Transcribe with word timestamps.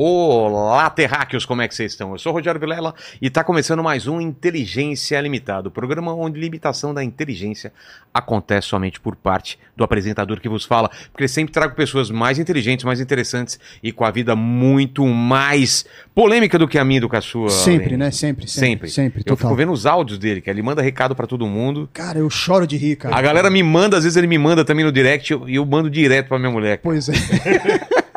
Olá, 0.00 0.88
terráqueos, 0.90 1.44
como 1.44 1.60
é 1.60 1.66
que 1.66 1.74
vocês 1.74 1.90
estão? 1.90 2.12
Eu 2.12 2.20
sou 2.20 2.30
o 2.30 2.34
Rogério 2.36 2.60
Vilela 2.60 2.94
e 3.20 3.26
está 3.26 3.42
começando 3.42 3.82
mais 3.82 4.06
um 4.06 4.20
Inteligência 4.20 5.20
Limitada, 5.20 5.66
o 5.66 5.72
programa 5.72 6.14
onde 6.14 6.38
limitação 6.38 6.94
da 6.94 7.02
inteligência 7.02 7.72
acontece 8.14 8.68
somente 8.68 9.00
por 9.00 9.16
parte 9.16 9.58
do 9.76 9.82
apresentador 9.82 10.38
que 10.40 10.48
vos 10.48 10.64
fala, 10.64 10.88
porque 11.10 11.26
sempre 11.26 11.52
trago 11.52 11.74
pessoas 11.74 12.12
mais 12.12 12.38
inteligentes, 12.38 12.84
mais 12.84 13.00
interessantes 13.00 13.58
e 13.82 13.90
com 13.90 14.04
a 14.04 14.12
vida 14.12 14.36
muito 14.36 15.04
mais 15.04 15.84
polêmica 16.14 16.60
do 16.60 16.68
que 16.68 16.78
a 16.78 16.84
minha 16.84 17.00
do 17.00 17.08
que 17.08 17.16
a 17.16 17.20
sua. 17.20 17.50
Sempre, 17.50 17.96
né? 17.96 18.12
Sempre, 18.12 18.46
sempre. 18.46 18.68
Sempre. 18.68 18.90
Sempre, 18.90 19.20
Eu 19.22 19.34
total. 19.34 19.50
fico 19.50 19.56
vendo 19.56 19.72
os 19.72 19.84
áudios 19.84 20.16
dele, 20.16 20.40
que 20.40 20.48
ele 20.48 20.62
manda 20.62 20.80
recado 20.80 21.16
pra 21.16 21.26
todo 21.26 21.44
mundo. 21.44 21.90
Cara, 21.92 22.20
eu 22.20 22.30
choro 22.30 22.68
de 22.68 22.76
rir, 22.76 22.94
cara. 22.94 23.16
A 23.16 23.20
galera 23.20 23.50
me 23.50 23.64
manda, 23.64 23.96
às 23.96 24.04
vezes 24.04 24.16
ele 24.16 24.28
me 24.28 24.38
manda 24.38 24.64
também 24.64 24.84
no 24.84 24.92
direct 24.92 25.32
e 25.32 25.34
eu, 25.34 25.48
eu 25.48 25.66
mando 25.66 25.90
direto 25.90 26.28
pra 26.28 26.38
minha 26.38 26.52
mulher. 26.52 26.78
Pois 26.84 27.08
é. 27.08 27.14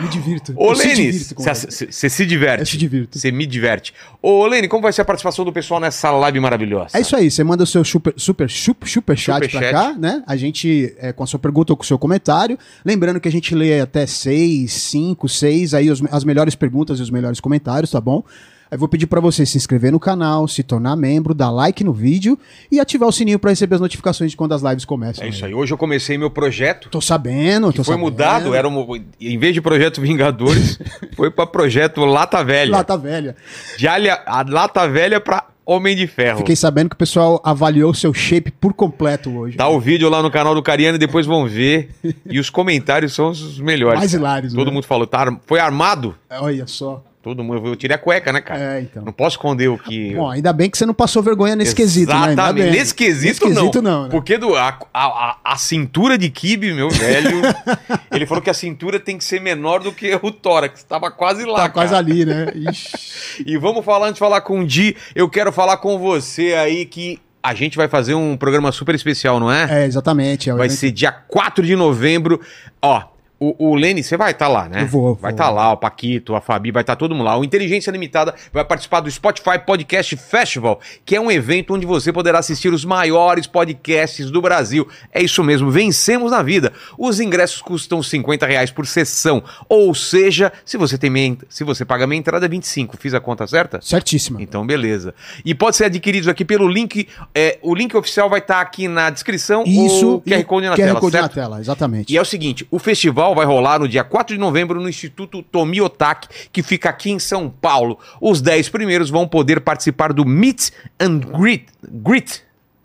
me 0.00 0.08
divirto. 0.08 0.52
Ô, 0.56 0.72
Lene, 0.72 1.12
você 1.12 2.08
se 2.08 2.26
diverte. 2.26 2.60
Eu 2.60 2.66
se 2.66 2.76
divirto. 2.76 3.18
Você 3.18 3.30
me 3.30 3.46
diverte. 3.46 3.92
Ô, 4.22 4.46
Lene, 4.46 4.68
como 4.68 4.82
vai 4.82 4.92
ser 4.92 5.02
a 5.02 5.04
participação 5.04 5.44
do 5.44 5.52
pessoal 5.52 5.78
nessa 5.80 6.10
live 6.10 6.40
maravilhosa? 6.40 6.90
É 6.96 7.00
isso 7.00 7.14
aí, 7.16 7.30
você 7.30 7.44
manda 7.44 7.64
o 7.64 7.66
seu 7.66 7.84
super, 7.84 8.14
super, 8.16 8.50
super, 8.50 8.88
super 8.88 9.16
chat 9.16 9.44
Super 9.44 9.50
pra 9.50 9.60
chat. 9.60 9.72
cá, 9.72 9.94
né? 9.98 10.22
A 10.26 10.36
gente, 10.36 10.94
é, 10.98 11.12
com 11.12 11.22
a 11.22 11.26
sua 11.26 11.38
pergunta 11.38 11.72
ou 11.72 11.76
com 11.76 11.82
o 11.82 11.86
seu 11.86 11.98
comentário. 11.98 12.58
Lembrando 12.84 13.20
que 13.20 13.28
a 13.28 13.32
gente 13.32 13.54
lê 13.54 13.80
até 13.80 14.06
seis, 14.06 14.72
cinco, 14.72 15.28
seis, 15.28 15.74
aí 15.74 15.90
os- 15.90 16.02
as 16.10 16.24
melhores 16.24 16.54
perguntas 16.54 16.98
e 16.98 17.02
os 17.02 17.10
melhores 17.10 17.40
comentários, 17.40 17.90
tá 17.90 18.00
bom? 18.00 18.22
Aí 18.70 18.78
vou 18.78 18.88
pedir 18.88 19.06
pra 19.06 19.20
você 19.20 19.44
se 19.44 19.56
inscrever 19.56 19.90
no 19.90 19.98
canal, 19.98 20.46
se 20.46 20.62
tornar 20.62 20.94
membro, 20.94 21.34
dar 21.34 21.50
like 21.50 21.82
no 21.82 21.92
vídeo 21.92 22.38
e 22.70 22.78
ativar 22.78 23.08
o 23.08 23.12
sininho 23.12 23.38
pra 23.38 23.50
receber 23.50 23.74
as 23.74 23.80
notificações 23.80 24.30
de 24.30 24.36
quando 24.36 24.52
as 24.52 24.62
lives 24.62 24.84
começam. 24.84 25.24
É 25.24 25.28
isso 25.28 25.44
aí. 25.44 25.52
Hoje 25.52 25.72
eu 25.72 25.78
comecei 25.78 26.16
meu 26.16 26.30
projeto. 26.30 26.88
Tô 26.88 27.00
sabendo, 27.00 27.72
tô 27.72 27.82
Foi 27.82 27.94
sabendo. 27.94 28.00
mudado, 28.04 28.54
era 28.54 28.68
um, 28.68 29.02
em 29.20 29.38
vez 29.38 29.54
de 29.54 29.60
projeto 29.60 30.00
Vingadores, 30.00 30.78
foi 31.16 31.30
pra 31.30 31.46
projeto 31.46 32.04
Lata 32.04 32.44
Velha. 32.44 32.70
Lata 32.70 32.96
velha. 32.96 33.34
De 33.76 33.88
alha, 33.88 34.22
a 34.24 34.44
Lata 34.48 34.88
Velha 34.88 35.20
pra 35.20 35.46
Homem 35.66 35.94
de 35.96 36.06
Ferro. 36.06 36.38
Fiquei 36.38 36.56
sabendo 36.56 36.88
que 36.88 36.94
o 36.94 36.98
pessoal 36.98 37.40
avaliou 37.44 37.90
o 37.90 37.94
seu 37.94 38.12
shape 38.14 38.50
por 38.50 38.72
completo 38.72 39.30
hoje. 39.36 39.56
Tá 39.56 39.68
o 39.68 39.78
vídeo 39.80 40.08
lá 40.08 40.22
no 40.22 40.30
canal 40.30 40.54
do 40.54 40.62
Cariano 40.62 40.96
e 40.96 40.98
depois 40.98 41.26
vão 41.26 41.46
ver. 41.46 41.90
E 42.28 42.38
os 42.40 42.50
comentários 42.50 43.14
são 43.14 43.30
os 43.30 43.58
melhores. 43.60 43.98
Mais 43.98 44.12
hilários, 44.12 44.52
Todo 44.52 44.68
né? 44.68 44.72
mundo 44.74 44.84
falou, 44.84 45.06
tá, 45.06 45.36
foi 45.46 45.60
armado? 45.60 46.14
Olha 46.30 46.66
só. 46.66 47.04
Todo 47.22 47.44
mundo. 47.44 47.66
Eu 47.68 47.76
tirei 47.76 47.94
a 47.94 47.98
cueca, 47.98 48.32
né, 48.32 48.40
cara? 48.40 48.78
É, 48.78 48.80
então. 48.80 49.04
Não 49.04 49.12
posso 49.12 49.34
esconder 49.36 49.68
o 49.68 49.76
que. 49.76 50.14
Bom, 50.14 50.30
ainda 50.30 50.54
bem 50.54 50.70
que 50.70 50.78
você 50.78 50.86
não 50.86 50.94
passou 50.94 51.22
vergonha 51.22 51.54
nesse 51.54 51.74
quesito, 51.74 52.10
né? 52.14 52.32
Exatamente. 52.32 52.70
Nesse 52.70 52.94
quesito, 52.94 53.46
Nesse 53.46 53.60
quesito 53.60 53.82
não. 53.82 53.92
não, 53.92 54.02
né? 54.04 54.08
Porque 54.10 54.38
do, 54.38 54.56
a, 54.56 54.78
a, 54.94 55.36
a- 55.44 55.56
cintura 55.58 56.16
de 56.16 56.30
Kibe, 56.30 56.72
meu 56.72 56.88
velho, 56.88 57.42
ele 58.10 58.24
falou 58.24 58.42
que 58.42 58.48
a 58.48 58.54
cintura 58.54 58.98
tem 58.98 59.18
que 59.18 59.24
ser 59.24 59.38
menor 59.38 59.80
do 59.80 59.92
que 59.92 60.18
o 60.22 60.30
tórax. 60.30 60.82
Tava 60.82 61.10
quase 61.10 61.44
lá. 61.44 61.56
Tá 61.56 61.68
quase 61.68 61.92
cara. 61.92 61.98
ali, 61.98 62.24
né? 62.24 62.46
Ixi. 62.54 63.44
E 63.46 63.56
vamos 63.58 63.84
falar, 63.84 64.06
antes 64.06 64.14
de 64.14 64.20
falar 64.20 64.40
com 64.40 64.60
o 64.60 64.66
Di, 64.66 64.96
eu 65.14 65.28
quero 65.28 65.52
falar 65.52 65.76
com 65.76 65.98
você 65.98 66.54
aí 66.54 66.84
que 66.86 67.18
a 67.42 67.54
gente 67.54 67.76
vai 67.76 67.88
fazer 67.88 68.14
um 68.14 68.36
programa 68.36 68.70
super 68.72 68.94
especial, 68.94 69.38
não 69.40 69.50
é? 69.52 69.82
É, 69.82 69.86
exatamente. 69.86 70.48
É 70.50 70.54
vai 70.54 70.66
evento- 70.66 70.78
ser 70.78 70.90
dia 70.90 71.12
4 71.12 71.64
de 71.64 71.74
novembro. 71.76 72.40
Ó, 72.82 73.02
o, 73.40 73.70
o 73.70 73.74
Lene, 73.74 74.02
você 74.02 74.16
vai 74.16 74.32
estar 74.32 74.48
lá, 74.48 74.68
né? 74.68 74.82
Eu 74.82 74.86
vou, 74.86 75.14
Vai 75.14 75.32
vou. 75.32 75.38
estar 75.38 75.48
lá, 75.50 75.72
o 75.72 75.76
Paquito, 75.78 76.34
a 76.34 76.40
Fabi, 76.42 76.70
vai 76.70 76.82
estar 76.82 76.94
todo 76.94 77.14
mundo 77.14 77.24
lá. 77.24 77.38
O 77.38 77.42
Inteligência 77.44 77.90
Limitada 77.90 78.34
vai 78.52 78.64
participar 78.64 79.00
do 79.00 79.10
Spotify 79.10 79.58
Podcast 79.64 80.14
Festival, 80.16 80.78
que 81.04 81.16
é 81.16 81.20
um 81.20 81.30
evento 81.30 81.74
onde 81.74 81.86
você 81.86 82.12
poderá 82.12 82.38
assistir 82.38 82.72
os 82.72 82.84
maiores 82.84 83.46
podcasts 83.46 84.30
do 84.30 84.42
Brasil. 84.42 84.86
É 85.12 85.22
isso 85.22 85.42
mesmo, 85.42 85.70
vencemos 85.70 86.30
na 86.30 86.42
vida. 86.42 86.72
Os 86.98 87.18
ingressos 87.18 87.62
custam 87.62 88.02
50 88.02 88.46
reais 88.46 88.70
por 88.70 88.86
sessão. 88.86 89.42
Ou 89.68 89.94
seja, 89.94 90.52
se 90.64 90.76
você 90.76 90.98
tem 90.98 91.08
meia, 91.08 91.36
se 91.48 91.64
você 91.64 91.84
paga 91.84 92.06
meia 92.06 92.18
entrada, 92.18 92.44
é 92.46 92.48
25. 92.48 92.96
Fiz 92.98 93.14
a 93.14 93.20
conta 93.20 93.46
certa? 93.46 93.80
Certíssima. 93.80 94.42
Então, 94.42 94.66
beleza. 94.66 95.14
E 95.44 95.54
pode 95.54 95.76
ser 95.76 95.84
adquirido 95.84 96.30
aqui 96.30 96.44
pelo 96.44 96.68
link. 96.68 97.08
é, 97.34 97.58
o 97.62 97.74
link 97.74 97.96
oficial 97.96 98.28
vai 98.28 98.40
estar 98.40 98.60
aqui 98.60 98.86
na 98.86 99.08
descrição. 99.10 99.64
Isso. 99.66 100.08
ou 100.08 100.20
QR 100.20 100.44
Code 100.44 100.66
na 100.66 100.72
QR 100.76 100.84
tela, 100.86 101.00
Code 101.00 101.12
certo? 101.12 101.22
na 101.22 101.28
tela, 101.42 101.60
exatamente. 101.60 102.12
E 102.12 102.16
é 102.16 102.20
o 102.20 102.24
seguinte, 102.24 102.66
o 102.70 102.78
festival 102.78 103.29
vai 103.34 103.46
rolar 103.46 103.78
no 103.78 103.88
dia 103.88 104.04
4 104.04 104.34
de 104.34 104.40
novembro 104.40 104.80
no 104.80 104.88
Instituto 104.88 105.42
Tomi 105.42 105.80
Otaki, 105.80 106.28
que 106.52 106.62
fica 106.62 106.88
aqui 106.90 107.10
em 107.10 107.18
São 107.18 107.48
Paulo. 107.50 107.98
Os 108.20 108.40
10 108.40 108.68
primeiros 108.68 109.10
vão 109.10 109.26
poder 109.26 109.60
participar 109.60 110.12
do 110.12 110.24
Meet 110.24 110.70
and 111.00 111.18
Greet. 111.18 111.66
Greet. 111.88 112.42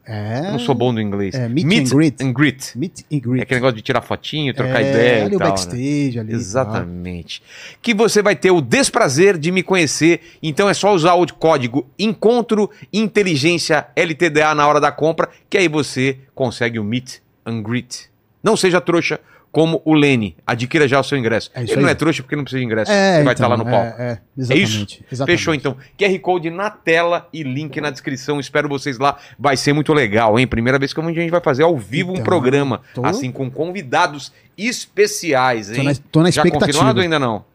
É. 0.08 0.52
Não 0.52 0.60
sou 0.60 0.76
bom 0.76 0.92
no 0.92 1.02
inglês. 1.02 1.34
É, 1.34 1.50
meet 1.50 1.66
and 1.66 1.96
greet. 1.96 2.22
and 2.24 2.32
greet. 2.32 2.78
Meet 2.78 3.00
and 3.12 3.16
É 3.16 3.20
greet. 3.20 3.42
aquele 3.42 3.60
negócio 3.60 3.76
de 3.76 3.82
tirar 3.82 4.02
fotinho, 4.04 4.54
trocar 4.54 4.80
É, 4.84 4.90
ideia 4.92 5.26
ali 5.26 5.34
e 5.34 5.36
o 5.36 5.40
tal, 5.40 5.48
né? 5.48 5.52
backstage, 5.56 6.20
ali. 6.20 6.32
Exatamente. 6.32 7.42
Que 7.82 7.92
você 7.92 8.22
vai 8.22 8.36
ter 8.36 8.52
o 8.52 8.62
desprazer 8.62 9.36
de 9.36 9.52
me 9.52 9.64
conhecer. 9.64 10.22
Então 10.44 10.70
é 10.70 10.76
só 10.76 10.94
usar 10.94 11.16
o 11.16 11.26
código 11.34 11.88
Encontro 11.98 12.70
Inteligência 12.94 13.88
LTDA 13.96 14.54
na 14.54 14.68
hora 14.68 14.80
da 14.80 14.92
compra, 14.92 15.28
que 15.50 15.58
aí 15.58 15.68
você 15.68 16.20
consegue 16.36 16.78
o 16.78 16.84
Meet 16.84 17.16
and 17.44 17.64
Greet. 17.64 18.08
Não 18.44 18.56
seja 18.56 18.80
trouxa 18.80 19.20
como 19.56 19.82
o 19.86 19.94
Lene. 19.94 20.36
Adquira 20.46 20.86
já 20.86 21.00
o 21.00 21.04
seu 21.04 21.18
ingresso. 21.18 21.50
É 21.56 21.62
Ele 21.62 21.72
aí. 21.72 21.80
não 21.80 21.88
é 21.88 21.96
trouxa 21.96 22.22
porque 22.22 22.36
não 22.36 22.44
precisa 22.44 22.60
de 22.60 22.66
ingresso. 22.66 22.92
É, 22.92 23.16
Ele 23.16 23.24
vai 23.24 23.34
então, 23.34 23.46
estar 23.46 23.48
lá 23.48 23.56
no 23.56 23.64
palco. 23.64 24.02
É, 24.02 24.06
é, 24.06 24.12
É 24.12 24.20
exatamente. 24.38 24.68
isso? 24.96 25.04
exatamente. 25.10 25.38
Fechou 25.40 25.54
então. 25.56 25.78
QR 25.98 26.20
Code 26.20 26.50
na 26.50 26.70
tela 26.70 27.30
e 27.32 27.42
link 27.42 27.80
na 27.80 27.90
descrição. 27.90 28.38
Espero 28.38 28.68
vocês 28.68 28.98
lá. 29.00 29.18
Vai 29.40 29.56
ser 29.56 29.72
muito 29.72 29.94
legal, 29.94 30.38
hein? 30.38 30.46
Primeira 30.46 30.78
vez 30.78 30.94
que 30.94 31.00
a 31.00 31.04
gente 31.14 31.30
vai 31.32 31.40
fazer 31.40 31.64
ao 31.64 31.78
vivo 31.78 32.10
um 32.10 32.16
Então, 32.16 32.26
programa, 32.26 32.82
tô- 32.94 33.06
assim, 33.06 33.32
com 33.32 33.50
convidados 33.50 34.34
especiais, 34.58 35.70
hein? 35.70 35.78
Tô 35.78 35.84
na, 35.84 35.94
tô 36.12 36.20
na 36.24 36.32
Já 36.32 36.42
expectativa. 36.42 36.68
confirmado 36.74 37.00
ou 37.00 37.04
ainda 37.04 37.18
não? 37.18 37.46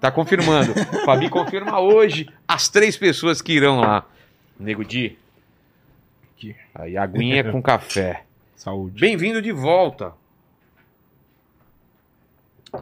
Tá 0.00 0.10
confirmando. 0.10 0.72
Fabi 1.04 1.28
confirma 1.28 1.78
hoje 1.78 2.26
as 2.48 2.68
três 2.70 2.96
pessoas 2.96 3.42
que 3.42 3.52
irão 3.52 3.80
lá. 3.80 4.04
Nego 4.58 4.82
Di. 4.82 5.18
Aqui. 6.36 6.56
Aí, 6.74 6.96
aguinha 6.96 7.44
com 7.44 7.60
café. 7.60 8.22
Saúde. 8.56 8.98
Bem-vindo 8.98 9.40
de 9.42 9.52
volta. 9.52 10.12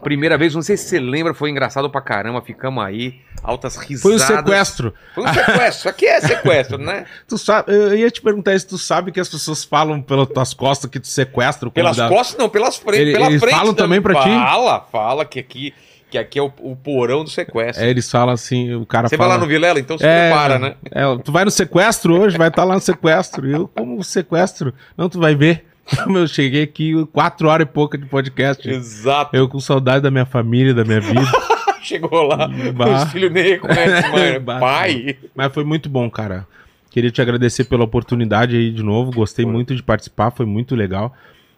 Primeira 0.02 0.36
vez, 0.36 0.54
não 0.54 0.62
sei 0.62 0.76
se 0.76 0.88
você 0.88 0.98
lembra, 0.98 1.34
foi 1.34 1.50
engraçado 1.50 1.88
pra 1.88 2.00
caramba. 2.00 2.40
Ficamos 2.40 2.82
aí, 2.82 3.20
altas 3.42 3.76
risadas. 3.76 4.02
Foi 4.02 4.14
um 4.14 4.18
sequestro. 4.38 4.94
Foi 5.14 5.24
um 5.24 5.32
sequestro. 5.32 5.90
Aqui 5.90 6.06
é 6.06 6.20
sequestro, 6.20 6.78
né? 6.78 7.04
Tu 7.28 7.38
sabe, 7.38 7.72
eu 7.72 7.94
ia 7.94 8.10
te 8.10 8.20
perguntar 8.20 8.58
se 8.58 8.66
tu 8.66 8.76
sabe 8.78 9.12
que 9.12 9.20
as 9.20 9.28
pessoas 9.28 9.62
falam 9.62 10.02
pelas 10.02 10.28
tuas 10.28 10.54
costas 10.54 10.90
que 10.90 10.98
tu 10.98 11.06
sequestra 11.06 11.68
o 11.68 11.70
Pelas 11.70 11.96
costas, 11.96 12.36
não, 12.38 12.48
pelas 12.48 12.76
frentes. 12.76 13.00
Ele- 13.02 13.12
pela 13.12 13.26
eles 13.26 13.40
frente 13.40 13.54
falam 13.56 13.74
também 13.74 14.00
pra 14.00 14.14
ti? 14.22 14.28
Fala, 14.30 14.80
fala 14.90 15.24
que 15.24 15.38
aqui, 15.38 15.72
que 16.10 16.18
aqui 16.18 16.38
é 16.38 16.42
o, 16.42 16.52
o 16.60 16.74
porão 16.74 17.22
do 17.22 17.30
sequestro. 17.30 17.84
É, 17.84 17.88
eles 17.88 18.10
falam 18.10 18.34
assim, 18.34 18.74
o 18.74 18.84
cara 18.86 19.08
Você 19.08 19.16
fala... 19.16 19.28
vai 19.30 19.38
lá 19.38 19.44
no 19.44 19.48
Vilela, 19.48 19.78
então 19.78 19.96
se 19.96 20.04
é, 20.04 20.28
prepara, 20.30 20.58
né? 20.58 20.74
é, 20.90 21.02
tu 21.22 21.30
vai 21.30 21.44
no 21.44 21.50
sequestro 21.50 22.20
hoje, 22.20 22.36
vai 22.36 22.48
estar 22.48 22.64
lá 22.64 22.74
no 22.74 22.80
sequestro. 22.80 23.46
E 23.46 23.52
eu, 23.52 23.68
como 23.68 24.02
sequestro? 24.02 24.74
Não, 24.96 25.08
tu 25.08 25.20
vai 25.20 25.34
ver. 25.34 25.66
Eu 26.14 26.26
cheguei 26.26 26.62
aqui 26.62 26.92
quatro 27.12 27.48
horas 27.48 27.66
e 27.66 27.70
pouca 27.70 27.98
de 27.98 28.06
podcast. 28.06 28.68
Exato. 28.68 29.36
Eu 29.36 29.48
com 29.48 29.60
saudade 29.60 30.02
da 30.02 30.10
minha 30.10 30.24
família, 30.26 30.72
da 30.74 30.84
minha 30.84 31.00
vida. 31.00 31.20
Chegou 31.82 32.22
lá, 32.22 32.48
Bah. 32.74 33.04
os 33.04 33.12
filhos 33.12 33.30
nem 33.30 33.42
reconhecem. 33.44 34.40
Bah. 34.40 34.58
Pai. 34.58 35.16
Mas 35.34 35.52
foi 35.52 35.64
muito 35.64 35.88
bom, 35.90 36.08
cara. 36.10 36.46
Queria 36.90 37.10
te 37.10 37.20
agradecer 37.20 37.64
pela 37.64 37.84
oportunidade 37.84 38.56
aí 38.56 38.70
de 38.70 38.82
novo. 38.82 39.10
Gostei 39.12 39.44
Foi. 39.44 39.52
muito 39.52 39.74
de 39.74 39.82
participar, 39.82 40.30
foi 40.30 40.46
muito 40.46 40.74
legal. 40.74 41.12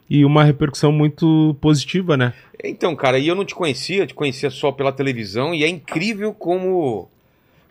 E 0.09 0.25
uma 0.25 0.43
repercussão 0.43 0.91
muito 0.91 1.57
positiva, 1.61 2.17
né? 2.17 2.33
Então, 2.65 2.97
cara, 2.97 3.19
e 3.19 3.29
eu 3.29 3.35
não 3.35 3.45
te 3.45 3.55
conhecia, 3.55 4.07
te 4.07 4.15
conhecia 4.15 4.51
só 4.51 4.73
pela 4.73 4.91
televisão, 4.93 5.55
e 5.55 5.63
é 5.63 5.69
incrível 5.69 6.33
como. 6.33 7.09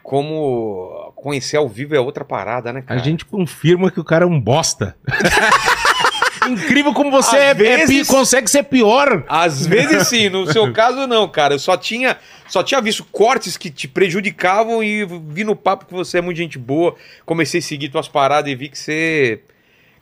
Como 0.03 1.11
conhecer 1.15 1.57
ao 1.57 1.67
vivo 1.67 1.95
é 1.95 1.99
outra 1.99 2.23
parada, 2.23 2.71
né, 2.71 2.79
A 2.81 2.83
cara? 2.83 2.99
gente 2.99 3.25
confirma 3.25 3.89
que 3.89 3.99
o 3.99 4.03
cara 4.03 4.23
é 4.23 4.27
um 4.27 4.39
bosta. 4.39 4.95
Incrível 6.49 6.93
como 6.93 7.09
você 7.11 7.35
é- 7.37 7.45
é 7.49 7.53
vezes- 7.53 8.07
pi- 8.07 8.13
consegue 8.13 8.49
ser 8.49 8.63
pior. 8.63 9.23
Às 9.27 9.65
vezes 9.65 10.07
sim, 10.07 10.29
no 10.29 10.51
seu 10.51 10.71
caso 10.73 11.05
não, 11.07 11.27
cara. 11.27 11.53
Eu 11.55 11.59
só 11.59 11.75
tinha, 11.77 12.17
só 12.47 12.61
tinha 12.63 12.79
visto 12.81 13.03
cortes 13.11 13.57
que 13.57 13.69
te 13.69 13.87
prejudicavam 13.87 14.83
e 14.83 15.05
vi 15.29 15.43
no 15.43 15.55
papo 15.55 15.85
que 15.85 15.93
você 15.93 16.17
é 16.17 16.21
muito 16.21 16.37
gente 16.37 16.57
boa. 16.57 16.95
Comecei 17.25 17.59
a 17.59 17.63
seguir 17.63 17.89
tuas 17.89 18.07
paradas 18.07 18.51
e 18.51 18.55
vi 18.55 18.69
que 18.69 18.77
você. 18.77 19.41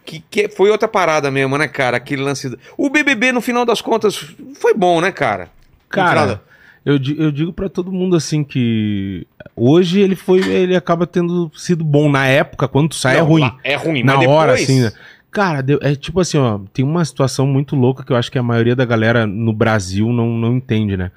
Que, 0.06 0.22
que 0.30 0.50
foi 0.50 0.70
outra 0.70 0.88
parada 0.88 1.32
mesmo, 1.32 1.58
né, 1.58 1.68
cara? 1.68 1.96
Aquele 1.98 2.22
lance. 2.22 2.50
do- 2.50 2.60
O 2.78 2.90
BBB, 2.90 3.32
no 3.32 3.40
final 3.42 3.64
das 3.66 3.80
contas, 3.82 4.16
foi 4.56 4.74
bom, 4.74 5.00
né, 5.00 5.12
cara? 5.14 5.50
Cara, 5.88 6.42
eu, 6.86 6.96
eu 7.18 7.32
digo 7.32 7.54
pra 7.54 7.70
todo 7.70 7.90
mundo 7.92 8.16
assim 8.18 8.44
que 8.44 9.26
hoje 9.56 10.02
ele 10.02 10.16
foi, 10.18 10.40
ele 10.40 10.76
acaba 10.76 11.08
tendo 11.08 11.50
sido 11.56 11.84
bom 11.86 12.10
na 12.12 12.28
época, 12.28 12.68
quando 12.68 12.90
tu 12.90 12.96
sai 12.96 13.16
é 13.16 13.20
Não, 13.20 13.28
ruim. 13.28 13.42
lá 13.44 13.58
É 13.64 13.76
ruim, 13.76 14.04
na 14.04 14.18
mas 14.18 14.28
hora, 14.28 14.52
depois- 14.54 14.70
assim, 14.70 14.82
né? 14.82 14.92
Cara, 15.34 15.66
é 15.82 15.96
tipo 15.96 16.20
assim, 16.20 16.38
ó, 16.38 16.60
tem 16.72 16.86
uma 16.86 17.04
situação 17.04 17.48
muito 17.48 17.76
louca 17.76 18.04
que 18.04 18.14
eu 18.14 18.16
acho 18.16 18.32
que 18.32 18.38
a 18.38 18.44
maioria 18.44 18.76
da 18.76 18.86
galera 18.86 19.26
no 19.26 19.52
Brasil 19.52 20.10
não, 20.14 20.30
não 20.38 20.56
entende, 20.56 20.96
né? 20.96 21.12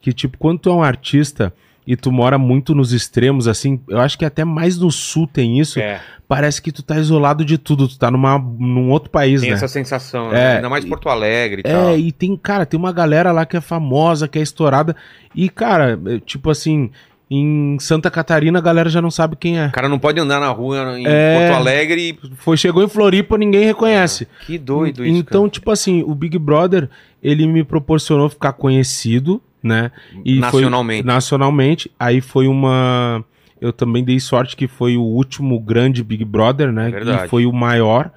Que 0.00 0.10
tipo, 0.10 0.38
quando 0.38 0.58
tu 0.60 0.70
é 0.70 0.72
um 0.72 0.82
artista 0.82 1.52
e 1.86 1.94
tu 1.96 2.10
mora 2.10 2.38
muito 2.38 2.74
nos 2.74 2.92
extremos, 2.92 3.46
assim, 3.46 3.80
eu 3.88 4.00
acho 4.00 4.18
que 4.18 4.24
até 4.24 4.44
mais 4.44 4.78
no 4.78 4.90
sul 4.90 5.26
tem 5.26 5.58
isso, 5.58 5.78
É, 5.80 6.00
parece 6.26 6.60
que 6.60 6.70
tu 6.70 6.82
tá 6.82 6.98
isolado 6.98 7.44
de 7.44 7.56
tudo, 7.58 7.88
tu 7.88 7.98
tá 7.98 8.10
numa, 8.10 8.38
num 8.38 8.90
outro 8.90 9.10
país, 9.10 9.40
tem 9.40 9.50
né? 9.50 9.56
essa 9.56 9.68
sensação, 9.68 10.28
É, 10.28 10.32
né? 10.32 10.56
Ainda 10.56 10.68
mais 10.68 10.84
Porto 10.84 11.08
Alegre 11.08 11.60
e 11.60 11.62
tal. 11.62 11.88
É, 11.90 11.98
e 11.98 12.12
tem, 12.12 12.36
cara, 12.36 12.66
tem 12.66 12.78
uma 12.78 12.92
galera 12.92 13.32
lá 13.32 13.44
que 13.44 13.56
é 13.56 13.60
famosa, 13.60 14.28
que 14.28 14.38
é 14.38 14.42
estourada. 14.42 14.94
E, 15.34 15.48
cara, 15.48 15.98
é, 16.06 16.18
tipo 16.20 16.50
assim, 16.50 16.90
em 17.30 17.76
Santa 17.78 18.10
Catarina 18.10 18.58
a 18.58 18.62
galera 18.62 18.88
já 18.88 19.02
não 19.02 19.10
sabe 19.10 19.36
quem 19.36 19.58
é. 19.58 19.66
O 19.66 19.72
cara 19.72 19.88
não 19.88 19.98
pode 19.98 20.18
andar 20.18 20.40
na 20.40 20.48
rua 20.48 20.98
em 20.98 21.04
É. 21.06 21.38
Porto 21.38 21.56
Alegre 21.60 22.18
e... 22.22 22.36
Foi, 22.36 22.56
chegou 22.56 22.82
em 22.82 22.88
Floripa, 22.88 23.36
ninguém 23.36 23.64
reconhece. 23.64 24.26
Que 24.46 24.56
doido 24.58 25.04
isso, 25.04 25.14
Então, 25.18 25.48
tipo 25.48 25.70
assim, 25.70 26.02
o 26.06 26.14
Big 26.14 26.38
Brother, 26.38 26.88
ele 27.22 27.46
me 27.46 27.62
proporcionou 27.64 28.28
ficar 28.28 28.52
conhecido, 28.54 29.42
né? 29.62 29.90
E 30.24 30.34
foi- 30.36 30.40
Nacionalmente. 30.40 31.06
nacionalmente. 31.06 31.90
Aí 31.98 32.20
foi 32.20 32.46
uma. 32.48 33.22
Eu 33.60 33.72
também 33.72 34.04
dei 34.04 34.20
sorte 34.20 34.56
que 34.56 34.68
foi 34.68 34.96
o 34.96 35.02
último 35.02 35.58
grande 35.58 36.02
Big 36.04 36.24
Brother, 36.24 36.72
né? 36.72 36.90
Verdade. 36.90 37.26
E 37.26 37.28
foi 37.28 37.44
o 37.44 37.52
maior. 37.52 38.10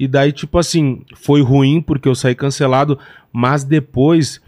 E 0.00 0.08
daí, 0.08 0.32
tipo 0.32 0.58
assim, 0.58 1.02
foi 1.14 1.42
ruim 1.42 1.80
porque 1.82 2.08
eu 2.08 2.14
saí 2.14 2.34
cancelado, 2.34 2.98
mas 3.32 3.64
depois, 3.64 4.40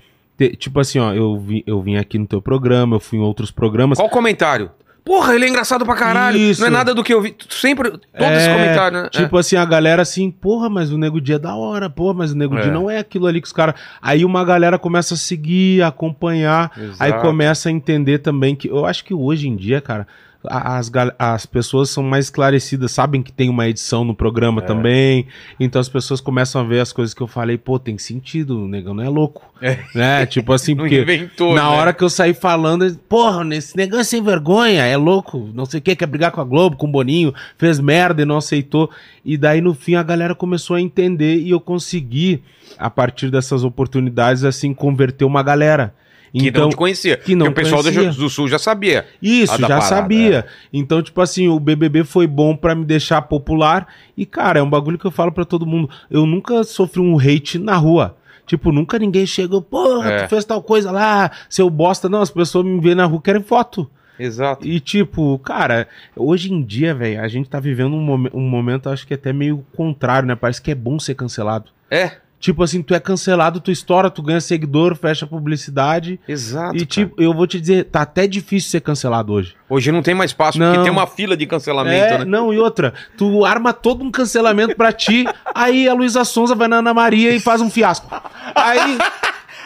te- 0.49 0.57
tipo 0.57 0.81
assim, 0.81 0.99
ó, 0.99 1.13
eu, 1.13 1.39
vi, 1.39 1.63
eu 1.67 1.81
vim 1.83 1.97
aqui 1.97 2.19
no 2.19 2.27
teu 2.27 2.41
programa, 2.41 2.97
eu 2.97 3.01
fui 3.01 3.19
em 3.19 3.23
outros 3.23 3.51
programas. 3.51 3.99
Qual 3.99 4.09
comentário? 4.09 4.71
Porra, 5.05 5.35
ele 5.35 5.45
é 5.47 5.49
engraçado 5.49 5.85
pra 5.85 5.95
caralho. 5.95 6.37
Isso. 6.39 6.61
Não 6.61 6.69
é 6.69 6.71
nada 6.71 6.95
do 6.95 7.03
que 7.03 7.13
eu 7.13 7.21
vi. 7.23 7.35
Sempre, 7.49 7.91
todos 7.91 8.37
esses 8.37 8.49
É, 8.49 8.53
comentários, 8.53 9.03
né? 9.03 9.09
Tipo 9.11 9.37
assim, 9.39 9.57
a 9.57 9.65
galera 9.65 10.03
assim, 10.03 10.31
porra, 10.31 10.69
mas 10.69 10.93
o 10.93 10.99
Nego 10.99 11.21
Dia 11.21 11.37
é 11.37 11.39
da 11.39 11.55
hora, 11.55 11.89
porra, 11.91 12.15
mas 12.15 12.33
o 12.33 12.37
Nego 12.37 12.57
É. 12.57 12.63
Dia 12.63 12.71
não 12.73 12.89
é 12.89 12.99
aquilo 12.99 13.27
ali 13.27 13.41
que 13.41 13.47
os 13.47 13.53
caras. 13.53 13.75
Aí 14.01 14.25
uma 14.25 14.45
galera 14.45 14.79
começa 14.79 15.15
a 15.15 15.17
seguir, 15.17 15.83
a 15.83 15.89
acompanhar, 15.89 16.71
Exato. 16.77 17.03
aí 17.03 17.13
começa 17.21 17.69
a 17.69 17.73
entender 17.73 18.19
também 18.19 18.55
que. 18.55 18.69
Eu 18.69 18.85
acho 18.87 19.05
que 19.05 19.13
hoje 19.15 19.49
em 19.49 19.57
dia, 19.57 19.81
cara. 19.81 20.07
As, 20.45 20.91
as 21.19 21.45
pessoas 21.45 21.91
são 21.91 22.03
mais 22.03 22.27
esclarecidas, 22.27 22.93
sabem 22.93 23.23
que 23.23 23.31
tem 23.31 23.51
uma 23.51 23.69
edição 23.69 24.05
no 24.05 24.13
É. 24.13 24.17
programa 24.17 24.63
também. 24.63 25.27
Então 25.59 25.79
as 25.81 25.89
pessoas 25.89 26.21
começam 26.21 26.61
a 26.61 26.65
ver 26.65 26.81
as 26.81 26.93
coisas 26.93 27.13
que 27.13 27.21
eu 27.21 27.27
falei, 27.27 27.59
pô, 27.59 27.79
tem 27.79 27.99
sentido, 27.99 28.65
o 28.65 28.69
negão 28.69 28.95
não 28.95 29.05
é 29.05 29.09
louco. 29.09 29.53
É. 29.61 29.79
Né? 29.95 30.25
Tipo 30.25 30.53
assim, 30.55 30.75
porque 30.77 31.03
inventou, 31.03 31.55
na 31.55 31.65
né? 31.65 31.69
hora 31.69 31.93
que 31.93 32.03
eu 32.03 32.09
saí 32.09 32.33
falando, 32.33 32.91
porra, 33.09 33.47
esse 33.55 33.77
negócio 33.77 34.01
é 34.01 34.05
sem 34.05 34.23
vergonha, 34.23 34.83
é 34.85 34.97
louco, 34.97 35.51
não 35.53 35.67
sei 35.67 35.79
o 35.79 35.83
que, 35.83 35.95
quer 35.95 36.07
brigar 36.07 36.31
com 36.31 36.41
a 36.41 36.45
Globo, 36.45 36.77
com 36.77 36.87
o 36.87 36.91
Boninho, 36.91 37.35
fez 37.59 37.79
merda 37.79 38.23
e 38.23 38.25
não 38.25 38.39
aceitou. 38.39 38.91
E 39.23 39.37
daí 39.37 39.61
no 39.61 39.75
fim 39.75 39.95
a 39.95 40.03
galera 40.03 40.35
começou 40.35 40.77
a 40.77 40.81
entender 40.81 41.37
e 41.37 41.51
eu 41.51 41.61
consegui, 41.61 42.43
a 42.79 42.89
partir 42.89 43.31
dessas 43.31 43.63
oportunidades, 43.63 44.43
assim, 44.45 44.73
converter 44.73 45.25
uma 45.27 45.43
galera. 45.43 45.95
Que 46.32 46.49
Então, 46.49 46.62
não 46.62 46.71
te 46.71 46.77
conhecia. 46.77 47.17
que 47.17 47.35
não 47.35 47.47
Porque 47.47 47.61
o 47.61 47.65
pessoal 47.65 47.82
do, 47.82 48.12
do 48.15 48.29
Sul 48.31 48.47
já 48.49 48.59
sabia. 48.59 49.06
isso, 49.21 49.56
já 49.59 49.67
parada, 49.69 49.85
sabia. 49.87 50.38
é. 50.38 50.44
Então, 50.73 51.03
tipo 51.03 51.21
assim, 51.21 51.49
o 51.49 51.59
BBB 51.59 52.05
foi 52.05 52.27
bom 52.27 52.55
pra 52.56 52.75
me 52.75 52.85
deixar 52.85 53.23
popular. 53.23 53.88
E, 54.17 54.25
cara, 54.25 54.61
é 54.61 54.62
um 54.62 54.71
bagulho 54.71 54.99
que 54.99 55.06
eu 55.06 55.11
falo 55.11 55.32
pra 55.32 55.44
todo 55.44 55.67
mundo. 55.67 55.91
Eu 56.11 56.27
nunca 56.27 56.62
sofri 56.65 57.00
um 57.00 57.19
hate 57.19 57.59
na 57.59 57.77
rua. 57.77 58.17
Tipo, 58.47 58.73
nunca 58.73 58.99
ninguém 58.99 59.27
chegou, 59.27 59.62
porra, 59.62 60.11
É. 60.11 60.23
tu 60.25 60.29
fez 60.31 60.44
tal 60.44 60.61
coisa 60.62 60.91
lá, 60.91 61.31
seu 61.49 61.69
bosta. 61.71 62.09
Não, 62.09 62.21
as 62.21 62.31
pessoas 62.31 62.65
me 62.65 62.81
veem 62.81 62.94
na 62.97 63.05
rua 63.06 63.21
querem 63.23 63.43
foto. 63.43 63.88
Exato. 64.19 64.67
E, 64.67 64.79
tipo, 64.81 65.38
cara, 65.38 65.88
hoje 66.15 66.53
em 66.53 66.62
dia, 66.62 66.94
velho, 66.94 67.23
a 67.23 67.29
gente 67.29 67.49
tá 67.49 67.59
vivendo 67.59 67.94
um, 67.97 68.00
momen- 68.00 68.31
um 68.35 68.41
momento, 68.49 68.88
acho 68.91 69.06
que 69.06 69.15
até 69.15 69.33
meio 69.33 69.65
contrário, 69.75 70.29
né? 70.29 70.35
Parece 70.35 70.61
que 70.61 70.71
é 70.71 70.75
bom 70.75 70.99
ser 70.99 71.15
cancelado. 71.15 71.71
É, 71.91 72.12
Tipo 72.41 72.63
assim, 72.63 72.81
tu 72.83 72.95
é 72.95 72.99
cancelado, 72.99 73.61
tu 73.61 73.71
estoura, 73.71 74.09
tu 74.11 74.23
ganha 74.23 74.41
seguidor, 74.41 74.97
fecha 74.97 75.27
publicidade. 75.27 76.19
exato. 76.27 76.75
e, 76.75 76.79
cara. 76.79 76.87
tipo, 76.87 77.23
eu 77.23 77.35
vou 77.35 77.47
te 77.47 77.61
dizer, 77.61 77.85
tá 77.85 78.01
até 78.01 78.27
difícil 78.27 78.71
ser 78.71 78.81
cancelado 78.81 79.31
hoje. 79.35 79.55
Hoje 79.69 79.93
não 79.93 80.01
tem 80.03 80.15
mais 80.15 80.31
espaço, 80.31 80.59
Não. 80.59 80.71
porque 80.73 80.85
tem 80.85 80.91
uma 80.93 81.07
fila 81.07 81.37
de 81.37 81.45
cancelamento, 81.47 82.15
É, 82.15 82.19
né? 82.21 82.25
não, 82.25 82.51
e 82.53 82.59
outra, 82.59 82.95
tu 83.17 83.45
arma 83.45 83.75
todo 83.75 84.03
um 84.03 84.11
cancelamento 84.11 84.75
pra 84.75 84.91
ti, 84.91 85.27
aí 85.55 85.87
a 85.87 85.93
Luísa 85.93 86.25
Sonza 86.25 86.55
vai 86.55 86.67
na 86.67 86.77
Ana 86.79 86.95
Maria 86.95 87.31
e 87.35 87.39
faz 87.41 87.61
um 87.61 87.69
fiasco. 87.69 88.09
Aí, 88.55 88.97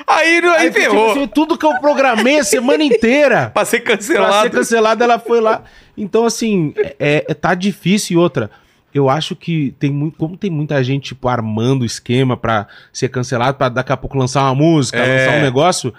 Aí, 0.06 0.38
aí, 0.38 0.46
aí 0.48 0.72
ferrou. 0.72 1.06
tipo 1.08 1.18
assim, 1.20 1.26
tudo 1.28 1.56
que 1.56 1.64
eu 1.64 1.78
programei 1.80 2.40
a 2.40 2.44
semana 2.44 2.82
inteira 2.82 3.50
pra 3.54 3.64
ser 3.64 3.80
pra 3.84 3.96
cancelado. 3.96 4.42
ser 4.42 4.50
cancelada, 4.50 5.04
ela 5.04 5.18
foi 5.20 5.40
lá. 5.40 5.62
Então, 5.96 6.26
assim, 6.26 6.74
é, 6.98 7.24
é- 7.28 7.34
tá 7.34 7.54
difícil 7.54 8.14
e 8.14 8.18
outra. 8.18 8.50
Eu 8.94 9.10
acho 9.10 9.34
que 9.34 9.74
tem 9.78 9.90
muito, 9.90 10.16
como 10.16 10.36
tem 10.36 10.48
muita 10.50 10.82
gente, 10.84 11.06
tipo, 11.08 11.26
armando 11.28 11.84
esquema 11.84 12.36
pra 12.36 12.68
ser 12.92 13.08
cancelado, 13.08 13.58
pra 13.58 13.68
daqui 13.68 13.90
a 13.92 13.96
pouco 13.96 14.16
lançar 14.16 14.42
uma 14.44 14.54
música, 14.54 14.98
É. 14.98 15.26
lançar 15.26 15.38
um 15.40 15.42
negócio, 15.42 15.92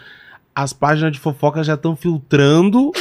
as 0.56 0.72
páginas 0.72 1.12
de 1.12 1.20
fofoca 1.20 1.62
já 1.62 1.74
estão 1.74 1.94
filtrando 1.96 2.92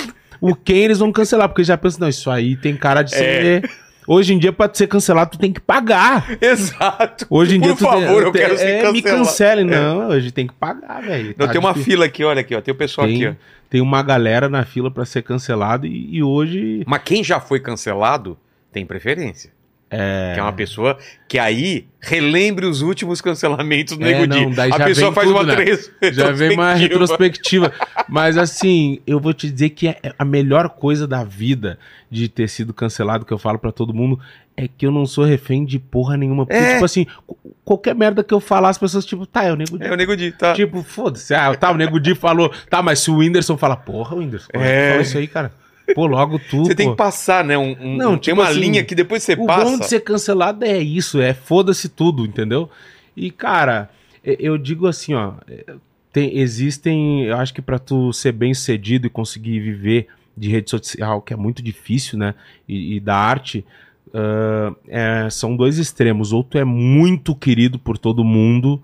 o 0.41 0.55
quem 0.55 0.79
eles 0.79 0.99
vão 0.99 1.13
cancelar, 1.13 1.49
porque 1.49 1.63
já 1.63 1.79
pensam, 1.79 2.01
não, 2.01 2.09
isso 2.09 2.29
aí 2.29 2.57
tem 2.57 2.77
cara 2.77 3.03
de 3.03 3.13
ser. 3.13 3.71
Hoje 4.07 4.35
em 4.35 4.39
dia, 4.39 4.53
pra 4.53 4.69
ser 4.71 4.87
cancelado, 4.87 5.31
tu 5.31 5.39
tem 5.39 5.51
que 5.51 5.61
pagar. 5.61 6.37
Exato. 6.39 7.25
Hoje 7.31 7.57
em 7.57 7.61
dia, 7.61 7.75
Por 7.75 7.85
favor, 7.89 8.23
eu 8.25 8.33
tem, 8.33 8.43
quero 8.43 8.59
ser 8.59 8.65
é, 8.65 8.73
cancelado. 8.83 8.93
me 8.93 9.03
cancele. 9.03 9.65
Não, 9.65 10.09
hoje 10.09 10.31
tem 10.31 10.47
que 10.47 10.53
pagar, 10.53 11.01
velho. 11.01 11.35
Não, 11.39 11.47
Tá 11.47 11.53
tem 11.53 11.59
uma 11.61 11.71
difícil. 11.73 11.93
fila 11.93 12.05
aqui, 12.05 12.23
olha 12.23 12.41
aqui, 12.43 12.55
ó. 12.55 12.61
Tem 12.61 12.75
o 12.75 12.77
pessoal 12.77 13.07
Tem, 13.07 13.25
aqui, 13.25 13.29
ó. 13.29 13.35
tem 13.71 13.81
uma 13.81 14.03
galera 14.03 14.47
na 14.49 14.63
fila 14.65 14.91
pra 14.91 15.07
ser 15.07 15.23
cancelado 15.23 15.87
e, 15.87 16.17
e 16.17 16.23
hoje. 16.23 16.83
Mas 16.87 17.01
quem 17.03 17.25
já 17.25 17.41
foi 17.41 17.61
cancelado 17.61 18.37
tem 18.71 18.85
preferência. 18.85 19.54
É. 19.97 20.33
Que 20.35 20.41
é 20.41 20.43
uma 20.43 20.53
pessoa 20.53 20.99
que 21.29 21.39
aí 21.39 21.87
relembre 22.01 22.67
os 22.67 22.83
últimos 22.83 23.21
cancelamentos 23.21 23.97
do 23.97 24.05
É, 24.05 24.19
Nego 24.21 24.27
não, 24.27 24.51
daí 24.51 24.73
A 24.73 24.79
já 24.79 24.85
pessoa 24.85 25.13
faz 25.13 25.27
tudo, 25.29 25.37
uma 25.39 25.45
né? 25.45 25.55
três- 25.55 25.91
Já 26.15 26.31
vem 26.33 26.53
uma 26.55 26.75
retrospectiva. 26.75 27.73
Mas 28.09 28.37
assim, 28.37 29.01
eu 29.07 29.19
vou 29.21 29.33
te 29.33 29.51
dizer 29.51 29.71
que 29.71 29.89
é 29.89 29.99
a 30.19 30.25
melhor 30.25 30.69
coisa 30.71 31.07
da 31.07 31.23
vida 31.25 31.79
de 32.11 32.29
ter 32.29 32.49
sido 32.49 32.73
cancelado, 32.75 33.25
que 33.25 33.33
eu 33.33 33.39
falo 33.39 33.59
pra 33.59 33.73
todo 33.73 33.95
mundo, 33.95 34.19
é 34.57 34.69
que 34.69 34.87
eu 34.87 34.91
não 34.93 35.07
sou 35.07 35.25
refém 35.25 35.65
de 35.65 35.79
porra 35.79 36.17
nenhuma. 36.17 36.47
Porque, 36.47 36.61
É. 36.63 36.73
tipo 36.75 36.85
assim, 36.85 37.07
qu- 37.27 37.37
qualquer 37.65 37.95
merda 37.95 38.23
que 38.23 38.33
eu 38.35 38.41
falar, 38.41 38.69
as 38.69 38.79
pessoas, 38.79 39.05
tipo, 39.05 39.27
tá, 39.27 39.45
é 39.45 39.53
o 39.53 39.57
Nego 39.57 39.79
Di. 39.79 39.85
É 39.85 39.93
o 39.93 39.97
Nego 39.97 40.17
Di, 40.17 40.31
tá? 40.33 40.53
Tipo, 40.55 40.83
foda-se. 40.83 41.35
Ah, 41.35 41.55
tá, 41.57 41.71
o 41.71 41.77
Nego 41.77 41.99
Di 41.99 42.15
falou. 42.15 42.53
Tá, 42.71 42.81
mas 42.83 43.01
se 43.01 43.11
o 43.11 43.17
Whindersson 43.17 43.57
fala, 43.57 43.77
porra, 43.77 44.15
Whindersson, 44.17 44.49
é 44.53 44.59
É. 44.59 44.91
fala 44.91 45.03
isso 45.03 45.19
aí, 45.19 45.27
cara? 45.27 45.53
Pô, 45.95 46.07
logo 46.07 46.39
tu. 46.39 46.65
Você 46.65 46.75
tem 46.75 46.91
que 46.91 46.97
passar, 46.97 47.45
né? 47.45 47.59
Um, 47.59 47.77
um- 47.81 47.97
Não, 47.97 48.11
tem 48.13 48.21
tipo 48.21 48.41
uma 48.41 48.49
assim, 48.49 48.61
linha 48.61 48.85
que 48.85 48.95
depois 48.95 49.23
você 49.23 49.35
o 49.35 49.47
passa. 49.47 49.65
bom 49.65 49.79
de 49.79 49.87
ser 49.89 50.01
cancelado 50.01 50.65
é 50.65 50.79
isso, 50.79 51.21
é 51.21 51.35
foda-se 51.35 51.89
tudo, 51.89 52.25
entendeu? 52.25 52.71
E, 53.17 53.31
cara, 53.31 53.91
eu 54.25 54.57
digo 54.57 54.87
assim, 54.87 55.15
ó, 55.15 55.35
é, 55.49 55.75
tem- 56.13 56.39
existem, 56.39 57.25
eu 57.25 57.37
acho 57.37 57.53
que 57.53 57.61
pra 57.63 57.79
tu 57.79 58.13
ser 58.13 58.33
bem 58.33 58.55
sucedido 58.55 59.07
e 59.07 59.11
conseguir 59.11 59.61
viver 59.61 60.07
de 60.37 60.49
rede 60.49 60.71
social, 60.71 61.21
que 61.21 61.33
é 61.33 61.37
muito 61.37 61.63
difícil, 61.63 62.19
né, 62.19 62.35
e, 62.69 62.97
e 62.97 63.01
da 63.01 63.15
arte, 63.17 63.65
ah, 64.13 64.73
é, 64.89 65.29
são 65.31 65.57
dois 65.57 65.79
extremos, 65.79 66.33
ou 66.33 66.43
tu 66.43 66.57
é 66.59 66.65
muito 66.65 67.35
querido 67.37 67.79
por 67.79 67.99
todo 67.99 68.25
mundo, 68.25 68.83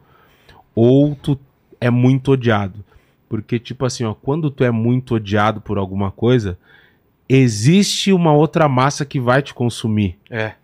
ou 0.74 1.14
tu 1.14 1.38
é 1.80 1.90
muito 1.90 2.32
odiado. 2.32 2.84
Porque, 3.28 3.58
tipo 3.58 3.84
assim, 3.84 4.04
ó, 4.04 4.12
quando 4.14 4.50
tu 4.50 4.64
é 4.64 4.70
muito 4.70 5.14
odiado 5.14 5.60
por 5.60 5.78
alguma 5.78 6.10
coisa, 6.10 6.58
existe 7.36 8.12
uma 8.12 8.32
outra 8.32 8.68
massa 8.68 9.04
que 9.04 9.20
vai 9.20 9.40
te 9.40 9.54
consumir. 9.54 10.18
É. 10.28 10.54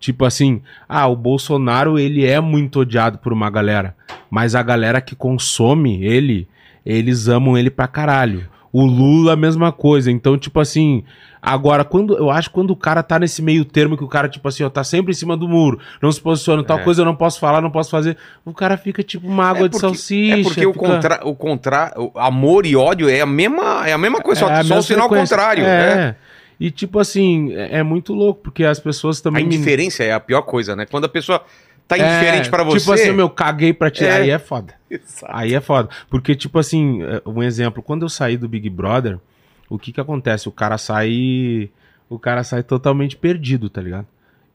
Tipo 0.00 0.24
assim, 0.24 0.62
ah, 0.88 1.06
o 1.06 1.14
Bolsonaro 1.14 1.98
ele 1.98 2.24
é 2.24 2.40
muito 2.40 2.80
odiado 2.80 3.18
por 3.18 3.32
uma 3.32 3.50
galera, 3.50 3.94
mas 4.30 4.54
a 4.54 4.62
galera 4.62 5.02
que 5.02 5.14
consome 5.14 6.02
ele, 6.02 6.48
eles 6.86 7.28
amam 7.28 7.58
ele 7.58 7.68
pra 7.68 7.86
caralho. 7.86 8.48
O 8.72 8.86
Lula, 8.86 9.34
a 9.34 9.36
mesma 9.36 9.70
coisa. 9.70 10.10
Então, 10.10 10.38
tipo 10.38 10.60
assim, 10.60 11.04
agora, 11.42 11.84
quando 11.84 12.16
eu 12.16 12.30
acho 12.30 12.48
que 12.48 12.54
quando 12.54 12.70
o 12.70 12.76
cara 12.76 13.02
tá 13.02 13.18
nesse 13.18 13.40
meio 13.42 13.64
termo 13.64 13.96
que 13.96 14.04
o 14.04 14.08
cara, 14.08 14.28
tipo 14.28 14.46
assim, 14.48 14.62
ó, 14.64 14.70
tá 14.70 14.82
sempre 14.84 15.12
em 15.12 15.14
cima 15.14 15.36
do 15.36 15.48
muro, 15.48 15.78
não 16.02 16.10
se 16.12 16.20
posiciona, 16.20 16.62
tal 16.64 16.78
É. 16.78 16.82
coisa 16.82 17.02
eu 17.02 17.04
não 17.06 17.14
posso 17.16 17.38
falar, 17.40 17.60
não 17.60 17.70
posso 17.70 17.90
fazer, 17.90 18.16
o 18.44 18.52
cara 18.52 18.76
fica 18.76 19.02
tipo 19.02 19.26
uma 19.26 19.44
água 19.44 19.66
É 19.66 19.68
de 19.68 19.70
porque- 19.72 19.86
salsicha. 19.86 20.40
É 20.40 20.42
porque 20.42 20.66
o, 20.66 20.72
fica- 20.72 20.86
contra, 20.86 21.20
o, 21.26 21.34
contra, 21.34 21.92
o 21.96 22.12
amor 22.18 22.66
e 22.66 22.74
ódio 22.76 23.08
é 23.08 23.20
a 23.20 23.26
mesma, 23.26 23.88
é 23.88 23.92
a 23.92 23.98
mesma 23.98 24.20
coisa, 24.20 24.44
É 24.46 24.52
a 24.52 24.62
só, 24.64 24.74
só 24.74 24.78
o 24.78 24.82
sinal 24.82 25.08
contrário. 25.08 25.64
É. 25.64 25.94
né? 25.96 26.16
E 26.60 26.70
tipo 26.72 26.98
assim, 26.98 27.52
é, 27.54 27.78
é 27.78 27.82
muito 27.82 28.12
louco, 28.12 28.40
porque 28.42 28.64
as 28.64 28.80
pessoas 28.80 29.20
A 29.20 29.22
também. 29.22 29.44
me- 29.44 29.54
indiferença 29.54 30.02
é 30.02 30.12
a 30.12 30.18
pior 30.18 30.42
coisa, 30.42 30.74
né? 30.74 30.86
Quando 30.86 31.04
a 31.04 31.08
pessoa 31.08 31.40
tá 31.86 31.96
É, 31.96 32.00
indiferente 32.00 32.50
pra 32.50 32.64
você. 32.64 32.80
Tipo 32.80 32.92
assim, 32.92 33.12
meu, 33.12 33.30
caguei 33.30 33.72
pra 33.72 33.90
ti. 33.92 34.04
É. 34.04 34.12
Aí 34.12 34.30
é 34.30 34.38
foda. 34.40 34.74
Exato. 34.90 35.32
Aí 35.34 35.54
é 35.54 35.60
foda. 35.60 35.88
Porque, 36.10 36.34
tipo 36.34 36.58
assim, 36.58 37.00
é, 37.04 37.22
um 37.24 37.42
exemplo, 37.44 37.80
quando 37.82 38.02
eu 38.02 38.08
saí 38.08 38.36
do 38.36 38.48
Big 38.48 38.68
Brother, 38.68 39.18
o 39.68 39.78
que 39.78 39.92
que 39.92 40.00
acontece? 40.00 40.48
O 40.48 40.52
cara 40.52 40.78
sai. 40.78 41.70
O 42.08 42.18
cara 42.18 42.42
sai 42.42 42.62
totalmente 42.62 43.16
perdido, 43.16 43.68
tá 43.68 43.82
ligado? 43.82 44.06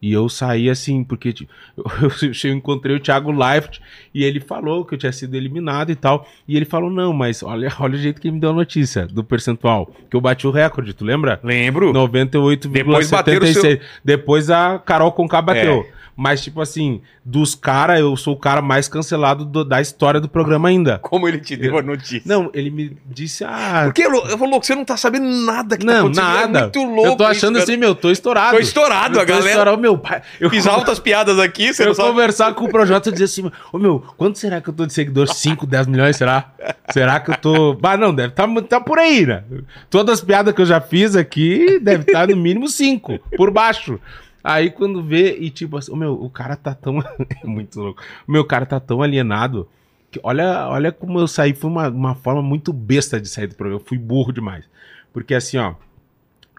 E 0.02 0.12
eu 0.12 0.28
saí 0.28 0.70
assim, 0.70 1.02
porque 1.02 1.34
eu, 2.44 2.52
encontrei 2.54 2.94
o 2.94 3.00
Thiago 3.00 3.32
Leifert 3.32 3.80
e 4.14 4.26
ele 4.26 4.42
falou 4.42 4.84
que 4.84 4.96
eu 4.96 4.98
tinha 4.98 5.14
sido 5.14 5.34
eliminado 5.36 5.92
e 5.92 5.96
tal. 5.96 6.28
E 6.46 6.58
ele 6.58 6.66
falou: 6.66 6.90
não, 6.90 7.14
mas 7.14 7.42
olha, 7.42 7.72
olha 7.80 7.94
o 7.96 7.98
jeito 7.98 8.20
que 8.20 8.28
ele 8.28 8.36
me 8.36 8.42
deu 8.42 8.50
a 8.50 8.54
notícia 8.54 9.08
do 9.08 9.24
percentual. 9.24 9.90
Que 10.10 10.18
eu 10.18 10.20
bati 10.20 10.46
o 10.46 10.52
recorde, 10.52 10.94
tu 10.94 11.06
lembra? 11.06 11.40
Lembro. 11.42 11.94
98,76. 11.94 13.24
Depois 13.24 13.54
seu- 13.54 13.80
Depois 14.04 14.50
a 14.50 14.78
Carol 14.78 15.12
Conká 15.14 15.42
bateu. 15.42 15.86
É. 15.88 16.03
Mas, 16.16 16.44
tipo 16.44 16.62
assim, 16.62 17.02
dos 17.26 17.56
caras, 17.56 18.00
eu 18.00 18.16
sou 18.16 18.36
o 18.36 18.38
cara 18.40 18.62
mais 18.62 18.88
cancelado 18.88 19.44
do- 19.46 19.66
da 19.66 19.82
história 19.82 20.22
do 20.22 20.30
programa 20.30 20.70
ainda. 20.70 21.00
Como 21.00 21.28
ele 21.28 21.40
te 21.40 21.56
deu 21.56 21.78
a 21.78 21.82
notícia? 21.82 22.22
Não, 22.26 22.52
ele 22.54 22.70
me 22.70 22.96
disse, 23.06 23.44
ah. 23.44 23.82
Porque 23.86 24.04
eu 24.06 24.12
falou, 24.38 24.50
louco, 24.52 24.66
você 24.66 24.76
não 24.76 24.86
tá 24.86 24.96
sabendo 24.96 25.26
nada 25.28 25.76
que 25.78 25.86
tá 25.86 25.92
Não, 25.92 26.00
acontecendo. 26.08 26.26
nada. 26.26 26.60
É 26.60 26.62
muito 26.64 26.84
louco. 26.84 27.06
eu 27.10 27.16
tô 27.16 27.24
achando 27.26 27.58
isso, 27.58 27.64
assim, 27.70 27.78
meu, 27.78 27.96
tô 27.96 28.12
estourado. 28.12 28.56
Tô 28.58 28.62
estourado, 28.62 29.16
Eu 29.18 29.22
a 29.22 29.26
tô 29.26 29.30
galera- 29.34 29.50
estourado. 29.50 29.78
meu 29.82 29.98
pai. 29.98 30.22
Eu 30.40 30.50
Fiz 30.50 30.68
altas 30.68 31.00
piadas 31.00 31.40
aqui, 31.40 31.74
você 31.74 31.82
eu 31.84 31.88
não 31.88 31.94
sabe. 31.96 32.10
conversar 32.10 32.54
com 32.54 32.66
o 32.66 32.70
projeto 32.70 33.10
e 33.10 33.12
dizer 33.12 33.26
assim, 33.26 33.52
ô 33.72 33.80
meu, 33.80 34.04
quanto 34.16 34.38
será 34.38 34.62
que 34.62 34.70
eu 34.70 34.74
tô 34.74 34.86
de 34.86 34.94
seguidor? 34.94 35.28
5, 35.34 35.66
10 35.66 35.88
milhões, 35.88 36.16
será? 36.16 36.52
Será 36.92 37.20
que 37.20 37.32
eu 37.32 37.38
tô. 37.38 37.78
Ah, 37.94 37.98
não, 37.98 38.14
deve 38.14 38.34
tá, 38.34 38.48
tá 38.68 38.80
por 38.80 38.98
aí, 38.98 39.24
né? 39.26 39.44
Todas 39.90 40.20
as 40.20 40.26
piadas 40.26 40.54
que 40.54 40.62
eu 40.62 40.66
já 40.66 40.82
fiz 40.82 41.16
aqui, 41.16 41.80
deve 41.80 42.04
estar 42.04 42.28
no 42.28 42.36
mínimo 42.36 42.68
5, 42.68 43.20
por 43.38 43.52
baixo. 43.52 44.00
Aí 44.44 44.70
quando 44.70 45.02
vê, 45.02 45.38
e 45.38 45.50
tipo 45.50 45.78
assim, 45.78 45.92
ô 45.92 45.96
meu, 45.96 46.14
o 46.14 46.30
cara 46.30 46.56
tá 46.56 46.76
tão. 46.76 47.00
é 47.42 47.48
muito 47.48 47.80
louco. 47.80 48.02
O 48.28 48.32
meu 48.32 48.44
cara 48.44 48.66
tá 48.66 48.80
tão 48.80 49.02
alienado. 49.02 49.68
Que 50.12 50.20
olha, 50.22 50.68
olha 50.68 50.92
como 50.92 51.20
eu 51.20 51.28
saí, 51.28 51.54
foi 51.54 51.72
uma, 51.72 51.88
uma 51.90 52.16
forma 52.16 52.42
muito 52.42 52.74
besta 52.74 53.20
de 53.20 53.28
sair 53.28 53.48
do 53.48 53.56
programa. 53.56 53.82
Eu 53.82 53.86
fui 53.86 53.98
burro 53.98 54.32
demais. 54.32 54.66
Porque 55.14 55.34
assim, 55.34 55.58
ó, 55.58 55.76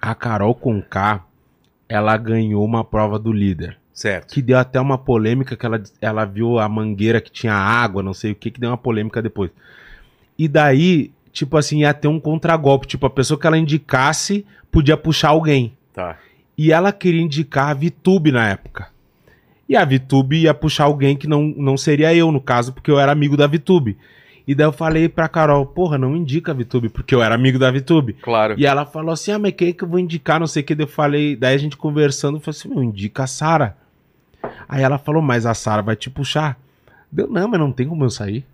a 0.00 0.14
Carol 0.14 0.54
Conká, 0.54 1.24
ela 1.88 2.16
ganhou 2.16 2.64
uma 2.64 2.84
prova 2.84 3.18
do 3.18 3.32
líder 3.32 3.78
Certo. 3.92 4.34
que 4.34 4.42
deu 4.42 4.58
até 4.58 4.80
uma 4.80 4.98
polêmica 4.98 5.56
que 5.56 5.64
ela, 5.64 5.80
ela 6.00 6.24
viu 6.24 6.58
a 6.58 6.68
mangueira 6.68 7.20
que 7.20 7.30
tinha 7.30 7.54
água, 7.54 8.02
não 8.02 8.12
sei 8.12 8.32
o 8.32 8.34
que, 8.34 8.50
que 8.50 8.60
deu 8.60 8.70
uma 8.70 8.76
polêmica 8.76 9.22
depois. 9.22 9.50
E 10.36 10.48
daí, 10.48 11.12
tipo 11.32 11.56
assim, 11.56 11.80
ia 11.80 11.94
ter 11.94 12.08
um 12.08 12.18
contragolpe. 12.18 12.88
Tipo, 12.88 13.06
a 13.06 13.10
pessoa 13.10 13.38
que 13.38 13.46
ela 13.46 13.56
indicasse 13.56 14.44
podia 14.70 14.96
puxar 14.96 15.28
alguém. 15.28 15.76
Tá. 15.92 16.18
E 16.56 16.72
ela 16.72 16.92
queria 16.92 17.22
indicar 17.22 17.70
a 17.70 17.74
Vitube 17.74 18.30
na 18.30 18.48
época. 18.48 18.88
E 19.68 19.76
a 19.76 19.84
Vitube 19.84 20.42
ia 20.42 20.54
puxar 20.54 20.84
alguém 20.84 21.16
que 21.16 21.26
não, 21.26 21.42
não 21.56 21.76
seria 21.76 22.14
eu, 22.14 22.30
no 22.30 22.40
caso, 22.40 22.72
porque 22.72 22.90
eu 22.90 22.98
era 22.98 23.10
amigo 23.10 23.36
da 23.36 23.46
Vitube. 23.46 23.96
E 24.46 24.54
daí 24.54 24.66
eu 24.66 24.72
falei 24.72 25.08
pra 25.08 25.26
Carol, 25.26 25.64
porra, 25.64 25.96
não 25.96 26.14
indica 26.14 26.52
a 26.52 26.54
Vitube, 26.54 26.90
porque 26.90 27.14
eu 27.14 27.22
era 27.22 27.34
amigo 27.34 27.58
da 27.58 27.70
Vitube. 27.70 28.12
Claro. 28.12 28.54
E 28.58 28.66
ela 28.66 28.84
falou 28.84 29.12
assim: 29.12 29.32
ah, 29.32 29.38
mas 29.38 29.52
quem 29.52 29.68
é 29.68 29.72
que 29.72 29.82
eu 29.82 29.88
vou 29.88 29.98
indicar? 29.98 30.38
Não 30.38 30.46
sei 30.46 30.62
o 30.62 30.66
que. 30.66 30.74
Daí 30.74 30.84
Eu 30.84 30.88
falei, 30.90 31.34
daí 31.34 31.54
a 31.54 31.58
gente 31.58 31.78
conversando, 31.78 32.36
eu 32.36 32.40
falei 32.40 32.58
assim: 32.58 32.68
meu, 32.68 32.82
indica 32.82 33.24
a 33.24 33.26
Sara. 33.26 33.76
Aí 34.68 34.82
ela 34.82 34.98
falou, 34.98 35.22
mas 35.22 35.46
a 35.46 35.54
Sara 35.54 35.80
vai 35.80 35.96
te 35.96 36.10
puxar. 36.10 36.58
Deu, 37.10 37.28
não, 37.28 37.48
mas 37.48 37.58
não 37.58 37.72
tem 37.72 37.88
como 37.88 38.04
eu 38.04 38.10
sair. 38.10 38.44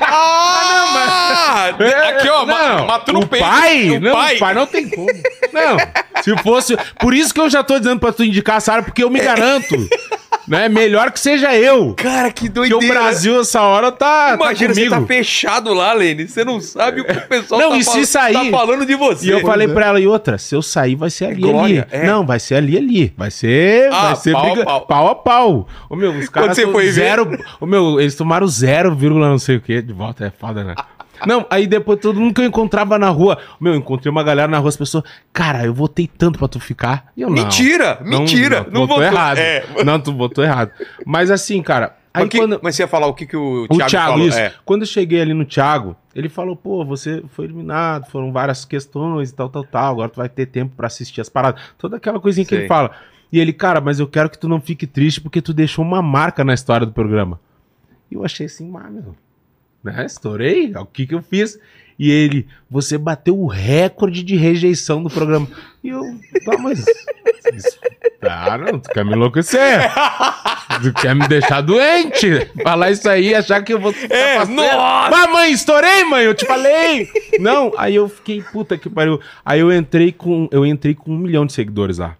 Ah! 0.00 1.74
aqui, 2.08 2.28
ó, 2.28 2.46
não, 2.46 2.86
matou 2.86 3.14
no 3.14 3.20
o 3.20 3.26
peito. 3.26 3.44
pai, 3.44 3.90
O 3.90 4.00
não, 4.00 4.12
pai. 4.12 4.36
o 4.36 4.38
pai 4.38 4.54
não 4.54 4.66
tem 4.66 4.88
como. 4.88 5.08
Não, 5.52 5.76
se 6.22 6.36
fosse. 6.42 6.76
Por 6.98 7.14
isso 7.14 7.32
que 7.34 7.40
eu 7.40 7.48
já 7.50 7.62
tô 7.62 7.78
dizendo 7.78 8.00
pra 8.00 8.12
tu 8.12 8.24
indicar 8.24 8.56
a 8.56 8.60
Sara, 8.60 8.82
porque 8.82 9.02
eu 9.02 9.10
me 9.10 9.20
garanto. 9.20 9.74
né? 10.46 10.68
Melhor 10.68 11.10
que 11.10 11.20
seja 11.20 11.54
eu. 11.56 11.94
Cara, 11.94 12.30
que 12.30 12.50
Porque 12.50 12.68
doideira. 12.70 12.84
o 12.86 12.88
Brasil, 12.88 13.40
essa 13.40 13.62
hora, 13.62 13.90
tá, 13.92 14.34
Imagina, 14.36 14.68
tá 14.68 14.74
você 14.74 14.84
comigo. 14.88 15.00
tá 15.02 15.06
fechado 15.06 15.72
lá, 15.74 15.92
Lene. 15.92 16.28
Você 16.28 16.44
não 16.44 16.60
sabe 16.60 17.00
o 17.00 17.04
que 17.04 17.12
o 17.12 17.28
pessoal 17.28 17.60
Não, 17.60 17.70
tá, 17.70 17.76
e 17.78 17.84
se 17.84 17.90
fal- 17.92 18.04
sair- 18.06 18.34
tá 18.50 18.58
falando 18.58 18.86
de 18.86 18.94
você. 18.94 19.26
E 19.26 19.30
eu 19.30 19.40
falei 19.40 19.68
pra 19.68 19.86
ela, 19.86 20.00
e 20.00 20.06
outra, 20.06 20.38
se 20.38 20.54
eu 20.54 20.62
sair, 20.62 20.94
vai 20.96 21.10
ser 21.10 21.26
ali, 21.26 21.40
glória, 21.40 21.88
ali. 21.90 22.02
é. 22.02 22.06
Não, 22.06 22.24
vai 22.26 22.38
ser 22.40 22.56
ali, 22.56 22.76
ali. 22.76 23.12
Vai 23.16 23.30
ser, 23.30 23.90
Ah, 23.92 24.02
vai 24.08 24.16
ser 24.16 24.32
pau 24.32 24.42
a 24.42 24.50
briga- 24.50 24.64
pau. 24.64 24.80
pau 24.86 25.08
a 25.08 25.14
pau. 25.14 25.68
O 25.88 25.96
meu, 25.96 26.12
os 26.12 26.28
caras 26.28 26.54
você 26.56 26.62
tão 26.62 26.72
foi 26.72 26.84
ver? 26.86 26.92
zero, 26.92 27.38
o 27.60 27.66
meu, 27.66 28.00
eles 28.00 28.14
tomaram 28.14 28.46
zero 28.46 28.94
vírgula 28.94 29.28
não 29.28 29.38
sei 29.38 29.56
o 29.56 29.60
que 29.60 29.80
de 29.82 29.92
volta, 29.92 30.26
é 30.26 30.30
foda, 30.30 30.62
né? 30.64 30.74
Não, 31.26 31.46
aí 31.50 31.66
depois 31.66 31.98
todo 32.00 32.20
mundo 32.20 32.34
que 32.34 32.40
eu 32.40 32.44
encontrava 32.46 32.98
na 32.98 33.08
rua, 33.08 33.38
meu, 33.60 33.72
eu 33.74 33.78
encontrei 33.78 34.10
uma 34.10 34.22
galera 34.22 34.48
na 34.48 34.58
rua, 34.58 34.68
as 34.68 34.76
pessoas, 34.76 35.04
cara, 35.32 35.64
eu 35.64 35.74
votei 35.74 36.06
tanto 36.06 36.38
pra 36.38 36.48
tu 36.48 36.58
ficar. 36.60 37.12
E 37.16 37.22
eu, 37.22 37.28
não. 37.30 37.42
Mentira, 37.42 37.98
Não, 38.04 38.20
mentira. 38.20 38.64
Não, 38.70 38.80
Não, 38.80 38.80
votou 38.86 38.96
votou. 38.96 39.02
errado. 39.04 39.38
É. 39.38 39.64
Não, 39.84 40.00
tu 40.00 40.12
votou 40.12 40.44
errado. 40.44 40.70
Mas 41.06 41.30
assim, 41.30 41.62
cara, 41.62 41.96
aí 42.12 42.22
Mas, 42.24 42.28
que- 42.28 42.38
quando... 42.38 42.60
mas 42.62 42.76
você 42.76 42.82
ia 42.82 42.88
falar 42.88 43.06
o 43.06 43.14
que, 43.14 43.26
que 43.26 43.36
o 43.36 43.64
O 43.64 43.68
Thiago, 43.68 43.90
Thiago, 43.90 44.12
falou? 44.12 44.28
isso. 44.28 44.38
É. 44.38 44.52
Quando 44.64 44.82
eu 44.82 44.86
cheguei 44.86 45.20
ali 45.20 45.34
no 45.34 45.44
Thiago, 45.44 45.96
ele 46.14 46.28
falou, 46.28 46.54
pô, 46.56 46.84
você 46.84 47.22
foi 47.30 47.44
eliminado, 47.46 48.06
foram 48.10 48.32
várias 48.32 48.64
questões 48.64 49.30
e 49.30 49.34
tal, 49.34 49.48
tal, 49.48 49.64
tal, 49.64 49.92
agora 49.92 50.08
tu 50.08 50.16
vai 50.16 50.28
ter 50.28 50.46
tempo 50.46 50.74
pra 50.76 50.86
assistir 50.86 51.20
as 51.20 51.28
paradas. 51.28 51.60
Toda 51.78 51.96
aquela 51.96 52.20
coisinha 52.20 52.44
que 52.46 52.54
ele 52.54 52.68
fala. 52.68 52.90
E 53.32 53.40
ele, 53.40 53.52
cara, 53.52 53.80
mas 53.80 53.98
eu 53.98 54.06
quero 54.06 54.30
que 54.30 54.38
tu 54.38 54.48
não 54.48 54.60
fique 54.60 54.86
triste 54.86 55.20
porque 55.20 55.42
tu 55.42 55.52
deixou 55.52 55.84
uma 55.84 56.00
marca 56.00 56.44
na 56.44 56.54
história 56.54 56.86
do 56.86 56.92
programa. 56.92 57.40
E 58.08 58.14
eu 58.14 58.24
achei 58.24 58.46
assim, 58.46 58.72
ah, 58.76 58.88
meu, 58.88 59.16
né, 59.84 60.04
estourei, 60.06 60.72
o 60.74 60.86
que 60.86 61.06
que 61.06 61.14
eu 61.14 61.22
fiz? 61.22 61.58
E 61.96 62.10
ele, 62.10 62.48
você 62.68 62.98
bateu 62.98 63.38
o 63.38 63.46
recorde 63.46 64.24
de 64.24 64.34
rejeição 64.34 65.00
do 65.02 65.08
programa. 65.10 65.46
E 65.82 65.90
eu, 65.90 66.00
tá, 66.44 66.58
mas... 66.58 66.80
isso- 67.54 67.78
Ah, 68.22 68.58
não, 68.58 68.80
tu 68.80 68.88
quer 68.90 69.04
me 69.04 69.12
enlouquecer? 69.12 69.80
Tu 70.82 70.92
quer 70.94 71.14
me 71.14 71.28
deixar 71.28 71.60
doente? 71.60 72.46
Falar 72.62 72.90
isso 72.90 73.08
aí 73.08 73.32
achar 73.34 73.62
que 73.62 73.72
eu 73.74 73.78
vou. 73.78 73.94
É, 74.10 74.38
nossa! 74.46 75.10
Mas, 75.10 75.30
mãe, 75.32 75.52
estourei, 75.52 76.04
mãe, 76.04 76.24
eu 76.24 76.34
te 76.34 76.44
falei! 76.46 77.08
Não, 77.38 77.72
aí 77.76 77.94
eu 77.94 78.08
fiquei, 78.08 78.42
puta 78.42 78.76
que 78.78 78.88
pariu. 78.90 79.20
Aí 79.44 79.60
eu 79.60 79.70
entrei 79.72 80.10
com. 80.10 80.48
Eu 80.50 80.64
entrei 80.66 80.94
com 80.94 81.12
um 81.12 81.18
milhão 81.18 81.44
de 81.46 81.52
seguidores 81.52 81.98
lá. 81.98 82.16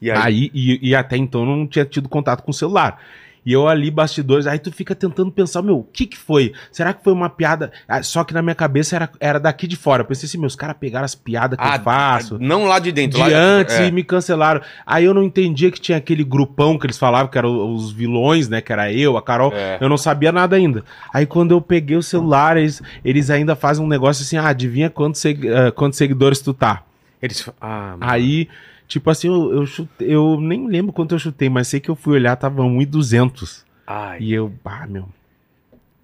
E 0.00 0.10
aí? 0.10 0.18
Aí, 0.22 0.50
e, 0.54 0.90
e 0.90 0.94
até 0.94 1.16
então 1.16 1.40
eu 1.40 1.46
não 1.46 1.66
tinha 1.66 1.84
tido 1.84 2.08
contato 2.08 2.42
com 2.42 2.50
o 2.50 2.54
celular. 2.54 3.00
E 3.44 3.52
eu 3.52 3.66
ali, 3.66 3.90
bastidores, 3.90 4.46
aí 4.46 4.58
tu 4.58 4.70
fica 4.70 4.94
tentando 4.94 5.30
pensar, 5.32 5.62
meu, 5.62 5.78
o 5.78 5.82
que 5.84 6.06
que 6.06 6.16
foi? 6.18 6.52
Será 6.70 6.92
que 6.92 7.02
foi 7.02 7.12
uma 7.12 7.30
piada? 7.30 7.72
Ah, 7.88 8.02
Só 8.02 8.22
que 8.22 8.34
na 8.34 8.42
minha 8.42 8.54
cabeça 8.54 8.96
era, 8.96 9.10
era 9.18 9.40
daqui 9.40 9.66
de 9.66 9.76
fora. 9.76 10.02
Eu 10.02 10.06
pensei 10.06 10.26
assim, 10.26 10.36
meus 10.38 10.54
caras 10.54 10.76
pegaram 10.78 11.04
as 11.06 11.14
piadas 11.14 11.58
que 11.58 11.64
Ah, 11.64 11.76
eu 11.76 11.82
faço 11.82 12.38
Não 12.38 12.64
lá 12.66 12.78
de 12.78 12.92
dentro. 12.92 13.18
de 13.22 13.30
lá 13.30 13.38
antes 13.38 13.74
é. 13.76 13.88
e 13.88 13.90
me 13.92 14.04
cancelaram. 14.04 14.60
Aí 14.84 15.04
eu 15.06 15.14
não 15.14 15.22
entendia 15.22 15.70
que 15.70 15.80
tinha 15.80 15.96
aquele 15.96 16.22
grupão 16.22 16.78
que 16.78 16.86
eles 16.86 16.98
falavam, 16.98 17.30
que 17.30 17.38
eram 17.38 17.72
os 17.74 17.90
vilões, 17.90 18.48
né? 18.48 18.60
Que 18.60 18.72
era 18.72 18.92
eu, 18.92 19.16
a 19.16 19.22
Carol. 19.22 19.52
É. 19.54 19.78
Eu 19.80 19.88
não 19.88 19.96
sabia 19.96 20.30
nada 20.30 20.56
ainda. 20.56 20.84
Aí 21.12 21.24
quando 21.24 21.52
eu 21.52 21.60
peguei 21.62 21.96
o 21.96 22.02
celular, 22.02 22.56
eles, 22.58 22.82
eles 23.04 23.30
ainda 23.30 23.56
fazem 23.56 23.82
um 23.84 23.88
negócio 23.88 24.22
assim, 24.22 24.36
ah, 24.36 24.48
adivinha 24.48 24.90
quantos, 24.90 25.20
seg- 25.20 25.46
ah, 25.48 25.72
quantos 25.72 25.96
seguidores 25.98 26.40
tu 26.40 26.52
tá. 26.52 26.82
Eles... 27.22 27.48
Ah, 27.60 27.96
mano. 27.98 28.12
Aí, 28.12 28.48
tipo 28.90 29.08
assim, 29.08 29.28
eu, 29.28 29.52
eu, 29.52 29.66
chutei- 29.66 30.08
eu 30.14 30.38
nem 30.40 30.66
lembro 30.68 30.92
quanto 30.92 31.14
eu 31.14 31.18
chutei, 31.18 31.48
mas 31.48 31.68
sei 31.68 31.80
que 31.80 31.88
eu 31.90 31.94
fui 31.96 32.14
olhar, 32.14 32.36
tava 32.36 32.62
1,200. 32.64 33.64
Ai, 33.86 34.18
E 34.20 34.32
eu, 34.34 34.52
ah, 34.64 34.86
meu, 34.86 35.08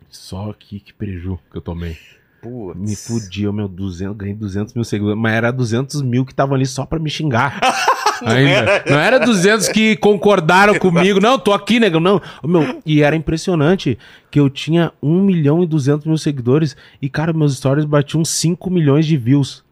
só 0.08 0.50
aqui 0.50 0.80
que 0.80 0.92
preju 0.94 1.38
que 1.50 1.58
eu 1.58 1.60
tomei. 1.60 1.96
putz. 2.40 2.78
Me 2.80 2.96
fudi, 2.96 3.42
eu, 3.44 3.52
meu, 3.52 3.68
200, 3.68 4.16
ganhei 4.16 4.34
200 4.34 4.72
mil 4.74 4.84
seguidores, 4.84 5.18
mas 5.20 5.32
era 5.34 5.50
200 5.52 6.00
mil 6.02 6.24
que 6.24 6.32
estavam 6.32 6.54
ali 6.54 6.64
só 6.66 6.86
pra 6.86 6.98
me 6.98 7.10
xingar. 7.10 7.60
Ainda. 8.24 8.82
Não 8.88 8.98
era 8.98 9.18
200 9.20 9.68
que 9.68 9.94
concordaram 9.96 10.76
comigo, 10.80 11.20
não, 11.20 11.38
tô 11.38 11.52
aqui, 11.52 11.78
negão, 11.78 12.00
não. 12.00 12.20
Meu, 12.42 12.80
e 12.86 13.02
era 13.02 13.14
impressionante 13.14 13.98
que 14.30 14.40
eu 14.40 14.48
tinha 14.48 14.90
1 15.02 15.20
milhão 15.22 15.62
e 15.62 15.66
200 15.66 16.06
mil 16.06 16.16
seguidores 16.16 16.74
e, 17.02 17.10
cara, 17.10 17.32
meus 17.34 17.56
stories 17.58 17.84
batiam 17.84 18.24
5 18.24 18.70
milhões 18.70 19.04
de 19.06 19.16
views. 19.18 19.62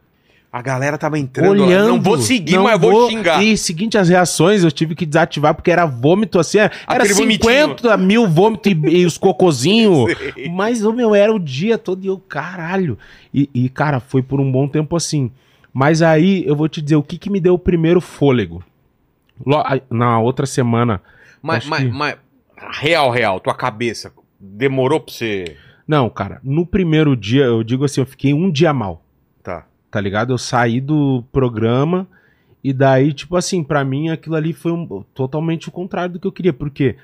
A 0.55 0.63
galera 0.63 0.97
tava 0.97 1.19
entrando. 1.19 1.65
Olhando. 1.65 1.89
não 1.89 2.01
vou 2.01 2.17
seguir, 2.17 2.55
não 2.55 2.63
mas 2.63 2.81
vou 2.81 3.11
xingar. 3.11 3.43
E 3.43 3.59
seguinte, 3.59 3.99
as 3.99 4.09
reações 4.09 4.63
eu 4.63 4.71
tive 4.71 4.95
que 4.95 5.05
desativar 5.05 5.53
porque 5.53 5.69
era 5.69 5.85
vômito 5.85 6.39
assim. 6.39 6.59
Era 6.59 6.71
Aquele 6.87 7.13
50 7.13 7.97
mil 7.97 8.29
vômito 8.29 8.69
e, 8.69 9.01
e 9.01 9.05
os 9.05 9.19
cocozinhos. 9.19 10.15
Mas, 10.55 10.85
o 10.85 10.93
meu, 10.93 11.13
era 11.13 11.35
o 11.35 11.41
dia 11.41 11.77
todo 11.77 12.05
e 12.05 12.07
eu, 12.07 12.19
caralho. 12.21 12.97
E, 13.35 13.51
e, 13.53 13.69
cara, 13.69 13.99
foi 13.99 14.23
por 14.23 14.39
um 14.39 14.53
bom 14.53 14.69
tempo 14.69 14.95
assim. 14.95 15.29
Mas 15.73 16.03
aí 16.03 16.47
eu 16.47 16.55
vou 16.55 16.69
te 16.69 16.81
dizer 16.81 16.95
o 16.95 17.03
que, 17.03 17.19
que 17.19 17.31
me 17.31 17.41
deu 17.41 17.55
o 17.55 17.59
primeiro 17.59 18.01
fôlego. 18.01 18.63
Na 19.91 20.21
outra 20.21 20.47
semana. 20.47 21.03
Mas, 21.43 21.67
mas, 21.67 21.83
que- 21.83 21.91
mas, 21.91 22.17
real, 22.81 23.11
real, 23.11 23.41
tua 23.41 23.55
cabeça 23.55 24.13
demorou 24.39 25.01
pra 25.01 25.13
você. 25.13 25.57
Não, 25.85 26.09
cara, 26.09 26.41
no 26.45 26.65
primeiro 26.65 27.17
dia, 27.17 27.43
eu 27.43 27.65
digo 27.65 27.85
assim, 27.85 28.01
eu 28.03 28.07
fiquei 28.07 28.33
um 28.33 28.49
dia 28.53 28.73
mal. 28.73 29.04
Tá. 29.95 30.01
ligado? 30.01 30.33
Eu 30.33 30.39
saí 30.39 30.81
do 30.81 31.25
programa 31.33 32.07
e 32.63 32.73
daí, 32.73 33.13
tipo 33.13 33.37
assim, 33.37 33.63
pra 33.63 33.85
mim 33.85 34.09
aquilo 34.11 34.35
ali 34.37 34.53
foi 34.53 34.73
um- 34.73 35.05
totalmente 35.15 35.69
o 35.69 35.73
contrário 35.73 36.15
do 36.15 36.21
que 36.21 36.27
eu 36.27 36.33
queria, 36.33 36.53
porque, 36.53 36.97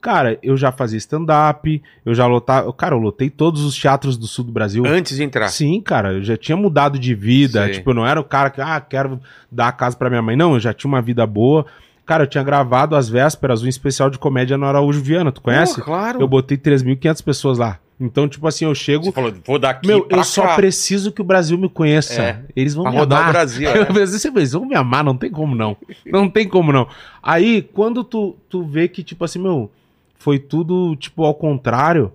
cara, 0.00 0.38
eu 0.42 0.56
já 0.56 0.72
fazia 0.72 0.98
stand-up, 0.98 1.82
eu 2.04 2.14
já 2.14 2.26
lotava, 2.26 2.72
cara, 2.72 2.94
eu 2.94 2.98
lotei 2.98 3.30
todos 3.30 3.62
os 3.64 3.76
teatros 3.76 4.16
do 4.16 4.26
sul 4.26 4.44
do 4.44 4.52
Brasil. 4.52 4.84
Antes 4.86 5.16
de 5.16 5.22
entrar. 5.22 5.48
Sim, 5.48 5.80
cara, 5.80 6.14
eu 6.14 6.22
já 6.22 6.36
tinha 6.36 6.56
mudado 6.56 6.98
de 6.98 7.14
vida, 7.14 7.64
Sei. 7.64 7.74
tipo, 7.74 7.90
eu 7.90 7.94
não 7.94 8.06
era 8.06 8.20
o 8.20 8.24
cara 8.24 8.50
que, 8.50 8.60
ah, 8.60 8.80
quero 8.80 9.20
dar 9.50 9.68
a 9.68 9.72
casa 9.72 9.96
pra 9.96 10.10
minha 10.10 10.22
mãe, 10.22 10.36
não, 10.36 10.54
eu 10.54 10.60
já 10.60 10.74
tinha 10.74 10.88
uma 10.88 11.00
vida 11.00 11.26
boa. 11.26 11.64
Cara, 12.04 12.24
eu 12.24 12.26
tinha 12.26 12.44
gravado 12.44 12.94
às 12.96 13.08
vésperas 13.08 13.62
um 13.62 13.66
especial 13.68 14.10
de 14.10 14.18
comédia 14.18 14.58
no 14.58 14.66
Araújo 14.66 15.00
Viana, 15.00 15.32
tu 15.32 15.40
conhece? 15.40 15.76
Pô, 15.76 15.84
claro. 15.86 16.20
Eu 16.20 16.28
botei 16.28 16.58
3.500 16.58 17.22
pessoas 17.22 17.56
lá. 17.56 17.78
Então, 18.00 18.28
tipo 18.28 18.46
assim, 18.48 18.64
eu 18.64 18.74
chego, 18.74 19.04
Você 19.04 19.12
falou, 19.12 19.32
vou 19.46 19.58
daqui 19.58 19.86
meu, 19.86 20.04
pra 20.04 20.18
eu 20.18 20.24
só 20.24 20.42
cá. 20.42 20.56
preciso 20.56 21.12
que 21.12 21.20
o 21.20 21.24
Brasil 21.24 21.56
me 21.56 21.68
conheça. 21.68 22.20
É. 22.20 22.40
Eles 22.56 22.74
vão 22.74 22.82
Pra 22.84 22.92
me 22.92 22.98
rodar 22.98 23.18
amar. 23.20 23.30
o 23.30 23.32
Brasil, 23.32 23.68
Eu 23.70 23.82
é. 23.84 24.38
eles 24.38 24.52
vão 24.52 24.64
me 24.66 24.74
amar, 24.74 25.04
não 25.04 25.16
tem 25.16 25.30
como 25.30 25.54
não. 25.54 25.76
Não 26.04 26.28
tem 26.28 26.48
como 26.48 26.72
não. 26.72 26.88
Aí, 27.22 27.62
quando 27.62 28.02
tu, 28.02 28.36
tu 28.48 28.64
vê 28.64 28.88
que, 28.88 29.02
tipo 29.04 29.24
assim, 29.24 29.38
meu, 29.38 29.70
foi 30.16 30.38
tudo, 30.40 30.96
tipo, 30.96 31.24
ao 31.24 31.34
contrário, 31.34 32.12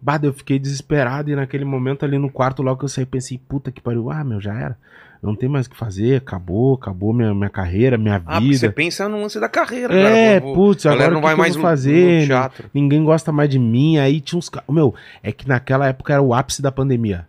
bah, 0.00 0.16
daí 0.16 0.30
eu 0.30 0.34
fiquei 0.34 0.58
desesperado 0.58 1.30
e 1.30 1.36
naquele 1.36 1.64
momento 1.64 2.04
ali 2.06 2.16
no 2.18 2.30
quarto, 2.30 2.62
logo 2.62 2.78
que 2.78 2.84
eu 2.86 2.88
saí, 2.88 3.04
pensei, 3.04 3.38
puta 3.48 3.70
que 3.70 3.82
pariu, 3.82 4.10
ah, 4.10 4.24
meu, 4.24 4.40
já 4.40 4.54
era. 4.54 4.78
Não 5.22 5.34
tem 5.34 5.48
mais 5.48 5.66
o 5.66 5.70
que 5.70 5.76
fazer, 5.76 6.16
acabou, 6.16 6.74
acabou 6.74 7.12
minha, 7.12 7.34
minha 7.34 7.50
carreira, 7.50 7.98
minha 7.98 8.16
Ah, 8.16 8.40
porque 8.40 8.54
você 8.54 8.66
vida. 8.66 8.72
pensa 8.72 9.08
no 9.08 9.20
lance 9.20 9.38
da 9.40 9.48
carreira, 9.48 9.92
É, 9.94 10.38
Vou- 10.40 10.54
putz, 10.54 10.86
agora 10.86 11.10
não 11.10 11.16
que 11.20 11.26
vai 11.26 11.34
que 11.34 11.40
eu 11.40 11.42
mais 11.44 11.54
vou 11.54 11.62
no- 11.62 11.68
fazer? 11.68 12.20
no 12.20 12.26
teatro. 12.26 12.70
Ninguém 12.72 13.04
gosta 13.04 13.32
mais 13.32 13.48
de 13.50 13.58
mim. 13.58 13.98
Aí 13.98 14.20
tinha 14.20 14.38
uns. 14.38 14.50
Meu, 14.68 14.94
é 15.22 15.32
que 15.32 15.46
naquela 15.48 15.86
época 15.88 16.12
era 16.12 16.22
o 16.22 16.32
ápice 16.34 16.62
da 16.62 16.70
pandemia. 16.72 17.26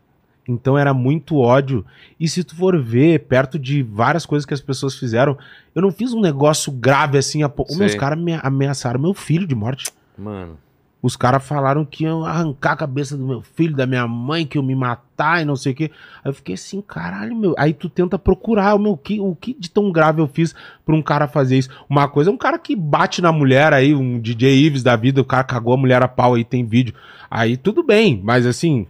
Então 0.47 0.75
era 0.77 0.93
muito 0.95 1.37
ódio. 1.37 1.85
E 2.19 2.27
se 2.27 2.43
tu 2.43 2.55
for 2.55 2.81
ver, 2.81 3.19
perto 3.27 3.59
de 3.59 3.83
várias 3.83 4.25
coisas 4.25 4.45
que 4.47 4.53
as 4.53 4.61
pessoas 4.61 4.95
fizeram, 4.97 5.37
eu 5.75 5.81
não 5.81 5.91
fiz 5.91 6.11
um 6.11 6.19
negócio 6.21 6.71
grave 6.71 7.17
assim. 7.19 7.43
A... 7.43 7.51
meus 7.77 7.93
caras 7.95 8.17
me 8.19 8.33
ameaçaram 8.41 8.99
meu 8.99 9.13
filho 9.13 9.45
de 9.45 9.53
morte. 9.53 9.91
Mano. 10.17 10.57
Os 11.01 11.15
caras 11.15 11.47
falaram 11.47 11.85
que 11.85 12.03
iam 12.03 12.25
arrancar 12.25 12.73
a 12.73 12.75
cabeça 12.75 13.15
do 13.15 13.25
meu 13.25 13.41
filho, 13.41 13.73
da 13.73 13.85
minha 13.87 14.05
mãe, 14.05 14.45
que 14.45 14.57
iam 14.57 14.63
me 14.65 14.75
matar 14.75 15.41
e 15.41 15.45
não 15.45 15.55
sei 15.55 15.71
o 15.71 15.75
quê. 15.75 15.91
Aí 16.23 16.29
eu 16.29 16.33
fiquei 16.33 16.55
assim, 16.55 16.81
caralho, 16.81 17.33
meu. 17.35 17.55
Aí 17.57 17.73
tu 17.73 17.87
tenta 17.87 18.19
procurar 18.19 18.75
o 18.75 18.79
meu, 18.79 18.97
que, 18.97 19.17
o 19.19 19.33
que 19.33 19.53
de 19.57 19.69
tão 19.69 19.91
grave 19.93 20.21
eu 20.21 20.27
fiz 20.27 20.53
pra 20.85 20.93
um 20.93 21.01
cara 21.01 21.25
fazer 21.25 21.57
isso. 21.57 21.69
Uma 21.89 22.09
coisa 22.09 22.29
é 22.29 22.33
um 22.33 22.37
cara 22.37 22.59
que 22.59 22.75
bate 22.75 23.21
na 23.21 23.31
mulher 23.31 23.71
aí, 23.71 23.95
um 23.95 24.19
DJ 24.19 24.53
Ives 24.65 24.83
da 24.83 24.97
vida, 24.97 25.21
o 25.21 25.25
cara 25.25 25.45
cagou 25.45 25.73
a 25.73 25.77
mulher 25.77 26.03
a 26.03 26.07
pau 26.07 26.35
aí, 26.35 26.43
tem 26.43 26.65
vídeo. 26.65 26.93
Aí 27.31 27.55
tudo 27.55 27.81
bem, 27.81 28.19
mas 28.21 28.45
assim, 28.45 28.85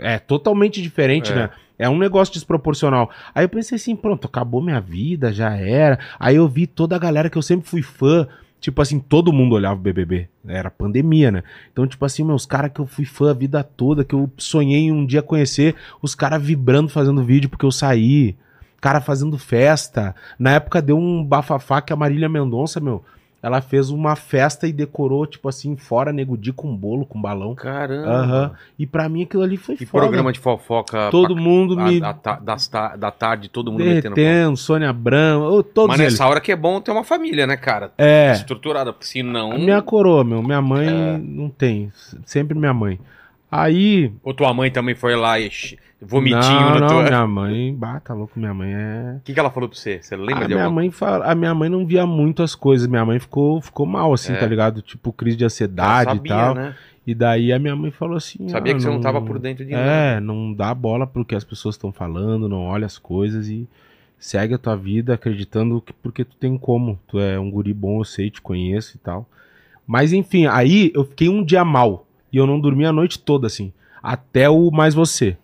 é 0.00 0.18
totalmente 0.18 0.80
diferente, 0.80 1.32
É. 1.32 1.34
né? 1.34 1.50
É 1.78 1.88
um 1.88 1.98
negócio 1.98 2.32
desproporcional. 2.32 3.10
Aí 3.34 3.44
eu 3.44 3.48
pensei 3.48 3.74
assim, 3.76 3.96
pronto, 3.96 4.26
acabou 4.26 4.62
minha 4.62 4.80
vida, 4.80 5.32
já 5.32 5.56
era. 5.56 5.98
Aí 6.18 6.36
eu 6.36 6.46
vi 6.48 6.66
toda 6.66 6.94
a 6.94 6.98
galera 6.98 7.28
que 7.28 7.36
eu 7.36 7.42
sempre 7.42 7.68
fui 7.68 7.82
fã. 7.82 8.26
Tipo 8.62 8.80
assim, 8.80 9.00
todo 9.00 9.32
mundo 9.32 9.56
olhava 9.56 9.74
o 9.74 9.82
BBB. 9.82 10.28
Era 10.46 10.70
pandemia, 10.70 11.32
né? 11.32 11.42
Então, 11.72 11.84
tipo 11.84 12.04
assim, 12.04 12.22
meus 12.22 12.46
caras 12.46 12.70
que 12.72 12.80
eu 12.80 12.86
fui 12.86 13.04
fã 13.04 13.32
a 13.32 13.34
vida 13.34 13.60
toda, 13.64 14.04
que 14.04 14.14
eu 14.14 14.30
sonhei 14.36 14.92
um 14.92 15.04
dia 15.04 15.20
conhecer, 15.20 15.74
os 16.00 16.14
caras 16.14 16.40
vibrando 16.40 16.88
fazendo 16.88 17.24
vídeo 17.24 17.50
porque 17.50 17.66
eu 17.66 17.72
saí. 17.72 18.36
Cara 18.80 19.00
fazendo 19.00 19.36
festa. 19.36 20.14
Na 20.38 20.52
época 20.52 20.80
deu 20.80 20.96
um 20.96 21.24
bafafá 21.24 21.82
que 21.82 21.92
a 21.92 21.96
Marília 21.96 22.28
Mendonça, 22.28 22.78
meu, 22.78 23.04
ela 23.42 23.60
fez 23.60 23.90
uma 23.90 24.14
festa 24.14 24.68
e 24.68 24.72
decorou, 24.72 25.26
tipo 25.26 25.48
assim, 25.48 25.74
fora 25.76 26.12
Nego 26.12 26.38
com 26.54 26.76
bolo, 26.76 27.04
com 27.04 27.20
balão. 27.20 27.54
Caramba. 27.56 28.06
Aham. 28.08 28.50
E 28.78 28.86
pra 28.86 29.08
mim 29.08 29.24
aquilo 29.24 29.42
ali 29.42 29.56
foi 29.56 29.76
Que 29.76 29.84
foda. 29.84 30.04
programa 30.04 30.32
de 30.32 30.38
fofoca. 30.38 31.10
Todo 31.10 31.34
pra- 31.34 31.42
mundo 31.42 31.78
a- 31.80 31.84
me 31.84 32.00
a 32.04 32.12
das 32.40 32.68
ta- 32.68 32.94
da 32.96 33.10
tarde, 33.10 33.48
todo 33.48 33.72
mundo 33.72 33.84
metendo. 33.84 34.14
derretendo, 34.14 34.56
Sônia 34.56 34.90
Abrão, 34.90 35.62
todos 35.62 35.88
Mas 35.88 36.00
eles. 36.00 36.12
nessa 36.12 36.28
hora 36.28 36.40
que 36.40 36.52
é 36.52 36.56
bom 36.56 36.80
ter 36.80 36.92
uma 36.92 37.02
família, 37.04 37.46
né, 37.46 37.56
cara? 37.56 37.90
É. 37.98 38.30
Estruturada, 38.32 38.92
porque 38.92 39.06
senão. 39.06 39.52
A 39.52 39.58
minha 39.58 39.82
coroa, 39.82 40.22
meu. 40.22 40.42
Minha 40.42 40.62
mãe 40.62 40.86
É. 40.88 41.18
não 41.18 41.48
tem. 41.50 41.90
Sempre 42.24 42.56
minha 42.56 42.72
mãe. 42.72 42.98
Aí. 43.52 44.10
Ou 44.22 44.32
tua 44.32 44.54
mãe 44.54 44.70
também 44.70 44.94
foi 44.94 45.14
lá 45.14 45.38
e 45.38 45.50
vomitinho 46.00 46.40
não, 46.40 46.74
no 46.74 46.80
não, 46.80 46.88
teu. 46.88 47.02
minha 47.02 47.26
mãe. 47.26 47.74
Bata 47.74 48.14
louco, 48.14 48.40
minha 48.40 48.54
mãe 48.54 48.72
é. 48.72 49.16
O 49.18 49.20
que, 49.20 49.34
que 49.34 49.38
ela 49.38 49.50
falou 49.50 49.68
pra 49.68 49.78
você? 49.78 50.00
Você 50.02 50.16
lembra 50.16 50.46
A 50.46 50.48
de 50.48 50.54
minha, 50.54 50.64
alguma 50.64 50.80
mãe 50.80 50.90
fala, 50.90 51.26
a 51.26 51.34
minha 51.34 51.54
mãe 51.54 51.68
não 51.68 51.84
via 51.84 52.06
muito 52.06 52.42
as 52.42 52.54
coisas. 52.54 52.86
Minha 52.86 53.04
mãe 53.04 53.18
ficou, 53.18 53.60
ficou 53.60 53.84
mal, 53.84 54.10
assim, 54.14 54.32
É. 54.32 54.36
tá 54.36 54.46
ligado? 54.46 54.80
Tipo, 54.80 55.12
crise 55.12 55.36
de 55.36 55.44
ansiedade 55.44 56.04
sabia, 56.10 56.22
e 56.24 56.28
tal. 56.34 56.54
né? 56.54 56.74
E 57.06 57.14
daí 57.14 57.52
a 57.52 57.58
minha 57.58 57.76
mãe 57.76 57.90
falou 57.90 58.16
assim. 58.16 58.48
Sabia 58.48 58.72
ah, 58.72 58.76
que 58.76 58.82
você 58.82 58.88
não 58.88 59.02
tava 59.02 59.20
por 59.20 59.38
dentro 59.38 59.66
de 59.66 59.72
nada. 59.72 59.84
É, 59.84 60.18
não 60.20 60.54
dá 60.54 60.74
bola 60.74 61.06
pro 61.06 61.24
que 61.24 61.34
as 61.34 61.44
pessoas 61.44 61.74
estão 61.74 61.92
falando, 61.92 62.48
não 62.48 62.62
olha 62.62 62.86
as 62.86 62.96
coisas 62.96 63.48
e 63.48 63.68
segue 64.18 64.54
a 64.54 64.58
tua 64.58 64.76
vida 64.76 65.12
acreditando 65.12 65.82
que 65.82 65.92
porque 65.92 66.24
tu 66.24 66.36
tem 66.36 66.56
como. 66.56 66.98
Tu 67.06 67.20
é 67.20 67.38
um 67.38 67.50
guri 67.50 67.74
bom, 67.74 68.00
eu 68.00 68.04
sei, 68.04 68.30
te 68.30 68.40
conheço 68.40 68.96
e 68.96 68.98
tal. 68.98 69.28
Mas 69.86 70.14
enfim, 70.14 70.46
aí 70.46 70.90
eu 70.94 71.04
fiquei 71.04 71.28
um 71.28 71.44
dia 71.44 71.64
mal 71.66 72.06
e 72.32 72.36
eu 72.36 72.46
não 72.46 72.58
dormi 72.58 72.84
a 72.86 72.92
noite 72.92 73.18
toda, 73.18 73.46
assim. 73.46 73.72
Até 74.02 74.48
o 74.48 74.70
Mais 74.70 74.94
Você. 74.94 75.36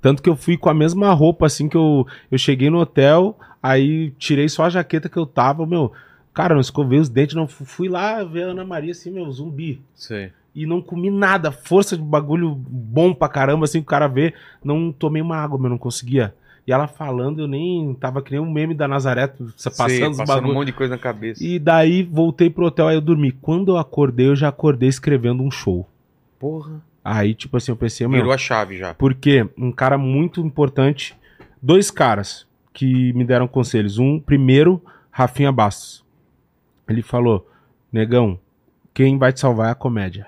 Tanto 0.00 0.22
que 0.22 0.28
eu 0.28 0.36
fui 0.36 0.56
com 0.56 0.68
a 0.68 0.74
mesma 0.74 1.12
roupa, 1.12 1.46
assim, 1.46 1.68
que 1.68 1.76
eu, 1.76 2.06
eu 2.30 2.38
cheguei 2.38 2.70
no 2.70 2.78
hotel, 2.78 3.38
aí 3.62 4.10
tirei 4.18 4.48
só 4.48 4.64
a 4.64 4.70
jaqueta 4.70 5.08
que 5.08 5.16
eu 5.16 5.26
tava, 5.26 5.66
meu. 5.66 5.92
Cara, 6.32 6.54
não 6.54 6.60
escovei 6.60 6.98
os 6.98 7.08
dentes, 7.08 7.34
não. 7.34 7.48
Fui 7.48 7.88
lá 7.88 8.22
ver 8.22 8.44
a 8.44 8.46
Ana 8.48 8.64
Maria, 8.64 8.92
assim, 8.92 9.10
meu, 9.10 9.30
zumbi 9.30 9.82
Sei. 9.94 10.30
e 10.54 10.66
não 10.66 10.80
comi 10.80 11.10
nada. 11.10 11.50
Força 11.50 11.96
de 11.96 12.02
bagulho 12.02 12.54
bom 12.54 13.12
pra 13.12 13.28
caramba, 13.28 13.64
assim, 13.64 13.80
o 13.80 13.84
cara 13.84 14.06
vê. 14.06 14.32
Não 14.62 14.92
tomei 14.92 15.20
uma 15.20 15.36
água, 15.36 15.58
mas 15.58 15.70
não 15.70 15.78
conseguia. 15.78 16.32
E 16.64 16.72
ela 16.72 16.86
falando, 16.86 17.40
eu 17.40 17.48
nem. 17.48 17.92
Tava 17.94 18.22
que 18.22 18.30
nem 18.30 18.40
um 18.40 18.52
meme 18.52 18.74
da 18.74 18.86
Nazaré, 18.86 19.26
passando 19.26 19.52
Sei, 19.56 20.00
passando 20.00 20.26
bagulhos. 20.26 20.50
um 20.50 20.54
monte 20.54 20.66
de 20.66 20.74
coisa 20.74 20.94
na 20.94 21.00
cabeça. 21.00 21.42
E 21.42 21.58
daí 21.58 22.04
voltei 22.04 22.50
pro 22.50 22.66
hotel, 22.66 22.86
aí 22.88 22.94
eu 22.96 23.00
dormi. 23.00 23.32
Quando 23.32 23.72
eu 23.72 23.78
acordei, 23.78 24.28
eu 24.28 24.36
já 24.36 24.48
acordei 24.48 24.88
escrevendo 24.88 25.42
um 25.42 25.50
show. 25.50 25.88
Porra. 26.38 26.80
Aí, 27.04 27.34
tipo 27.34 27.56
assim, 27.56 27.72
eu 27.72 27.76
pensei, 27.76 28.06
meu. 28.06 28.18
Virou 28.18 28.32
a 28.32 28.38
chave 28.38 28.76
já. 28.76 28.94
Porque 28.94 29.48
um 29.56 29.72
cara 29.72 29.96
muito 29.96 30.40
importante, 30.40 31.16
dois 31.62 31.90
caras 31.90 32.46
que 32.72 33.12
me 33.14 33.24
deram 33.24 33.48
conselhos. 33.48 33.98
Um, 33.98 34.20
primeiro, 34.20 34.82
Rafinha 35.10 35.50
Bastos. 35.50 36.04
Ele 36.88 37.02
falou: 37.02 37.48
Negão, 37.92 38.38
quem 38.94 39.16
vai 39.18 39.32
te 39.32 39.40
salvar 39.40 39.68
é 39.68 39.72
a 39.72 39.74
comédia. 39.74 40.26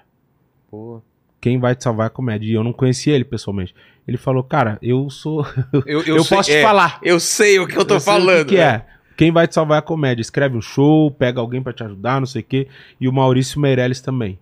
Porra. 0.71 1.03
Quem 1.41 1.59
vai 1.59 1.75
te 1.75 1.83
salvar 1.85 2.05
é 2.05 2.09
a 2.09 2.11
comédia. 2.11 2.47
E 2.51 2.53
eu 2.55 2.63
não 2.65 2.73
conhecia 2.73 3.15
ele 3.15 3.25
pessoalmente. 3.25 3.75
Ele 4.07 4.17
falou, 4.19 4.43
cara, 4.43 4.79
eu 4.83 5.09
sou. 5.09 5.47
Eu, 5.87 6.03
Eu, 6.03 6.23
sei- 6.25 6.37
posso 6.37 6.51
é, 6.51 6.57
te 6.59 6.63
falar. 6.63 6.99
Eu 7.03 7.19
sei 7.21 7.59
o 7.61 7.67
que 7.67 7.77
eu 7.79 7.85
tô 7.85 7.95
Eu 7.95 8.01
sei 8.01 8.13
o 8.13 8.17
que 8.17 8.21
falando. 8.27 8.47
que 8.49 8.57
é. 8.59 8.85
Quem 9.17 9.31
vai 9.31 9.47
te 9.47 9.55
salvar 9.55 9.77
é 9.77 9.79
a 9.79 9.83
comédia. 9.83 10.21
Escreve 10.23 10.57
um 10.57 10.61
show, 10.61 11.11
pega 11.11 11.41
alguém 11.41 11.63
pra 11.63 11.73
te 11.73 11.83
ajudar, 11.85 12.19
não 12.21 12.27
sei 12.27 12.43
o 12.43 12.45
quê. 12.45 12.69
E 13.01 13.07
o 13.09 13.13
Maurício 13.13 13.61
Meirelles 13.61 14.01
também. 14.01 14.39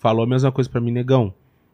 Falou 0.00 0.24
a 0.24 0.26
mesma 0.26 0.50
coisa 0.50 0.68
pra 0.68 0.80
mim, 0.80 0.90
negão. 0.90 1.32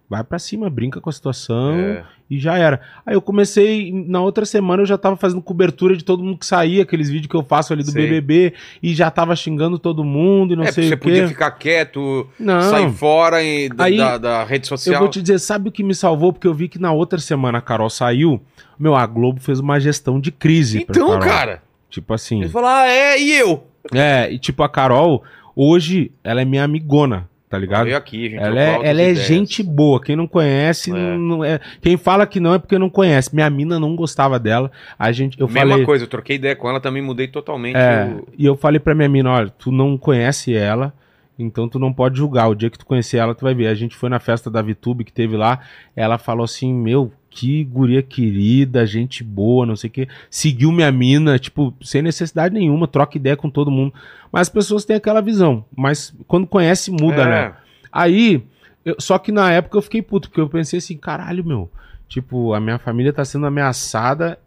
Vai 0.08 0.22
pra 0.22 0.38
cima, 0.38 0.70
brinca 0.70 1.00
com 1.00 1.10
a 1.10 1.12
situação 1.12 1.74
É. 1.74 2.04
e 2.30 2.38
já 2.38 2.56
era. 2.56 2.80
Aí 3.04 3.14
eu 3.16 3.20
comecei, 3.20 3.90
na 4.06 4.20
outra 4.20 4.44
semana 4.46 4.82
eu 4.82 4.86
já 4.86 4.96
tava 4.96 5.16
fazendo 5.16 5.42
cobertura 5.42 5.96
de 5.96 6.04
todo 6.04 6.22
mundo 6.22 6.38
que 6.38 6.46
saía, 6.46 6.84
aqueles 6.84 7.08
vídeos 7.10 7.28
que 7.28 7.34
eu 7.34 7.42
faço 7.42 7.72
ali 7.72 7.82
do 7.82 7.90
Sei. 7.90 8.04
BBB, 8.06 8.52
e 8.80 8.94
já 8.94 9.10
tava 9.10 9.34
xingando 9.34 9.80
todo 9.80 10.04
mundo 10.04 10.52
e 10.52 10.56
não 10.56 10.62
é, 10.62 10.70
sei 10.70 10.86
você 10.86 10.94
o 10.94 10.98
quê. 10.98 11.02
podia 11.08 11.26
ficar 11.28 11.50
quieto, 11.52 12.28
Não. 12.38 12.62
sair 12.62 12.88
fora 12.92 13.42
e, 13.42 13.68
da, 13.68 13.84
Aí, 13.86 13.96
da, 13.96 14.16
da 14.16 14.44
rede 14.44 14.68
social. 14.68 14.94
Eu 14.94 15.00
vou 15.00 15.08
te 15.08 15.20
dizer, 15.20 15.40
sabe 15.40 15.70
o 15.70 15.72
que 15.72 15.82
me 15.82 15.94
salvou? 15.94 16.32
Porque 16.32 16.46
eu 16.46 16.54
vi 16.54 16.68
que 16.68 16.78
na 16.78 16.92
outra 16.92 17.18
semana 17.18 17.58
a 17.58 17.60
Carol 17.62 17.90
saiu. 17.90 18.40
Meu, 18.78 18.94
a 18.94 19.04
Globo 19.06 19.40
fez 19.40 19.58
uma 19.58 19.80
gestão 19.80 20.20
de 20.20 20.30
crise. 20.30 20.86
Então, 20.88 21.18
cara. 21.18 21.62
Tipo 21.90 22.14
assim. 22.14 22.42
Ele 22.42 22.48
falou, 22.48 22.68
ah, 22.68 22.86
é, 22.86 23.20
e 23.20 23.32
eu? 23.32 23.66
É, 23.92 24.30
e 24.30 24.38
tipo, 24.38 24.62
a 24.62 24.68
Carol, 24.68 25.24
hoje, 25.56 26.12
ela 26.22 26.40
é 26.42 26.44
minha 26.44 26.62
amigona, 26.62 27.28
tá 27.48 27.58
ligado? 27.58 27.84
Veio 27.84 27.96
aqui, 27.96 28.30
gente. 28.30 28.42
Ela 28.42 28.60
é, 28.60 28.80
ela 28.82 29.02
é 29.02 29.14
gente 29.14 29.62
boa. 29.62 30.00
Quem 30.02 30.16
não 30.16 30.26
conhece, 30.26 30.90
É. 30.90 31.16
não 31.16 31.44
é. 31.44 31.60
Quem 31.80 31.96
fala 31.96 32.26
que 32.26 32.40
não 32.40 32.54
é 32.54 32.58
porque 32.58 32.78
não 32.78 32.90
conhece. 32.90 33.34
Minha 33.34 33.48
mina 33.50 33.78
não 33.78 33.94
gostava 33.94 34.38
dela. 34.38 34.70
A 34.98 35.12
gente, 35.12 35.40
eu 35.40 35.46
Mesma 35.46 35.70
falei. 35.70 35.84
coisa, 35.86 36.04
eu 36.04 36.08
troquei 36.08 36.36
ideia 36.36 36.56
com 36.56 36.68
ela, 36.68 36.80
também 36.80 37.02
mudei 37.02 37.28
totalmente. 37.28 37.76
É, 37.76 38.06
o- 38.14 38.26
e 38.36 38.44
eu 38.46 38.56
falei 38.56 38.80
pra 38.80 38.94
minha 38.94 39.08
mina, 39.08 39.30
olha, 39.30 39.48
tu 39.50 39.70
não 39.70 39.96
conhece 39.96 40.54
ela, 40.54 40.92
então 41.38 41.68
tu 41.68 41.78
não 41.78 41.92
pode 41.92 42.16
julgar. 42.18 42.48
O 42.48 42.54
dia 42.54 42.70
que 42.70 42.78
tu 42.78 42.86
conhecer 42.86 43.18
ela, 43.18 43.34
tu 43.34 43.44
vai 43.44 43.54
ver. 43.54 43.66
A 43.68 43.74
gente 43.74 43.94
foi 43.96 44.08
na 44.08 44.18
festa 44.18 44.50
da 44.50 44.60
VTube 44.62 45.04
que 45.04 45.12
teve 45.12 45.36
lá, 45.36 45.60
ela 45.94 46.18
falou 46.18 46.44
assim, 46.44 46.72
meu, 46.74 47.12
que 47.36 47.64
guria 47.64 48.02
querida, 48.02 48.86
gente 48.86 49.22
boa, 49.22 49.66
não 49.66 49.76
sei 49.76 49.88
o 49.88 49.92
quê. 49.92 50.08
Seguiu 50.30 50.72
minha 50.72 50.90
mina, 50.90 51.38
tipo, 51.38 51.74
sem 51.82 52.00
necessidade 52.00 52.54
nenhuma, 52.54 52.88
troca 52.88 53.18
ideia 53.18 53.36
com 53.36 53.50
todo 53.50 53.70
mundo. 53.70 53.92
Mas 54.32 54.42
as 54.42 54.48
pessoas 54.48 54.86
têm 54.86 54.96
aquela 54.96 55.20
visão. 55.20 55.62
Mas 55.76 56.14
quando 56.26 56.46
conhece, 56.46 56.90
muda, 56.90 57.22
É. 57.22 57.26
né? 57.28 57.54
Aí, 57.92 58.42
eu- 58.86 58.96
só 58.98 59.18
que 59.18 59.30
na 59.30 59.52
época 59.52 59.76
eu 59.76 59.82
fiquei 59.82 60.00
puto, 60.00 60.30
porque 60.30 60.40
eu 60.40 60.48
pensei 60.48 60.78
assim, 60.78 60.96
caralho, 60.96 61.44
meu, 61.44 61.70
tipo, 62.08 62.54
a 62.54 62.60
minha 62.60 62.78
família 62.78 63.12
tá 63.12 63.22
sendo 63.22 63.44
ameaçada 63.46 64.38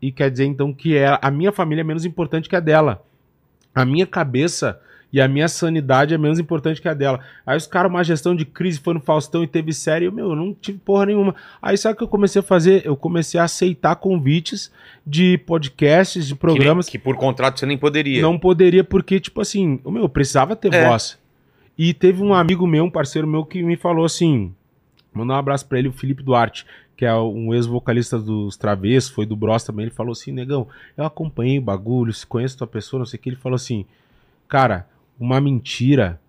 e 0.00 0.10
quer 0.10 0.30
dizer 0.30 0.46
então 0.46 0.72
que 0.72 0.96
é, 0.96 1.18
a 1.20 1.30
minha 1.30 1.52
família 1.52 1.82
é 1.82 1.84
menos 1.84 2.06
importante 2.06 2.48
que 2.48 2.56
a 2.56 2.60
dela. 2.60 3.04
A 3.74 3.84
minha 3.84 4.06
cabeça 4.06 4.80
e 5.12 5.20
a 5.20 5.26
minha 5.28 5.48
sanidade 5.48 6.12
é 6.12 6.18
menos 6.18 6.38
importante 6.38 6.82
que 6.82 6.88
a 6.88 6.92
dela. 6.94 7.20
Aí 7.46 7.56
os 7.56 7.66
caras, 7.66 7.90
uma 7.90 8.04
gestão 8.04 8.36
de 8.36 8.44
crise, 8.44 8.78
foi 8.78 8.92
no 8.94 9.00
Faustão 9.00 9.42
e 9.42 9.46
teve 9.46 9.72
série, 9.72 10.04
eu, 10.04 10.12
meu, 10.12 10.30
eu 10.30 10.36
não 10.36 10.52
tive 10.52 10.78
porra 10.78 11.06
nenhuma. 11.06 11.34
Aí 11.62 11.78
sabe 11.78 11.94
o 11.94 11.96
que 11.96 12.04
eu 12.04 12.08
comecei 12.08 12.40
a 12.40 12.42
fazer? 12.42 12.82
Eu 12.84 12.94
comecei 12.96 13.40
a 13.40 13.44
aceitar 13.44 13.96
convites 13.96 14.70
de 15.06 15.38
podcasts, 15.38 16.26
de 16.26 16.34
Que, 16.34 16.46
nem- 16.46 16.54
programas 16.56 16.88
que 16.88 16.98
por 16.98 17.16
contrato 17.16 17.58
você 17.58 17.64
nem 17.66 17.78
poderia. 17.78 18.20
não 18.20 18.38
poderia, 18.38 18.84
porque, 18.84 19.18
tipo 19.18 19.40
assim, 19.40 19.80
o 19.82 19.90
meu, 19.90 20.02
eu 20.02 20.08
precisava 20.08 20.54
ter 20.54 20.72
É. 20.74 20.86
voz. 20.88 21.18
E 21.78 21.94
teve 21.94 22.22
um 22.22 22.34
amigo 22.34 22.66
meu, 22.66 22.84
um 22.84 22.90
parceiro 22.90 23.26
meu, 23.26 23.44
que 23.46 23.62
me 23.62 23.76
falou 23.76 24.04
assim: 24.04 24.52
mandar 25.14 25.34
um 25.34 25.38
abraço 25.38 25.64
pra 25.66 25.78
ele, 25.78 25.88
o 25.88 25.92
Felipe 25.92 26.22
Duarte, 26.22 26.66
que 26.96 27.06
é 27.06 27.14
um 27.14 27.54
ex-vocalista 27.54 28.18
dos 28.18 28.56
Travessos, 28.56 29.08
foi 29.10 29.24
do 29.24 29.36
Bros 29.36 29.64
também. 29.64 29.84
Ele 29.86 29.94
falou 29.94 30.12
assim: 30.12 30.32
negão, 30.32 30.66
eu 30.96 31.04
acompanhei 31.04 31.58
o 31.58 31.62
bagulho, 31.62 32.12
se 32.12 32.26
conheço 32.26 32.58
tua 32.58 32.66
pessoa, 32.66 32.98
não 32.98 33.06
sei 33.06 33.16
o 33.18 33.22
que. 33.22 33.28
Ele 33.30 33.36
falou 33.36 33.54
assim: 33.56 33.86
cara, 34.48 34.86
uma 35.18 35.40
mentira 35.40 36.20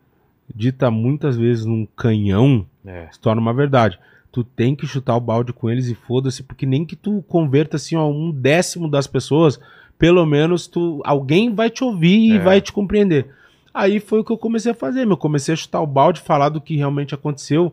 dita 0.54 0.90
muitas 0.90 1.38
vezes 1.38 1.66
num 1.66 1.86
canhão 1.96 2.66
É. 2.86 3.08
se 3.12 3.20
torna 3.20 3.42
uma 3.42 3.54
verdade. 3.54 4.00
Tu 4.32 4.44
tem 4.44 4.76
que 4.76 4.86
chutar 4.88 5.16
o 5.16 5.20
balde 5.22 5.52
com 5.54 5.70
eles 5.70 5.88
e 5.88 5.96
foda-se, 5.96 6.44
porque 6.44 6.66
nem 6.66 6.86
que 6.86 6.96
tu 6.96 7.24
converta 7.28 7.78
assim, 7.78 7.96
ó, 7.96 8.08
um 8.10 8.32
décimo 8.32 8.88
das 8.90 9.08
pessoas, 9.08 9.60
pelo 9.98 10.26
menos 10.26 10.68
tu 10.68 11.02
alguém 11.04 11.54
vai 11.54 11.70
te 11.70 11.84
ouvir 11.84 12.18
e 12.34 12.38
É. 12.38 12.40
vai 12.40 12.62
te 12.62 12.72
compreender. 12.72 13.28
Aí 13.74 14.00
foi 14.00 14.20
o 14.20 14.24
que 14.24 14.32
eu 14.32 14.38
comecei 14.38 14.72
a 14.72 14.76
fazer, 14.76 15.06
meu. 15.06 15.18
Comecei 15.18 15.54
a 15.54 15.58
chutar 15.58 15.82
o 15.82 15.88
balde, 15.88 16.20
falar 16.22 16.50
do 16.50 16.60
que 16.62 16.76
realmente 16.76 17.14
aconteceu. 17.14 17.72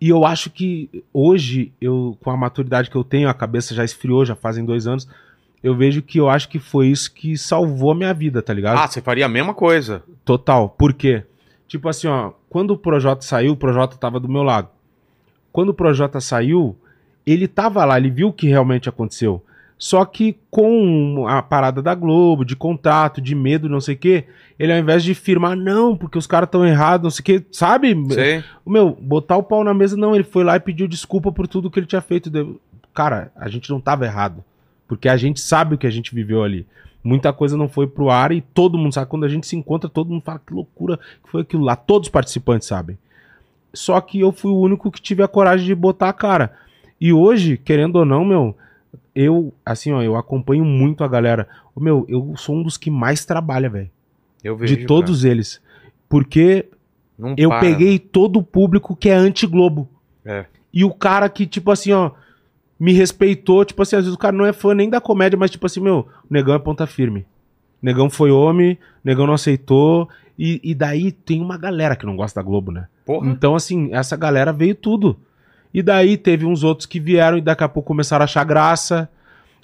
E 0.00 0.08
eu 0.08 0.24
acho 0.24 0.48
que 0.50 0.88
hoje, 1.12 1.72
eu, 1.80 2.16
com 2.22 2.30
a 2.30 2.36
maturidade 2.36 2.88
que 2.90 2.96
eu 2.96 3.04
tenho, 3.04 3.28
a 3.28 3.34
cabeça 3.34 3.74
já 3.74 3.84
esfriou, 3.84 4.24
já 4.24 4.34
fazem 4.34 4.64
dois 4.64 4.86
anos, 4.86 5.06
eu 5.62 5.74
vejo 5.74 6.02
que 6.02 6.18
eu 6.18 6.28
acho 6.28 6.48
que 6.48 6.58
foi 6.58 6.88
isso 6.88 7.12
que 7.12 7.36
salvou 7.36 7.92
a 7.92 7.94
minha 7.94 8.14
vida, 8.14 8.40
tá 8.40 8.52
ligado? 8.52 8.78
Ah, 8.78 8.86
você 8.86 9.00
faria 9.00 9.26
a 9.26 9.28
mesma 9.28 9.54
coisa. 9.54 10.02
Total. 10.24 10.68
Por 10.68 10.92
quê? 10.92 11.24
Tipo 11.68 11.88
assim, 11.88 12.08
ó, 12.08 12.32
quando 12.48 12.72
o 12.72 12.78
Projota 12.78 13.22
saiu, 13.22 13.52
o 13.52 13.56
Projota 13.56 13.96
tava 13.96 14.18
do 14.18 14.28
meu 14.28 14.42
lado. 14.42 14.68
Quando 15.52 15.70
o 15.70 15.74
Projota 15.74 16.20
saiu, 16.20 16.76
ele 17.26 17.46
tava 17.46 17.84
lá, 17.84 17.98
ele 17.98 18.10
viu 18.10 18.28
o 18.28 18.32
que 18.32 18.48
realmente 18.48 18.88
aconteceu. 18.88 19.42
Só 19.78 20.04
que 20.04 20.38
com 20.50 21.26
a 21.26 21.40
parada 21.40 21.80
da 21.80 21.94
Globo, 21.94 22.44
de 22.44 22.54
contato, 22.54 23.20
de 23.20 23.34
medo, 23.34 23.68
não 23.68 23.80
sei 23.80 23.94
o 23.94 23.98
quê, 23.98 24.24
ele 24.58 24.72
ao 24.72 24.78
invés 24.78 25.02
de 25.02 25.14
firmar, 25.14 25.56
não, 25.56 25.96
porque 25.96 26.18
os 26.18 26.26
caras 26.26 26.48
estão 26.48 26.66
errados, 26.66 27.04
não 27.04 27.10
sei 27.10 27.22
o 27.22 27.24
quê, 27.24 27.46
sabe? 27.50 27.96
Sei. 28.12 28.44
Meu, 28.66 28.90
botar 28.90 29.38
o 29.38 29.42
pau 29.42 29.64
na 29.64 29.72
mesa, 29.72 29.96
não, 29.96 30.14
ele 30.14 30.24
foi 30.24 30.44
lá 30.44 30.56
e 30.56 30.60
pediu 30.60 30.86
desculpa 30.86 31.32
por 31.32 31.48
tudo 31.48 31.70
que 31.70 31.78
ele 31.78 31.86
tinha 31.86 32.02
feito. 32.02 32.60
Cara, 32.92 33.32
a 33.34 33.48
gente 33.48 33.70
não 33.70 33.80
tava 33.80 34.04
errado. 34.04 34.44
Porque 34.90 35.08
a 35.08 35.16
gente 35.16 35.38
sabe 35.38 35.76
o 35.76 35.78
que 35.78 35.86
a 35.86 35.90
gente 35.90 36.12
viveu 36.12 36.42
ali. 36.42 36.66
Muita 37.04 37.32
coisa 37.32 37.56
não 37.56 37.68
foi 37.68 37.86
pro 37.86 38.10
ar 38.10 38.32
e 38.32 38.40
todo 38.40 38.76
mundo 38.76 38.92
sabe. 38.92 39.08
Quando 39.08 39.24
a 39.24 39.28
gente 39.28 39.46
se 39.46 39.54
encontra, 39.54 39.88
todo 39.88 40.10
mundo 40.10 40.20
fala 40.20 40.42
que 40.44 40.52
loucura 40.52 40.98
que 41.22 41.30
foi 41.30 41.42
aquilo 41.42 41.62
lá. 41.62 41.76
Todos 41.76 42.08
os 42.08 42.12
participantes 42.12 42.66
sabem. 42.66 42.98
Só 43.72 44.00
que 44.00 44.18
eu 44.18 44.32
fui 44.32 44.50
o 44.50 44.58
único 44.58 44.90
que 44.90 45.00
tive 45.00 45.22
a 45.22 45.28
coragem 45.28 45.64
de 45.64 45.76
botar 45.76 46.08
a 46.08 46.12
cara. 46.12 46.56
E 47.00 47.12
hoje, 47.12 47.56
querendo 47.56 48.00
ou 48.00 48.04
não, 48.04 48.24
meu, 48.24 48.56
eu, 49.14 49.54
assim, 49.64 49.92
ó, 49.92 50.02
eu 50.02 50.16
acompanho 50.16 50.64
muito 50.64 51.04
a 51.04 51.08
galera. 51.08 51.46
Meu, 51.76 52.04
eu 52.08 52.34
sou 52.36 52.56
um 52.56 52.62
dos 52.64 52.76
que 52.76 52.90
mais 52.90 53.24
trabalha, 53.24 53.70
velho. 53.70 53.90
Eu 54.42 54.56
vejo. 54.56 54.76
De 54.76 54.86
todos 54.86 55.22
eles. 55.22 55.62
Porque 56.08 56.62
cara. 56.62 56.76
Não 57.16 57.34
eu 57.38 57.50
para. 57.50 57.60
peguei 57.60 57.96
todo 58.00 58.40
o 58.40 58.42
público 58.42 58.96
que 58.96 59.08
é 59.08 59.14
anti-Globo. 59.14 59.88
É. 60.24 60.46
E 60.74 60.84
o 60.84 60.92
cara 60.92 61.28
que, 61.28 61.46
tipo 61.46 61.70
assim, 61.70 61.92
ó, 61.92 62.10
me 62.80 62.94
respeitou, 62.94 63.62
tipo 63.62 63.82
assim, 63.82 63.96
às 63.96 64.04
vezes 64.04 64.14
o 64.14 64.18
cara 64.18 64.34
não 64.34 64.46
é 64.46 64.54
fã 64.54 64.74
nem 64.74 64.88
da 64.88 65.02
comédia, 65.02 65.38
mas 65.38 65.50
tipo 65.50 65.66
assim, 65.66 65.80
meu, 65.80 66.08
o 66.28 66.32
negão 66.32 66.54
é 66.54 66.58
ponta 66.58 66.86
firme. 66.86 67.26
O 67.82 67.86
negão 67.86 68.08
foi 68.08 68.30
homem, 68.30 68.72
o 68.72 68.76
negão 69.04 69.26
não 69.26 69.34
aceitou. 69.34 70.08
E, 70.38 70.58
e 70.64 70.74
daí 70.74 71.12
tem 71.12 71.42
uma 71.42 71.58
galera 71.58 71.94
que 71.94 72.06
não 72.06 72.16
gosta 72.16 72.40
da 72.40 72.44
Globo, 72.44 72.72
né? 72.72 72.88
Porra. 73.04 73.28
Então, 73.28 73.54
assim, 73.54 73.92
essa 73.92 74.16
galera 74.16 74.50
veio 74.50 74.74
tudo. 74.74 75.18
E 75.72 75.82
daí 75.82 76.16
teve 76.16 76.46
uns 76.46 76.64
outros 76.64 76.86
que 76.86 76.98
vieram 76.98 77.36
e 77.36 77.42
daqui 77.42 77.62
a 77.62 77.68
pouco 77.68 77.88
começaram 77.88 78.22
a 78.22 78.24
achar 78.24 78.44
graça. 78.44 79.10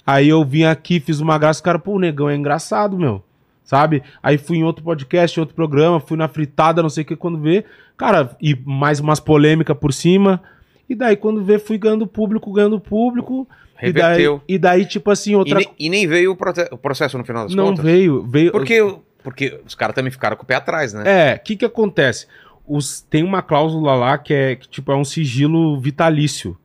Aí 0.05 0.29
eu 0.29 0.45
vim 0.45 0.63
aqui, 0.63 0.99
fiz 0.99 1.19
uma 1.19 1.39
graça, 1.39 1.59
o 1.59 1.63
cara, 1.63 1.79
pô, 1.79 1.93
o 1.93 1.99
negão 1.99 2.29
é 2.29 2.35
engraçado, 2.35 2.97
meu. 2.97 3.23
Sabe? 3.63 4.03
Aí 4.21 4.37
fui 4.37 4.57
em 4.57 4.63
outro 4.63 4.83
podcast, 4.83 5.37
em 5.37 5.41
outro 5.41 5.55
programa, 5.55 5.99
fui 5.99 6.15
na 6.15 6.27
fritada, 6.27 6.83
não 6.83 6.89
sei 6.89 7.03
o 7.03 7.07
que, 7.07 7.15
quando 7.15 7.39
vê. 7.39 7.65
Cara, 7.97 8.37
e 8.39 8.55
mais 8.63 8.99
umas 8.99 9.19
polêmicas 9.19 9.75
por 9.75 9.91
cima. 9.91 10.41
E 10.89 10.95
daí, 10.95 11.15
quando 11.17 11.43
vê, 11.43 11.59
fui 11.59 11.77
ganhando 11.77 12.07
público, 12.07 12.51
ganhando 12.51 12.79
público. 12.79 13.47
E 13.81 13.91
daí, 13.91 14.03
Reverteu. 14.03 14.41
e 14.47 14.57
daí, 14.57 14.85
tipo 14.85 15.11
assim, 15.11 15.31
E, 15.31 15.35
outra. 15.35 15.59
ne- 15.59 15.67
e 15.77 15.89
nem 15.89 16.07
veio 16.07 16.31
o, 16.31 16.73
o 16.73 16.77
processo 16.77 17.17
no 17.17 17.23
final 17.25 17.43
das 17.43 17.53
Não 17.53 17.65
contas? 17.67 17.85
veio. 17.85 18.23
veio 18.23 18.51
Porque, 18.51 18.95
porque 19.23 19.59
os 19.65 19.75
caras 19.75 19.93
também 19.95 20.11
ficaram 20.11 20.35
com 20.35 20.43
o 20.43 20.45
pé 20.45 20.55
atrás, 20.55 20.93
né? 20.93 21.03
É, 21.05 21.35
o 21.35 21.39
que 21.39 21.55
que 21.57 21.65
acontece? 21.65 22.25
Os, 22.65 23.01
tem 23.01 23.23
uma 23.23 23.41
cláusula 23.41 23.93
lá 23.95 24.17
que 24.17 24.33
é 24.33 24.55
que, 24.55 24.67
tipo, 24.67 24.91
é 24.91 24.95
um 24.95 25.05
sigilo 25.05 25.79
vitalício, 25.79 26.57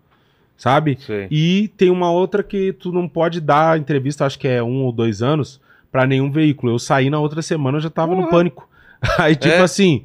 sabe? 0.56 0.96
Sei. 1.00 1.26
E 1.30 1.68
tem 1.76 1.90
uma 1.90 2.10
outra 2.10 2.42
que 2.42 2.72
tu 2.72 2.90
não 2.92 3.08
pode 3.08 3.40
dar 3.40 3.78
entrevista, 3.78 4.24
acho 4.24 4.38
que 4.38 4.48
é 4.48 4.62
um 4.62 4.82
ou 4.84 4.92
dois 4.92 5.22
anos, 5.22 5.60
pra 5.90 6.06
nenhum 6.06 6.30
veículo. 6.30 6.72
Eu 6.72 6.78
saí 6.78 7.10
na 7.10 7.20
outra 7.20 7.42
semana, 7.42 7.76
eu 7.76 7.82
já 7.82 7.90
tava 7.90 8.12
no 8.12 8.20
Porra. 8.22 8.30
pânico. 8.30 8.68
Aí, 9.18 9.36
tipo 9.36 9.54
É? 9.54 9.60
assim, 9.60 10.04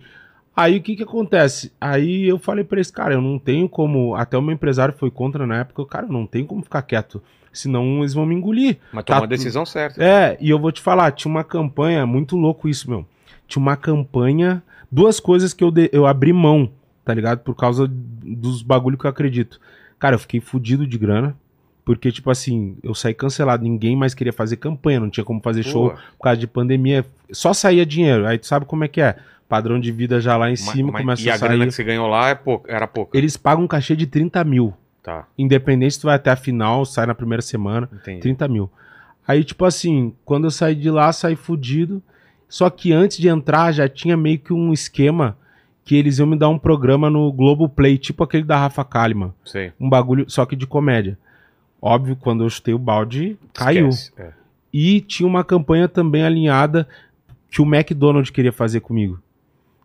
aí 0.58 0.78
o 0.78 0.82
que 0.82 0.96
que 0.96 1.04
acontece? 1.04 1.72
Aí 1.80 2.28
eu 2.28 2.38
falei 2.39 2.63
pra 2.65 2.82
esse 2.82 2.91
cara, 2.91 3.13
eu 3.13 3.22
não 3.22 3.38
tenho 3.39 3.70
como, 3.70 4.15
até 4.15 4.38
o 4.38 4.41
meu 4.41 4.54
empresário 4.54 4.93
foi 4.98 5.10
contra 5.12 5.46
na 5.48 5.60
época, 5.60 5.86
cara, 5.86 6.08
eu 6.08 6.12
não 6.12 6.26
tenho 6.26 6.46
como 6.46 6.62
ficar 6.63 6.82
quieto, 6.82 7.22
senão 7.54 8.00
eles 8.00 8.13
vão 8.13 8.26
me 8.26 8.36
engolir. 8.36 8.78
Mas 8.91 9.06
tomou 9.06 9.22
Tá 9.22 9.26
a 9.26 9.28
decisão 9.30 9.65
certa. 9.65 10.04
É, 10.04 10.38
e 10.41 10.50
eu 10.50 10.60
vou 10.60 10.72
te 10.72 10.82
falar, 10.82 11.12
tinha 11.12 11.32
uma 11.32 11.43
campanha, 11.43 12.06
muito 12.06 12.36
louco 12.36 12.67
isso, 12.67 12.89
meu. 12.89 13.06
Tinha 13.48 13.62
uma 13.62 13.78
campanha, 13.78 14.62
duas 14.91 15.20
coisas 15.20 15.54
que 15.54 15.63
eu, 15.63 15.72
de- 15.72 15.89
eu 15.93 16.06
abri 16.06 16.34
mão, 16.34 16.70
tá 17.06 17.13
ligado? 17.13 17.39
Por 17.39 17.56
causa 17.56 17.88
dos 17.89 18.62
bagulho 18.62 18.98
que 18.98 19.06
eu 19.06 19.10
acredito. 19.10 19.60
Cara, 20.00 20.15
eu 20.15 20.20
fiquei 20.20 20.39
fudido 20.41 20.86
de 20.86 20.98
grana, 20.98 21.36
porque, 21.86 22.12
tipo 22.12 22.30
assim, 22.30 22.76
eu 22.84 22.93
saí 22.93 23.13
cancelado, 23.13 23.63
ninguém 23.63 23.96
mais 23.96 24.13
queria 24.13 24.34
fazer 24.34 24.58
campanha, 24.58 25.00
não 25.00 25.10
tinha 25.10 25.24
como 25.24 25.39
fazer 25.41 25.63
show 25.63 25.91
por 26.17 26.24
causa 26.26 26.38
de 26.39 26.46
pandemia, 26.46 27.06
só 27.32 27.54
saía 27.54 27.86
dinheiro. 27.86 28.28
Aí 28.28 28.38
tu 28.38 28.46
sabe 28.46 28.65
como 28.65 28.84
é 28.84 28.88
que 28.89 29.00
é? 29.00 29.15
Padrão 29.48 29.80
de 29.80 29.92
vida 29.92 30.20
já 30.20 30.36
lá 30.36 30.48
em 30.48 30.52
mas- 30.52 30.60
cima 30.62 30.92
mas- 30.92 31.02
começa 31.02 31.22
e 31.24 31.30
a 31.30 31.36
a 31.36 31.38
grana 31.38 31.58
sair. 31.58 31.68
que 31.68 31.74
você 31.74 31.84
ganhou 31.84 32.08
lá 32.08 32.30
é 32.30 32.36
pouca, 32.36 32.72
era 32.72 32.88
pouca. 32.88 33.18
Eles 33.18 33.38
pagam 33.38 33.64
um 33.64 33.68
cachê 33.68 33.96
de 33.96 34.06
30 34.08 34.44
mil. 34.44 34.74
Tá, 35.02 35.26
Independente 35.38 35.94
se 35.94 36.02
tu 36.02 36.08
vai 36.08 36.16
até 36.16 36.30
a 36.30 36.36
final, 36.36 36.84
sai 36.86 37.06
na 37.06 37.16
primeira 37.16 37.42
semana. 37.42 37.90
entendi. 37.94 38.20
30 38.20 38.48
mil. 38.50 38.70
Aí, 39.26 39.44
tipo 39.44 39.64
assim, 39.66 40.14
quando 40.26 40.46
eu 40.46 40.52
saí 40.52 40.76
de 40.76 40.90
lá, 40.90 41.12
saí 41.14 41.36
fudido. 41.36 42.02
Só 42.50 42.70
que 42.70 42.92
antes 42.94 43.18
de 43.18 43.28
entrar, 43.30 43.72
já 43.74 43.88
tinha 43.90 44.16
meio 44.18 44.40
que 44.40 44.52
um 44.54 44.72
esquema 44.74 45.38
que 45.86 45.96
eles 45.96 46.18
iam 46.20 46.28
me 46.28 46.38
dar 46.38 46.50
um 46.50 46.58
programa 46.60 47.10
no 47.10 47.32
Globoplay, 47.32 47.98
tipo 47.98 48.24
aquele 48.24 48.44
da 48.44 48.58
Rafa 48.58 48.84
Kalimann. 48.84 49.34
Sei. 49.46 49.72
Um 49.80 49.90
bagulho, 49.90 50.30
só 50.30 50.46
que 50.46 50.56
de 50.56 50.68
comédia. 50.68 51.18
Óbvio, 51.82 52.16
quando 52.18 52.44
eu 52.44 52.50
chutei 52.50 52.74
o 52.74 52.80
balde, 52.80 53.38
caiu. 53.54 53.90
É. 54.18 54.32
E 54.74 55.00
tinha 55.02 55.28
uma 55.28 55.44
campanha 55.44 55.88
também 55.88 56.24
alinhada 56.24 56.86
que 57.50 57.62
o 57.62 57.66
McDonald's 57.66 58.30
queria 58.30 58.52
fazer 58.52 58.82
comigo. 58.82 59.20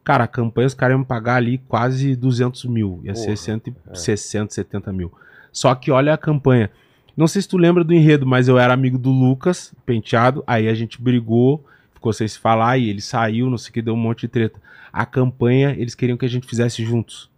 Cara, 0.05 0.25
a 0.25 0.29
campanha 0.29 0.67
os 0.67 0.75
caras 0.75 0.95
iam 0.95 1.01
me 1.01 1.05
pagar 1.05 1.37
ali 1.37 1.59
quase 1.69 2.17
200 2.17 2.65
mil. 2.65 3.01
Ia 3.05 3.13
Porra, 3.13 3.25
ser 3.25 3.37
160, 3.37 4.53
70 4.53 4.93
mil. 4.93 5.13
Só 5.53 5.75
que 5.75 5.91
olha 5.91 6.13
a 6.13 6.19
campanha. 6.19 6.71
Não 7.17 7.27
sei 7.27 7.43
se 7.43 7.49
tu 7.49 7.57
lembra 7.57 7.85
do 7.85 7.93
enredo, 7.93 8.27
mas 8.27 8.49
eu 8.49 8.59
era 8.59 8.73
amigo 8.73 8.99
do 8.99 9.11
Lucas, 9.11 9.75
penteado. 9.85 10.43
Aí 10.47 10.69
a 10.69 10.75
gente 10.75 11.01
brigou, 11.01 11.65
ficou 11.95 12.13
sem 12.13 12.27
se 12.27 12.39
falar 12.39 12.79
e 12.79 12.89
ele 12.89 13.01
saiu, 13.01 13.51
não 13.51 13.59
sei 13.59 13.71
o 13.71 13.73
que, 13.75 13.83
deu 13.83 13.95
um 13.95 13.99
monte 13.99 14.23
de 14.23 14.29
treta. 14.29 14.61
A 14.93 15.07
campanha, 15.07 15.75
eles 15.79 15.95
queriam 15.95 16.17
que 16.17 16.25
a 16.25 16.29
gente 16.29 16.47
fizesse 16.47 16.83
juntos. 16.85 17.31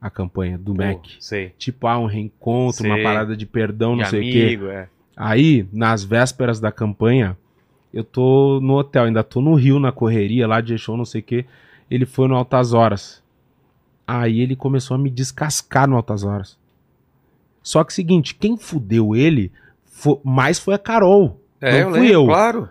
A 0.00 0.10
campanha 0.10 0.58
do 0.58 0.74
Pô, 0.74 0.82
Mac. 0.82 1.06
Sei. 1.20 1.52
Tipo, 1.56 1.86
ah, 1.86 1.98
um 1.98 2.06
reencontro, 2.06 2.84
uma 2.84 2.96
Sei. 2.96 3.02
parada 3.02 3.36
de 3.36 3.46
perdão, 3.46 3.96
não 3.96 4.04
sei 4.04 4.20
o 4.20 4.32
quê. 4.32 4.42
amigo, 4.42 4.66
é. 4.66 4.88
Aí, 5.16 5.66
nas 5.72 6.04
vésperas 6.04 6.60
da 6.60 6.70
campanha, 6.70 7.36
eu 7.92 8.04
tô 8.04 8.60
no 8.60 8.74
hotel, 8.74 9.04
ainda 9.04 9.24
tô 9.24 9.40
no 9.40 9.54
Rio, 9.54 9.78
na 9.78 9.90
correria, 9.90 10.46
lá 10.46 10.60
de 10.60 10.76
show, 10.76 10.96
não 10.96 11.06
sei 11.06 11.22
o 11.22 11.24
quê. 11.24 11.46
Ele 11.90 12.06
foi 12.06 12.28
no 12.28 12.34
Altas 12.36 12.72
Horas. 12.72 13.22
Aí 14.06 14.40
ele 14.40 14.54
começou 14.56 14.94
a 14.94 14.98
me 14.98 15.10
descascar 15.10 15.88
no 15.88 15.96
Altas 15.96 16.24
Horas. 16.24 16.58
Só 17.62 17.82
que 17.82 17.92
seguinte, 17.92 18.34
quem 18.34 18.56
fudeu 18.56 19.14
ele 19.16 19.50
fo- 19.84 20.20
mais 20.24 20.58
foi 20.58 20.74
a 20.74 20.78
Carol. 20.78 21.40
É, 21.60 21.72
não 21.72 21.78
eu 21.78 21.90
fui 21.90 22.00
lembro, 22.00 22.14
eu. 22.14 22.26
claro. 22.26 22.68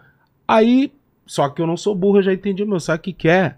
Aí, 0.47 0.93
só 1.25 1.49
que 1.49 1.61
eu 1.61 1.67
não 1.67 1.75
sou 1.75 1.93
burro, 1.95 2.19
eu 2.19 2.23
já 2.23 2.33
entendi, 2.33 2.63
meu, 2.63 2.79
sabe 2.79 2.99
o 2.99 3.01
que 3.01 3.13
que 3.13 3.27
é? 3.27 3.55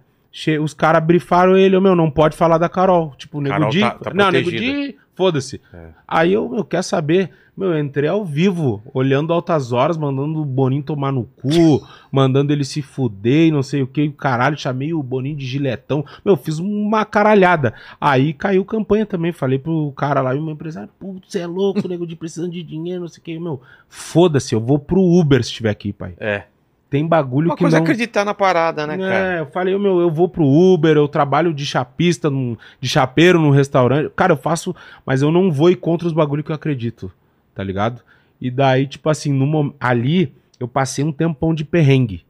Os 0.62 0.74
caras 0.74 1.04
brifaram 1.04 1.58
ele, 1.58 1.80
meu, 1.80 1.96
não 1.96 2.10
pode 2.12 2.36
falar 2.38 2.58
da 2.58 2.70
Carol. 2.70 3.14
Tipo, 3.18 3.40
o 3.40 3.42
Nego 3.42 3.70
Di... 3.70 3.80
tá- 3.82 3.92
tá 3.92 4.14
não, 4.14 4.32
Nego 4.32 4.50
protegida. 4.50 4.82
Di, 4.88 4.98
foda-se. 5.18 5.60
É. 5.74 5.88
Aí 6.08 6.32
eu, 6.32 6.56
eu 6.56 6.64
quero 6.64 6.84
saber, 6.84 7.32
meu, 7.58 7.74
eu 7.74 7.80
entrei 7.80 8.08
ao 8.08 8.24
vivo, 8.24 8.84
olhando 8.94 9.34
altas 9.34 9.74
horas, 9.74 9.98
mandando 9.98 10.40
o 10.40 10.46
Boninho 10.46 10.84
tomar 10.84 11.12
no 11.12 11.24
cu, 11.24 11.86
mandando 12.12 12.54
ele 12.54 12.64
se 12.64 12.84
fuder 12.84 13.48
e 13.48 13.52
não 13.52 13.64
sei 13.64 13.82
o 13.82 13.88
que, 13.88 14.10
caralho, 14.12 14.56
chamei 14.56 14.94
o 14.94 15.02
Boninho 15.02 15.36
de 15.36 15.46
giletão. 15.46 16.06
Meu, 16.24 16.38
fiz 16.38 16.60
uma 16.60 17.04
caralhada. 17.04 17.74
Aí 18.00 18.32
caiu 18.32 18.64
campanha 18.64 19.08
também, 19.08 19.32
falei 19.34 19.58
pro 19.58 19.92
cara 19.98 20.22
lá, 20.22 20.36
e 20.36 20.40
o 20.40 20.44
meu 20.44 20.54
empresário, 20.54 20.90
putz, 21.00 21.32
você 21.32 21.40
é 21.40 21.48
louco, 21.48 21.88
nego 21.88 22.06
de 22.06 22.16
precisando 22.16 22.52
de 22.52 22.62
dinheiro, 22.62 23.02
não 23.02 23.08
sei 23.08 23.20
o 23.20 23.24
que, 23.24 23.40
meu, 23.40 23.60
foda-se, 23.90 24.54
eu 24.54 24.62
vou 24.62 24.78
pro 24.78 25.02
Uber 25.02 25.44
se 25.44 25.50
estiver 25.50 25.72
aqui, 25.72 25.92
pai. 25.92 26.14
É. 26.20 26.44
Tem 26.90 27.06
bagulho 27.06 27.50
Uma 27.50 27.56
que 27.56 27.64
coisa 27.64 27.78
é 27.78 27.80
não... 27.80 27.84
acreditar 27.86 28.24
na 28.24 28.34
parada, 28.34 28.88
né, 28.88 28.98
cara? 28.98 29.36
É, 29.36 29.40
eu 29.42 29.46
falei, 29.48 29.78
meu, 29.78 30.00
eu 30.00 30.10
vou 30.10 30.30
pro 30.30 30.46
Uber, 30.46 30.96
eu 30.96 31.08
trabalho 31.08 31.54
de 31.54 31.66
chapista, 31.66 32.30
num- 32.30 32.56
de 32.80 32.88
chapeiro 32.88 33.40
num 33.42 33.50
restaurante. 33.50 34.10
Cara, 34.16 34.32
eu 34.34 34.38
faço, 34.38 34.74
mas 35.06 35.22
eu 35.22 35.30
não 35.32 35.52
vou 35.52 35.70
ir 35.70 35.76
contra 35.76 36.08
os 36.08 36.14
bagulho 36.14 36.44
que 36.44 36.52
eu 36.52 36.56
acredito, 36.56 37.12
tá 37.54 37.62
ligado? 37.62 38.02
E 38.40 38.50
daí, 38.50 38.88
tipo 38.88 39.10
assim, 39.10 39.34
mom- 39.34 39.74
ali 39.80 40.34
eu 40.60 40.68
passei 40.68 41.04
um 41.04 41.12
tempão 41.12 41.54
de 41.54 41.66
perrengue. 41.66 42.24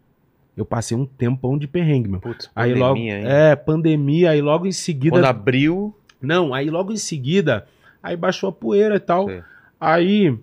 Eu 0.56 0.65
passei 0.65 0.98
um 0.98 1.06
tempão 1.06 1.56
de 1.56 1.67
perrengue, 1.67 2.10
meu. 2.10 2.20
Putz, 2.20 2.50
Aí 2.56 2.72
pandemia, 2.74 2.88
logo, 2.88 2.98
hein? 3.00 3.24
é, 3.28 3.56
pandemia, 3.56 4.30
aí 4.32 4.41
logo 4.41 4.65
em 4.65 4.72
seguida, 4.72 5.15
Quando 5.15 5.26
abriu... 5.26 5.96
não, 6.20 6.52
aí 6.52 6.67
logo 6.72 6.91
em 6.91 6.98
seguida, 6.98 7.67
aí 8.02 8.17
baixou 8.17 8.50
a 8.50 8.52
poeira 8.52 8.96
e 8.96 9.00
tal. 9.00 9.28
Sei. 9.28 9.43
Aí 9.80 10.36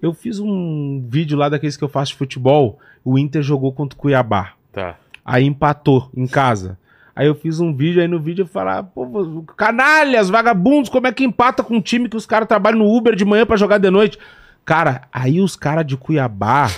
eu 0.00 0.12
fiz 0.14 0.38
um 0.38 1.04
vídeo 1.08 1.36
lá 1.36 1.48
daqueles 1.48 1.76
que 1.76 1.82
eu 1.82 1.88
faço 1.88 2.12
de 2.12 2.18
futebol, 2.18 2.78
o 3.06 3.16
Inter 3.16 3.40
jogou 3.40 3.72
contra 3.72 3.96
o 3.96 4.00
Cuiabá. 4.00 4.54
Tá. 4.72 4.96
Aí 5.24 5.44
empatou 5.44 6.10
em 6.14 6.26
casa. 6.26 6.76
Aí 7.14 7.28
eu 7.28 7.36
fiz 7.36 7.60
um 7.60 7.74
vídeo, 7.74 8.02
aí 8.02 8.08
no 8.08 8.18
vídeo 8.18 8.42
eu 8.42 8.46
falava, 8.48 8.82
pô, 8.82 9.44
canalhas, 9.56 10.28
vagabundos, 10.28 10.90
como 10.90 11.06
é 11.06 11.12
que 11.12 11.24
empata 11.24 11.62
com 11.62 11.76
um 11.76 11.80
time 11.80 12.08
que 12.08 12.16
os 12.16 12.26
caras 12.26 12.48
trabalham 12.48 12.80
no 12.80 12.94
Uber 12.94 13.14
de 13.14 13.24
manhã 13.24 13.46
pra 13.46 13.56
jogar 13.56 13.78
de 13.78 13.88
noite? 13.90 14.18
Cara, 14.64 15.02
aí 15.12 15.40
os 15.40 15.54
caras 15.54 15.86
de 15.86 15.96
Cuiabá 15.96 16.68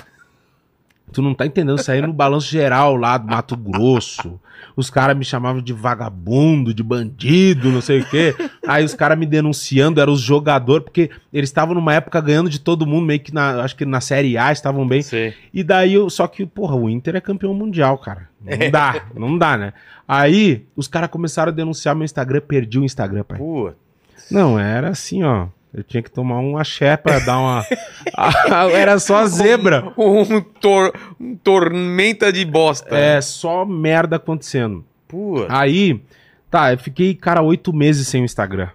Tu 1.13 1.23
não 1.23 1.35
tá 1.35 1.47
entendendo, 1.47 1.83
saí 1.83 2.01
no 2.01 2.13
balanço 2.13 2.49
geral 2.49 2.97
lá 2.97 3.17
do 3.17 3.27
Mato 3.29 3.57
Grosso. 3.57 4.39
Os 4.77 4.91
caras 4.91 5.17
me 5.17 5.25
chamavam 5.25 5.63
de 5.63 5.73
vagabundo, 5.73 6.75
de 6.75 6.83
bandido, 6.83 7.71
não 7.71 7.81
sei 7.81 8.01
o 8.01 8.05
quê. 8.09 8.35
Aí 8.67 8.85
os 8.85 8.95
caras 8.95 9.19
me 9.19 9.27
denunciando, 9.27 10.01
eram 10.01 10.13
os 10.13 10.21
jogadores, 10.21 10.85
porque 10.85 11.11
eles 11.33 11.49
estavam 11.49 11.75
numa 11.75 11.95
época 11.95 12.21
ganhando 12.21 12.51
de 12.51 12.61
todo 12.61 12.87
mundo, 12.87 13.07
meio 13.07 13.21
que 13.21 13.33
na, 13.33 13.63
acho 13.63 13.75
que 13.75 13.85
na 13.85 14.01
Série 14.01 14.37
A 14.37 14.53
estavam 14.53 14.87
bem. 14.87 15.03
Sei. 15.03 15.35
E 15.53 15.65
daí, 15.65 15.95
eu, 15.95 16.09
só 16.11 16.27
que, 16.27 16.47
porra, 16.47 16.77
o 16.77 16.89
Inter 16.89 17.17
é 17.17 17.21
campeão 17.21 17.55
mundial, 17.55 17.99
cara. 17.99 18.29
Não 18.41 18.71
dá, 18.71 19.07
não 19.15 19.39
dá, 19.39 19.57
né? 19.57 19.73
Aí, 20.07 20.67
os 20.77 20.87
caras 20.87 21.11
começaram 21.11 21.51
a 21.51 21.55
denunciar 21.55 21.95
meu 21.95 22.05
Instagram, 22.05 22.41
perdi 22.41 22.79
o 22.79 22.85
Instagram, 22.85 23.25
pai. 23.25 23.39
Pô. 23.39 23.73
Não, 24.31 24.59
era 24.59 24.89
assim, 24.91 25.23
ó. 25.23 25.49
Eu 25.73 25.83
tinha 25.83 26.03
que 26.03 26.11
tomar 26.11 26.39
um 26.41 26.57
axé 26.57 26.97
pra 26.97 27.19
dar 27.19 27.39
uma. 27.39 27.65
era 28.75 28.99
só 28.99 29.27
zebra. 29.27 29.93
Um, 29.99 30.41
tor 30.41 30.93
um 31.21 31.37
tormenta 31.37 32.33
de 32.33 32.45
bosta. 32.45 32.97
É, 32.97 33.21
só 33.21 33.65
merda 33.65 34.17
acontecendo. 34.17 34.85
Pô. 35.07 35.47
Aí, 35.49 36.03
tá, 36.51 36.73
eu 36.73 36.79
fiquei, 36.79 37.15
cara, 37.15 37.43
oito 37.43 37.73
meses 37.73 38.09
sem 38.09 38.23
o 38.23 38.25
Instagram. 38.25 38.71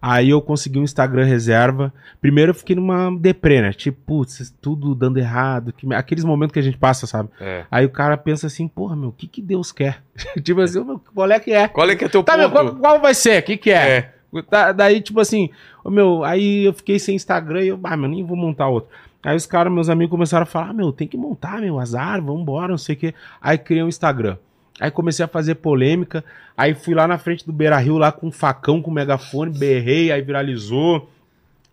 Aí 0.00 0.30
eu 0.30 0.40
consegui 0.40 0.78
um 0.78 0.84
Instagram 0.84 1.24
reserva. 1.24 1.92
Primeiro 2.20 2.50
eu 2.50 2.54
fiquei 2.54 2.76
numa 2.76 3.10
deprê, 3.18 3.62
né? 3.62 3.72
Tipo, 3.72 3.98
putz, 4.06 4.54
tudo 4.60 4.94
dando 4.94 5.18
errado. 5.18 5.72
Que... 5.72 5.92
Aqueles 5.94 6.22
momentos 6.22 6.52
que 6.52 6.58
a 6.58 6.62
gente 6.62 6.76
passa, 6.76 7.06
sabe? 7.06 7.30
É. 7.40 7.64
Aí 7.70 7.84
o 7.86 7.90
cara 7.90 8.16
pensa 8.16 8.46
assim, 8.46 8.68
porra, 8.68 8.94
meu, 8.94 9.08
o 9.08 9.12
que 9.12 9.26
que 9.26 9.40
Deus 9.40 9.72
quer? 9.72 10.02
tipo 10.42 10.60
assim, 10.60 10.84
meu, 10.84 11.00
qual 11.14 11.30
é 11.30 11.40
que 11.40 11.52
é? 11.52 11.66
Qual 11.66 11.88
é 11.88 11.96
que 11.96 12.04
é 12.04 12.08
teu 12.08 12.22
Tá, 12.22 12.36
meu, 12.36 12.50
ponto? 12.50 12.72
qual, 12.72 12.76
qual 12.76 13.00
vai 13.00 13.14
ser? 13.14 13.40
O 13.40 13.44
que 13.44 13.56
que 13.56 13.70
é? 13.70 13.88
É. 13.88 14.15
Tá, 14.50 14.72
daí, 14.72 15.00
tipo 15.00 15.20
assim, 15.20 15.50
meu, 15.84 16.24
aí 16.24 16.64
eu 16.64 16.72
fiquei 16.72 16.98
sem 16.98 17.14
Instagram 17.16 17.62
e 17.62 17.68
eu, 17.68 17.80
ah, 17.82 17.96
meu, 17.96 18.08
nem 18.08 18.24
vou 18.24 18.36
montar 18.36 18.68
outro. 18.68 18.90
Aí 19.22 19.34
os 19.36 19.46
caras, 19.46 19.72
meus 19.72 19.88
amigos, 19.88 20.10
começaram 20.10 20.44
a 20.44 20.46
falar, 20.46 20.70
ah, 20.70 20.72
meu, 20.72 20.92
tem 20.92 21.08
que 21.08 21.16
montar, 21.16 21.60
meu, 21.60 21.80
azar, 21.80 22.22
vambora, 22.22 22.68
não 22.68 22.78
sei 22.78 22.94
o 22.94 22.98
quê. 22.98 23.14
Aí 23.40 23.58
criei 23.58 23.82
um 23.82 23.88
Instagram. 23.88 24.36
Aí 24.78 24.90
comecei 24.90 25.24
a 25.24 25.28
fazer 25.28 25.56
polêmica. 25.56 26.24
Aí 26.56 26.74
fui 26.74 26.94
lá 26.94 27.08
na 27.08 27.18
frente 27.18 27.44
do 27.44 27.52
Beira 27.52 27.78
Rio, 27.78 27.98
lá 27.98 28.12
com 28.12 28.28
um 28.28 28.32
facão, 28.32 28.80
com 28.80 28.90
megafone, 28.90 29.56
berrei, 29.56 30.12
aí 30.12 30.22
viralizou. 30.22 31.10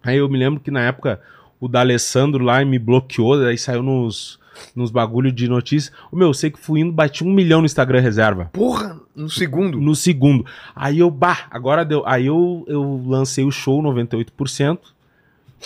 Aí 0.04 0.18
eu 0.18 0.30
me 0.30 0.38
lembro 0.38 0.60
que 0.60 0.72
na 0.72 0.82
época 0.82 1.22
o 1.60 1.68
D'Alessandro 1.68 2.44
lá 2.44 2.64
me 2.66 2.80
bloqueou, 2.80 3.40
daí 3.40 3.58
saiu 3.58 3.84
nos, 3.84 4.40
nos 4.76 4.92
bagulho 4.92 5.32
de 5.32 5.48
notícia. 5.48 5.92
O 6.12 6.16
meu, 6.16 6.28
eu 6.30 6.34
sei 6.34 6.50
que 6.52 6.60
fui 6.60 6.82
indo, 6.82 6.92
bati 6.92 7.24
um 7.24 7.32
milhão 7.32 7.60
no 7.60 7.66
Instagram 7.66 8.00
reserva. 8.00 8.50
Porra, 8.54 9.00
no 9.16 9.30
segundo. 9.30 9.80
No 9.80 9.96
segundo. 9.96 10.46
Aí 10.76 11.00
eu, 11.00 11.10
bah, 11.10 11.48
agora 11.52 11.84
deu. 11.86 12.04
Aí 12.06 12.26
eu, 12.26 12.66
eu 12.68 13.04
lancei 13.06 13.44
o 13.44 13.52
show 13.52 13.82
98%. 13.82 14.80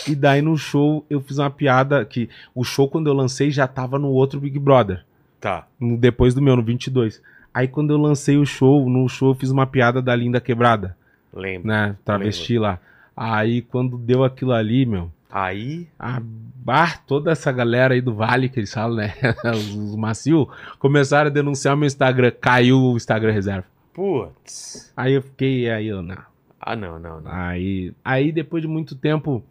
E 0.07 0.15
daí 0.15 0.41
no 0.41 0.55
show 0.57 1.05
eu 1.09 1.19
fiz 1.21 1.39
uma 1.39 1.49
piada 1.49 2.05
que 2.05 2.29
o 2.53 2.63
show 2.63 2.87
quando 2.87 3.07
eu 3.07 3.13
lancei 3.13 3.49
já 3.49 3.67
tava 3.67 3.97
no 3.97 4.09
outro 4.09 4.39
Big 4.39 4.59
Brother. 4.59 5.03
Tá. 5.39 5.67
depois 5.99 6.33
do 6.33 6.41
meu, 6.41 6.55
no 6.55 6.63
22. 6.63 7.21
Aí 7.53 7.67
quando 7.67 7.91
eu 7.91 7.97
lancei 7.97 8.37
o 8.37 8.45
show, 8.45 8.89
no 8.89 9.07
show 9.07 9.31
eu 9.31 9.35
fiz 9.35 9.49
uma 9.49 9.65
piada 9.65 10.01
da 10.01 10.15
Linda 10.15 10.39
Quebrada, 10.39 10.95
Lembro. 11.33 11.67
né? 11.67 11.95
Travesti 12.03 12.57
lá. 12.59 12.79
Aí 13.15 13.61
quando 13.61 13.97
deu 13.97 14.23
aquilo 14.23 14.51
ali, 14.51 14.85
meu, 14.85 15.11
Aí. 15.45 15.87
a 15.99 16.21
bar, 16.21 17.03
toda 17.05 17.31
essa 17.31 17.51
galera 17.51 17.93
aí 17.93 18.01
do 18.01 18.13
Vale, 18.13 18.49
que 18.49 18.59
eles 18.59 18.73
falam, 18.73 18.97
né? 18.97 19.13
Os, 19.55 19.73
os 19.73 19.95
macio, 19.95 20.49
começaram 20.79 21.27
a 21.29 21.33
denunciar 21.33 21.77
meu 21.77 21.87
Instagram. 21.87 22.31
Caiu 22.41 22.77
o 22.77 22.97
Instagram 22.97 23.31
reserva. 23.31 23.65
Putz. 23.93 24.91
Aí 24.95 25.13
eu 25.13 25.21
fiquei, 25.21 25.69
aí 25.69 25.87
eu, 25.87 26.01
não. 26.01 26.17
Ah, 26.59 26.75
não, 26.75 26.99
não, 26.99 27.21
não. 27.21 27.31
Aí, 27.31 27.93
aí 28.03 28.31
depois 28.31 28.61
de 28.61 28.67
muito 28.67 28.95
tempo, 28.95 29.43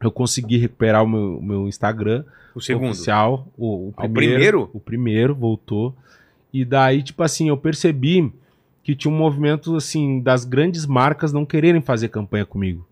eu 0.00 0.10
consegui 0.10 0.58
recuperar 0.58 1.02
o 1.02 1.08
meu, 1.08 1.38
o 1.38 1.42
meu 1.42 1.68
Instagram 1.68 2.24
O 2.54 2.60
segundo. 2.60 2.90
oficial. 2.90 3.46
O, 3.58 3.88
o 3.88 3.94
Ah, 3.96 4.04
o 4.06 4.10
primeiro, 4.10 4.32
primeiro? 4.34 4.70
O 4.72 4.80
primeiro 4.80 5.34
voltou. 5.34 5.94
E 6.52 6.64
daí, 6.64 7.02
tipo 7.02 7.22
assim, 7.22 7.48
eu 7.48 7.56
percebi 7.56 8.32
que 8.82 8.94
tinha 8.94 9.12
um 9.12 9.16
movimento, 9.16 9.74
assim, 9.74 10.20
das 10.20 10.44
grandes 10.44 10.86
marcas 10.86 11.32
não 11.32 11.44
quererem 11.44 11.80
fazer 11.80 12.08
campanha 12.08 12.44
comigo. 12.46 12.86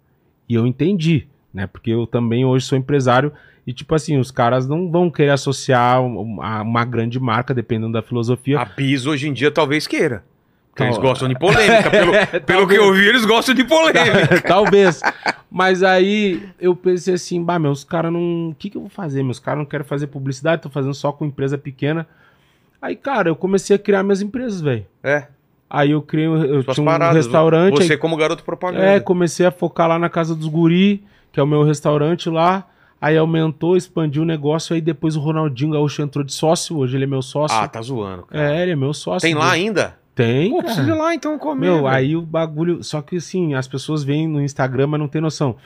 E 0.48 0.54
eu 0.54 0.66
entendi, 0.66 1.28
né? 1.52 1.66
Porque 1.66 1.90
eu 1.90 2.06
também 2.06 2.44
hoje 2.44 2.64
sou 2.66 2.76
empresário 2.78 3.32
e, 3.66 3.72
tipo 3.72 3.94
assim, 3.94 4.18
os 4.18 4.30
caras 4.30 4.66
não 4.68 4.90
vão 4.90 5.10
querer 5.10 5.30
associar 5.30 6.00
um- 6.02 6.40
a 6.42 6.62
uma 6.62 6.84
grande 6.84 7.18
marca, 7.20 7.52
dependendo 7.54 7.92
da 7.92 8.02
filosofia. 8.02 8.60
A 8.60 8.64
Bis 8.64 9.06
hoje 9.06 9.28
em 9.28 9.32
dia 9.32 9.50
talvez 9.50 9.86
queira. 9.86 10.24
Porque 10.70 10.84
eles 10.84 10.96
gostam 10.96 11.28
de 11.28 11.38
polêmica. 11.38 11.90
Pelo, 11.90 12.44
pelo 12.46 12.66
que 12.66 12.74
eu 12.76 12.94
vi, 12.94 13.06
eles 13.06 13.26
gostam 13.26 13.54
de 13.54 13.62
polêmica. 13.62 14.40
Talvez. 14.48 15.02
Mas 15.50 15.82
aí 15.82 16.42
eu 16.58 16.74
pensei 16.74 17.12
assim, 17.12 17.44
bah, 17.44 17.58
meus 17.58 17.84
caras 17.84 18.10
não. 18.10 18.48
O 18.48 18.54
que, 18.58 18.70
que 18.70 18.78
eu 18.78 18.80
vou 18.80 18.88
fazer? 18.88 19.22
Meus 19.22 19.38
caras 19.38 19.58
não 19.58 19.66
querem 19.66 19.84
fazer 19.86 20.06
publicidade, 20.06 20.62
tô 20.62 20.70
fazendo 20.70 20.94
só 20.94 21.12
com 21.12 21.26
empresa 21.26 21.58
pequena. 21.58 22.06
Aí, 22.80 22.96
cara, 22.96 23.28
eu 23.28 23.36
comecei 23.36 23.76
a 23.76 23.78
criar 23.78 24.02
minhas 24.02 24.22
empresas, 24.22 24.62
velho. 24.62 24.86
É. 25.04 25.26
Aí 25.68 25.90
eu 25.90 26.00
criei, 26.00 26.26
eu 26.26 26.62
Suas 26.62 26.74
tinha 26.74 26.82
um 26.82 26.86
paradas. 26.86 27.16
restaurante. 27.16 27.76
Você 27.76 27.92
aí- 27.92 27.98
como 27.98 28.16
garoto 28.16 28.42
propaganda. 28.42 28.82
é, 28.82 28.98
comecei 28.98 29.44
a 29.44 29.50
focar 29.50 29.86
lá 29.88 29.98
na 29.98 30.08
casa 30.08 30.34
dos 30.34 30.48
guri, 30.48 31.04
que 31.32 31.40
é 31.40 31.42
o 31.42 31.46
meu 31.46 31.62
restaurante 31.64 32.28
lá. 32.28 32.66
Aí 33.00 33.16
aumentou, 33.16 33.76
expandiu 33.76 34.22
o 34.22 34.24
negócio. 34.24 34.74
Aí 34.74 34.80
depois 34.80 35.16
o 35.16 35.20
Ronaldinho 35.20 35.72
Gaúcho 35.72 36.02
entrou 36.02 36.24
de 36.24 36.32
sócio. 36.32 36.76
Hoje 36.78 36.96
ele 36.96 37.04
é 37.04 37.06
meu 37.06 37.22
sócio. 37.22 37.56
Ah, 37.58 37.66
tá 37.66 37.82
zoando. 37.82 38.22
cara. 38.24 38.54
É, 38.54 38.62
ele 38.62 38.72
é 38.72 38.76
meu 38.76 38.94
sócio. 38.94 39.26
Tem 39.26 39.34
lá 39.34 39.50
ainda? 39.50 39.96
Tem. 40.14 40.50
Pô, 40.50 40.56
cara. 40.58 40.66
precisa 40.74 40.90
ir 40.94 40.98
lá 40.98 41.14
então 41.14 41.36
comer. 41.38 41.60
Meu, 41.66 41.76
velho. 41.82 41.88
aí 41.88 42.14
o 42.16 42.22
bagulho. 42.22 42.84
Só 42.84 43.02
que 43.02 43.16
assim, 43.16 43.54
as 43.54 43.66
pessoas 43.66 44.04
veem 44.04 44.28
no 44.28 44.40
Instagram, 44.40 44.86
mas 44.88 45.00
não 45.00 45.08
tem 45.08 45.20
noção. 45.20 45.56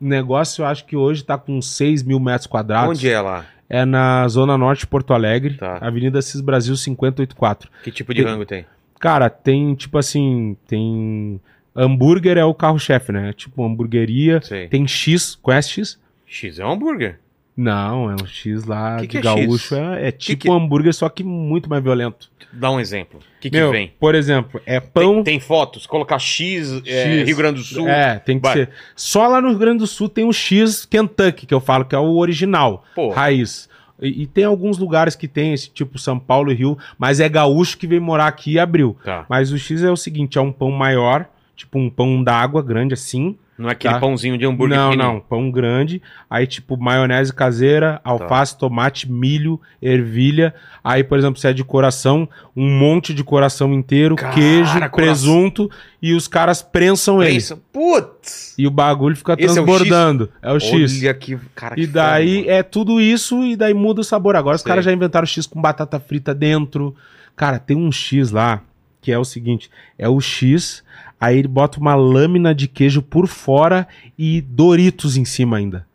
O 0.00 0.06
negócio, 0.06 0.62
eu 0.62 0.66
acho 0.66 0.86
que 0.86 0.96
hoje 0.96 1.22
tá 1.24 1.36
com 1.36 1.60
6 1.60 2.02
mil 2.02 2.18
metros 2.20 2.46
quadrados. 2.46 2.90
Onde 2.98 3.08
é 3.10 3.20
lá? 3.20 3.44
É 3.68 3.84
na 3.84 4.26
Zona 4.28 4.56
Norte 4.56 4.80
de 4.80 4.86
Porto 4.86 5.12
Alegre, 5.12 5.54
Tá. 5.58 5.78
Avenida 5.80 6.22
Cis 6.22 6.40
Brasil 6.40 6.74
584. 6.76 7.68
Que 7.82 7.90
tipo 7.90 8.14
de 8.14 8.22
Tem- 8.22 8.30
rango 8.32 8.46
tem? 8.46 8.64
Cara, 8.98 9.28
tem 9.28 9.74
tipo 9.74 9.98
assim. 9.98 10.56
Tem. 10.68 11.38
Hambúrguer 11.76 12.38
é 12.38 12.44
o 12.44 12.54
carro-chefe, 12.54 13.12
né? 13.12 13.32
Tipo 13.32 13.64
hamburgueria. 13.64 14.40
Tem 14.70 14.86
X, 14.86 15.34
conhece 15.42 15.70
X? 15.70 15.98
X 16.26 16.58
é 16.58 16.64
um 16.64 16.72
hambúrguer. 16.72 17.20
Não, 17.56 18.10
é 18.10 18.14
um 18.22 18.26
X 18.26 18.64
lá 18.64 18.96
Que 18.96 19.02
de 19.02 19.08
que 19.08 19.18
é 19.18 19.20
gaúcho. 19.22 19.74
É, 19.74 20.08
é 20.08 20.10
tipo 20.12 20.42
que- 20.42 20.50
um 20.50 20.54
hambúrguer, 20.54 20.92
só 20.94 21.08
que 21.08 21.22
muito 21.24 21.68
mais 21.70 21.82
violento. 21.82 22.30
Dá 22.52 22.70
um 22.70 22.78
exemplo. 22.80 23.18
O 23.20 23.40
que, 23.40 23.50
que 23.50 23.56
Meu, 23.56 23.70
vem? 23.70 23.92
por 23.98 24.14
exemplo, 24.14 24.60
é 24.64 24.78
Tem, 24.80 24.90
pão. 24.90 25.22
tem 25.22 25.40
fotos? 25.40 25.86
Colocar 25.86 26.18
X, 26.18 26.82
é, 26.86 27.18
X. 27.18 27.26
Rio 27.26 27.36
Grande 27.36 27.58
do 27.60 27.64
Sul. 27.64 27.88
É, 27.88 28.18
tem 28.18 28.38
que 28.38 28.46
Vai. 28.46 28.54
ser. 28.56 28.70
Só 28.94 29.26
lá 29.26 29.40
no 29.42 29.48
Rio 29.50 29.58
Grande 29.58 29.78
do 29.78 29.86
Sul 29.86 30.08
tem 30.08 30.24
o 30.24 30.32
X 30.32 30.86
Kentucky, 30.86 31.44
que 31.46 31.52
eu 31.54 31.60
falo 31.60 31.84
que 31.84 31.94
é 31.94 31.98
o 31.98 32.16
original, 32.16 32.84
Pô. 32.94 33.10
raiz. 33.10 33.68
E, 34.00 34.22
e 34.22 34.26
tem 34.26 34.44
alguns 34.44 34.78
lugares 34.78 35.14
que 35.16 35.26
tem 35.28 35.52
esse 35.54 35.70
tipo 35.70 35.98
São 35.98 36.18
Paulo 36.18 36.50
e 36.52 36.54
Rio, 36.54 36.78
mas 36.98 37.20
é 37.20 37.28
gaúcho 37.28 37.78
que 37.78 37.86
vem 37.86 38.00
morar 38.00 38.26
aqui 38.26 38.52
e 38.52 38.58
abriu. 38.58 38.96
Tá. 39.04 39.24
Mas 39.28 39.50
o 39.52 39.58
X 39.58 39.82
é 39.82 39.90
o 39.90 39.96
seguinte, 39.96 40.36
é 40.38 40.40
um 40.40 40.52
pão 40.52 40.70
maior, 40.70 41.26
tipo 41.56 41.78
um 41.78 41.88
pão 41.90 42.22
d'água 42.22 42.62
grande 42.62 42.94
assim. 42.94 43.36
Não 43.58 43.70
é 43.70 43.72
aquele 43.72 43.94
Tá. 43.94 44.00
pãozinho 44.00 44.36
de 44.36 44.44
hambúrguer 44.44 44.76
não, 44.76 44.90
pequenininho. 44.90 45.14
não, 45.14 45.20
pão 45.20 45.50
grande. 45.50 46.02
Aí 46.28 46.46
tipo 46.46 46.76
maionese 46.76 47.32
caseira, 47.32 47.98
alface, 48.04 48.58
tomate, 48.58 49.10
milho, 49.10 49.58
ervilha. 49.80 50.54
Aí, 50.84 51.02
por 51.02 51.18
exemplo, 51.18 51.40
se 51.40 51.48
é 51.48 51.54
de 51.54 51.64
coração, 51.64 52.28
um 52.54 52.68
monte 52.78 53.14
de 53.14 53.24
coração 53.24 53.72
inteiro, 53.72 54.14
Cara, 54.14 54.34
queijo, 54.34 54.72
coração. 54.74 54.90
presunto 54.90 55.70
e 56.02 56.12
os 56.12 56.28
caras 56.28 56.60
prensam 56.60 57.22
ele. 57.22 57.32
Pensa, 57.32 57.58
putz! 57.72 58.54
E 58.58 58.66
o 58.66 58.70
bagulho 58.70 59.16
fica 59.16 59.32
Esse 59.38 59.58
é 59.58 59.62
o 59.62 59.64
transbordando. 59.64 60.30
É 60.42 60.52
o 60.52 60.60
X. 60.60 61.00
Olha 61.02 61.14
que 61.14 61.38
cara 61.54 61.74
E 61.80 61.86
que 61.86 61.86
daí 61.86 62.40
foda, 62.40 62.52
é 62.52 62.62
tudo 62.62 63.00
isso 63.00 63.42
e 63.42 63.56
daí 63.56 63.72
muda 63.72 64.02
o 64.02 64.04
sabor. 64.04 64.36
Agora 64.36 64.56
os 64.56 64.60
Sei. 64.60 64.68
caras 64.68 64.84
já 64.84 64.92
inventaram 64.92 65.24
X 65.26 65.46
com 65.46 65.58
batata 65.62 65.98
frita 65.98 66.34
dentro. 66.34 66.94
Cara, 67.34 67.58
tem 67.58 67.74
um 67.74 67.90
X 67.90 68.30
lá 68.30 68.60
que 69.00 69.10
é 69.10 69.18
o 69.18 69.24
seguinte: 69.24 69.70
é 69.98 70.06
o 70.08 70.20
X, 70.20 70.84
aí 71.20 71.38
ele 71.38 71.48
bota 71.48 71.78
uma 71.80 71.94
lâmina 71.94 72.54
de 72.54 72.68
queijo 72.68 73.02
por 73.02 73.26
fora 73.26 73.86
e 74.18 74.40
Doritos 74.40 75.16
em 75.16 75.24
cima 75.24 75.56
ainda. 75.58 75.86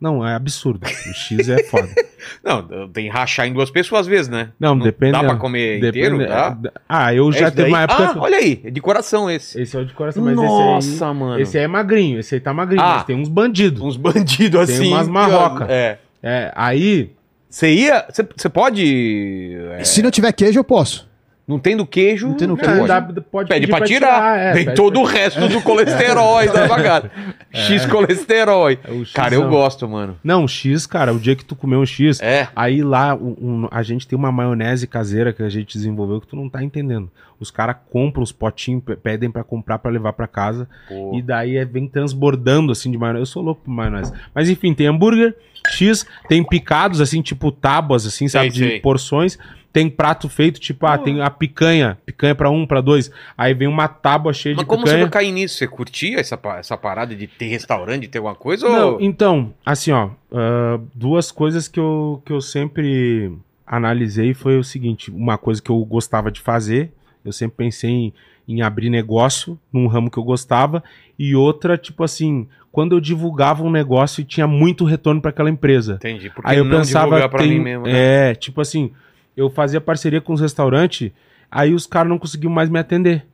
Não, 0.00 0.26
é 0.26 0.34
absurdo. 0.34 0.84
O 0.84 1.14
X 1.14 1.48
é 1.48 1.62
foda. 1.62 1.88
Não, 2.42 2.88
tem 2.88 3.04
que 3.04 3.10
rachar 3.10 3.46
em 3.46 3.52
duas 3.52 3.70
pessoas 3.70 4.00
às 4.00 4.06
vezes, 4.08 4.28
né? 4.28 4.48
Não, 4.58 4.76
depende. 4.76 5.12
Dá 5.12 5.20
pra 5.22 5.36
comer 5.36 5.78
inteiro? 5.78 6.18
Dá? 6.18 6.56
Ah, 6.88 7.14
eu 7.14 7.28
É 7.30 7.32
já 7.32 7.50
teve 7.52 7.68
uma 7.68 7.82
época. 7.82 8.02
Ah, 8.02 8.14
olha 8.18 8.36
aí, 8.36 8.60
é 8.64 8.70
de 8.70 8.80
coração 8.80 9.30
esse. 9.30 9.60
Esse 9.62 9.76
é 9.76 9.80
o 9.80 9.84
de 9.86 9.92
coração, 9.92 10.24
mas 10.24 10.34
Nossa, 10.34 10.88
esse 10.88 11.04
aí. 11.04 11.14
mano. 11.14 11.40
Esse 11.40 11.56
aí 11.58 11.64
é 11.64 11.68
magrinho, 11.68 12.18
esse 12.18 12.34
aí 12.34 12.40
tá 12.40 12.52
magrinho, 12.52 12.82
Ah. 12.82 12.94
mas 12.96 13.04
tem 13.04 13.14
uns 13.16 13.28
bandidos. 13.28 13.80
Uns 13.80 13.96
bandidos 13.96 14.66
Tem 14.66 14.76
assim. 14.76 14.88
umas 14.88 15.06
marroca. 15.06 15.66
É. 15.70 15.98
É, 16.20 16.52
aí 16.56 17.10
Você 17.48 17.72
ia. 17.72 18.04
Você 18.10 18.26
você 18.36 18.48
pode. 18.48 19.56
é, 19.78 19.84
Se 19.84 20.02
não 20.02 20.10
tiver 20.10 20.32
queijo, 20.32 20.58
eu 20.58 20.64
posso. 20.64 21.08
Não 21.46 21.58
tem 21.58 21.76
do 21.76 21.84
queijo. 21.84 22.28
Não 22.28 22.34
tem 22.36 22.46
no 22.46 22.56
queijo. 22.56 22.76
pode. 22.76 22.88
Dá- 22.88 23.02
pode 23.20 23.48
Pede 23.48 23.66
pedir 23.66 23.76
pra 23.76 23.86
tirar. 23.86 24.38
é, 24.38 24.52
Vem 24.52 24.64
pede 24.66 24.76
todo 24.76 25.00
o 25.00 25.04
resto 25.04 25.48
do 25.48 25.60
colesterol 25.60 26.46
da 26.46 26.66
bagada. 26.68 27.10
X 27.52 27.84
colesterol. 27.86 28.70
É 28.70 28.78
o 28.88 29.04
Cara, 29.12 29.34
eu 29.34 29.48
gosto, 29.48 29.88
mano. 29.88 30.16
Não, 30.22 30.46
X, 30.46 30.86
cara, 30.86 31.12
o 31.12 31.18
dia 31.18 31.34
que 31.34 31.44
tu 31.44 31.56
comer 31.56 31.76
um 31.76 31.84
X, 31.84 32.20
É. 32.22 32.48
aí 32.54 32.82
lá 32.82 33.14
um- 33.14 33.36
um- 33.64 33.68
a 33.70 33.82
gente 33.82 34.06
tem 34.06 34.16
uma 34.16 34.30
maionese 34.30 34.86
caseira 34.86 35.32
que 35.32 35.42
a 35.42 35.48
gente 35.48 35.76
desenvolveu 35.76 36.20
que 36.20 36.26
tu 36.28 36.36
não 36.36 36.48
tá 36.48 36.62
entendendo. 36.62 37.10
Os 37.40 37.50
caras 37.50 37.74
compram 37.90 38.22
os 38.22 38.30
potinhos, 38.30 38.84
pe- 38.84 38.94
pedem 38.94 39.28
pra 39.30 39.42
comprar 39.42 39.78
pra 39.80 39.90
levar 39.90 40.12
pra 40.12 40.28
casa 40.28 40.68
Pô. 40.88 41.12
e 41.16 41.20
daí 41.20 41.56
é, 41.56 41.64
vem 41.64 41.88
transbordando 41.88 42.70
assim 42.70 42.88
de 42.90 42.96
maionese. 42.96 43.22
Eu 43.22 43.26
sou 43.26 43.42
louco 43.42 43.62
por 43.64 43.70
maionese. 43.72 44.12
Mas 44.32 44.48
enfim, 44.48 44.72
tem 44.72 44.86
hambúrguer, 44.86 45.34
X, 45.68 46.06
tem 46.28 46.42
picados 46.44 47.00
assim, 47.00 47.20
tipo 47.20 47.50
tábuas 47.50 48.06
assim, 48.06 48.28
sabe, 48.28 48.48
de 48.50 48.58
sei. 48.60 48.80
porções. 48.80 49.36
Tem 49.72 49.88
prato 49.88 50.28
feito, 50.28 50.60
tipo, 50.60 50.84
ah, 50.84 50.98
tem 50.98 51.22
a 51.22 51.30
picanha, 51.30 51.96
picanha 52.04 52.34
pra 52.34 52.50
um, 52.50 52.66
pra 52.66 52.82
dois. 52.82 53.10
Aí 53.38 53.54
vem 53.54 53.66
uma 53.66 53.88
tábua 53.88 54.32
cheia 54.34 54.54
Mas 54.54 54.64
de 54.64 54.68
como 54.68 54.82
você 54.82 54.88
picanha. 54.92 55.04
vai 55.04 55.10
cair 55.10 55.32
nisso? 55.32 55.56
Você 55.56 55.66
curtia 55.66 56.20
essa, 56.20 56.38
essa 56.58 56.76
parada 56.76 57.14
de 57.16 57.26
ter 57.26 57.46
restaurante, 57.46 58.02
de 58.02 58.08
ter 58.08 58.18
alguma 58.18 58.34
coisa? 58.34 58.68
Não, 58.68 58.92
ou... 58.94 59.00
então, 59.00 59.54
assim, 59.64 59.90
ó, 59.92 60.10
ah, 60.30 60.78
duas 60.94 61.32
coisas 61.32 61.68
que 61.68 61.80
eu, 61.80 62.20
que 62.24 62.32
eu 62.32 62.40
sempre 62.42 63.32
analisei 63.66 64.34
foi 64.34 64.58
o 64.58 64.64
seguinte: 64.64 65.10
uma 65.10 65.38
coisa 65.38 65.62
que 65.62 65.70
eu 65.70 65.78
gostava 65.84 66.30
de 66.30 66.40
fazer, 66.40 66.92
eu 67.24 67.32
sempre 67.32 67.56
pensei 67.56 67.90
em, 67.90 68.12
em 68.46 68.60
abrir 68.62 68.90
negócio 68.90 69.58
num 69.72 69.86
ramo 69.86 70.10
que 70.10 70.18
eu 70.18 70.24
gostava, 70.24 70.82
e 71.18 71.34
outra, 71.34 71.78
tipo 71.78 72.04
assim, 72.04 72.46
quando 72.70 72.94
eu 72.94 73.00
divulgava 73.00 73.62
um 73.62 73.70
negócio 73.70 74.20
e 74.20 74.24
tinha 74.24 74.46
muito 74.46 74.84
retorno 74.84 75.20
para 75.20 75.30
aquela 75.30 75.48
empresa. 75.50 75.94
Entendi. 75.94 76.28
Porque 76.30 76.50
Aí 76.50 76.58
eu 76.58 76.64
não 76.64 76.78
pensava, 76.78 77.06
divulgar 77.06 77.28
pra 77.30 77.38
tem- 77.40 77.48
mim 77.50 77.60
mesmo, 77.60 77.84
né? 77.84 78.30
é, 78.30 78.34
tipo 78.34 78.60
assim, 78.60 78.92
eu 79.36 79.48
fazia 79.50 79.80
parceria 79.80 80.20
com 80.20 80.32
os 80.32 80.40
restaurantes, 80.40 81.10
aí 81.50 81.72
os 81.74 81.86
caras 81.86 82.08
não 82.08 82.18
conseguiam 82.18 82.52
mais 82.52 82.68
me 82.68 82.78
atender. 82.78 83.24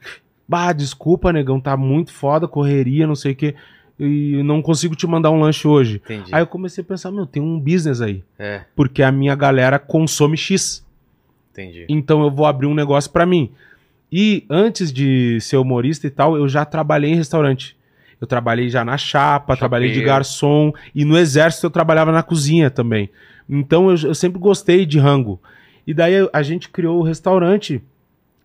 Bah, 0.48 0.72
desculpa, 0.72 1.30
negão, 1.32 1.60
tá 1.60 1.76
muito 1.76 2.10
foda, 2.12 2.48
correria, 2.48 3.06
não 3.06 3.14
sei 3.14 3.32
o 3.32 3.36
quê, 3.36 3.54
e 4.00 4.42
não 4.42 4.62
consigo 4.62 4.96
te 4.96 5.06
mandar 5.06 5.30
um 5.30 5.40
lanche 5.40 5.68
hoje. 5.68 6.00
Entendi. 6.02 6.34
Aí 6.34 6.40
eu 6.40 6.46
comecei 6.46 6.82
a 6.82 6.86
pensar, 6.86 7.10
meu, 7.10 7.26
tem 7.26 7.42
um 7.42 7.60
business 7.60 8.00
aí, 8.00 8.22
É, 8.38 8.62
porque 8.74 9.02
a 9.02 9.12
minha 9.12 9.34
galera 9.34 9.78
consome 9.78 10.36
X, 10.38 10.82
entendi. 11.52 11.84
então 11.88 12.22
eu 12.22 12.30
vou 12.30 12.46
abrir 12.46 12.66
um 12.66 12.74
negócio 12.74 13.10
pra 13.10 13.26
mim. 13.26 13.50
E 14.10 14.46
antes 14.48 14.90
de 14.90 15.38
ser 15.42 15.58
humorista 15.58 16.06
e 16.06 16.10
tal, 16.10 16.34
eu 16.34 16.48
já 16.48 16.64
trabalhei 16.64 17.10
em 17.12 17.16
restaurante. 17.16 17.76
Eu 18.18 18.26
trabalhei 18.26 18.70
já 18.70 18.82
na 18.84 18.96
chapa, 18.96 19.54
trabalhei 19.56 19.92
de 19.92 20.00
garçom 20.02 20.72
e 20.94 21.04
no 21.04 21.16
exército 21.18 21.66
eu 21.66 21.70
trabalhava 21.70 22.10
na 22.10 22.22
cozinha 22.22 22.70
também. 22.70 23.10
Então 23.48 23.90
eu, 23.90 24.08
eu 24.08 24.14
sempre 24.14 24.38
gostei 24.38 24.84
de 24.84 24.98
rango. 24.98 25.40
E 25.86 25.94
daí 25.94 26.28
a 26.32 26.42
gente 26.42 26.68
criou 26.68 26.98
o 26.98 27.02
restaurante 27.02 27.82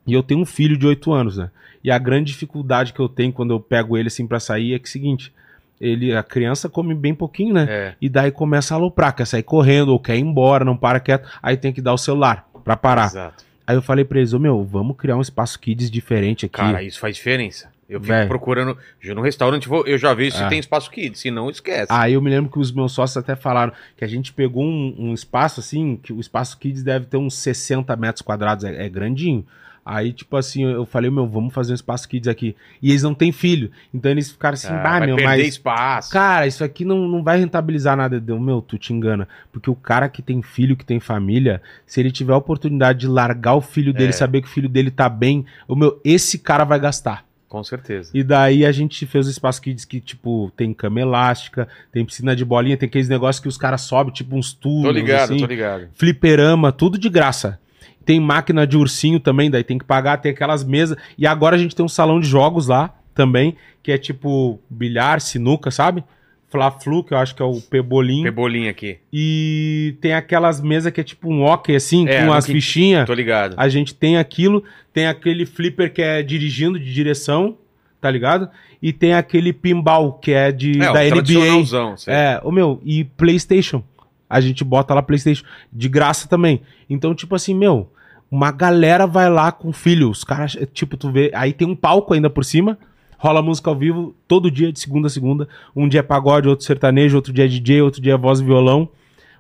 e 0.07 0.13
eu 0.13 0.23
tenho 0.23 0.41
um 0.41 0.45
filho 0.45 0.77
de 0.77 0.87
8 0.87 1.11
anos, 1.11 1.37
né? 1.37 1.49
E 1.83 1.91
a 1.91 1.97
grande 1.97 2.31
dificuldade 2.31 2.93
que 2.93 2.99
eu 2.99 3.09
tenho 3.09 3.33
quando 3.33 3.51
eu 3.53 3.59
pego 3.59 3.97
ele 3.97 4.07
assim 4.07 4.25
pra 4.25 4.39
sair 4.39 4.73
é 4.73 4.79
que 4.79 4.85
é 4.85 4.89
o 4.89 4.91
seguinte, 4.91 5.33
ele 5.81 6.15
a 6.15 6.23
criança 6.23 6.69
come 6.69 6.93
bem 6.95 7.13
pouquinho, 7.13 7.53
né? 7.53 7.67
É, 7.69 7.95
E 8.01 8.07
daí 8.07 8.31
começa 8.31 8.73
a 8.73 8.77
aloprar, 8.77 9.13
quer 9.13 9.27
sair 9.27 9.43
correndo 9.43 9.89
ou 9.89 9.99
quer 9.99 10.15
ir 10.15 10.21
embora, 10.21 10.63
não 10.63 10.77
para 10.77 11.01
quieto, 11.01 11.27
aí 11.41 11.57
tem 11.57 11.73
que 11.73 11.81
dar 11.81 11.93
o 11.93 11.97
celular 11.97 12.47
pra 12.63 12.77
parar. 12.77 13.07
exato. 13.07 13.43
Aí 13.67 13.75
eu 13.75 13.81
falei 13.81 14.05
pra 14.05 14.19
eles, 14.19 14.33
ô 14.33 14.39
meu, 14.39 14.63
vamos 14.63 14.95
criar 14.97 15.17
um 15.17 15.21
espaço 15.21 15.59
kids 15.59 15.89
diferente 15.91 16.45
aqui. 16.45 16.55
Cara, 16.57 16.83
isso 16.83 16.99
faz 16.99 17.15
diferença. 17.15 17.72
Eu 17.89 17.99
fico 17.99 18.13
Velho. 18.13 18.27
procurando. 18.27 18.77
No 19.13 19.21
restaurante, 19.21 19.67
vou- 19.67 19.85
eu 19.85 19.97
já 19.97 20.13
vejo 20.13 20.35
se 20.37 20.43
Ah. 20.43 20.47
tem 20.47 20.57
espaço 20.59 20.89
kids. 20.89 21.19
Se 21.19 21.29
não, 21.29 21.49
esquece. 21.49 21.87
Aí 21.91 22.13
eu 22.13 22.21
me 22.21 22.29
lembro 22.29 22.51
que 22.51 22.57
os 22.59 22.71
meus 22.71 22.91
sócios 22.93 23.17
até 23.17 23.35
falaram 23.35 23.73
que 23.97 24.03
a 24.03 24.07
gente 24.07 24.31
pegou 24.33 24.63
um, 24.63 24.95
um 24.97 25.13
espaço 25.13 25.59
assim, 25.59 25.99
que 26.01 26.11
o 26.13 26.19
espaço 26.19 26.57
kids 26.57 26.81
deve 26.83 27.05
ter 27.05 27.17
uns 27.17 27.35
60 27.35 27.95
metros 27.95 28.21
quadrados, 28.21 28.63
é, 28.63 28.85
é 28.85 28.89
grandinho. 28.89 29.45
Aí, 29.85 30.13
tipo 30.13 30.37
assim, 30.37 30.63
eu 30.63 30.85
falei, 30.85 31.11
meu, 31.11 31.27
vamos 31.27 31.53
fazer 31.53 31.73
um 31.73 31.75
espaço 31.75 32.07
kids 32.07 32.29
aqui. 32.29 32.55
E 32.81 32.89
eles 32.91 33.03
não 33.03 33.13
têm 33.13 33.33
filho. 33.33 33.69
Então 33.93 34.09
eles 34.09 34.31
ficaram 34.31 34.53
assim, 34.53 34.69
Ah, 34.69 34.77
bah, 34.81 34.97
vai 34.99 35.07
meu, 35.07 35.17
perder 35.17 35.37
mas. 35.43 35.47
espaço. 35.49 36.09
Cara, 36.09 36.47
isso 36.47 36.63
aqui 36.63 36.85
não, 36.85 37.05
não 37.05 37.21
vai 37.21 37.37
rentabilizar 37.37 37.97
nada. 37.97 38.17
Deu, 38.17 38.39
meu, 38.39 38.61
tu 38.61 38.77
te 38.77 38.93
engana. 38.93 39.27
Porque 39.51 39.69
o 39.69 39.75
cara 39.75 40.07
que 40.07 40.21
tem 40.21 40.41
filho, 40.41 40.77
que 40.77 40.85
tem 40.85 41.01
família, 41.01 41.61
se 41.85 41.99
ele 41.99 42.13
tiver 42.13 42.31
a 42.31 42.37
oportunidade 42.37 42.99
de 42.99 43.07
largar 43.09 43.55
o 43.55 43.61
filho 43.61 43.91
dele, 43.93 44.09
É. 44.09 44.13
saber 44.13 44.41
que 44.41 44.47
o 44.47 44.51
filho 44.51 44.69
dele 44.69 44.89
tá 44.89 45.09
bem, 45.09 45.45
o 45.67 45.75
meu, 45.75 45.99
esse 46.05 46.39
cara 46.39 46.63
vai 46.63 46.79
gastar. 46.79 47.25
Com 47.53 47.63
certeza. 47.63 48.09
E 48.15 48.23
daí 48.23 48.65
a 48.65 48.71
gente 48.71 49.05
fez 49.05 49.27
o 49.27 49.29
espaço 49.29 49.61
kids 49.61 49.85
que, 49.85 50.01
tipo, 50.01 50.51
tem 50.57 50.73
cama 50.73 50.99
elástica, 50.99 51.67
tem 51.91 52.03
piscina 52.03 52.35
de 52.35 52.43
bolinha, 52.43 52.75
tem 52.75 52.87
aqueles 52.87 53.07
negócios 53.07 53.39
que 53.39 53.47
os 53.47 53.59
caras 53.59 53.81
sobem, 53.81 54.11
tipo 54.11 54.35
uns 54.35 54.53
tubos, 54.53 54.85
Tô 54.85 54.89
ligado, 54.89 55.21
assim, 55.25 55.37
tô 55.37 55.45
ligado. 55.45 55.87
fliperama, 55.93 56.71
tudo 56.71 56.97
de 56.97 57.07
graça. 57.09 57.59
Tem 58.03 58.19
máquina 58.19 58.65
de 58.65 58.75
ursinho 58.75 59.19
também, 59.19 59.51
daí 59.51 59.63
tem 59.63 59.77
que 59.77 59.85
pagar, 59.85 60.17
tem 60.17 60.31
aquelas 60.31 60.63
mesas. 60.63 60.97
E 61.15 61.27
agora 61.27 61.55
a 61.55 61.59
gente 61.59 61.75
tem 61.75 61.85
um 61.85 61.89
salão 61.89 62.19
de 62.19 62.27
jogos 62.27 62.65
lá 62.69 62.91
também, 63.13 63.55
que 63.83 63.91
é 63.91 63.99
tipo 63.99 64.59
bilhar, 64.67 65.21
sinuca, 65.21 65.69
sabe? 65.69 66.03
Fla-flu, 66.53 67.03
que 67.03 67.15
eu 67.15 67.17
acho 67.17 67.33
que 67.35 67.41
é 67.41 67.45
o 67.45 67.59
pebolim. 67.59 68.21
Pebolinha 68.21 68.69
aqui. 68.69 68.99
E 69.11 69.95
tem 69.99 70.13
aquelas 70.13 70.61
mesas 70.61 70.91
que 70.93 71.01
é 71.01 71.03
tipo 71.03 71.27
um 71.27 71.43
hockey, 71.43 71.75
assim, 71.75 72.07
É, 72.07 72.23
com 72.23 72.31
as 72.31 72.45
que- 72.45 72.51
fichinhas. 72.53 73.07
Tô 73.07 73.13
ligado. 73.15 73.55
A 73.57 73.67
gente 73.67 73.95
tem 73.95 74.17
aquilo, 74.17 74.63
tem 74.93 75.07
aquele 75.07 75.47
flipper 75.47 75.91
que 75.91 76.01
é 76.03 76.21
dirigindo 76.21 76.79
de 76.79 76.93
direção, 76.93 77.57
tá 77.99 78.11
ligado? 78.11 78.47
E 78.79 78.93
tem 78.93 79.15
aquele 79.15 79.51
pinball 79.51 80.13
que 80.13 80.31
é 80.31 80.51
de 80.51 80.79
é, 80.79 80.93
da 80.93 81.03
NBA. 81.03 81.97
sei. 81.97 82.13
É, 82.13 82.39
o 82.43 82.51
meu, 82.51 82.79
e 82.85 83.03
PlayStation. 83.03 83.83
A 84.29 84.39
gente 84.39 84.63
bota 84.63 84.93
lá 84.93 85.01
PlayStation 85.01 85.43
de 85.71 85.89
graça 85.89 86.27
também. 86.27 86.61
Então, 86.87 87.15
tipo 87.15 87.33
assim, 87.33 87.55
meu, 87.55 87.91
uma 88.29 88.51
galera 88.51 89.07
vai 89.07 89.27
lá 89.29 89.51
com 89.51 89.73
filho, 89.73 90.09
os 90.09 90.23
caras, 90.23 90.55
tipo, 90.71 90.97
tu 90.97 91.11
vê, 91.11 91.31
aí 91.33 91.51
tem 91.51 91.67
um 91.67 91.75
palco 91.75 92.13
ainda 92.13 92.29
por 92.29 92.45
cima. 92.45 92.77
Rola 93.23 93.41
música 93.41 93.69
ao 93.69 93.75
vivo 93.77 94.13
todo 94.27 94.51
dia, 94.51 94.69
de 94.69 94.77
segunda 94.81 95.07
a 95.07 95.09
segunda. 95.09 95.47
Um 95.73 95.87
dia 95.87 96.01
é 96.01 96.03
pagode, 96.03 96.49
outro 96.49 96.65
sertanejo, 96.65 97.15
outro 97.15 97.31
dia 97.31 97.45
é 97.45 97.47
DJ, 97.47 97.81
outro 97.81 98.01
dia 98.01 98.15
é 98.15 98.17
voz 98.17 98.41
e 98.41 98.43
violão. 98.43 98.89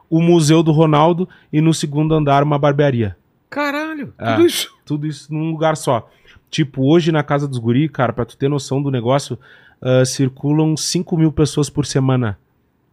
O 0.09 0.21
Museu 0.21 0.63
do 0.63 0.71
Ronaldo 0.71 1.27
e 1.51 1.59
no 1.59 1.73
segundo 1.73 2.15
andar 2.15 2.43
uma 2.43 2.57
barbearia. 2.57 3.17
Caralho, 3.49 4.13
Ah. 4.17 4.35
tudo 4.35 4.45
isso. 4.47 4.73
Tudo 4.85 5.05
isso 5.05 5.33
num 5.33 5.51
lugar 5.51 5.75
só. 5.75 6.09
Tipo, 6.49 6.89
hoje 6.89 7.11
na 7.11 7.23
casa 7.23 7.45
dos 7.45 7.57
guri, 7.57 7.89
cara, 7.89 8.13
pra 8.13 8.23
tu 8.23 8.37
ter 8.37 8.47
noção 8.49 8.81
do 8.81 8.89
negócio, 8.89 9.37
ah, 9.81 10.05
circulam 10.05 10.77
5 10.77 11.17
mil 11.17 11.33
pessoas 11.33 11.69
por 11.69 11.85
semana. 11.85 12.39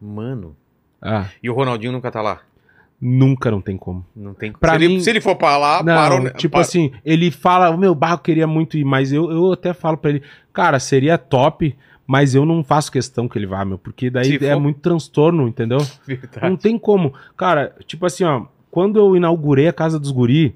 Mano. 0.00 0.57
Ah, 1.00 1.26
E 1.40 1.48
o 1.48 1.55
Ronaldinho 1.55 1.92
nunca 1.92 2.11
tá 2.11 2.20
lá. 2.20 2.40
Nunca 3.00 3.50
não 3.50 3.60
tem 3.60 3.76
como. 3.76 4.04
Não 4.14 4.34
tem 4.34 4.52
Pra 4.52 4.74
se, 4.74 4.78
mim- 4.78 4.84
ele, 4.94 5.00
se 5.00 5.10
ele 5.10 5.20
for 5.20 5.34
pra 5.36 5.56
lá, 5.56 5.82
Não, 5.82 5.94
para 5.94 6.14
o- 6.22 6.30
tipo 6.34 6.52
para- 6.52 6.60
assim, 6.60 6.92
ele 7.04 7.30
fala, 7.30 7.74
meu, 7.76 7.94
barro 7.94 8.18
queria 8.18 8.46
muito 8.46 8.76
ir, 8.76 8.84
mas 8.84 9.12
eu, 9.12 9.30
eu 9.30 9.52
até 9.52 9.72
falo 9.72 9.96
pra 9.96 10.10
ele, 10.10 10.22
cara, 10.52 10.78
seria 10.78 11.16
top, 11.16 11.74
mas 12.06 12.34
eu 12.34 12.44
não 12.44 12.62
faço 12.62 12.90
questão 12.92 13.28
que 13.28 13.38
ele 13.38 13.46
vá, 13.46 13.64
meu, 13.64 13.78
porque 13.78 14.10
daí 14.10 14.38
Se 14.38 14.44
é 14.46 14.52
for- 14.52 14.60
muito 14.60 14.80
transtorno, 14.80 15.48
entendeu? 15.48 15.78
Verdade. 16.06 16.48
Não 16.48 16.56
tem 16.56 16.78
como. 16.78 17.14
Cara, 17.36 17.74
tipo 17.86 18.04
assim, 18.04 18.24
ó, 18.24 18.44
quando 18.70 18.98
eu 18.98 19.16
inaugurei 19.16 19.68
a 19.68 19.72
Casa 19.72 19.98
dos 19.98 20.10
Guri, 20.10 20.54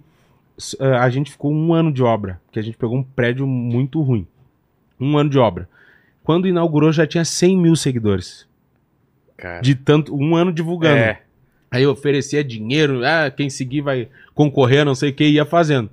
eh, 0.79 0.97
a 0.97 1.09
gente 1.09 1.31
ficou 1.33 1.51
um 1.53 1.73
ano 1.73 1.91
de 1.93 2.03
obra, 2.03 2.41
porque 2.47 2.59
a 2.59 2.63
gente 2.63 2.77
pegou 2.77 2.97
um 2.97 3.03
prédio 3.03 3.47
muito 3.47 4.01
ruim. 4.03 4.27
Um 5.01 5.17
ano 5.19 5.31
de 5.31 5.39
obra. 5.39 5.69
Quando 6.23 6.47
inaugurou 6.47 6.93
já 6.93 7.07
tinha 7.07 7.25
100 7.25 7.57
mil 7.57 7.75
seguidores. 7.77 8.47
Cara. 9.37 9.61
De 9.61 9.75
tanto, 9.75 10.15
um 10.15 10.37
ano 10.37 10.53
divulgando. 10.53 10.97
É. 10.97 11.21
Aí 11.75 11.85
oferecia 11.85 12.45
dinheiro, 12.45 13.05
ah, 13.05 13.29
quem 13.29 13.51
seguir 13.51 13.81
vai 13.81 14.07
concorrer, 14.33 14.85
não 14.85 14.95
sei 14.95 15.11
o 15.11 15.13
que, 15.13 15.27
ia 15.27 15.45
fazendo. 15.45 15.91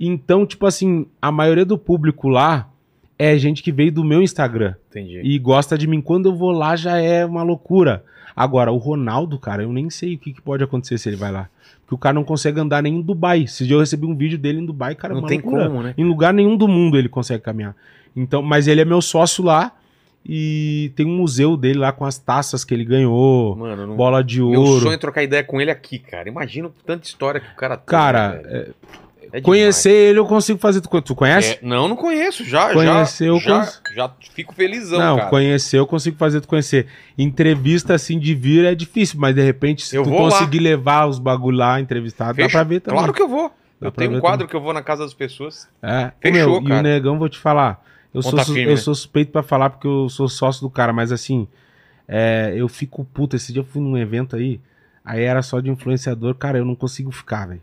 Então, 0.00 0.46
tipo 0.46 0.64
assim, 0.64 1.04
a 1.20 1.30
maioria 1.30 1.66
do 1.66 1.76
público 1.76 2.30
lá 2.30 2.70
é 3.18 3.36
gente 3.36 3.62
que 3.62 3.70
veio 3.70 3.92
do 3.92 4.02
meu 4.02 4.22
Instagram 4.22 4.74
Entendi. 4.88 5.20
e 5.22 5.38
gosta 5.38 5.76
de 5.76 5.86
mim. 5.86 6.00
Quando 6.00 6.30
eu 6.30 6.34
vou 6.34 6.50
lá 6.50 6.76
já 6.76 6.96
é 6.96 7.26
uma 7.26 7.42
loucura. 7.42 8.02
Agora, 8.34 8.72
o 8.72 8.78
Ronaldo, 8.78 9.38
cara, 9.38 9.64
eu 9.64 9.70
nem 9.70 9.90
sei 9.90 10.14
o 10.14 10.18
que, 10.18 10.32
que 10.32 10.40
pode 10.40 10.64
acontecer 10.64 10.96
se 10.96 11.10
ele 11.10 11.16
vai 11.16 11.30
lá. 11.30 11.50
Porque 11.82 11.94
o 11.94 11.98
cara 11.98 12.14
não 12.14 12.24
consegue 12.24 12.58
andar 12.58 12.82
nem 12.82 12.96
em 12.96 13.02
Dubai. 13.02 13.44
Dia 13.44 13.74
eu 13.74 13.80
recebi 13.80 14.06
um 14.06 14.16
vídeo 14.16 14.38
dele 14.38 14.60
em 14.60 14.64
Dubai, 14.64 14.94
cara, 14.94 15.12
é 15.12 15.16
não 15.16 15.20
uma 15.24 15.28
tem 15.28 15.42
loucura. 15.42 15.68
como, 15.68 15.82
né? 15.82 15.92
Em 15.98 16.04
lugar 16.04 16.32
nenhum 16.32 16.56
do 16.56 16.66
mundo 16.66 16.96
ele 16.96 17.10
consegue 17.10 17.44
caminhar. 17.44 17.76
Então, 18.16 18.40
mas 18.40 18.66
ele 18.66 18.80
é 18.80 18.84
meu 18.86 19.02
sócio 19.02 19.44
lá 19.44 19.72
e 20.24 20.92
tem 20.96 21.04
um 21.06 21.16
museu 21.16 21.56
dele 21.56 21.78
lá 21.78 21.92
com 21.92 22.04
as 22.04 22.18
taças 22.18 22.64
que 22.64 22.72
ele 22.72 22.84
ganhou, 22.84 23.56
Mano, 23.56 23.86
não... 23.86 23.96
bola 23.96 24.22
de 24.22 24.40
meu 24.40 24.60
ouro. 24.60 24.80
sonho 24.80 24.94
é 24.94 24.98
trocar 24.98 25.22
ideia 25.22 25.42
com 25.42 25.60
ele 25.60 25.70
aqui, 25.70 25.98
cara. 25.98 26.28
Imagina 26.28 26.70
tanta 26.86 27.06
história 27.06 27.40
que 27.40 27.50
o 27.52 27.56
cara 27.56 27.76
tem. 27.76 27.86
Cara, 27.86 28.28
né, 28.34 28.42
velho? 28.42 28.74
É 29.34 29.40
Conhecer 29.40 29.90
ele 29.90 30.18
eu 30.18 30.26
consigo 30.26 30.58
fazer. 30.58 30.82
Tu, 30.82 31.14
conhece? 31.14 31.52
É, 31.54 31.58
não, 31.62 31.88
não 31.88 31.96
conheço. 31.96 32.44
Já, 32.44 32.70
Conhecer, 32.70 33.28
eu 33.28 33.38
já, 33.40 33.60
cons- 33.60 33.80
já, 33.88 33.94
já 33.94 34.10
fico 34.34 34.54
felizão, 34.54 34.98
não, 34.98 35.16
cara. 35.16 35.30
conhecer 35.30 35.78
eu 35.78 35.86
consigo 35.86 36.18
fazer 36.18 36.42
tu 36.42 36.48
conhecer. 36.48 36.86
Entrevista 37.16 37.94
assim 37.94 38.18
de 38.18 38.34
vir 38.34 38.66
é 38.66 38.74
difícil, 38.74 39.18
mas 39.18 39.34
de 39.34 39.40
repente 39.42 39.86
se 39.86 39.96
Eu 39.96 40.02
tu 40.02 40.10
vou 40.10 40.24
lá. 40.26 40.30
conseguir 40.32 40.58
levar 40.58 41.06
os 41.06 41.18
bagulho 41.18 41.56
lá 41.56 41.80
entrevistado, 41.80 42.30
dá 42.36 42.44
Fechou. 42.44 42.50
pra 42.50 42.62
ver 42.62 42.80
também. 42.80 42.98
Claro 42.98 43.12
que 43.14 43.22
eu 43.22 43.28
vou. 43.28 43.50
Dá 43.80 43.88
Eu 43.88 43.92
tenho 43.92 44.10
um 44.16 44.20
quadro 44.20 44.40
também. 44.40 44.50
que 44.50 44.56
eu 44.56 44.60
vou 44.60 44.74
na 44.74 44.82
casa 44.82 45.02
das 45.04 45.14
pessoas. 45.14 45.66
É. 45.82 46.12
Fechou, 46.20 46.60
Meu, 46.60 46.62
E 46.62 46.68
cara. 46.68 46.80
o 46.80 46.82
negão, 46.82 47.18
vou 47.18 47.28
te 47.30 47.38
falar. 47.38 47.82
Eu 48.14 48.22
sou, 48.22 48.38
firme, 48.44 48.62
eu 48.64 48.70
né? 48.70 48.76
sou 48.76 48.94
suspeito 48.94 49.32
pra 49.32 49.42
falar 49.42 49.70
porque 49.70 49.86
eu 49.86 50.08
sou 50.08 50.28
sócio 50.28 50.60
do 50.62 50.68
cara, 50.70 50.92
mas 50.92 51.10
assim, 51.12 51.48
é, 52.06 52.52
eu 52.56 52.68
fico 52.68 53.04
puto. 53.04 53.36
Esse 53.36 53.52
dia 53.52 53.60
eu 53.60 53.66
fui 53.66 53.80
num 53.80 53.96
evento 53.96 54.36
aí, 54.36 54.60
aí 55.04 55.22
era 55.22 55.42
só 55.42 55.60
de 55.60 55.70
influenciador, 55.70 56.34
cara, 56.34 56.58
eu 56.58 56.64
não 56.64 56.74
consigo 56.74 57.10
ficar, 57.10 57.46
velho. 57.48 57.62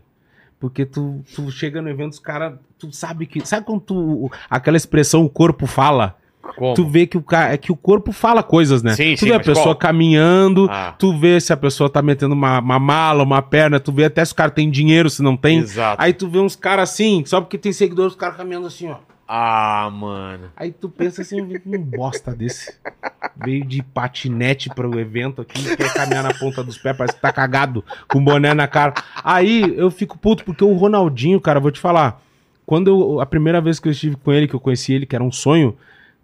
Porque 0.58 0.84
tu, 0.84 1.24
tu 1.34 1.50
chega 1.50 1.80
no 1.80 1.88
evento, 1.88 2.12
os 2.12 2.18
caras, 2.18 2.54
tu 2.78 2.92
sabe 2.92 3.26
que. 3.26 3.46
Sabe 3.46 3.64
quando 3.64 3.80
tu. 3.80 4.30
Aquela 4.50 4.76
expressão, 4.76 5.24
o 5.24 5.28
corpo 5.30 5.66
fala? 5.66 6.16
Como? 6.56 6.74
Tu 6.74 6.86
vê 6.86 7.06
que 7.06 7.16
o, 7.16 7.22
ca- 7.22 7.50
é 7.52 7.56
que 7.56 7.70
o 7.72 7.76
corpo 7.76 8.12
fala 8.12 8.42
coisas, 8.42 8.82
né? 8.82 8.94
Sim, 8.94 9.14
tu 9.14 9.20
sim, 9.20 9.26
vê 9.26 9.34
a 9.34 9.38
pessoa 9.40 9.66
qual? 9.66 9.76
caminhando, 9.76 10.66
Ah. 10.70 10.94
tu 10.98 11.16
vê 11.16 11.40
se 11.40 11.52
a 11.52 11.56
pessoa 11.56 11.88
tá 11.88 12.02
metendo 12.02 12.34
uma, 12.34 12.58
uma 12.58 12.78
mala, 12.78 13.22
uma 13.22 13.40
perna, 13.40 13.78
tu 13.78 13.92
vê 13.92 14.04
até 14.06 14.22
se 14.24 14.32
o 14.32 14.36
cara 14.36 14.50
tem 14.50 14.68
dinheiro, 14.70 15.08
se 15.08 15.22
não 15.22 15.36
tem. 15.36 15.58
Exato. 15.60 16.02
Aí 16.02 16.12
tu 16.12 16.28
vê 16.28 16.38
uns 16.38 16.56
caras 16.56 16.90
assim, 16.90 17.22
só 17.24 17.40
porque 17.40 17.56
tem 17.56 17.72
seguidores, 17.72 18.12
os 18.14 18.18
caras 18.18 18.36
caminhando 18.36 18.66
assim, 18.66 18.88
ó. 18.88 18.96
Ah, 19.32 19.88
mano. 19.92 20.50
Aí 20.56 20.72
tu 20.72 20.88
pensa 20.88 21.22
assim, 21.22 21.40
um 21.40 21.78
bosta 21.78 22.34
desse. 22.34 22.74
Veio 23.36 23.64
de 23.64 23.80
patinete 23.80 24.68
pro 24.68 24.98
evento 24.98 25.40
aqui, 25.40 25.76
quer 25.76 25.94
caminhar 25.94 26.24
na 26.24 26.34
ponta 26.34 26.64
dos 26.64 26.76
pés, 26.76 26.96
parece 26.96 27.14
que 27.14 27.22
tá 27.22 27.32
cagado, 27.32 27.84
com 28.08 28.24
boné 28.24 28.52
na 28.54 28.66
cara. 28.66 28.92
Aí 29.22 29.72
eu 29.76 29.88
fico 29.88 30.18
puto, 30.18 30.44
porque 30.44 30.64
o 30.64 30.74
Ronaldinho, 30.74 31.40
cara, 31.40 31.60
vou 31.60 31.70
te 31.70 31.78
falar. 31.78 32.20
Quando 32.66 32.88
eu, 32.88 33.20
a 33.20 33.26
primeira 33.26 33.60
vez 33.60 33.78
que 33.78 33.86
eu 33.86 33.92
estive 33.92 34.16
com 34.16 34.32
ele, 34.32 34.48
que 34.48 34.54
eu 34.54 34.60
conheci 34.60 34.94
ele, 34.94 35.06
que 35.06 35.14
era 35.14 35.22
um 35.22 35.30
sonho, 35.30 35.76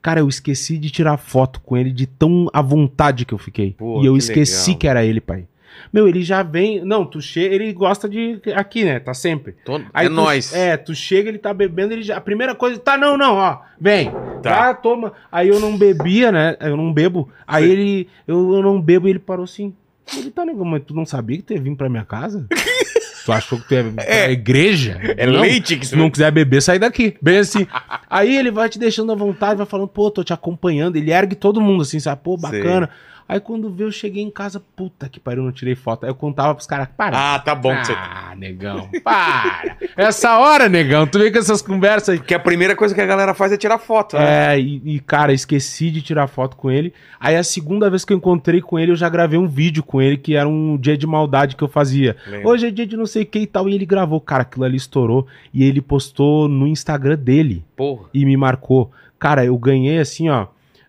cara, 0.02 0.18
eu 0.18 0.28
esqueci 0.28 0.76
de 0.76 0.90
tirar 0.90 1.16
foto 1.16 1.60
com 1.60 1.76
ele 1.76 1.92
de 1.92 2.08
tão 2.08 2.48
à 2.52 2.60
vontade 2.60 3.24
que 3.24 3.32
eu 3.32 3.38
fiquei. 3.38 3.70
Pô, 3.78 4.02
e 4.02 4.06
eu 4.06 4.14
que 4.14 4.18
esqueci 4.18 4.70
legal. 4.70 4.80
que 4.80 4.88
era 4.88 5.04
ele, 5.04 5.20
pai. 5.20 5.46
Meu, 5.92 6.08
ele 6.08 6.22
já 6.22 6.42
vem. 6.42 6.84
Não, 6.84 7.04
tu 7.04 7.20
chega. 7.20 7.54
Ele 7.54 7.72
gosta 7.72 8.08
de. 8.08 8.40
Aqui, 8.54 8.84
né? 8.84 8.98
Tá 9.00 9.14
sempre. 9.14 9.54
Tô- 9.64 9.80
Aí 9.92 10.06
é 10.06 10.08
tu- 10.08 10.14
nóis. 10.14 10.52
É, 10.54 10.76
tu 10.76 10.94
chega, 10.94 11.28
ele 11.28 11.38
tá 11.38 11.52
bebendo, 11.54 11.92
ele 11.92 12.02
já. 12.02 12.16
A 12.16 12.20
primeira 12.20 12.54
coisa, 12.54 12.78
tá, 12.78 12.96
não, 12.96 13.16
não, 13.16 13.34
ó, 13.36 13.58
vem. 13.80 14.10
Tá. 14.42 14.56
Tá, 14.56 14.74
toma. 14.74 15.12
Aí 15.30 15.48
eu 15.48 15.58
não 15.60 15.76
bebia, 15.76 16.30
né? 16.30 16.56
Eu 16.60 16.76
não 16.76 16.92
bebo. 16.92 17.28
Aí 17.46 17.70
ele, 17.70 18.08
eu, 18.26 18.54
eu 18.54 18.62
não 18.62 18.80
bebo 18.80 19.06
e 19.08 19.10
ele 19.10 19.18
parou 19.18 19.44
assim. 19.44 19.74
Ele 20.16 20.30
tá 20.30 20.44
negando, 20.44 20.64
mas 20.66 20.82
tu 20.86 20.94
não 20.94 21.04
sabia 21.04 21.36
que 21.38 21.42
tu 21.42 21.52
ia 21.52 21.60
vir 21.60 21.74
pra 21.74 21.88
minha 21.88 22.04
casa? 22.04 22.46
tu 23.26 23.32
achou 23.32 23.58
que 23.58 23.66
tu 23.66 23.74
ia 23.74 23.82
vir 23.82 23.92
pra 23.94 24.30
igreja? 24.30 25.00
É 25.16 25.26
Não. 25.26 25.40
leite 25.40 25.76
que 25.76 25.84
Se 25.84 25.96
não 25.96 26.08
quiser 26.08 26.30
beber, 26.30 26.62
sai 26.62 26.78
daqui. 26.78 27.16
Bem 27.20 27.38
assim. 27.38 27.66
Aí 28.08 28.36
ele 28.36 28.52
vai 28.52 28.68
te 28.68 28.78
deixando 28.78 29.10
à 29.10 29.16
vontade, 29.16 29.56
vai 29.58 29.66
falando, 29.66 29.88
pô, 29.88 30.08
tô 30.10 30.22
te 30.22 30.32
acompanhando. 30.32 30.94
Ele 30.94 31.10
ergue 31.10 31.34
todo 31.34 31.60
mundo 31.60 31.82
assim, 31.82 31.98
sabe? 31.98 32.20
Pô, 32.22 32.36
bacana. 32.36 32.88
Aí 33.28 33.40
quando 33.40 33.68
vê, 33.70 33.82
eu 33.82 33.90
cheguei 33.90 34.22
em 34.22 34.30
casa, 34.30 34.62
puta 34.76 35.08
que 35.08 35.18
pariu, 35.18 35.42
não 35.42 35.50
tirei 35.50 35.74
foto. 35.74 36.04
Aí 36.04 36.10
eu 36.10 36.14
contava 36.14 36.54
pros 36.54 36.66
caras, 36.66 36.88
para. 36.96 37.34
Ah, 37.34 37.38
tá 37.40 37.54
bom 37.54 37.74
que 37.74 37.86
você. 37.86 37.92
Ah, 37.92 38.34
negão, 38.36 38.88
para. 39.02 39.76
Essa 39.96 40.38
hora, 40.38 40.68
negão, 40.68 41.06
tu 41.06 41.18
vem 41.18 41.32
com 41.32 41.38
essas 41.38 41.60
conversas 41.60 42.10
aí. 42.10 42.18
Porque 42.18 42.34
a 42.34 42.38
primeira 42.38 42.76
coisa 42.76 42.94
que 42.94 43.00
a 43.00 43.06
galera 43.06 43.34
faz 43.34 43.50
é 43.50 43.56
tirar 43.56 43.78
foto, 43.78 44.16
né? 44.16 44.54
É, 44.54 44.60
e, 44.60 44.80
e, 44.84 45.00
cara, 45.00 45.32
esqueci 45.32 45.90
de 45.90 46.02
tirar 46.02 46.28
foto 46.28 46.56
com 46.56 46.70
ele. 46.70 46.92
Aí 47.18 47.34
a 47.34 47.42
segunda 47.42 47.90
vez 47.90 48.04
que 48.04 48.12
eu 48.12 48.16
encontrei 48.16 48.60
com 48.60 48.78
ele, 48.78 48.92
eu 48.92 48.96
já 48.96 49.08
gravei 49.08 49.38
um 49.38 49.48
vídeo 49.48 49.82
com 49.82 50.00
ele, 50.00 50.16
que 50.16 50.36
era 50.36 50.48
um 50.48 50.76
dia 50.76 50.96
de 50.96 51.06
maldade 51.06 51.56
que 51.56 51.64
eu 51.64 51.68
fazia. 51.68 52.16
Lembro. 52.28 52.50
Hoje 52.50 52.68
é 52.68 52.70
dia 52.70 52.86
de 52.86 52.96
não 52.96 53.06
sei 53.06 53.24
o 53.24 53.26
que 53.26 53.40
e 53.40 53.46
tal. 53.46 53.68
E 53.68 53.74
ele 53.74 53.86
gravou, 53.86 54.20
cara, 54.20 54.42
aquilo 54.42 54.64
ali 54.64 54.76
estourou. 54.76 55.26
E 55.52 55.64
ele 55.64 55.80
postou 55.80 56.46
no 56.46 56.66
Instagram 56.66 57.16
dele 57.16 57.64
Porra. 57.74 58.08
e 58.14 58.24
me 58.24 58.36
marcou. 58.36 58.92
Cara, 59.18 59.44
eu 59.44 59.56
ganhei 59.58 59.98
assim, 59.98 60.28
ó, 60.28 60.46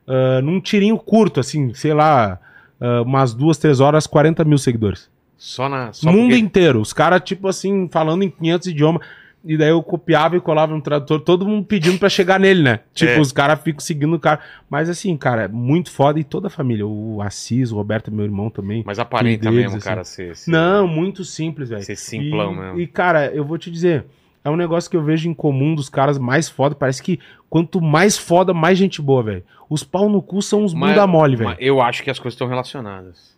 ah, 0.07 0.41
num 0.41 0.59
tirinho 0.59 0.97
curto, 0.97 1.39
assim, 1.39 1.73
sei 1.73 1.93
lá, 1.93 2.39
ah, 2.79 3.01
umas 3.01 3.33
duas, 3.33 3.57
três 3.57 3.79
horas, 3.79 4.07
40 4.07 4.43
mil 4.43 4.57
seguidores. 4.57 5.09
Só 5.37 5.69
na. 5.69 5.93
Só 5.93 6.11
mundo 6.11 6.29
porque- 6.29 6.37
inteiro. 6.37 6.81
Os 6.81 6.93
caras, 6.93 7.21
tipo 7.23 7.47
assim, 7.47 7.87
falando 7.91 8.23
em 8.23 8.29
500 8.29 8.67
idiomas. 8.69 9.01
E 9.45 9.55
daí 9.55 9.69
eu 9.69 9.81
copiava 9.81 10.35
e 10.35 10.41
colava 10.41 10.75
no 10.75 10.81
tradutor, 10.81 11.21
todo 11.21 11.47
mundo 11.47 11.63
pedindo 11.65 11.97
pra 11.97 12.09
chegar 12.09 12.37
nele, 12.37 12.61
né? 12.63 12.79
Tipo, 12.93 13.11
É. 13.13 13.19
os 13.19 13.31
caras 13.31 13.61
ficam 13.61 13.79
seguindo 13.79 14.13
o 14.15 14.19
cara. 14.19 14.39
Mas 14.69 14.89
assim, 14.89 15.15
cara, 15.15 15.43
é 15.43 15.47
muito 15.47 15.89
foda 15.91 16.19
e 16.19 16.23
toda 16.23 16.47
a 16.47 16.49
família. 16.49 16.85
O 16.85 17.21
Assis, 17.21 17.71
o 17.71 17.75
Roberto, 17.75 18.11
meu 18.11 18.25
irmão 18.25 18.49
também. 18.49 18.83
Mas 18.85 18.99
aparenta 18.99 19.43
Deles, 19.45 19.59
mesmo, 19.65 19.77
assim. 19.77 19.85
cara, 19.87 20.03
ser. 20.03 20.35
ser- 20.35 20.51
Não, 20.51 20.85
muito 20.87 21.23
simples, 21.23 21.69
velho. 21.69 21.83
Ser 21.83 21.95
simplão 21.95 22.51
e, 22.51 22.57
mesmo. 22.57 22.79
E, 22.81 22.87
cara, 22.87 23.27
eu 23.33 23.45
vou 23.45 23.57
te 23.59 23.71
dizer, 23.71 24.05
é 24.47 24.51
um 24.51 24.55
negócio 24.55 24.89
que 24.89 24.95
eu 24.97 25.03
vejo 25.03 25.29
em 25.29 25.33
comum 25.33 25.75
dos 25.75 25.89
caras 25.89 26.17
mais 26.17 26.47
foda. 26.49 26.73
Parece 26.75 27.01
que 27.03 27.19
quanto 27.49 27.81
mais 27.81 28.17
foda, 28.17 28.53
mais 28.53 28.77
gente 28.77 29.01
boa, 29.01 29.21
velho. 29.23 29.43
Os 29.69 29.83
pau 29.83 30.07
no 30.09 30.21
cu 30.21 30.41
são 30.41 30.63
os 30.63 30.73
Mas- 30.73 30.91
bunda 30.91 31.05
mole, 31.07 31.35
velho. 31.35 31.55
eu 31.59 31.81
acho 31.81 32.01
que 32.03 32.09
as 32.09 32.17
coisas 32.19 32.33
estão 32.35 32.47
relacionadas. 32.47 33.35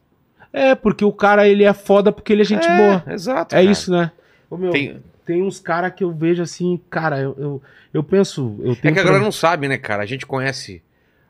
É, 0.53 0.73
porque 0.75 1.03
o 1.05 1.11
cara, 1.11 1.47
ele 1.47 1.63
é 1.63 1.73
foda 1.73 2.11
porque 2.11 2.33
ele 2.33 2.41
é 2.41 2.45
gente 2.45 2.65
É, 2.67 2.77
boa. 2.77 3.03
Exato. 3.13 3.55
É 3.55 3.59
cara. 3.59 3.71
isso, 3.71 3.91
né? 3.91 4.11
Ô, 4.49 4.57
meu, 4.57 4.71
tem... 4.71 4.97
Tem- 5.25 5.43
uns 5.43 5.59
caras 5.59 5.93
que 5.93 6.03
eu 6.03 6.11
vejo 6.11 6.41
assim, 6.41 6.81
cara, 6.89 7.19
eu, 7.19 7.35
eu, 7.37 7.61
eu 7.93 8.03
penso. 8.03 8.55
Eu 8.59 8.71
É 8.71 8.75
tenho 8.75 8.93
que 8.95 8.99
a 8.99 9.03
pra- 9.03 9.03
galera 9.03 9.23
não 9.23 9.31
sabe, 9.31 9.67
né, 9.67 9.77
cara? 9.77 10.01
A 10.01 10.05
gente 10.07 10.25
conhece 10.25 10.81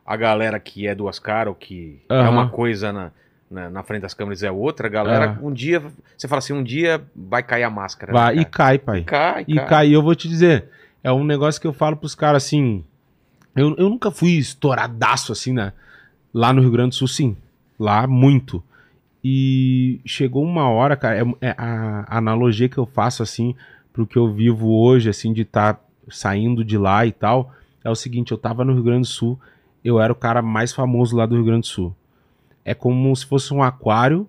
a 0.06 0.16
galera 0.16 0.58
que 0.58 0.88
é 0.88 0.96
duas 0.96 1.20
caras, 1.20 1.50
ou 1.50 1.56
que 1.56 2.00
é 2.08 2.14
Aham. 2.14 2.30
uma 2.30 2.50
coisa 2.50 2.94
na, 2.94 3.12
na, 3.50 3.70
na 3.70 3.84
frente 3.84 4.02
das 4.02 4.14
câmeras 4.14 4.42
e 4.42 4.46
é 4.48 4.52
outra. 4.52 4.88
A 4.88 4.90
galera, 4.90 5.38
Ah. 5.40 5.46
um 5.46 5.52
dia, 5.52 5.82
você 6.18 6.28
fala 6.28 6.40
assim, 6.40 6.54
um 6.54 6.64
dia 6.64 7.02
vai 7.16 7.42
cair 7.44 7.64
a 7.64 7.70
máscara. 7.70 8.12
Vai, 8.14 8.36
né, 8.36 8.42
e 8.42 8.46
cai, 8.46 8.78
pai. 8.78 9.04
cara? 9.04 9.34
cai, 9.34 9.46
E 9.48 9.56
cai. 9.56 9.68
cai. 9.68 9.88
E 9.90 9.94
eu 9.94 10.02
vou 10.04 10.16
te 10.16 10.28
dizer, 10.28 10.70
é 11.04 11.12
um 11.12 11.24
negócio 11.24 11.60
que 11.60 11.68
eu 11.68 11.74
falo 11.74 11.96
pros 11.98 12.16
caras 12.16 12.44
assim. 12.46 12.84
Eu, 13.56 13.76
eu 13.78 13.90
nunca 13.90 14.12
fui 14.12 14.32
estouradaço 14.38 15.32
assim, 15.32 15.54
né? 15.54 15.74
Lá 16.34 16.54
no 16.54 16.62
Rio 16.62 16.72
Grande 16.72 16.90
do 16.90 16.96
Sul, 16.96 17.08
sim. 17.08 17.36
Lá, 17.80 18.06
muito. 18.08 18.64
E 19.24 20.00
chegou 20.06 20.44
uma 20.44 20.70
hora, 20.70 20.96
cara, 20.96 21.20
é, 21.42 21.48
é 21.50 21.56
a, 21.58 22.06
analogia 22.18 22.70
que 22.70 22.78
eu 22.78 22.86
faço 22.86 23.22
assim, 23.22 23.56
pro 23.92 24.08
que 24.08 24.18
eu 24.18 24.32
vivo 24.32 24.70
hoje, 24.70 25.10
assim, 25.10 25.34
de 25.34 25.42
estar 25.42 25.80
saindo 26.10 26.64
de 26.64 26.78
lá 26.78 27.06
e 27.06 27.12
tal, 27.12 27.54
é 27.84 27.90
o 27.90 27.96
seguinte, 27.96 28.32
eu 28.32 28.38
tava 28.38 28.64
no 28.64 28.74
Rio 28.74 28.84
Grande 28.84 29.02
do 29.02 29.08
Sul, 29.08 29.40
eu 29.84 30.00
era 30.00 30.12
o 30.12 30.16
cara 30.16 30.42
mais 30.42 30.72
famoso 30.74 31.18
lá 31.18 31.26
do 31.26 31.36
Rio 31.36 31.44
Grande 31.46 31.62
do 31.62 31.68
Sul. 31.68 31.96
É 32.64 32.74
como 32.74 33.16
se 33.16 33.26
fosse 33.26 33.54
um 33.54 33.64
aquário 33.64 34.28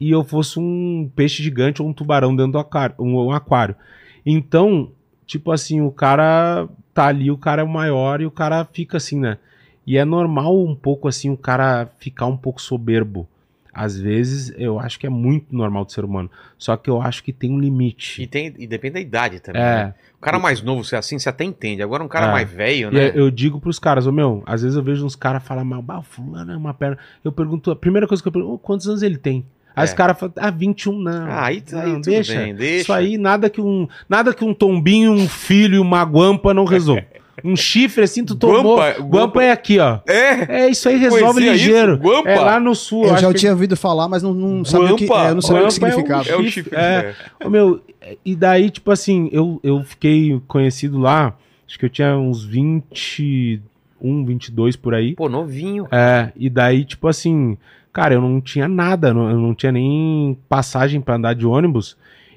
e 0.00 0.10
eu 0.10 0.24
fosse 0.24 0.58
um 0.58 1.10
peixe 1.14 1.42
gigante 1.42 1.80
ou 1.80 1.88
um 1.88 1.92
tubarão 1.92 2.34
dentro 2.34 2.52
do 2.52 2.58
aquário, 2.58 2.94
um, 2.98 3.16
um 3.16 3.32
aquário. 3.32 3.76
Então, 4.24 4.90
tipo 5.26 5.52
assim, 5.52 5.80
o 5.80 5.90
cara 5.90 6.68
tá 6.92 7.06
ali, 7.06 7.30
o 7.30 7.38
cara 7.38 7.62
é 7.62 7.64
o 7.64 7.68
maior 7.68 8.20
e 8.20 8.26
o 8.26 8.30
cara 8.30 8.64
fica 8.64 8.96
assim, 8.96 9.18
né? 9.18 9.38
E 9.86 9.98
é 9.98 10.04
normal 10.04 10.58
um 10.64 10.74
pouco 10.74 11.08
assim 11.08 11.30
o 11.30 11.36
cara 11.36 11.90
ficar 11.98 12.26
um 12.26 12.36
pouco 12.36 12.60
soberbo. 12.60 13.28
Às 13.74 13.98
vezes 13.98 14.54
eu 14.56 14.78
acho 14.78 14.98
que 14.98 15.06
é 15.06 15.10
muito 15.10 15.46
normal 15.54 15.84
do 15.84 15.92
ser 15.92 16.04
humano. 16.04 16.30
Só 16.56 16.76
que 16.76 16.88
eu 16.88 17.02
acho 17.02 17.24
que 17.24 17.32
tem 17.32 17.50
um 17.50 17.58
E, 17.58 17.62
limite. 17.62 18.26
tem, 18.28 18.54
e 18.58 18.66
depende 18.66 18.94
da 18.94 19.00
idade 19.00 19.40
também. 19.40 19.60
né? 19.60 19.94
É, 19.98 20.14
O 20.16 20.20
cara 20.20 20.38
mais 20.38 20.62
novo, 20.62 20.84
ser 20.84 20.96
assim, 20.96 21.18
você 21.18 21.28
até 21.28 21.44
entende. 21.44 21.82
Agora 21.82 22.02
um 22.02 22.08
cara 22.08 22.28
É. 22.28 22.32
mais 22.32 22.50
velho, 22.50 22.90
e 22.90 22.94
né? 22.94 23.12
eu 23.14 23.30
digo 23.30 23.60
pros 23.60 23.78
caras, 23.78 24.06
ô 24.06 24.12
meu, 24.12 24.42
às 24.46 24.62
vezes 24.62 24.76
eu 24.76 24.82
vejo 24.82 25.04
uns 25.04 25.16
caras 25.16 25.42
falar 25.42 25.64
mal, 25.64 25.82
bah, 25.82 26.02
fulano 26.02 26.52
é 26.52 26.56
uma 26.56 26.72
perna. 26.72 26.96
Eu 27.24 27.32
pergunto, 27.32 27.70
a 27.70 27.76
primeira 27.76 28.06
coisa 28.06 28.22
que 28.22 28.28
eu 28.28 28.32
pergunto, 28.32 28.54
"Ô, 28.54 28.58
quantos 28.58 28.88
anos 28.88 29.02
ele 29.02 29.18
tem? 29.18 29.44
Aí 29.76 29.82
É. 29.82 29.84
os 29.86 29.92
caras 29.92 30.16
falam, 30.18 30.32
ah, 30.38 30.50
21 30.52 30.98
não. 31.00 31.26
Ah, 31.26 31.46
aí, 31.46 31.62
aí 31.72 31.86
não, 31.86 31.94
tudo 32.00 32.04
deixa. 32.04 32.34
bem, 32.36 32.54
deixa. 32.54 32.82
Isso 32.82 32.92
aí, 32.92 33.18
nada 33.18 33.50
que 33.50 33.60
um, 33.60 33.88
nada 34.08 34.32
que 34.32 34.44
um 34.44 34.54
tombinho, 34.54 35.10
um 35.12 35.28
filho 35.28 35.74
e 35.74 35.78
uma 35.80 36.02
guampa 36.04 36.54
não 36.54 36.64
resolve. 36.64 37.04
Um 37.42 37.56
chifre 37.56 38.02
assim, 38.04 38.24
tu 38.24 38.34
tomou. 38.34 38.76
Guampa- 38.76 38.98
Guampa, 39.00 39.16
guampa- 39.16 39.42
é 39.44 39.50
aqui, 39.50 39.78
ó. 39.78 39.98
É, 40.06 40.62
É, 40.64 40.68
isso 40.70 40.88
aí 40.88 40.96
resolve 40.96 41.24
Conhecia 41.40 41.52
ligeiro. 41.52 41.94
isso? 41.94 42.02
Guampa? 42.02 42.28
É 42.30 42.38
lá 42.38 42.60
no 42.60 42.74
sul. 42.74 43.04
Eu 43.06 43.12
acho 43.14 43.22
já 43.22 43.32
que- 43.32 43.38
tinha 43.38 43.52
ouvido 43.52 43.76
falar, 43.76 44.08
mas 44.08 44.22
não, 44.22 44.32
não 44.32 44.64
sabia 44.64 44.92
o 44.94 44.96
que, 44.96 45.06
Guampa. 45.06 45.26
é, 45.26 45.30
eu 45.30 45.34
não 45.34 45.42
sabia 45.42 45.64
o 45.64 45.68
que 45.68 45.80
Guampa 45.80 45.86
é 45.86 45.88
um 45.88 45.92
significava. 45.96 46.28
é 46.28 46.36
o 46.36 46.42
chifre, 46.44 46.62
chifre. 46.64 46.76
é. 46.76 47.14
é. 47.40 47.46
Ô, 47.46 47.50
meu, 47.50 47.80
e 48.24 48.36
daí, 48.36 48.70
tipo 48.70 48.90
assim, 48.92 49.28
eu, 49.32 49.58
eu 49.62 49.82
fiquei 49.82 50.40
conhecido 50.46 50.98
lá, 50.98 51.34
acho 51.66 51.78
que 51.78 51.84
eu 51.86 51.90
tinha 51.90 52.16
uns 52.16 52.44
21, 52.44 54.24
22 54.24 54.76
por 54.76 54.94
aí. 54.94 55.14
Pô, 55.14 55.28
novinho. 55.28 55.86
É, 55.90 56.30
e 56.36 56.48
daí, 56.50 56.84
tipo 56.84 57.08
assim, 57.08 57.56
cara, 57.92 58.14
eu 58.14 58.20
não 58.20 58.40
tinha 58.40 58.68
nada, 58.68 59.12
não- 59.12 59.30
eu 59.30 59.38
não 59.38 59.54
tinha 59.54 59.72
nem 59.72 60.36
passagem 60.48 61.00
pra 61.00 61.16
andar 61.16 61.34
de 61.34 61.46
ônibus. 61.46 61.96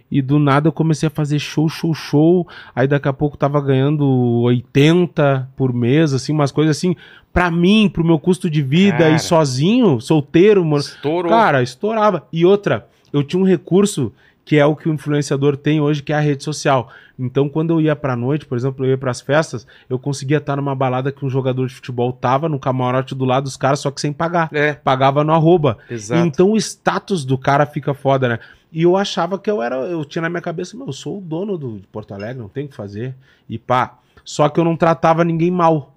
E 0.10 0.22
do 0.22 0.40
nada 0.40 0.68
eu 0.68 0.72
comecei 0.72 1.08
a 1.08 1.10
fazer 1.10 1.40
show, 1.40 1.68
show, 1.68 1.94
show. 1.94 2.48
Aí 2.74 2.88
daqui 2.88 3.08
a 3.08 3.14
pouco 3.14 3.38
tava 3.38 3.60
ganhando 3.62 4.06
80 4.42 5.50
por 5.56 5.74
mês, 5.74 6.14
assim, 6.14 6.32
umas 6.32 6.52
coisas 6.52 6.78
assim, 6.78 6.96
pra 7.34 7.52
mim, 7.52 7.90
pro 7.92 8.06
meu 8.06 8.18
custo 8.18 8.50
de 8.50 8.62
vida 8.62 9.00
Cara. 9.00 9.12
e 9.12 9.20
sozinho, 9.20 10.00
solteiro, 10.00 10.64
mano. 10.64 10.82
Estourou. 10.82 11.30
Cara, 11.30 11.62
estourava. 11.62 12.28
E 12.32 12.46
outra, 12.46 12.88
eu 13.12 13.24
tinha 13.24 13.42
um 13.42 13.46
recurso 13.46 14.14
que 14.48 14.58
é 14.58 14.66
o 14.66 14.78
que 14.78 14.88
o 14.88 14.94
influenciador 14.94 15.58
tem 15.58 15.82
hoje, 15.82 16.02
que 16.02 16.14
é 16.14 16.16
a 16.16 16.22
rede 16.22 16.42
social. 16.42 16.90
Então, 17.20 17.50
quando 17.50 17.72
eu 17.72 17.82
ia 17.82 17.98
pra 17.98 18.16
noite, 18.16 18.46
por 18.46 18.58
exemplo, 18.58 18.86
eu 18.86 18.92
ia 18.92 18.98
pras 18.98 19.20
festas, 19.20 19.68
eu 19.90 20.00
conseguia 20.00 20.38
estar 20.38 20.56
numa 20.56 20.74
balada 20.74 21.12
que 21.12 21.26
um 21.26 21.30
jogador 21.30 21.68
de 21.68 21.76
futebol 21.76 22.14
tava 22.14 22.48
no 22.48 22.58
camarote 22.58 23.14
do 23.14 23.26
lado 23.26 23.44
dos 23.44 23.58
caras, 23.58 23.82
só 23.82 23.92
que 23.92 24.00
sem 24.00 24.14
pagar. 24.14 24.48
É, 24.54 24.72
Pagava 24.72 25.22
no 25.22 25.34
arroba. 25.34 25.78
exato. 25.90 26.26
Então 26.26 26.52
o 26.52 26.58
status 26.58 27.26
do 27.26 27.38
cara 27.38 27.66
fica 27.66 27.94
foda, 27.94 28.30
né? 28.30 28.40
E 28.72 28.84
eu 28.84 28.96
achava 28.96 29.38
que 29.38 29.52
eu 29.52 29.62
era, 29.62 29.76
eu 29.76 30.06
tinha 30.06 30.22
na 30.22 30.30
minha 30.30 30.42
cabeça, 30.42 30.78
meu, 30.78 30.88
eu 30.88 30.94
sou 30.94 31.18
o 31.18 31.22
dono 31.22 31.58
do, 31.58 31.80
de 31.80 31.88
Porto 31.88 32.14
Alegre, 32.14 32.42
não 32.42 32.48
tem 32.48 32.68
o 32.68 32.70
que 32.70 32.76
fazer. 32.76 33.14
E 33.50 33.60
pá. 33.60 33.98
Só 34.24 34.48
que 34.48 34.58
eu 34.62 34.64
não 34.64 34.78
tratava 34.78 35.26
ninguém 35.26 35.52
mal. 35.52 35.94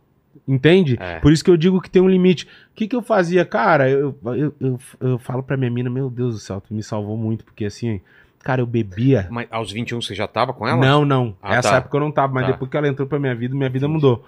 Entende? 0.46 0.96
É. 1.00 1.20
Por 1.20 1.32
isso 1.32 1.44
que 1.44 1.50
eu 1.50 1.56
digo 1.56 1.80
que 1.80 1.88
tem 1.88 2.02
um 2.02 2.08
limite. 2.08 2.46
O 2.72 2.74
que, 2.74 2.88
que 2.88 2.96
eu 2.96 3.02
fazia? 3.02 3.44
Cara, 3.44 3.88
eu, 3.88 4.18
eu, 4.24 4.54
eu, 4.60 4.78
eu 5.00 5.18
falo 5.20 5.40
pra 5.40 5.56
minha 5.56 5.70
mina, 5.70 5.88
meu 5.88 6.10
Deus 6.10 6.34
do 6.34 6.40
céu, 6.40 6.60
tu 6.60 6.74
me 6.74 6.82
salvou 6.82 7.16
muito, 7.16 7.44
porque 7.44 7.64
assim, 7.64 8.00
cara, 8.42 8.60
eu 8.60 8.66
bebia. 8.66 9.26
Mas 9.30 9.46
aos 9.50 9.70
21 9.72 10.00
você 10.02 10.14
já 10.14 10.26
tava 10.26 10.52
com 10.52 10.66
ela? 10.66 10.78
Não, 10.80 11.04
não. 11.04 11.34
Ah, 11.42 11.56
Essa 11.56 11.70
tá. 11.70 11.76
época 11.76 11.96
eu 11.96 12.00
não 12.00 12.10
tava, 12.10 12.32
mas 12.32 12.46
Tá. 12.46 12.52
depois 12.52 12.70
que 12.70 12.76
ela 12.76 12.88
entrou 12.88 13.06
pra 13.06 13.18
minha 13.18 13.34
vida, 13.34 13.54
minha 13.54 13.68
vida 13.68 13.86
Entendi. 13.86 13.94
mudou. 13.94 14.24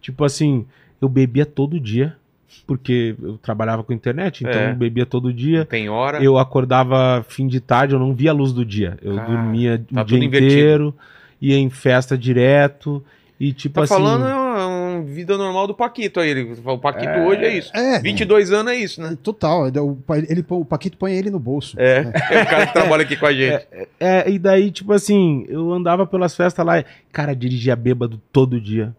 Tipo 0.00 0.24
assim, 0.24 0.64
eu 1.00 1.08
bebia 1.08 1.44
todo 1.44 1.78
dia 1.80 2.16
porque 2.66 3.14
eu 3.22 3.36
trabalhava 3.38 3.82
com 3.84 3.92
internet, 3.92 4.42
então 4.44 4.60
É. 4.60 4.70
eu 4.70 4.76
bebia 4.76 5.04
todo 5.04 5.32
dia. 5.32 5.64
Tem 5.64 5.88
hora. 5.88 6.22
Eu 6.22 6.38
acordava 6.38 7.24
fim 7.28 7.46
de 7.46 7.60
tarde, 7.60 7.94
eu 7.94 7.98
não 7.98 8.14
via 8.14 8.30
a 8.30 8.34
luz 8.34 8.52
do 8.52 8.64
dia. 8.64 8.96
Eu 9.02 9.16
Cara, 9.16 9.28
dormia 9.28 9.84
tá 9.92 10.02
o 10.02 10.04
dia 10.04 10.18
invertido. 10.24 10.52
inteiro, 10.54 10.94
ia 11.40 11.56
em 11.58 11.68
festa 11.70 12.16
direto. 12.16 13.04
E 13.38 13.52
tipo 13.52 13.74
Tá 13.74 13.82
assim. 13.82 13.94
falando 13.94 14.26
é 14.26 14.34
uma, 14.96 15.02
é 15.02 15.04
vida 15.04 15.36
normal 15.36 15.66
do 15.66 15.74
Paquito 15.74 16.20
aí. 16.20 16.30
Ele- 16.30 16.56
O 16.64 16.78
Paquito 16.78 17.10
hoje 17.20 17.44
é 17.44 17.56
isso. 17.58 17.70
É, 17.76 17.98
22 18.00 18.52
anos 18.52 18.72
é 18.72 18.76
isso, 18.76 19.00
né? 19.00 19.16
total. 19.22 19.68
O, 19.68 19.96
pa- 19.96 20.18
ele, 20.18 20.44
o 20.48 20.64
Paquito 20.64 20.96
põe 20.98 21.12
ele 21.12 21.30
no 21.30 21.38
bolso. 21.38 21.78
É. 21.80 21.98
É 22.30 22.42
o 22.42 22.46
cara 22.46 22.66
que 22.66 22.72
trabalha 22.72 23.02
aqui 23.02 23.16
com 23.16 23.26
a 23.26 23.32
gente. 23.32 23.66
É, 24.00 24.30
e 24.30 24.38
daí, 24.38 24.70
tipo 24.70 24.92
assim, 24.92 25.44
eu 25.48 25.72
andava 25.72 26.06
pelas 26.06 26.34
festas 26.36 26.64
lá, 26.64 26.78
e, 26.80 26.84
cara, 27.12 27.34
dirigia 27.34 27.74
bêbado 27.76 28.20
todo 28.32 28.60
dia. 28.60 28.94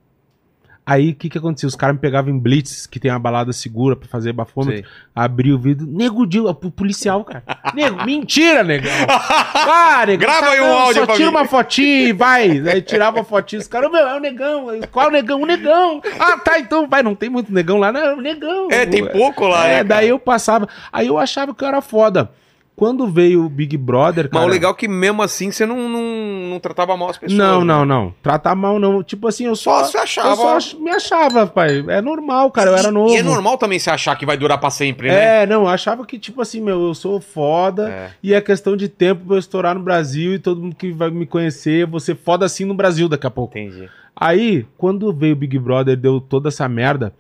Aí, 0.89 1.09
o 1.09 1.15
que 1.15 1.29
que 1.29 1.37
acontecia? 1.37 1.67
Os 1.67 1.75
caras 1.75 1.95
me 1.97 1.99
pegavam 1.99 2.33
em 2.33 2.39
blitz, 2.39 2.87
que 2.87 2.97
tem 2.97 3.11
uma 3.11 3.19
balada 3.19 3.51
segura 3.51 3.93
pra 3.93 4.07
fazer 4.07 4.31
bafômetro, 4.31 4.83
Sei. 4.83 4.85
abria 5.13 5.53
o 5.53 5.59
vidro, 5.59 5.85
nego, 5.85 6.25
Dil, 6.25 6.47
o 6.47 6.55
policial, 6.71 7.25
cara. 7.25 7.43
Nego, 7.75 8.05
mentira, 8.05 8.63
negão. 8.63 8.89
Ah, 9.09 10.05
negão. 10.05 10.25
Grava 10.29 10.45
tá 10.45 10.51
aí 10.53 10.61
um 10.61 10.63
bom, 10.63 10.77
áudio 10.77 11.01
Só 11.01 11.05
pra 11.05 11.15
tira 11.15 11.29
mim. 11.29 11.35
uma 11.35 11.45
fotinha 11.45 12.07
e 12.07 12.13
vai. 12.13 12.49
Aí 12.69 12.81
tirava 12.81 13.19
a 13.19 13.23
fotinha, 13.25 13.59
os 13.59 13.67
caras, 13.67 13.91
meu, 13.91 14.07
é 14.07 14.15
o 14.15 14.19
negão. 14.21 14.67
Qual 14.89 15.07
o 15.07 15.11
negão? 15.11 15.41
O 15.41 15.45
negão. 15.45 16.01
Ah, 16.17 16.37
tá, 16.37 16.57
então 16.57 16.87
vai, 16.87 17.03
não 17.03 17.15
tem 17.15 17.29
muito 17.29 17.51
negão 17.51 17.77
lá, 17.77 17.91
não, 17.91 17.99
é 17.99 18.13
o 18.13 18.21
negão. 18.21 18.69
É, 18.71 18.85
tem 18.85 19.05
pouco 19.05 19.45
lá, 19.45 19.67
É, 19.67 19.77
né, 19.79 19.83
daí 19.83 20.07
eu 20.07 20.17
passava. 20.17 20.69
Aí 20.93 21.07
eu 21.07 21.17
achava 21.17 21.53
que 21.53 21.65
eu 21.65 21.67
era 21.67 21.81
foda. 21.81 22.31
Quando 22.77 23.07
veio 23.07 23.43
o 23.43 23.49
Big 23.49 23.75
Brother, 23.75 24.25
Mas 24.25 24.39
cara. 24.39 24.45
o 24.45 24.47
legal 24.47 24.71
é 24.71 24.75
que 24.75 24.87
mesmo 24.87 25.23
assim 25.23 25.51
você 25.51 25.65
não, 25.65 25.89
não, 25.89 26.49
não 26.51 26.59
tratava 26.59 26.95
mal 26.95 27.09
as 27.09 27.17
pessoas. 27.17 27.35
Não, 27.35 27.61
né? 27.61 27.65
não, 27.65 27.83
não. 27.83 28.13
Tratar 28.21 28.53
mal 28.53 28.77
não. 28.77 29.01
Tipo 29.01 29.27
assim, 29.27 29.45
eu 29.45 29.55
só. 29.55 29.83
Só 29.83 29.85
se 29.85 29.97
achava. 29.97 30.29
Eu 30.43 30.61
só 30.61 30.77
me 30.77 30.91
achava, 30.91 31.47
pai. 31.47 31.83
É 31.87 31.99
normal, 32.01 32.51
cara. 32.51 32.69
Eu 32.69 32.75
era 32.77 32.91
novo. 32.91 33.11
E 33.11 33.17
é 33.17 33.23
normal 33.23 33.57
também 33.57 33.79
você 33.79 33.89
achar 33.89 34.15
que 34.15 34.27
vai 34.27 34.37
durar 34.37 34.59
pra 34.59 34.69
sempre, 34.69 35.07
né? 35.07 35.41
É, 35.41 35.47
não, 35.47 35.61
eu 35.63 35.67
achava 35.69 36.05
que, 36.05 36.19
tipo 36.19 36.39
assim, 36.39 36.61
meu, 36.61 36.79
eu 36.85 36.93
sou 36.93 37.19
foda 37.19 37.89
É. 37.89 38.11
e 38.21 38.31
é 38.31 38.39
questão 38.39 38.77
de 38.77 38.87
tempo 38.87 39.25
pra 39.25 39.37
eu 39.37 39.39
estourar 39.39 39.73
no 39.73 39.81
Brasil 39.81 40.35
e 40.35 40.39
todo 40.39 40.61
mundo 40.61 40.75
que 40.75 40.91
vai 40.91 41.09
me 41.09 41.25
conhecer, 41.25 41.89
ser 41.99 42.15
foda 42.15 42.45
assim 42.45 42.63
no 42.63 42.75
Brasil 42.75 43.09
daqui 43.09 43.25
a 43.25 43.31
pouco. 43.31 43.57
Entendi. 43.57 43.89
Aí, 44.15 44.67
quando 44.77 45.11
veio 45.11 45.33
o 45.33 45.35
Big 45.35 45.57
Brother, 45.57 45.97
deu 45.97 46.21
toda 46.21 46.49
essa 46.49 46.69
merda, 46.69 47.11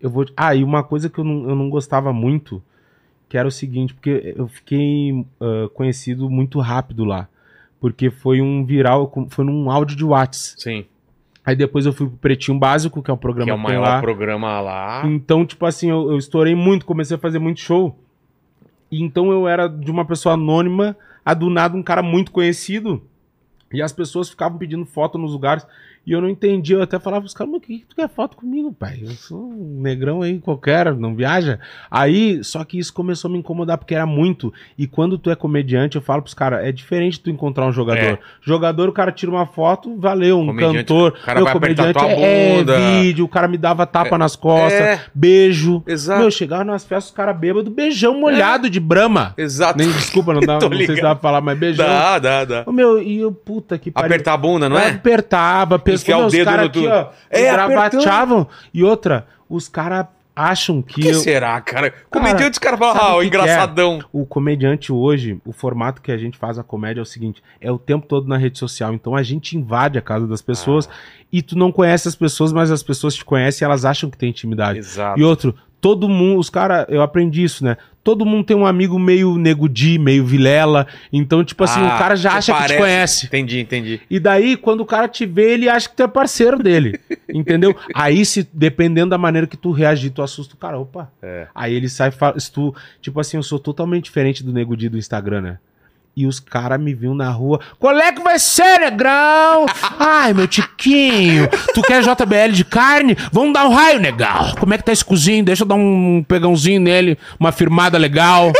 eu 0.00 0.10
vou. 0.10 0.26
Ah, 0.36 0.56
e 0.56 0.64
uma 0.64 0.82
coisa 0.82 1.08
que 1.08 1.20
eu 1.20 1.24
não, 1.24 1.48
eu 1.48 1.54
não 1.54 1.70
gostava 1.70 2.12
muito, 2.12 2.60
que 3.28 3.36
era 3.38 3.48
o 3.48 3.50
seguinte, 3.50 3.94
porque 3.94 4.34
eu 4.36 4.46
fiquei 4.48 5.24
ah, 5.40 5.68
conhecido 5.74 6.28
muito 6.30 6.60
rápido 6.60 7.04
lá. 7.04 7.28
Porque 7.80 8.10
foi 8.10 8.40
um 8.40 8.64
viral, 8.64 9.12
foi 9.28 9.44
num 9.44 9.70
áudio 9.70 9.96
de 9.96 10.04
Whats. 10.04 10.54
Sim. 10.58 10.84
Aí 11.44 11.54
depois 11.54 11.84
eu 11.84 11.92
fui 11.92 12.06
pro 12.08 12.16
Pretinho 12.16 12.58
Básico, 12.58 13.02
que 13.02 13.10
é 13.10 13.14
um 13.14 13.18
programa 13.18 13.44
Que 13.44 13.50
é 13.50 13.54
o 13.54 13.58
maior 13.58 13.82
lá. 13.82 14.00
programa 14.00 14.60
lá. 14.60 15.02
Então, 15.04 15.44
tipo 15.44 15.66
assim, 15.66 15.90
eu, 15.90 16.12
eu 16.12 16.16
estourei 16.16 16.54
muito, 16.54 16.86
comecei 16.86 17.16
a 17.16 17.20
fazer 17.20 17.38
muito 17.38 17.60
show. 17.60 17.98
E 18.90 19.02
então 19.02 19.30
eu 19.30 19.46
era 19.46 19.68
de 19.68 19.90
uma 19.90 20.06
pessoa 20.06 20.34
anônima 20.34 20.96
a 21.24 21.34
do 21.34 21.50
nada 21.50 21.76
um 21.76 21.82
cara 21.82 22.02
muito 22.02 22.32
conhecido. 22.32 23.02
E 23.72 23.82
as 23.82 23.92
pessoas 23.92 24.30
ficavam 24.30 24.56
pedindo 24.56 24.86
foto 24.86 25.18
nos 25.18 25.32
lugares. 25.32 25.66
E 26.06 26.12
eu 26.12 26.20
não 26.20 26.28
entendia. 26.28 26.76
Eu 26.76 26.82
até 26.82 26.98
falava 26.98 27.22
pros 27.22 27.34
caras, 27.34 27.52
mas 27.52 27.62
o 27.62 27.64
que, 27.64 27.78
que 27.78 27.86
tu 27.86 27.96
quer 27.96 28.08
foto 28.08 28.36
comigo, 28.36 28.72
pai? 28.72 29.00
Eu 29.02 29.10
sou 29.12 29.38
um 29.50 29.80
negrão 29.80 30.22
aí 30.22 30.38
qualquer, 30.38 30.94
não 30.94 31.14
viaja. 31.14 31.58
Aí, 31.90 32.42
só 32.44 32.64
que 32.64 32.78
isso 32.78 32.92
começou 32.92 33.28
a 33.28 33.32
me 33.32 33.38
incomodar 33.38 33.78
porque 33.78 33.94
era 33.94 34.06
muito. 34.06 34.52
E 34.78 34.86
quando 34.86 35.16
tu 35.18 35.30
é 35.30 35.34
comediante, 35.36 35.96
eu 35.96 36.02
falo 36.02 36.22
pros 36.22 36.34
caras, 36.34 36.64
é 36.64 36.70
diferente 36.72 37.20
tu 37.20 37.30
encontrar 37.30 37.66
um 37.66 37.72
jogador. 37.72 38.00
É. 38.00 38.18
Jogador, 38.42 38.88
o 38.88 38.92
cara 38.92 39.10
tira 39.12 39.30
uma 39.30 39.46
foto, 39.46 39.96
valeu. 39.98 40.40
Um 40.40 40.46
Comediante, 40.46 40.78
cantor. 40.78 41.14
o 41.20 41.24
cara 41.24 41.50
apertar 41.50 41.92
tua 41.92 42.10
é, 42.10 42.58
é 42.60 43.00
vídeo, 43.02 43.24
o 43.24 43.28
cara 43.28 43.48
me 43.48 43.56
dava 43.56 43.86
tapa 43.86 44.18
nas 44.18 44.36
costas, 44.36 44.80
É. 44.80 45.00
beijo. 45.14 45.82
Exato. 45.86 46.20
Meu, 46.20 46.30
chegava 46.30 46.64
nas 46.64 46.84
festas, 46.84 47.10
os 47.10 47.16
caras 47.16 47.36
bêbados, 47.36 47.72
beijão 47.72 48.20
molhado 48.20 48.68
de 48.68 48.80
brama. 48.80 49.34
Exato. 49.36 49.78
Nem, 49.78 49.90
desculpa, 49.90 50.32
não, 50.34 50.40
dá, 50.46 50.58
não 50.58 50.76
sei 50.76 50.86
se 50.96 51.02
dá 51.02 51.14
pra 51.14 51.22
falar, 51.22 51.40
mas 51.40 51.58
beijão. 51.58 51.86
Dá, 51.86 52.18
dá, 52.18 52.44
dá. 52.44 52.64
Ô, 52.66 52.72
meu, 52.72 53.00
e 53.00 53.18
eu, 53.18 53.32
puta 53.32 53.78
que 53.78 53.90
Apertar 53.94 54.34
a 54.34 54.36
bunda, 54.36 54.68
não 54.68 54.78
é? 54.78 54.90
Apertava, 54.90 55.78
Enfiar 55.94 56.18
o 56.18 56.28
dedo 56.28 56.50
no 56.80 56.88
ó, 56.90 57.10
É, 57.30 57.50
gravateavam. 57.52 58.46
E 58.72 58.82
outra, 58.84 59.26
os 59.48 59.68
caras 59.68 60.06
acham 60.36 60.82
que, 60.82 61.00
O 61.00 61.02
que 61.04 61.08
eu- 61.10 61.14
será, 61.20 61.60
cara? 61.60 61.94
Comediante, 62.10 62.52
os 62.52 62.58
caras 62.58 62.78
falam, 62.78 62.94
sabe 62.96 63.06
ah, 63.08 63.14
o 63.16 63.20
que 63.20 63.26
engraçadão. 63.28 64.00
o 64.12 64.26
comediante 64.26 64.92
hoje, 64.92 65.38
o 65.44 65.52
formato 65.52 66.02
que 66.02 66.10
a 66.10 66.16
gente 66.16 66.36
faz 66.36 66.58
a 66.58 66.64
comédia 66.64 67.00
é 67.00 67.02
o 67.02 67.06
seguinte: 67.06 67.40
é 67.60 67.70
o 67.70 67.78
tempo 67.78 68.06
todo 68.06 68.26
na 68.28 68.36
rede 68.36 68.58
social. 68.58 68.92
Então 68.92 69.14
a 69.14 69.22
gente 69.22 69.56
invade 69.56 69.96
a 69.96 70.02
casa 70.02 70.26
das 70.26 70.42
pessoas 70.42 70.88
Ah. 70.88 70.92
e 71.32 71.40
tu 71.40 71.56
não 71.56 71.70
conhece 71.70 72.08
as 72.08 72.16
pessoas, 72.16 72.52
mas 72.52 72.70
as 72.72 72.82
pessoas 72.82 73.14
te 73.14 73.24
conhecem 73.24 73.64
e 73.64 73.66
elas 73.66 73.84
acham 73.84 74.10
que 74.10 74.18
tem 74.18 74.30
intimidade. 74.30 74.78
Exato. 74.80 75.20
E 75.20 75.22
outro, 75.22 75.54
todo 75.84 76.08
mundo, 76.08 76.38
os 76.38 76.48
caras, 76.48 76.86
eu 76.88 77.02
aprendi 77.02 77.44
isso, 77.44 77.62
né? 77.62 77.76
Todo 78.02 78.24
mundo 78.24 78.42
tem 78.42 78.56
um 78.56 78.64
amigo 78.64 78.98
meio 78.98 79.36
negudi, 79.36 79.98
meio 79.98 80.24
vilela. 80.24 80.86
Então, 81.12 81.44
tipo 81.44 81.62
assim, 81.62 81.78
Ah, 81.80 81.94
o 81.94 81.98
cara 81.98 82.16
já 82.16 82.32
acha 82.32 82.52
que 82.54 82.58
parece. 82.58 82.74
te 82.74 82.80
conhece. 82.80 83.26
Entendi, 83.26 83.60
entendi. 83.60 84.00
E 84.08 84.18
daí, 84.18 84.56
quando 84.56 84.80
o 84.80 84.86
cara 84.86 85.06
te 85.06 85.26
vê, 85.26 85.52
ele 85.52 85.68
acha 85.68 85.86
que 85.86 85.94
tu 85.94 86.02
é 86.02 86.08
parceiro 86.08 86.58
dele. 86.58 86.98
entendeu? 87.28 87.76
Aí, 87.94 88.24
se 88.24 88.48
dependendo 88.50 89.10
da 89.10 89.18
maneira 89.18 89.46
que 89.46 89.58
tu 89.58 89.72
reagir, 89.72 90.08
tu 90.10 90.22
assusta 90.22 90.54
o 90.54 90.56
cara. 90.58 90.78
Opa. 90.78 91.12
É. 91.22 91.48
Aí 91.54 91.74
ele 91.74 91.90
sai, 91.90 92.10
se 92.38 92.50
tu, 92.50 92.74
tipo 93.02 93.20
assim, 93.20 93.36
eu 93.36 93.42
sou 93.42 93.58
totalmente 93.58 94.04
diferente 94.04 94.42
do 94.42 94.54
Nego 94.54 94.74
Di 94.74 94.88
do 94.88 94.96
Instagram, 94.96 95.42
né? 95.42 95.58
E 96.16 96.26
os 96.26 96.38
caras 96.38 96.80
me 96.80 96.94
viam 96.94 97.14
na 97.14 97.28
rua. 97.30 97.60
Qual 97.78 97.96
é 97.98 98.12
que 98.12 98.22
vai 98.22 98.38
ser, 98.38 98.78
negrão? 98.78 99.66
Ai, 99.98 100.32
meu 100.32 100.46
tiquinho. 100.46 101.48
Tu 101.74 101.82
quer 101.82 102.02
JBL 102.02 102.52
de 102.52 102.64
carne? 102.64 103.16
Vamos 103.32 103.52
dar 103.52 103.66
um 103.66 103.72
raio, 103.72 103.98
negal. 103.98 104.54
Como 104.58 104.72
é 104.72 104.78
que 104.78 104.84
tá 104.84 104.92
esse 104.92 105.04
cozinho? 105.04 105.44
Deixa 105.44 105.64
eu 105.64 105.66
dar 105.66 105.74
um 105.74 106.24
pegãozinho 106.26 106.80
nele, 106.80 107.18
uma 107.38 107.50
firmada 107.50 107.98
legal. 107.98 108.52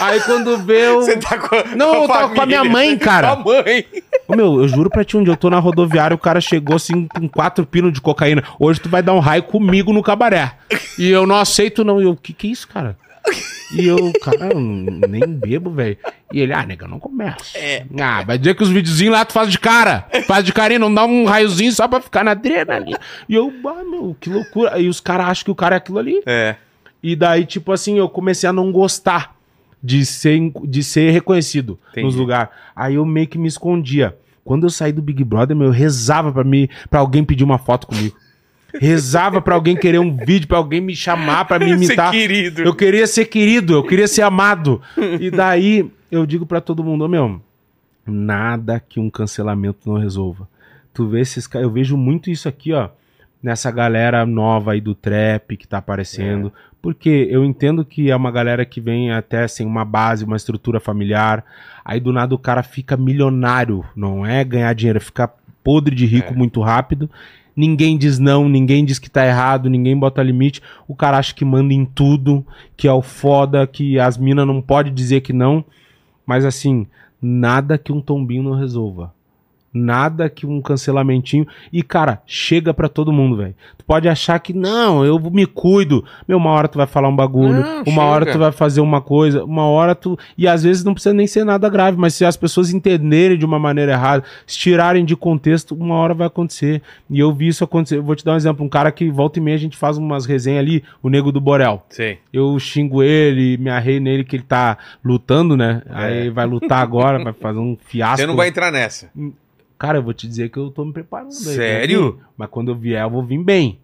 Aí 0.00 0.20
quando 0.20 0.58
vê 0.58 0.88
eu... 0.88 1.02
Você 1.02 1.16
tá 1.16 1.38
com 1.38 1.54
a, 1.54 1.64
Não, 1.76 2.02
eu 2.02 2.08
tava 2.08 2.34
com 2.34 2.42
a 2.42 2.46
minha 2.46 2.64
mãe, 2.64 2.98
cara. 2.98 3.36
Com 3.36 3.50
a 3.50 3.62
mãe. 3.62 3.86
Ô, 4.28 4.34
meu, 4.34 4.60
eu 4.60 4.68
juro 4.68 4.90
pra 4.90 5.04
ti, 5.04 5.16
um 5.16 5.22
dia 5.22 5.32
eu 5.32 5.36
tô 5.36 5.48
na 5.48 5.60
rodoviária, 5.60 6.14
o 6.14 6.18
cara 6.18 6.40
chegou 6.40 6.74
assim 6.74 7.06
com 7.06 7.28
quatro 7.28 7.64
pinos 7.64 7.92
de 7.92 8.00
cocaína. 8.00 8.42
Hoje 8.58 8.80
tu 8.80 8.88
vai 8.88 9.00
dar 9.00 9.12
um 9.12 9.20
raio 9.20 9.44
comigo 9.44 9.92
no 9.92 10.02
cabaré. 10.02 10.52
E 10.98 11.08
eu 11.08 11.26
não 11.26 11.36
aceito, 11.36 11.84
não. 11.84 12.00
E 12.00 12.04
eu, 12.04 12.10
o 12.10 12.16
que 12.16 12.32
que 12.32 12.48
é 12.48 12.50
isso, 12.50 12.66
cara? 12.66 12.96
E 13.72 13.86
eu, 13.86 14.12
cara, 14.22 14.52
eu 14.52 14.60
nem 14.60 15.26
bebo, 15.26 15.70
velho. 15.70 15.98
E 16.32 16.40
ele, 16.40 16.52
ah, 16.52 16.64
nega, 16.64 16.86
não 16.86 17.00
começa. 17.00 17.58
Ah, 18.00 18.22
vai 18.22 18.38
dizer 18.38 18.54
que 18.54 18.62
os 18.62 18.68
videozinhos 18.68 19.12
lá 19.12 19.24
tu 19.24 19.32
faz 19.32 19.50
de 19.50 19.58
cara. 19.58 20.06
Faz 20.26 20.44
de 20.44 20.52
carinho, 20.52 20.80
não 20.80 20.94
dá 20.94 21.04
um 21.04 21.24
raiozinho 21.24 21.72
só 21.72 21.88
pra 21.88 22.00
ficar 22.00 22.24
na 22.24 22.30
adrenalina. 22.30 22.98
E 23.28 23.34
eu, 23.34 23.52
ah, 23.66 23.84
meu, 23.84 24.16
que 24.20 24.30
loucura. 24.30 24.78
E 24.78 24.88
os 24.88 25.00
caras 25.00 25.26
acham 25.28 25.44
que 25.44 25.50
o 25.50 25.54
cara 25.54 25.76
é 25.76 25.78
aquilo 25.78 25.98
ali. 25.98 26.22
É. 26.24 26.56
E 27.02 27.16
daí, 27.16 27.44
tipo 27.44 27.72
assim, 27.72 27.98
eu 27.98 28.08
comecei 28.08 28.48
a 28.48 28.52
não 28.52 28.70
gostar 28.70 29.36
de 29.82 30.04
ser, 30.04 30.40
de 30.64 30.82
ser 30.82 31.10
reconhecido 31.10 31.78
Entendi. 31.90 32.06
nos 32.06 32.14
lugares. 32.16 32.50
Aí 32.74 32.94
eu 32.94 33.04
meio 33.04 33.26
que 33.26 33.38
me 33.38 33.48
escondia. 33.48 34.16
Quando 34.44 34.64
eu 34.64 34.70
saí 34.70 34.92
do 34.92 35.02
Big 35.02 35.24
Brother, 35.24 35.56
meu, 35.56 35.68
eu 35.68 35.72
rezava 35.72 36.32
pra, 36.32 36.44
mim, 36.44 36.68
pra 36.88 37.00
alguém 37.00 37.24
pedir 37.24 37.42
uma 37.42 37.58
foto 37.58 37.86
comigo. 37.88 38.16
Rezava 38.80 39.40
pra 39.40 39.54
alguém 39.54 39.76
querer 39.76 39.98
um 39.98 40.14
vídeo, 40.16 40.48
pra 40.48 40.58
alguém 40.58 40.80
me 40.80 40.94
chamar 40.94 41.44
pra 41.44 41.58
me 41.58 41.66
Ser 41.78 41.84
imitar. 41.84 42.10
querido. 42.10 42.62
Eu 42.62 42.74
queria 42.74 43.06
ser 43.06 43.24
querido, 43.26 43.74
eu 43.74 43.82
queria 43.84 44.06
ser 44.08 44.22
amado. 44.22 44.82
E 45.20 45.30
daí 45.30 45.90
eu 46.10 46.26
digo 46.26 46.44
pra 46.44 46.60
todo 46.60 46.84
mundo, 46.84 47.04
ô 47.04 47.08
meu, 47.08 47.40
nada 48.06 48.80
que 48.80 49.00
um 49.00 49.10
cancelamento 49.10 49.88
não 49.90 49.98
resolva. 49.98 50.48
Tu 50.92 51.06
vê 51.08 51.20
esses 51.20 51.46
caras, 51.46 51.64
eu 51.66 51.70
vejo 51.72 51.96
muito 51.96 52.30
isso 52.30 52.48
aqui, 52.48 52.72
ó, 52.72 52.88
nessa 53.42 53.70
galera 53.70 54.24
nova 54.26 54.72
aí 54.72 54.80
do 54.80 54.94
trap 54.94 55.56
que 55.56 55.68
tá 55.68 55.78
aparecendo, 55.78 56.52
porque 56.80 57.28
eu 57.30 57.44
entendo 57.44 57.84
que 57.84 58.10
é 58.10 58.16
uma 58.16 58.30
galera 58.30 58.64
que 58.64 58.80
vem 58.80 59.10
até 59.12 59.46
sem 59.48 59.66
uma 59.66 59.84
base, 59.84 60.24
uma 60.24 60.36
estrutura 60.36 60.80
familiar, 60.80 61.44
aí 61.84 62.00
do 62.00 62.12
nada 62.12 62.34
o 62.34 62.38
cara 62.38 62.62
fica 62.62 62.96
milionário, 62.96 63.84
não 63.94 64.24
é 64.24 64.42
ganhar 64.44 64.72
dinheiro, 64.74 64.96
é 64.98 65.00
ficar 65.00 65.34
podre 65.62 65.94
de 65.94 66.06
rico 66.06 66.32
É. 66.32 66.36
muito 66.36 66.60
rápido. 66.60 67.10
Ninguém 67.56 67.96
diz 67.96 68.18
não, 68.18 68.48
ninguém 68.48 68.84
diz 68.84 68.98
que 68.98 69.08
tá 69.08 69.26
errado, 69.26 69.70
ninguém 69.70 69.98
bota 69.98 70.22
limite. 70.22 70.60
O 70.86 70.94
cara 70.94 71.16
acha 71.16 71.34
que 71.34 71.44
manda 71.44 71.72
em 71.72 71.86
tudo, 71.86 72.46
que 72.76 72.86
é 72.86 72.92
o 72.92 73.00
foda, 73.00 73.66
que 73.66 73.98
as 73.98 74.18
minas 74.18 74.46
não 74.46 74.60
pode 74.60 74.90
dizer 74.90 75.22
que 75.22 75.32
não. 75.32 75.64
Mas 76.26 76.44
assim, 76.44 76.86
nada 77.20 77.78
que 77.78 77.92
um 77.92 78.00
tombinho 78.00 78.42
não 78.42 78.52
resolva. 78.52 79.15
Nada 79.76 80.30
que 80.30 80.46
um 80.46 80.60
cancelamentinho. 80.60 81.46
E, 81.72 81.82
cara, 81.82 82.22
chega 82.26 82.72
pra 82.72 82.88
todo 82.88 83.12
mundo, 83.12 83.36
velho. 83.36 83.54
Tu 83.76 83.84
pode 83.84 84.08
achar 84.08 84.38
que, 84.40 84.52
não, 84.52 85.04
eu 85.04 85.18
me 85.30 85.44
cuido. 85.46 86.04
Meu, 86.26 86.38
uma 86.38 86.50
hora 86.50 86.66
tu 86.68 86.78
vai 86.78 86.86
falar 86.86 87.08
um 87.08 87.16
bagulho, 87.16 87.60
Não, 87.60 87.82
uma 87.82 87.84
chega. 87.84 88.02
hora 88.02 88.32
tu 88.32 88.38
vai 88.38 88.52
fazer 88.52 88.80
uma 88.80 89.00
coisa, 89.00 89.44
uma 89.44 89.66
hora 89.66 89.94
tu. 89.94 90.18
E 90.36 90.48
às 90.48 90.62
vezes 90.62 90.82
não 90.82 90.94
precisa 90.94 91.14
nem 91.14 91.26
ser 91.26 91.44
nada 91.44 91.68
grave, 91.68 91.98
mas 91.98 92.14
se 92.14 92.24
as 92.24 92.36
pessoas 92.36 92.72
entenderem 92.72 93.36
de 93.36 93.44
uma 93.44 93.58
maneira 93.58 93.92
errada, 93.92 94.24
se 94.46 94.58
tirarem 94.58 95.04
de 95.04 95.14
contexto, 95.14 95.74
uma 95.74 95.94
hora 95.96 96.14
vai 96.14 96.26
acontecer. 96.26 96.80
E 97.10 97.18
eu 97.20 97.32
vi 97.34 97.48
isso 97.48 97.62
acontecer. 97.62 97.98
Eu 97.98 98.02
vou 98.02 98.16
te 98.16 98.24
dar 98.24 98.32
um 98.32 98.36
exemplo: 98.36 98.64
um 98.64 98.68
cara 98.68 98.90
que 98.90 99.10
volta 99.10 99.38
e 99.38 99.42
meia 99.42 99.56
a 99.56 99.60
gente 99.60 99.76
faz 99.76 99.98
umas 99.98 100.24
resenhas 100.26 100.60
ali, 100.60 100.82
o 101.02 101.08
Nego 101.08 101.30
do 101.30 101.40
Borel. 101.40 101.84
Sei. 101.90 102.18
Eu 102.32 102.58
xingo 102.58 103.02
ele, 103.02 103.56
me 103.58 103.70
arrei 103.70 104.00
nele 104.00 104.24
que 104.24 104.36
ele 104.36 104.42
tá 104.42 104.78
lutando, 105.04 105.56
né? 105.56 105.82
Aí 105.90 106.30
vai 106.30 106.46
lutar 106.46 106.82
agora, 106.82 107.22
vai 107.22 107.32
fazer 107.32 107.58
um 107.58 107.76
fiasco. 107.86 108.14
É. 108.20 108.24
Você 108.24 108.26
não 108.26 108.36
vai 108.36 108.48
entrar 108.48 108.70
nessa. 108.72 109.10
Cara, 109.78 109.98
eu 109.98 110.02
vou 110.02 110.14
te 110.14 110.26
dizer 110.26 110.48
que 110.50 110.58
eu 110.58 110.70
tô 110.70 110.84
me 110.84 110.92
preparando. 110.92 111.28
aí, 111.28 111.34
Sério? 111.34 112.16
né? 112.16 112.24
Mas 112.36 112.48
quando 112.50 112.70
eu 112.70 112.74
vier, 112.74 113.02
eu 113.02 113.10
vou 113.10 113.22
vir 113.22 113.42
bem. 113.42 113.78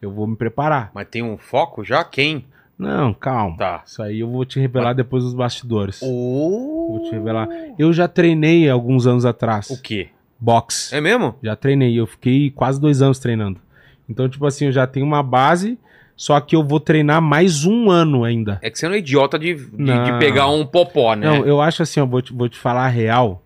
Eu 0.00 0.10
vou 0.10 0.26
me 0.26 0.36
preparar. 0.36 0.90
Mas 0.94 1.08
tem 1.08 1.22
um 1.22 1.36
foco 1.36 1.84
já? 1.84 2.04
Quem? 2.04 2.44
Não, 2.78 3.14
calma. 3.14 3.56
Tá. 3.56 3.82
Isso 3.86 4.02
aí 4.02 4.20
eu 4.20 4.28
vou 4.28 4.44
te 4.44 4.58
revelar 4.58 4.92
depois 4.92 5.22
dos 5.22 5.34
bastidores. 5.34 6.00
Oh. 6.02 6.88
Vou 6.90 7.02
te 7.04 7.12
revelar. 7.12 7.48
Eu 7.78 7.92
já 7.92 8.08
treinei 8.08 8.68
alguns 8.68 9.06
anos 9.06 9.24
atrás. 9.24 9.70
O 9.70 9.80
quê? 9.80 10.08
Boxe. 10.40 10.94
É 10.94 11.00
mesmo? 11.00 11.36
Já 11.42 11.54
treinei. 11.54 11.98
Eu 11.98 12.06
fiquei 12.06 12.50
quase 12.50 12.80
dois 12.80 13.00
anos 13.00 13.20
treinando. 13.20 13.60
Então, 14.08 14.28
tipo 14.28 14.44
assim, 14.44 14.66
eu 14.66 14.72
já 14.72 14.86
tenho 14.86 15.06
uma 15.06 15.22
base, 15.22 15.78
só 16.16 16.40
que 16.40 16.56
eu 16.56 16.64
vou 16.64 16.80
treinar 16.80 17.22
mais 17.22 17.64
um 17.64 17.90
ano 17.90 18.24
ainda. 18.24 18.58
É 18.60 18.68
que 18.68 18.78
você 18.78 18.88
não 18.88 18.94
é 18.94 18.98
idiota 18.98 19.38
de, 19.38 19.54
de, 19.54 20.04
de 20.04 20.18
pegar 20.18 20.48
um 20.48 20.66
popó, 20.66 21.14
né? 21.14 21.26
Não, 21.26 21.46
eu 21.46 21.60
acho 21.60 21.82
assim, 21.82 22.00
eu 22.00 22.06
vou 22.06 22.20
te, 22.20 22.32
vou 22.32 22.48
te 22.48 22.58
falar 22.58 22.86
a 22.86 22.88
real. 22.88 23.41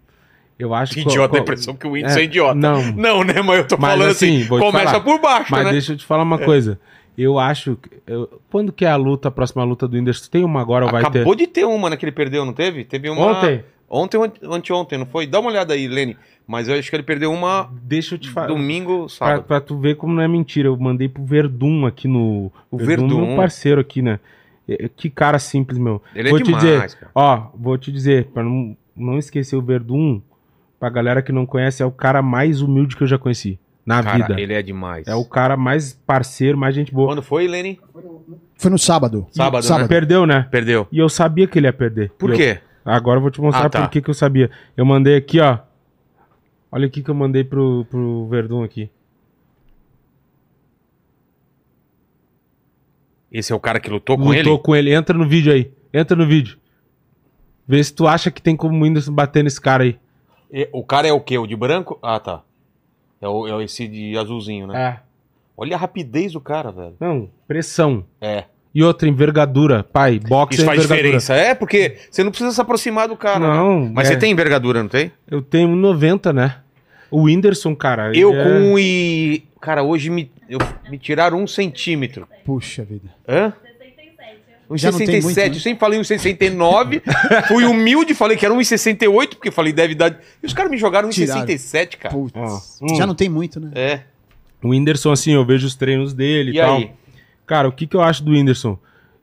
Eu 0.59 0.73
acho 0.75 0.95
Que 0.95 1.03
que. 1.03 1.09
idiota, 1.11 1.37
a 1.37 1.41
impressão 1.41 1.75
que 1.75 1.87
o 1.87 1.93
Whindersson 1.93 2.19
é, 2.19 2.23
é, 2.23 2.25
idiota. 2.25 2.55
não. 2.55 2.83
Não, 2.93 3.25
né? 3.25 3.43
Mas 3.43 3.59
eu 3.59 3.67
tô 3.69 3.77
Mas 3.79 3.91
falando 3.93 4.11
assim, 4.11 4.39
assim, 4.43 4.49
começa 4.49 4.85
falar. 4.93 5.01
por 5.01 5.21
baixo, 5.21 5.53
Mas 5.53 5.65
né? 5.67 5.73
deixa 5.73 5.93
eu 5.93 5.97
te 5.97 6.05
falar 6.07 6.23
uma 6.23 6.39
coisa. 6.39 6.79
Eu 7.17 7.39
acho. 7.39 7.77
que- 7.77 7.91
eu- 8.07 8.41
quando 8.51 8.73
que 8.73 8.85
é 8.85 8.89
a 8.91 8.97
luta, 8.97 9.29
a 9.29 9.31
próxima 9.31 9.65
luta 9.65 9.87
do 9.89 9.97
Whindersson? 9.97 10.31
Tem 10.31 10.45
uma 10.45 10.61
agora 10.61 10.85
ou 10.87 10.91
vai 10.91 11.03
ter? 11.03 11.09
Acabou 11.19 11.35
de 11.35 11.47
ter 11.47 11.65
uma, 11.65 11.91
né, 11.91 11.97
que 11.97 12.05
ele 12.05 12.13
perdeu, 12.13 12.45
não 12.45 12.53
teve? 12.53 12.85
Teve 12.85 13.09
uma... 13.11 13.27
Ontem. 13.39 13.65
Ontem 13.89 14.17
ou 14.17 14.25
ante- 14.25 14.41
anteontem, 14.45 14.99
não 14.99 15.07
foi? 15.07 15.27
Dá 15.27 15.39
uma 15.41 15.49
olhada 15.51 15.73
aí, 15.75 15.87
Lene. 15.87 16.17
Mas 16.47 16.69
eu 16.69 16.75
acho 16.79 16.89
que 16.91 16.97
ele 16.97 17.03
perdeu 17.03 17.33
uma 17.33 17.71
Deixa 17.83 18.15
eu 18.15 18.19
te 18.19 18.29
falar. 18.31 18.49
domingo, 18.49 19.01
Pra, 19.01 19.09
sábado. 19.09 19.43
pra 19.45 19.61
tu 19.61 19.79
ver 19.79 19.97
como 19.97 20.13
não 20.15 20.23
é 20.23 20.29
mentira. 20.29 20.69
Eu 20.69 20.77
mandei 20.77 21.09
pro 21.09 21.25
Verdun 21.25 21.87
aqui 21.87 22.07
no. 22.09 22.51
O 22.71 22.77
Verdun. 22.79 23.27
meu 23.27 23.37
parceiro 23.37 23.81
aqui, 23.81 24.03
né? 24.03 24.19
É, 24.69 24.89
Que 24.95 25.09
cara 25.09 25.39
simples, 25.39 25.79
meu. 25.79 26.03
Ele 26.15 26.29
é 26.29 26.31
vou 26.31 26.39
te 26.41 26.45
demais, 26.47 26.63
dizer, 26.65 26.97
cara. 26.99 27.11
ó, 27.15 27.47
vou 27.55 27.79
te 27.79 27.91
dizer, 27.93 28.27
pra 28.35 28.43
não, 28.43 28.77
não 28.97 29.17
esquecer 29.19 29.55
o 29.57 29.63
Verdun, 29.63 30.21
pra 30.79 30.89
galera 30.91 31.23
que 31.23 31.33
não 31.33 31.47
conhece, 31.47 31.83
é 31.83 31.87
o 31.87 31.91
cara 31.93 32.23
mais 32.23 32.61
humilde 32.61 32.97
que 32.97 33.03
eu 33.03 33.07
já 33.07 33.19
conheci 33.19 33.59
na 33.85 34.03
Cara, 34.03 34.27
vida. 34.29 34.41
ele 34.41 34.53
é 34.53 34.63
demais. 34.63 35.07
É 35.07 35.15
o 35.15 35.25
cara 35.25 35.57
mais 35.57 35.95
parceiro, 36.07 36.59
mais 36.59 36.75
gente 36.75 36.93
boa. 36.93 37.09
Quando 37.09 37.23
foi, 37.23 37.47
Lene? 37.47 37.81
Foi 38.57 38.71
no 38.71 38.79
sábado. 38.79 39.27
Sábado, 39.31 39.67
né? 39.79 39.87
Perdeu, 39.89 40.27
né? 40.27 40.47
Perdeu. 40.51 40.89
E 40.91 40.99
eu 40.99 41.09
sabia 41.09 41.47
que 41.47 41.59
ele 41.59 41.67
ia 41.67 41.73
perder. 41.73 42.11
Por 42.19 42.31
eu- 42.31 42.37
quê? 42.37 42.59
Agora 42.85 43.19
eu 43.19 43.23
vou 43.23 43.31
te 43.31 43.41
mostrar 43.41 43.67
Ah, 43.67 43.71
tá. 43.71 43.81
por 43.83 43.91
que 43.91 44.01
que 44.01 44.09
eu 44.11 44.15
sabia. 44.15 44.51
Eu 44.77 44.85
mandei 44.85 45.17
aqui, 45.17 45.41
ó. 45.41 45.59
Olha 46.71 46.87
aqui 46.87 47.03
que 47.03 47.11
eu 47.11 47.15
mandei 47.15 47.43
pro, 47.45 47.85
pro 47.91 48.27
Verdun 48.29 48.63
aqui. 48.63 48.91
Esse 53.31 53.53
é 53.53 53.57
o 53.57 53.61
cara 53.61 53.81
que 53.81 53.91
lutou 53.91 54.17
com 54.17 54.25
Lutou 54.25 54.55
ele? 54.55 54.63
com 54.63 54.77
ele. 54.77 54.95
Entra 54.95 55.17
no 55.17 55.29
vídeo 55.29 55.53
aí. 55.53 55.71
Entra 55.93 56.17
no 56.17 56.27
vídeo. 56.27 56.59
Vê 57.67 57.83
se 57.83 57.93
tu 57.93 58.07
acha 58.07 58.31
que 58.31 58.41
tem 58.41 58.57
como 58.57 58.79
o 58.79 58.83
Whindersson 58.83 59.13
bater 59.13 59.43
nesse 59.43 59.61
cara 59.61 59.83
aí. 59.85 59.99
E- 60.53 60.69
O 60.73 60.83
cara 60.85 61.07
é 61.09 61.13
o 61.13 61.21
quê? 61.21 61.39
O 61.39 61.47
de 61.47 61.57
branco? 61.57 61.99
Ah, 62.03 62.19
tá. 62.21 62.43
É, 63.21 63.29
o, 63.29 63.61
é 63.61 63.65
esse 63.65 63.87
de 63.89 64.17
azulzinho, 64.19 64.67
né? 64.67 64.81
É. 64.81 65.01
Olha 65.57 65.75
a 65.75 65.79
rapidez 65.79 66.33
do 66.33 66.41
cara, 66.41 66.71
velho. 66.71 66.95
Não, 67.01 67.31
pressão. 67.49 68.05
É. 68.21 68.45
E 68.75 68.83
outra, 68.83 69.09
envergadura. 69.09 69.83
Pai, 69.83 70.19
boxe 70.19 70.55
Isso 70.55 70.63
é 70.63 70.67
faz 70.67 70.79
envergadura. 70.85 71.03
diferença. 71.19 71.35
É, 71.35 71.55
porque 71.55 71.97
você 72.11 72.23
não 72.23 72.31
precisa 72.31 72.53
se 72.53 72.61
aproximar 72.61 73.09
do 73.09 73.17
cara. 73.17 73.41
né? 73.41 73.47
Não, 73.57 73.91
Mas 73.91 74.09
é. 74.09 74.13
você 74.13 74.19
tem 74.19 74.33
envergadura, 74.33 74.83
não 74.83 74.89
tem? 74.91 75.11
Eu 75.31 75.41
tenho 75.41 75.69
1,90, 75.71 76.33
né? 76.35 76.57
O 77.11 77.23
Whindersson, 77.23 77.75
cara. 77.75 78.15
Eu 78.15 78.35
é- 78.35 78.45
com 78.45 78.51
um 78.73 78.79
e. 78.79 79.45
Cara, 79.63 79.83
hoje 79.83 80.11
me, 80.11 80.31
eu, 80.49 80.59
me 80.91 80.99
tiraram 80.99 81.43
um 81.43 81.47
centímetro. 81.47 82.29
Puxa 82.45 82.85
vida. 82.85 83.09
Hã? 83.27 83.53
1,67. 84.71 84.79
Já 84.79 84.91
não 84.93 84.99
tem 84.99 85.21
muito, 85.23 85.37
né? 85.37 85.49
Eu 85.49 85.55
sempre 85.61 85.79
falei 85.81 86.01
1,69. 86.01 87.03
fui 87.49 87.65
humilde, 87.65 88.15
falei 88.15 88.37
que 88.37 88.45
era 88.45 88.55
1,68, 88.55 89.29
porque 89.31 89.51
falei 89.51 89.73
deve 89.73 89.95
dar. 89.95 90.19
E 90.43 90.47
os 90.47 90.53
caras 90.53 90.71
me 90.71 90.77
jogaram 90.77 91.09
Tiraram. 91.09 91.47
1,67, 91.47 91.97
cara. 91.99 92.15
Putz. 92.15 92.33
Ó, 92.37 92.61
hum. 92.85 92.97
Já 92.97 93.07
não 93.07 93.15
tem 93.15 93.29
muito, 93.29 93.61
né? 93.61 93.71
É. 93.75 94.01
O 94.63 94.71
Whindersson, 94.71 95.13
assim, 95.13 95.33
eu 95.33 95.45
vejo 95.45 95.67
os 95.67 95.75
treinos 95.77 96.13
dele 96.15 96.51
e, 96.53 96.57
E 96.57 96.61
tal. 96.61 96.77
aí? 96.77 96.91
Cara, 97.47 97.69
o 97.69 97.73
que, 97.73 97.87
que 97.87 97.95
eu 97.97 98.03
acho 98.03 98.25
do 98.25 98.33
Whindersson? 98.33 98.79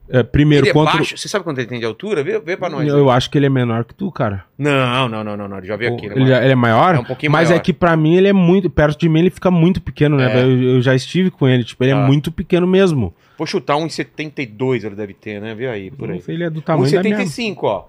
É, 0.08 0.22
primeiro, 0.22 0.64
Ele 0.66 0.70
é 0.70 0.72
contra... 0.74 0.96
baixo. 0.98 1.16
Você 1.16 1.28
sabe 1.28 1.44
quanto 1.44 1.58
ele 1.58 1.66
tem 1.66 1.78
de 1.80 1.86
altura? 1.86 2.22
Vê, 2.22 2.38
vê 2.38 2.58
pra 2.58 2.68
nós. 2.68 2.86
Eu 2.86 3.08
acho 3.10 3.30
que 3.30 3.38
ele 3.38 3.46
é 3.46 3.48
menor 3.48 3.84
que 3.84 3.94
tu, 3.94 4.12
cara. 4.12 4.44
Não, 4.58 5.08
não, 5.08 5.24
não, 5.24 5.34
não, 5.36 5.48
não. 5.48 5.64
Já 5.64 5.76
vi 5.76 5.86
aqui. 5.86 6.04
ele, 6.06 6.26
já- 6.26 6.42
ele 6.42 6.52
é 6.52 6.54
maior? 6.54 6.94
É 6.94 6.98
um 6.98 7.04
pouquinho 7.04 7.32
mas 7.32 7.48
maior. 7.48 7.58
é 7.58 7.62
que 7.62 7.72
pra 7.72 7.96
mim 7.96 8.14
ele 8.16 8.28
é 8.28 8.32
muito. 8.32 8.68
Perto 8.68 8.98
de 9.00 9.08
mim 9.08 9.20
ele 9.20 9.30
fica 9.30 9.50
muito 9.50 9.80
pequeno, 9.80 10.16
né? 10.18 10.40
É. 10.40 10.42
Eu, 10.44 10.62
eu 10.74 10.82
já 10.82 10.94
estive 10.94 11.30
com 11.30 11.48
ele, 11.48 11.64
tipo, 11.64 11.82
ele 11.82 11.92
Tá. 11.92 11.98
é 12.02 12.06
muito 12.06 12.30
pequeno 12.30 12.66
mesmo. 12.66 13.14
Vou 13.36 13.46
chutar 13.46 13.74
1,72 13.76 14.84
ele 14.84 14.94
deve 14.94 15.14
ter, 15.14 15.40
né? 15.40 15.54
Vê 15.54 15.66
aí, 15.68 15.90
por 15.90 16.08
Não 16.08 16.14
aí. 16.14 16.20
sei, 16.20 16.34
ele 16.36 16.44
é 16.44 16.50
do 16.50 16.62
tamanho 16.62 16.92
da 16.92 17.02
minha... 17.02 17.18
1,75, 17.18 17.58
ó. 17.64 17.86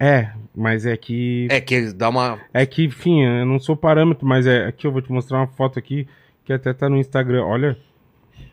É, 0.00 0.32
mas 0.54 0.86
é 0.86 0.96
que. 0.96 1.46
É 1.50 1.60
que 1.60 1.92
dá 1.92 2.08
uma. 2.08 2.40
É 2.54 2.64
que, 2.64 2.84
enfim, 2.84 3.22
eu 3.22 3.44
não 3.44 3.58
sou 3.58 3.76
parâmetro, 3.76 4.26
mas 4.26 4.46
é 4.46 4.66
aqui 4.66 4.86
eu 4.86 4.92
vou 4.92 5.02
te 5.02 5.12
mostrar 5.12 5.38
uma 5.38 5.46
foto 5.46 5.78
aqui 5.78 6.08
que 6.44 6.52
até 6.54 6.72
tá 6.72 6.88
no 6.88 6.96
Instagram. 6.96 7.44
Olha, 7.44 7.76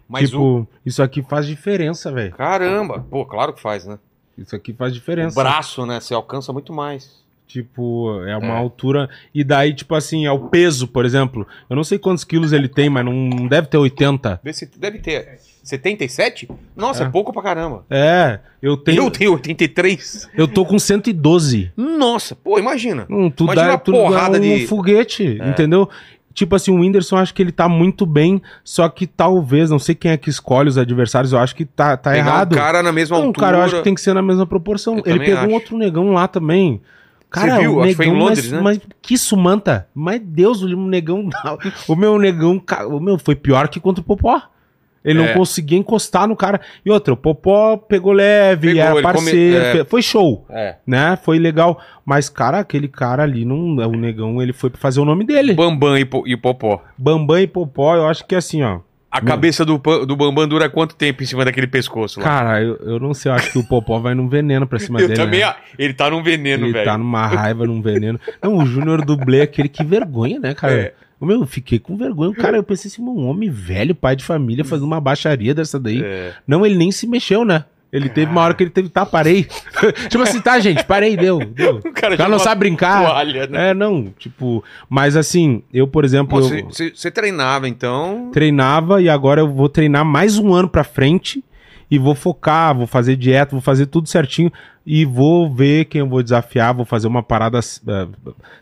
Mas 0.09 0.29
tipo, 0.29 0.41
o. 0.41 0.67
isso 0.85 1.01
aqui 1.01 1.21
faz 1.21 1.47
diferença, 1.47 2.11
velho. 2.11 2.33
Caramba! 2.33 3.05
Pô, 3.09 3.25
claro 3.25 3.53
que 3.53 3.61
faz, 3.61 3.85
né? 3.85 3.97
Isso 4.37 4.53
aqui 4.55 4.73
faz 4.73 4.91
O 4.91 4.95
diferença. 4.95 5.41
braço, 5.41 5.85
né? 5.85 6.01
Você 6.01 6.13
alcança 6.13 6.51
muito 6.51 6.73
mais. 6.73 7.23
Tipo, 7.51 8.23
é 8.25 8.37
uma 8.37 8.53
É. 8.53 8.57
altura. 8.57 9.09
E 9.35 9.43
daí, 9.43 9.73
tipo 9.73 9.93
assim, 9.93 10.25
é 10.25 10.31
o 10.31 10.39
peso, 10.47 10.87
por 10.87 11.03
exemplo. 11.05 11.45
Eu 11.69 11.75
não 11.75 11.83
sei 11.83 11.99
quantos 11.99 12.23
quilos 12.23 12.53
ele 12.53 12.69
tem, 12.69 12.89
mas 12.89 13.03
não, 13.03 13.11
não 13.13 13.47
deve 13.47 13.67
ter 13.67 13.77
80. 13.77 14.39
Vê 14.41 14.53
se 14.53 14.69
deve 14.77 14.99
ter 14.99 15.37
77? 15.61 16.47
Nossa, 16.75 17.03
é, 17.03 17.07
É. 17.07 17.09
pouco 17.09 17.33
pra 17.33 17.41
caramba. 17.43 17.85
É, 17.89 18.39
eu 18.61 18.77
tenho. 18.77 19.03
Eu 19.03 19.11
tenho 19.11 19.33
83. 19.33 20.29
Eu 20.35 20.47
tô 20.47 20.65
com 20.65 20.79
112. 20.79 21.71
Nossa, 21.75 22.35
pô, 22.35 22.57
imagina. 22.57 23.05
Hum, 23.09 23.29
tu 23.29 23.43
Imagina 23.43 23.65
dá, 23.67 23.71
uma 23.73 23.77
tu 23.79 23.91
dá 23.91 23.97
porrada 23.97 24.37
um 24.37 24.41
de- 24.41 24.67
foguete, 24.67 25.37
entendeu? 25.45 25.89
Tipo 26.33 26.55
assim, 26.55 26.71
o 26.71 26.75
Whindersson 26.79 27.17
acho 27.17 27.33
que 27.33 27.41
ele 27.41 27.51
tá 27.51 27.67
muito 27.67 28.05
bem, 28.05 28.41
só 28.63 28.87
que 28.87 29.05
talvez, 29.05 29.69
não 29.69 29.77
sei 29.77 29.93
quem 29.93 30.11
é 30.11 30.15
que 30.17 30.29
escolhe 30.29 30.69
os 30.69 30.77
adversários, 30.77 31.33
eu 31.33 31.39
acho 31.39 31.53
que 31.53 31.65
tá, 31.65 31.97
tá 31.97 32.11
Pegar 32.11 32.25
errado. 32.25 32.53
um 32.53 32.55
cara 32.57 32.81
na 32.81 32.91
mesma 32.93 33.17
não, 33.17 33.25
altura. 33.27 33.45
cara, 33.45 33.57
eu 33.57 33.61
acho 33.63 33.75
que 33.75 33.83
tem 33.83 33.93
que 33.93 33.99
ser 33.99 34.13
na 34.13 34.21
mesma 34.21 34.47
proporção. 34.47 34.97
Eu 34.99 35.03
ele 35.15 35.19
pegou 35.25 35.41
um 35.41 35.45
acho. 35.47 35.53
outro 35.53 35.77
negão 35.77 36.13
lá 36.13 36.29
também. 36.29 36.81
Cara, 37.31 37.59
viu? 37.59 37.75
o 37.75 37.79
Acho 37.81 37.89
que 37.89 37.95
foi 37.95 38.05
em 38.05 38.11
negão, 38.11 38.25
Londres, 38.27 38.51
mas, 38.51 38.51
né? 38.51 38.61
mas 38.61 38.79
que 39.01 39.17
sumanta. 39.17 39.87
Mas 39.95 40.21
Deus, 40.23 40.61
o 40.61 40.67
negão. 40.87 41.29
o 41.87 41.95
meu 41.95 42.19
negão, 42.19 42.61
o 42.89 42.99
meu 42.99 43.17
foi 43.17 43.35
pior 43.35 43.67
que 43.69 43.79
contra 43.79 44.01
o 44.01 44.05
Popó. 44.05 44.41
Ele 45.03 45.19
É. 45.19 45.27
não 45.27 45.33
conseguia 45.33 45.79
encostar 45.79 46.27
no 46.27 46.35
cara. 46.35 46.61
E 46.85 46.91
outra, 46.91 47.11
o 47.13 47.17
Popó 47.17 47.75
pegou 47.75 48.11
leve, 48.11 48.67
Pegou, 48.67 48.81
era 48.83 48.91
ele 48.93 49.01
come- 49.01 49.13
parceiro, 49.13 49.63
é. 49.81 49.83
foi 49.85 50.01
show 50.03 50.45
É. 50.47 50.75
né? 50.85 51.17
Foi 51.23 51.39
legal. 51.39 51.79
Mas, 52.05 52.29
cara, 52.29 52.59
aquele 52.59 52.87
cara 52.87 53.23
ali, 53.23 53.43
não, 53.43 53.57
o 53.77 53.95
negão, 53.97 54.39
ele 54.41 54.53
foi 54.53 54.69
pra 54.69 54.79
fazer 54.79 54.99
o 54.99 55.05
nome 55.05 55.25
dele. 55.25 55.55
Bambam 55.55 55.97
e, 55.97 56.05
po- 56.05 56.23
e 56.27 56.37
Popó. 56.37 56.83
Bambam 56.95 57.39
e 57.39 57.47
Popó, 57.47 57.95
eu 57.95 58.07
acho 58.07 58.27
que 58.27 58.35
é 58.35 58.37
assim, 58.37 58.61
ó. 58.61 58.81
A 59.11 59.19
cabeça 59.19 59.65
do, 59.65 59.77
do 59.77 60.15
Bambam 60.15 60.47
dura 60.47 60.69
quanto 60.69 60.95
tempo 60.95 61.21
em 61.21 61.25
cima 61.25 61.43
daquele 61.43 61.67
pescoço 61.67 62.19
lá? 62.19 62.25
Cara, 62.25 62.63
eu, 62.63 62.77
eu 62.77 62.99
não 62.99 63.13
sei, 63.13 63.29
eu 63.29 63.35
acho 63.35 63.51
que 63.51 63.57
o 63.59 63.63
Popó 63.63 63.99
vai 63.99 64.13
num 64.15 64.29
veneno 64.29 64.65
pra 64.65 64.79
cima 64.79 65.01
eu 65.01 65.07
dele. 65.09 65.19
também. 65.19 65.41
né? 65.41 65.53
Ele 65.77 65.93
tá 65.93 66.09
num 66.09 66.23
veneno, 66.23 66.65
Ele 66.65 66.71
velho. 66.73 66.85
tá 66.85 66.97
numa 66.97 67.27
raiva, 67.27 67.65
num 67.65 67.81
veneno. 67.81 68.17
Não, 68.41 68.57
o 68.57 68.65
Júnior 68.65 69.03
dublê 69.03 69.39
é 69.39 69.43
aquele 69.43 69.67
que 69.67 69.83
vergonha, 69.83 70.39
né, 70.39 70.53
cara? 70.53 70.73
É. 70.73 70.93
Meu, 71.19 71.41
eu 71.41 71.45
fiquei 71.45 71.77
com 71.77 71.95
vergonha. 71.95 72.33
Cara, 72.33 72.57
eu 72.57 72.63
pensei 72.63 72.89
assim, 72.89 73.01
um 73.03 73.27
homem 73.27 73.47
velho, 73.49 73.93
pai 73.93 74.15
de 74.15 74.23
família, 74.23 74.65
fazendo 74.65 74.87
uma 74.87 74.99
baixaria 74.99 75.53
dessa 75.53 75.79
daí. 75.79 76.01
É. 76.03 76.33
Não, 76.47 76.65
ele 76.65 76.75
nem 76.75 76.91
se 76.91 77.05
mexeu, 77.05 77.45
né? 77.45 77.65
Ele 77.91 78.07
teve 78.07 78.31
uma 78.31 78.41
hora 78.41 78.53
que 78.53 78.63
ele 78.63 78.69
teve, 78.69 78.87
tá, 78.87 79.05
parei. 79.05 79.43
tipo 80.09 80.23
assim, 80.23 80.39
tá, 80.39 80.59
gente, 80.59 80.83
parei, 80.85 81.17
deu, 81.17 81.39
deu. 81.39 81.81
O 81.83 81.91
cara 81.91 82.15
O 82.15 82.17
cara 82.17 82.29
não 82.29 82.39
sabe 82.39 82.59
brincar. 82.59 83.05
toalha, 83.05 83.47
né? 83.47 83.69
É, 83.69 83.73
não, 83.73 84.13
tipo, 84.17 84.63
mas 84.89 85.17
assim, 85.17 85.61
eu, 85.73 85.87
por 85.87 86.05
exemplo, 86.05 86.41
você 86.69 87.11
treinava, 87.11 87.67
então. 87.67 88.29
treinava 88.31 89.01
e 89.01 89.09
agora 89.09 89.41
eu 89.41 89.49
vou 89.49 89.67
treinar 89.67 90.05
mais 90.05 90.37
um 90.37 90.53
ano 90.53 90.69
pra 90.69 90.83
frente 90.83 91.43
e 91.89 91.99
vou 91.99 92.15
focar, 92.15 92.73
vou 92.73 92.87
fazer 92.87 93.17
dieta, 93.17 93.51
vou 93.51 93.61
fazer 93.61 93.87
tudo 93.87 94.07
certinho 94.07 94.51
e 94.85 95.05
vou 95.05 95.49
ver 95.53 95.85
quem 95.85 95.99
eu 95.99 96.07
vou 96.09 96.23
desafiar, 96.23 96.73
vou 96.73 96.85
fazer 96.85 97.07
uma 97.07 97.21
parada. 97.23 97.59
eh, 97.59 98.07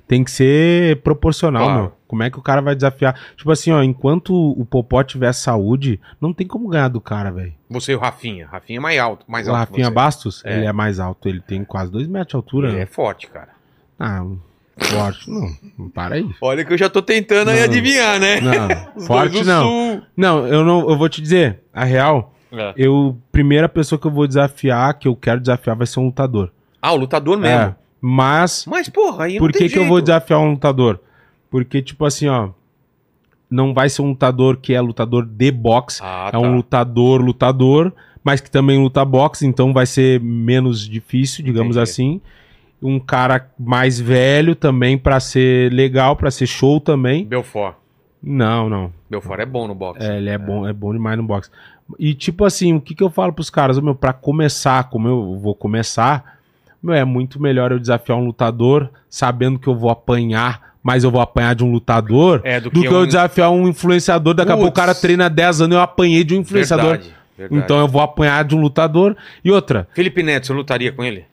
tem 0.07 0.23
que 0.23 0.31
ser 0.31 0.97
proporcional, 1.01 1.63
Claro. 1.65 1.79
meu. 1.81 1.91
Como 2.07 2.23
é 2.23 2.29
que 2.29 2.39
o 2.39 2.41
cara 2.41 2.61
vai 2.61 2.75
desafiar? 2.75 3.15
Tipo 3.37 3.51
assim, 3.51 3.71
ó, 3.71 3.81
enquanto 3.83 4.33
o 4.33 4.65
Popó 4.65 5.03
tiver 5.03 5.31
saúde, 5.33 5.99
não 6.19 6.33
tem 6.33 6.47
como 6.47 6.67
ganhar 6.67 6.87
do 6.87 6.99
cara, 6.99 7.31
velho. 7.31 7.53
Você 7.69 7.91
e 7.91 7.95
o 7.95 7.99
Rafinha. 7.99 8.47
Rafinha 8.47 8.79
é 8.79 8.81
mais 8.81 8.99
alto. 8.99 9.25
Mais 9.27 9.47
O 9.47 9.51
alto 9.51 9.59
que 9.67 9.69
Rafinha 9.71 9.87
você. 9.87 9.93
Bastos, 9.93 10.41
É. 10.45 10.57
ele 10.57 10.65
é 10.65 10.73
mais 10.73 10.99
alto, 10.99 11.29
ele 11.29 11.39
tem 11.39 11.63
quase 11.63 11.91
dois 11.91 12.07
metros 12.07 12.29
de 12.31 12.35
altura. 12.35 12.67
Ele 12.69 12.77
né? 12.77 12.83
é 12.83 12.85
forte, 12.87 13.27
cara. 13.27 13.49
Ah, 13.99 14.25
forte, 14.77 15.29
não, 15.29 15.49
não 15.77 15.89
para 15.89 16.15
aí. 16.15 16.27
Olha 16.41 16.65
que 16.65 16.73
eu 16.73 16.77
já 16.77 16.89
tô 16.89 17.01
tentando 17.01 17.49
aí 17.49 17.57
Não. 17.57 17.63
adivinhar, 17.65 18.19
né? 18.19 18.41
Não, 18.41 18.67
Os 18.95 19.05
forte 19.07 19.33
dois 19.33 19.45
do 19.45 19.51
não. 19.51 19.63
Sul. 19.63 20.01
Não, 20.17 20.47
eu 20.47 20.63
não, 20.65 20.89
eu 20.89 20.97
vou 20.97 21.09
te 21.09 21.21
dizer, 21.21 21.59
a 21.73 21.83
real, 21.83 22.33
É. 22.51 22.73
eu 22.75 23.17
primeira 23.31 23.69
pessoa 23.69 23.99
que 23.99 24.07
eu 24.07 24.11
vou 24.11 24.27
desafiar, 24.27 24.93
que 24.97 25.07
eu 25.07 25.15
quero 25.15 25.39
desafiar 25.39 25.75
vai 25.75 25.85
ser 25.87 25.99
um 25.99 26.05
lutador. 26.07 26.51
Ah, 26.81 26.91
o 26.93 26.95
lutador 26.97 27.37
mesmo. 27.37 27.55
É, 27.55 27.75
mas 28.01 28.65
Mas, 28.67 28.89
porra, 28.89 29.25
aí 29.25 29.37
por 29.37 29.51
que 29.51 29.59
que 29.59 29.65
eu 29.65 29.69
jeito. 29.81 29.87
vou 29.87 30.01
desafiar 30.01 30.39
um 30.39 30.51
lutador? 30.51 30.99
Porque 31.49 31.81
tipo 31.81 32.05
assim, 32.05 32.27
ó, 32.27 32.49
não 33.49 33.73
vai 33.73 33.89
ser 33.89 34.01
um 34.01 34.09
lutador 34.09 34.57
que 34.57 34.73
é 34.73 34.81
lutador 34.81 35.25
de 35.25 35.51
boxe, 35.51 35.99
Ah, 36.03 36.27
é 36.29 36.31
tá. 36.31 36.39
um 36.39 36.55
lutador 36.55 37.21
lutador, 37.21 37.91
mas 38.23 38.39
que 38.41 38.49
também 38.51 38.81
luta 38.81 39.03
boxe, 39.03 39.45
então 39.45 39.73
vai 39.73 39.85
ser 39.85 40.19
menos 40.19 40.87
difícil, 40.87 41.43
digamos 41.43 41.75
Entendi. 41.75 41.89
assim. 41.91 42.21
Um 42.81 42.99
cara 42.99 43.49
mais 43.59 43.99
velho 43.99 44.55
também 44.55 44.97
pra 44.97 45.19
ser 45.19 45.71
legal, 45.73 46.15
pra 46.15 46.31
ser 46.31 46.47
show 46.47 46.79
também. 46.79 47.25
Belfort. 47.25 47.75
Não, 48.21 48.69
não. 48.69 48.93
Belfort 49.09 49.39
é 49.39 49.45
bom 49.45 49.67
no 49.67 49.75
boxe. 49.75 50.01
É, 50.05 50.17
ele 50.17 50.29
é, 50.29 50.37
bom, 50.37 50.67
é 50.67 50.71
bom 50.73 50.93
demais 50.93 51.17
no 51.17 51.23
boxe. 51.23 51.49
E 51.97 52.13
tipo 52.13 52.45
assim, 52.45 52.73
o 52.73 52.81
que, 52.81 52.93
que 52.93 53.03
eu 53.03 53.09
falo 53.09 53.33
pros 53.33 53.49
caras? 53.49 53.79
Meu, 53.79 53.95
pra 53.95 54.13
começar, 54.13 54.83
como 54.89 55.07
eu 55.07 55.37
vou 55.41 55.55
começar, 55.55 56.37
meu, 56.83 56.93
é 56.93 57.03
muito 57.03 57.41
melhor 57.41 57.71
eu 57.71 57.79
desafiar 57.79 58.17
um 58.17 58.25
lutador 58.25 58.89
sabendo 59.09 59.57
que 59.57 59.67
eu 59.67 59.75
vou 59.75 59.89
apanhar, 59.89 60.73
mas 60.83 61.03
eu 61.03 61.11
vou 61.11 61.19
apanhar 61.19 61.55
de 61.55 61.63
um 61.63 61.71
lutador, 61.71 62.41
É, 62.43 62.59
do 62.59 62.69
que, 62.69 62.85
eu 62.85 62.99
um- 63.01 63.05
desafiar 63.05 63.49
um 63.51 63.67
influenciador. 63.67 64.33
Daqui 64.33 64.51
a 64.51 64.55
pouco 64.55 64.69
o 64.69 64.73
cara 64.73 64.93
treina 64.93 65.29
10 65.29 65.61
anos 65.61 65.75
e 65.75 65.77
eu 65.77 65.81
apanhei 65.81 66.23
de 66.23 66.35
um 66.35 66.39
influenciador. 66.39 66.91
Verdade, 66.91 67.13
verdade. 67.37 67.63
Então 67.63 67.79
eu 67.79 67.87
vou 67.87 68.01
apanhar 68.01 68.43
de 68.45 68.55
um 68.55 68.61
lutador. 68.61 69.15
E 69.43 69.51
outra, 69.51 69.87
Felipe 69.93 70.21
Neto, 70.23 70.47
você 70.47 70.53
lutaria 70.53 70.91
com 70.91 71.03
ele? 71.03 71.25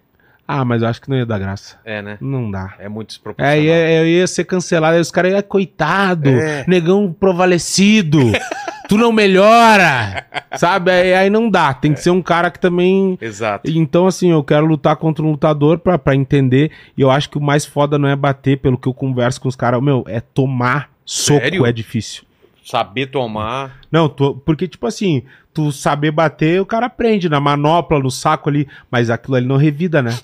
ah, 0.48 0.64
mas 0.64 0.80
eu 0.80 0.88
acho 0.88 1.00
que 1.02 1.11
não 1.11 1.16
ia 1.16 1.26
dar 1.26 1.38
graça. 1.40 1.76
É, 1.84 2.00
né? 2.00 2.18
Não 2.20 2.48
dá. 2.50 2.74
É 2.78 2.88
muito 2.88 3.09
É, 3.09 3.12
desproporcional. 3.12 3.57
ia, 3.59 3.90
eu 4.00 4.07
ia 4.07 4.26
ser 4.28 4.44
cancelado. 4.44 4.94
Aí 4.94 5.00
os 5.00 5.11
caras 5.11 5.32
iam, 5.32 5.42
coitado, 5.42 6.28
É. 6.30 6.64
negão 6.68 7.12
provalecido, 7.12 8.20
tu 8.89 8.97
não 8.97 9.12
melhora, 9.12 10.24
sabe? 10.57 10.91
Aí, 10.91 11.14
aí 11.14 11.30
não 11.30 11.49
dá, 11.51 11.72
tem 11.74 11.93
que 11.93 12.01
ser 12.01 12.11
um 12.11 12.22
cara 12.22 12.51
que 12.51 12.59
também... 12.59 13.18
Exato. 13.20 13.70
Então, 13.70 14.07
assim, 14.07 14.30
eu 14.30 14.43
quero 14.45 14.66
lutar 14.66 14.97
contra 14.97 15.24
um 15.24 15.30
lutador 15.30 15.78
pra, 15.78 15.99
pra 15.99 16.14
entender, 16.14 16.70
e 16.97 17.01
eu 17.01 17.11
acho 17.11 17.30
que 17.30 17.39
o 17.39 17.41
mais 17.41 17.64
foda 17.64 17.99
não 17.99 18.09
é 18.09 18.16
bater, 18.16 18.59
pelo 18.59 18.78
que 18.78 18.89
eu 18.89 18.95
converso 18.95 19.41
com 19.41 19.49
os 19.49 19.57
caras, 19.57 19.82
meu, 19.82 20.05
é 20.07 20.20
tomar 20.20 20.91
soco, 21.05 21.41
Sério? 21.41 21.66
é 21.66 21.72
difícil. 21.72 22.24
Saber 22.64 23.07
tomar. 23.07 23.80
Não, 23.93 24.09
tô- 24.09 24.34
porque, 24.34 24.66
tipo 24.66 24.87
assim, 24.87 25.22
tu 25.57 25.72
saber 25.72 26.11
bater, 26.11 26.61
o 26.61 26.66
cara 26.66 26.84
aprende 26.86 27.28
na 27.30 27.40
manopla, 27.40 27.98
no 27.98 28.11
saco 28.11 28.50
ali, 28.50 28.68
mas 28.90 29.09
aquilo 29.09 29.36
ali 29.36 29.46
não 29.46 29.57
revida, 29.57 30.02
né? 30.02 30.14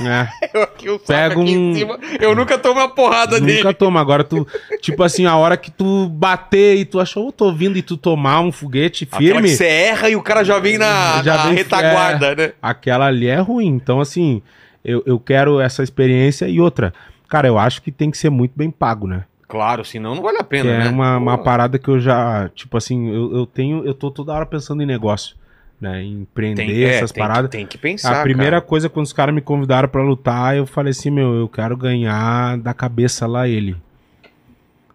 É. 0.00 0.28
Eu 0.52 0.62
aqui, 0.62 0.88
o 0.88 0.94
saco 0.94 1.06
Pega 1.06 1.26
aqui 1.40 1.56
um- 1.56 1.70
em 1.70 1.74
cima. 1.74 1.98
Eu 2.18 2.34
nunca 2.34 2.58
tomo 2.58 2.80
uma 2.80 2.88
porrada 2.88 3.38
Nunca 3.38 3.46
dele. 3.52 3.74
toma. 3.74 4.00
Agora 4.00 4.24
tu, 4.24 4.44
tipo 4.80 5.02
assim, 5.04 5.24
a 5.26 5.36
hora 5.36 5.56
que 5.56 5.70
tu 5.70 6.08
bater 6.08 6.76
e 6.76 6.84
tu 6.84 6.98
achou, 6.98 7.26
eu 7.26 7.32
tô 7.32 7.52
vindo 7.52 7.76
e 7.76 7.82
tu 7.82 7.96
tomar 7.96 8.40
um 8.40 8.50
foguete 8.50 9.06
firme, 9.06 9.48
você 9.50 9.66
erra 9.66 10.08
e 10.08 10.16
o 10.16 10.22
cara 10.22 10.42
já 10.42 10.58
vem 10.58 10.78
na, 10.78 11.22
Já 11.22 11.36
na 11.36 11.42
vem- 11.44 11.54
retaguarda, 11.54 12.34
né? 12.34 12.52
aquela 12.60 13.06
ali 13.06 13.28
é 13.28 13.38
ruim. 13.38 13.66
Então, 13.68 14.00
assim, 14.00 14.42
eu, 14.84 15.02
eu 15.06 15.20
quero 15.20 15.60
essa 15.60 15.82
experiência 15.82 16.48
e 16.48 16.60
outra. 16.60 16.92
Cara, 17.28 17.46
eu 17.46 17.56
acho 17.58 17.80
que 17.82 17.92
tem 17.92 18.10
que 18.10 18.18
ser 18.18 18.30
muito 18.30 18.52
bem 18.56 18.70
pago, 18.70 19.06
né? 19.06 19.24
Claro, 19.54 19.84
senão 19.84 20.16
não 20.16 20.22
vale 20.22 20.38
a 20.38 20.42
pena, 20.42 20.68
é 20.68 20.78
né? 20.78 20.88
uma, 20.88 21.16
uma 21.16 21.38
Pô, 21.38 21.44
parada 21.44 21.78
que 21.78 21.86
eu 21.86 22.00
já, 22.00 22.50
tipo 22.56 22.76
assim, 22.76 23.08
eu, 23.08 23.36
eu 23.36 23.46
tenho, 23.46 23.84
eu 23.86 23.94
tô 23.94 24.10
toda 24.10 24.32
hora 24.32 24.44
pensando 24.44 24.82
em 24.82 24.86
negócio, 24.86 25.36
né? 25.80 26.02
Em 26.02 26.22
empreender 26.22 26.66
tem, 26.66 26.82
é, 26.82 26.94
essas 26.96 27.12
tem, 27.12 27.22
paradas. 27.22 27.48
Tem 27.52 27.64
que 27.64 27.78
pensar. 27.78 28.18
A 28.18 28.22
primeira 28.24 28.56
cara. 28.56 28.62
coisa, 28.62 28.88
quando 28.88 29.06
os 29.06 29.12
caras 29.12 29.32
me 29.32 29.40
convidaram 29.40 29.88
pra 29.88 30.02
lutar, 30.02 30.56
eu 30.56 30.66
falei 30.66 30.90
assim, 30.90 31.08
meu, 31.08 31.34
eu 31.34 31.48
quero 31.48 31.76
ganhar 31.76 32.58
da 32.58 32.74
cabeça 32.74 33.28
lá 33.28 33.46
ele. 33.46 33.76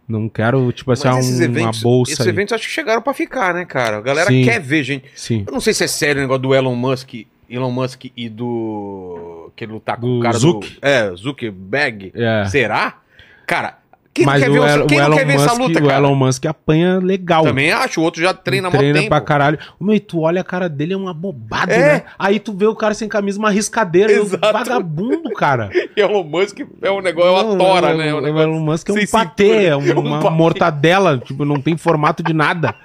Não 0.06 0.28
quero, 0.28 0.70
tipo 0.74 0.92
assim, 0.92 1.08
Mas 1.08 1.40
um- 1.40 1.42
eventos, 1.44 1.78
uma 1.78 1.90
bolsa 1.90 2.12
esses 2.12 2.26
aí. 2.26 2.34
eventos 2.34 2.52
acho 2.52 2.68
que 2.68 2.74
chegaram 2.74 3.02
pra 3.02 3.14
ficar, 3.14 3.54
né, 3.54 3.64
cara? 3.64 4.00
A 4.00 4.02
galera 4.02 4.28
Sim. 4.28 4.44
quer 4.44 4.60
ver, 4.60 4.84
gente. 4.84 5.06
Sim. 5.16 5.46
Eu 5.48 5.54
não 5.54 5.62
sei 5.62 5.74
se 5.74 5.86
é 5.86 5.88
sério 5.88 6.20
o 6.20 6.22
negócio 6.22 6.42
do 6.42 6.54
Elon 6.54 6.76
Musk, 6.76 7.14
Elon 7.50 7.72
Musk 7.72 8.06
e 8.18 8.28
do 8.28 9.52
que 9.56 9.64
ele 9.64 9.72
lutar 9.72 9.96
com 9.98 10.06
Do 10.06 10.20
o 10.20 10.22
cara 10.22 10.38
Zuck. 10.38 10.68
do 10.68 10.78
é, 10.86 11.16
Zuckerberg. 11.16 12.12
É. 12.14 12.44
Será? 12.46 12.98
Cara, 13.46 13.79
quem 14.20 14.26
Mas 14.26 14.42
não 14.42 14.52
quer 14.52 14.60
o, 14.60 14.64
ver, 14.64 14.70
El- 14.78 14.84
o, 14.84 14.88
quem 14.88 14.98
o 14.98 15.02
não 15.02 15.08
Elon 15.08 15.18
quer 15.18 15.26
ver 15.26 15.34
Musk, 15.34 15.46
essa 15.48 15.58
luta, 15.62 15.80
o 15.80 15.88
cara? 15.88 15.98
Elon 15.98 16.16
Musk 16.16 16.46
apanha 16.46 17.00
legal. 17.00 17.44
Também 17.44 17.72
acho, 17.72 18.02
o 18.02 18.04
outro 18.04 18.22
já 18.22 18.34
treina 18.34 18.70
mó 18.70 18.78
treina 18.78 19.02
pra 19.08 19.22
caralho. 19.22 19.58
O 19.80 19.84
meu, 19.86 19.96
e 19.96 20.00
tu 20.00 20.20
olha 20.22 20.42
a 20.42 20.44
cara 20.44 20.68
dele, 20.68 20.94
é 20.94 20.98
uma 20.98 21.14
bobada, 21.14 21.74
É. 21.74 21.80
né? 21.80 22.04
Aí 22.20 22.40
tu 22.40 22.54
vê 22.54 22.66
o 22.66 22.76
cara 22.76 22.94
sem 22.94 23.08
camisa, 23.08 23.40
uma 23.40 23.50
riscadeira, 23.50 24.22
um 24.22 24.26
vagabundo, 24.26 25.32
cara. 25.32 25.70
Elon 25.96 26.24
Musk 26.24 26.60
é 26.82 26.92
um 26.92 27.02
negócio, 27.02 27.30
é 27.30 27.42
uma 27.44 27.58
tora, 27.58 27.94
o- 27.94 27.98
né? 27.98 28.10
É 28.10 28.14
um 28.14 28.20
O 28.22 28.40
Elon 28.42 28.60
Musk 28.60 28.90
é 28.90 28.92
um 28.94 29.08
patê, 29.08 29.66
é 29.66 29.76
um- 29.78 29.86
É 29.90 29.96
um 29.96 30.00
uma 30.02 30.20
patê. 30.20 30.36
mortadela, 30.36 31.18
tipo, 31.18 31.46
não 31.46 31.60
tem 31.62 31.78
formato 31.78 32.22
de 32.22 32.34
nada. 32.34 32.76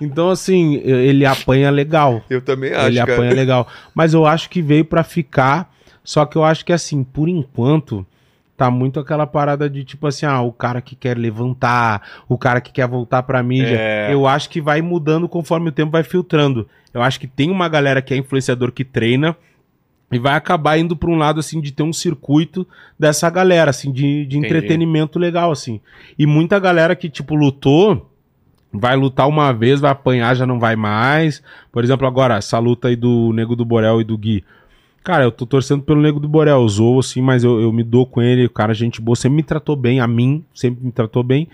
Então, 0.00 0.30
assim, 0.30 0.76
ele 0.84 1.24
apanha 1.24 1.70
legal. 1.70 2.22
Eu 2.28 2.40
também 2.40 2.72
acho, 2.74 2.86
ele 2.88 2.98
cara. 2.98 3.12
apanha 3.14 3.32
legal. 3.34 3.68
Mas 3.94 4.12
eu 4.14 4.26
acho 4.26 4.50
que 4.50 4.60
veio 4.60 4.84
pra 4.84 5.04
ficar. 5.04 5.70
Só 6.02 6.26
que 6.26 6.34
eu 6.36 6.42
acho 6.42 6.64
que, 6.64 6.72
assim, 6.72 7.04
por 7.04 7.28
enquanto, 7.28 8.04
tá 8.62 8.70
muito 8.70 9.00
aquela 9.00 9.26
parada 9.26 9.68
de 9.68 9.82
tipo 9.82 10.06
assim, 10.06 10.24
ah, 10.24 10.40
o 10.40 10.52
cara 10.52 10.80
que 10.80 10.94
quer 10.94 11.18
levantar, 11.18 12.00
o 12.28 12.38
cara 12.38 12.60
que 12.60 12.70
quer 12.70 12.86
voltar 12.86 13.24
pra 13.24 13.42
mídia. 13.42 13.76
É. 13.76 14.14
Eu 14.14 14.24
acho 14.24 14.48
que 14.48 14.60
vai 14.60 14.80
mudando 14.80 15.28
conforme 15.28 15.70
o 15.70 15.72
tempo 15.72 15.90
vai 15.90 16.04
filtrando. 16.04 16.68
Eu 16.94 17.02
acho 17.02 17.18
que 17.18 17.26
tem 17.26 17.50
uma 17.50 17.68
galera 17.68 18.00
que 18.00 18.14
é 18.14 18.16
influenciador 18.16 18.70
que 18.70 18.84
treina. 18.84 19.36
E 20.12 20.18
vai 20.18 20.34
acabar 20.34 20.78
indo 20.78 20.94
pra 20.94 21.10
um 21.10 21.16
lado, 21.16 21.40
assim, 21.40 21.60
de 21.60 21.72
ter 21.72 21.82
um 21.82 21.92
circuito 21.92 22.64
dessa 22.96 23.28
galera, 23.30 23.70
assim, 23.70 23.90
de, 23.90 24.26
de 24.26 24.38
Entendi. 24.38 24.46
entretenimento 24.46 25.18
legal, 25.18 25.50
assim. 25.50 25.80
E 26.16 26.24
muita 26.24 26.60
galera 26.60 26.94
que, 26.94 27.08
tipo, 27.08 27.34
lutou, 27.34 28.12
vai 28.72 28.94
lutar 28.94 29.26
uma 29.26 29.52
vez, 29.52 29.80
vai 29.80 29.90
apanhar, 29.90 30.36
já 30.36 30.46
não 30.46 30.60
vai 30.60 30.76
mais. 30.76 31.42
Por 31.72 31.82
exemplo, 31.82 32.06
agora, 32.06 32.36
essa 32.36 32.58
luta 32.60 32.88
aí 32.88 32.94
do 32.94 33.32
Nego 33.32 33.56
do 33.56 33.64
Borel 33.64 34.02
e 34.02 34.04
do 34.04 34.16
Gui. 34.16 34.44
Cara, 35.02 35.24
eu 35.24 35.32
tô 35.32 35.44
torcendo 35.44 35.82
pelo 35.82 36.00
Nego 36.00 36.20
do 36.20 36.28
Borel, 36.28 36.66
zoo, 36.68 37.00
assim, 37.00 37.20
mas 37.20 37.42
eu, 37.42 37.60
eu 37.60 37.72
me 37.72 37.82
dou 37.82 38.06
com 38.06 38.22
ele, 38.22 38.46
o 38.46 38.50
cara, 38.50 38.72
gente 38.72 39.00
boa, 39.00 39.16
sempre 39.16 39.36
me 39.36 39.42
tratou 39.42 39.74
bem, 39.74 40.00
a 40.00 40.06
mim, 40.06 40.44
sempre 40.54 40.84
me 40.84 40.92
tratou 40.92 41.22
bem. 41.22 41.48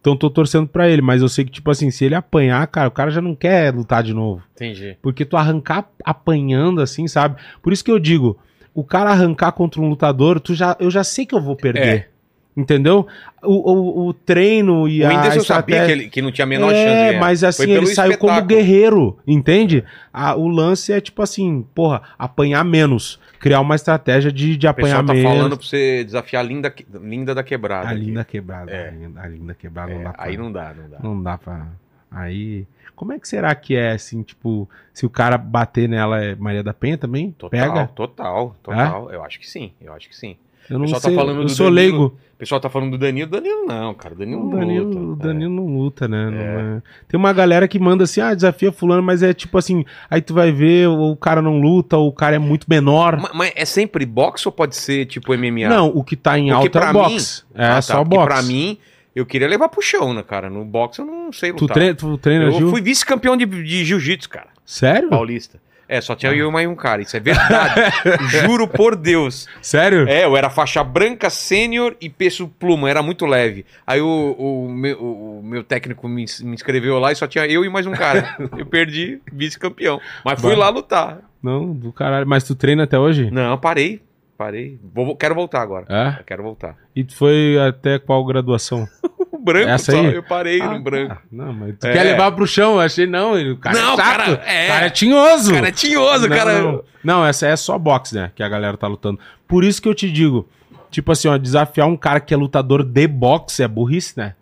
Então 0.00 0.14
eu 0.14 0.18
tô 0.18 0.30
torcendo 0.30 0.66
pra 0.66 0.88
ele, 0.88 1.00
mas 1.00 1.22
eu 1.22 1.28
sei 1.28 1.44
que, 1.44 1.50
tipo 1.50 1.70
assim, 1.70 1.90
se 1.90 2.04
ele 2.04 2.14
apanhar, 2.14 2.66
cara, 2.66 2.88
o 2.88 2.92
cara 2.92 3.10
já 3.10 3.20
não 3.20 3.34
quer 3.34 3.74
lutar 3.74 4.02
de 4.02 4.12
novo. 4.12 4.42
Entendi. 4.54 4.96
Porque 5.00 5.24
tu 5.24 5.36
arrancar 5.36 5.88
apanhando, 6.04 6.80
assim, 6.80 7.08
sabe? 7.08 7.40
Por 7.62 7.72
isso 7.72 7.84
que 7.84 7.90
eu 7.90 7.98
digo, 7.98 8.38
o 8.74 8.84
cara 8.84 9.10
arrancar 9.10 9.52
contra 9.52 9.80
um 9.80 9.88
lutador, 9.88 10.40
tu 10.40 10.54
já, 10.54 10.76
eu 10.78 10.90
já 10.90 11.04
sei 11.04 11.24
que 11.24 11.34
eu 11.34 11.40
vou 11.40 11.56
perder. 11.56 12.10
Entendeu? 12.56 13.06
O, 13.42 13.72
o, 13.72 14.08
o 14.08 14.14
treino 14.14 14.86
e 14.88 15.02
É. 15.02 15.06
O 15.06 15.10
a 15.10 15.14
Whindersson 15.14 15.40
sabia 15.40 15.74
estratégia- 15.74 15.86
que, 15.86 15.92
ele, 16.02 16.08
que 16.10 16.22
não 16.22 16.30
tinha 16.30 16.44
a 16.44 16.48
menor 16.48 16.70
é, 16.72 16.74
chance 16.84 16.88
de 16.96 17.04
ganhar. 17.08 17.20
mas 17.20 17.42
assim, 17.44 17.70
ele 17.70 17.86
saiu 17.88 18.16
como 18.16 18.40
guerreiro, 18.42 19.18
entende? 19.26 19.82
A- 20.12 20.36
o 20.36 20.46
lance 20.46 20.92
é 20.92 21.00
tipo 21.00 21.20
assim, 21.20 21.66
porra, 21.74 22.02
apanhar 22.18 22.62
menos. 22.64 23.18
Criar 23.40 23.60
uma 23.60 23.74
estratégia 23.74 24.30
de, 24.32 24.56
de 24.56 24.66
O 24.68 24.72
pessoal 24.72 25.00
apanhar 25.00 25.06
tá 25.06 25.12
menos. 25.14 25.30
falando 25.36 25.56
pra 25.58 25.66
você 25.66 26.04
desafiar 26.04 26.44
a 26.44 26.46
linda, 26.48 26.72
linda 27.02 27.34
da 27.34 27.42
quebrada. 27.42 27.88
A 27.88 27.90
aqui. 27.90 28.00
linda 28.00 28.24
quebrada. 28.24 28.70
É. 28.70 28.88
A, 28.88 28.90
linda, 28.92 29.20
a 29.20 29.26
linda 29.26 29.54
quebrada 29.54 29.90
É, 29.92 29.96
não 29.96 30.04
dá 30.04 30.12
pra... 30.12 30.24
aí 30.24 30.36
não 30.36 30.52
dá, 30.52 30.74
não 30.74 30.88
dá. 30.88 30.98
Não 31.02 31.22
dá 31.22 31.36
pra. 31.38 31.66
Aí. 32.10 32.66
Como 32.94 33.12
é 33.12 33.18
que 33.18 33.26
será 33.28 33.52
que 33.56 33.74
é, 33.74 33.90
assim, 33.90 34.22
tipo, 34.22 34.70
se 34.92 35.04
o 35.04 35.10
cara 35.10 35.36
bater 35.36 35.88
nela 35.88 36.22
é 36.22 36.36
Maria 36.36 36.62
da 36.62 36.72
Penha 36.72 36.96
também? 36.96 37.32
Total, 37.32 37.50
Pega? 37.72 37.86
total, 37.88 38.54
total. 38.62 39.10
Eu 39.10 39.24
acho 39.24 39.40
que 39.40 39.50
sim, 39.50 39.72
eu 39.80 39.92
acho 39.92 40.08
que 40.08 40.16
sim. 40.16 40.36
Eu 40.70 40.78
não 40.78 40.84
pessoal 40.86 41.00
tá 41.02 41.08
sei. 41.08 41.16
falando 41.16 41.36
eu 41.38 41.44
do 41.44 41.50
sou 41.50 41.66
Danilo. 41.66 41.74
leigo. 41.98 42.18
O 42.34 42.36
pessoal 42.36 42.60
tá 42.60 42.68
falando 42.68 42.90
do 42.90 42.98
Danilo, 42.98 43.30
Danilo 43.30 43.64
não, 43.64 43.94
cara. 43.94 44.14
Danilo 44.14 44.40
O 44.40 44.50
não 44.50 44.58
Danilo, 44.58 44.84
luta. 44.88 44.98
o 44.98 45.16
Danilo 45.28 45.54
não 45.54 45.66
luta, 45.66 46.08
né? 46.08 46.30
Não 46.30 46.38
É. 46.38 46.76
é. 46.78 46.82
Tem 47.08 47.18
uma 47.18 47.32
galera 47.32 47.68
que 47.68 47.78
manda 47.78 48.04
assim, 48.04 48.20
ah, 48.20 48.34
desafia 48.34 48.72
fulano, 48.72 49.02
mas 49.02 49.22
é 49.22 49.32
tipo 49.32 49.56
assim, 49.56 49.84
aí 50.10 50.20
tu 50.20 50.34
vai 50.34 50.50
ver, 50.50 50.88
o 50.88 51.12
o 51.12 51.16
cara 51.16 51.40
não 51.40 51.60
luta, 51.60 51.96
ou 51.96 52.08
o 52.08 52.12
cara 52.12 52.34
é 52.36 52.38
muito 52.38 52.66
menor. 52.68 53.16
Ma- 53.20 53.30
Mas, 53.32 53.52
é 53.54 53.64
sempre 53.64 54.04
boxe 54.04 54.48
ou 54.48 54.52
pode 54.52 54.74
ser 54.74 55.06
tipo 55.06 55.32
MMA? 55.32 55.68
Não, 55.68 55.88
o 55.88 56.02
que 56.02 56.16
tá 56.16 56.36
em 56.38 56.48
Porque 56.50 56.76
alta 56.76 56.90
é 56.90 56.92
boxe. 56.92 57.42
mim- 57.54 57.62
É 57.62 57.64
Ah, 57.66 57.74
tá, 57.76 57.82
só 57.82 58.02
boxe. 58.04 58.26
Pra 58.26 58.42
mim, 58.42 58.78
eu 59.14 59.24
queria 59.24 59.46
levar 59.46 59.68
pro 59.68 59.80
chão, 59.80 60.12
né, 60.12 60.24
cara? 60.24 60.50
No 60.50 60.64
boxe 60.64 60.98
eu 61.00 61.06
não 61.06 61.32
sei 61.32 61.52
tu, 61.52 61.62
lutar. 61.62 61.74
treina, 61.76 61.94
tu 61.94 62.18
treina, 62.18 62.46
eu 62.46 62.50
Gil? 62.52 62.70
fui 62.70 62.80
vice-campeão 62.82 63.36
de, 63.36 63.46
de 63.46 63.84
jiu-jitsu, 63.84 64.28
cara. 64.28 64.48
Sério? 64.66 65.08
Paulista. 65.08 65.60
É, 65.88 66.00
só 66.00 66.14
tinha 66.14 66.32
eu 66.32 66.48
e 66.48 66.52
mais 66.52 66.68
um 66.68 66.74
cara. 66.74 67.02
Isso 67.02 67.16
é 67.16 67.20
verdade. 67.20 67.80
Juro 68.30 68.66
por 68.66 68.96
Deus. 68.96 69.46
Sério? 69.60 70.08
É, 70.08 70.24
eu 70.24 70.36
era 70.36 70.48
faixa 70.50 70.82
branca, 70.82 71.28
sênior 71.30 71.94
e 72.00 72.08
peso 72.08 72.48
pluma, 72.48 72.88
era 72.88 73.02
muito 73.02 73.26
leve. 73.26 73.64
Aí 73.86 74.00
o, 74.00 74.32
o, 74.38 74.68
meu, 74.70 74.98
o 74.98 75.42
meu 75.42 75.62
técnico 75.62 76.08
me, 76.08 76.24
me 76.42 76.54
inscreveu 76.54 76.98
lá 76.98 77.12
e 77.12 77.16
só 77.16 77.26
tinha 77.26 77.46
eu 77.46 77.64
e 77.64 77.68
mais 77.68 77.86
um 77.86 77.92
cara. 77.92 78.36
eu 78.56 78.66
perdi, 78.66 79.20
vice-campeão. 79.32 80.00
Mas 80.24 80.40
fui 80.40 80.52
Bah. 80.52 80.58
lá 80.60 80.68
lutar. 80.70 81.18
Não, 81.42 81.72
do 81.72 81.92
caralho. 81.92 82.26
Mas 82.26 82.44
tu 82.44 82.54
treina 82.54 82.84
até 82.84 82.98
hoje? 82.98 83.30
Não, 83.30 83.58
parei. 83.58 84.00
Parei. 84.36 84.78
Vou, 84.92 85.14
quero 85.14 85.34
voltar 85.34 85.60
agora. 85.62 85.86
É? 85.88 86.20
Eu 86.20 86.24
quero 86.24 86.42
voltar. 86.42 86.76
E 86.96 87.04
tu 87.04 87.14
foi 87.14 87.56
até 87.58 87.98
qual 87.98 88.24
graduação? 88.24 88.88
O 89.44 89.52
branco 89.52 89.68
Essa 89.68 89.92
só, 89.92 89.98
aí? 89.98 90.14
eu 90.14 90.22
parei 90.22 90.58
Ah, 90.62 90.70
no 90.72 90.80
branco. 90.82 91.14
tá. 91.16 91.20
Não, 91.30 91.52
mas 91.52 91.74
tu 91.78 91.86
É. 91.86 91.92
quer 91.92 92.02
levar 92.02 92.32
pro 92.32 92.46
chão? 92.46 92.76
Eu 92.76 92.80
achei 92.80 93.06
não, 93.06 93.34
o 93.52 93.56
cara 93.58 93.76
Não, 93.78 93.92
é 93.92 93.96
chato. 93.96 94.04
cara, 94.06 94.24
é. 94.46 94.64
O 94.64 94.68
cara 94.72 94.86
é 94.86 94.90
tinhoso. 94.90 95.52
Cara, 95.52 95.68
é 95.68 95.70
tinhoso, 95.70 96.28
não, 96.28 96.36
cara. 96.36 96.62
Não. 96.62 96.84
Não, 97.04 97.26
essa 97.26 97.46
é 97.46 97.54
só 97.54 97.78
boxe, 97.78 98.14
né? 98.14 98.30
Que 98.34 98.42
a 98.42 98.48
galera 98.48 98.78
tá 98.78 98.86
lutando. 98.86 99.20
Por 99.46 99.62
isso 99.62 99.82
que 99.82 99.88
eu 99.88 99.94
te 99.94 100.10
digo, 100.10 100.48
tipo 100.90 101.12
assim, 101.12 101.28
ó, 101.28 101.36
desafiar 101.36 101.86
um 101.86 101.96
cara 101.96 102.20
que 102.20 102.32
é 102.32 102.36
lutador 102.38 102.82
de 102.82 103.06
boxe 103.06 103.62
é 103.62 103.68
burrice, 103.68 104.14
né? 104.16 104.34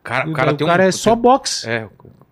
O 0.00 0.02
cara, 0.04 0.26
o 0.28 0.30
O 0.32 0.34
cara 0.34 0.46
cara, 0.54 0.58
tem 0.58 0.66
um... 0.66 0.88
é 0.88 0.92
só 0.92 1.16
boxe. 1.16 1.66
É, 1.68 1.88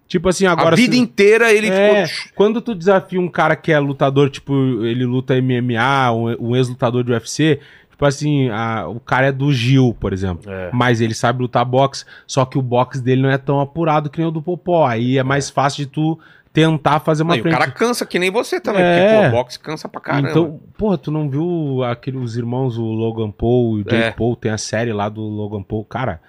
Tipo 0.06 0.28
assim, 0.28 0.44
agora... 0.44 0.74
a 0.74 0.76
vida 0.76 0.94
se- 0.94 0.98
inteira 1.00 1.52
ele 1.52 1.68
É, 1.70 2.04
ficou... 2.08 2.32
quando 2.34 2.60
tu 2.60 2.74
desafia 2.74 3.20
um 3.20 3.28
cara 3.28 3.54
que 3.54 3.70
é 3.72 3.78
lutador, 3.78 4.28
tipo, 4.28 4.52
ele 4.84 5.04
luta 5.06 5.34
MMA, 5.40 6.10
um, 6.12 6.48
um 6.50 6.56
ex-lutador 6.56 7.04
de 7.04 7.12
UFC, 7.12 7.60
tipo 8.00 8.06
assim, 8.06 8.48
a- 8.48 8.88
o 8.88 8.98
cara 8.98 9.26
é 9.26 9.32
do 9.32 9.52
Gil, 9.52 9.94
por 10.00 10.10
exemplo. 10.14 10.50
É. 10.50 10.70
Mas 10.72 11.02
ele 11.02 11.12
sabe 11.12 11.42
lutar 11.42 11.66
boxe, 11.66 12.06
só 12.26 12.46
que 12.46 12.56
o 12.58 12.62
boxe 12.62 12.98
dele 13.02 13.20
não 13.20 13.28
é 13.30 13.36
tão 13.36 13.60
apurado 13.60 14.08
que 14.08 14.18
nem 14.18 14.26
o 14.26 14.30
do 14.30 14.40
Popó. 14.40 14.86
Aí 14.86 15.18
é 15.18 15.22
mais 15.22 15.50
fácil 15.50 15.84
de 15.84 15.90
tu 15.90 16.18
tentar 16.50 17.00
fazer 17.00 17.22
uma 17.22 17.34
Não, 17.34 17.36
e 17.36 17.40
o 17.40 17.42
frente. 17.42 17.52
cara 17.58 17.70
cansa 17.70 18.06
que 18.06 18.18
nem 18.18 18.30
você 18.30 18.58
também, 18.58 18.82
É. 18.82 19.18
porque 19.18 19.30
pô, 19.30 19.36
boxe 19.36 19.58
cansa 19.60 19.86
pra 19.88 20.00
caramba. 20.00 20.30
Então, 20.30 20.58
porra, 20.78 20.96
tu 20.96 21.10
não 21.10 21.28
viu 21.28 21.80
os 22.22 22.36
irmãos, 22.38 22.78
o 22.78 22.84
Logan 22.84 23.30
Paul 23.30 23.76
e 23.78 23.82
o 23.82 23.84
Jake 23.84 23.96
É. 23.96 24.10
Paul, 24.12 24.34
tem 24.34 24.50
a 24.50 24.58
série 24.58 24.92
lá 24.94 25.08
do 25.10 25.20
Logan 25.20 25.62
Paul, 25.62 25.84
cara. 25.84 26.20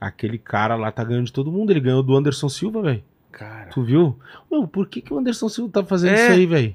aquele 0.00 0.36
cara 0.36 0.74
lá 0.76 0.92
tá 0.92 1.02
ganhando 1.02 1.24
de 1.24 1.32
todo 1.32 1.50
mundo. 1.50 1.70
Ele 1.70 1.80
ganhou 1.80 2.02
do 2.02 2.14
Anderson 2.14 2.50
Silva, 2.50 2.82
velho. 2.82 3.02
Cara. 3.32 3.70
Tu 3.72 3.82
viu? 3.82 4.18
Meu, 4.52 4.68
por 4.68 4.86
que, 4.86 5.00
que 5.00 5.14
o 5.14 5.18
Anderson 5.18 5.48
Silva 5.48 5.70
tá 5.72 5.82
fazendo 5.82 6.10
É. 6.14 6.22
isso 6.24 6.32
aí, 6.32 6.44
velho? 6.46 6.74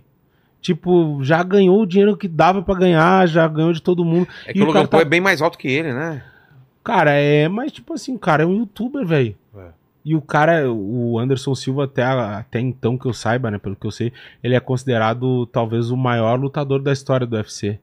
Tipo, 0.62 1.20
já 1.24 1.41
ganhou 1.41 1.82
o 1.82 1.86
dinheiro 1.86 2.18
que 2.18 2.28
dava 2.28 2.62
pra 2.62 2.76
ganhar, 2.76 3.28
já 3.28 3.47
ganhou 3.47 3.72
de 3.72 3.82
todo 3.82 4.03
mundo. 4.03 4.28
É 4.45 4.51
E 4.51 4.53
que 4.53 4.60
o 4.60 4.64
o 4.64 4.68
Logan 4.68 4.80
cara 4.80 4.88
Paul 4.89 5.01
tá- 5.01 5.07
é 5.07 5.10
bem 5.10 5.22
mais 5.22 5.41
alto 5.41 5.57
que 5.57 5.68
ele, 5.68 5.93
né? 5.93 6.22
Cara, 6.84 7.12
é, 7.12 7.47
mas 7.47 7.72
tipo 7.72 7.93
assim, 7.93 8.16
o 8.16 8.20
cara 8.20 8.43
é 8.43 8.45
um 8.45 8.55
youtuber, 8.57 9.05
velho. 9.05 9.36
É. 9.55 9.68
E 10.03 10.16
o 10.16 10.22
cara, 10.22 10.72
o 10.72 11.18
Anderson 11.20 11.53
Silva, 11.55 11.86
até, 11.86 12.03
até 12.03 12.60
então 12.60 12.97
que 12.97 13.05
eu 13.05 13.14
saiba, 13.14 13.49
né, 13.51 13.57
pelo 13.57 13.76
que 13.76 13.86
eu 13.86 13.91
sei, 13.91 14.12
ele 14.43 14.55
é 14.55 14.60
considerado 14.60 15.45
talvez 15.47 15.91
o 15.91 15.97
maior 15.97 16.39
lutador 16.39 16.82
da 16.82 16.91
história 16.91 17.28
do 17.28 17.36
UFC. 17.36 17.80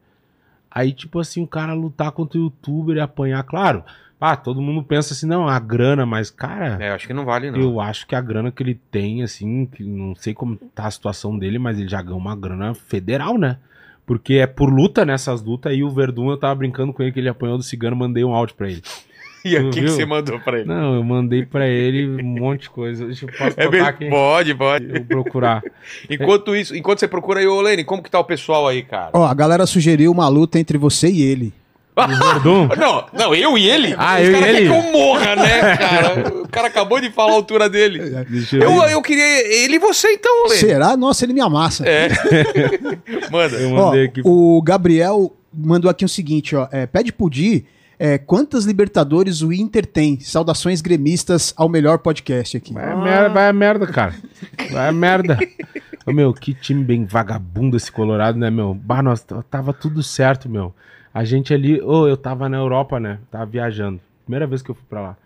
Aí, 0.70 0.92
tipo 0.92 1.18
assim, 1.20 1.42
o 1.42 1.46
cara 1.46 1.72
lutar 1.72 2.10
contra 2.12 2.38
o 2.38 2.42
youtuber 2.44 2.96
e 2.96 3.00
apanhar, 3.00 3.42
claro. 3.44 3.82
Ah, 4.20 4.34
todo 4.34 4.62
mundo 4.62 4.82
pensa 4.82 5.12
assim, 5.12 5.26
não, 5.26 5.46
a 5.46 5.58
grana, 5.58 6.06
mas, 6.06 6.30
cara, 6.30 6.78
É, 6.80 6.88
eu 6.90 6.94
acho 6.94 7.06
que 7.06 7.12
não 7.12 7.24
vale, 7.24 7.50
não. 7.50 7.60
eu 7.60 7.80
acho 7.80 8.06
que 8.06 8.14
a 8.14 8.20
grana 8.20 8.50
que 8.50 8.62
ele 8.62 8.80
tem, 8.90 9.22
assim, 9.22 9.66
que 9.66 9.84
não 9.84 10.14
sei 10.14 10.32
como 10.32 10.56
tá 10.74 10.86
a 10.86 10.90
situação 10.90 11.38
dele, 11.38 11.58
mas 11.58 11.78
ele 11.78 11.88
já 11.88 12.00
ganhou 12.00 12.18
uma 12.18 12.34
grana 12.34 12.74
federal, 12.74 13.36
né? 13.36 13.58
Porque 14.06 14.34
é 14.34 14.46
por 14.46 14.70
luta 14.72 15.04
nessas 15.04 15.42
lutas, 15.42 15.72
aí 15.72 15.82
o 15.82 15.90
Verdun, 15.90 16.30
eu 16.30 16.38
tava 16.38 16.54
brincando 16.54 16.92
com 16.92 17.02
ele 17.02 17.12
que 17.12 17.20
ele 17.20 17.28
apanhou 17.28 17.58
do 17.58 17.62
cigano, 17.62 17.94
mandei 17.96 18.24
um 18.24 18.34
áudio 18.34 18.54
pra 18.56 18.70
ele. 18.70 18.82
E 19.44 19.56
o 19.56 19.70
que, 19.70 19.80
você 19.82 20.04
mandou 20.04 20.40
pra 20.40 20.58
ele? 20.58 20.66
Não, 20.68 20.96
eu 20.96 21.04
mandei 21.04 21.46
pra 21.46 21.68
ele 21.68 22.20
um 22.20 22.40
monte 22.40 22.62
de 22.62 22.70
coisa. 22.70 23.06
Deixa 23.06 23.26
eu 23.26 23.30
posso 23.30 23.54
É 23.76 23.80
aqui. 23.80 24.08
Pode, 24.08 24.52
pode. 24.56 24.86
Eu 24.86 24.94
vou 24.94 25.04
procurar. 25.04 25.62
Enquanto 26.10 26.56
isso, 26.56 26.74
enquanto 26.74 26.98
você 26.98 27.06
procura 27.06 27.38
aí, 27.38 27.46
ô 27.46 27.60
Lene, 27.60 27.84
como 27.84 28.02
que 28.02 28.10
tá 28.10 28.18
o 28.18 28.24
pessoal 28.24 28.66
aí, 28.66 28.82
cara? 28.82 29.10
Ó, 29.12 29.24
a 29.24 29.32
galera 29.32 29.64
sugeriu 29.64 30.10
uma 30.10 30.26
luta 30.26 30.58
entre 30.58 30.76
você 30.76 31.08
e 31.08 31.22
ele. 31.22 31.54
O 31.96 32.32
Verdun? 32.34 32.68
Não, 32.76 33.06
não, 33.12 33.34
eu 33.34 33.56
e 33.56 33.66
ele? 33.66 33.94
Ah, 33.96 34.20
eu 34.22 34.30
e 34.30 34.32
cara 34.34 34.44
quer 34.46 34.54
ele? 34.54 34.68
que 34.68 34.74
eu 34.76 34.92
morra, 34.92 35.34
né, 35.36 35.76
cara? 35.78 36.28
O 36.42 36.48
cara 36.48 36.66
acabou 36.68 37.00
de 37.00 37.10
falar 37.10 37.32
a 37.32 37.34
altura 37.36 37.70
dele. 37.70 37.98
Deixa 38.28 38.56
eu, 38.56 38.62
Eu, 38.70 38.82
eu 38.90 39.02
queria 39.02 39.64
ele 39.64 39.76
e 39.76 39.78
você, 39.78 40.12
então, 40.12 40.44
Lene. 40.48 40.60
Será? 40.60 40.94
Nossa, 40.96 41.24
ele 41.24 41.32
me 41.32 41.40
amassa. 41.40 41.84
É. 41.88 42.08
Manda. 43.32 43.56
Eu 43.56 43.72
Ó, 43.72 43.86
mandei 43.86 44.04
aqui. 44.04 44.20
o 44.24 44.60
Gabriel 44.62 45.34
mandou 45.52 45.90
aqui 45.90 46.04
o 46.04 46.08
seguinte, 46.08 46.54
ó. 46.54 46.68
é, 46.70 46.84
pede 46.86 47.10
pro 47.12 47.30
Di 47.30 47.64
é, 47.98 48.18
quantas 48.18 48.66
Libertadores 48.66 49.40
o 49.40 49.50
Inter 49.50 49.86
tem. 49.86 50.20
Saudações 50.20 50.82
gremistas 50.82 51.54
ao 51.56 51.66
melhor 51.66 51.96
podcast 51.98 52.58
aqui. 52.58 52.74
Vai 52.74 52.92
a 52.92 52.96
merda, 52.96 53.28
vai 53.30 53.48
a 53.48 53.52
merda, 53.54 53.86
cara. 53.86 54.14
Vai 54.70 54.88
a 54.88 54.92
merda. 54.92 55.38
Ô, 56.04 56.12
meu, 56.12 56.34
que 56.34 56.52
time 56.52 56.84
bem 56.84 57.06
vagabundo 57.06 57.74
esse 57.74 57.90
Colorado, 57.90 58.38
né, 58.38 58.50
meu? 58.50 58.74
Bah, 58.74 59.02
nós 59.02 59.22
t- 59.22 59.34
tava 59.50 59.72
tudo 59.72 60.02
certo, 60.02 60.46
meu. 60.46 60.74
A 61.16 61.24
gente 61.24 61.54
ali, 61.54 61.80
ô, 61.80 62.06
eu 62.06 62.14
tava 62.14 62.46
na 62.46 62.58
Europa, 62.58 63.00
né? 63.00 63.18
Tava 63.30 63.46
viajando. 63.46 63.98
Primeira 64.24 64.46
vez 64.46 64.60
que 64.60 64.70
eu 64.70 64.74
fui 64.74 64.84
pra 64.86 65.00
lá. 65.00 65.16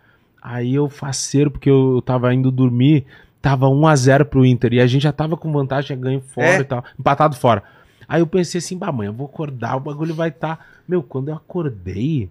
Aí 0.41 0.73
eu 0.73 0.89
faceiro, 0.89 1.51
porque 1.51 1.69
eu, 1.69 1.97
eu 1.97 2.01
tava 2.01 2.33
indo 2.33 2.49
dormir, 2.49 3.05
tava 3.43 3.67
1x0 3.67 4.25
pro 4.27 4.47
Inter. 4.47 4.75
E 4.75 4.81
a 4.81 4.87
gente 4.87 5.03
já 5.03 5.11
tava 5.11 5.37
com 5.37 5.51
vantagem, 5.51 5.99
ganho 5.99 6.21
fora 6.21 6.47
É? 6.47 6.61
e 6.61 6.65
tal. 6.65 6.85
Empatado 6.97 7.35
fora. 7.35 7.65
Aí 8.09 8.21
eu 8.21 8.27
pensei 8.29 8.61
assim, 8.61 8.79
bah, 8.79 8.91
amanhã 8.91 9.09
eu 9.09 9.15
vou 9.15 9.27
acordar, 9.27 9.75
o 9.75 9.81
bagulho 9.81 10.15
vai 10.15 10.29
estar. 10.29 10.59
Tá... 10.59 10.65
Meu, 10.87 11.03
quando 11.03 11.31
eu 11.31 11.35
acordei, 11.35 12.31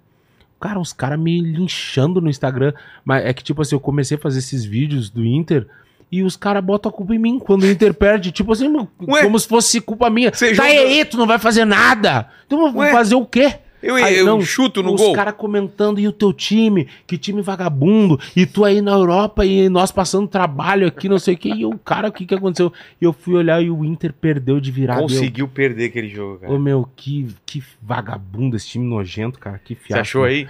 cara, 0.58 0.80
os 0.80 0.94
caras 0.94 1.20
me 1.20 1.42
linchando 1.42 2.22
no 2.22 2.30
Instagram. 2.30 2.72
Mas 3.04 3.26
é 3.26 3.34
que, 3.34 3.44
tipo 3.44 3.62
assim, 3.62 3.76
eu 3.76 3.82
comecei 3.82 4.16
a 4.16 4.22
fazer 4.22 4.40
esses 4.40 4.64
vídeos 4.64 5.10
do 5.10 5.26
Inter 5.26 5.68
e 6.12 6.24
os 6.24 6.36
caras 6.36 6.64
botam 6.64 6.90
a 6.90 6.94
culpa 6.94 7.14
em 7.16 7.20
mim 7.20 7.40
quando 7.40 7.64
o 7.64 7.70
Inter 7.70 7.94
perde. 7.94 8.32
Tipo 8.32 8.54
assim, 8.54 8.68
Ué? 9.08 9.24
como 9.24 9.40
se 9.40 9.48
fosse 9.48 9.80
culpa 9.82 10.10
minha. 10.10 10.34
Você 10.34 10.50
tá 10.50 10.68
joga- 10.68 10.68
aí, 10.70 11.06
tu 11.06 11.18
não 11.18 11.28
vai 11.28 11.38
fazer 11.40 11.66
nada. 11.66 12.30
Então 12.46 12.66
eu 12.66 12.72
vou 12.72 12.82
Ué? 12.82 12.92
fazer 12.92 13.16
o 13.16 13.26
quê? 13.26 13.56
Eu, 13.82 13.96
Aí, 13.96 14.18
eu 14.18 14.26
não, 14.26 14.42
chuto 14.42 14.84
no 14.84 14.94
os 14.94 15.00
gol. 15.00 15.14
caras 15.14 15.34
comentando, 15.38 16.02
e 16.02 16.08
o 16.08 16.12
teu 16.12 16.34
time? 16.34 16.90
Que 17.08 17.18
time 17.18 17.42
vagabundo? 17.42 18.20
E 18.36 18.46
tu 18.46 18.66
aí 18.66 18.82
na 18.82 18.92
Europa 18.92 19.46
e 19.46 19.70
nós 19.70 19.90
passando 19.90 20.28
trabalho 20.28 20.86
aqui, 20.86 21.08
não 21.08 21.18
sei 21.18 21.36
o 21.36 21.38
que. 21.38 21.48
E 21.50 21.66
o 21.66 21.78
cara, 21.80 22.10
o 22.10 22.12
que 22.12 22.26
que 22.26 22.36
aconteceu? 22.36 22.74
E 23.00 23.06
eu 23.06 23.14
fui 23.14 23.36
olhar 23.36 23.64
e 23.64 23.70
o 23.70 23.86
Inter 23.86 24.12
perdeu 24.12 24.60
de 24.60 24.70
virada. 24.70 25.02
Conseguiu 25.04 25.48
perder 25.48 25.86
aquele 25.86 26.10
jogo, 26.10 26.40
cara. 26.40 26.52
Ô 26.52 26.60
meu, 26.60 26.90
que, 26.94 27.34
que 27.46 27.64
vagabundo 27.82 28.58
esse 28.58 28.68
time 28.68 28.86
nojento, 28.86 29.40
cara. 29.40 29.58
Que 29.64 29.76
Você 29.76 29.82
fiasco. 29.82 30.02
achou 30.02 30.24
aí? 30.26 30.46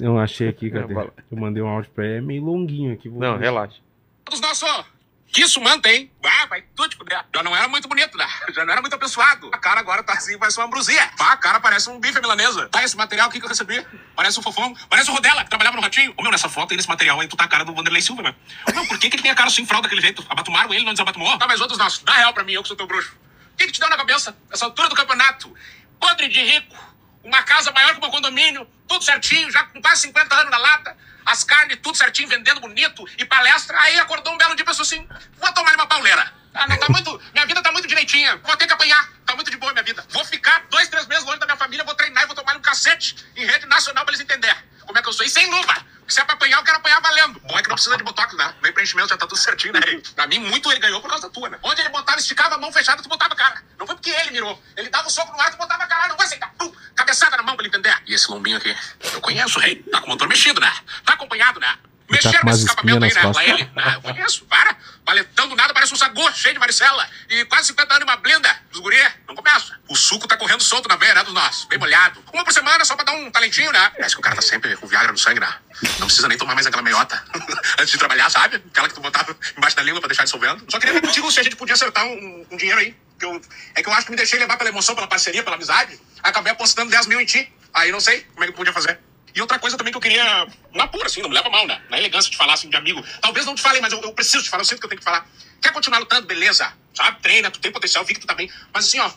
Eu 0.00 0.18
achei 0.18 0.48
aqui, 0.48 0.70
cadê? 0.70 0.94
Eu 0.94 1.36
mandei 1.38 1.62
um 1.62 1.68
áudio 1.68 1.90
pra 1.94 2.06
ele, 2.06 2.16
é 2.16 2.20
meio 2.22 2.42
longuinho 2.42 2.94
aqui. 2.94 3.10
vou- 3.10 3.20
Não, 3.20 3.36
relaxa. 3.36 3.76
Todos 4.24 4.40
nós 4.40 4.56
só. 4.56 4.86
Que 5.32 5.42
isso 5.42 5.60
hein? 5.84 6.10
Ah, 6.24 6.46
vai 6.46 6.62
tudo 6.74 7.04
dela. 7.04 7.24
Já 7.34 7.42
não 7.42 7.56
era 7.56 7.68
muito 7.68 7.86
bonito, 7.86 8.16
né? 8.18 8.26
Já 8.52 8.64
não 8.64 8.72
era 8.72 8.80
muito 8.80 8.94
abençoado. 8.94 9.48
A 9.52 9.58
cara 9.58 9.78
agora 9.78 10.02
tá 10.02 10.14
assim, 10.14 10.36
parece 10.36 10.58
uma 10.58 10.66
ambrosia. 10.66 11.08
Ah, 11.18 11.32
a 11.32 11.36
cara 11.36 11.60
parece 11.60 11.88
um 11.88 12.00
bife 12.00 12.20
milanesa. 12.20 12.68
Tá 12.68 12.82
esse 12.82 12.96
material 12.96 13.28
aqui 13.28 13.38
que 13.38 13.44
eu 13.44 13.48
recebi. 13.48 13.86
Parece 14.16 14.40
um 14.40 14.42
fofão. 14.42 14.74
Parece 14.88 15.10
o 15.10 15.14
Rodela, 15.14 15.44
que 15.44 15.48
trabalhava 15.50 15.76
no 15.76 15.82
Ratinho. 15.82 16.12
Ô, 16.16 16.22
meu, 16.22 16.32
nessa 16.32 16.48
foto 16.48 16.72
aí, 16.72 16.76
nesse 16.76 16.88
material 16.88 17.20
aí, 17.20 17.28
tu 17.28 17.36
tá 17.36 17.44
a 17.44 17.48
cara 17.48 17.64
do 17.64 17.72
Vanderlei 17.72 18.02
Silva, 18.02 18.22
meu. 18.22 18.34
Ô, 18.68 18.72
Meu, 18.72 18.86
por 18.86 18.98
que, 18.98 19.08
que 19.08 19.16
ele 19.16 19.22
tem 19.22 19.30
a 19.30 19.34
cara 19.34 19.48
assim, 19.48 19.64
fralda 19.64 19.86
daquele 19.86 20.02
jeito? 20.02 20.24
Abatumaram 20.28 20.74
ele, 20.74 20.84
não 20.84 20.92
desabatumou? 20.92 21.38
Tá, 21.38 21.46
mas 21.46 21.60
outros 21.60 21.78
nossos. 21.78 22.00
Dá 22.00 22.14
real 22.14 22.32
pra 22.34 22.42
mim, 22.42 22.54
eu 22.54 22.62
que 22.62 22.68
sou 22.68 22.76
teu 22.76 22.86
bruxo. 22.86 23.16
O 23.52 23.56
que, 23.56 23.66
que 23.66 23.72
te 23.72 23.80
deu 23.80 23.88
na 23.88 23.96
cabeça? 23.96 24.36
Essa 24.50 24.64
altura 24.64 24.88
do 24.88 24.96
campeonato. 24.96 25.54
Podre 26.00 26.28
de 26.28 26.42
rico. 26.42 26.89
Uma 27.22 27.42
casa 27.42 27.70
maior 27.72 27.92
que 27.92 27.98
o 27.98 28.00
meu 28.00 28.10
condomínio. 28.10 28.68
Tudo 28.88 29.04
certinho, 29.04 29.50
já 29.50 29.64
com 29.64 29.80
quase 29.80 30.02
50 30.02 30.34
anos 30.34 30.50
na 30.50 30.58
lata. 30.58 30.96
As 31.26 31.44
carnes, 31.44 31.78
tudo 31.82 31.96
certinho, 31.96 32.28
vendendo 32.28 32.60
bonito. 32.60 33.04
E 33.18 33.24
palestra. 33.24 33.78
Aí 33.80 33.98
acordou 34.00 34.32
um 34.32 34.38
belo 34.38 34.54
dia 34.54 34.62
e 34.62 34.66
pensou 34.66 34.82
assim: 34.82 35.06
vou 35.38 35.52
tomar 35.52 35.74
uma 35.74 35.86
pauleira. 35.86 36.32
Ah, 36.54 36.66
não, 36.66 36.76
tá 36.76 36.86
muito. 36.90 37.22
Minha 37.32 37.46
vida 37.46 37.62
tá 37.62 37.70
muito 37.72 37.86
direitinha. 37.86 38.36
Vou 38.38 38.56
ter 38.56 38.66
que 38.66 38.72
apanhar. 38.72 39.08
Tá 39.26 39.34
muito 39.34 39.50
de 39.50 39.56
boa 39.56 39.72
minha 39.72 39.84
vida. 39.84 40.04
Vou 40.10 40.24
ficar 40.24 40.64
dois, 40.70 40.88
três 40.88 41.06
meses 41.06 41.24
longe 41.24 41.38
da 41.38 41.46
minha 41.46 41.56
família, 41.56 41.84
vou 41.84 41.94
treinar 41.94 42.24
e 42.24 42.26
vou 42.26 42.34
tomar 42.34 42.56
um 42.56 42.60
cacete 42.60 43.16
em 43.36 43.46
rede 43.46 43.66
nacional 43.66 44.04
pra 44.04 44.12
eles 44.12 44.24
entenderem 44.24 44.69
como 44.90 44.98
é 44.98 45.02
que 45.02 45.08
eu 45.08 45.12
sou. 45.12 45.24
E 45.24 45.30
sem 45.30 45.48
luva. 45.48 45.74
Se 46.08 46.20
é 46.20 46.24
pra 46.24 46.34
apanhar, 46.34 46.58
eu 46.58 46.64
quero 46.64 46.78
apanhar 46.78 47.00
valendo. 47.00 47.38
Bom 47.40 47.56
é 47.56 47.62
que 47.62 47.68
não 47.68 47.76
precisa 47.76 47.96
de 47.96 48.02
botox, 48.02 48.34
né? 48.34 48.52
Nem 48.60 48.72
preenchimento, 48.72 49.10
já 49.10 49.16
tá 49.16 49.28
tudo 49.28 49.38
certinho, 49.38 49.72
né? 49.72 49.80
rei? 49.84 50.02
Pra 50.16 50.26
mim, 50.26 50.40
muito 50.40 50.68
ele 50.72 50.80
ganhou 50.80 51.00
por 51.00 51.08
causa 51.08 51.28
da 51.28 51.32
tua, 51.32 51.48
né? 51.48 51.56
Onde 51.62 51.80
ele 51.80 51.88
botava, 51.90 52.18
esticava 52.18 52.56
a 52.56 52.58
mão 52.58 52.72
fechada, 52.72 53.00
tu 53.00 53.08
botava 53.08 53.32
a 53.32 53.36
cara. 53.36 53.62
Não 53.78 53.86
foi 53.86 53.94
porque 53.94 54.10
ele 54.10 54.32
mirou. 54.32 54.60
Ele 54.76 54.88
dava 54.88 55.06
o 55.06 55.10
soco 55.10 55.32
no 55.32 55.40
ar, 55.40 55.52
tu 55.52 55.56
botava 55.56 55.84
a 55.84 55.86
cara. 55.86 56.08
Não 56.08 56.16
vai 56.16 56.26
aceitar. 56.26 56.52
Pum, 56.58 56.72
cabeçada 56.96 57.36
na 57.36 57.44
mão 57.44 57.54
pra 57.54 57.64
ele 57.64 57.68
entender. 57.68 57.96
E 58.08 58.14
esse 58.14 58.28
lombinho 58.28 58.56
aqui? 58.56 58.76
Eu 59.12 59.20
conheço, 59.20 59.60
rei. 59.60 59.76
Tá 59.84 60.00
com 60.00 60.06
o 60.06 60.10
motor 60.10 60.26
mexido, 60.26 60.60
né? 60.60 60.72
Tá 61.04 61.12
acompanhado, 61.12 61.60
né? 61.60 61.78
Tá 62.10 62.16
Mexer 62.16 62.40
com 62.40 62.46
umas 62.46 62.56
nesse 62.56 62.68
escapamento 62.68 63.04
aí, 63.04 63.14
né? 63.14 63.22
costas. 63.22 63.48
ele. 63.48 63.70
Ah, 63.76 63.92
eu 63.94 64.00
conheço, 64.00 64.44
para. 64.46 64.76
Paletando 65.04 65.56
nada, 65.56 65.72
parece 65.72 65.94
um 65.94 65.96
sagu 65.96 66.32
cheio 66.32 66.54
de 66.54 66.60
varicela. 66.60 67.08
E 67.28 67.44
quase 67.44 67.68
50 67.68 67.94
anos 67.94 68.04
uma 68.04 68.16
blinda 68.16 68.56
dos 68.70 68.80
guri. 68.80 68.96
Não 69.28 69.34
começa. 69.34 69.78
O 69.88 69.94
suco 69.94 70.26
tá 70.26 70.36
correndo 70.36 70.62
solto 70.62 70.88
na 70.88 70.96
veia, 70.96 71.14
né, 71.14 71.22
dos 71.22 71.32
nossos. 71.32 71.66
Bem 71.66 71.78
molhado. 71.78 72.22
Uma 72.32 72.44
por 72.44 72.52
semana, 72.52 72.84
só 72.84 72.96
pra 72.96 73.04
dar 73.04 73.12
um 73.12 73.30
talentinho, 73.30 73.72
né? 73.72 73.90
Parece 73.90 74.14
que 74.14 74.20
o 74.20 74.22
cara 74.22 74.34
tá 74.36 74.42
sempre 74.42 74.76
com 74.76 74.86
Viagra 74.86 75.12
no 75.12 75.18
sangue, 75.18 75.40
né? 75.40 75.54
Não 75.98 76.06
precisa 76.06 76.26
nem 76.28 76.36
tomar 76.36 76.54
mais 76.54 76.66
aquela 76.66 76.82
meiota. 76.82 77.22
Antes 77.78 77.92
de 77.92 77.98
trabalhar, 77.98 78.28
sabe? 78.28 78.56
Aquela 78.56 78.88
que 78.88 78.94
tu 78.94 79.00
botava 79.00 79.36
embaixo 79.56 79.76
da 79.76 79.82
língua 79.82 80.00
pra 80.00 80.08
deixar 80.08 80.24
dissolvendo. 80.24 80.64
Só 80.68 80.78
queria 80.78 80.94
ver 80.94 81.00
contigo 81.00 81.30
se 81.30 81.38
a 81.40 81.42
gente 81.42 81.56
podia 81.56 81.74
acertar 81.74 82.04
um, 82.06 82.46
um 82.50 82.56
dinheiro 82.56 82.80
aí. 82.80 82.94
Que 83.18 83.24
eu, 83.24 83.40
é 83.74 83.82
que 83.82 83.88
eu 83.88 83.92
acho 83.92 84.06
que 84.06 84.10
me 84.10 84.16
deixei 84.16 84.38
levar 84.38 84.56
pela 84.56 84.70
emoção, 84.70 84.94
pela 84.94 85.06
parceria, 85.06 85.42
pela 85.42 85.56
amizade. 85.56 85.98
Acabei 86.22 86.52
apostando 86.52 86.90
10 86.90 87.06
mil 87.06 87.20
em 87.20 87.26
ti. 87.26 87.52
Aí 87.72 87.92
não 87.92 88.00
sei 88.00 88.22
como 88.32 88.42
é 88.42 88.46
que 88.46 88.52
eu 88.52 88.56
podia 88.56 88.72
fazer. 88.72 88.98
E 89.34 89.40
outra 89.40 89.58
coisa 89.58 89.76
também 89.76 89.92
que 89.92 89.96
eu 89.96 90.00
queria, 90.00 90.46
na 90.72 90.86
pura, 90.86 91.06
assim, 91.06 91.22
não 91.22 91.28
me 91.28 91.34
leva 91.34 91.48
mal, 91.50 91.66
né? 91.66 91.80
Na 91.88 91.98
elegância 91.98 92.30
de 92.30 92.36
falar, 92.36 92.54
assim, 92.54 92.68
de 92.68 92.76
amigo. 92.76 93.04
Talvez 93.20 93.46
não 93.46 93.54
te 93.54 93.62
falei, 93.62 93.80
mas 93.80 93.92
eu, 93.92 94.00
eu 94.00 94.12
preciso 94.12 94.42
te 94.42 94.50
falar, 94.50 94.62
eu 94.62 94.66
sinto 94.66 94.80
que 94.80 94.86
eu 94.86 94.88
tenho 94.88 94.98
que 94.98 95.04
falar. 95.04 95.26
Quer 95.60 95.72
continuar 95.72 95.98
lutando, 95.98 96.26
beleza? 96.26 96.72
Sabe? 96.94 97.20
Treina, 97.20 97.50
tu 97.50 97.60
tem 97.60 97.70
potencial, 97.70 98.04
vi 98.04 98.14
que 98.14 98.20
tu 98.20 98.26
tá 98.26 98.34
bem. 98.34 98.50
Mas 98.72 98.86
assim, 98.86 98.98
ó, 98.98 99.10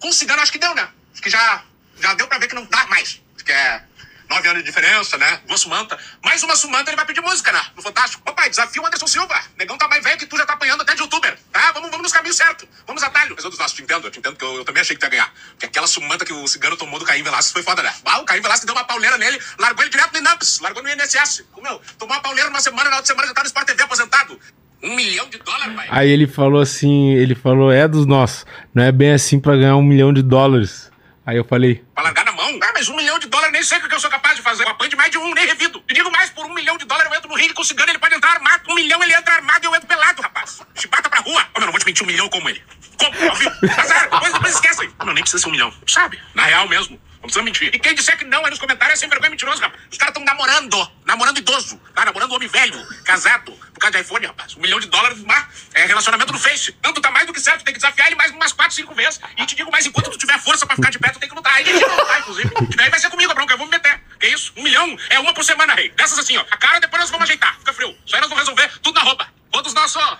com 0.00 0.08
o 0.08 0.12
cigano 0.12 0.42
acho 0.42 0.52
que 0.52 0.58
deu, 0.58 0.74
né? 0.74 0.88
Acho 1.12 1.22
que 1.22 1.30
já, 1.30 1.64
já 2.00 2.14
deu 2.14 2.26
pra 2.26 2.38
ver 2.38 2.48
que 2.48 2.54
não 2.54 2.64
dá 2.66 2.86
mais. 2.86 3.20
Acho 3.34 3.44
que 3.44 3.52
é 3.52 3.84
nove 4.28 4.48
anos 4.48 4.62
de 4.62 4.68
diferença, 4.68 5.16
né? 5.18 5.40
Duas 5.46 5.60
sumanta. 5.60 5.98
Mais 6.24 6.42
uma 6.42 6.56
sumanta, 6.56 6.90
ele 6.90 6.96
vai 6.96 7.06
pedir 7.06 7.20
música, 7.20 7.52
né? 7.52 7.60
No 7.76 7.82
Fantástico. 7.82 8.22
Ô 8.28 8.34
pai, 8.34 8.48
desafio 8.50 8.84
Anderson 8.86 9.06
Silva. 9.06 9.34
Negão 9.58 9.76
tá 9.76 9.88
mais 9.88 10.02
velho 10.02 10.18
que 10.18 10.26
tu 10.26 10.36
já 10.36 10.46
tá 10.46 10.54
apanhando 10.54 10.82
até 10.82 10.94
de 10.94 11.00
youtuber. 11.00 11.36
Tá? 11.52 11.72
Vamos, 11.72 11.90
vamos 11.90 12.04
nos 12.04 12.12
caminhos 12.12 12.36
certos. 12.36 12.68
Vamos 12.86 13.02
atalho. 13.02 13.34
Mas 13.34 13.44
outros 13.44 13.58
nossos, 13.58 13.76
te 13.76 13.82
entendo, 13.82 14.06
eu 14.06 14.10
te 14.10 14.18
entendo 14.18 14.36
que 14.36 14.44
eu, 14.44 14.56
eu 14.56 14.64
também 14.64 14.80
achei 14.80 14.96
que 14.96 15.04
ia 15.04 15.10
ganhar. 15.10 15.32
Porque 15.50 15.66
aquela 15.66 15.86
sumanta 15.86 16.24
que 16.24 16.32
o 16.32 16.46
cigano 16.46 16.76
tomou 16.76 16.98
do 16.98 17.04
Caim 17.04 17.22
Velasquez 17.22 17.52
foi 17.52 17.62
foda, 17.62 17.82
né? 17.82 17.92
Ah, 18.04 18.20
o 18.20 18.24
Caim 18.24 18.40
Velasquez 18.40 18.66
deu 18.66 18.74
uma 18.74 18.84
pauleira 18.84 19.18
nele, 19.18 19.40
largou 19.58 19.82
ele 19.82 19.90
direto 19.90 20.12
no 20.12 20.18
Inamps, 20.18 20.60
largou 20.60 20.82
no 20.82 20.88
INSS. 20.88 21.44
Meu, 21.62 21.80
tomou 21.98 22.14
uma 22.14 22.22
pauleira 22.22 22.50
numa 22.50 22.60
semana, 22.60 22.90
na 22.90 22.96
outra 22.96 23.06
semana 23.06 23.26
já 23.28 23.34
tá 23.34 23.42
no 23.42 23.46
Sport 23.46 23.66
TV 23.66 23.82
aposentado. 23.82 24.38
Um 24.82 24.94
milhão 24.94 25.28
de 25.30 25.38
dólares, 25.38 25.74
pai. 25.74 25.86
Aí 25.90 26.10
ele 26.10 26.26
falou 26.26 26.60
assim, 26.60 27.14
ele 27.14 27.34
falou, 27.34 27.72
é 27.72 27.88
dos 27.88 28.04
nossos. 28.04 28.44
Não 28.74 28.82
é 28.82 28.92
bem 28.92 29.12
assim 29.12 29.40
pra 29.40 29.56
ganhar 29.56 29.76
um 29.76 29.82
milhão 29.82 30.12
de 30.12 30.22
dólares. 30.22 30.90
Aí 31.26 31.36
eu 31.36 31.44
falei, 31.44 31.82
Pra 31.94 32.04
largar 32.04 32.24
na 32.24 32.32
mão? 32.32 32.58
Ah, 32.62 32.72
mas 32.74 32.88
um 32.88 32.96
milhão 32.96 33.18
de 33.18 33.28
dólares 33.28 33.52
nem 33.52 33.62
sei 33.62 33.78
o 33.78 33.88
que 33.88 33.94
eu 33.94 34.00
sou 34.00 34.10
capaz 34.10 34.36
de 34.36 34.42
fazer. 34.42 34.66
Apanho 34.68 34.90
de 34.90 34.96
mais 34.96 35.10
de 35.10 35.16
um, 35.16 35.32
nem 35.32 35.46
revido. 35.46 35.82
E 35.88 35.94
digo 35.94 36.10
mais, 36.10 36.30
por 36.30 36.44
um 36.44 36.52
milhão 36.52 36.76
de 36.76 36.84
dólares 36.84 37.10
eu 37.10 37.16
entro 37.16 37.30
no 37.30 37.36
ringue 37.36 37.54
com 37.54 37.64
cigano, 37.64 37.90
ele 37.90 37.98
pode 37.98 38.14
entrar 38.14 38.32
armado. 38.32 38.62
Um 38.70 38.74
milhão 38.74 39.02
ele 39.02 39.14
entra 39.14 39.34
armado 39.34 39.64
e 39.64 39.66
eu 39.66 39.74
entro 39.74 39.86
pelado, 39.86 40.20
rapaz. 40.20 40.60
Chibata 40.74 41.08
pra 41.08 41.20
rua. 41.20 41.42
Ô, 41.54 41.58
meu, 41.58 41.66
não 41.66 41.72
vou 41.72 41.80
te 41.80 41.86
mentir 41.86 42.02
um 42.02 42.06
milhão 42.06 42.28
como 42.28 42.48
ele. 42.48 42.62
Como? 42.98 43.12
Ao. 43.30 43.80
Azar. 43.80 44.10
Depois, 44.10 44.32
depois 44.32 44.54
esquecem. 44.54 44.90
Meu, 45.02 45.14
nem 45.14 45.22
precisa 45.22 45.42
ser 45.42 45.48
um 45.48 45.52
milhão. 45.52 45.72
Sabe? 45.86 46.20
Na 46.34 46.44
real 46.44 46.68
mesmo. 46.68 47.00
Precisa 47.26 47.42
mentir. 47.42 47.74
E 47.74 47.78
quem 47.78 47.94
disser 47.94 48.16
que 48.16 48.24
não 48.24 48.46
é 48.46 48.50
nos 48.50 48.58
comentários 48.58 48.98
é 48.98 49.00
sem 49.00 49.08
vergonha 49.08 49.28
e 49.28 49.30
mentiroso, 49.30 49.60
rapaz. 49.60 49.82
Os 49.90 49.98
caras 49.98 50.12
estão 50.12 50.24
namorando. 50.24 50.90
Namorando 51.04 51.38
idoso. 51.38 51.80
Tá 51.94 52.04
namorando 52.04 52.32
homem 52.32 52.48
velho, 52.48 52.86
casado. 53.04 53.52
Por 53.52 53.80
causa 53.80 53.98
de 53.98 54.04
iPhone, 54.04 54.26
rapaz. 54.26 54.56
Um 54.56 54.60
milhão 54.60 54.80
de 54.80 54.88
dólares, 54.88 55.18
mas 55.22 55.46
é 55.74 55.84
relacionamento 55.86 56.32
no 56.32 56.38
Face. 56.38 56.72
Tanto 56.80 57.00
tá 57.00 57.10
mais 57.10 57.26
do 57.26 57.32
que 57.32 57.40
certo. 57.40 57.64
Tem 57.64 57.74
que 57.74 57.80
desafiar 57.80 58.06
ele 58.08 58.16
mais 58.16 58.30
umas 58.32 58.52
quatro, 58.52 58.74
cinco 58.74 58.94
vezes. 58.94 59.20
E 59.36 59.46
te 59.46 59.54
digo 59.54 59.70
mais, 59.70 59.86
enquanto 59.86 60.10
tu 60.10 60.18
tiver 60.18 60.38
força 60.40 60.66
pra 60.66 60.76
ficar 60.76 60.90
de 60.90 60.98
pé, 60.98 61.10
tu 61.10 61.18
tem 61.18 61.28
que 61.28 61.34
lutar. 61.34 61.54
Aí 61.54 61.68
ele 61.68 61.80
vai 61.80 61.96
lutar, 61.96 62.20
inclusive. 62.20 62.50
E 62.72 62.76
daí 62.76 62.90
vai 62.90 63.00
ser 63.00 63.10
comigo 63.10 63.34
bronca. 63.34 63.54
Eu 63.54 63.58
vou 63.58 63.66
me 63.66 63.72
meter. 63.72 64.00
Que 64.18 64.28
isso? 64.28 64.52
Um 64.56 64.62
milhão 64.62 64.96
é 65.10 65.18
uma 65.18 65.34
por 65.34 65.44
semana, 65.44 65.74
rei. 65.74 65.90
Dessas 65.90 66.18
assim, 66.18 66.36
ó. 66.36 66.44
A 66.50 66.56
cara 66.56 66.78
depois 66.78 67.00
nós 67.00 67.10
vamos 67.10 67.24
ajeitar. 67.24 67.58
Fica 67.58 67.72
frio. 67.72 67.96
Isso 68.06 68.14
aí 68.14 68.20
nós 68.20 68.30
vamos 68.30 68.44
resolver 68.44 68.70
tudo 68.80 68.94
na 68.94 69.02
roupa. 69.02 69.28
Todos 69.50 69.74
nós, 69.74 69.96
ó. 69.96 70.18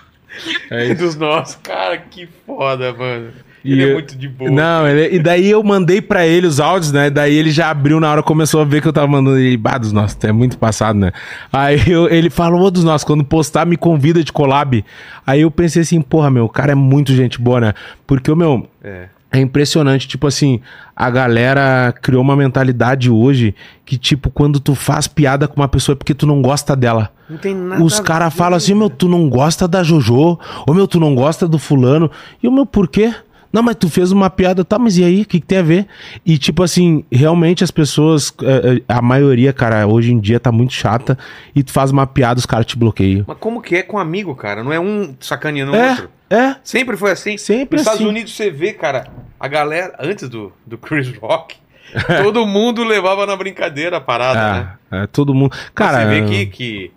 É 0.70 0.84
isso. 0.86 0.94
Dos 0.96 1.14
nossos. 1.16 1.56
Cara, 1.62 1.98
que 1.98 2.28
foda, 2.46 2.92
mano. 2.92 3.43
E 3.64 3.72
Ele 3.72 3.82
é 3.82 3.88
eu- 3.88 3.92
muito 3.94 4.16
de 4.16 4.28
boa. 4.28 4.50
Não, 4.50 4.86
ele- 4.86 5.16
e 5.16 5.18
daí 5.18 5.50
eu 5.50 5.62
mandei 5.62 6.02
pra 6.02 6.26
ele 6.26 6.46
os 6.46 6.60
áudios, 6.60 6.92
né? 6.92 7.08
Daí 7.08 7.34
ele 7.34 7.50
já 7.50 7.70
abriu 7.70 7.98
na 7.98 8.10
hora, 8.10 8.22
começou 8.22 8.60
a 8.60 8.64
ver 8.64 8.82
que 8.82 8.88
eu 8.88 8.92
tava 8.92 9.06
mandando 9.06 9.38
ele, 9.38 9.56
bah, 9.56 9.78
dos 9.78 9.90
nossos, 9.90 10.18
é 10.22 10.32
muito 10.32 10.58
passado, 10.58 10.98
né? 10.98 11.12
Aí 11.50 11.80
eu- 11.90 12.08
ele 12.10 12.28
falou, 12.28 12.60
ô 12.62 12.70
dos 12.70 12.84
nossos, 12.84 13.04
quando 13.04 13.24
postar, 13.24 13.64
me 13.64 13.76
convida 13.78 14.22
de 14.22 14.30
collab. 14.32 14.84
Aí 15.26 15.40
eu 15.40 15.50
pensei 15.50 15.80
assim, 15.82 16.02
porra, 16.02 16.30
meu, 16.30 16.44
o 16.44 16.48
cara 16.48 16.72
é 16.72 16.74
muito 16.74 17.14
gente 17.14 17.40
boa, 17.40 17.58
né? 17.60 17.72
Porque 18.06 18.30
o 18.30 18.36
meu. 18.36 18.68
É. 18.82 19.06
É 19.32 19.40
impressionante, 19.40 20.06
tipo 20.06 20.28
assim, 20.28 20.60
a 20.94 21.10
galera 21.10 21.92
criou 22.00 22.22
uma 22.22 22.36
mentalidade 22.36 23.10
hoje 23.10 23.52
que, 23.84 23.98
tipo, 23.98 24.30
quando 24.30 24.60
tu 24.60 24.76
faz 24.76 25.08
piada 25.08 25.48
com 25.48 25.60
uma 25.60 25.66
pessoa 25.66 25.94
é 25.94 25.96
porque 25.96 26.14
tu 26.14 26.24
não 26.24 26.40
gosta 26.40 26.76
dela. 26.76 27.10
Não 27.28 27.36
tem 27.36 27.52
nada 27.52 27.82
Os 27.82 27.98
a 27.98 28.02
caras 28.04 28.32
falam 28.32 28.56
assim, 28.56 28.74
meu, 28.74 28.88
tu 28.88 29.08
não 29.08 29.28
gosta 29.28 29.66
da 29.66 29.82
Jojo, 29.82 30.38
ou 30.68 30.72
meu, 30.74 30.86
tu 30.86 31.00
não 31.00 31.16
gosta 31.16 31.48
do 31.48 31.58
fulano. 31.58 32.08
E 32.40 32.46
o 32.46 32.52
meu, 32.52 32.64
por 32.64 32.86
quê? 32.86 33.12
Não, 33.54 33.62
mas 33.62 33.76
tu 33.76 33.88
fez 33.88 34.10
uma 34.10 34.28
piada, 34.28 34.64
tá, 34.64 34.80
mas 34.80 34.98
e 34.98 35.04
aí? 35.04 35.22
O 35.22 35.26
que, 35.26 35.38
que 35.38 35.46
tem 35.46 35.58
a 35.58 35.62
ver? 35.62 35.86
E 36.26 36.36
tipo 36.36 36.60
assim, 36.60 37.04
realmente 37.08 37.62
as 37.62 37.70
pessoas, 37.70 38.34
eh, 38.42 38.78
eh, 38.78 38.82
a 38.88 39.00
maioria, 39.00 39.52
cara, 39.52 39.86
hoje 39.86 40.12
em 40.12 40.18
dia 40.18 40.40
tá 40.40 40.50
muito 40.50 40.72
chata, 40.72 41.16
e 41.54 41.62
tu 41.62 41.70
faz 41.70 41.92
uma 41.92 42.04
piada, 42.04 42.40
os 42.40 42.46
caras 42.46 42.66
te 42.66 42.76
bloqueiam. 42.76 43.24
Mas 43.28 43.36
como 43.38 43.62
que 43.62 43.76
é 43.76 43.82
com 43.84 43.96
amigo, 43.96 44.34
cara? 44.34 44.64
Não 44.64 44.72
é 44.72 44.80
um 44.80 45.14
sacaneando 45.20 45.70
o 45.70 45.76
É, 45.76 45.90
outro. 45.90 46.10
é. 46.28 46.56
Sempre 46.64 46.96
foi 46.96 47.12
assim. 47.12 47.38
Sempre 47.38 47.76
Nos 47.76 47.82
Estados 47.82 48.00
assim. 48.00 48.10
Unidos 48.10 48.34
você 48.34 48.50
vê, 48.50 48.72
cara, 48.72 49.06
a 49.38 49.46
galera, 49.46 49.94
antes 50.00 50.28
do, 50.28 50.52
do 50.66 50.76
Chris 50.76 51.16
Rock, 51.18 51.54
todo 52.24 52.44
mundo 52.48 52.82
levava 52.82 53.24
na 53.24 53.36
brincadeira 53.36 53.98
a 53.98 54.00
parada, 54.00 54.52
né? 54.52 54.72
É, 54.90 55.04
é, 55.04 55.06
todo 55.06 55.32
mundo. 55.32 55.56
Cara, 55.72 56.00
você 56.00 56.06
vê 56.06 56.26
que, 56.26 56.46
que, 56.46 56.92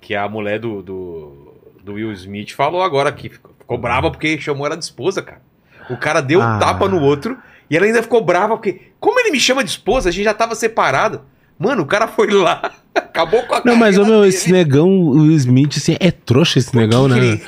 que 0.00 0.14
a 0.14 0.28
mulher 0.28 0.60
do, 0.60 0.80
do, 0.80 1.54
do 1.82 1.94
Will 1.94 2.12
Smith 2.12 2.52
falou 2.52 2.84
agora 2.84 3.10
que 3.10 3.30
ficou 3.30 3.76
brava 3.76 4.12
porque 4.12 4.38
chamou 4.40 4.64
ela 4.64 4.76
de 4.76 4.84
esposa, 4.84 5.20
cara. 5.20 5.42
O 5.90 5.96
cara 5.96 6.20
deu 6.20 6.40
um 6.40 6.42
Ah. 6.42 6.58
tapa 6.58 6.88
no 6.88 7.00
outro 7.00 7.36
e 7.70 7.76
ela 7.76 7.86
ainda 7.86 8.02
ficou 8.02 8.22
brava 8.24 8.54
porque, 8.56 8.80
como 9.00 9.18
ele 9.20 9.30
me 9.30 9.40
chama 9.40 9.62
de 9.64 9.70
esposa, 9.70 10.08
a 10.08 10.12
gente 10.12 10.24
já 10.24 10.34
tava 10.34 10.54
separado. 10.54 11.20
Mano, 11.58 11.82
o 11.82 11.86
cara 11.86 12.08
foi 12.08 12.28
lá, 12.30 12.72
acabou 12.94 13.42
com 13.42 13.54
a 13.54 13.62
Não, 13.64 13.76
mas, 13.76 13.96
ô, 13.98 14.04
meu, 14.04 14.20
dele. 14.22 14.28
esse 14.28 14.50
negão, 14.50 14.88
o 14.88 15.30
Smith, 15.32 15.76
assim, 15.76 15.96
é 16.00 16.10
trouxa 16.10 16.58
esse 16.58 16.74
negão, 16.76 17.04
que 17.08 17.14
né? 17.14 17.18
ele- 17.18 17.42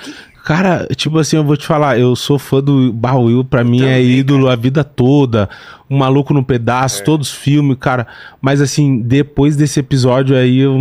Cara, 0.44 0.86
tipo 0.94 1.18
assim, 1.18 1.36
eu 1.36 1.42
vou 1.42 1.56
te 1.56 1.66
falar, 1.66 1.98
eu 1.98 2.14
sou 2.14 2.38
fã 2.38 2.60
do 2.62 2.92
Bar 2.92 3.16
Will, 3.18 3.42
pra 3.46 3.64
mim 3.64 3.78
é 3.82 3.94
também, 3.96 4.10
ídolo 4.10 4.50
a 4.50 4.54
vida 4.54 4.84
toda. 4.84 5.48
O 5.88 5.96
Maluco 5.96 6.34
no 6.34 6.44
Pedaço, 6.44 7.00
É. 7.00 7.04
todos 7.04 7.30
os 7.30 7.34
filmes, 7.34 7.78
cara. 7.80 8.06
Mas 8.42 8.60
assim, 8.60 9.00
depois 9.00 9.56
desse 9.56 9.80
episódio 9.80 10.36
aí, 10.36 10.58
eu, 10.58 10.76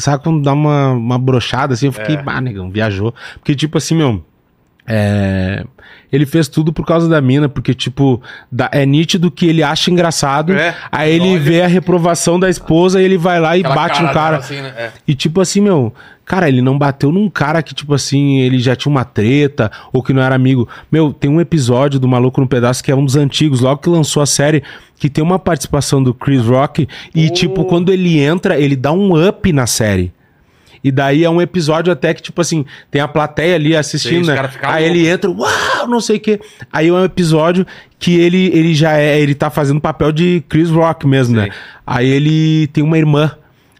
sabe 0.00 0.22
quando 0.24 0.42
dá 0.42 0.54
uma, 0.54 0.92
uma 0.92 1.18
brochada 1.18 1.74
assim? 1.74 1.86
Eu 1.86 1.92
fiquei, 1.92 2.14
É. 2.16 2.22
bah, 2.22 2.40
negão, 2.40 2.70
viajou. 2.70 3.14
Porque, 3.34 3.54
tipo 3.54 3.76
assim, 3.76 3.94
meu. 3.94 4.24
É, 4.86 5.64
ele 6.12 6.26
fez 6.26 6.46
tudo 6.46 6.72
por 6.72 6.84
causa 6.84 7.08
da 7.08 7.20
mina, 7.20 7.48
porque, 7.48 7.72
tipo, 7.74 8.20
dá- 8.50 8.68
é 8.70 8.84
nítido 8.84 9.30
que 9.30 9.46
ele 9.46 9.62
acha 9.62 9.90
engraçado. 9.90 10.52
É, 10.52 10.76
aí 10.92 11.14
ele 11.14 11.30
olha. 11.30 11.40
vê 11.40 11.62
a 11.62 11.66
reprovação 11.66 12.38
da 12.38 12.50
esposa 12.50 13.00
e 13.00 13.04
ele 13.04 13.16
vai 13.16 13.40
lá 13.40 13.56
e 13.56 13.60
Aquela 13.60 13.74
bate 13.74 14.02
no 14.02 14.08
cara 14.08 14.12
cara. 14.14 14.30
dela 14.32 14.44
assim, 14.44 14.60
né? 14.60 14.74
É. 14.76 14.90
E 15.08 15.14
tipo 15.14 15.40
assim, 15.40 15.60
meu, 15.62 15.92
cara, 16.24 16.48
ele 16.48 16.60
não 16.60 16.76
bateu 16.78 17.10
num 17.10 17.30
cara 17.30 17.62
que, 17.62 17.74
tipo 17.74 17.94
assim, 17.94 18.38
ele 18.40 18.58
já 18.58 18.76
tinha 18.76 18.90
uma 18.90 19.04
treta 19.04 19.70
ou 19.92 20.02
que 20.02 20.12
não 20.12 20.22
era 20.22 20.34
amigo. 20.34 20.68
Meu, 20.90 21.12
tem 21.12 21.30
um 21.30 21.40
episódio 21.40 21.98
do 21.98 22.06
Maluco 22.06 22.40
no 22.40 22.46
Pedaço 22.46 22.84
que 22.84 22.90
é 22.92 22.94
um 22.94 23.04
dos 23.04 23.16
antigos, 23.16 23.60
logo 23.60 23.80
que 23.80 23.88
lançou 23.88 24.22
a 24.22 24.26
série, 24.26 24.62
que 24.98 25.08
tem 25.08 25.24
uma 25.24 25.38
participação 25.38 26.02
do 26.02 26.12
Chris 26.12 26.42
Rock 26.44 26.86
e, 27.14 27.26
Oh. 27.28 27.32
tipo, 27.32 27.64
quando 27.64 27.90
ele 27.92 28.20
entra, 28.20 28.58
ele 28.60 28.76
dá 28.76 28.92
um 28.92 29.26
up 29.26 29.50
na 29.52 29.66
série. 29.66 30.12
E 30.84 30.90
daí 30.90 31.24
é 31.24 31.30
um 31.30 31.40
episódio 31.40 31.92
até 31.92 32.12
que, 32.12 32.22
tipo 32.22 32.40
assim, 32.40 32.64
tem 32.90 33.00
a 33.00 33.06
plateia 33.06 33.54
ali 33.54 33.76
assistindo, 33.76 34.22
os 34.22 34.28
né? 34.28 34.34
Aí 34.62 34.84
loucos. 34.84 35.00
ele 35.00 35.08
entra, 35.08 35.30
uau, 35.30 35.88
não 35.88 36.00
sei 36.00 36.16
o 36.16 36.20
quê. 36.20 36.40
Aí 36.72 36.88
é 36.88 36.92
um 36.92 37.04
episódio 37.04 37.66
que 37.98 38.18
ele, 38.18 38.50
ele 38.52 38.74
já 38.74 38.98
é, 38.98 39.20
ele 39.20 39.34
tá 39.34 39.48
fazendo 39.48 39.80
papel 39.80 40.10
de 40.10 40.42
Chris 40.48 40.70
Rock 40.70 41.06
mesmo, 41.06 41.36
Sei. 41.36 41.48
né? 41.48 41.54
Aí 41.86 42.08
ele 42.08 42.66
tem 42.68 42.82
uma 42.82 42.98
irmã. 42.98 43.30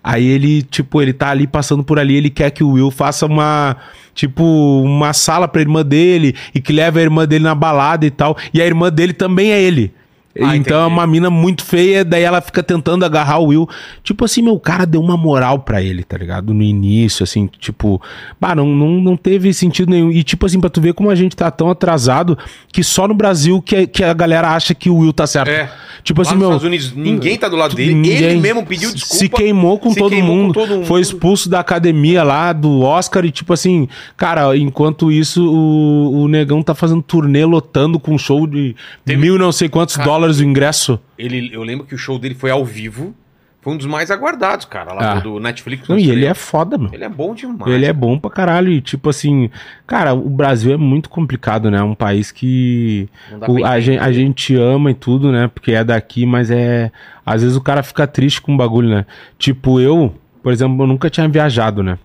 Aí 0.04 0.26
ele, 0.26 0.62
tipo, 0.62 1.00
ele 1.00 1.12
tá 1.12 1.30
ali 1.30 1.46
passando 1.46 1.84
por 1.84 1.98
ali, 1.98 2.16
ele 2.16 2.30
quer 2.30 2.50
que 2.50 2.64
o 2.64 2.70
Will 2.70 2.90
faça 2.90 3.24
uma, 3.24 3.76
tipo, 4.14 4.42
uma 4.82 5.12
sala 5.12 5.46
pra 5.46 5.60
irmã 5.60 5.84
dele 5.84 6.34
e 6.54 6.60
que 6.60 6.72
leve 6.72 6.98
a 6.98 7.02
irmã 7.02 7.26
dele 7.26 7.44
na 7.44 7.54
balada 7.54 8.04
e 8.04 8.10
tal. 8.10 8.36
E 8.52 8.60
a 8.60 8.66
irmã 8.66 8.90
dele 8.90 9.12
também 9.12 9.52
é 9.52 9.60
ele. 9.62 9.92
Ah, 10.40 10.56
então 10.56 10.82
é 10.82 10.86
uma 10.86 11.06
mina 11.06 11.28
muito 11.28 11.64
feia, 11.64 12.04
daí 12.04 12.22
ela 12.22 12.40
fica 12.40 12.62
tentando 12.62 13.04
agarrar 13.04 13.38
o 13.38 13.46
Will. 13.48 13.68
Tipo 14.02 14.24
assim, 14.24 14.40
meu 14.40 14.58
cara 14.58 14.86
deu 14.86 15.00
uma 15.00 15.16
moral 15.16 15.58
pra 15.58 15.82
ele, 15.82 16.02
tá 16.04 16.16
ligado? 16.16 16.54
No 16.54 16.62
início, 16.62 17.22
assim, 17.24 17.48
tipo, 17.58 18.00
bah, 18.40 18.54
não, 18.54 18.66
não, 18.66 18.88
não 19.00 19.16
teve 19.16 19.52
sentido 19.52 19.90
nenhum. 19.90 20.10
E 20.10 20.22
tipo 20.22 20.46
assim, 20.46 20.60
pra 20.60 20.70
tu 20.70 20.80
ver 20.80 20.94
como 20.94 21.10
a 21.10 21.14
gente 21.14 21.36
tá 21.36 21.50
tão 21.50 21.68
atrasado 21.68 22.38
que 22.72 22.82
só 22.82 23.06
no 23.06 23.14
Brasil 23.14 23.60
que, 23.60 23.86
que 23.86 24.02
a 24.02 24.14
galera 24.14 24.48
acha 24.50 24.74
que 24.74 24.88
o 24.88 24.96
Will 24.96 25.12
tá 25.12 25.26
certo. 25.26 25.48
É. 25.48 25.70
Tipo 26.02 26.22
Lá 26.22 26.28
assim, 26.28 26.34
nos 26.34 26.40
meu. 26.40 26.48
Estados 26.50 26.66
Unidos, 26.66 26.92
ninguém 26.94 27.36
tá 27.36 27.48
do 27.48 27.56
lado 27.56 27.74
dele. 27.76 27.94
Ninguém. 27.94 28.16
Ele 28.22 28.40
mesmo 28.40 28.64
pediu 28.64 28.92
desculpa. 28.92 29.16
Se 29.16 29.28
queimou 29.28 29.78
com, 29.78 29.90
se 29.90 29.98
todo, 29.98 30.10
queimou 30.10 30.30
com 30.36 30.42
mundo, 30.42 30.54
todo 30.54 30.74
mundo. 30.76 30.86
Foi 30.86 31.00
expulso 31.00 31.48
da 31.48 31.60
academia 31.60 32.22
lá, 32.22 32.52
do 32.52 32.80
Oscar. 32.80 33.24
E 33.24 33.30
tipo 33.30 33.52
assim, 33.52 33.86
cara, 34.16 34.56
enquanto 34.56 35.12
isso, 35.12 35.44
o, 35.46 36.22
o 36.22 36.28
negão 36.28 36.62
tá 36.62 36.74
fazendo 36.74 37.02
turnê 37.02 37.44
lotando 37.44 38.00
com 38.00 38.16
show 38.16 38.46
de 38.46 38.74
Teve- 39.04 39.20
mil 39.20 39.38
não 39.38 39.52
sei 39.52 39.68
quantos 39.68 39.96
Cara, 39.96 40.08
dólares 40.08 40.21
o 40.40 40.44
ingresso. 40.44 40.98
Ele, 41.18 41.50
eu 41.52 41.62
lembro 41.62 41.86
que 41.86 41.94
o 41.94 41.98
show 41.98 42.18
dele 42.18 42.34
foi 42.34 42.50
ao 42.50 42.64
vivo. 42.64 43.14
Foi 43.60 43.74
um 43.74 43.76
dos 43.76 43.86
mais 43.86 44.10
aguardados, 44.10 44.64
cara, 44.66 44.92
lá 44.92 45.12
Ah. 45.12 45.20
do 45.20 45.38
Netflix. 45.38 45.86
Não, 45.88 45.96
e 45.96 46.10
ele 46.10 46.24
é 46.26 46.34
foda, 46.34 46.76
meu. 46.76 46.90
Ele 46.92 47.04
é 47.04 47.08
bom 47.08 47.32
demais. 47.32 47.72
Ele 47.72 47.86
é 47.86 47.92
bom 47.92 48.18
pra 48.18 48.28
caralho. 48.28 48.72
E, 48.72 48.80
tipo 48.80 49.08
assim, 49.08 49.48
cara, 49.86 50.12
o 50.14 50.28
Brasil 50.28 50.72
é 50.74 50.76
muito 50.76 51.08
complicado, 51.08 51.70
né? 51.70 51.78
É 51.78 51.82
um 51.82 51.94
país 51.94 52.32
que 52.32 53.08
o- 53.46 53.64
a, 53.64 53.78
gente, 53.78 53.98
a 54.00 54.10
gente 54.10 54.56
ama 54.56 54.90
e 54.90 54.94
tudo, 54.94 55.30
né? 55.30 55.46
Porque 55.46 55.70
é 55.70 55.84
daqui, 55.84 56.26
mas 56.26 56.50
é. 56.50 56.90
Às 57.24 57.42
vezes 57.42 57.56
o 57.56 57.60
cara 57.60 57.84
fica 57.84 58.04
triste 58.04 58.42
com 58.42 58.52
o 58.52 58.56
bagulho, 58.56 58.88
né? 58.88 59.06
Tipo, 59.38 59.78
eu, 59.80 60.12
por 60.42 60.52
exemplo, 60.52 60.82
eu 60.82 60.88
nunca 60.88 61.08
tinha 61.08 61.28
viajado, 61.28 61.84
né? 61.84 61.98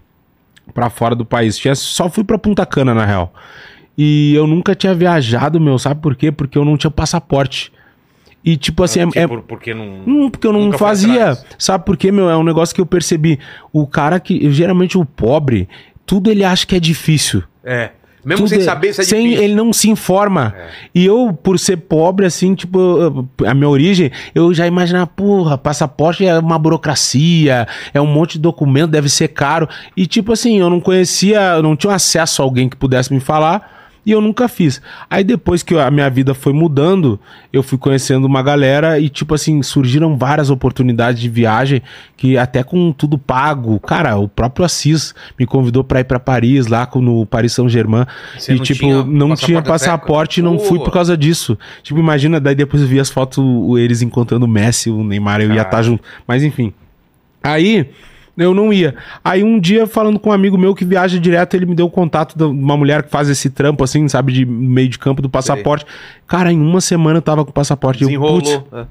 Pra 0.76 0.91
fora 0.91 1.15
do 1.15 1.26
país. 1.26 1.57
Tinha, 1.57 1.74
só 1.74 2.07
fui 2.07 2.24
pra 2.24 2.38
Punta 2.38 2.68
Cana, 2.68 2.93
na 2.93 3.03
real. 3.03 3.34
E 3.97 4.32
eu 4.36 4.45
nunca 4.45 4.76
tinha 4.76 4.93
viajado, 4.93 5.59
meu. 5.59 5.80
Sabe 5.80 6.01
por 6.01 6.15
quê? 6.15 6.32
Porque 6.32 6.55
eu 6.55 6.63
não 6.63 6.78
tinha 6.78 6.91
passaporte. 6.91 7.72
E, 8.50 8.56
tipo 8.56 8.82
assim, 8.82 9.02
é- 9.02 9.24
é, 9.24 9.28
Por- 9.28 9.41
porque 9.41 9.74
não. 9.74 10.04
Hum, 10.08 10.30
porque 10.30 10.48
eu 10.48 10.54
não 10.54 10.72
fazia. 10.72 11.38
Sabe 11.60 11.84
por 11.86 11.98
quê, 11.98 12.12
meu? 12.14 12.30
É 12.30 12.38
um 12.38 12.43
negócio 12.43 12.74
que 12.74 12.80
eu 12.80 12.86
percebi. 12.86 13.38
O 13.74 13.86
cara 13.86 14.22
que. 14.22 14.50
Geralmente 14.54 14.98
o 14.98 15.04
pobre, 15.04 15.68
tudo 16.06 16.32
ele 16.32 16.45
acha 16.45 16.66
que 16.66 16.74
é 16.74 16.80
difícil. 16.80 17.43
É. 17.62 17.89
Mesmo 18.26 18.45
Tudo 18.45 18.50
sem 18.50 18.60
é- 18.60 18.64
saber 18.64 18.93
se 18.93 19.02
é 19.02 19.04
sem, 19.04 19.24
difícil. 19.24 19.43
Ele 19.43 19.54
não 19.56 19.72
se 19.74 19.89
informa. 19.89 20.54
E 20.95 21.06
eu, 21.06 21.32
por 21.41 21.58
ser 21.60 21.78
pobre, 21.78 22.26
assim, 22.26 22.56
tipo, 22.56 22.78
eu- 22.80 23.30
a 23.48 23.54
minha 23.54 23.70
origem, 23.70 24.12
eu 24.36 24.54
já 24.54 24.66
imaginava, 24.68 25.08
porra, 25.08 25.58
passaporte 25.58 26.26
é 26.26 26.38
uma 26.39 26.58
burocracia, 26.60 27.68
é 27.93 28.02
um 28.02 28.06
monte 28.08 28.34
de 28.34 28.39
documento, 28.39 28.91
deve 28.91 29.08
ser 29.10 29.30
caro. 29.30 29.68
E, 29.95 30.06
tipo 30.08 30.32
assim, 30.34 30.60
eu 30.60 30.70
não 30.70 30.80
conhecia, 30.82 31.39
eu 31.56 31.64
não 31.64 31.76
tinha 31.76 31.93
acesso 31.93 32.41
a 32.41 32.45
alguém 32.45 32.68
que 32.68 32.76
pudesse 32.76 33.14
me 33.14 33.20
falar. 33.20 33.76
E 34.08 34.12
eu 34.14 34.22
nunca 34.22 34.47
fiz. 34.47 34.82
Aí 35.10 35.22
depois 35.22 35.62
que 35.62 35.78
a 35.78 35.91
minha 35.91 36.10
vida 36.10 36.34
foi 36.34 36.53
mudando, 36.53 37.20
eu 37.51 37.62
fui 37.62 37.78
conhecendo 37.78 38.24
uma 38.24 38.41
galera 38.41 38.97
e, 38.97 39.10
tipo 39.10 39.36
assim, 39.36 39.62
surgiram 39.62 40.16
várias 40.16 40.49
oportunidades 40.49 41.20
de 41.20 41.28
viagem 41.28 41.82
que 42.16 42.38
até 42.38 42.64
com 42.64 42.93
tudo 42.93 43.18
pago. 43.18 43.78
Cara, 43.82 44.16
o 44.16 44.30
próprio 44.30 44.66
Assis 44.66 45.14
me 45.38 45.45
convidou 45.45 45.84
pra 45.84 45.99
ir 45.99 46.05
pra 46.05 46.22
Paris, 46.22 46.68
lá 46.68 46.89
no 46.95 47.26
Paris 47.26 47.51
Saint-Germain. 47.51 48.05
E, 48.47 48.53
não 48.53 48.64
tipo, 48.64 48.80
tinha 48.80 49.03
não 49.03 49.36
tinha 49.36 49.62
passaporte 49.62 50.39
e 50.39 50.43
não 50.43 50.58
fui 50.58 50.80
por 50.80 50.93
causa 50.93 51.18
disso. 51.18 51.60
Tipo, 51.84 51.99
imagina, 51.99 52.39
daí 52.39 52.55
depois 52.55 52.82
eu 52.82 52.88
vi 52.88 53.01
as 53.01 53.10
fotos, 53.10 53.43
eles 53.78 54.01
encontrando 54.01 54.45
o 54.45 54.47
Messi, 54.47 54.89
o 54.89 55.03
Neymar, 55.03 55.41
eu 55.41 55.49
ia 55.49 55.55
Caralho. 55.55 55.68
estar 55.68 55.82
junto. 55.82 56.03
Mas 56.26 56.43
enfim. 56.43 56.74
Aí. 57.43 57.89
Eu 58.38 58.54
não 58.54 58.72
ia. 58.72 58.94
Aí 59.26 59.44
um 59.44 59.60
dia, 59.60 59.88
falando 59.88 60.20
com 60.20 60.30
um 60.30 60.34
amigo 60.34 60.58
meu 60.58 60.76
que 60.76 60.86
viaja 60.86 61.20
direto, 61.20 61.56
ele 61.56 61.66
me 61.66 61.74
deu 61.74 61.88
o 61.88 61.90
contato 61.90 62.38
de 62.38 62.44
uma 62.44 62.78
mulher 62.78 63.02
que 63.02 63.10
faz 63.10 63.30
esse 63.30 63.50
trampo, 63.50 63.84
assim, 63.84 64.08
sabe, 64.08 64.32
de 64.32 64.46
meio 64.46 64.88
de 64.88 65.00
campo 65.00 65.22
do 65.22 65.30
passaporte. 65.30 65.86
Cara, 66.28 66.52
em 66.52 66.62
uma 66.62 66.80
semana 66.80 67.18
eu 67.18 67.22
tava 67.22 67.44
com 67.44 67.50
o 67.50 67.54
passaporte. 67.54 68.04
Eu, 68.04 68.10
putz, 68.20 68.48
Desenrolou. 68.50 68.68
É. 68.74 68.86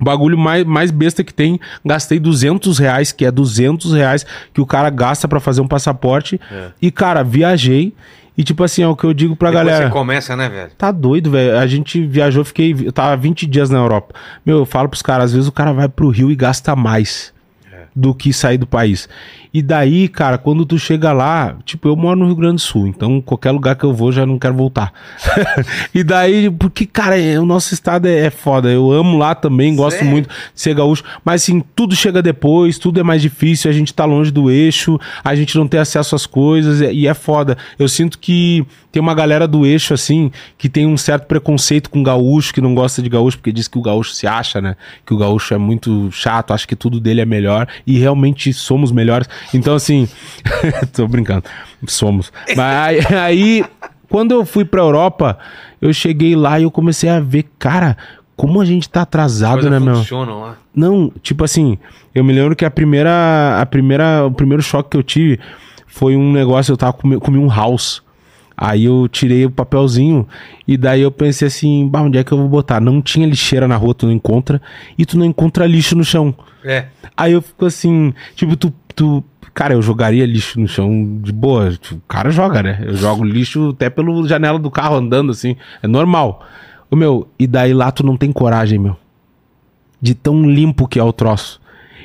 o 0.00 0.04
bagulho 0.04 0.38
mais, 0.38 0.64
mais 0.64 0.90
besta 0.92 1.24
que 1.24 1.34
tem, 1.34 1.58
gastei 1.84 2.20
200 2.20 2.78
reais, 2.78 3.10
que 3.10 3.24
é 3.26 3.30
200 3.32 3.92
reais 3.92 4.24
que 4.54 4.60
o 4.60 4.66
cara 4.66 4.88
gasta 4.88 5.26
pra 5.26 5.40
fazer 5.40 5.60
um 5.60 5.68
passaporte. 5.68 6.40
É. 6.50 6.68
E, 6.80 6.90
cara, 6.92 7.24
viajei. 7.24 7.92
E 8.38 8.42
tipo 8.42 8.64
assim, 8.64 8.82
é 8.82 8.88
o 8.88 8.96
que 8.96 9.04
eu 9.04 9.12
digo 9.12 9.36
pra 9.36 9.50
Depois 9.50 9.66
galera. 9.66 9.86
você 9.88 9.92
começa, 9.92 10.34
né, 10.34 10.48
velho? 10.48 10.70
Tá 10.78 10.90
doido, 10.90 11.30
velho. 11.30 11.58
A 11.58 11.66
gente 11.66 12.06
viajou, 12.06 12.42
fiquei. 12.44 12.74
Eu 12.82 12.92
tava 12.92 13.14
20 13.14 13.46
dias 13.46 13.68
na 13.68 13.78
Europa. 13.78 14.14
Meu, 14.46 14.58
eu 14.58 14.64
falo 14.64 14.88
pros 14.88 15.02
caras, 15.02 15.26
às 15.26 15.32
vezes 15.32 15.48
o 15.48 15.52
cara 15.52 15.72
vai 15.72 15.86
pro 15.88 16.08
Rio 16.08 16.30
e 16.30 16.34
gasta 16.34 16.74
mais 16.74 17.30
do 17.94 18.14
que 18.14 18.32
sair 18.32 18.56
do 18.56 18.66
país. 18.66 19.08
E 19.52 19.60
daí, 19.60 20.08
cara, 20.08 20.38
quando 20.38 20.64
tu 20.64 20.78
chega 20.78 21.12
lá, 21.12 21.56
tipo, 21.66 21.86
eu 21.86 21.94
moro 21.94 22.18
no 22.18 22.26
Rio 22.26 22.36
Grande 22.36 22.54
do 22.54 22.60
Sul, 22.60 22.86
então 22.86 23.20
qualquer 23.20 23.50
lugar 23.50 23.76
que 23.76 23.84
eu 23.84 23.92
vou 23.92 24.10
já 24.10 24.24
não 24.24 24.38
quero 24.38 24.54
voltar. 24.54 24.90
e 25.94 26.02
daí, 26.02 26.50
porque, 26.50 26.86
cara, 26.86 27.20
é- 27.20 27.38
o 27.38 27.44
nosso 27.44 27.74
estado 27.74 28.06
é, 28.06 28.26
é 28.26 28.30
foda. 28.30 28.70
Eu 28.70 28.90
amo 28.90 29.18
lá 29.18 29.34
também, 29.34 29.76
gosto 29.76 29.98
Sério? 29.98 30.10
muito 30.10 30.28
de 30.28 30.60
ser 30.60 30.74
gaúcho, 30.74 31.04
mas 31.22 31.42
assim, 31.42 31.62
tudo 31.76 31.94
chega 31.94 32.22
depois, 32.22 32.78
tudo 32.78 32.98
é 32.98 33.02
mais 33.02 33.20
difícil, 33.20 33.70
a 33.70 33.74
gente 33.74 33.92
tá 33.92 34.06
longe 34.06 34.30
do 34.30 34.50
eixo, 34.50 34.98
a 35.22 35.34
gente 35.34 35.56
não 35.58 35.68
tem 35.68 35.78
acesso 35.80 36.14
às 36.16 36.24
coisas 36.24 36.80
e 36.80 37.02
e 37.02 37.06
é 37.08 37.14
foda. 37.14 37.58
Eu 37.78 37.88
sinto 37.88 38.16
que 38.16 38.64
tem 38.92 39.02
uma 39.02 39.14
galera 39.14 39.48
do 39.48 39.66
eixo, 39.66 39.92
assim, 39.92 40.30
que 40.56 40.68
tem 40.68 40.86
um 40.86 40.96
certo 40.96 41.26
preconceito 41.26 41.90
com 41.90 42.00
gaúcho, 42.02 42.54
que 42.54 42.60
não 42.60 42.74
gosta 42.74 43.02
de 43.02 43.08
gaúcho, 43.08 43.38
porque 43.38 43.50
diz 43.50 43.66
que 43.66 43.76
o 43.76 43.82
gaúcho 43.82 44.12
se 44.12 44.24
acha, 44.26 44.60
né? 44.60 44.76
Que 45.04 45.12
o 45.12 45.16
gaúcho 45.16 45.52
é 45.52 45.58
muito 45.58 46.10
chato, 46.12 46.52
acha 46.52 46.66
que 46.66 46.76
tudo 46.76 47.00
dele 47.00 47.20
é 47.20 47.24
melhor, 47.24 47.66
e 47.86 47.98
realmente 47.98 48.52
somos 48.52 48.92
melhores. 48.92 49.28
Então, 49.52 49.74
assim, 49.74 50.08
tô 50.92 51.06
brincando, 51.06 51.44
somos. 51.86 52.32
Mas 52.56 53.10
aí, 53.12 53.64
quando 54.08 54.32
eu 54.32 54.44
fui 54.44 54.64
pra 54.64 54.80
Europa, 54.80 55.38
eu 55.80 55.92
cheguei 55.92 56.36
lá 56.36 56.60
e 56.60 56.64
eu 56.64 56.70
comecei 56.70 57.08
a 57.08 57.20
ver, 57.20 57.46
cara, 57.58 57.96
como 58.36 58.60
a 58.60 58.64
gente 58.64 58.88
tá 58.88 59.02
atrasado, 59.02 59.70
né, 59.70 59.78
meu? 59.78 60.02
lá. 60.40 60.56
Não, 60.74 61.12
tipo 61.22 61.44
assim, 61.44 61.78
eu 62.14 62.24
me 62.24 62.32
lembro 62.32 62.56
que 62.56 62.64
a 62.64 62.70
primeira, 62.70 63.60
a 63.60 63.66
primeira, 63.66 64.26
o 64.26 64.30
primeiro 64.30 64.62
choque 64.62 64.90
que 64.90 64.96
eu 64.96 65.02
tive 65.02 65.38
foi 65.86 66.16
um 66.16 66.32
negócio, 66.32 66.72
eu 66.72 66.76
tava 66.76 66.92
comi, 66.94 67.20
comi 67.20 67.38
um 67.38 67.48
house. 67.48 68.01
Aí 68.64 68.84
eu 68.84 69.08
tirei 69.08 69.44
o 69.44 69.50
papelzinho 69.50 70.24
e 70.68 70.76
daí 70.76 71.00
eu 71.00 71.10
pensei 71.10 71.48
assim, 71.48 71.88
bah, 71.88 72.00
onde 72.00 72.16
é 72.16 72.22
que 72.22 72.30
eu 72.30 72.38
vou 72.38 72.48
botar? 72.48 72.80
Não 72.80 73.02
tinha 73.02 73.26
lixeira 73.26 73.66
na 73.66 73.74
rua, 73.74 73.92
tu 73.92 74.06
não 74.06 74.12
encontra, 74.12 74.62
e 74.96 75.04
tu 75.04 75.18
não 75.18 75.26
encontra 75.26 75.66
lixo 75.66 75.96
no 75.96 76.04
chão. 76.04 76.32
É. 76.64 76.86
Aí 77.16 77.32
eu 77.32 77.42
fico 77.42 77.66
assim, 77.66 78.14
tipo, 78.36 78.54
tu, 78.54 78.72
tu. 78.94 79.24
Cara, 79.52 79.74
eu 79.74 79.82
jogaria 79.82 80.24
lixo 80.24 80.60
no 80.60 80.68
chão 80.68 81.18
de 81.20 81.32
boa. 81.32 81.72
Tipo, 81.72 81.96
O 81.96 82.02
cara 82.06 82.30
joga, 82.30 82.62
né? 82.62 82.84
Eu 82.86 82.94
jogo 82.94 83.24
lixo 83.24 83.70
até 83.70 83.90
pela 83.90 84.28
janela 84.28 84.60
do 84.60 84.70
carro 84.70 84.94
andando 84.94 85.32
assim. 85.32 85.56
É 85.82 85.88
normal. 85.88 86.46
O 86.88 86.94
meu, 86.94 87.28
e 87.36 87.48
daí 87.48 87.74
lá 87.74 87.90
tu 87.90 88.06
não 88.06 88.16
tem 88.16 88.30
coragem, 88.30 88.78
meu. 88.78 88.96
De 90.00 90.14
tão 90.14 90.48
limpo 90.48 90.86
que 90.86 91.00
é 91.00 91.02
o 91.02 91.12
troço. 91.12 91.60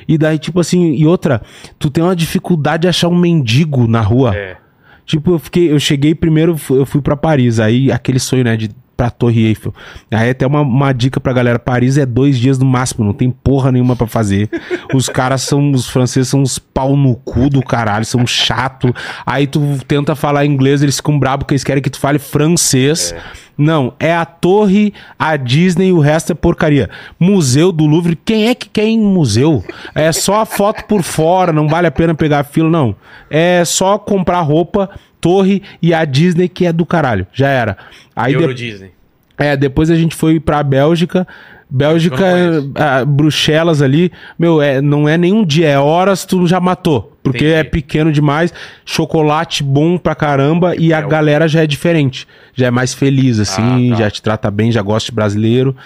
E 0.08 0.18
daí, 0.18 0.40
tipo 0.40 0.58
assim, 0.58 0.92
e 0.94 1.06
outra, 1.06 1.40
tu 1.78 1.88
tem 1.88 2.02
uma 2.02 2.16
dificuldade 2.16 2.82
de 2.82 2.88
achar 2.88 3.06
um 3.06 3.16
mendigo 3.16 3.86
na 3.86 4.00
rua. 4.00 4.34
É. 4.34 4.56
Tipo, 5.08 5.32
eu 5.32 5.38
fiquei, 5.38 5.72
eu 5.72 5.80
cheguei 5.80 6.14
primeiro, 6.14 6.54
eu 6.68 6.84
fui 6.84 7.00
pra 7.00 7.16
Paris, 7.16 7.58
aí 7.58 7.90
aquele 7.90 8.18
sonho, 8.18 8.44
né, 8.44 8.58
de 8.58 8.68
pra 8.94 9.08
Torre 9.08 9.46
Eiffel. 9.46 9.72
Aí 10.10 10.28
até 10.28 10.46
uma, 10.46 10.60
uma 10.60 10.92
dica 10.92 11.18
pra 11.18 11.32
galera, 11.32 11.58
Paris 11.58 11.96
é 11.96 12.04
dois 12.04 12.36
dias 12.36 12.58
no 12.58 12.66
máximo, 12.66 13.06
não 13.06 13.14
tem 13.14 13.30
porra 13.30 13.72
nenhuma 13.72 13.96
pra 13.96 14.06
fazer. 14.06 14.50
Os 14.92 15.08
caras 15.08 15.40
são, 15.42 15.70
os 15.70 15.88
franceses 15.88 16.28
são 16.28 16.42
uns 16.42 16.58
pau 16.58 16.94
no 16.94 17.14
cu 17.14 17.48
do 17.48 17.62
caralho, 17.62 18.04
são 18.04 18.26
chato. 18.26 18.94
Aí 19.24 19.46
tu 19.46 19.78
tenta 19.86 20.14
falar 20.14 20.44
inglês, 20.44 20.82
eles 20.82 20.96
ficam 20.96 21.18
bravos 21.18 21.44
porque 21.44 21.54
eles 21.54 21.64
querem 21.64 21.82
que 21.82 21.88
tu 21.88 21.98
fale 21.98 22.18
francês. 22.18 23.14
Não, 23.58 23.92
é 23.98 24.14
a 24.14 24.24
torre, 24.24 24.94
a 25.18 25.34
Disney 25.36 25.88
e 25.88 25.92
o 25.92 25.98
resto 25.98 26.30
é 26.30 26.34
porcaria. 26.34 26.88
Museu 27.18 27.72
do 27.72 27.86
Louvre, 27.86 28.16
quem 28.24 28.46
é 28.48 28.54
que 28.54 28.68
quer 28.68 28.84
ir 28.84 28.90
em 28.92 29.00
museu? 29.00 29.64
É 29.94 30.12
só 30.12 30.40
a 30.42 30.46
foto 30.46 30.84
por 30.84 31.02
fora, 31.02 31.52
não 31.52 31.66
vale 31.66 31.88
a 31.88 31.90
pena 31.90 32.14
pegar 32.14 32.44
fila, 32.44 32.70
não. 32.70 32.94
É 33.28 33.64
só 33.64 33.98
comprar 33.98 34.40
roupa, 34.42 34.88
torre 35.20 35.60
e 35.82 35.92
a 35.92 36.04
Disney 36.04 36.48
que 36.48 36.66
é 36.66 36.72
do 36.72 36.86
caralho. 36.86 37.26
Já 37.32 37.48
era. 37.48 37.76
Aí 38.14 38.32
Euro 38.34 38.54
de- 38.54 38.70
Disney. 38.70 38.92
é, 39.36 39.56
depois 39.56 39.90
a 39.90 39.96
gente 39.96 40.14
foi 40.14 40.38
pra 40.38 40.62
Bélgica. 40.62 41.26
Bélgica, 41.70 42.24
ah, 42.74 43.04
Bruxelas 43.04 43.82
ali, 43.82 44.10
meu, 44.38 44.62
é, 44.62 44.80
não 44.80 45.06
é 45.08 45.18
nem 45.18 45.32
um 45.32 45.44
dia, 45.44 45.68
é 45.68 45.78
horas 45.78 46.24
tu 46.24 46.46
já 46.46 46.58
matou. 46.58 47.12
Porque 47.22 47.44
Entendi. 47.44 47.54
é 47.60 47.64
pequeno 47.64 48.10
demais, 48.10 48.54
chocolate 48.86 49.62
bom 49.62 49.98
pra 49.98 50.14
caramba 50.14 50.74
e 50.74 50.94
a 50.94 50.98
É, 51.00 51.06
galera 51.06 51.46
já 51.46 51.62
é 51.62 51.66
diferente. 51.66 52.26
Já 52.54 52.68
é 52.68 52.70
mais 52.70 52.94
feliz, 52.94 53.38
assim, 53.38 53.92
Ah, 53.92 53.96
tá. 53.96 54.02
já 54.04 54.10
te 54.10 54.22
trata 54.22 54.50
bem, 54.50 54.72
já 54.72 54.80
gosta 54.80 55.10
de 55.10 55.14
brasileiro. 55.14 55.76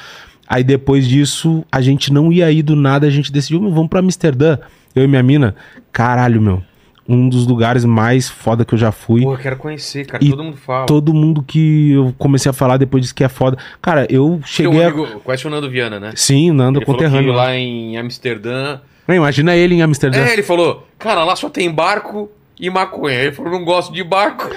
Aí 0.48 0.62
depois 0.62 1.08
disso, 1.08 1.64
a 1.72 1.80
gente 1.80 2.12
não 2.12 2.32
ia 2.32 2.50
ir 2.52 2.62
do 2.62 2.76
nada, 2.76 3.06
a 3.06 3.10
gente 3.10 3.32
decidiu, 3.32 3.60
"Meu, 3.60 3.72
vamos 3.72 3.88
pra 3.88 3.98
Amsterdã. 4.00 4.58
Eu 4.94 5.02
e 5.02 5.08
minha 5.08 5.22
mina, 5.22 5.54
caralho, 5.90 6.40
meu. 6.40 6.62
Um 7.08 7.28
dos 7.28 7.46
lugares 7.46 7.84
mais 7.84 8.28
foda 8.28 8.64
que 8.64 8.74
eu 8.74 8.78
já 8.78 8.92
fui. 8.92 9.22
Pô, 9.22 9.34
eu 9.34 9.38
quero 9.38 9.56
conhecer, 9.56 10.06
cara. 10.06 10.24
E 10.24 10.30
Todo 10.30 10.44
mundo 10.44 10.56
fala. 10.56 10.86
Todo 10.86 11.12
mundo 11.12 11.42
que 11.42 11.92
eu 11.92 12.14
comecei 12.16 12.48
a 12.48 12.52
falar 12.52 12.76
depois 12.76 13.02
disse 13.02 13.14
que 13.14 13.24
é 13.24 13.28
foda. 13.28 13.58
Cara, 13.80 14.06
eu 14.08 14.40
cheguei 14.44 14.84
a... 14.84 14.88
amigo, 14.88 15.20
conhece 15.20 15.46
o 15.46 15.50
Nando 15.50 15.68
Viana, 15.68 15.98
né? 15.98 16.12
Sim, 16.14 16.52
Nando 16.52 16.78
Ele 16.78 16.86
conterrâneo. 16.86 17.32
lá 17.32 17.54
em 17.54 17.96
Amsterdã. 17.96 18.80
Não, 19.06 19.14
Imagina 19.16 19.54
ele 19.56 19.74
em 19.74 19.82
Amsterdã. 19.82 20.24
É, 20.24 20.32
ele 20.32 20.42
falou, 20.42 20.86
cara, 20.98 21.24
lá 21.24 21.34
só 21.34 21.48
tem 21.48 21.70
barco 21.70 22.30
e 22.58 22.70
maconha. 22.70 23.16
Ele 23.16 23.32
falou, 23.32 23.50
não 23.50 23.64
gosto 23.64 23.92
de 23.92 24.04
barco. 24.04 24.48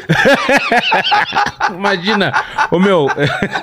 Imagina. 1.73 2.31
Ô 2.69 2.79
meu. 2.79 3.07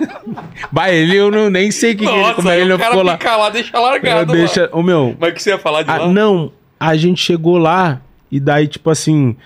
Vai, 0.73 0.95
ele 0.97 1.17
eu 1.17 1.31
não, 1.31 1.49
nem 1.49 1.71
sei 1.71 1.95
que 1.95 2.05
que 2.05 2.13
ele, 2.13 2.35
como 2.35 2.49
é 2.49 2.61
ele 2.61 2.73
o 2.73 2.79
cara 2.79 2.91
ficou 2.91 3.05
lá. 3.05 3.13
fica 3.13 3.37
lá, 3.37 3.51
deixa 3.51 3.79
largado 3.79 4.33
Deixa, 4.33 4.69
ô 4.73 4.83
meu. 4.83 5.17
Mas 5.19 5.31
o 5.31 5.35
que 5.35 5.43
você 5.43 5.51
ia 5.51 5.59
falar 5.59 5.83
de 5.83 5.91
ah, 5.91 5.99
lá? 5.99 6.09
não, 6.09 6.51
a 6.81 6.97
gente 6.97 7.23
chegou 7.23 7.57
lá 7.59 8.01
e 8.33 8.41
daí, 8.41 8.67
tipo 8.67 8.89
assim, 8.89 9.37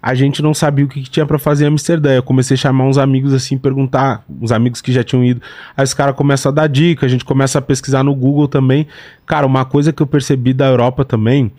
a 0.00 0.14
gente 0.14 0.40
não 0.40 0.54
sabia 0.54 0.84
o 0.84 0.88
que, 0.88 1.02
que 1.02 1.10
tinha 1.10 1.26
pra 1.26 1.36
fazer 1.36 1.64
em 1.64 1.66
Amsterdã. 1.68 2.12
Eu 2.12 2.22
comecei 2.22 2.54
a 2.54 2.58
chamar 2.58 2.84
uns 2.84 2.96
amigos 2.96 3.34
assim, 3.34 3.58
perguntar, 3.58 4.24
uns 4.40 4.52
amigos 4.52 4.80
que 4.80 4.92
já 4.92 5.02
tinham 5.02 5.24
ido. 5.24 5.42
Aí 5.76 5.82
os 5.82 5.92
caras 5.92 6.14
começam 6.14 6.52
a 6.52 6.54
dar 6.54 6.68
dica, 6.68 7.04
a 7.04 7.08
gente 7.08 7.24
começa 7.24 7.58
a 7.58 7.60
pesquisar 7.62 8.04
no 8.04 8.14
Google 8.14 8.46
também. 8.46 8.86
Cara, 9.26 9.44
uma 9.44 9.64
coisa 9.64 9.92
que 9.92 10.00
eu 10.00 10.06
percebi 10.06 10.52
da 10.52 10.66
Europa 10.66 11.04
também 11.04 11.50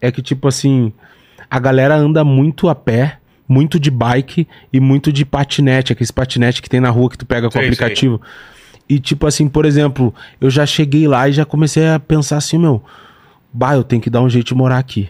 é 0.00 0.12
que, 0.12 0.22
tipo 0.22 0.46
assim, 0.46 0.92
a 1.50 1.58
galera 1.58 1.96
anda 1.96 2.22
muito 2.22 2.68
a 2.68 2.74
pé, 2.74 3.18
muito 3.48 3.80
de 3.80 3.90
bike 3.90 4.46
e 4.72 4.78
muito 4.78 5.12
de 5.12 5.24
patinete, 5.24 5.92
aqueles 5.92 6.12
patinete 6.12 6.62
que 6.62 6.70
tem 6.70 6.78
na 6.78 6.90
rua 6.90 7.10
que 7.10 7.18
tu 7.18 7.26
pega 7.26 7.48
com 7.48 7.58
o 7.58 7.60
Sei, 7.60 7.66
aplicativo. 7.66 8.20
E 8.88 9.00
tipo 9.00 9.26
assim, 9.26 9.48
por 9.48 9.64
exemplo, 9.64 10.14
eu 10.40 10.48
já 10.48 10.64
cheguei 10.64 11.08
lá 11.08 11.28
e 11.28 11.32
já 11.32 11.44
comecei 11.44 11.88
a 11.88 11.98
pensar 11.98 12.36
assim, 12.36 12.58
meu, 12.58 12.80
bah, 13.52 13.74
eu 13.74 13.82
tenho 13.82 14.00
que 14.00 14.08
dar 14.08 14.22
um 14.22 14.30
jeito 14.30 14.46
de 14.46 14.54
morar 14.54 14.78
aqui. 14.78 15.08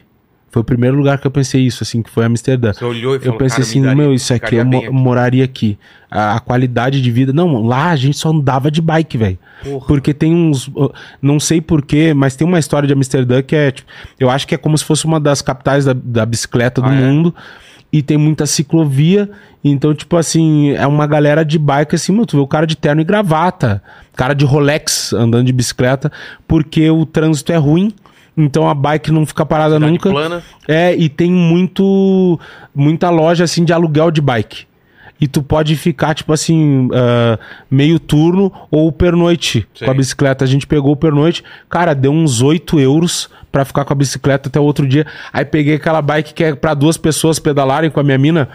Foi 0.58 0.62
o 0.62 0.64
primeiro 0.64 0.96
lugar 0.96 1.18
que 1.18 1.26
eu 1.26 1.30
pensei 1.30 1.60
isso, 1.64 1.84
assim, 1.84 2.02
que 2.02 2.10
foi 2.10 2.24
Amsterdã. 2.24 2.72
Você 2.72 2.84
olhou 2.84 3.12
e 3.14 3.16
Eu 3.18 3.20
falou, 3.22 3.38
pensei 3.38 3.50
cara, 3.58 3.60
me 3.64 3.70
assim, 3.70 3.82
daria- 3.82 3.96
meu, 3.96 4.12
isso 4.12 4.32
aqui 4.34 4.46
ficaria 4.46 4.60
eu 4.60 4.64
mo- 4.66 4.78
aqui. 4.78 4.90
moraria 4.90 5.44
aqui. 5.44 5.78
A, 6.10 6.34
a 6.36 6.40
qualidade 6.40 7.00
de 7.00 7.10
vida. 7.12 7.32
Não, 7.32 7.64
lá 7.64 7.90
a 7.90 7.96
gente 7.96 8.18
só 8.18 8.30
andava 8.30 8.70
de 8.72 8.82
bike, 8.82 9.16
velho. 9.16 9.38
Porque 9.86 10.12
tem 10.12 10.34
uns. 10.34 10.68
Não 11.22 11.38
sei 11.38 11.60
porquê, 11.60 12.12
mas 12.12 12.34
tem 12.34 12.44
uma 12.46 12.58
história 12.58 12.86
de 12.88 12.92
Amsterdã 12.92 13.40
que 13.40 13.54
é. 13.54 13.70
Tipo, 13.70 13.88
eu 14.18 14.28
acho 14.28 14.48
que 14.48 14.54
é 14.54 14.58
como 14.58 14.76
se 14.76 14.84
fosse 14.84 15.04
uma 15.04 15.20
das 15.20 15.40
capitais 15.42 15.84
da, 15.84 15.92
da 15.92 16.26
bicicleta 16.26 16.80
do 16.82 16.88
Ah, 16.88 16.94
é? 16.94 17.00
mundo. 17.00 17.32
E 17.92 18.02
tem 18.02 18.16
muita 18.18 18.44
ciclovia. 18.46 19.30
Então, 19.62 19.94
tipo 19.94 20.16
assim, 20.16 20.70
é 20.72 20.86
uma 20.88 21.06
galera 21.06 21.44
de 21.44 21.58
bike 21.58 21.94
assim, 21.94 22.12
meu, 22.12 22.26
tu 22.26 22.36
vê 22.36 22.42
o 22.42 22.46
cara 22.46 22.66
de 22.66 22.76
terno 22.76 23.00
e 23.00 23.04
gravata. 23.04 23.82
Cara 24.16 24.34
de 24.34 24.44
Rolex 24.44 25.12
andando 25.12 25.46
de 25.46 25.52
bicicleta. 25.52 26.10
Porque 26.48 26.90
o 26.90 27.06
trânsito 27.06 27.52
é 27.52 27.56
ruim. 27.56 27.92
Então 28.38 28.68
a 28.68 28.74
bike 28.74 29.10
não 29.10 29.26
fica 29.26 29.44
parada 29.44 29.74
Cidade 29.74 29.92
nunca. 29.92 30.10
plana. 30.10 30.42
É, 30.66 30.94
e 30.94 31.08
tem 31.08 31.30
muito 31.30 32.38
muita 32.74 33.10
loja 33.10 33.44
assim 33.44 33.64
de 33.64 33.72
aluguel 33.72 34.10
de 34.10 34.20
bike. 34.20 34.66
E 35.20 35.26
tu 35.26 35.42
pode 35.42 35.74
ficar, 35.74 36.14
tipo 36.14 36.32
assim, 36.32 36.88
ah, 36.94 37.36
meio 37.68 37.98
turno 37.98 38.52
ou 38.70 38.92
pernoite 38.92 39.66
Sei. 39.74 39.84
com 39.84 39.90
a 39.90 39.94
bicicleta. 39.94 40.44
A 40.44 40.48
gente 40.48 40.64
pegou 40.64 40.92
o 40.92 40.96
pernoite, 40.96 41.42
cara, 41.68 41.92
deu 41.92 42.12
uns 42.12 42.40
8 42.40 42.78
euros 42.78 43.28
pra 43.50 43.64
ficar 43.64 43.84
com 43.84 43.92
a 43.92 43.96
bicicleta 43.96 44.48
até 44.48 44.60
o 44.60 44.62
outro 44.62 44.86
dia. 44.86 45.04
Aí 45.32 45.44
peguei 45.44 45.74
aquela 45.74 46.00
bike 46.00 46.32
que 46.34 46.44
é 46.44 46.54
pra 46.54 46.72
duas 46.72 46.96
pessoas 46.96 47.40
pedalarem 47.40 47.90
com 47.90 47.98
a 47.98 48.04
minha 48.04 48.18
mina. 48.18 48.48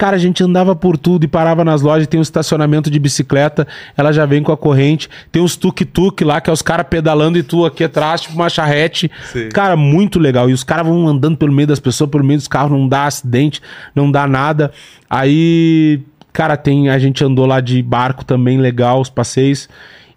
Cara, 0.00 0.16
a 0.16 0.18
gente 0.18 0.42
andava 0.42 0.74
por 0.74 0.96
tudo 0.96 1.24
e 1.24 1.28
parava 1.28 1.62
nas 1.62 1.82
lojas. 1.82 2.06
Tem 2.06 2.18
um 2.18 2.22
estacionamento 2.22 2.90
de 2.90 2.98
bicicleta, 2.98 3.68
ela 3.94 4.10
já 4.12 4.24
vem 4.24 4.42
com 4.42 4.50
a 4.50 4.56
corrente. 4.56 5.10
Tem 5.30 5.42
uns 5.42 5.56
tuk-tuk 5.56 6.24
lá, 6.24 6.40
que 6.40 6.48
é 6.48 6.52
os 6.54 6.62
caras 6.62 6.86
pedalando 6.88 7.36
e 7.36 7.42
tu 7.42 7.66
aqui 7.66 7.84
atrás, 7.84 8.22
tipo 8.22 8.34
uma 8.34 8.48
charrete. 8.48 9.10
Sei. 9.30 9.50
Cara, 9.50 9.76
muito 9.76 10.18
legal. 10.18 10.48
E 10.48 10.54
os 10.54 10.64
caras 10.64 10.86
vão 10.86 11.06
andando 11.06 11.36
pelo 11.36 11.52
meio 11.52 11.68
das 11.68 11.78
pessoas, 11.78 12.08
pelo 12.08 12.24
meio 12.24 12.38
dos 12.38 12.48
carros, 12.48 12.72
não 12.72 12.88
dá 12.88 13.04
acidente, 13.04 13.60
não 13.94 14.10
dá 14.10 14.26
nada. 14.26 14.72
Aí, 15.10 16.00
cara, 16.32 16.56
tem. 16.56 16.88
A 16.88 16.98
gente 16.98 17.22
andou 17.22 17.44
lá 17.44 17.60
de 17.60 17.82
barco 17.82 18.24
também, 18.24 18.56
legal, 18.56 19.02
os 19.02 19.10
passeios. 19.10 19.68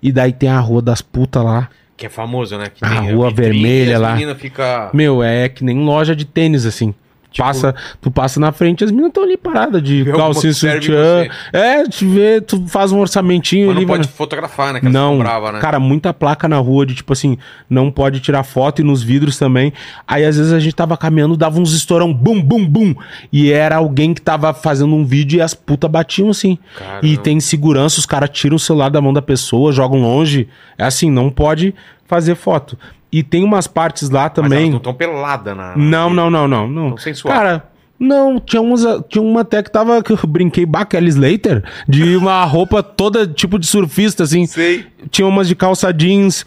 E 0.02 0.14
daí 0.14 0.32
tem 0.32 0.48
a 0.48 0.62
Rua 0.62 0.82
das 0.82 1.02
Putas 1.02 1.44
lá. 1.44 1.68
Que 1.98 2.06
é 2.06 2.10
famoso, 2.10 2.58
né? 2.58 2.72
Que 2.74 2.86
A 2.86 3.02
Rua 3.02 3.30
vitrine, 3.32 3.52
Vermelha 3.52 4.00
lá. 4.00 4.18
fica... 4.36 4.90
Meu, 4.94 5.22
é 5.22 5.50
que 5.50 5.62
nem 5.62 5.84
loja 5.84 6.16
de 6.16 6.24
tênis, 6.24 6.66
assim. 6.66 6.94
Passa, 7.38 7.76
tu 8.02 8.12
passa 8.12 8.40
na 8.40 8.52
frente, 8.52 8.84
as 8.84 8.92
meninas 8.92 9.10
estão 9.10 9.24
ali 9.24 9.38
paradas 9.38 9.82
de 9.82 10.06
calcinha 10.06 10.54
sutiã. 10.54 11.28
É, 11.52 11.84
te 11.84 12.06
vê, 12.06 12.42
tu 12.42 12.66
faz 12.68 12.92
um 12.92 13.00
orçamentinho 13.00 13.68
Mas 13.68 13.78
ali. 13.78 13.86
não 13.86 13.94
pode 13.94 14.08
vai- 14.08 14.14
fotografar, 14.16 14.74
né? 14.74 14.80
Não, 14.84 15.18
bravas, 15.20 15.54
né? 15.54 15.60
cara, 15.60 15.80
muita 15.80 16.14
placa 16.14 16.48
na 16.48 16.58
rua 16.58 16.86
de 16.86 16.96
tipo 16.96 17.14
assim, 17.14 17.38
não 17.70 17.90
pode 17.92 18.20
tirar 18.20 18.44
foto 18.44 18.82
e 18.82 18.84
nos 18.84 19.02
vidros 19.04 19.38
também. 19.38 19.74
Aí 20.08 20.24
às 20.26 20.38
vezes 20.38 20.54
a 20.54 20.60
gente 20.60 20.76
tava 20.76 20.96
caminhando, 20.98 21.36
dava 21.38 21.60
uns 21.60 21.74
estourão, 21.74 22.14
bum, 22.14 22.42
bum, 22.42 22.66
bum. 22.66 22.96
E 23.32 23.52
era 23.52 23.78
alguém 23.78 24.14
que 24.14 24.22
tava 24.22 24.54
fazendo 24.54 24.94
um 24.96 25.04
vídeo 25.06 25.38
e 25.38 25.42
as 25.42 25.54
putas 25.54 25.90
batiam 25.90 26.30
assim. 26.30 26.58
Caramba. 26.78 27.06
E 27.06 27.18
tem 27.18 27.40
segurança, 27.40 28.00
os 28.00 28.06
caras 28.06 28.30
tiram 28.32 28.56
o 28.56 28.60
celular 28.60 28.90
da 28.90 29.02
mão 29.02 29.14
da 29.14 29.22
pessoa, 29.22 29.72
jogam 29.72 30.02
longe. 30.02 30.48
É 30.78 30.84
assim, 30.86 31.10
não 31.10 31.30
pode 31.30 31.74
fazer 32.06 32.36
foto. 32.36 32.78
E 33.14 33.22
tem 33.22 33.44
umas 33.44 33.68
partes 33.68 34.10
lá 34.10 34.24
Mas 34.24 34.34
também. 34.34 34.70
não 34.72 34.78
estão 34.78 34.94
pelada 34.94 35.54
na. 35.54 35.78
Não, 35.78 36.10
não, 36.12 36.30
não, 36.32 36.48
não, 36.48 36.68
não. 36.68 36.90
Tão 36.90 36.98
sensual. 36.98 37.34
Cara, 37.34 37.70
não, 38.00 38.40
tinha, 38.40 38.60
uns, 38.62 38.82
tinha 39.08 39.22
uma 39.22 39.42
até 39.42 39.62
que 39.62 39.72
tava, 39.72 40.02
que 40.02 40.12
eu 40.12 40.20
brinquei, 40.28 40.66
bah, 40.66 40.84
Kelly 40.84 41.10
Slater, 41.10 41.64
de 41.88 42.18
uma 42.18 42.44
roupa 42.44 42.82
toda 42.82 43.28
tipo 43.28 43.60
de 43.60 43.68
surfista, 43.68 44.24
assim. 44.24 44.48
Sei. 44.48 44.86
Tinha 45.12 45.28
umas 45.28 45.48
de 45.48 45.56
calça 45.56 45.94
jeans, 45.94 46.44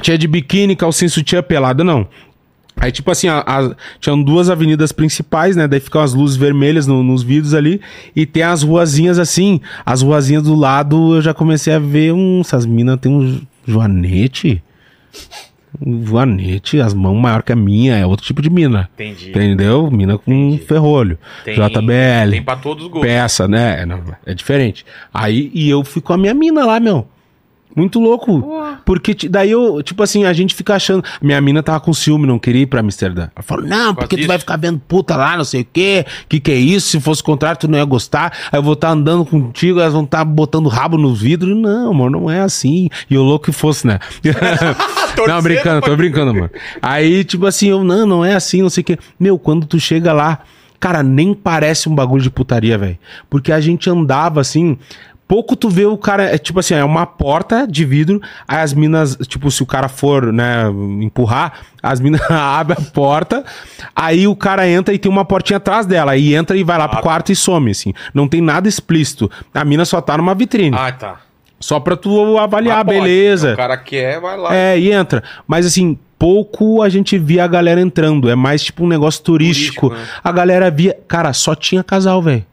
tinha 0.00 0.16
de 0.16 0.26
biquíni, 0.26 0.74
calcinha 0.74 1.08
sutiã 1.10 1.42
pelada, 1.42 1.84
não. 1.84 2.08
Aí, 2.76 2.90
tipo 2.90 3.08
assim, 3.10 3.28
a, 3.28 3.38
a- 3.46 3.76
tinham 4.00 4.20
duas 4.20 4.50
avenidas 4.50 4.90
principais, 4.90 5.54
né? 5.54 5.68
Daí 5.68 5.78
ficam 5.78 6.00
as 6.00 6.12
luzes 6.14 6.36
vermelhas 6.36 6.86
no- 6.88 7.04
nos 7.04 7.22
vidros 7.22 7.54
ali. 7.54 7.80
E 8.16 8.24
tem 8.26 8.42
as 8.42 8.62
ruazinhas 8.64 9.18
assim. 9.18 9.60
As 9.86 10.02
ruazinhas 10.02 10.42
do 10.42 10.56
lado, 10.56 11.14
eu 11.16 11.22
já 11.22 11.32
comecei 11.32 11.72
a 11.72 11.78
ver 11.78 12.12
um... 12.12 12.40
Essas 12.40 12.66
minas 12.66 12.98
tem 12.98 13.12
um 13.12 13.40
joanete. 13.64 14.60
Joanete, 16.04 16.80
as 16.80 16.94
mãos 16.94 17.20
maior 17.20 17.42
que 17.42 17.52
a 17.52 17.56
minha. 17.56 17.96
É 17.96 18.06
outro 18.06 18.24
tipo 18.26 18.40
de 18.42 18.50
mina. 18.50 18.88
Entendi. 18.94 19.30
Entendeu? 19.30 19.90
Mina 19.90 20.18
com 20.18 20.58
ferrolho. 20.66 21.18
Tem- 21.44 21.54
JBL. 21.54 22.30
Tem 22.30 22.42
pra 22.42 22.56
todos 22.56 22.84
os 22.84 22.90
gostos. 22.90 23.08
Peça, 23.08 23.48
né? 23.48 23.82
É, 23.82 23.86
não, 23.86 24.02
é 24.24 24.34
diferente. 24.34 24.84
Aí, 25.12 25.50
e 25.54 25.68
eu 25.68 25.82
fui 25.84 26.00
com 26.02 26.12
a 26.12 26.16
minha 26.18 26.34
mina 26.34 26.64
lá, 26.64 26.78
meu. 26.78 27.06
Muito 27.74 27.98
louco. 27.98 28.44
Porque 28.84 29.16
daí 29.28 29.50
eu, 29.50 29.82
tipo 29.82 30.02
assim, 30.02 30.24
a 30.24 30.32
gente 30.32 30.54
fica 30.54 30.74
achando. 30.74 31.02
Minha 31.20 31.40
mina 31.40 31.62
tava 31.62 31.80
com 31.80 31.92
ciúme, 31.92 32.26
não 32.26 32.38
queria 32.38 32.62
ir 32.62 32.66
pra 32.66 32.80
Amsterdã. 32.80 33.28
Ela 33.34 33.42
falou: 33.42 33.66
não, 33.66 33.94
porque 33.94 34.16
tu 34.16 34.26
vai 34.26 34.38
ficar 34.38 34.56
vendo 34.56 34.80
puta 34.86 35.16
lá, 35.16 35.36
não 35.36 35.44
sei 35.44 35.62
o 35.62 35.66
quê. 35.72 36.06
Que 36.28 36.38
que 36.38 36.52
é 36.52 36.56
isso? 36.56 36.88
Se 36.88 37.00
fosse 37.00 37.20
o 37.20 37.24
contrário, 37.24 37.58
tu 37.58 37.68
não 37.68 37.78
ia 37.78 37.84
gostar. 37.84 38.32
Aí 38.52 38.58
eu 38.58 38.62
vou 38.62 38.74
estar 38.74 38.90
andando 38.90 39.24
contigo, 39.24 39.80
elas 39.80 39.92
vão 39.92 40.04
estar 40.04 40.24
botando 40.24 40.68
rabo 40.68 40.96
nos 40.96 41.20
vidros. 41.20 41.56
Não, 41.56 41.90
amor, 41.90 42.10
não 42.10 42.30
é 42.30 42.40
assim. 42.40 42.88
E 43.10 43.14
eu 43.14 43.22
louco 43.22 43.46
que 43.46 43.52
fosse, 43.52 43.86
né? 43.86 43.98
não, 45.26 45.42
brincando, 45.42 45.82
tô 45.82 45.96
brincando, 45.96 46.32
mano. 46.32 46.50
Aí, 46.80 47.24
tipo 47.24 47.46
assim, 47.46 47.68
eu, 47.68 47.82
não, 47.82 48.06
não 48.06 48.24
é 48.24 48.34
assim, 48.34 48.62
não 48.62 48.70
sei 48.70 48.82
o 48.82 48.84
quê. 48.84 48.98
Meu, 49.18 49.38
quando 49.38 49.66
tu 49.66 49.80
chega 49.80 50.12
lá, 50.12 50.40
cara, 50.78 51.02
nem 51.02 51.34
parece 51.34 51.88
um 51.88 51.94
bagulho 51.94 52.22
de 52.22 52.30
putaria, 52.30 52.78
velho. 52.78 52.98
Porque 53.28 53.50
a 53.50 53.60
gente 53.60 53.88
andava 53.90 54.40
assim. 54.40 54.78
Pouco 55.34 55.56
tu 55.56 55.68
vê 55.68 55.84
o 55.84 55.98
cara, 55.98 56.32
é 56.32 56.38
tipo 56.38 56.60
assim, 56.60 56.74
é 56.74 56.84
uma 56.84 57.04
porta 57.04 57.66
de 57.66 57.84
vidro, 57.84 58.22
aí 58.46 58.58
as 58.62 58.72
minas, 58.72 59.16
tipo, 59.26 59.50
se 59.50 59.64
o 59.64 59.66
cara 59.66 59.88
for, 59.88 60.32
né, 60.32 60.66
empurrar, 61.00 61.54
as 61.82 61.98
minas 61.98 62.20
abrem 62.30 62.78
a 62.80 62.90
porta, 62.92 63.44
aí 63.96 64.28
o 64.28 64.36
cara 64.36 64.68
entra 64.68 64.94
e 64.94 64.98
tem 64.98 65.10
uma 65.10 65.24
portinha 65.24 65.56
atrás 65.56 65.86
dela, 65.86 66.12
aí 66.12 66.36
entra 66.36 66.56
e 66.56 66.62
vai 66.62 66.78
lá 66.78 66.86
pro 66.86 67.02
quarto 67.02 67.32
e 67.32 67.34
some, 67.34 67.72
assim. 67.72 67.92
Não 68.14 68.28
tem 68.28 68.40
nada 68.40 68.68
explícito. 68.68 69.28
A 69.52 69.64
mina 69.64 69.84
só 69.84 70.00
tá 70.00 70.16
numa 70.16 70.36
vitrine. 70.36 70.76
Ah, 70.78 70.92
tá. 70.92 71.16
Só 71.58 71.80
pra 71.80 71.96
tu 71.96 72.38
avaliar, 72.38 72.84
pode. 72.84 72.96
beleza. 72.96 73.54
O 73.54 73.56
cara 73.56 73.76
quer, 73.76 74.20
vai 74.20 74.36
lá. 74.36 74.54
É, 74.54 74.78
e 74.78 74.92
entra. 74.92 75.20
Mas 75.48 75.66
assim, 75.66 75.98
pouco 76.16 76.80
a 76.80 76.88
gente 76.88 77.18
via 77.18 77.42
a 77.42 77.48
galera 77.48 77.80
entrando. 77.80 78.30
É 78.30 78.36
mais 78.36 78.62
tipo 78.62 78.84
um 78.84 78.86
negócio 78.86 79.20
turístico. 79.24 79.88
Turístico, 79.88 80.14
né? 80.14 80.20
A 80.22 80.30
galera 80.30 80.70
via. 80.70 80.96
Cara, 81.08 81.32
só 81.32 81.56
tinha 81.56 81.82
casal, 81.82 82.22
velho. 82.22 82.44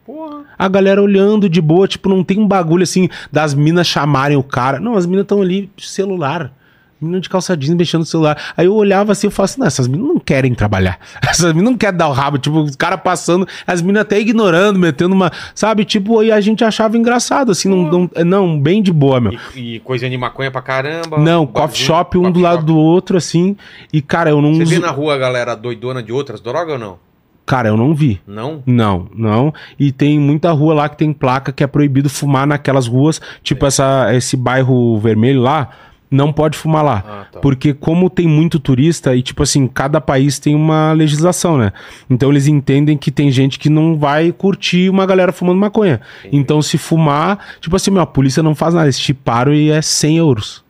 A 0.62 0.68
galera 0.68 1.02
olhando 1.02 1.50
de 1.50 1.60
boa, 1.60 1.88
tipo, 1.88 2.08
não 2.08 2.24
tem 2.24 2.38
um 2.38 2.48
bagulho 2.48 2.84
assim 2.84 3.10
das 3.32 3.56
minas 3.56 3.88
chamarem 3.88 4.38
o 4.38 4.44
cara. 4.44 4.80
Não, 4.80 4.96
as 4.96 5.08
minas 5.08 5.24
estão 5.24 5.42
ali 5.42 5.72
de 5.76 5.90
celular. 5.90 6.54
Menina 7.02 7.20
de 7.20 7.28
calça 7.28 7.58
jeans 7.58 7.74
mexendo 7.74 8.02
no 8.02 8.06
celular. 8.06 8.40
Aí 8.56 8.68
eu 8.68 8.76
olhava 8.76 9.12
assim, 9.12 9.26
eu 9.26 9.32
falava 9.32 9.52
assim, 9.52 9.60
não, 9.60 9.66
essas 9.66 9.88
meninas 9.88 10.14
não 10.14 10.20
querem 10.20 10.54
trabalhar. 10.54 11.00
Essas 11.28 11.48
meninas 11.48 11.72
não 11.72 11.78
querem 11.80 11.98
dar 11.98 12.10
o 12.10 12.12
rabo. 12.12 12.38
Tipo, 12.38 12.60
os 12.60 12.76
caras 12.76 13.02
passando, 13.02 13.48
as 13.66 13.82
meninas 13.82 14.04
até 14.04 14.20
ignorando, 14.20 14.78
metendo 14.78 15.16
uma... 15.16 15.32
Sabe? 15.56 15.84
Tipo, 15.84 16.22
e 16.22 16.32
a 16.32 16.40
gente 16.40 16.64
achava 16.64 16.96
engraçado, 16.96 17.52
assim, 17.52 17.68
não, 17.68 17.90
não, 17.90 18.10
não 18.24 18.62
bem 18.62 18.84
de 18.84 18.94
boa, 18.94 19.20
meu. 19.20 19.34
E, 19.56 19.78
e 19.78 19.80
coisinha 19.80 20.12
de 20.12 20.18
maconha 20.18 20.52
pra 20.52 20.62
caramba. 20.62 21.18
Não, 21.18 21.42
um 21.42 21.48
coffee 21.48 21.84
shop 21.84 22.20
um 22.20 22.22
coffee 22.22 22.34
do 22.34 22.40
lado 22.40 22.58
shop. 22.58 22.66
do 22.68 22.78
outro, 22.78 23.18
assim. 23.18 23.58
E, 23.92 24.00
cara, 24.00 24.30
eu 24.30 24.40
não 24.40 24.54
Você 24.54 24.66
vê 24.66 24.76
uso... 24.76 24.86
na 24.86 24.92
rua 24.92 25.16
a 25.16 25.18
galera 25.18 25.56
doidona 25.56 26.04
de 26.04 26.12
outras 26.12 26.40
drogas 26.40 26.74
ou 26.74 26.80
não? 26.80 27.11
Cara, 27.46 27.70
eu 27.70 27.78
não 27.78 27.94
vi. 27.94 28.22
Não? 28.26 28.64
Não, 28.66 29.08
não. 29.14 29.54
E 29.78 29.92
tem 29.92 30.20
muita 30.20 30.52
rua 30.52 30.74
lá 30.74 30.90
que 30.90 30.98
tem 30.98 31.12
placa 31.12 31.52
que 31.52 31.64
é 31.64 31.68
proibido 31.68 32.10
fumar 32.10 32.48
naquelas 32.48 32.88
ruas. 32.88 33.20
Tipo 33.44 33.66
essa, 33.66 34.14
esse 34.14 34.38
bairro 34.38 34.98
vermelho 35.00 35.42
lá, 35.42 35.70
não 36.12 36.34
pode 36.34 36.58
fumar 36.58 36.84
lá. 36.84 37.04
Ah, 37.08 37.26
tá. 37.32 37.40
Porque 37.40 37.74
como 37.74 38.10
tem 38.10 38.28
muito 38.28 38.60
turista 38.60 39.16
e, 39.16 39.22
tipo 39.22 39.42
assim, 39.42 39.66
cada 39.66 40.02
país 40.02 40.38
tem 40.38 40.54
uma 40.54 40.92
legislação, 40.92 41.58
né? 41.58 41.72
Então 42.10 42.30
eles 42.30 42.48
entendem 42.48 42.98
que 42.98 43.10
tem 43.10 43.32
gente 43.32 43.58
que 43.58 43.70
não 43.70 43.98
vai 43.98 44.34
curtir 44.34 44.90
uma 44.90 45.06
galera 45.06 45.32
fumando 45.32 45.58
maconha. 45.58 46.02
Então 46.32 46.62
se 46.62 46.78
fumar, 46.78 47.40
tipo 47.62 47.76
assim, 47.76 47.92
meu, 47.92 48.02
a 48.02 48.08
polícia 48.08 48.44
não 48.44 48.54
faz 48.54 48.74
nada. 48.74 48.88
Eles 48.88 49.00
te 49.00 49.14
param 49.14 49.54
e 49.54 49.72
é 49.72 49.82
100 49.82 50.18
euros. 50.18 50.64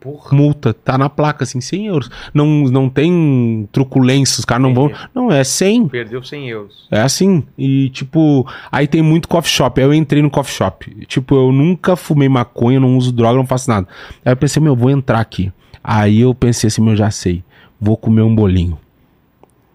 Porra. 0.00 0.36
Multa, 0.36 0.72
tá 0.72 0.96
na 0.96 1.08
placa, 1.08 1.42
assim, 1.42 1.60
100 1.60 1.86
euros. 1.86 2.10
Não, 2.32 2.46
não 2.46 2.88
tem 2.88 3.68
truculência, 3.72 4.38
os 4.38 4.44
caras 4.44 4.62
não 4.62 4.72
vão... 4.74 4.90
Não, 5.14 5.32
é 5.32 5.42
100. 5.42 5.88
Perdeu 5.88 6.22
100 6.22 6.48
euros. 6.50 6.86
É 6.90 7.00
assim. 7.00 7.42
E, 7.58 7.88
tipo, 7.90 8.46
aí 8.70 8.86
tem 8.86 9.02
muito 9.02 9.26
coffee 9.26 9.50
shop. 9.50 9.80
Aí 9.80 9.86
eu 9.86 9.92
entrei 9.94 10.22
no 10.22 10.30
coffee 10.30 10.54
shop. 10.54 11.04
Tipo, 11.06 11.34
eu 11.34 11.50
nunca 11.50 11.96
fumei 11.96 12.28
maconha, 12.28 12.78
não 12.78 12.96
uso 12.96 13.10
droga, 13.10 13.36
não 13.36 13.46
faço 13.46 13.68
nada. 13.70 13.88
Aí 14.24 14.32
eu 14.32 14.36
pensei, 14.36 14.62
meu, 14.62 14.76
vou 14.76 14.90
entrar 14.90 15.18
aqui. 15.20 15.50
Aí 15.82 16.20
eu 16.20 16.34
pensei 16.34 16.68
assim, 16.68 16.82
meu, 16.82 16.94
já 16.94 17.10
sei. 17.10 17.42
Vou 17.80 17.96
comer 17.96 18.22
um 18.22 18.34
bolinho. 18.34 18.78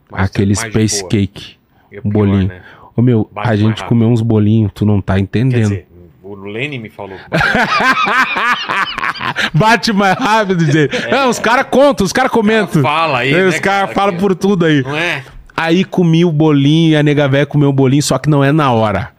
Mais- 0.09 0.25
Aquele 0.29 0.55
Space 0.55 0.99
boa. 0.99 1.09
Cake. 1.09 1.55
É 1.91 1.99
Um 2.05 2.09
bolinho. 2.09 2.47
né? 2.47 2.61
Ô, 2.95 3.01
meu, 3.01 3.29
Bate 3.33 3.49
a 3.49 3.55
gente 3.55 3.69
rápido. 3.79 3.87
comeu 3.87 4.07
uns 4.09 4.21
bolinhos, 4.21 4.71
tu 4.73 4.85
não 4.85 5.01
tá 5.01 5.19
entendendo. 5.19 5.77
O 6.41 6.51
Lenny 6.51 6.77
me 6.79 6.89
falou. 6.89 7.17
Bate 9.53 9.93
mais 9.93 10.17
rápido, 10.17 10.65
gente. 10.65 11.09
Não, 11.09 11.29
os 11.29 11.39
caras 11.39 11.65
contam, 11.69 12.05
os 12.05 12.13
caras 12.13 12.31
comentam. 12.31 12.81
Fala 12.81 13.19
aí, 13.19 13.33
Os 13.33 13.53
né, 13.55 13.59
caras 13.59 13.81
cara, 13.89 13.93
falam 13.93 14.13
que- 14.15 14.19
por 14.19 14.35
tudo 14.35 14.65
aí. 14.65 14.81
Não 14.83 14.95
é? 14.95 15.23
Aí 15.55 15.83
comi 15.83 16.25
o 16.25 16.31
bolinho, 16.31 16.97
a 16.99 17.03
nega 17.03 17.27
véia 17.27 17.45
comeu 17.45 17.69
o 17.69 17.73
bolinho, 17.73 18.01
só 18.01 18.17
que 18.17 18.29
não 18.29 18.43
é 18.43 18.51
na 18.51 18.71
hora. 18.71 19.09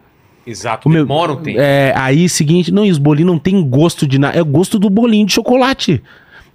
Exato. 0.45 0.89
O 0.89 0.91
meu- 0.91 1.05
Demora 1.05 1.31
um 1.31 1.37
tempo. 1.37 1.57
É, 1.59 1.93
aí, 1.95 2.27
seguinte, 2.27 2.69
não, 2.71 2.83
e 2.83 2.91
os 2.91 2.97
bolinhos 2.97 3.31
não 3.31 3.39
tem 3.39 3.63
gosto 3.69 4.05
de 4.05 4.19
nada, 4.19 4.37
é 4.37 4.41
o 4.41 4.45
gosto 4.45 4.77
do 4.77 4.89
bolinho 4.89 5.25
de 5.25 5.33
chocolate. 5.33 6.03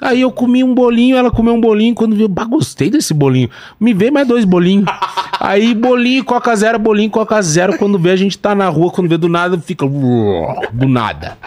Aí 0.01 0.21
eu 0.21 0.31
comi 0.31 0.63
um 0.63 0.75
bolinho, 0.75 1.17
ela 1.17 1.31
comeu 1.31 1.55
um 1.55 1.61
bolinho, 1.61 1.95
quando 1.95 2.15
viu, 2.15 2.29
bah, 2.29 2.45
gostei 2.45 2.89
desse 2.89 3.13
bolinho. 3.13 3.51
Me 3.81 3.93
vê 3.93 4.11
mais 4.11 4.27
dois 4.27 4.45
bolinhos. 4.45 4.87
Aí 5.41 5.75
bolinho, 5.75 6.25
coca 6.25 6.55
zero, 6.55 6.79
bolinho, 6.79 7.11
coca 7.11 7.41
zero, 7.43 7.77
quando 7.79 7.99
vê 7.99 8.11
a 8.11 8.17
gente 8.17 8.39
tá 8.39 8.55
na 8.55 8.69
rua, 8.69 8.91
quando 8.91 9.09
vê 9.09 9.17
do 9.17 9.29
nada, 9.29 9.59
fica 9.59 9.87
do 9.87 10.89
nada. 10.89 11.39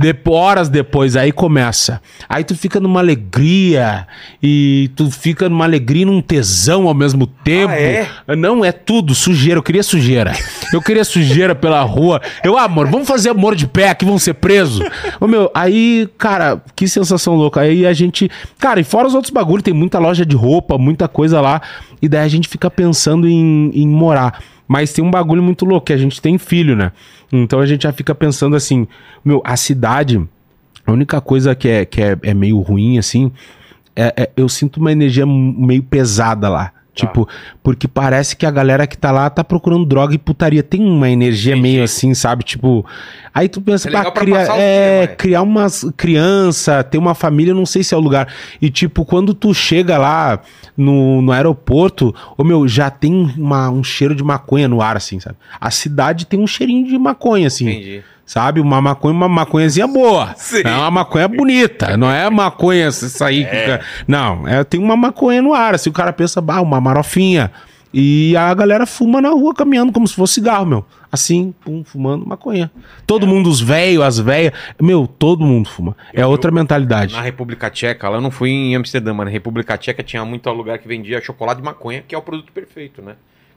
Depo- 0.00 0.32
horas 0.32 0.68
depois, 0.68 1.14
aí 1.16 1.30
começa. 1.30 2.00
Aí 2.28 2.42
tu 2.42 2.56
fica 2.56 2.80
numa 2.80 3.00
alegria 3.00 4.06
e 4.42 4.90
tu 4.96 5.10
fica 5.10 5.48
numa 5.48 5.64
alegria 5.64 6.02
e 6.02 6.04
num 6.06 6.22
tesão 6.22 6.88
ao 6.88 6.94
mesmo 6.94 7.26
tempo. 7.26 7.72
é? 8.28 8.36
Não, 8.36 8.64
é 8.64 8.72
tudo, 8.72 9.14
sujeira. 9.14 9.58
Eu 9.58 9.62
queria 9.62 9.82
sujeira. 9.82 10.32
Eu 10.72 10.80
queria 10.80 11.04
sujeira 11.04 11.54
pela 11.54 11.82
rua. 11.82 12.20
Eu, 12.42 12.56
ah, 12.56 12.64
amor, 12.64 12.86
vamos 12.88 13.06
fazer 13.06 13.30
amor 13.30 13.54
de 13.54 13.66
pé 13.66 13.90
aqui, 13.90 14.04
vamos 14.04 14.22
ser 14.22 14.34
presos. 14.34 14.80
Ô, 15.20 15.26
meu, 15.26 15.50
aí, 15.54 16.08
cara, 16.16 16.62
que 16.74 16.88
sensação 16.88 17.34
louca. 17.34 17.60
Aí 17.60 17.84
a 17.86 17.92
gente. 17.92 18.30
Cara, 18.58 18.80
e 18.80 18.84
fora 18.84 19.06
os 19.06 19.14
outros 19.14 19.32
bagulhos, 19.32 19.62
tem 19.62 19.74
muita 19.74 19.98
loja 19.98 20.24
de 20.24 20.34
roupa, 20.36 20.78
muita 20.78 21.08
coisa 21.08 21.40
lá. 21.40 21.60
E 22.00 22.08
daí 22.08 22.24
a 22.24 22.28
gente 22.28 22.48
fica 22.48 22.70
pensando 22.70 23.28
em, 23.28 23.70
em 23.74 23.86
morar. 23.86 24.40
Mas 24.72 24.92
tem 24.92 25.04
um 25.04 25.10
bagulho 25.10 25.42
muito 25.42 25.64
louco, 25.64 25.86
que 25.86 25.92
a 25.92 25.96
gente 25.96 26.22
tem 26.22 26.38
filho, 26.38 26.76
né? 26.76 26.92
Então 27.32 27.58
a 27.58 27.66
gente 27.66 27.82
já 27.82 27.92
fica 27.92 28.14
pensando 28.14 28.54
assim, 28.54 28.86
meu, 29.24 29.42
a 29.44 29.56
cidade, 29.56 30.24
a 30.86 30.92
única 30.92 31.20
coisa 31.20 31.56
que 31.56 31.68
é, 31.68 31.84
que 31.84 32.00
é, 32.00 32.16
é 32.22 32.32
meio 32.32 32.60
ruim, 32.60 32.96
assim, 32.96 33.32
é, 33.96 34.14
é- 34.16 34.30
eu 34.36 34.48
sinto 34.48 34.76
uma 34.76 34.92
energia 34.92 35.26
meio 35.26 35.82
pesada 35.82 36.48
lá. 36.48 36.70
Tipo, 36.94 37.28
porque 37.64 37.88
parece 37.88 38.36
que 38.36 38.46
a 38.46 38.50
galera 38.50 38.86
que 38.86 38.96
tá 38.96 39.10
lá 39.10 39.28
tá 39.28 39.42
procurando 39.42 39.84
droga 39.84 40.14
e 40.14 40.18
putaria. 40.18 40.62
Tem 40.62 40.80
uma 40.80 41.08
energia 41.10 41.56
meio 41.56 41.82
assim, 41.82 42.14
sabe? 42.14 42.44
Tipo, 42.44 42.86
aí 43.34 43.48
tu 43.48 43.60
pensa, 43.60 43.88
É 43.88 43.92
pra 43.92 44.10
criar, 44.10 44.48
o 44.50 44.56
é, 44.58 45.06
dia, 45.06 45.16
criar 45.16 45.42
umas 45.42 45.84
criança, 45.96 46.82
ter 46.82 46.98
uma 46.98 47.14
família, 47.14 47.54
não 47.54 47.66
sei 47.66 47.82
se 47.82 47.94
é 47.94 47.96
o 47.96 48.00
lugar. 48.00 48.28
E 48.60 48.70
tipo, 48.70 49.04
quando 49.04 49.32
tu 49.34 49.52
chega 49.54 49.96
lá 49.98 50.40
no, 50.76 51.20
no 51.22 51.32
aeroporto, 51.32 52.14
ô 52.36 52.44
meu, 52.44 52.66
já 52.68 52.90
tem 52.90 53.12
uma- 53.36 53.70
um 53.70 53.82
cheiro 53.84 54.14
de 54.14 54.22
maconha 54.22 54.68
no 54.68 54.80
ar, 54.82 54.96
assim, 54.96 55.18
sabe? 55.20 55.36
A 55.60 55.70
cidade 55.70 56.26
tem 56.26 56.40
um 56.40 56.46
cheirinho 56.46 56.86
de 56.86 56.98
maconha, 56.98 57.46
assim. 57.46 57.68
Entendi. 57.68 58.02
Sabe? 58.26 58.60
Uma 58.60 58.80
maconha, 58.80 59.12
uma 59.12 59.28
maconhazinha 59.28 59.88
boa. 59.88 60.32
Sim. 60.38 60.62
É 60.64 60.70
uma 60.70 60.90
maconha 60.90 61.26
bonita. 61.26 61.96
Não 61.96 62.08
é 62.08 62.30
maconha 62.30 62.86
isso 62.86 63.24
aí. 63.24 63.44
que- 63.44 63.80
Não, 64.06 64.46
é, 64.46 64.62
tem 64.62 64.78
uma 64.80 64.96
maconha 64.96 65.42
no 65.42 65.52
ar. 65.52 65.74
Assim, 65.74 65.90
o 65.90 65.92
cara 65.92 66.12
pensa, 66.12 66.40
bah, 66.40 66.60
uma 66.60 66.80
marofinha. 66.80 67.50
E 67.92 68.36
a 68.36 68.52
galera 68.54 68.86
fuma 68.86 69.20
na 69.20 69.30
rua 69.30 69.52
caminhando 69.54 69.92
como 69.92 70.06
se 70.06 70.14
fosse 70.14 70.34
cigarro, 70.34 70.64
meu. 70.64 70.84
Assim, 71.10 71.52
pum, 71.64 71.82
fumando 71.84 72.24
maconha. 72.24 72.70
Todo 73.04 73.26
mundo, 73.26 73.50
os 73.50 73.60
velhos, 73.60 74.04
as 74.04 74.18
velhas. 74.18 74.52
Meu, 74.80 75.08
todo 75.08 75.44
mundo 75.44 75.68
fuma. 75.68 75.96
É 76.14 76.24
outra 76.24 76.52
mentalidade. 76.52 77.14
Na 77.14 77.20
República 77.20 77.68
Tcheca, 77.68 78.08
lá 78.08 78.18
eu 78.18 78.20
não 78.20 78.30
fui 78.30 78.50
em 78.50 78.76
Amsterdã, 78.76 79.12
mas 79.12 79.26
na 79.26 79.32
República 79.32 79.76
Tcheca 79.76 80.04
tinha 80.04 80.24
muito 80.24 80.48
lugar 80.50 80.78
que 80.78 80.86
vendia 80.86 81.20
chocolate 81.20 81.60
de 81.60 81.64
maconha, 81.64 82.04
que 82.06 82.14
é 82.14 82.18
o 82.18 82.22
produto 82.22 82.52
perfeito, 82.52 83.02
né? 83.02 83.16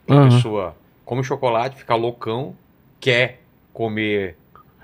A 0.09 0.23
pessoa 0.25 0.75
come 1.05 1.23
chocolate, 1.23 1.77
fica 1.77 1.93
loucão, 1.95 2.55
quer 2.99 3.41
comer 3.71 4.35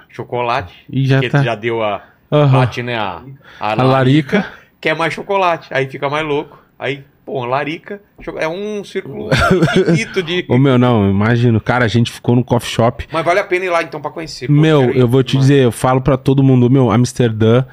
chocolate, 0.10 0.74
E 0.90 1.06
já 1.08 1.16
porque 1.18 1.30
tá. 1.30 1.44
já 1.44 1.56
deu 1.56 1.82
a. 1.84 2.04
Aham. 2.32 2.60
Bate, 2.60 2.84
né? 2.84 2.96
A, 2.98 3.24
a, 3.60 3.72
A 3.72 3.84
larica. 3.84 4.46
quer 4.80 4.96
mais 4.96 5.14
chocolate, 5.14 5.68
aí 5.74 5.88
fica 5.88 6.08
mais 6.10 6.26
louco. 6.26 6.60
Aí, 6.78 7.04
pô, 7.30 7.45
larica, 7.45 8.01
é 8.38 8.47
um 8.47 8.84
círculo 8.84 9.30
infinito 9.77 10.23
de. 10.23 10.43
Ô, 10.49 10.57
meu, 10.57 10.80
não, 10.80 11.07
imagino. 11.10 11.61
Cara, 11.61 11.85
a 11.85 11.88
gente 11.88 12.11
ficou 12.11 12.35
no 12.35 12.43
coffee 12.43 12.72
shop. 12.72 13.07
Mas 13.11 13.23
vale 13.23 13.39
a 13.39 13.43
pena 13.43 13.65
ir 13.65 13.69
lá 13.69 13.84
então 13.84 14.01
pra 14.01 14.10
conhecer. 14.10 14.47
pô, 14.47 14.53
Meu, 14.53 14.89
eu 14.91 15.07
vou 15.07 15.22
te 15.22 15.35
Mano. 15.35 15.41
dizer, 15.47 15.64
eu 15.65 15.72
falo 15.72 16.01
pra 16.01 16.18
todo 16.18 16.41
mundo, 16.41 16.69
meu, 16.72 16.89
Amsterdã, 16.91 17.64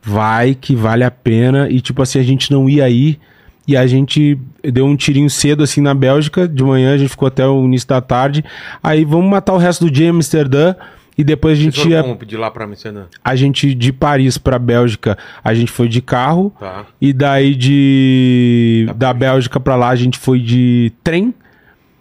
vai 0.00 0.54
que 0.54 0.76
vale 0.76 1.02
a 1.02 1.10
pena. 1.10 1.68
E 1.68 1.80
tipo 1.80 2.00
assim, 2.02 2.20
a 2.20 2.22
gente 2.22 2.52
não 2.52 2.68
ia 2.68 2.84
aí. 2.84 3.18
E 3.66 3.76
a 3.76 3.86
gente 3.86 4.38
deu 4.62 4.86
um 4.86 4.96
tirinho 4.96 5.28
cedo 5.28 5.62
assim 5.62 5.80
na 5.80 5.94
Bélgica, 5.94 6.46
de 6.48 6.62
manhã 6.64 6.94
a 6.94 6.98
gente 6.98 7.10
ficou 7.10 7.26
até 7.28 7.46
o 7.46 7.64
início 7.64 7.88
da 7.88 8.00
tarde. 8.00 8.44
Aí 8.82 9.04
vamos 9.04 9.28
matar 9.28 9.52
o 9.52 9.58
resto 9.58 9.84
do 9.84 9.90
dia 9.90 10.06
em 10.06 10.10
Amsterdã. 10.10 10.74
E 11.16 11.24
depois 11.24 11.58
a 11.58 11.62
gente 11.62 11.88
ia. 11.88 12.02
como 12.02 12.16
pedir 12.16 12.36
lá 12.36 12.50
pra 12.50 12.64
Amsterdã? 12.64 13.04
A 13.22 13.36
gente 13.36 13.74
de 13.74 13.92
Paris 13.92 14.38
pra 14.38 14.58
Bélgica, 14.58 15.18
a 15.44 15.52
gente 15.54 15.70
foi 15.70 15.88
de 15.88 16.00
carro. 16.00 16.52
Tá. 16.58 16.86
E 17.00 17.12
daí 17.12 17.54
de. 17.54 18.86
Da 18.96 19.12
Bélgica 19.12 19.60
pra 19.60 19.76
lá 19.76 19.88
a 19.88 19.96
gente 19.96 20.18
foi 20.18 20.40
de 20.40 20.92
trem. 21.04 21.34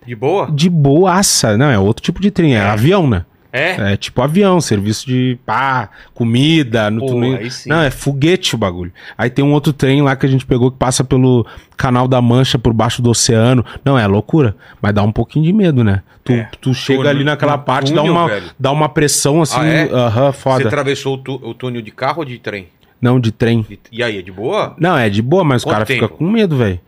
De 0.05 0.15
boa? 0.15 0.49
De 0.51 0.69
boaça. 0.69 1.57
Não, 1.57 1.69
é 1.69 1.77
outro 1.77 2.03
tipo 2.03 2.21
de 2.21 2.31
trem, 2.31 2.55
é, 2.55 2.61
avião, 2.61 3.07
né? 3.07 3.25
É? 3.51 3.93
É 3.93 3.97
tipo 3.97 4.21
avião, 4.21 4.61
serviço 4.61 5.07
de 5.07 5.37
pá, 5.45 5.89
comida, 6.13 6.91
no 6.91 6.99
Pô, 7.01 7.07
túnel. 7.07 7.39
Não, 7.65 7.81
é 7.81 7.89
foguete 7.89 8.53
o 8.53 8.57
bagulho. 8.57 8.91
Aí 9.17 9.29
tem 9.29 9.43
um 9.43 9.53
outro 9.53 9.73
trem 9.73 10.01
lá 10.03 10.15
que 10.15 10.25
a 10.25 10.29
gente 10.29 10.45
pegou 10.45 10.69
que 10.69 10.77
passa 10.77 11.03
pelo 11.03 11.45
Canal 11.75 12.07
da 12.07 12.21
Mancha 12.21 12.59
por 12.59 12.73
baixo 12.73 13.01
do 13.01 13.09
oceano. 13.09 13.65
Não, 13.83 13.97
é 13.97 14.05
loucura, 14.05 14.55
mas 14.81 14.93
dá 14.93 15.01
um 15.01 15.11
pouquinho 15.11 15.45
de 15.45 15.53
medo, 15.53 15.83
né? 15.83 16.03
Tu, 16.23 16.33
É. 16.33 16.47
tu 16.61 16.73
chega 16.75 16.99
Túnel- 16.99 17.09
ali 17.11 17.23
naquela 17.23 17.55
um 17.55 17.59
parte, 17.59 17.91
dá 17.91 18.01
túnel, 18.01 18.13
uma, 18.13 18.27
velho. 18.27 18.45
dá 18.59 18.71
uma 18.71 18.87
pressão 18.89 19.41
assim, 19.41 19.59
Ah, 19.59 19.65
é? 19.65 19.89
aham, 19.91 20.31
foda. 20.31 20.61
Você 20.61 20.67
atravessou 20.67 21.15
o, 21.15 21.17
tu- 21.17 21.41
o 21.43 21.53
túnel 21.55 21.81
de 21.81 21.89
carro 21.91 22.19
ou 22.19 22.25
de 22.25 22.37
trem? 22.37 22.67
Não, 23.01 23.19
de 23.19 23.31
trem. 23.31 23.65
E 23.91 24.03
aí, 24.03 24.19
é 24.19 24.21
de 24.21 24.31
boa? 24.31 24.75
Não, 24.77 24.97
é 24.97 25.09
de 25.09 25.21
boa, 25.21 25.43
mas 25.43 25.63
o 25.63 25.65
Quanto 25.65 25.73
cara 25.73 25.85
fica 25.85 26.07
tempo? 26.07 26.17
com 26.19 26.29
medo, 26.29 26.57
velho. 26.57 26.79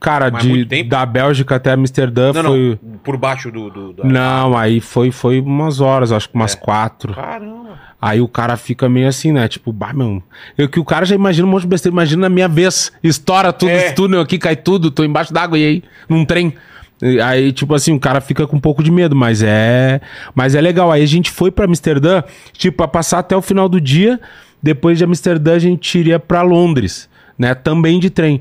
Cara, 0.00 0.30
Mas 0.30 0.42
de, 0.42 0.82
da 0.84 1.06
Bélgica 1.06 1.56
até 1.56 1.72
Amsterdã 1.72 2.32
Não, 2.32 2.42
foi. 2.50 2.78
não. 2.82 2.98
Por 2.98 3.16
baixo 3.16 3.50
do. 3.50 3.70
do 3.70 3.92
da- 3.94 4.04
Não, 4.04 4.56
aí 4.56 4.80
foi, 4.80 5.10
foi 5.10 5.40
umas 5.40 5.80
horas, 5.80 6.12
acho 6.12 6.28
que 6.28 6.34
umas 6.34 6.54
É. 6.54 6.56
quatro. 6.58 7.14
Caramba. 7.14 7.64
Aí 8.00 8.20
o 8.20 8.28
cara 8.28 8.54
fica 8.58 8.86
meio 8.86 9.08
assim, 9.08 9.32
né? 9.32 9.48
Tipo, 9.48 9.72
bah, 9.72 9.94
meu. 9.94 10.22
Eu 10.58 10.68
que 10.68 10.78
o 10.78 10.84
cara 10.84 11.06
já 11.06 11.14
imagina 11.14 11.48
um 11.48 11.50
monte 11.50 11.62
de 11.62 11.68
besteira. 11.68 11.94
Imagina 11.94 12.22
na 12.22 12.28
minha 12.28 12.48
vez. 12.48 12.92
Estoura 13.02 13.50
tudo, 13.50 13.70
É. 13.70 13.86
esse 13.86 13.94
túnel 13.94 14.20
aqui, 14.20 14.36
cai 14.36 14.54
tudo, 14.56 14.90
tô 14.90 15.02
embaixo 15.04 15.32
d'água 15.32 15.58
e 15.58 15.64
aí, 15.64 15.82
num 16.06 16.22
trem. 16.24 16.52
Aí, 17.24 17.50
tipo 17.52 17.74
assim, 17.74 17.92
o 17.94 17.98
cara 18.00 18.20
fica 18.20 18.46
com 18.46 18.56
um 18.56 18.60
pouco 18.60 18.82
de 18.82 18.90
medo, 18.90 19.16
mas 19.16 19.42
é. 19.42 20.02
Mas 20.34 20.54
é 20.54 20.60
legal. 20.60 20.92
Aí 20.92 21.02
a 21.02 21.06
gente 21.06 21.30
foi 21.30 21.50
pra 21.50 21.64
Amsterdã, 21.64 22.22
tipo, 22.52 22.76
pra 22.76 22.88
passar 22.88 23.20
até 23.20 23.34
o 23.34 23.40
final 23.42 23.70
do 23.70 23.80
dia. 23.80 24.20
Depois 24.62 24.98
de 24.98 25.04
Amsterdã, 25.04 25.54
a 25.54 25.58
gente 25.58 25.98
iria 25.98 26.18
pra 26.18 26.42
Londres, 26.42 27.08
né? 27.38 27.54
Também 27.54 27.98
de 27.98 28.10
trem. 28.10 28.40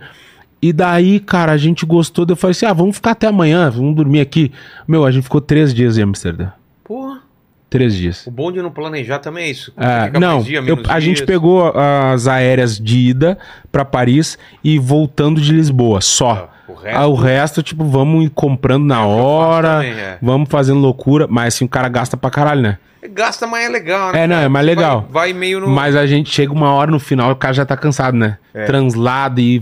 E 0.64 0.72
daí, 0.72 1.19
cara, 1.19 1.52
a 1.52 1.57
gente 1.57 1.85
gostou. 1.85 2.26
Eu 2.30 2.35
falei 2.38 2.52
assim: 2.52 2.65
ah, 2.65 2.72
vamos 2.72 2.95
ficar 2.95 3.11
até 3.11 3.27
amanhã, 3.27 3.69
vamos 3.69 3.94
dormir 3.95 4.22
aqui. 4.22 4.49
Meu, 4.88 5.03
a 5.06 5.11
gente 5.11 5.23
ficou 5.23 5.41
três 5.41 5.73
dias 5.73 5.98
em 5.98 6.03
Amsterdã. 6.03 6.48
Porra. 6.85 7.22
Três 7.69 7.95
dias. 7.95 8.26
O 8.27 8.31
bom 8.31 8.52
de 8.52 8.61
não 8.61 8.69
planejar 8.72 9.18
também 9.19 9.45
é 9.45 9.49
isso. 9.49 9.73
É, 9.76 10.18
não, 10.19 10.41
dia, 10.44 10.60
eu- 10.65 10.77
a 10.88 10.99
gente 10.99 11.26
pegou 11.26 11.73
as 11.76 12.27
aéreas 12.27 12.77
de 12.80 12.99
ida 12.99 13.38
pra 13.72 13.84
Paris 13.84 14.38
e 14.64 14.77
voltando 14.77 15.41
de 15.41 15.52
Lisboa, 15.52 15.99
só. 15.99 16.35
Tá, 16.35 16.52
o 16.68 16.73
resto- 16.73 16.99
Ah, 16.99 17.07
o 17.07 17.14
resto, 17.15 17.64
tipo, 17.64 17.84
vamos 17.85 18.26
ir 18.26 18.30
comprando 18.30 18.85
na 18.85 19.06
hora, 19.06 19.76
também, 19.76 19.91
é. 19.91 20.18
vamos 20.22 20.49
fazendo 20.49 20.80
loucura, 20.80 21.27
mas 21.30 21.56
assim, 21.56 21.65
o 21.65 21.69
cara 21.69 21.88
gasta 21.90 22.15
pra 22.18 22.30
caralho, 22.30 22.61
né? 22.61 22.77
Gasta, 23.11 23.45
mas 23.45 23.65
é 23.65 23.69
legal, 23.69 24.14
né? 24.14 24.23
É, 24.23 24.27
não, 24.27 24.38
é 24.38 24.48
mais 24.48 24.65
legal. 24.65 25.02
Vai, 25.11 25.34
vai 25.34 25.34
meio 25.34 25.60
no. 25.60 25.68
Mas 25.68 25.94
a 25.94 26.07
gente 26.07 26.30
chega 26.34 26.53
uma 26.53 26.72
hora 26.73 26.90
no 26.90 27.02
final, 27.02 27.31
o 27.31 27.35
cara 27.35 27.53
já 27.53 27.65
tá 27.65 27.76
cansado, 27.76 28.15
né? 28.15 28.38
É. 28.53 28.64
Translado 28.64 29.41
e 29.41 29.61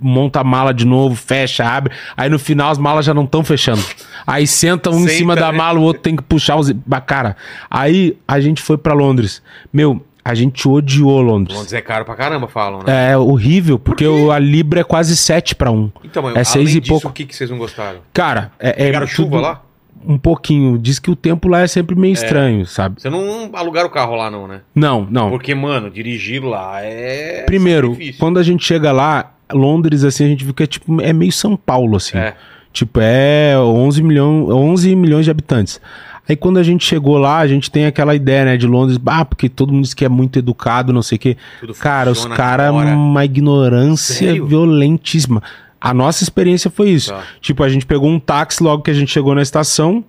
monta 0.00 0.38
a 0.40 0.44
mala 0.44 0.72
de 0.72 0.84
novo, 0.86 1.16
fecha, 1.16 1.64
abre. 1.64 1.92
Aí 2.16 2.30
no 2.30 2.38
final 2.38 2.70
as 2.70 2.78
malas 2.78 3.04
já 3.04 3.12
não 3.12 3.24
estão 3.24 3.42
fechando. 3.42 3.82
Aí 4.24 4.46
senta 4.46 4.90
um 4.90 4.94
em 5.00 5.08
Senta, 5.08 5.12
cima 5.14 5.34
da 5.34 5.50
né? 5.50 5.58
mala, 5.58 5.80
o 5.80 5.82
outro 5.82 6.02
tem 6.02 6.14
que 6.14 6.22
puxar 6.22 6.54
os. 6.54 6.72
Cara, 7.04 7.36
aí 7.68 8.16
a 8.28 8.38
gente 8.38 8.62
foi 8.62 8.78
pra 8.78 8.94
Londres. 8.94 9.42
Meu, 9.72 10.00
a 10.24 10.34
gente 10.34 10.68
odiou 10.68 11.20
Londres. 11.20 11.54
Londres 11.56 11.72
é 11.72 11.80
caro 11.80 12.04
pra 12.04 12.14
caramba, 12.14 12.48
falam, 12.48 12.82
né? 12.86 13.12
É 13.12 13.16
horrível, 13.16 13.78
porque 13.78 14.06
o- 14.06 14.30
a 14.30 14.38
Libra 14.38 14.80
é 14.80 14.84
quase 14.84 15.16
7 15.16 15.54
pra 15.54 15.70
1. 15.70 15.90
Então, 16.04 16.22
mas 16.22 16.36
é 16.36 16.44
seis 16.44 16.66
além 16.68 16.76
e 16.76 16.80
disso, 16.80 16.92
pouco. 16.92 17.08
o 17.08 17.12
que, 17.12 17.24
que 17.24 17.34
vocês 17.34 17.48
não 17.50 17.58
gostaram? 17.58 18.00
Cara, 18.12 18.52
é, 18.58 18.70
é 18.70 18.72
Pegaram 18.86 19.06
chuva 19.06 19.30
tudo 19.30 19.40
lá? 19.42 19.62
Um 20.06 20.16
pouquinho. 20.16 20.78
Diz 20.78 20.98
que 20.98 21.10
o 21.10 21.16
tempo 21.16 21.48
lá 21.48 21.62
é 21.62 21.66
sempre 21.66 21.96
meio 21.96 22.12
estranho, 22.12 22.64
sabe? 22.66 23.00
Você 23.02 23.10
não 23.10 23.50
alugaram 23.52 23.88
o 23.88 23.90
carro 23.90 24.14
lá, 24.14 24.30
não, 24.30 24.46
né? 24.46 24.60
Não, 24.74 25.06
não. 25.10 25.28
Porque, 25.28 25.54
mano, 25.54 25.90
dirigir 25.90 26.42
lá 26.44 26.80
é. 26.82 27.42
Primeiro, 27.46 27.90
sacrifício. 27.90 28.20
quando 28.20 28.38
a 28.38 28.42
gente 28.44 28.64
chega 28.64 28.92
lá, 28.92 29.32
Londres, 29.52 30.04
assim, 30.04 30.24
a 30.24 30.28
gente 30.28 30.44
viu 30.44 30.54
que 30.54 30.62
é 30.62 30.66
tipo, 30.66 31.00
é 31.02 31.12
meio 31.12 31.32
São 31.32 31.56
Paulo, 31.56 31.96
assim. 31.96 32.16
É. 32.16 32.34
Tipo, 32.72 33.00
é 33.02 33.58
11, 33.58 34.02
milhão, 34.02 34.46
11 34.50 34.94
milhões 34.94 35.24
de 35.24 35.30
habitantes. 35.32 35.80
Aí 36.28 36.36
quando 36.36 36.58
a 36.58 36.62
gente 36.62 36.84
chegou 36.84 37.16
lá, 37.16 37.38
a 37.38 37.46
gente 37.46 37.70
tem 37.70 37.86
aquela 37.86 38.14
ideia, 38.14 38.44
né, 38.44 38.56
de 38.56 38.66
Londres, 38.66 38.98
ah, 39.06 39.24
porque 39.24 39.48
todo 39.48 39.72
mundo 39.72 39.84
diz 39.84 39.94
que 39.94 40.04
é 40.04 40.08
muito 40.08 40.38
educado, 40.38 40.92
não 40.92 41.02
sei 41.02 41.16
o 41.16 41.18
quê. 41.18 41.36
Tudo 41.60 41.74
Cara, 41.74 42.10
os 42.10 42.26
caras, 42.26 42.70
uma 42.70 43.24
ignorância 43.24 44.26
Sério? 44.26 44.46
violentíssima. 44.46 45.42
A 45.80 45.94
nossa 45.94 46.22
experiência 46.22 46.70
foi 46.70 46.90
isso. 46.90 47.12
Tá. 47.12 47.22
Tipo, 47.40 47.62
a 47.62 47.68
gente 47.68 47.86
pegou 47.86 48.10
um 48.10 48.20
táxi 48.20 48.62
logo 48.62 48.82
que 48.82 48.90
a 48.90 48.94
gente 48.94 49.10
chegou 49.10 49.34
na 49.34 49.42
estação, 49.42 50.04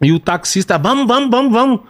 e 0.00 0.12
o 0.12 0.20
taxista, 0.20 0.78
vamos, 0.78 1.06
vamos, 1.08 1.30
vamos, 1.30 1.52
vamos. 1.52 1.80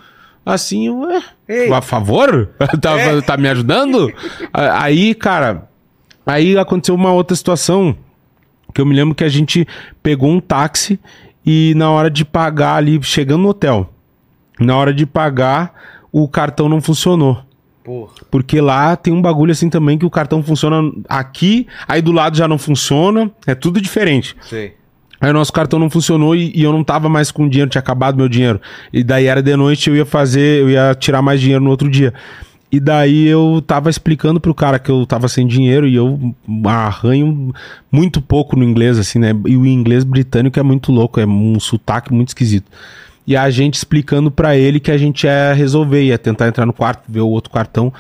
Assim, 0.47 0.89
ué, 0.89 1.23
Ei. 1.47 1.70
a 1.70 1.82
favor? 1.82 2.49
tá, 2.81 2.99
É. 2.99 3.20
tá 3.20 3.36
me 3.36 3.49
ajudando? 3.49 4.11
Aí, 4.51 5.15
cara, 5.15 5.69
aí 6.24 6.57
aconteceu 6.57 6.95
uma 6.95 7.12
outra 7.12 7.36
situação 7.36 7.95
que 8.73 8.81
eu 8.81 8.86
me 8.86 8.95
lembro 8.95 9.15
que 9.15 9.24
a 9.24 9.28
gente 9.28 9.66
pegou 10.03 10.31
um 10.31 10.40
táxi 10.40 10.99
e 11.51 11.73
na 11.75 11.91
hora 11.91 12.11
de 12.11 12.27
pagar 12.27 12.75
ali, 12.75 13.03
chegando 13.03 13.41
no 13.41 13.49
hotel, 13.49 13.91
na 14.61 14.77
hora 14.77 14.93
de 14.93 15.07
pagar, 15.07 15.73
o 16.12 16.29
cartão 16.29 16.69
não 16.69 16.79
funcionou. 16.79 17.43
Porra. 17.83 18.12
Porque 18.31 18.61
lá 18.61 18.95
tem 18.97 19.15
um 19.15 19.23
bagulho 19.23 19.51
assim 19.51 19.70
também 19.70 19.97
que 19.97 20.05
o 20.05 20.11
cartão 20.11 20.43
funciona 20.43 20.93
aqui, 21.09 21.66
aí 21.89 22.03
do 22.03 22.12
lado 22.12 22.37
já 22.37 22.47
não 22.47 22.59
funciona, 22.59 23.31
é 23.47 23.55
tudo 23.55 23.81
diferente. 23.81 24.37
Sei. 24.43 24.75
Aí 25.19 25.31
o 25.31 25.33
nosso 25.33 25.51
cartão 25.51 25.79
não 25.79 25.89
funcionou 25.89 26.37
e, 26.37 26.53
e 26.55 26.62
eu 26.62 26.70
não 26.70 26.85
tava 26.85 27.09
mais 27.09 27.31
com 27.31 27.49
dinheiro, 27.49 27.70
tinha 27.70 27.81
acabado 27.81 28.19
meu 28.19 28.29
dinheiro. 28.29 28.61
E 28.93 29.03
daí 29.03 29.25
era 29.25 29.43
de 29.43 29.57
noite, 29.57 29.89
eu 29.89 29.97
ia 29.97 30.05
fazer, 30.05 30.61
eu 30.61 30.69
ia 30.69 30.95
tirar 30.95 31.23
mais 31.23 31.41
dinheiro 31.41 31.65
no 31.65 31.70
outro 31.70 31.89
dia. 31.89 32.12
E 32.70 32.78
daí 32.78 33.27
eu 33.27 33.62
tava 33.66 33.89
explicando 33.89 34.39
pro 34.39 34.55
cara 34.55 34.78
que 34.78 34.90
eu 34.90 35.07
tava 35.07 35.27
sem 35.27 35.47
dinheiro 35.47 35.86
e 35.86 35.95
eu 35.95 36.35
arranho 36.66 37.55
muito 37.90 38.20
pouco 38.20 38.57
no 38.57 38.65
inglês, 38.65 38.99
assim, 38.99 39.19
né? 39.19 39.31
E 39.47 39.57
o 39.57 39.66
inglês 39.66 40.05
britânico 40.05 40.61
é 40.61 40.62
muito 40.62 40.93
louco, 40.93 41.19
é 41.19 41.27
um 41.27 41.59
sotaque 41.59 42.12
muito 42.12 42.28
esquisito. 42.28 42.70
E 43.27 43.36
a 43.36 43.49
gente 43.49 43.74
explicando 43.74 44.31
pra 44.31 44.57
ele 44.57 44.81
que 44.81 44.90
a 44.90 44.99
gente 44.99 45.24
ia 45.24 45.53
resolver, 45.55 46.03
ia 46.03 46.19
tentar 46.19 46.49
entrar 46.49 46.66
no 46.66 46.73
quarto, 46.73 47.03
ver 47.09 47.20
o 47.20 47.28
outro 47.28 47.51
cartão. 47.51 47.93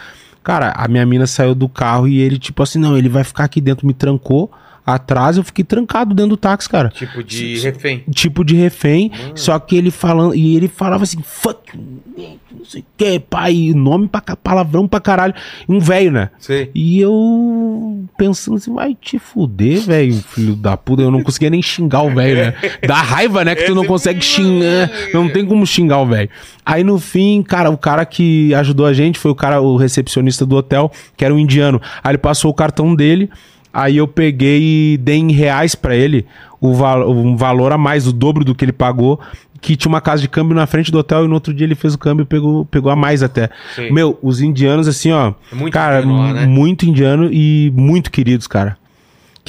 Cara, 0.42 0.72
a 0.76 0.86
minha 0.86 1.04
mina 1.04 1.26
saiu 1.26 1.54
do 1.54 1.68
carro 1.68 2.06
e 2.06 2.20
ele, 2.20 2.38
tipo 2.38 2.62
assim, 2.62 2.78
não, 2.78 2.96
ele 2.96 3.08
vai 3.08 3.24
ficar 3.24 3.44
aqui 3.44 3.60
dentro, 3.60 3.86
me 3.86 3.94
trancou 3.94 4.50
atrás, 4.94 5.36
eu 5.36 5.44
fiquei 5.44 5.64
trancado 5.64 6.14
dentro 6.14 6.30
do 6.30 6.36
táxi, 6.36 6.68
cara 6.68 6.88
Tipo 6.88 7.22
de 7.22 7.58
refém. 7.58 8.04
tipo 8.10 8.44
de 8.44 8.56
refém, 8.56 9.10
só 9.34 9.58
que 9.58 9.76
ele 9.76 9.90
falando, 9.90 10.34
e 10.34 10.56
ele 10.56 10.68
falava 10.68 11.02
assim, 11.04 11.20
fuck, 11.22 11.58
não 11.76 12.64
sei 12.64 12.80
o 12.80 12.84
que, 12.96 13.20
pai, 13.20 13.72
nome 13.74 14.08
pra 14.08 14.20
palavrão 14.36 14.88
pra 14.88 15.00
caralho, 15.00 15.34
um 15.68 15.78
velho, 15.78 16.10
né? 16.10 16.30
Sei. 16.38 16.70
E 16.74 17.00
eu 17.00 18.04
pensando 18.16 18.56
assim, 18.56 18.72
vai 18.72 18.94
te 18.94 19.18
fuder, 19.18 19.80
velho, 19.80 20.14
filho 20.14 20.56
da 20.56 20.76
puta, 20.76 21.02
eu 21.02 21.10
não 21.10 21.22
conseguia 21.22 21.50
nem 21.50 21.62
xingar 21.62 22.02
o 22.02 22.14
velho, 22.14 22.36
né? 22.36 22.54
Dá 22.86 22.96
raiva, 22.96 23.44
né, 23.44 23.54
que 23.54 23.64
tu 23.64 23.74
não 23.74 23.84
consegue 23.84 24.22
xingar, 24.24 24.90
não 25.12 25.28
tem 25.28 25.44
como 25.44 25.66
xingar 25.66 25.98
o 26.00 26.06
velho. 26.06 26.30
Aí 26.64 26.82
no 26.82 26.98
fim, 26.98 27.42
cara, 27.42 27.70
o 27.70 27.78
cara 27.78 28.04
que 28.04 28.54
ajudou 28.54 28.86
a 28.86 28.92
gente 28.92 29.18
foi 29.18 29.30
o 29.30 29.34
cara, 29.34 29.60
o 29.60 29.76
recepcionista 29.76 30.44
do 30.44 30.56
hotel, 30.56 30.90
que 31.16 31.24
era 31.24 31.34
um 31.34 31.38
indiano. 31.38 31.80
Aí 32.02 32.12
ele 32.12 32.18
passou 32.18 32.50
o 32.50 32.54
cartão 32.54 32.94
dele, 32.94 33.30
Aí 33.72 33.96
eu 33.96 34.08
peguei 34.08 34.94
e 34.94 34.96
dei 34.98 35.16
em 35.16 35.32
reais 35.32 35.74
pra 35.74 35.94
ele 35.94 36.26
o 36.60 36.74
val 36.74 37.08
um 37.10 37.36
valor 37.36 37.72
a 37.72 37.78
mais, 37.78 38.06
o 38.06 38.12
dobro 38.12 38.44
do 38.44 38.54
que 38.54 38.64
ele 38.64 38.72
pagou, 38.72 39.20
que 39.60 39.76
tinha 39.76 39.88
uma 39.90 40.00
casa 40.00 40.22
de 40.22 40.28
câmbio 40.28 40.54
na 40.54 40.66
frente 40.66 40.90
do 40.90 40.98
hotel 40.98 41.24
e 41.24 41.28
no 41.28 41.34
outro 41.34 41.52
dia 41.52 41.66
ele 41.66 41.74
fez 41.74 41.94
o 41.94 41.98
câmbio 41.98 42.22
e 42.22 42.26
pegou, 42.26 42.64
pegou 42.64 42.90
a 42.90 42.96
mais 42.96 43.22
até. 43.22 43.50
Sim. 43.74 43.90
Meu, 43.90 44.18
os 44.22 44.40
indianos 44.40 44.88
assim, 44.88 45.12
ó, 45.12 45.32
É 45.52 45.54
muito 45.54 45.72
cara, 45.72 46.00
indiano 46.00 46.18
lá, 46.18 46.32
né? 46.32 46.46
muito 46.46 46.86
indiano 46.86 47.28
e 47.32 47.72
muito 47.76 48.10
queridos, 48.10 48.46
cara. 48.46 48.76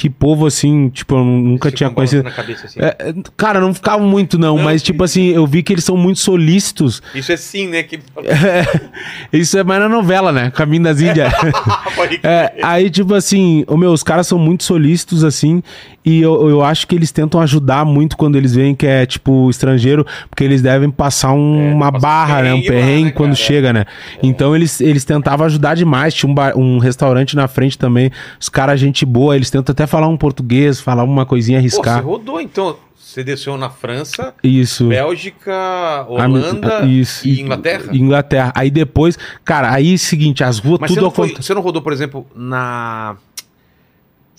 Que 0.00 0.08
povo 0.08 0.46
assim, 0.46 0.88
tipo, 0.88 1.14
eu 1.14 1.22
nunca 1.22 1.70
tinha 1.70 1.90
balançando 1.90 2.22
conhecido. 2.22 2.42
cabeça, 2.42 2.64
assim. 2.64 2.80
É, 2.80 2.96
é, 3.10 3.14
cara, 3.36 3.60
não 3.60 3.74
ficava 3.74 4.02
muito 4.02 4.38
não, 4.38 4.56
Não, 4.56 4.64
mas 4.64 4.82
tipo 4.82 5.04
assim, 5.04 5.26
eu 5.26 5.46
vi 5.46 5.62
que 5.62 5.74
eles 5.74 5.84
são 5.84 5.94
muito 5.94 6.20
solícitos. 6.20 7.02
Isso 7.14 7.30
é 7.30 7.36
sim, 7.36 7.68
né? 7.68 7.82
Que... 7.82 8.00
Isso 9.30 9.58
é 9.58 9.62
mais 9.62 9.78
na 9.78 9.90
novela, 9.90 10.32
né? 10.32 10.50
Caminho 10.52 10.84
das 10.84 11.02
Índias. 11.02 11.30
É, 12.22 12.54
aí, 12.62 12.88
tipo 12.88 13.14
assim, 13.14 13.64
o 13.66 13.76
meu, 13.76 13.92
os 13.92 14.02
caras 14.02 14.26
são 14.26 14.38
muito 14.38 14.64
solícitos, 14.64 15.22
assim, 15.22 15.62
e 16.18 16.22
eu, 16.22 16.48
eu 16.48 16.62
acho 16.62 16.86
que 16.86 16.94
eles 16.94 17.10
tentam 17.12 17.40
ajudar 17.40 17.84
muito 17.84 18.16
quando 18.16 18.36
eles 18.36 18.54
veem 18.54 18.74
que 18.74 18.86
é, 18.86 19.04
tipo, 19.06 19.48
estrangeiro, 19.50 20.06
porque 20.28 20.42
eles 20.44 20.60
devem 20.62 20.90
passar 20.90 21.32
um- 21.32 21.70
É, 21.70 21.72
uma 21.74 21.92
passa 21.92 21.96
um 21.98 22.00
barra, 22.00 22.42
né? 22.42 22.54
Um 22.54 22.62
perrengue 22.62 22.98
lá, 23.00 23.04
né, 23.06 23.10
quando 23.12 23.30
cara? 23.36 23.46
chega, 23.46 23.72
né? 23.72 23.84
Então 24.22 24.54
eles, 24.56 24.80
eles 24.80 25.04
tentavam 25.04 25.46
ajudar 25.46 25.74
demais. 25.74 26.12
Tinha 26.14 26.30
um, 26.30 26.34
bar- 26.34 26.56
um 26.56 26.78
restaurante 26.78 27.36
na 27.36 27.46
frente 27.48 27.78
também, 27.78 28.10
os 28.40 28.48
caras, 28.48 28.80
gente 28.80 29.04
boa, 29.04 29.36
eles 29.36 29.50
tentam 29.50 29.72
até 29.72 29.86
falar 29.86 30.08
um 30.08 30.16
português, 30.16 30.80
falar 30.80 31.04
uma 31.04 31.24
coisinha, 31.26 31.58
Pô, 31.60 31.68
você 31.68 31.76
arriscar. 31.76 32.04
rodou 32.04 32.40
então. 32.40 32.76
Você 33.02 33.24
desceu 33.24 33.56
na 33.56 33.68
França, 33.68 34.32
Isso. 34.40 34.86
Bélgica, 34.86 35.52
Ah, 35.52 36.06
Holanda 36.08 36.86
isso. 36.86 37.26
e 37.26 37.40
Inglaterra? 37.40 37.84
Inglaterra. 37.92 38.52
Aí 38.54 38.70
depois, 38.70 39.18
cara, 39.44 39.72
aí 39.72 39.90
é 39.90 39.94
o 39.94 39.98
seguinte, 39.98 40.44
as 40.44 40.60
ruas, 40.60 40.78
Mas 40.80 40.90
você 40.90 40.94
tudo 40.94 41.04
não, 41.06 41.10
foi, 41.10 41.34
você 41.34 41.52
não 41.52 41.60
rodou, 41.60 41.82
por 41.82 41.92
exemplo, 41.92 42.24
na. 42.36 43.16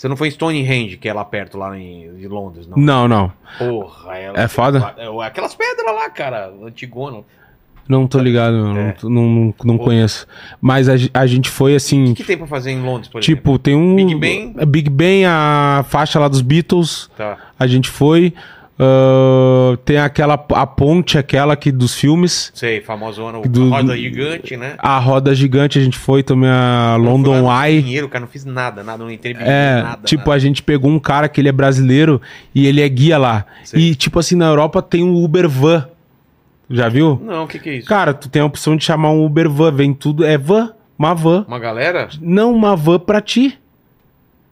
Você 0.02 0.08
não 0.08 0.18
foi 0.18 0.30
em 0.30 0.32
Stonehenge, 0.32 0.98
que 0.98 1.08
é 1.08 1.14
lá 1.14 1.24
perto, 1.24 1.60
lá 1.60 1.78
em 1.78 2.16
de 2.16 2.28
Londres, 2.28 2.66
não? 2.66 2.76
Não, 2.76 3.08
não. 3.08 3.32
Porra, 3.60 4.18
ela- 4.18 4.40
É 4.40 4.48
foda? 4.48 4.96
É, 4.98 5.06
Aquelas 5.28 5.54
pedras 5.54 5.86
lá, 5.94 6.10
cara, 6.10 6.52
antigona. 6.64 7.20
Não 7.88 8.08
tô 8.08 8.18
ligado, 8.18 8.54
não, 8.58 8.78
É. 8.78 8.96
não, 9.04 9.10
não, 9.12 9.54
não 9.64 9.78
conheço. 9.78 10.26
Mas 10.60 10.90
a, 10.90 10.94
a 11.14 11.28
gente 11.28 11.52
foi 11.52 11.76
assim. 11.76 12.14
O 12.14 12.16
que 12.16 12.24
tem 12.24 12.36
pra 12.36 12.48
fazer 12.48 12.72
em 12.72 12.82
Londres, 12.82 13.10
por 13.10 13.20
exemplo? 13.22 13.36
Tipo, 13.36 13.60
tem 13.60 13.76
um. 13.76 13.96
Big 13.96 14.16
Ben? 14.16 14.56
Big 14.68 14.90
Ben, 14.90 15.24
a 15.28 15.86
faixa 15.88 16.20
lá 16.20 16.28
dos 16.28 16.42
Beatles. 16.42 17.08
Tá. 17.16 17.38
A 17.60 17.68
gente 17.68 17.88
foi. 17.88 18.34
Ah, 18.82 19.78
tem 19.86 19.98
aquela. 19.98 20.34
A 20.54 20.66
ponte, 20.66 21.18
aquela 21.18 21.56
que 21.56 21.72
dos 21.72 21.94
filmes. 21.94 22.52
Sei, 22.54 22.82
famosona, 22.82 23.40
Do- 23.42 23.70
roda 23.70 23.96
gigante, 23.96 24.58
né? 24.58 24.74
A 24.80 24.98
roda 24.98 25.34
gigante, 25.36 25.78
a 25.78 25.84
gente 25.84 25.98
foi 25.98 26.24
também 26.24 26.50
a 26.50 26.96
Eu 26.98 27.04
London 27.04 27.48
Eye. 27.64 27.82
Dinheiro, 27.82 28.10
cara, 28.10 28.22
não 28.26 28.32
fiz 28.32 28.44
nada, 28.44 28.84
nada, 28.84 29.04
não 29.04 29.12
entrei 29.12 29.36
É, 29.40 29.82
nada. 29.84 30.02
tipo, 30.06 30.24
nada. 30.30 30.34
a 30.36 30.40
gente 30.40 30.64
pegou 30.64 30.90
um 30.90 31.00
cara 31.00 31.30
que 31.30 31.40
ele 31.40 31.50
é 31.50 31.52
brasileiro 31.52 32.22
e 32.56 32.66
ele 32.66 32.82
é 32.82 32.90
guia 32.90 33.18
lá. 33.18 33.46
Sei. 33.64 33.80
E, 33.92 33.96
tipo 33.96 34.18
assim, 34.20 34.36
na 34.36 34.46
Europa 34.48 34.82
tem 34.82 35.04
um 35.04 35.24
Uber 35.24 35.48
Van. 35.48 35.88
Já 36.70 36.88
viu? 36.88 37.22
Não, 37.24 37.44
o 37.44 37.48
que 37.48 37.60
que 37.60 37.70
é 37.70 37.76
isso? 37.76 37.88
Cara, 37.88 38.14
tu 38.14 38.30
tem 38.30 38.42
a 38.42 38.46
opção 38.46 38.76
de 38.78 38.84
chamar 38.84 39.12
um 39.12 39.26
Uber 39.26 39.50
Van. 39.50 39.72
Vem 39.72 39.94
tudo. 39.94 40.24
É 40.26 40.38
van. 40.38 40.72
Uma 40.98 41.14
van. 41.14 41.44
Uma 41.48 41.60
galera? 41.60 42.08
Não, 42.22 42.54
uma 42.54 42.76
van 42.76 43.00
pra 43.00 43.20
ti. 43.20 43.58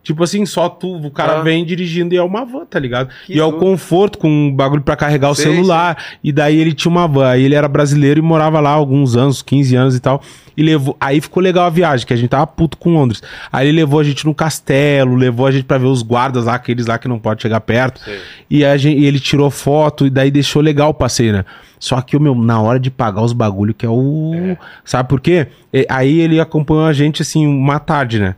Tipo 0.02 0.24
assim, 0.24 0.46
só 0.46 0.70
tu, 0.70 0.96
o 0.96 1.12
cara 1.12 1.40
Ah. 1.40 1.42
vem 1.42 1.64
dirigindo 1.66 2.14
e 2.16 2.18
é 2.18 2.24
uma 2.24 2.46
van, 2.46 2.66
tá 2.66 2.80
ligado? 2.80 3.10
Que 3.28 3.34
e 3.36 3.40
é 3.40 3.44
o 3.44 3.54
conforto 3.54 4.18
com 4.18 4.30
um 4.30 4.52
bagulho 4.52 4.82
pra 4.82 4.96
carregar 4.96 5.30
o 5.30 5.36
Sei, 5.36 5.46
celular. 5.46 5.98
E 6.24 6.32
daí 6.32 6.58
ele 6.58 6.74
tinha 6.74 6.90
uma 6.90 7.06
van. 7.08 7.28
Aí 7.30 7.44
ele 7.44 7.54
era 7.54 7.68
brasileiro 7.68 8.18
e 8.20 8.24
morava 8.24 8.60
lá 8.62 8.70
alguns 8.72 9.16
anos, 9.18 9.42
15 9.42 9.76
anos 9.76 9.96
e 9.96 10.00
tal. 10.00 10.22
E 10.56 10.64
levou. 10.64 10.96
Aí 11.00 11.20
ficou 11.22 11.44
legal 11.44 11.66
a 11.66 11.70
viagem, 11.70 12.08
que 12.08 12.14
a 12.14 12.16
gente 12.16 12.30
tava 12.30 12.48
puto 12.48 12.78
com 12.78 12.94
Londres. 12.94 13.22
Aí 13.52 13.68
ele 13.68 13.78
levou 13.78 14.00
a 14.00 14.04
gente 14.04 14.26
no 14.26 14.34
castelo, 14.34 15.16
levou 15.16 15.46
a 15.46 15.52
gente 15.52 15.66
pra 15.66 15.78
ver 15.78 15.88
os 15.88 16.02
guardas 16.02 16.46
lá, 16.46 16.56
aqueles 16.56 16.88
lá 16.88 16.98
que 16.98 17.08
não 17.08 17.20
pode 17.20 17.42
chegar 17.42 17.60
perto. 17.62 18.00
Sei. 18.02 18.20
E, 18.50 18.66
a 18.66 18.76
gente, 18.78 19.00
e 19.00 19.06
ele 19.06 19.20
tirou 19.20 19.52
foto 19.52 20.08
e 20.08 20.10
daí 20.10 20.32
deixou 20.32 20.62
legal 20.62 20.90
o 20.90 20.94
passeio, 20.94 21.34
né? 21.34 21.46
Só 21.78 22.02
que, 22.02 22.18
o 22.18 22.20
meu, 22.22 22.34
na 22.36 22.60
hora 22.62 22.80
de 22.80 22.90
pagar 22.90 23.22
os 23.22 23.32
bagulho, 23.34 23.74
que 23.74 23.86
é 23.86 23.90
o. 23.90 24.58
Sabe 24.84 25.08
por 25.08 25.22
quê? 25.22 25.48
E- 25.74 25.86
aí 25.90 26.20
ele 26.20 26.40
acompanhou 26.40 26.86
a 26.86 26.94
gente, 26.94 27.22
assim, 27.22 27.46
uma 27.46 27.80
tarde, 27.80 28.18
né? 28.20 28.36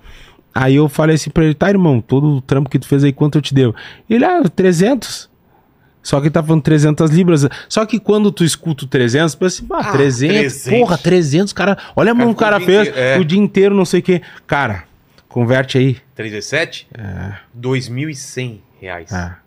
Aí 0.53 0.76
eu 0.76 0.90
falei 0.90 1.15
assim 1.15 1.30
pra 1.30 1.45
ele, 1.45 1.53
tá, 1.53 1.69
irmão, 1.69 2.02
todo 2.02 2.28
o 2.38 2.41
trampo 2.41 2.69
que 2.69 2.78
tu 2.78 2.88
fez 2.88 3.03
aí, 3.03 3.14
quanto 3.14 3.38
eu 3.38 3.41
te 3.41 3.53
deu? 3.53 3.73
Ele, 4.10 4.26
ah, 4.26 4.41
300. 4.49 5.30
Só 6.03 6.19
que 6.19 6.28
ele 6.28 6.32
tá 6.32 6.41
falando 6.41 6.64
300 6.64 7.11
libras. 7.11 7.48
Só 7.69 7.86
que 7.86 7.99
quando 7.99 8.32
tu 8.32 8.44
escuta 8.44 8.86
o 8.86 8.88
300, 8.88 9.34
tu 9.36 9.38
pensa 9.38 9.64
assim, 9.64 9.68
ah, 9.72 9.90
Ah, 9.90 9.91
300, 9.91 10.36
300. 10.64 10.80
porra, 10.80 10.98
300, 10.98 11.53
cara. 11.53 11.78
Olha 11.95 12.11
a 12.11 12.15
mão 12.15 12.28
que 12.28 12.34
o 12.34 12.36
cara 12.36 12.60
fez, 12.60 12.88
inteiro, 12.88 12.98
é. 12.99 13.19
o 13.19 13.23
dia 13.23 13.40
inteiro, 13.40 13.76
não 13.76 13.86
sei 13.86 13.99
o 13.99 14.03
quê. 14.03 14.22
Cara, 14.48 14.84
converte 15.30 15.78
aí. 15.78 15.98
317? 16.15 16.88
É. 16.98 17.34
2.100 17.60 18.60
reais. 18.80 19.14
Ah. 19.14 19.38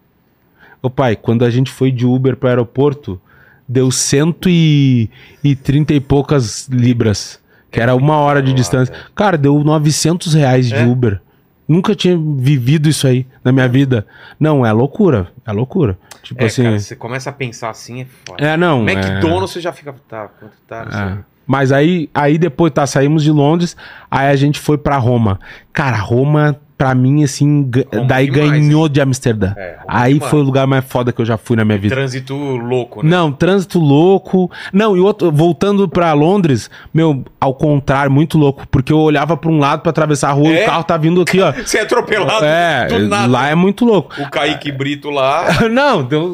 Ô 0.81 0.89
pai, 0.89 1.16
quando 1.16 1.44
a 1.44 1.51
gente 1.51 1.70
foi 1.72 1.90
de 1.90 2.06
Uber 2.06 2.36
pro 2.36 2.48
aeroporto, 2.48 3.20
deu 3.68 3.90
cento 3.90 4.48
e, 4.48 5.10
e 5.43 5.56
trinta 5.56 5.93
e 5.93 6.01
poucas 6.01 6.68
libras, 6.68 7.40
que 7.74 7.80
era 7.80 7.94
uma 7.94 8.16
hora 8.16 8.40
de 8.40 8.52
distância. 8.52 8.92
é. 8.92 8.96
Cara, 9.14 9.36
deu 9.36 9.62
900 9.62 10.32
reais 10.34 10.68
de 10.68 10.74
É? 10.74 10.84
Uber. 10.86 11.20
Nunca 11.66 11.94
tinha 11.94 12.16
vivido 12.16 12.88
isso 12.88 13.06
aí 13.06 13.26
na 13.42 13.51
minha 13.51 13.66
vida. 13.68 14.06
Não, 14.38 14.64
é 14.64 14.70
loucura. 14.72 15.28
É 15.46 15.51
loucura. 15.52 15.98
Tipo 16.22 16.42
É, 16.42 16.46
assim. 16.46 16.62
cara, 16.62 16.78
você 16.78 16.94
começa 16.94 17.30
a 17.30 17.32
pensar 17.32 17.70
assim, 17.70 18.02
é 18.02 18.06
foda. 18.24 18.44
é, 18.44 18.56
não. 18.56 18.86
é- 18.88 18.92
McDonald's 18.92 19.51
você 19.51 19.60
já 19.60 19.72
fica, 19.72 19.94
tá, 20.09 20.28
quanto 20.38 20.55
tá, 20.68 21.18
é. 21.20 21.24
Mas 21.46 21.72
aí, 21.72 22.09
aí 22.14 22.38
depois, 22.38 22.72
tá, 22.72 22.86
saímos 22.86 23.22
de 23.22 23.30
Londres, 23.30 23.76
aí 24.10 24.28
a 24.28 24.36
gente 24.36 24.59
foi 24.59 24.78
pra 24.78 24.96
Roma. 24.96 25.38
Cara, 25.72 25.96
Roma, 25.98 26.56
pra 26.76 26.94
mim, 26.94 27.22
assim, 27.22 27.64
ga- 27.70 27.84
Roma 27.92 28.06
daí 28.06 28.28
demais, 28.30 28.51
ganhou 28.51 28.88
de 28.88 29.01
Amsterdã. 29.01 29.52
É, 29.56 29.76
aí 29.86 30.14
demais. 30.14 30.30
foi 30.30 30.40
o 30.40 30.42
lugar 30.42 30.66
mais 30.66 30.84
foda 30.84 31.12
que 31.12 31.20
eu 31.20 31.24
já 31.24 31.36
fui 31.36 31.56
na 31.56 31.64
minha 31.64 31.78
vida. 31.78 31.94
Trânsito 31.94 32.34
louco, 32.34 33.02
né? 33.02 33.10
Não, 33.10 33.30
trânsito 33.30 33.78
louco. 33.78 34.51
Não, 34.72 34.96
e 34.96 35.01
outro, 35.01 35.30
voltando 35.30 35.88
pra 35.88 36.12
Londres, 36.12 36.68
meu, 36.92 37.24
ao 37.40 37.55
contrário, 37.55 38.10
muito 38.10 38.36
louco, 38.36 38.66
porque 38.68 38.92
eu 38.92 38.98
olhava 38.98 39.36
pra 39.36 39.51
um 39.51 39.59
lado 39.59 39.82
pra 39.82 39.90
atravessar 39.90 40.30
a 40.30 40.32
rua 40.32 40.48
e 40.48 40.59
É? 40.59 40.62
o 40.62 40.66
carro 40.66 40.84
tá 40.84 40.96
vindo 40.96 41.20
aqui, 41.22 41.40
ó. 41.40 41.52
Você 41.64 41.78
é 41.78 41.82
atropelado 41.82 42.44
É, 42.44 42.86
do 42.88 42.98
nada. 43.09 43.26
lá 43.30 43.48
é 43.48 43.55
muito 43.55 43.84
louco. 43.84 44.20
O 44.20 44.28
Kaique 44.28 44.72
Brito 44.72 45.10
lá. 45.10 45.46
Não, 45.70 46.02
deu, 46.02 46.32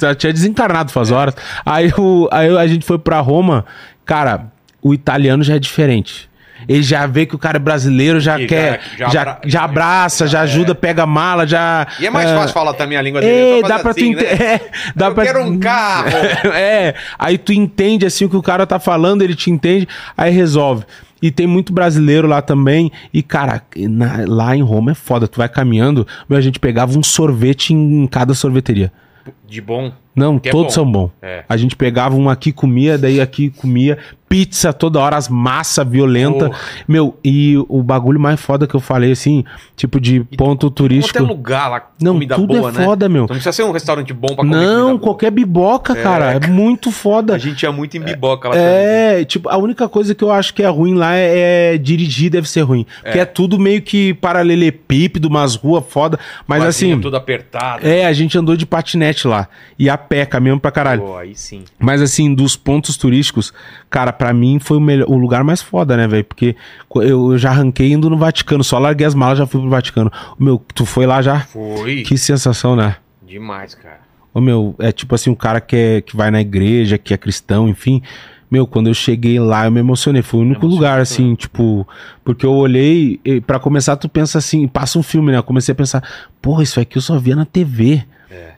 já 0.00 0.14
tinha 0.14 0.32
desencarnado 0.32 0.92
faz 0.92 1.10
horas. 1.10 1.34
Aí, 1.66 1.92
o, 1.98 2.28
aí 2.30 2.56
a 2.56 2.66
gente 2.66 2.86
foi 2.86 2.98
pra 2.98 3.18
Roma, 3.20 3.64
cara, 4.04 4.46
o 4.80 4.94
italiano 4.94 5.42
já 5.42 5.56
é 5.56 5.58
diferente. 5.58 6.30
Ele 6.68 6.82
já 6.82 7.06
vê 7.06 7.26
que 7.26 7.34
o 7.34 7.38
cara 7.38 7.56
é 7.56 7.60
brasileiro, 7.60 8.20
já 8.20 8.38
E 8.40 8.46
quer, 8.46 8.80
já- 8.98 9.08
já, 9.08 9.10
já 9.10 9.38
já, 9.44 9.62
abra- 9.62 9.82
abraça, 9.82 10.26
já 10.26 10.40
é. 10.40 10.42
ajuda, 10.42 10.74
pega 10.74 11.02
a 11.02 11.06
mala, 11.06 11.46
já. 11.46 11.86
E 11.98 12.06
é 12.06 12.10
mais 12.10 12.28
é, 12.30 12.34
fácil 12.36 12.52
falar 12.52 12.74
também 12.74 12.96
a 12.96 13.02
língua 13.02 13.20
dele. 13.20 13.60
É, 13.60 13.68
dá 13.68 13.78
pra 13.78 13.92
tu 13.94 13.98
assim, 14.00 14.12
entender. 14.12 14.38
né? 14.38 14.52
É, 14.52 14.60
dá 14.94 15.06
Eu 15.06 15.14
pra... 15.14 15.24
quero 15.24 15.44
um 15.44 15.58
carro. 15.58 16.08
é, 16.54 16.94
aí 17.18 17.38
tu 17.38 17.52
entende 17.52 18.04
assim 18.06 18.24
o 18.24 18.28
que 18.28 18.36
o 18.36 18.42
cara 18.42 18.66
tá 18.66 18.78
falando, 18.78 19.22
ele 19.22 19.34
te 19.34 19.50
entende, 19.50 19.86
aí 20.16 20.30
resolve. 20.32 20.84
E 21.20 21.30
tem 21.30 21.46
muito 21.46 21.72
brasileiro 21.72 22.26
lá 22.26 22.42
também. 22.42 22.90
E, 23.14 23.22
cara, 23.22 23.62
na- 23.76 24.24
lá 24.26 24.56
em 24.56 24.62
Roma 24.62 24.90
é 24.90 24.94
foda. 24.94 25.28
Tu 25.28 25.38
vai 25.38 25.48
caminhando, 25.48 26.04
meu, 26.28 26.36
a 26.36 26.42
gente 26.42 26.58
pegava 26.58 26.98
um 26.98 27.02
sorvete 27.02 27.72
em 27.72 28.06
cada 28.08 28.34
sorveteria. 28.34 28.92
De 29.52 29.60
bom. 29.60 29.92
Não, 30.14 30.38
Que 30.38 30.48
é 30.50 30.52
todos 30.52 30.66
bom. 30.66 30.70
são 30.70 30.90
bons. 30.90 31.10
É. 31.22 31.42
A 31.48 31.56
gente 31.56 31.74
pegava 31.74 32.14
um 32.16 32.28
aqui, 32.28 32.52
comia, 32.52 32.96
daí 32.98 33.20
aqui 33.20 33.48
comia. 33.50 33.96
Pizza 34.28 34.72
toda 34.72 34.98
hora, 34.98 35.16
as 35.16 35.28
massa 35.28 35.84
violenta. 35.84 36.46
Porra. 36.48 36.58
Meu, 36.88 37.18
e 37.22 37.56
o 37.68 37.82
bagulho 37.82 38.18
mais 38.20 38.38
foda 38.40 38.66
que 38.66 38.74
eu 38.74 38.80
falei, 38.80 39.12
assim, 39.12 39.42
tipo 39.76 39.98
de 40.00 40.20
ponto 40.38 40.70
turístico. 40.70 41.18
Qualquer 41.18 41.32
lugar 41.34 41.68
lá, 41.70 41.90
Não, 42.00 42.12
comida 42.14 42.34
tudo 42.34 42.46
boa, 42.54 42.68
é 42.70 42.72
né? 42.72 42.84
foda, 42.84 43.08
meu. 43.10 43.22
Não 43.22 43.26
precisa 43.28 43.52
ser 43.52 43.62
um 43.64 43.72
restaurante 43.72 44.12
bom 44.12 44.28
pra 44.28 44.36
comer 44.36 44.54
Não, 44.56 44.88
boa. 44.90 44.98
qualquer 45.00 45.30
biboca, 45.30 45.94
cara. 45.94 46.32
É 46.32 46.46
muito 46.46 46.90
foda. 46.90 47.34
A 47.34 47.38
gente 47.38 47.62
ia 47.62 47.72
muito 47.72 47.96
em 47.96 48.00
biboca 48.00 48.48
lá 48.48 48.54
também. 48.54 48.70
É, 48.70 49.24
tipo, 49.24 49.48
a 49.50 49.56
única 49.58 49.86
coisa 49.88 50.14
que 50.14 50.24
eu 50.24 50.30
acho 50.30 50.52
que 50.54 50.62
é 50.62 50.68
ruim 50.68 50.94
lá 50.94 51.14
é, 51.14 51.74
é 51.74 51.78
dirigir, 51.78 52.30
deve 52.30 52.48
ser 52.48 52.62
ruim. 52.62 52.86
Porque 53.02 53.18
é 53.18 53.24
tudo 53.26 53.58
meio 53.58 53.80
que 53.82 54.12
paralelepípedo, 54.14 55.28
umas 55.28 55.54
ruas 55.56 55.84
foda. 55.86 56.18
Mas 56.46 56.62
Vasinha 56.62 56.94
assim, 56.94 57.02
Tudo 57.02 57.16
apertado. 57.16 57.86
é, 57.86 58.04
a 58.06 58.12
gente 58.12 58.36
andou 58.38 58.56
de 58.56 58.64
patinete 58.66 59.26
lá. 59.26 59.41
E 59.78 59.88
a 59.88 59.96
pé, 59.96 60.24
caminhando 60.26 60.60
pra 60.60 60.70
caralho. 60.70 61.02
Pô, 61.02 61.16
aí 61.16 61.34
sim. 61.34 61.64
Mas 61.78 62.00
assim, 62.00 62.34
dos 62.34 62.56
pontos 62.56 62.96
turísticos, 62.96 63.52
cara, 63.88 64.12
pra 64.12 64.32
mim 64.32 64.58
foi 64.58 64.76
o, 64.76 64.80
melhor, 64.80 65.08
o 65.08 65.16
lugar 65.16 65.44
mais 65.44 65.62
foda, 65.62 65.96
né, 65.96 66.06
velho? 66.06 66.24
Porque 66.24 66.56
eu, 66.96 67.36
já 67.38 67.50
arranquei 67.50 67.92
indo 67.92 68.08
no 68.08 68.16
Vaticano, 68.16 68.62
só 68.64 68.78
larguei 68.78 69.06
as 69.06 69.14
malas 69.14 69.38
já 69.38 69.46
fui 69.46 69.60
pro 69.60 69.70
Vaticano. 69.70 70.10
Meu, 70.38 70.62
tu 70.74 70.84
foi 70.84 71.06
lá 71.06 71.22
já? 71.22 71.40
Foi. 71.40 72.02
Que 72.02 72.16
sensação, 72.16 72.76
né? 72.76 72.96
Demais, 73.22 73.74
cara. 73.74 74.00
Ô 74.34 74.40
meu, 74.40 74.74
é 74.78 74.90
tipo 74.92 75.14
assim, 75.14 75.30
um 75.30 75.34
cara 75.34 75.60
que, 75.60 75.76
é, 75.76 76.00
que 76.00 76.16
vai 76.16 76.30
na 76.30 76.40
igreja, 76.40 76.96
que 76.96 77.12
é 77.12 77.18
cristão, 77.18 77.68
enfim. 77.68 78.02
Meu, 78.52 78.66
quando 78.66 78.88
eu 78.88 78.92
cheguei 78.92 79.40
lá, 79.40 79.64
eu 79.64 79.70
me 79.70 79.80
emocionei. 79.80 80.20
Foi 80.20 80.40
o 80.40 80.42
único 80.42 80.66
lugar, 80.66 81.00
assim, 81.00 81.34
tipo. 81.34 81.88
Porque 82.22 82.44
eu 82.44 82.52
olhei, 82.52 83.18
pra 83.46 83.58
começar, 83.58 83.96
tu 83.96 84.10
pensa 84.10 84.36
assim, 84.36 84.68
passa 84.68 84.98
um 84.98 85.02
filme, 85.02 85.32
né? 85.32 85.38
Eu 85.38 85.42
comecei 85.42 85.72
a 85.72 85.74
pensar, 85.74 86.06
porra, 86.42 86.62
isso 86.62 86.78
aqui 86.78 86.98
eu 86.98 87.00
só 87.00 87.18
via 87.18 87.34
na 87.34 87.46
TV. 87.46 88.04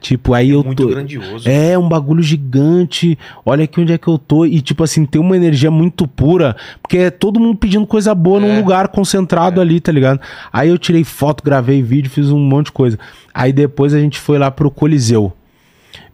Tipo, 0.01 0.33
aí 0.33 0.51
eu 0.51 0.63
Muito 0.63 0.83
tô. 0.83 0.89
grandioso. 0.89 1.47
É, 1.49 1.77
um 1.77 1.87
bagulho 1.89 2.21
gigante. 2.21 3.17
Olha 3.45 3.63
aqui 3.63 3.79
onde 3.81 3.93
é 3.93 3.97
que 3.97 4.07
eu 4.07 4.17
tô. 4.17 4.45
E, 4.45 4.61
tipo 4.61 4.83
assim, 4.83 5.05
tem 5.05 5.19
uma 5.19 5.35
energia 5.35 5.71
muito 5.71 6.07
pura. 6.07 6.55
Porque 6.81 6.97
é 6.97 7.09
todo 7.09 7.39
mundo 7.39 7.57
pedindo 7.57 7.85
coisa 7.87 8.13
boa 8.13 8.39
num 8.39 8.51
É. 8.53 8.57
lugar 8.57 8.87
concentrado 8.89 9.59
ali, 9.59 9.79
tá 9.79 9.91
ligado? 9.91 10.19
Aí 10.53 10.69
eu 10.69 10.77
tirei 10.77 11.03
foto, 11.03 11.43
gravei 11.43 11.81
vídeo, 11.81 12.09
fiz 12.09 12.29
um 12.31 12.39
monte 12.39 12.67
de 12.67 12.71
coisa. 12.73 12.99
Aí 13.33 13.51
depois 13.51 13.93
a 13.93 13.99
gente 13.99 14.19
foi 14.19 14.37
lá 14.37 14.51
pro 14.51 14.69
Coliseu. 14.71 15.33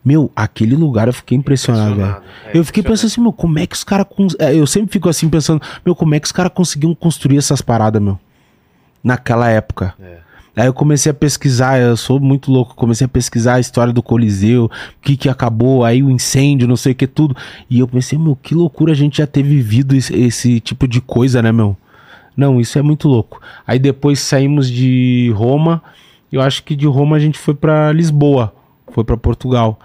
Meu, 0.04 0.32
aquele 0.36 0.76
lugar 0.76 1.08
eu 1.08 1.14
fiquei 1.14 1.38
impressionado, 1.38 1.96
velho. 1.96 2.16
É, 2.48 2.58
eu 2.58 2.64
fiquei 2.66 2.82
pensando 2.82 3.08
assim, 3.08 3.22
meu, 3.22 3.32
como 3.32 3.60
é 3.60 3.68
que 3.68 3.76
os 3.76 3.84
caras. 3.84 4.08
Cons... 4.10 4.36
é, 4.40 4.56
Eu 4.56 4.66
sempre 4.66 4.92
fico 4.92 5.08
assim 5.08 5.30
pensando, 5.30 5.62
meu, 5.86 5.94
como 5.96 6.16
é 6.16 6.20
que 6.20 6.26
os 6.26 6.32
caras 6.32 6.52
conseguiam 6.56 6.96
construir 6.96 7.38
essas 7.38 7.62
paradas, 7.62 8.02
meu? 8.02 8.18
Naquela 9.04 9.50
época. 9.50 9.94
É. 10.02 10.18
Aí 10.56 10.66
eu 10.68 10.74
comecei 10.74 11.10
a 11.10 11.14
pesquisar, 11.14 11.80
eu 11.80 11.96
sou 11.96 12.20
muito 12.20 12.52
louco, 12.52 12.76
comecei 12.76 13.06
a 13.06 13.08
pesquisar 13.08 13.54
a 13.56 13.60
história 13.60 13.94
do 13.94 14.04
Coliseu, 14.04 14.66
o 14.66 14.70
que 15.02 15.16
que 15.16 15.30
acabou, 15.30 15.86
aí 15.86 16.04
o 16.04 16.10
incêndio, 16.12 16.68
não 16.68 16.76
sei 16.76 16.92
o 16.92 16.96
que, 16.96 17.08
tudo. 17.08 17.36
E 17.70 17.80
eu 17.80 17.88
pensei, 17.88 18.20
meu, 18.20 18.36
que 18.36 18.54
loucura 18.54 18.92
a 18.92 18.96
gente 18.96 19.20
já 19.20 19.28
ter 19.28 19.44
vivido 19.44 19.96
esse, 19.96 20.14
esse 20.14 20.60
tipo 20.60 20.88
de 20.88 21.00
coisa, 21.00 21.42
né, 21.42 21.52
meu? 21.54 21.78
Não, 22.36 22.60
isso 22.60 22.78
é 22.78 22.82
muito 22.82 23.08
louco. 23.08 23.42
Aí 23.66 23.80
depois 23.80 24.20
saímos 24.20 24.70
de 24.70 25.32
Roma, 25.36 25.82
eu 26.32 26.42
acho 26.42 26.64
que 26.64 26.76
de 26.76 26.86
Roma 26.88 27.16
a 27.16 27.20
gente 27.20 27.38
foi 27.40 27.54
pra 27.54 27.92
Lisboa, 27.94 28.54
foi 28.92 29.04
pra 29.06 29.16
Portugal. 29.18 29.80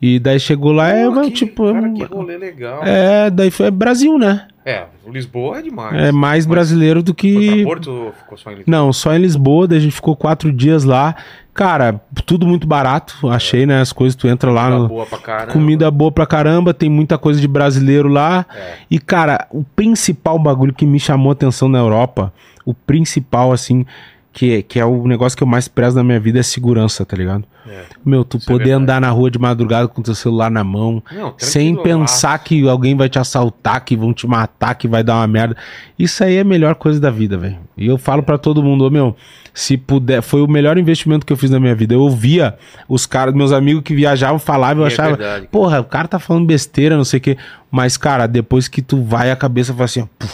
E 0.00 0.18
daí 0.18 0.38
chegou 0.40 0.72
lá, 0.72 0.88
é, 0.88 1.04
Pô, 1.06 1.12
mas, 1.16 1.26
que- 1.28 1.32
tipo, 1.32 1.72
cara, 1.72 1.86
é, 1.88 1.92
que 1.92 2.04
rolê 2.04 2.36
legal. 2.36 2.82
é, 2.84 3.30
daí 3.30 3.50
foi 3.50 3.70
Brasil, 3.70 4.18
né? 4.18 4.46
É, 4.64 4.84
Lisboa 5.06 5.58
é 5.58 5.62
demais. 5.62 5.94
É 5.94 6.12
mais 6.12 6.46
Mas 6.46 6.46
brasileiro 6.46 7.02
do 7.02 7.12
Foi 7.12 7.32
pra 7.32 7.52
que. 7.52 7.64
Porto 7.64 7.90
ou 7.90 8.12
ficou 8.12 8.38
só 8.38 8.50
em 8.50 8.56
Lisboa? 8.56 8.76
Não, 8.76 8.92
só 8.92 9.14
em 9.14 9.18
Lisboa, 9.18 9.66
daí 9.66 9.78
a 9.78 9.80
gente 9.80 9.94
ficou 9.94 10.14
quatro 10.14 10.52
dias 10.52 10.84
lá. 10.84 11.16
Cara, 11.52 12.00
tudo 12.24 12.46
muito 12.46 12.66
barato, 12.66 13.28
achei, 13.28 13.66
né? 13.66 13.80
As 13.80 13.92
coisas, 13.92 14.14
tu 14.16 14.26
entra 14.26 14.50
lá 14.50 14.64
Comida 14.64 14.82
no. 14.82 14.88
boa 14.88 15.06
pra 15.06 15.18
caramba. 15.18 15.52
Comida 15.52 15.90
boa 15.90 16.12
pra 16.12 16.26
caramba, 16.26 16.72
tem 16.72 16.88
muita 16.88 17.18
coisa 17.18 17.40
de 17.40 17.48
brasileiro 17.48 18.08
lá. 18.08 18.46
É. 18.54 18.74
E, 18.90 18.98
cara, 18.98 19.46
o 19.50 19.62
principal 19.62 20.38
bagulho 20.38 20.72
que 20.72 20.86
me 20.86 20.98
chamou 20.98 21.30
a 21.30 21.32
atenção 21.34 21.68
na 21.68 21.78
Europa, 21.78 22.32
o 22.64 22.72
principal, 22.72 23.52
assim, 23.52 23.84
que, 24.32 24.62
que 24.62 24.80
é 24.80 24.84
o 24.84 25.06
negócio 25.06 25.36
que 25.36 25.42
eu 25.42 25.46
mais 25.46 25.68
prezo 25.68 25.96
na 25.96 26.02
minha 26.02 26.18
vida 26.18 26.40
é 26.40 26.42
segurança, 26.42 27.04
tá 27.04 27.16
ligado? 27.16 27.44
É. 27.68 27.82
Meu, 28.04 28.24
tu 28.24 28.38
é 28.38 28.40
poder 28.40 28.64
verdade. 28.64 28.82
andar 28.82 29.00
na 29.00 29.10
rua 29.10 29.30
de 29.30 29.38
madrugada 29.38 29.86
com 29.86 30.00
teu 30.00 30.14
celular 30.14 30.50
na 30.50 30.64
mão, 30.64 31.02
Não, 31.12 31.34
sem 31.36 31.76
pensar 31.76 32.38
que 32.38 32.66
alguém 32.66 32.96
vai 32.96 33.08
te 33.08 33.18
assaltar, 33.18 33.84
que 33.84 33.94
vão 33.94 34.12
te 34.14 34.26
matar, 34.26 34.74
que 34.74 34.88
vai 34.88 35.04
dar 35.04 35.16
uma 35.16 35.26
merda. 35.26 35.56
Isso 35.98 36.24
aí 36.24 36.36
é 36.36 36.40
a 36.40 36.44
melhor 36.44 36.74
coisa 36.76 36.98
da 36.98 37.10
vida, 37.10 37.36
velho. 37.36 37.58
E 37.76 37.86
eu 37.86 37.98
falo 37.98 38.22
pra 38.22 38.38
todo 38.38 38.62
mundo, 38.62 38.86
ô 38.86 38.90
meu, 38.90 39.14
se 39.52 39.76
puder, 39.76 40.22
foi 40.22 40.40
o 40.40 40.48
melhor 40.48 40.78
investimento 40.78 41.26
que 41.26 41.32
eu 41.32 41.36
fiz 41.36 41.50
na 41.50 41.60
minha 41.60 41.74
vida. 41.74 41.94
Eu 41.94 42.00
ouvia 42.00 42.56
os 42.88 43.04
caras, 43.04 43.34
meus 43.34 43.52
amigos 43.52 43.82
que 43.82 43.94
viajavam, 43.94 44.38
falavam, 44.38 44.82
eu 44.82 44.86
é 44.86 44.88
achava, 44.88 45.16
verdade. 45.16 45.48
porra, 45.48 45.80
o 45.80 45.84
cara 45.84 46.08
tá 46.08 46.18
falando 46.18 46.46
besteira, 46.46 46.96
não 46.96 47.04
sei 47.04 47.18
o 47.18 47.20
quê. 47.20 47.36
Mas, 47.70 47.98
cara, 47.98 48.26
depois 48.26 48.66
que 48.66 48.80
tu 48.80 49.02
vai, 49.02 49.30
a 49.30 49.36
cabeça 49.36 49.74
fala 49.74 49.84
assim, 49.84 50.00
ó, 50.00 50.06
puf, 50.18 50.32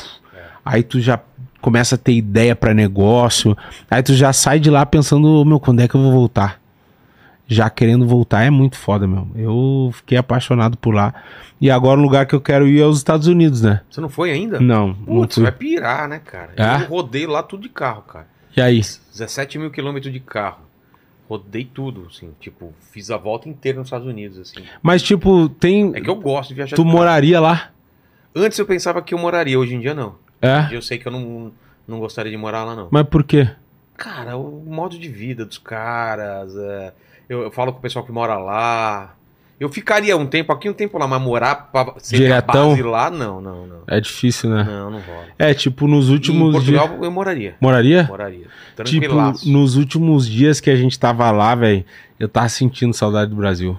aí 0.64 0.82
tu 0.84 1.00
já 1.00 1.20
começa 1.60 1.94
a 1.94 1.98
ter 1.98 2.12
ideia 2.12 2.54
pra 2.54 2.72
negócio, 2.74 3.56
aí 3.90 4.02
tu 4.02 4.14
já 4.14 4.32
sai 4.32 4.58
de 4.58 4.70
lá 4.70 4.84
pensando, 4.86 5.44
meu, 5.44 5.60
quando 5.60 5.80
é 5.80 5.88
que 5.88 5.94
eu 5.94 6.02
vou 6.02 6.12
voltar? 6.12 6.60
Já 7.46 7.70
querendo 7.70 8.06
voltar 8.06 8.42
é 8.44 8.50
muito 8.50 8.76
foda, 8.76 9.06
meu. 9.06 9.26
Eu 9.34 9.90
fiquei 9.94 10.18
apaixonado 10.18 10.76
por 10.76 10.94
lá. 10.94 11.14
E 11.60 11.70
agora 11.70 11.98
o 11.98 12.02
lugar 12.02 12.26
que 12.26 12.34
eu 12.34 12.40
quero 12.40 12.68
ir 12.68 12.80
é 12.80 12.84
os 12.84 12.98
Estados 12.98 13.26
Unidos, 13.26 13.62
né? 13.62 13.80
Você 13.90 14.00
não 14.00 14.08
foi 14.08 14.30
ainda? 14.30 14.60
Não, 14.60 14.88
não 14.88 15.20
Putz, 15.20 15.36
fui. 15.36 15.44
vai 15.44 15.52
pirar, 15.52 16.06
né, 16.08 16.20
cara? 16.22 16.52
É? 16.56 16.82
Eu 16.84 16.88
rodei 16.88 17.26
lá 17.26 17.42
tudo 17.42 17.62
de 17.62 17.70
carro, 17.70 18.02
cara. 18.02 18.26
E 18.54 18.60
aí? 18.60 18.80
17 18.80 19.58
mil 19.58 19.70
quilômetros 19.70 20.12
de 20.12 20.20
carro. 20.20 20.60
Rodei 21.28 21.64
tudo, 21.64 22.06
assim. 22.10 22.30
Tipo, 22.38 22.72
fiz 22.92 23.10
a 23.10 23.16
volta 23.16 23.48
inteira 23.48 23.78
nos 23.78 23.88
Estados 23.88 24.06
Unidos, 24.06 24.38
assim. 24.38 24.64
Mas, 24.82 25.02
tipo, 25.02 25.48
tem. 25.48 25.92
É 25.94 26.00
que 26.00 26.08
eu 26.08 26.16
gosto 26.16 26.50
de 26.50 26.54
viajar 26.54 26.76
Tu 26.76 26.84
moraria 26.84 27.40
lá? 27.40 27.70
Antes 28.34 28.58
eu 28.58 28.66
pensava 28.66 29.00
que 29.02 29.14
eu 29.14 29.18
moraria, 29.18 29.58
hoje 29.58 29.74
em 29.74 29.80
dia 29.80 29.94
não. 29.94 30.16
É? 30.40 30.68
em 30.70 30.74
eu 30.74 30.82
sei 30.82 30.98
que 30.98 31.06
eu 31.06 31.12
não, 31.12 31.52
não 31.86 31.98
gostaria 31.98 32.30
de 32.30 32.38
morar 32.38 32.64
lá, 32.64 32.74
não. 32.74 32.88
Mas 32.90 33.06
por 33.08 33.24
quê? 33.24 33.48
Cara, 33.96 34.36
o 34.36 34.62
modo 34.64 34.98
de 34.98 35.08
vida 35.08 35.44
dos 35.44 35.58
caras. 35.58 36.56
é, 36.56 36.92
eu, 37.28 37.42
eu 37.42 37.50
falo 37.50 37.72
com 37.72 37.78
o 37.78 37.82
pessoal 37.82 38.04
que 38.04 38.12
mora 38.12 38.36
lá. 38.38 39.14
Eu 39.60 39.68
ficaria 39.68 40.16
um 40.16 40.24
tempo 40.24 40.52
aqui, 40.52 40.70
um 40.70 40.72
tempo 40.72 40.96
lá, 40.98 41.08
mas 41.08 41.20
morar 41.20 41.68
pra 41.72 41.94
ser 41.98 42.18
Diretão? 42.18 42.68
base 42.70 42.82
lá, 42.82 43.10
não, 43.10 43.40
não, 43.40 43.66
não. 43.66 43.78
É 43.88 44.00
difícil, 44.00 44.48
né? 44.50 44.62
Não, 44.62 44.88
não 44.88 45.00
rola. 45.00 45.24
É, 45.36 45.52
tipo, 45.52 45.88
nos 45.88 46.08
Em 46.08 46.12
últimos 46.12 46.52
Portugal 46.52 46.86
dias. 46.86 47.02
eu 47.02 47.10
moraria. 47.10 47.56
Moraria? 47.60 48.04
Moraria. 48.04 48.46
Tipo, 48.84 49.16
nos 49.48 49.74
últimos 49.74 50.28
dias 50.28 50.60
que 50.60 50.70
a 50.70 50.76
gente 50.76 50.96
tava 50.96 51.28
lá, 51.32 51.56
velho, 51.56 51.84
eu 52.20 52.28
tava 52.28 52.48
sentindo 52.48 52.94
saudade 52.94 53.30
do 53.30 53.36
Brasil. 53.36 53.76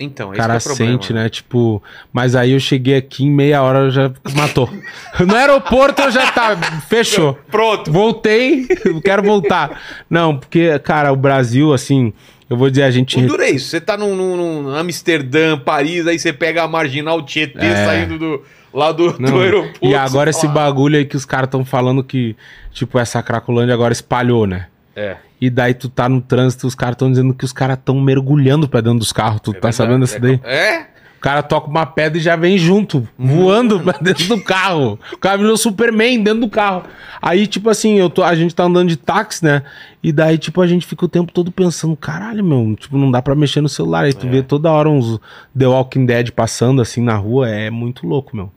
Então, 0.00 0.32
esse 0.32 0.40
cara 0.40 0.54
é 0.54 0.60
sente, 0.60 1.12
né? 1.12 1.28
Tipo, 1.28 1.82
mas 2.12 2.36
aí 2.36 2.52
eu 2.52 2.60
cheguei 2.60 2.96
aqui 2.96 3.24
em 3.24 3.30
meia 3.30 3.62
hora 3.62 3.90
já 3.90 4.12
matou. 4.34 4.70
no 5.26 5.34
aeroporto 5.34 6.02
eu 6.02 6.10
já 6.10 6.30
tá, 6.30 6.56
fechou. 6.88 7.36
Pronto. 7.50 7.90
Voltei, 7.92 8.66
quero 9.04 9.24
voltar. 9.24 9.80
Não, 10.08 10.36
porque, 10.36 10.78
cara, 10.78 11.12
o 11.12 11.16
Brasil, 11.16 11.72
assim, 11.72 12.12
eu 12.48 12.56
vou 12.56 12.70
dizer, 12.70 12.84
a 12.84 12.90
gente. 12.92 13.18
O 13.18 13.26
duro 13.26 13.42
é 13.42 13.50
isso. 13.50 13.68
Você 13.68 13.80
tá 13.80 13.96
num, 13.96 14.14
num, 14.14 14.62
num 14.62 14.74
Amsterdã, 14.74 15.58
Paris, 15.58 16.06
aí 16.06 16.18
você 16.18 16.32
pega 16.32 16.62
a 16.62 16.68
marginal 16.68 17.20
Tietê 17.22 17.66
É. 17.66 17.84
saindo 17.84 18.18
do, 18.18 18.42
lá 18.72 18.92
do, 18.92 19.12
do 19.12 19.40
aeroporto. 19.40 19.80
E 19.82 19.96
agora 19.96 20.30
esse 20.30 20.42
fala, 20.42 20.54
bagulho 20.54 20.96
aí 20.96 21.04
que 21.04 21.16
os 21.16 21.24
caras 21.24 21.48
estão 21.48 21.64
falando 21.64 22.04
que, 22.04 22.36
tipo, 22.72 22.98
essa 23.00 23.20
Cracolândia 23.20 23.74
agora 23.74 23.92
espalhou, 23.92 24.46
né? 24.46 24.66
É. 24.94 25.16
E 25.40 25.48
daí 25.50 25.72
tu 25.74 25.88
tá 25.88 26.08
no 26.08 26.20
trânsito, 26.20 26.66
os 26.66 26.74
caras 26.74 26.94
estão 26.94 27.10
dizendo 27.10 27.32
que 27.32 27.44
os 27.44 27.52
caras 27.52 27.78
estão 27.78 28.00
mergulhando 28.00 28.68
pra 28.68 28.80
dentro 28.80 28.98
dos 28.98 29.12
carros. 29.12 29.40
Tu 29.40 29.50
é 29.50 29.54
tá 29.54 29.68
verdade. 29.70 29.76
sabendo 29.76 30.00
dessa 30.00 30.18
daí? 30.18 30.40
É? 30.44 30.98
O 31.16 31.20
cara 31.20 31.42
toca 31.42 31.66
uma 31.68 31.84
pedra 31.84 32.16
e 32.16 32.20
já 32.20 32.36
vem 32.36 32.56
junto, 32.56 33.08
voando 33.18 33.80
pra 33.80 33.98
dentro 34.00 34.28
do 34.28 34.40
carro. 34.40 34.98
O 35.12 35.16
cara 35.18 35.36
virou 35.36 35.56
Superman 35.56 36.22
dentro 36.22 36.40
do 36.42 36.48
carro. 36.48 36.84
Aí, 37.20 37.48
tipo 37.48 37.68
assim, 37.68 37.94
eu 37.98 38.08
tô, 38.08 38.22
a 38.22 38.36
gente 38.36 38.54
tá 38.54 38.62
andando 38.62 38.88
de 38.88 38.96
táxi, 38.96 39.44
né? 39.44 39.64
E 40.00 40.12
daí, 40.12 40.38
tipo, 40.38 40.60
a 40.60 40.66
gente 40.68 40.86
fica 40.86 41.04
o 41.04 41.08
tempo 41.08 41.32
todo 41.32 41.50
pensando, 41.50 41.96
caralho, 41.96 42.44
meu, 42.44 42.76
tipo, 42.76 42.96
não 42.96 43.10
dá 43.10 43.20
pra 43.20 43.34
mexer 43.34 43.60
no 43.60 43.68
celular. 43.68 44.04
Aí 44.04 44.12
tu 44.14 44.26
É. 44.28 44.30
vê 44.30 44.42
toda 44.44 44.70
hora 44.70 44.88
uns 44.88 45.18
The 45.58 45.66
Walking 45.66 46.06
Dead 46.06 46.30
passando 46.30 46.80
assim 46.80 47.02
na 47.02 47.16
rua, 47.16 47.48
é 47.48 47.68
muito 47.68 48.06
louco, 48.06 48.36
meu. 48.36 48.52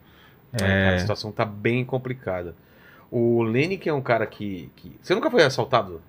É, 0.53 0.57
cara, 0.59 0.95
a 0.97 0.99
situação 0.99 1.31
tá 1.31 1.43
bem 1.45 1.83
complicada. 1.83 2.53
O 3.09 3.41
Lenny, 3.41 3.77
que 3.77 3.89
é 3.89 3.93
um 3.93 4.01
cara 4.01 4.25
que. 4.27 4.69
que... 4.75 4.91
Você 5.01 5.15
nunca 5.15 5.31
foi 5.31 5.41
assaltado? 5.43 5.99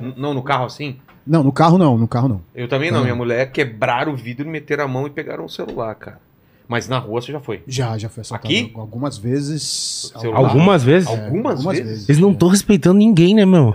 N- 0.00 0.14
Não 0.16 0.32
no 0.34 0.42
carro 0.42 0.64
assim? 0.66 0.96
Não, 1.26 1.42
no 1.42 1.50
carro 1.52 1.76
não, 1.78 1.98
no 1.98 2.06
carro 2.06 2.28
não. 2.28 2.40
Eu 2.54 2.68
também 2.68 2.90
não. 2.90 3.00
Ah. 3.00 3.02
Minha 3.02 3.14
mulher 3.16 3.50
quebraram 3.50 4.12
o 4.12 4.16
vidro, 4.16 4.48
meteram 4.48 4.84
a 4.84 4.88
mão 4.88 5.06
e 5.06 5.10
pegaram 5.10 5.44
o 5.44 5.48
celular, 5.48 5.94
cara. 5.96 6.20
Mas 6.68 6.88
na 6.88 6.98
rua 6.98 7.20
você 7.20 7.30
já 7.32 7.40
foi. 7.40 7.62
Já, 7.66 7.96
já 7.96 8.08
foi 8.08 8.22
assaltado 8.22 8.52
Aqui? 8.52 8.72
algumas 8.74 9.16
vezes. 9.18 10.12
Algumas 10.34 10.82
vezes? 10.82 11.08
É, 11.08 11.24
Algumas 11.26 11.62
vezes? 11.64 12.08
Eles 12.08 12.20
não 12.20 12.32
estão 12.32 12.48
respeitando 12.48 12.98
ninguém, 12.98 13.34
né, 13.34 13.44
meu? 13.44 13.74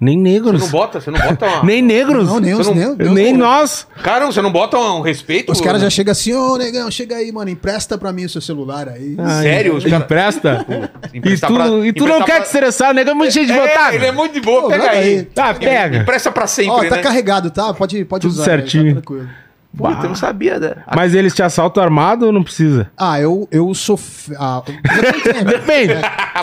Nem 0.00 0.16
Você 0.18 0.22
negros. 0.22 0.60
não 0.60 0.68
bota, 0.68 1.00
você 1.00 1.10
não 1.10 1.18
bota 1.20 1.46
uma. 1.46 1.62
Nem 1.64 1.80
negros. 1.80 2.26
Não, 2.28 2.40
nem 2.40 2.52
os, 2.52 2.66
Você 2.66 2.74
não- 2.74 2.96
nem, 2.96 3.10
nem 3.14 3.32
nós. 3.32 3.86
Cara, 4.02 4.26
você 4.26 4.42
não 4.42 4.50
bota 4.52 4.76
um 4.76 5.00
respeito? 5.00 5.50
Os 5.52 5.60
caras 5.60 5.80
né? 5.80 5.86
já 5.86 5.90
chegam 5.90 6.12
assim, 6.12 6.32
ô 6.34 6.56
negão, 6.56 6.90
chega 6.90 7.16
aí, 7.16 7.30
mano, 7.32 7.48
empresta 7.48 7.96
pra 7.96 8.12
mim 8.12 8.24
o 8.24 8.28
seu 8.28 8.40
celular 8.40 8.88
aí. 8.88 9.14
Ai, 9.18 9.42
Sério? 9.44 9.80
Cara- 9.82 9.96
Empresta? 10.04 10.66
E 11.14 11.20
tu, 11.20 11.54
pra- 11.54 11.66
e 11.68 11.92
tu 11.92 12.06
não 12.06 12.16
emprestar 12.18 12.24
quer 12.24 12.32
pra- 12.32 12.40
te 12.40 12.46
estressar, 12.46 12.90
o 12.90 12.94
nego 12.94 13.10
é 13.10 13.14
muito 13.14 13.32
cheio 13.32 13.46
de 13.46 13.52
É, 13.52 13.60
vontade. 13.60 13.96
ele 13.96 14.06
é 14.06 14.12
muito 14.12 14.32
de 14.32 14.40
boa, 14.40 14.62
Pô, 14.62 14.68
pega 14.68 14.90
aí. 14.90 14.98
aí. 15.18 15.22
Tá, 15.24 15.54
pega. 15.54 15.98
Empresta 15.98 16.30
pra 16.32 16.46
sempre, 16.46 16.72
Ó, 16.72 16.84
tá 16.88 16.96
né? 16.96 17.02
carregado, 17.02 17.50
tá? 17.50 17.72
Pode, 17.72 18.04
pode 18.04 18.22
Tudo 18.22 18.32
usar. 18.32 18.44
certinho. 18.44 18.96
Tá 18.96 19.00
tranquilo. 19.00 19.28
Puta, 19.76 20.02
eu 20.04 20.08
não 20.08 20.14
sabia, 20.14 20.58
né? 20.58 20.76
Mas 20.94 21.14
eles 21.14 21.34
te 21.34 21.42
assaltam 21.42 21.82
armado 21.82 22.26
ou 22.26 22.32
não 22.32 22.42
precisa? 22.42 22.90
Ah, 22.96 23.20
eu, 23.20 23.48
eu 23.50 23.74
sou. 23.74 23.96
f- 23.96 24.34
Ah, 24.38 24.62
tem. 24.64 24.76
Depende. 25.44 25.94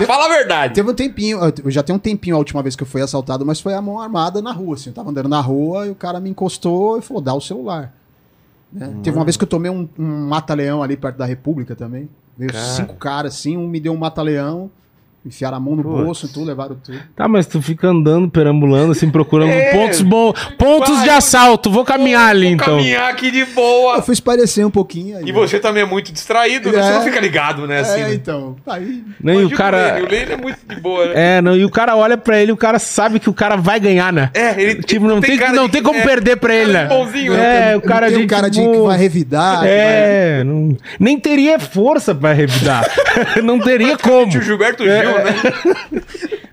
Fala 0.05 0.25
a 0.25 0.29
verdade. 0.29 0.73
Teve 0.73 0.89
um 0.91 0.93
tempinho, 0.93 1.39
eu 1.63 1.71
já 1.71 1.81
tenho 1.81 1.95
um 1.95 1.99
tempinho 1.99 2.35
a 2.35 2.39
última 2.39 2.61
vez 2.61 2.75
que 2.75 2.83
eu 2.83 2.87
fui 2.87 3.01
assaltado, 3.01 3.45
mas 3.45 3.59
foi 3.61 3.73
a 3.73 3.81
mão 3.81 3.99
armada 4.01 4.41
na 4.41 4.51
rua, 4.51 4.75
assim. 4.75 4.89
Eu 4.89 4.93
tava 4.93 5.09
andando 5.09 5.29
na 5.29 5.39
rua 5.39 5.87
e 5.87 5.89
o 5.89 5.95
cara 5.95 6.19
me 6.19 6.29
encostou 6.29 6.97
e 6.97 7.01
falou, 7.01 7.21
dá 7.21 7.33
o 7.33 7.39
celular. 7.41 7.93
Né? 8.71 8.93
Teve 9.03 9.17
uma 9.17 9.23
vez 9.25 9.35
que 9.37 9.43
eu 9.43 9.47
tomei 9.49 9.69
um, 9.71 9.87
um 9.97 10.27
mata-leão 10.27 10.81
ali 10.83 10.95
perto 10.97 11.17
da 11.17 11.25
República 11.25 11.75
também. 11.75 12.09
Veio 12.37 12.51
Cara. 12.51 12.63
cinco 12.65 12.95
caras 12.95 13.33
assim, 13.35 13.57
um 13.57 13.67
me 13.67 13.79
deu 13.79 13.93
um 13.93 13.97
mata-leão, 13.97 14.71
enfiaram 15.26 15.57
a 15.57 15.60
mão 15.60 15.76
no 15.76 15.84
Putz. 15.84 16.03
bolso 16.03 16.26
e 16.26 16.30
tudo, 16.30 16.45
levaram 16.45 16.76
tudo. 16.84 16.98
Tá, 17.15 17.27
mas 17.27 17.45
tu 17.45 17.61
fica 17.61 17.88
andando, 17.88 18.30
perambulando, 18.30 18.91
assim, 18.91 19.10
procurando 19.10 19.49
É. 19.52 19.72
pontos 19.72 20.02
bons. 20.02 20.34
Pontos 20.57 20.95
Vai, 20.95 21.03
de 21.03 21.10
assalto. 21.11 21.69
Vou 21.69 21.85
caminhar 21.85 22.30
ali, 22.30 22.45
Vou 22.48 22.53
então. 22.56 22.77
caminhar 22.77 23.10
aqui 23.10 23.30
de 23.31 23.39
Eu 23.39 23.48
boa. 23.48 24.02
fui 24.02 24.14
esparecer 24.14 24.65
um 24.65 24.72
pouquinho 24.72 25.18
aí. 25.18 25.23
E 25.23 25.27
né? 25.27 25.31
você 25.34 25.60
também 25.60 25.84
é 25.84 25.85
muito 25.85 26.11
distraído, 26.11 26.72
né? 26.72 26.80
É. 26.80 26.84
Você 26.84 26.91
não 26.93 27.02
fica 27.03 27.19
ligado, 27.19 27.68
né? 27.68 27.80
Assim, 27.81 28.02
É, 28.02 28.03
né? 28.07 28.14
então. 28.14 28.56
Aí. 28.65 29.03
Né, 29.22 29.35
e 29.35 29.45
o 29.45 29.49
cara. 29.52 30.02
O 30.02 30.14
é 30.14 30.35
muito 30.38 30.57
de 30.68 30.76
boa, 30.80 31.06
né? 31.07 31.38
É, 31.38 31.41
não, 31.41 31.56
e 31.56 31.64
o 31.65 31.69
cara 31.69 31.95
olha 31.95 32.18
pra 32.18 32.41
ele, 32.41 32.52
o 32.52 32.57
cara 32.57 32.80
sabe 32.80 33.19
que 33.19 33.30
o 33.30 33.34
cara 33.34 33.56
vai 33.56 33.80
ganhar, 33.80 34.11
né? 34.11 34.30
É, 34.34 34.60
ele 34.61 34.81
Tipo, 34.81 35.06
não 35.07 35.22
tem, 35.22 35.38
cara 35.38 35.53
não 35.53 35.69
tem 35.69 35.81
como 35.84 35.99
é, 35.99 36.03
perder 36.03 36.38
pra 36.38 36.53
ele, 36.56 36.73
né? 36.73 36.85
bonzinho, 36.85 37.34
é, 37.34 37.73
Eu 37.73 37.77
o 37.77 37.81
cara 37.81 38.10
não 38.10 38.18
de 38.18 38.23
um 38.23 38.27
cara 38.27 38.49
de 38.49 38.60
que 38.60 38.65
boa. 38.65 38.88
vai 38.89 38.98
revidar. 38.98 39.60
que 39.60 39.65
vai- 39.68 39.69
É, 39.72 40.43
não- 40.43 40.76
nem 40.99 41.19
teria 41.19 41.60
força 41.60 42.14
pra 42.15 42.34
revidar. 42.34 42.85
não 43.43 43.60
teria 43.60 43.98
como. 43.98 44.30
Tio 44.30 44.41
Gilberto 44.41 44.84
É. 44.84 45.10
Gil, 45.11 45.23
né? 45.91 46.01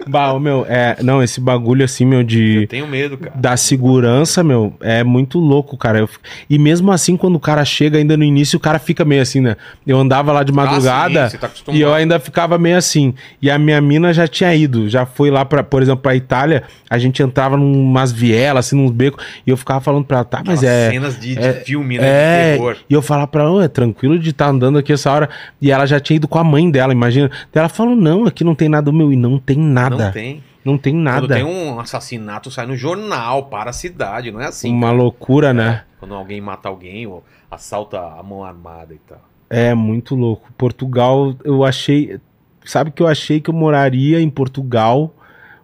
Bah, 0.08 0.38
meu, 0.40 0.64
é, 0.68 0.96
não, 1.02 1.22
esse 1.22 1.40
bagulho 1.40 1.84
assim, 1.84 2.04
meu, 2.04 2.22
de 2.22 2.66
Tenho 2.68 2.86
medo, 2.86 3.16
cara. 3.18 3.32
da 3.36 3.56
segurança, 3.56 4.42
meu, 4.42 4.74
é 4.80 5.04
muito 5.04 5.38
louco, 5.38 5.76
cara. 5.76 5.98
Eu 6.00 6.08
e 6.48 6.58
mesmo 6.58 6.90
assim, 6.90 7.16
quando 7.16 7.36
o 7.36 7.40
cara 7.40 7.64
chega 7.64 7.98
ainda 7.98 8.16
no 8.16 8.24
início, 8.24 8.56
o 8.56 8.60
cara 8.60 8.78
fica 8.78 9.04
meio 9.04 9.22
assim, 9.22 9.40
né? 9.40 9.56
Eu 9.86 9.98
andava 9.98 10.32
lá 10.32 10.42
de 10.42 10.52
madrugada 10.52 11.24
Ah, 11.26 11.30
sim, 11.30 11.36
você 11.38 11.38
tá 11.38 11.50
e 11.72 11.80
eu 11.80 11.92
ainda 11.94 12.18
ficava 12.18 12.58
meio 12.58 12.76
assim. 12.76 13.14
E 13.40 13.50
a 13.50 13.58
minha 13.58 13.80
mina 13.80 14.12
já 14.12 14.26
tinha 14.26 14.54
ido, 14.54 14.88
já 14.88 15.04
foi 15.06 15.30
lá 15.30 15.44
para, 15.44 15.62
por 15.62 15.82
exemplo, 15.82 16.00
pra 16.02 16.14
Itália, 16.16 16.62
a 16.88 16.98
gente 16.98 17.22
entrava 17.22 17.56
numas 17.56 18.10
vielas, 18.12 18.66
assim, 18.66 18.76
nos 18.82 18.90
becos, 18.90 19.24
e 19.46 19.50
eu 19.50 19.56
ficava 19.56 19.80
falando 19.80 20.04
pra 20.04 20.18
ela, 20.18 20.24
tá, 20.24 20.42
mas 20.44 20.58
Aquelas 20.58 20.64
é 20.64 20.90
cenas 20.90 21.18
de, 21.20 21.34
de 21.34 21.40
é- 21.42 21.52
filme, 21.52 21.98
né? 21.98 22.04
é, 22.06 22.52
De 22.52 22.56
terror. 22.58 22.76
e 22.88 22.94
eu 22.94 23.02
falava 23.02 23.26
pra 23.26 23.42
ela, 23.42 23.50
"Ô, 23.52 23.60
é 23.60 23.68
tranquilo 23.68 24.18
de 24.18 24.30
estar 24.30 24.48
andando 24.48 24.78
aqui 24.78 24.92
essa 24.92 25.10
hora. 25.10 25.28
E 25.60 25.70
ela 25.70 25.86
já 25.86 26.00
tinha 26.00 26.16
ido 26.16 26.26
com 26.28 26.38
a 26.38 26.44
mãe 26.44 26.70
dela, 26.70 26.92
imagina. 26.92 27.30
Ela 27.54 27.68
falou, 27.68 27.96
não, 27.96 28.24
aqui 28.24 28.44
não 28.44 28.54
tem 28.54 28.68
nada 28.68 28.92
meu. 28.92 29.12
E 29.12 29.16
não 29.16 29.38
tem 29.38 29.56
nada. 29.58 29.97
Não 30.04 30.12
tem. 30.12 30.44
Não 30.64 30.78
tem 30.78 30.92
Quando 30.94 31.04
nada. 31.04 31.34
tem 31.34 31.44
um 31.44 31.80
assassinato, 31.80 32.50
sai 32.50 32.66
no 32.66 32.76
jornal, 32.76 33.44
para 33.44 33.70
a 33.70 33.72
cidade, 33.72 34.30
não 34.30 34.40
é 34.40 34.46
assim. 34.46 34.70
Uma 34.72 34.90
loucura, 34.90 35.52
né? 35.54 35.84
Quando 35.98 36.14
alguém 36.14 36.40
mata 36.40 36.68
alguém 36.68 37.06
ou 37.06 37.24
assalta 37.50 37.98
a 37.98 38.22
mão 38.22 38.44
armada 38.44 38.94
e 38.94 38.98
tal. 38.98 39.20
É 39.48 39.74
muito 39.74 40.14
louco. 40.14 40.52
Portugal, 40.58 41.34
eu 41.44 41.64
achei. 41.64 42.20
Sabe 42.64 42.90
que 42.90 43.02
eu 43.02 43.06
achei 43.06 43.40
que 43.40 43.48
eu 43.48 43.54
moraria 43.54 44.20
em 44.20 44.28
Portugal, 44.28 45.14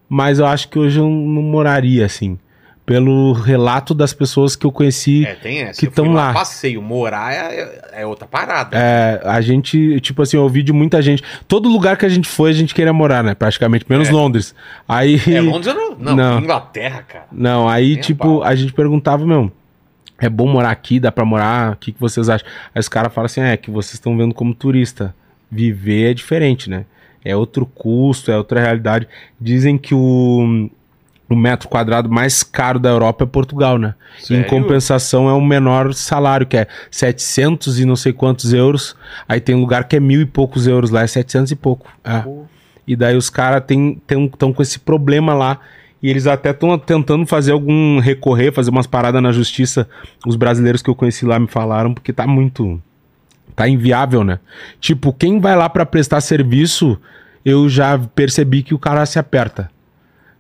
mas 0.09 0.39
eu 0.39 0.47
acho 0.47 0.69
que 0.69 0.79
hoje 0.79 0.99
eu 0.99 1.09
não 1.09 1.43
moraria 1.43 2.07
assim. 2.07 2.39
Pelo 2.87 3.33
relato 3.33 3.95
das 3.95 4.13
pessoas 4.13 4.55
que 4.55 4.67
eu 4.67 4.71
conheci. 4.71 5.25
É, 5.25 5.35
tem 5.37 5.61
essa. 5.61 5.81
que 5.81 5.87
Eu 5.87 5.91
fui 5.91 6.05
tão 6.05 6.13
lá. 6.13 6.35
Passeio, 6.35 6.83
morar 6.83 7.33
é, 7.33 7.81
é 7.95 8.07
outra 8.07 8.27
parada. 8.29 8.77
É, 8.77 9.23
a 9.25 9.41
gente, 9.41 9.99
tipo 10.03 10.21
assim, 10.21 10.37
eu 10.37 10.43
ouvi 10.43 10.63
de 10.63 10.71
muita 10.71 11.01
gente. 11.01 11.23
Todo 11.49 11.67
lugar 11.67 11.97
que 11.97 12.05
a 12.05 12.11
gente 12.11 12.29
foi, 12.29 12.51
a 12.51 12.53
gente 12.53 12.75
queria 12.75 12.93
morar, 12.93 13.25
né? 13.25 13.35
Praticamente, 13.35 13.87
menos 13.89 14.09
É. 14.09 14.13
Londres. 14.13 14.55
Aí. 14.87 15.19
É, 15.27 15.41
Londres 15.41 15.75
não. 15.75 15.97
Não, 15.97 16.17
Não. 16.17 16.41
Inglaterra, 16.41 17.03
cara. 17.03 17.27
Não, 17.33 17.67
aí, 17.69 17.95
a 17.95 18.01
tipo, 18.03 18.23
pau. 18.41 18.43
a 18.45 18.55
gente 18.55 18.75
perguntava, 18.75 19.25
meu, 19.27 19.51
é 20.21 20.29
bom 20.29 20.47
morar 20.47 20.71
aqui, 20.71 21.01
dá 21.01 21.11
pra 21.11 21.25
morar? 21.25 21.73
O 21.73 21.77
que, 21.77 21.91
que 21.91 22.01
vocês 22.01 22.29
acham? 22.29 22.47
Aí 22.75 22.81
os 22.81 22.89
caras 22.89 23.15
falam 23.15 23.27
assim, 23.27 23.41
é 23.41 23.57
que 23.57 23.71
vocês 23.71 23.95
estão 23.95 24.15
vendo 24.17 24.35
como 24.35 24.55
turista. 24.55 25.15
Viver 25.51 26.11
é 26.11 26.15
diferente, 26.15 26.69
né? 26.69 26.85
É 27.25 27.35
outro 27.35 27.65
custo, 27.65 28.31
é 28.31 28.37
outra 28.37 28.61
realidade. 28.61 29.09
Dizem 29.41 29.79
que 29.79 29.95
o, 29.95 30.69
o 31.35 31.37
metro 31.37 31.69
quadrado 31.69 32.09
mais 32.09 32.43
caro 32.43 32.79
da 32.79 32.89
Europa 32.89 33.25
é 33.25 33.27
Portugal, 33.27 33.77
né? 33.77 33.95
Sério? 34.19 34.45
Em 34.45 34.49
compensação 34.49 35.29
é 35.29 35.33
o 35.33 35.41
menor 35.41 35.93
salário, 35.93 36.47
que 36.47 36.57
é 36.57 36.67
700 36.91 37.81
e 37.81 37.85
não 37.85 37.97
sei 37.97 38.13
quantos 38.13 38.53
euros. 38.53 38.97
Aí 39.29 39.41
tem 39.41 39.55
lugar 39.55 39.85
que 39.85 39.97
é 39.97 40.01
mil 40.01 40.21
e 40.21 40.27
poucos 40.27 40.67
euros, 40.67 40.91
lá 40.91 41.03
é 41.03 41.07
700 41.07 41.51
e 41.51 41.57
pouco. 41.57 41.91
É. 42.03 42.21
Pô. 42.21 42.45
E 42.87 42.95
daí 42.95 43.17
os 43.17 43.29
caras 43.31 43.63
estão 43.63 44.53
com 44.53 44.63
esse 44.63 44.79
problema 44.79 45.35
lá. 45.35 45.59
E 46.03 46.11
eles 46.11 46.27
até 46.27 46.51
estão 46.51 46.79
tentando 46.79 47.25
fazer 47.25 47.53
algum 47.53 47.99
recorrer, 47.99 48.53
fazer 48.53 48.71
umas 48.71 48.87
paradas 48.87 49.23
na 49.23 49.33
justiça. 49.33 49.89
Os 50.27 50.37
brasileiros 50.37 50.83
que 50.83 50.91
eu 50.91 50.95
conheci 50.95 51.25
lá 51.25 51.39
me 51.39 51.47
falaram, 51.47 51.95
porque 51.95 52.13
tá 52.13 52.27
muito. 52.27 52.79
Tá 53.57 53.67
inviável, 53.69 54.23
né? 54.23 54.39
Tipo, 54.81 55.13
quem 55.13 55.41
vai 55.41 55.57
lá 55.57 55.69
pra 55.69 55.87
prestar 55.87 56.21
serviço, 56.21 57.01
eu 57.43 57.69
já 57.71 57.99
percebi 57.99 58.63
que 58.63 58.75
o 58.75 58.79
cara 58.79 59.07
se 59.07 59.19
aperta. 59.19 59.71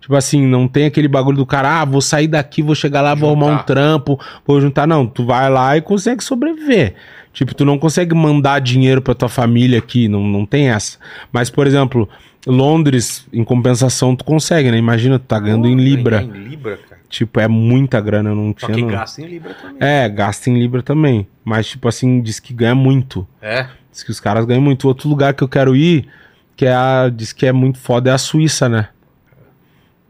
Tipo 0.05 0.17
assim, 0.17 0.47
não 0.47 0.69
tem 0.69 0.85
aquele 0.85 1.09
bagulho 1.09 1.39
do 1.39 1.47
cara, 1.47 1.81
ah, 1.81 1.85
vou 1.87 2.03
sair 2.03 2.27
daqui, 2.29 2.61
vou 2.61 2.75
chegar 2.75 3.01
lá, 3.01 3.15
vou 3.15 3.31
arrumar 3.31 3.47
um 3.47 3.63
trampo, 3.63 4.21
vou 4.47 4.61
juntar. 4.61 4.87
Não, 4.87 5.07
tu 5.07 5.25
vai 5.25 5.49
lá 5.49 5.79
e 5.79 5.81
consegue 5.81 6.23
sobreviver. 6.23 6.95
Tipo, 7.33 7.55
tu 7.55 7.65
não 7.65 7.79
consegue 7.79 8.15
mandar 8.15 8.61
dinheiro 8.61 9.01
pra 9.01 9.15
tua 9.15 9.31
família 9.31 9.79
aqui, 9.79 10.07
não, 10.07 10.23
não 10.23 10.45
tem 10.45 10.69
essa. 10.69 10.99
Mas, 11.33 11.49
por 11.49 11.67
exemplo, 11.67 12.07
Londres, 12.47 13.27
em 13.33 13.43
compensação, 13.43 14.15
tu 14.15 14.27
consegue, 14.27 14.71
né? 14.71 14.77
Imagina, 14.77 15.19
tu 15.19 15.25
tá 15.25 15.41
ganhando 15.41 15.67
em 15.67 15.75
Pô, 15.75 15.83
Libra. 15.83 16.23
Em 16.23 16.31
Libra, 16.33 16.77
cara. 16.77 17.01
Tipo, 17.09 17.41
é 17.41 17.49
muita 17.49 17.99
grana, 17.99 18.29
eu 18.29 18.37
não 18.37 18.55
Só 18.59 18.67
tinha. 18.67 18.77
que 18.77 18.83
não- 18.83 18.91
gasta 18.91 19.23
em 19.23 19.27
Libra 19.27 19.55
também. 19.55 19.77
É, 19.81 20.07
gasta 20.11 20.51
em 20.51 20.59
Libra 20.59 20.83
também. 20.83 21.27
Mas, 21.43 21.67
tipo 21.67 21.89
assim, 21.89 22.21
diz 22.21 22.39
que 22.39 22.53
ganha 22.53 22.75
muito. 22.75 23.27
É. 23.41 23.69
Diz 23.91 24.03
que 24.03 24.11
os 24.11 24.21
caras 24.21 24.45
ganham 24.45 24.61
muito. 24.61 24.87
Outro 24.87 25.09
lugar 25.09 25.33
que 25.33 25.43
eu 25.43 25.49
quero 25.49 25.75
ir, 25.75 26.07
que 26.55 26.67
é 26.67 26.75
a, 26.75 27.09
diz 27.09 27.33
que 27.33 27.47
é 27.47 27.53
muito 27.53 27.79
foda, 27.79 28.11
é 28.11 28.13
a 28.13 28.19
Suíça, 28.19 28.69
né? 28.69 28.89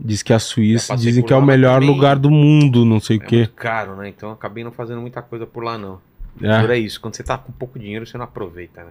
Diz 0.04 0.22
que 0.22 0.34
a 0.34 0.38
Suíça, 0.38 0.92
passei 0.92 1.06
dizem 1.06 1.24
que 1.24 1.32
é 1.32 1.36
o 1.36 1.40
melhor 1.40 1.80
também 1.80 1.88
lugar 1.88 2.18
do 2.18 2.30
mundo, 2.30 2.84
não 2.84 3.00
sei 3.00 3.16
o 3.16 3.22
É 3.22 3.26
quê. 3.26 3.36
muito 3.38 3.52
caro, 3.54 3.96
né? 3.96 4.08
Então 4.10 4.28
eu 4.28 4.34
acabei 4.34 4.62
não 4.62 4.70
fazendo 4.70 5.00
muita 5.00 5.22
coisa 5.22 5.46
por 5.46 5.64
lá, 5.64 5.78
não. 5.78 5.98
É. 6.42 6.60
Por 6.60 6.70
é 6.70 6.78
isso. 6.78 7.00
Quando 7.00 7.14
você 7.16 7.22
tá 7.22 7.38
com 7.38 7.50
pouco 7.52 7.78
dinheiro, 7.78 8.06
você 8.06 8.18
não 8.18 8.24
aproveita, 8.24 8.84
né? 8.84 8.90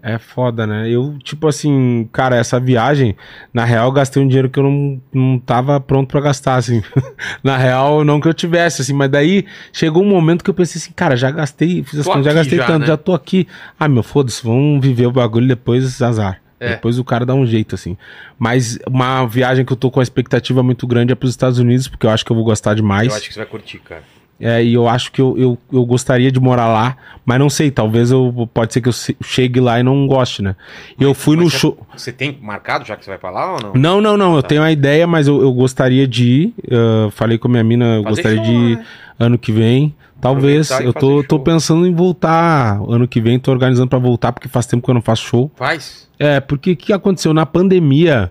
É 0.00 0.16
foda, 0.16 0.64
né? 0.64 0.88
Eu, 0.88 1.18
tipo 1.24 1.48
assim, 1.48 2.08
cara, 2.12 2.36
essa 2.36 2.60
viagem, 2.60 3.16
na 3.52 3.64
real, 3.64 3.86
eu 3.86 3.92
gastei 3.92 4.22
um 4.22 4.28
dinheiro 4.28 4.48
que 4.48 4.60
eu 4.60 4.62
não, 4.62 5.02
não 5.12 5.38
tava 5.40 5.80
pronto 5.80 6.08
pra 6.08 6.20
gastar, 6.20 6.54
assim. 6.54 6.82
na 7.42 7.56
real, 7.56 8.04
não 8.04 8.20
que 8.20 8.28
eu 8.28 8.34
tivesse, 8.34 8.82
assim, 8.82 8.92
mas 8.92 9.10
daí 9.10 9.44
chegou 9.72 10.04
um 10.04 10.08
momento 10.08 10.44
que 10.44 10.50
eu 10.50 10.54
pensei 10.54 10.80
assim, 10.80 10.92
cara, 10.92 11.16
já 11.16 11.32
gastei, 11.32 11.82
fiz 11.82 11.98
as 11.98 12.06
Tô 12.06 12.12
contas, 12.12 12.26
já 12.26 12.32
gastei 12.32 12.58
já, 12.58 12.66
tanto, 12.66 12.80
né? 12.82 12.86
já 12.86 12.96
tô 12.96 13.12
aqui. 13.12 13.48
Ah, 13.76 13.88
meu, 13.88 14.04
foda-se, 14.04 14.40
vamos 14.44 14.80
viver 14.80 15.06
o 15.06 15.10
bagulho 15.12 15.48
depois 15.48 16.00
azar. 16.00 16.40
É. 16.60 16.70
Depois 16.70 16.98
o 16.98 17.04
cara 17.04 17.24
dá 17.24 17.34
um 17.34 17.46
jeito, 17.46 17.74
assim. 17.74 17.96
Mas 18.38 18.78
uma 18.86 19.24
viagem 19.26 19.64
que 19.64 19.72
eu 19.72 19.76
tô 19.76 19.90
com 19.90 20.00
a 20.00 20.02
expectativa 20.02 20.62
muito 20.62 20.86
grande 20.86 21.12
é 21.12 21.14
pros 21.14 21.30
Estados 21.30 21.58
Unidos, 21.58 21.86
porque 21.88 22.06
eu 22.06 22.10
acho 22.10 22.24
que 22.24 22.32
eu 22.32 22.36
vou 22.36 22.44
gostar 22.44 22.74
demais. 22.74 23.08
Eu 23.08 23.14
acho 23.16 23.28
que 23.28 23.34
você 23.34 23.40
vai 23.40 23.46
curtir, 23.48 23.78
cara. 23.78 24.02
É, 24.40 24.62
e 24.62 24.72
eu 24.72 24.88
acho 24.88 25.10
que 25.10 25.20
eu, 25.20 25.36
eu, 25.36 25.58
eu 25.72 25.84
gostaria 25.84 26.30
de 26.30 26.38
morar 26.38 26.68
lá, 26.68 26.96
mas 27.26 27.40
não 27.40 27.50
sei, 27.50 27.72
talvez 27.72 28.12
eu 28.12 28.48
pode 28.54 28.72
ser 28.72 28.80
que 28.80 28.88
eu 28.88 28.92
chegue 29.20 29.58
lá 29.58 29.80
e 29.80 29.82
não 29.82 30.06
goste, 30.06 30.42
né? 30.42 30.54
eu 30.98 31.12
fui 31.12 31.36
no 31.36 31.50
show. 31.50 31.76
Você 31.96 32.12
tem 32.12 32.38
marcado 32.40 32.84
já 32.84 32.96
que 32.96 33.04
você 33.04 33.10
vai 33.10 33.18
pra 33.18 33.30
lá 33.30 33.54
ou 33.54 33.60
não? 33.60 33.72
Não, 33.74 34.00
não, 34.00 34.16
não, 34.16 34.36
eu 34.36 34.42
Tá. 34.42 34.48
tenho 34.48 34.62
a 34.62 34.70
ideia, 34.70 35.08
mas 35.08 35.26
eu, 35.26 35.40
eu 35.42 35.52
gostaria 35.52 36.06
de 36.06 36.24
ir. 36.24 36.54
eu 36.68 37.10
falei 37.10 37.36
com 37.36 37.48
a 37.48 37.50
minha 37.50 37.64
mina, 37.64 37.96
eu 37.96 38.02
Fazer 38.04 38.14
gostaria 38.22 38.36
show 38.36 38.46
de 38.46 38.52
ir 38.52 38.76
né? 38.76 38.84
ano 39.18 39.36
que 39.38 39.50
vem. 39.50 39.92
Talvez. 40.20 40.70
E 40.70 40.84
Eu 40.84 40.92
tô, 40.92 41.22
tô 41.22 41.38
pensando 41.38 41.86
em 41.86 41.94
voltar 41.94 42.80
ano 42.88 43.06
que 43.06 43.20
vem, 43.20 43.38
tô 43.38 43.50
organizando 43.50 43.88
pra 43.88 43.98
voltar, 43.98 44.32
porque 44.32 44.48
faz 44.48 44.66
tempo 44.66 44.84
que 44.84 44.90
eu 44.90 44.94
não 44.94 45.02
faço 45.02 45.24
show. 45.24 45.50
Faz. 45.54 46.08
É, 46.18 46.40
porque 46.40 46.72
o 46.72 46.76
que 46.76 46.92
aconteceu? 46.92 47.32
Na 47.32 47.46
pandemia, 47.46 48.30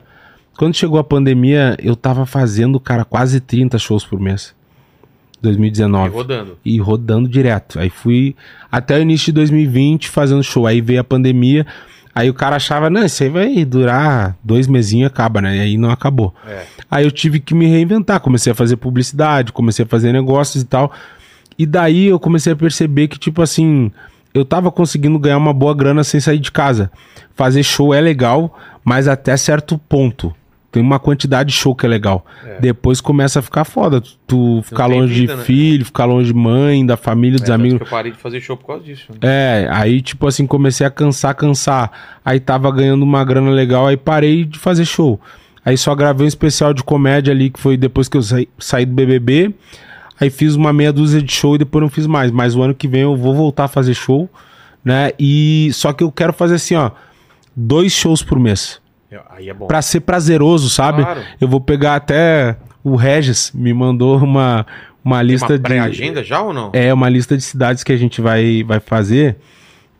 quando 0.58 0.76
chegou 0.76 1.00
a 1.00 1.04
pandemia, 1.04 1.78
eu 1.82 1.96
tava 1.96 2.26
fazendo, 2.26 2.80
cara, 2.80 3.06
quase 3.06 3.40
30 3.40 3.78
shows 3.78 4.04
por 4.04 4.20
mês. 4.20 4.54
E 5.38 5.44
2019 5.44 6.10
rodando. 6.10 6.58
e 6.66 6.80
rodando 6.80 7.30
direto. 7.30 7.80
Aí 7.80 7.90
fui 7.90 8.36
até 8.72 8.98
o 8.98 9.02
início 9.02 9.28
de 9.28 9.34
2020 9.34 10.10
fazendo 10.10 10.44
show. 10.44 10.68
Aí 10.68 10.82
veio 10.82 11.00
a 11.00 11.04
pandemia. 11.04 11.66
Aí 12.14 12.30
o 12.30 12.34
cara 12.34 12.56
achava, 12.56 12.90
não, 12.90 13.06
isso 13.06 13.22
aí 13.22 13.30
vai 13.30 13.64
durar 13.64 14.36
dois 14.44 14.68
mesinhos 14.68 15.04
e 15.04 15.06
acaba, 15.06 15.40
né? 15.40 15.58
E 15.58 15.60
aí 15.60 15.78
não 15.78 15.92
acabou. 15.92 16.34
É. 16.48 16.64
Aí 16.90 17.06
eu 17.06 17.12
tive 17.12 17.40
que 17.40 17.54
me 17.54 17.68
reinventar. 17.68 18.20
Comecei 18.20 18.52
a 18.52 18.56
fazer 18.56 18.76
publicidade, 18.78 19.52
comecei 19.52 19.86
a 19.86 19.88
fazer 19.88 20.12
negócios 20.12 20.64
e 20.64 20.66
tal. 20.66 20.92
E 21.58 21.66
daí 21.66 22.08
eu 22.08 22.20
comecei 22.20 22.54
a 22.54 22.56
perceber 22.56 23.08
que, 23.08 23.18
tipo 23.18 23.42
assim, 23.42 23.92
eu 24.34 24.46
tava 24.46 24.72
conseguindo 24.72 25.18
ganhar 25.18 25.38
uma 25.38 25.54
boa 25.54 25.74
grana 25.74 26.04
sem 26.04 26.20
sair 26.20 26.40
de 26.40 26.52
casa. 26.52 26.92
Fazer 27.36 27.64
show 27.64 27.94
é 27.94 28.02
legal, 28.02 28.58
mas 28.84 29.08
até 29.08 29.36
certo 29.38 29.78
ponto. 29.78 30.34
Tem 30.70 30.84
uma 30.84 31.00
quantidade 31.00 31.50
de 31.50 31.56
show 31.56 31.74
que 31.74 31.86
é 31.86 31.90
legal. 31.90 32.26
Depois 32.60 33.00
começa 33.02 33.40
a 33.40 33.42
ficar 33.42 33.64
foda. 33.64 34.02
Tu, 34.02 34.12
tu 34.28 34.62
ficar 34.64 34.86
longe 34.86 35.22
vida, 35.22 35.34
de 35.34 35.40
né? 35.40 35.46
filho, 35.46 35.86
ficar 35.86 36.06
longe 36.06 36.32
de 36.32 36.38
mãe, 36.38 36.86
da 36.86 36.98
família, 36.98 37.40
dos 37.40 37.50
É, 37.50 37.54
amigos. 37.54 37.80
eu 37.82 37.88
parei 37.88 38.12
de 38.12 38.18
fazer 38.18 38.42
show 38.42 38.56
por 38.58 38.68
causa 38.68 38.84
disso. 38.84 39.06
né? 39.14 39.18
É, 39.24 39.68
aí 39.72 40.02
tipo 40.02 40.28
assim, 40.28 40.46
comecei 40.46 40.86
a 40.86 40.92
cansar, 40.92 41.34
cansar. 41.36 41.92
Aí 42.24 42.40
tava 42.40 42.70
ganhando 42.72 43.02
uma 43.02 43.24
grana 43.24 43.50
legal, 43.50 43.88
aí 43.88 43.98
parei 43.98 44.44
de 44.46 44.60
fazer 44.60 44.86
show. 44.86 45.20
Aí 45.66 45.78
só 45.78 45.96
gravei 45.96 46.26
um 46.26 46.28
especial 46.28 46.74
de 46.74 46.84
comédia 46.84 47.34
ali, 47.34 47.50
que 47.50 47.60
foi 47.60 47.76
depois 47.78 48.08
que 48.08 48.18
eu 48.18 48.22
saí, 48.22 48.48
saí 48.60 48.86
do 48.86 48.94
BBB. 48.94 49.54
Aí 50.20 50.30
fiz 50.30 50.56
uma 50.56 50.74
meia 50.74 50.92
dúzia 50.92 51.22
de 51.22 51.32
show 51.32 51.56
e 51.56 51.60
depois 51.60 51.82
não 51.82 51.90
fiz 51.90 52.08
mais. 52.08 52.32
Mas 52.32 52.56
o 52.56 52.62
ano 52.62 52.74
que 52.74 52.88
vem 52.88 53.02
eu 53.02 53.16
vou 53.16 53.36
voltar 53.36 53.66
a 53.66 53.68
fazer 53.68 53.94
show, 53.94 54.30
né? 54.84 55.12
E 55.20 55.70
só 55.74 55.94
que 55.94 56.04
eu 56.04 56.12
quero 56.12 56.34
fazer 56.34 56.56
assim, 56.56 56.76
ó, 56.76 56.92
dois 57.56 57.94
shows 57.94 58.24
por 58.24 58.40
mês. 58.40 58.82
Aí 59.30 59.50
é 59.50 59.54
bom. 59.54 59.68
Pra 59.68 59.82
ser 59.82 60.02
prazeroso, 60.02 60.70
sabe? 60.70 61.04
Claro. 61.04 61.22
Eu 61.40 61.48
vou 61.48 61.62
pegar 61.62 61.96
até 61.96 62.58
o 62.84 62.96
Regis 62.96 63.52
me 63.54 63.74
mandou 63.74 64.18
uma 64.18 64.66
uma 65.04 65.22
lista 65.22 65.54
uma 65.54 65.58
de 65.58 65.64
pré-agenda 65.64 66.22
já 66.22 66.42
ou 66.42 66.52
não? 66.52 66.70
é 66.74 66.94
uma 66.94 67.08
lista 67.08 67.38
de 67.38 67.44
cidades 67.44 67.82
que 67.82 67.94
a 67.94 67.98
gente 67.98 68.20
vai, 68.20 68.62
vai 68.64 68.82
fazer, 68.82 69.38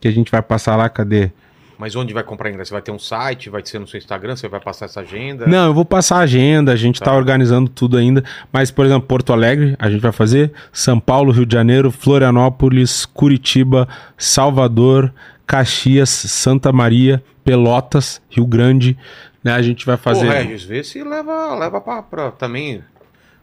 que 0.02 0.08
a 0.08 0.12
gente 0.12 0.30
vai 0.30 0.42
passar 0.42 0.76
lá, 0.76 0.90
cadê? 0.90 1.32
Mas 1.78 1.96
onde 1.96 2.14
vai 2.14 2.24
comprar 2.24 2.50
ingresso? 2.50 2.72
Vai 2.72 2.82
ter 2.82 2.92
um 2.92 3.00
site? 3.00 3.50
Vai 3.50 3.62
ser 3.64 3.80
no 3.80 3.88
seu 3.88 3.98
Instagram? 3.98 4.36
Você 4.36 4.48
vai 4.48 4.60
passar 4.60 4.86
essa 4.86 5.02
agenda? 5.02 5.46
Não, 5.46 5.68
eu 5.68 5.74
vou 5.74 5.86
passar 5.86 6.18
a 6.18 6.22
agenda, 6.22 6.72
a 6.72 6.76
gente 6.76 7.00
tá. 7.00 7.08
Tá. 7.08 7.14
organizando 7.14 7.70
tudo 7.70 7.98
ainda, 7.98 8.24
mas, 8.52 8.70
por 8.70 8.86
exemplo, 8.86 9.08
Porto 9.08 9.32
Alegre, 9.32 9.76
a 9.80 9.90
gente 9.90 10.02
vai 10.02 10.12
fazer, 10.12 10.52
São 10.74 11.00
Paulo, 11.00 11.32
Rio 11.32 11.46
de 11.46 11.54
Janeiro, 11.54 11.92
Florianópolis, 11.92 13.06
Curitiba, 13.06 13.88
Salvador, 14.18 15.14
Caxias, 15.46 16.10
Santa 16.10 16.72
Maria, 16.74 17.24
Pelotas, 17.44 18.22
Rio 18.30 18.46
Grande, 18.46 18.98
né, 19.44 19.54
a 19.54 19.62
gente 19.62 19.86
vai 19.86 19.96
fazer... 19.96 20.28
Pô, 20.28 20.34
Regis, 20.34 20.64
vê 20.64 20.84
se 20.84 21.04
leva, 21.04 21.56
leva 21.56 21.80
pra 21.80 22.32
também 22.32 22.84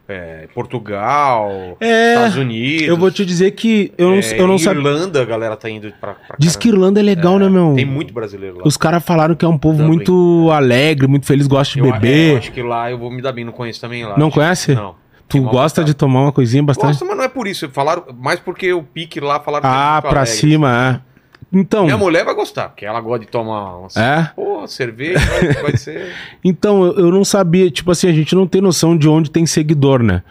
é, 0.07 0.47
Portugal, 0.53 1.77
É, 1.79 2.13
Estados 2.13 2.37
Unidos. 2.37 2.87
eu 2.87 2.97
vou 2.97 3.09
te 3.11 3.25
dizer 3.25 3.51
que 3.51 3.91
eu 3.97 4.09
não, 4.09 4.15
é, 4.17 4.39
eu 4.39 4.47
não 4.47 4.57
sabia... 4.57 4.79
Irlanda, 4.81 5.21
a 5.21 5.25
galera 5.25 5.55
tá 5.55 5.69
indo 5.69 5.91
pra, 5.99 6.13
pra 6.13 6.35
Diz 6.39 6.55
que. 6.55 6.69
Irlanda 6.69 6.99
é 6.99 7.03
legal, 7.03 7.39
né, 7.39 7.49
meu? 7.49 7.73
Tem 7.75 7.85
muito 7.85 8.13
brasileiro 8.13 8.57
lá. 8.57 8.63
Os 8.65 8.77
caras 8.77 9.03
falaram 9.03 9.35
que 9.35 9.43
é 9.43 9.47
um 9.47 9.57
povo 9.57 9.77
Dublin. 9.77 9.95
muito 9.95 10.49
alegre, 10.51 11.07
muito 11.07 11.25
feliz, 11.25 11.47
gosta 11.47 11.73
de 11.73 11.79
Eu- 11.79 11.87
é, 11.87 11.91
beber. 11.93 12.31
eu 12.33 12.37
acho 12.37 12.51
que 12.51 12.61
lá 12.61 12.89
eu 12.91 12.97
vou 12.97 13.09
me 13.11 13.21
dar 13.21 13.31
bem, 13.31 13.43
não 13.45 13.51
conheço 13.53 13.81
também 13.81 14.03
lá. 14.05 14.17
Não 14.17 14.27
Acho- 14.27 14.35
conhece? 14.35 14.75
Não. 14.75 14.95
Tu 15.27 15.41
gosta 15.41 15.81
vontade. 15.81 15.87
de 15.87 15.93
tomar 15.95 16.21
uma 16.21 16.31
coisinha 16.31 16.61
bastante? 16.61 16.87
Gosto, 16.91 17.05
mas 17.07 17.17
não 17.17 17.23
é 17.23 17.27
por 17.27 17.47
isso. 17.47 17.67
Falaram 17.71 18.03
mais 18.15 18.39
porque 18.39 18.71
o 18.71 18.83
pique 18.83 19.19
lá 19.19 19.39
falaram 19.39 19.63
que 19.63 19.75
é 19.75 19.79
Ah, 19.79 19.99
pra 20.01 20.19
alegre. 20.21 20.27
cima, 20.35 21.01
é. 21.01 21.14
Então, 21.57 21.85
Minha 21.85 21.97
mulher 21.97 22.25
vai 22.25 22.35
gostar, 22.35 22.67
porque 22.69 22.85
ela 22.85 22.99
gosta 22.99 23.19
de 23.25 23.31
tomar 23.31 23.77
umas... 23.77 23.95
É? 23.95 24.29
Pô, 24.35 24.67
cerveja 24.67 25.19
vai, 25.63 25.77
ser... 25.77 26.11
então 26.43 26.83
eu, 26.85 27.09
não 27.11 27.23
sabia, 27.23 27.71
tipo 27.71 27.89
assim, 27.91 28.09
a 28.09 28.11
gente 28.11 28.35
não 28.35 28.45
tem 28.45 28.61
noção 28.61 28.97
de 28.97 29.07
onde 29.07 29.31
tem 29.31 29.45
seguidor, 29.45 30.03
né? 30.03 30.21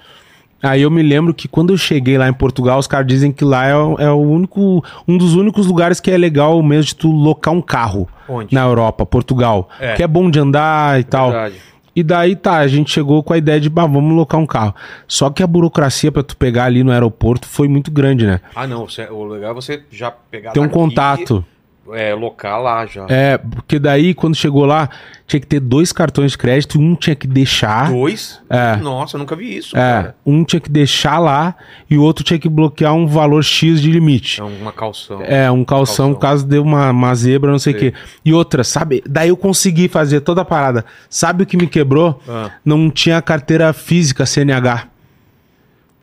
Aí 0.62 0.82
eu 0.82 0.90
me 0.90 1.02
lembro 1.02 1.32
que 1.34 1.46
quando 1.48 1.72
eu 1.72 1.76
cheguei 1.76 2.16
lá 2.18 2.28
em 2.28 2.32
Portugal, 2.32 2.78
os 2.78 2.86
caras 2.86 3.06
dizem 3.06 3.30
que 3.32 3.44
lá 3.44 3.66
é, 3.66 3.76
o- 3.76 3.96
é 3.98 4.10
o 4.10 4.16
único, 4.20 4.82
um 5.08 5.16
dos 5.18 5.34
únicos 5.34 5.66
lugares 5.66 5.98
que 6.00 6.10
é 6.10 6.16
legal 6.16 6.62
mesmo 6.62 6.84
de 6.84 6.94
tu 6.96 7.10
locar 7.10 7.52
um 7.52 7.60
carro 7.60 8.08
Onde? 8.28 8.54
na 8.54 8.62
Europa, 8.62 9.04
Portugal. 9.04 9.68
É. 9.80 9.94
Que 9.94 10.02
é 10.02 10.06
bom 10.06 10.30
de 10.30 10.38
andar 10.38 10.98
e 11.00 11.04
tal. 11.04 11.30
Verdade. 11.30 11.56
E 11.96 12.02
daí 12.02 12.34
tá, 12.34 12.56
a 12.56 12.66
gente 12.66 12.90
chegou 12.90 13.22
com 13.22 13.32
a 13.32 13.38
ideia 13.38 13.60
de, 13.60 13.68
bah, 13.70 13.86
vamos 13.86 14.14
locar 14.16 14.40
um 14.40 14.46
carro. 14.46 14.74
Só 15.06 15.30
que 15.30 15.42
a 15.42 15.46
burocracia 15.46 16.10
pra 16.10 16.22
tu 16.22 16.36
pegar 16.36 16.64
ali 16.64 16.82
no 16.82 16.90
aeroporto 16.90 17.46
foi 17.46 17.68
muito 17.68 17.90
grande, 17.90 18.26
né? 18.26 18.40
Ah, 18.54 18.66
não. 18.66 18.88
você- 18.88 19.08
o 19.10 19.24
legal 19.24 19.52
é 19.52 19.54
você 19.54 19.82
já 19.90 20.10
pegar. 20.10 20.52
Tem 20.52 20.62
um 20.62 20.66
daqui, 20.66 20.74
contato. 20.78 21.44
É, 21.92 22.14
local 22.14 22.62
lá 22.62 22.86
já. 22.86 23.04
É, 23.10 23.36
porque 23.36 23.78
daí 23.78 24.14
quando 24.14 24.34
chegou 24.34 24.64
lá, 24.64 24.88
tinha 25.26 25.38
que 25.38 25.46
ter 25.46 25.60
dois 25.60 25.92
cartões 25.92 26.30
de 26.32 26.38
crédito, 26.38 26.78
um 26.80 26.94
tinha 26.94 27.14
que 27.14 27.26
deixar. 27.26 27.90
Dois? 27.90 28.40
É. 28.48 28.76
Nossa, 28.76 29.16
eu 29.16 29.18
nunca 29.18 29.36
vi 29.36 29.56
isso, 29.58 29.76
É, 29.76 29.80
cara. 29.80 30.16
um 30.24 30.42
tinha 30.44 30.60
que 30.60 30.70
deixar 30.70 31.18
lá 31.18 31.54
e 31.90 31.98
o 31.98 32.02
outro 32.02 32.24
tinha 32.24 32.38
que 32.38 32.48
bloquear 32.48 32.94
um 32.94 33.06
valor 33.06 33.42
X 33.44 33.80
de 33.82 33.90
limite. 33.90 34.40
É 34.40 34.44
uma 34.44 34.72
calção. 34.72 35.20
É, 35.22 35.50
um 35.50 35.62
calção, 35.64 36.14
Calção. 36.14 36.14
caso 36.20 36.46
dê 36.46 36.58
uma, 36.58 36.90
uma 36.90 37.14
zebra, 37.14 37.50
não 37.50 37.58
sei 37.58 37.74
o 37.74 37.78
quê. 37.78 37.94
E 38.24 38.32
outra, 38.32 38.64
sabe? 38.64 39.02
Daí 39.06 39.28
eu 39.28 39.36
consegui 39.36 39.86
fazer 39.88 40.20
toda 40.20 40.40
a 40.40 40.44
parada. 40.44 40.84
Sabe 41.10 41.42
o 41.42 41.46
que 41.46 41.56
me 41.56 41.66
quebrou? 41.66 42.18
Ah. 42.28 42.50
Não 42.64 42.90
tinha 42.90 43.20
carteira 43.20 43.72
física 43.72 44.24
CNH. 44.24 44.88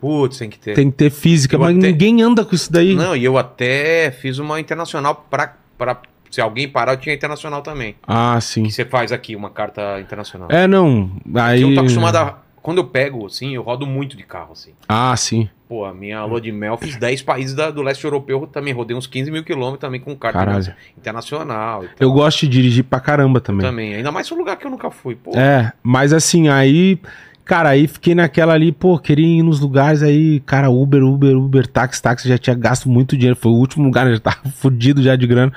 Putz, 0.00 0.38
tem 0.38 0.50
que 0.50 0.58
ter. 0.58 0.74
Tem 0.74 0.90
que 0.90 0.96
ter 0.96 1.10
física, 1.10 1.54
Eu 1.54 1.60
mas 1.60 1.76
até- 1.76 1.86
ninguém 1.86 2.22
anda 2.22 2.44
com 2.44 2.54
isso 2.54 2.72
daí. 2.72 2.94
Não, 2.94 3.14
e 3.14 3.24
eu 3.24 3.38
até 3.38 4.10
fiz 4.10 4.38
uma 4.38 4.58
internacional 4.58 5.26
pra, 5.30 5.54
pra. 5.84 5.98
Se 6.30 6.40
alguém 6.40 6.66
parar, 6.66 6.92
eu 6.92 6.96
tinha 6.96 7.14
internacional 7.14 7.60
também. 7.60 7.94
Ah, 8.06 8.40
sim. 8.40 8.62
Que 8.62 8.70
você 8.72 8.84
faz 8.86 9.12
aqui, 9.12 9.36
uma 9.36 9.50
carta 9.50 10.00
internacional. 10.00 10.48
É, 10.50 10.66
não. 10.66 11.10
Aí... 11.34 11.60
Eu 11.60 11.74
tô 11.74 11.80
acostumado 11.80 12.16
a. 12.16 12.38
Quando 12.62 12.78
eu 12.78 12.84
pego, 12.84 13.26
assim, 13.26 13.54
eu 13.56 13.62
rodo 13.62 13.84
muito 13.84 14.16
de 14.16 14.22
carro, 14.22 14.52
assim. 14.52 14.70
Ah, 14.88 15.14
sim. 15.16 15.48
Pô, 15.68 15.84
a 15.84 15.92
minha 15.92 16.24
lua 16.24 16.40
de 16.40 16.52
mel, 16.52 16.78
fiz 16.78 16.96
10 16.96 17.20
países 17.20 17.56
da- 17.56 17.70
do 17.72 17.82
leste 17.82 18.04
europeu 18.04 18.46
também. 18.46 18.72
Rodei 18.72 18.96
uns 18.96 19.06
15 19.06 19.32
mil 19.32 19.42
quilômetros 19.42 19.80
também 19.80 20.00
com 20.00 20.14
carta 20.16 20.38
Caralho. 20.38 20.72
internacional. 20.96 21.84
E 21.84 21.88
tal. 21.88 21.96
Eu 22.00 22.12
gosto 22.12 22.40
de 22.42 22.48
dirigir 22.48 22.84
pra 22.84 23.00
caramba 23.00 23.40
também. 23.40 23.66
também. 23.66 23.94
Ainda 23.96 24.12
mais 24.12 24.30
um 24.30 24.36
lugar 24.36 24.56
que 24.56 24.64
eu 24.66 24.70
nunca 24.70 24.90
fui. 24.92 25.16
Pô, 25.16 25.32
É, 25.36 25.72
mas 25.82 26.12
assim, 26.12 26.48
aí, 26.48 26.98
cara, 27.44 27.70
aí 27.70 27.86
fiquei 27.86 28.14
naquela 28.14 28.54
ali, 28.54 28.72
pô, 28.72 28.98
queria 28.98 29.26
ir 29.26 29.42
nos 29.42 29.60
lugares 29.60 30.02
aí, 30.02 30.40
cara, 30.40 30.70
Uber, 30.70 31.04
Uber, 31.04 31.36
Uber, 31.36 31.66
táxi, 31.66 32.00
táxi, 32.00 32.28
já 32.28 32.38
tinha 32.38 32.54
gasto 32.54 32.88
muito 32.88 33.16
dinheiro, 33.16 33.38
foi 33.38 33.52
o 33.52 33.56
último 33.56 33.84
lugar, 33.84 34.06
eu 34.06 34.14
já 34.14 34.20
tava 34.20 34.48
fudido 34.56 35.02
já 35.02 35.16
de 35.16 35.26
grana. 35.26 35.52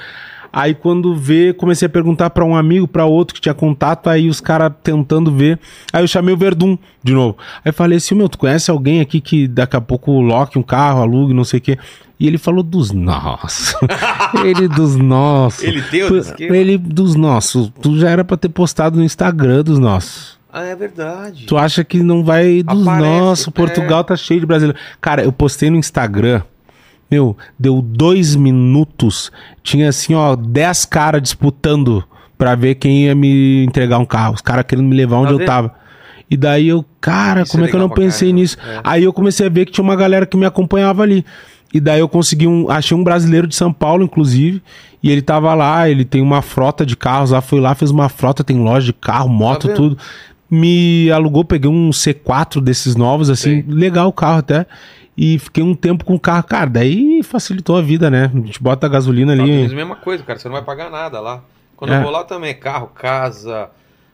Aí 0.56 0.74
quando 0.74 1.14
vê, 1.14 1.52
comecei 1.52 1.86
a 1.86 1.90
perguntar 1.90 2.30
pra 2.30 2.46
um 2.46 2.56
amigo, 2.56 2.88
pra 2.88 3.04
outro 3.04 3.36
que 3.36 3.42
tinha 3.42 3.54
contato, 3.54 4.10
aí 4.10 4.30
os 4.30 4.40
caras 4.40 4.72
tentando 4.82 5.30
ver. 5.30 5.60
Aí 5.92 6.02
eu 6.02 6.08
chamei 6.08 6.34
o 6.34 6.38
Verdun 6.38 6.78
de 7.04 7.12
novo. 7.12 7.38
Aí 7.64 7.74
falei 7.74 7.98
assim, 7.98 8.16
meu, 8.16 8.30
tu 8.30 8.38
conhece 8.38 8.72
alguém 8.72 9.02
aqui 9.02 9.20
que 9.20 9.50
daqui 9.50 9.76
a 9.76 9.82
pouco 9.82 10.14
loque 10.22 10.58
um 10.58 10.64
carro, 10.64 11.02
alugue, 11.02 11.34
não 11.34 11.44
sei 11.44 11.60
o 11.60 11.62
quê. 11.62 11.78
E 12.18 12.26
ele 12.26 12.38
falou 12.38 12.64
dos 12.64 12.92
nossos. 12.92 13.76
ele 14.46 14.70
dos 14.70 14.96
nossos. 14.96 15.62
Ele 15.62 15.82
esquema? 16.20 16.56
Ele 16.56 16.78
dos 16.78 17.16
nossos. 17.16 17.70
Tu 17.82 18.00
já 18.00 18.10
era 18.10 18.24
pra 18.24 18.38
ter 18.38 18.48
postado 18.48 18.98
no 18.98 19.04
Instagram 19.04 19.62
dos 19.62 19.78
nossos. 19.78 20.35
Ah, 20.58 20.64
é 20.66 20.76
verdade. 20.76 21.46
Tu 21.48 21.58
acha 21.58 21.84
que 21.84 22.02
não 22.02 22.24
vai 22.24 22.64
dos 22.64 22.82
Aparece, 22.88 23.10
nossos? 23.10 23.48
é. 23.48 23.52
Portugal 23.52 24.04
tá 24.06 24.16
cheio 24.16 24.40
de 24.40 24.46
brasileiro. 24.46 24.80
Cara, 25.02 25.22
eu 25.24 25.32
postei 25.32 25.70
no 25.70 25.76
Instagram. 25.78 26.42
Meu, 27.12 27.36
deu 27.60 27.82
dois 27.82 28.36
minutos. 28.36 29.32
Tinha 29.62 29.90
assim, 29.90 30.16
ó, 30.16 30.36
dez 30.36 30.86
caras 30.86 31.22
disputando 31.22 32.04
pra 32.38 32.56
ver 32.56 32.76
quem 32.76 33.04
ia 33.06 33.14
me 33.16 33.66
entregar 33.66 33.98
um 33.98 34.06
carro. 34.06 34.34
Os 34.36 34.42
caras 34.42 34.66
querendo 34.68 34.88
me 34.88 34.96
levar 34.96 35.18
onde 35.18 35.28
Tá 35.28 35.34
eu 35.34 35.38
vendo? 35.40 35.48
tava. 35.48 35.76
E 36.32 36.38
daí 36.38 36.68
eu, 36.70 36.84
cara, 37.02 37.42
Isso 37.44 37.52
como 37.52 37.64
é 37.64 37.68
é 37.68 37.70
que 37.70 37.76
eu 37.76 37.80
não 37.80 37.90
pensei 37.90 38.30
caramba. 38.30 38.42
nisso? 38.42 38.58
É. 38.66 38.80
Aí 38.84 39.04
eu 39.04 39.14
comecei 39.14 39.46
a 39.46 39.50
ver 39.50 39.66
que 39.66 39.72
tinha 39.74 39.84
uma 39.84 39.96
galera 39.96 40.26
que 40.26 40.36
me 40.38 40.46
acompanhava 40.46 41.04
ali. 41.04 41.24
E 41.74 41.80
daí 41.80 42.00
eu 42.00 42.08
consegui 42.08 42.48
um. 42.48 42.70
Achei 42.72 42.98
um 42.98 43.04
brasileiro 43.04 43.46
de 43.46 43.56
São 43.56 43.72
Paulo, 43.74 44.04
inclusive. 44.04 44.64
E 45.04 45.12
ele 45.12 45.22
tava 45.22 45.54
lá, 45.54 45.88
ele 45.90 46.04
tem 46.06 46.22
uma 46.22 46.42
frota 46.42 46.86
de 46.86 46.96
carros 46.96 47.32
lá, 47.32 47.42
foi 47.42 47.60
lá, 47.60 47.76
fez 47.76 47.92
uma 47.92 48.08
frota, 48.10 48.44
tem 48.44 48.58
loja 48.58 48.88
de 48.88 48.94
carro, 48.94 49.30
moto, 49.30 49.68
vendo? 49.68 49.76
tudo. 49.76 49.98
Me 50.56 51.12
alugou, 51.12 51.44
peguei 51.44 51.70
um 51.70 51.90
C4 51.90 52.62
desses 52.62 52.96
novos, 52.96 53.30
assim, 53.30 53.62
Sei. 53.62 53.66
legal 53.68 54.08
o 54.08 54.14
carro 54.14 54.40
até. 54.40 54.66
E 55.18 55.40
fiquei 55.40 55.64
um 55.64 55.74
tempo 55.74 56.04
com 56.04 56.16
o 56.16 56.20
carro. 56.20 56.44
Cara, 56.44 56.70
daí 56.70 57.22
facilitou 57.24 57.78
a 57.78 57.82
vida, 57.82 58.10
né? 58.10 58.30
A 58.34 58.38
gente 58.38 58.62
bota 58.62 58.86
a 58.86 58.90
gasolina 58.90 59.32
ali. 59.34 59.44
Unidos, 59.44 59.74
mesma 59.74 59.96
coisa, 59.96 60.24
cara. 60.24 60.38
Você 60.40 60.48
não 60.48 60.56
vai 60.56 60.64
pagar 60.64 60.90
nada 60.90 61.20
lá. 61.22 61.42
Quando 61.78 61.94
É. 61.94 61.98
eu 61.98 62.02
vou 62.04 62.12
lá 62.12 62.24
também, 62.26 62.54
carro, 62.54 62.88
casa, 62.88 63.70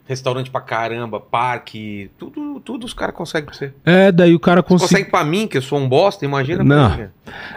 restaurante 0.06 0.48
pra 0.50 0.60
caramba, 0.60 1.18
parque, 1.18 2.08
tudo, 2.18 2.60
tudo 2.64 2.84
os 2.84 2.94
caras 2.94 3.14
conseguem 3.16 3.46
pra 3.46 3.54
você. 3.54 3.72
É, 3.84 4.12
daí 4.12 4.32
o 4.34 4.38
cara 4.40 4.62
conseguiu. 4.62 4.88
Consegue 4.96 5.10
pra 5.10 5.24
mim, 5.24 5.46
que 5.48 5.58
eu 5.58 5.62
sou 5.62 5.78
um 5.78 5.88
bosta, 5.88 6.24
imagina 6.24 6.62
Não. 6.62 6.96
mim. 6.96 7.04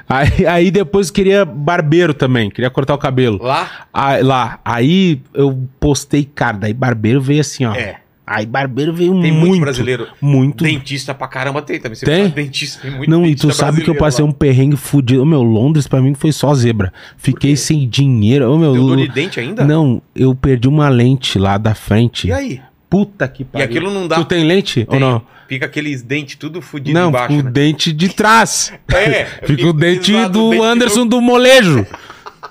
Aí, 0.10 0.46
aí 0.48 0.72
depois 0.72 1.10
queria 1.12 1.44
barbeiro 1.46 2.14
também, 2.16 2.50
queria 2.50 2.70
cortar 2.70 2.94
o 2.96 3.00
cabelo. 3.00 3.40
Lá, 3.44 3.88
Aí, 3.94 4.24
lá, 4.24 4.60
aí 4.66 5.22
eu 5.34 5.68
postei, 5.80 6.24
cara, 6.24 6.58
daí 6.58 6.74
barbeiro 6.74 7.22
veio 7.22 7.42
assim, 7.42 7.66
ó. 7.66 7.74
é. 7.76 7.98
Aí 8.28 8.46
barbeiro 8.46 8.92
veio 8.92 9.12
Tem 9.22 9.32
muito. 9.32 9.48
muito 9.48 9.62
brasileiro. 9.62 10.08
Muito. 10.20 10.64
Dentista 10.64 11.14
pra 11.14 11.28
caramba 11.28 11.62
tem 11.62 11.80
também. 11.80 11.96
Você 11.96 12.06
Tem? 12.06 12.28
Dentista, 12.30 12.82
tem 12.82 12.92
muito 12.92 13.10
Não, 13.10 13.24
e 13.26 13.36
tu 13.36 13.52
sabe 13.54 13.82
que 13.84 13.90
eu 13.90 13.96
passei 13.96 14.24
lá. 14.26 14.30
um 14.30 14.34
perrengue 14.34 14.76
fudido. 14.76 15.22
Ô, 15.22 15.26
meu, 15.26 15.44
Londres 15.44 15.88
pra 15.88 16.02
mim 16.02 16.14
foi 16.16 16.32
só 16.32 16.54
zebra. 16.56 16.92
Fiquei 17.18 17.56
sem 17.56 17.88
dinheiro. 17.88 18.52
Ô, 18.52 18.58
meu, 18.58 18.74
Deu 18.74 18.88
dor 18.88 18.98
de 18.98 19.08
dente 19.10 19.40
ainda? 19.40 19.64
Não, 19.64 20.02
eu 20.16 20.34
perdi 20.34 20.68
uma 20.68 20.90
lente 20.90 21.38
lá 21.38 21.58
da 21.60 21.76
frente. 21.76 22.28
E 22.28 22.32
aí? 22.32 22.60
Puta 22.90 23.28
que 23.28 23.44
pariu. 23.44 23.66
aquilo 23.66 23.92
não 23.94 24.08
dá- 24.08 24.16
Tu 24.16 24.26
tem 24.26 24.44
lente 24.44 24.80
ou 24.82 24.86
Tem. 24.88 25.00
não? 25.00 25.22
Fica 25.48 25.68
aqueles 25.68 26.02
dentes 26.02 26.36
tudo 26.38 26.60
fudido 26.62 26.98
Não, 27.00 27.10
embaixo, 27.10 27.34
o 27.36 27.44
né? 27.44 27.52
dente 27.52 27.94
de 27.94 28.10
trás. 28.10 28.74
É, 28.92 29.26
Fica 29.46 29.68
o 29.68 29.74
dente 29.74 30.12
do 30.30 30.46
o 30.48 30.50
dente 30.50 30.64
Anderson 30.64 31.06
do 31.06 31.22
molejo. 31.22 31.86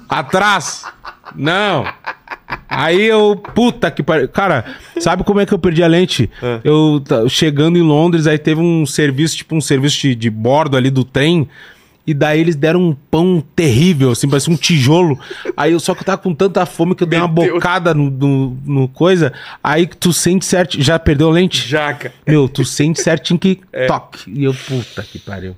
Atrás. 0.09 0.84
Não. 1.34 1.84
Aí 2.68 3.05
eu, 3.05 3.36
puta 3.36 3.90
que 3.90 4.02
pariu. 4.02 4.28
Cara, 4.28 4.64
sabe 4.98 5.22
como 5.24 5.40
é 5.40 5.47
que 5.47 5.55
eu 5.55 5.59
perdi 5.59 5.82
a 5.82 5.86
lente? 5.86 6.31
É. 6.43 6.60
Eu 6.64 7.02
chegando 7.28 7.78
em 7.78 7.82
Londres, 7.82 8.26
aí 8.26 8.39
teve 8.39 8.60
um 8.60 8.85
serviço, 8.85 9.36
tipo 9.36 9.55
um 9.55 9.60
serviço 9.60 10.01
de, 10.01 10.14
de 10.14 10.31
bordo 10.31 10.76
ali 10.76 10.90
do 10.90 11.05
trem. 11.05 11.48
E 12.06 12.12
daí 12.12 12.39
eles 12.39 12.55
deram 12.55 12.82
um 12.82 12.94
pão 13.10 13.43
terrível, 13.56 14.10
assim, 14.10 14.28
parecia 14.28 14.52
um 14.52 14.56
tijolo. 14.56 15.18
Aí 15.56 15.72
eu 15.72 15.81
só 15.81 15.94
que 15.94 16.02
eu 16.02 16.05
tava 16.05 16.18
com 16.18 16.35
tanta 16.35 16.66
fome 16.66 16.94
que 16.94 17.02
eu 17.02 17.06
dei 17.06 17.18
uma 17.18 17.28
Deus. 17.28 17.55
bocada 17.55 17.94
no, 17.94 18.10
no, 18.10 18.59
no 18.64 18.89
coisa. 18.89 19.32
Aí 19.62 19.86
tu 19.86 20.12
sente 20.12 20.44
certo. 20.44 20.81
Já 20.82 20.98
perdeu 20.98 21.31
a 21.31 21.32
lente? 21.32 21.66
Jaca. 21.66 22.12
Meu, 22.26 22.47
tu 22.47 22.62
sente 22.62 23.01
certinho 23.01 23.39
que 23.39 23.60
toque. 23.86 24.31
E 24.31 24.44
eu, 24.44 24.52
puta 24.52 25.02
que 25.02 25.18
pariu. 25.18 25.56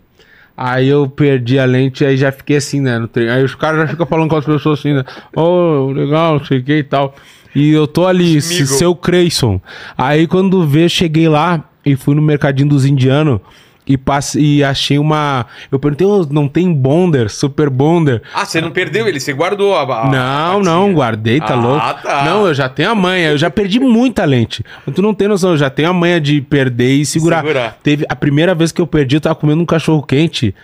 Aí 0.56 0.88
eu 0.88 1.06
perdi 1.08 1.58
a 1.58 1.64
lente, 1.66 2.04
aí 2.04 2.16
já 2.16 2.32
fiquei 2.32 2.56
assim, 2.56 2.80
né, 2.80 2.98
no 2.98 3.06
trem. 3.06 3.28
Aí 3.28 3.44
os 3.44 3.54
caras 3.54 3.80
já 3.82 3.88
ficam 3.88 4.06
falando 4.06 4.30
com 4.30 4.36
as 4.36 4.44
pessoas 4.44 4.78
assim, 4.80 4.94
né? 4.94 5.04
Oh, 5.34 5.90
legal, 5.94 6.38
não 6.38 6.44
sei 6.46 6.58
o 6.58 6.62
que 6.64 6.78
e 6.78 6.82
tal. 6.82 7.14
E 7.54 7.70
eu 7.72 7.86
tô 7.86 8.06
ali, 8.06 8.40
se- 8.40 8.66
seu 8.66 8.94
Creyson. 8.94 9.60
Aí 9.96 10.26
quando 10.26 10.66
vê, 10.66 10.88
cheguei 10.88 11.28
lá 11.28 11.62
e 11.84 11.94
fui 11.96 12.14
no 12.14 12.22
mercadinho 12.22 12.68
dos 12.68 12.84
indianos 12.86 13.40
e, 13.86 13.96
passe, 13.96 14.40
e 14.40 14.64
achei 14.64 14.98
uma. 14.98 15.46
Eu 15.70 15.78
perguntei, 15.78 16.06
"Ô, 16.06 16.26
não 16.30 16.48
tem 16.48 16.72
Bonder, 16.72 17.30
Super 17.30 17.70
Bonder? 17.70 18.22
Ah, 18.34 18.44
você 18.44 18.60
não 18.60 18.70
perdeu 18.70 19.06
ele, 19.06 19.20
você 19.20 19.32
guardou 19.32 19.74
a. 19.76 19.82
a 19.82 20.10
Não, 20.10 20.60
a 20.60 20.62
não, 20.62 20.92
guardei, 20.92 21.38
tá 21.40 21.54
Ah, 21.54 21.54
louco. 21.54 22.02
tá. 22.02 22.24
Não, 22.24 22.46
eu 22.46 22.54
já 22.54 22.68
tenho 22.68 22.90
a 22.90 22.94
manha, 22.94 23.30
eu 23.30 23.38
já 23.38 23.48
perdi 23.50 23.78
muita 23.78 24.24
lente. 24.24 24.64
Tu 24.94 25.00
não 25.02 25.14
tem 25.14 25.28
noção, 25.28 25.50
eu 25.50 25.56
já 25.56 25.70
tenho 25.70 25.88
a 25.90 25.92
manha 25.92 26.20
de 26.20 26.40
perder 26.40 26.94
e 26.94 27.06
segurar. 27.06 27.40
Segurar. 27.42 27.78
Teve 27.82 28.04
a 28.08 28.16
primeira 28.16 28.54
vez 28.54 28.72
que 28.72 28.80
eu 28.80 28.86
perdi, 28.86 29.16
eu 29.16 29.20
tava 29.20 29.34
comendo 29.36 29.62
um 29.62 29.66
cachorro 29.66 30.02
quente. 30.02 30.54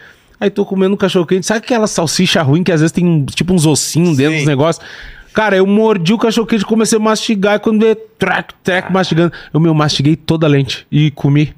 Aí 0.40 0.50
tô 0.50 0.64
comendo 0.66 0.94
um 0.94 0.98
cachorro 0.98 1.24
quente, 1.24 1.46
sabe 1.46 1.58
aquela 1.58 1.86
salsicha 1.86 2.42
ruim 2.42 2.64
que 2.64 2.72
às 2.72 2.80
vezes 2.80 2.90
tem 2.92 3.24
tipo 3.26 3.54
uns 3.54 3.64
ossinhos 3.64 4.16
dentro 4.16 4.32
Sim. 4.32 4.38
dos 4.38 4.46
negócios? 4.48 4.84
Cara, 5.32 5.56
eu 5.56 5.66
mordi 5.66 6.12
o 6.12 6.18
cachorro 6.18 6.46
quente, 6.46 6.64
comecei 6.66 6.98
a 6.98 7.00
mastigar, 7.00 7.54
e 7.56 7.58
quando 7.60 7.80
veio 7.80 7.96
track, 8.18 8.52
track, 8.62 8.92
mastigando, 8.92 9.32
eu 9.54 9.60
me 9.60 9.72
mastiguei 9.72 10.14
toda 10.16 10.44
a 10.46 10.48
lente 10.48 10.86
e 10.90 11.10
comi. 11.12 11.54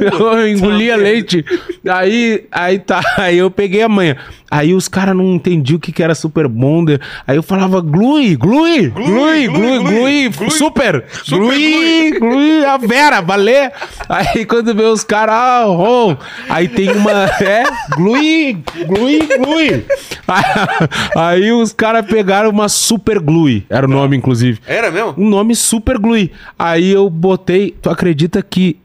Eu 0.00 0.48
engoli 0.48 0.90
a 0.90 0.96
lente. 0.96 1.44
Aí, 1.88 2.46
aí 2.50 2.78
tá, 2.78 3.00
aí 3.16 3.38
eu 3.38 3.50
peguei 3.50 3.82
a 3.82 3.88
manha. 3.88 4.16
Aí 4.50 4.74
os 4.74 4.88
caras 4.88 5.14
não 5.14 5.34
entendiam 5.34 5.76
o 5.76 5.80
que, 5.80 5.92
que 5.92 6.02
era 6.02 6.14
Super 6.14 6.48
Bonder. 6.48 7.00
Aí 7.26 7.36
eu 7.36 7.42
falava 7.42 7.80
glui, 7.80 8.34
glui, 8.34 8.88
glui, 8.88 9.46
glui, 9.46 9.48
glui, 9.48 9.78
glui, 9.78 10.28
glui. 10.30 10.50
super, 10.50 11.04
glui, 11.28 12.18
glui, 12.18 12.64
a 12.66 12.76
Vera, 12.78 13.20
valer. 13.20 13.72
Aí 14.08 14.44
quando 14.46 14.74
vê 14.74 14.84
os 14.84 15.04
caras, 15.04 15.34
ah, 15.34 15.64
oh. 15.68 16.16
aí 16.48 16.66
tem 16.66 16.90
uma, 16.90 17.12
é, 17.40 17.64
glui, 17.94 18.58
glui, 18.86 19.18
glui. 19.38 19.84
Aí 21.16 21.50
os 21.52 21.72
caras 21.72 22.06
pegaram 22.06 22.50
uma 22.50 22.68
super 22.68 23.18
glui, 23.18 23.64
era 23.68 23.86
o 23.86 23.90
nome 23.90 24.16
inclusive. 24.16 24.60
Era 24.66 24.90
mesmo? 24.90 25.14
Um 25.16 25.28
nome 25.28 25.54
super 25.54 25.98
glui. 25.98 26.30
Aí 26.58 26.90
eu 26.90 27.08
botei, 27.08 27.74
tu 27.80 27.88
acredita 27.88 28.42
que 28.42 28.78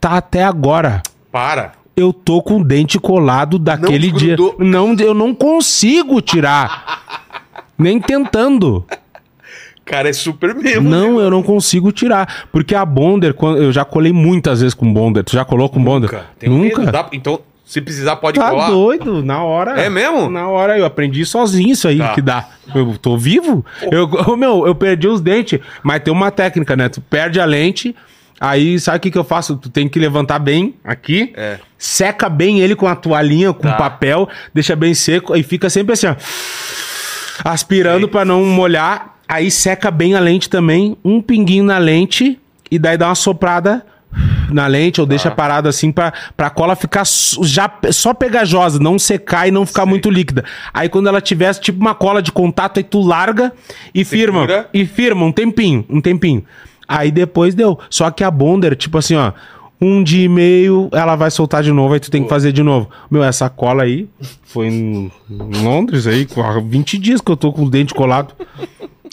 tá 0.00 0.16
até 0.16 0.42
agora? 0.44 1.02
Para. 1.30 1.72
Eu 1.96 2.12
tô 2.12 2.40
com 2.40 2.60
o 2.60 2.64
dente 2.64 2.98
colado 2.98 3.58
daquele 3.58 4.10
dia. 4.12 4.36
desgrudou. 4.36 4.56
Não, 4.58 4.94
eu 4.94 5.12
não 5.12 5.34
consigo 5.34 6.20
tirar. 6.20 7.26
Nem 7.76 8.00
tentando. 8.00 8.84
Cara, 9.84 10.08
é 10.08 10.12
super 10.12 10.54
mesmo. 10.54 10.88
Não, 10.88 11.18
eu 11.18 11.30
não 11.30 11.42
consigo 11.42 11.90
tirar. 11.90 12.46
Porque 12.52 12.74
a 12.74 12.84
Bonder, 12.84 13.34
eu 13.56 13.72
já 13.72 13.84
colei 13.84 14.12
muitas 14.12 14.60
vezes 14.60 14.74
com 14.74 14.92
Bonder. 14.92 15.24
Tu 15.24 15.32
já 15.32 15.44
colou 15.44 15.68
com 15.68 15.82
Bonder? 15.82 16.10
Nunca. 16.12 16.26
Tenho 16.38 16.52
Nunca? 16.52 16.80
medo. 16.80 16.92
Dá- 16.92 17.08
então, 17.12 17.40
se 17.64 17.80
precisar, 17.80 18.16
pode 18.16 18.38
Tá 18.38 18.50
colar. 18.50 18.70
doido, 18.70 19.22
na 19.24 19.42
hora. 19.42 19.80
É 19.80 19.88
mesmo? 19.88 20.28
Na 20.30 20.46
hora 20.48 20.78
eu 20.78 20.84
aprendi 20.84 21.24
sozinho 21.24 21.72
isso 21.72 21.88
aí 21.88 21.98
Tá. 21.98 22.14
que 22.14 22.20
dá. 22.22 22.48
Eu 22.74 22.96
tô 22.98 23.16
vivo. 23.16 23.64
Eu, 23.90 24.04
ô, 24.30 24.36
meu, 24.36 24.66
eu 24.66 24.74
perdi 24.74 25.08
os 25.08 25.20
dentes, 25.20 25.58
mas 25.82 26.00
tem 26.02 26.12
uma 26.12 26.30
técnica, 26.30 26.76
né? 26.76 26.88
Tu 26.90 27.00
perde 27.00 27.40
a 27.40 27.44
lente, 27.46 27.96
Aí, 28.40 28.78
sabe 28.78 28.98
o 28.98 29.00
que, 29.00 29.10
que 29.10 29.18
eu 29.18 29.24
faço? 29.24 29.56
Tu 29.56 29.68
tem 29.68 29.88
que 29.88 29.98
levantar 29.98 30.38
bem 30.38 30.74
aqui, 30.84 31.32
É. 31.36 31.58
seca 31.76 32.28
bem 32.28 32.60
ele 32.60 32.76
com 32.76 32.86
a 32.86 32.94
toalhinha, 32.94 33.52
com 33.52 33.66
Tá. 33.68 33.74
papel, 33.74 34.28
deixa 34.54 34.76
bem 34.76 34.94
seco 34.94 35.34
e 35.36 35.42
fica 35.42 35.68
sempre 35.68 35.92
assim, 35.94 36.06
ó. 36.06 36.14
Aspirando 37.44 38.08
pra 38.08 38.24
não 38.24 38.44
molhar. 38.44 39.16
Aí 39.28 39.50
seca 39.50 39.90
bem 39.90 40.14
a 40.14 40.20
lente 40.20 40.48
também, 40.48 40.96
um 41.04 41.20
pinguinho 41.20 41.64
na 41.64 41.78
lente 41.78 42.38
e 42.70 42.78
daí 42.78 42.96
dá 42.96 43.08
uma 43.08 43.14
soprada 43.14 43.84
na 44.50 44.66
lente 44.66 45.00
ou 45.00 45.06
Tá. 45.06 45.10
deixa 45.10 45.30
parado 45.30 45.68
assim 45.68 45.92
pra, 45.92 46.12
pra 46.34 46.48
cola 46.48 46.74
ficar 46.74 47.02
já 47.42 47.70
só 47.92 48.14
pegajosa, 48.14 48.78
não 48.78 48.98
secar 48.98 49.46
e 49.46 49.50
não 49.50 49.66
ficar 49.66 49.84
muito 49.84 50.08
líquida. 50.10 50.44
Aí 50.72 50.88
quando 50.88 51.08
ela 51.08 51.20
tivesse 51.20 51.60
tipo 51.60 51.78
uma 51.78 51.94
cola 51.94 52.22
de 52.22 52.32
contato, 52.32 52.78
aí 52.78 52.84
tu 52.84 53.00
larga 53.02 53.52
e 53.94 54.02
firma. 54.04 54.40
Segura. 54.40 54.68
E 54.72 54.86
firma 54.86 55.24
um 55.26 55.32
tempinho, 55.32 55.84
um 55.90 56.00
tempinho. 56.00 56.42
Aí 56.88 57.10
depois 57.10 57.54
deu. 57.54 57.78
Só 57.90 58.10
que 58.10 58.24
a 58.24 58.30
Bonder, 58.30 58.74
tipo 58.74 58.96
assim, 58.96 59.14
ó, 59.14 59.32
um 59.80 60.02
dia 60.02 60.24
e 60.24 60.28
meio 60.28 60.88
ela 60.92 61.14
vai 61.14 61.30
soltar 61.30 61.62
de 61.62 61.70
novo, 61.70 61.94
aí 61.94 62.00
tu 62.00 62.10
tem 62.10 62.22
que 62.22 62.28
fazer 62.28 62.50
de 62.52 62.62
novo. 62.62 62.88
Meu, 63.10 63.22
essa 63.22 63.48
cola 63.48 63.82
aí 63.84 64.08
foi 64.44 64.66
em 64.66 65.12
Londres 65.28 66.06
aí, 66.06 66.26
com 66.26 66.42
há 66.42 66.58
20 66.58 66.98
dias 66.98 67.20
que 67.20 67.30
eu 67.30 67.36
tô 67.36 67.52
com 67.52 67.64
o 67.64 67.70
dente 67.70 67.94
colado. 67.94 68.34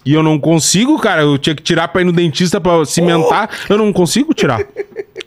E 0.05 0.13
eu 0.13 0.21
não 0.21 0.37
consigo, 0.39 0.99
cara. 0.99 1.23
Eu 1.23 1.37
tinha 1.37 1.55
que 1.55 1.63
tirar 1.63 1.87
pra 1.87 2.01
ir 2.01 2.05
no 2.05 2.11
dentista 2.11 2.61
pra 2.61 2.85
cimentar. 2.85 3.49
Eu 3.67 3.77
não 3.77 3.91
consigo 3.91 4.33
tirar. 4.35 4.61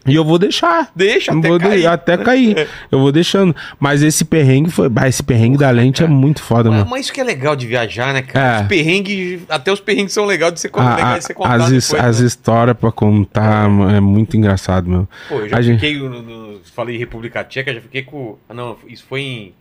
E 0.07 0.15
eu 0.15 0.25
vou 0.25 0.39
deixar. 0.39 0.91
Deixa 0.95 1.33
Eu 1.33 1.39
até 1.39 1.49
vou 1.49 1.59
de- 1.59 1.65
cair. 1.65 1.87
até 1.87 2.17
cair. 2.17 2.69
Eu 2.91 2.99
vou 3.01 3.11
deixando. 3.13 3.55
Mas 3.81 4.03
esse 4.03 4.25
perrengue 4.25 4.71
foi. 4.71 4.89
Bah, 4.89 5.09
esse 5.09 5.23
perrengue 5.23 5.59
da 5.59 5.69
lente 5.71 6.03
é 6.03 6.07
muito 6.07 6.43
foda, 6.43 6.71
Mas, 6.71 6.79
mano. 6.79 6.91
mas 6.91 7.01
isso 7.07 7.13
que 7.13 7.21
é 7.21 7.25
legal 7.25 7.55
de 7.57 7.67
viajar, 7.67 8.15
né, 8.15 8.23
cara? 8.23 8.59
É. 8.59 8.63
Os 8.63 8.69
perrengues, 8.69 9.41
até 9.49 9.73
os 9.73 9.81
perrengues 9.81 10.13
são 10.15 10.25
legais 10.25 10.55
de 10.55 10.61
você, 10.61 10.69
con- 10.69 10.81
A- 10.81 10.95
legais 10.95 11.15
a- 11.15 11.19
de 11.19 11.25
você 11.25 11.35
contar 11.35 11.55
as, 11.55 11.65
depois, 11.71 11.95
as 11.95 12.21
né? 12.21 12.27
histórias 12.27 12.77
pra 12.79 12.93
contar 12.93 13.69
mano, 13.69 13.95
é 13.97 14.01
muito 14.01 14.37
engraçado, 14.37 14.89
meu. 14.89 15.09
Pô, 15.29 15.41
eu 15.41 15.49
já 15.49 15.57
A 15.59 15.61
gente- 15.61 15.81
fiquei 15.81 15.99
no, 15.99 16.23
no- 16.23 16.49
Falei 16.75 16.97
República 16.97 17.43
Tcheca, 17.45 17.75
já 17.75 17.81
fiquei 17.81 18.03
com. 18.03 18.39
Ah, 18.49 18.55
não, 18.55 18.77
isso 18.87 19.05
foi 19.09 19.21
em 19.21 19.55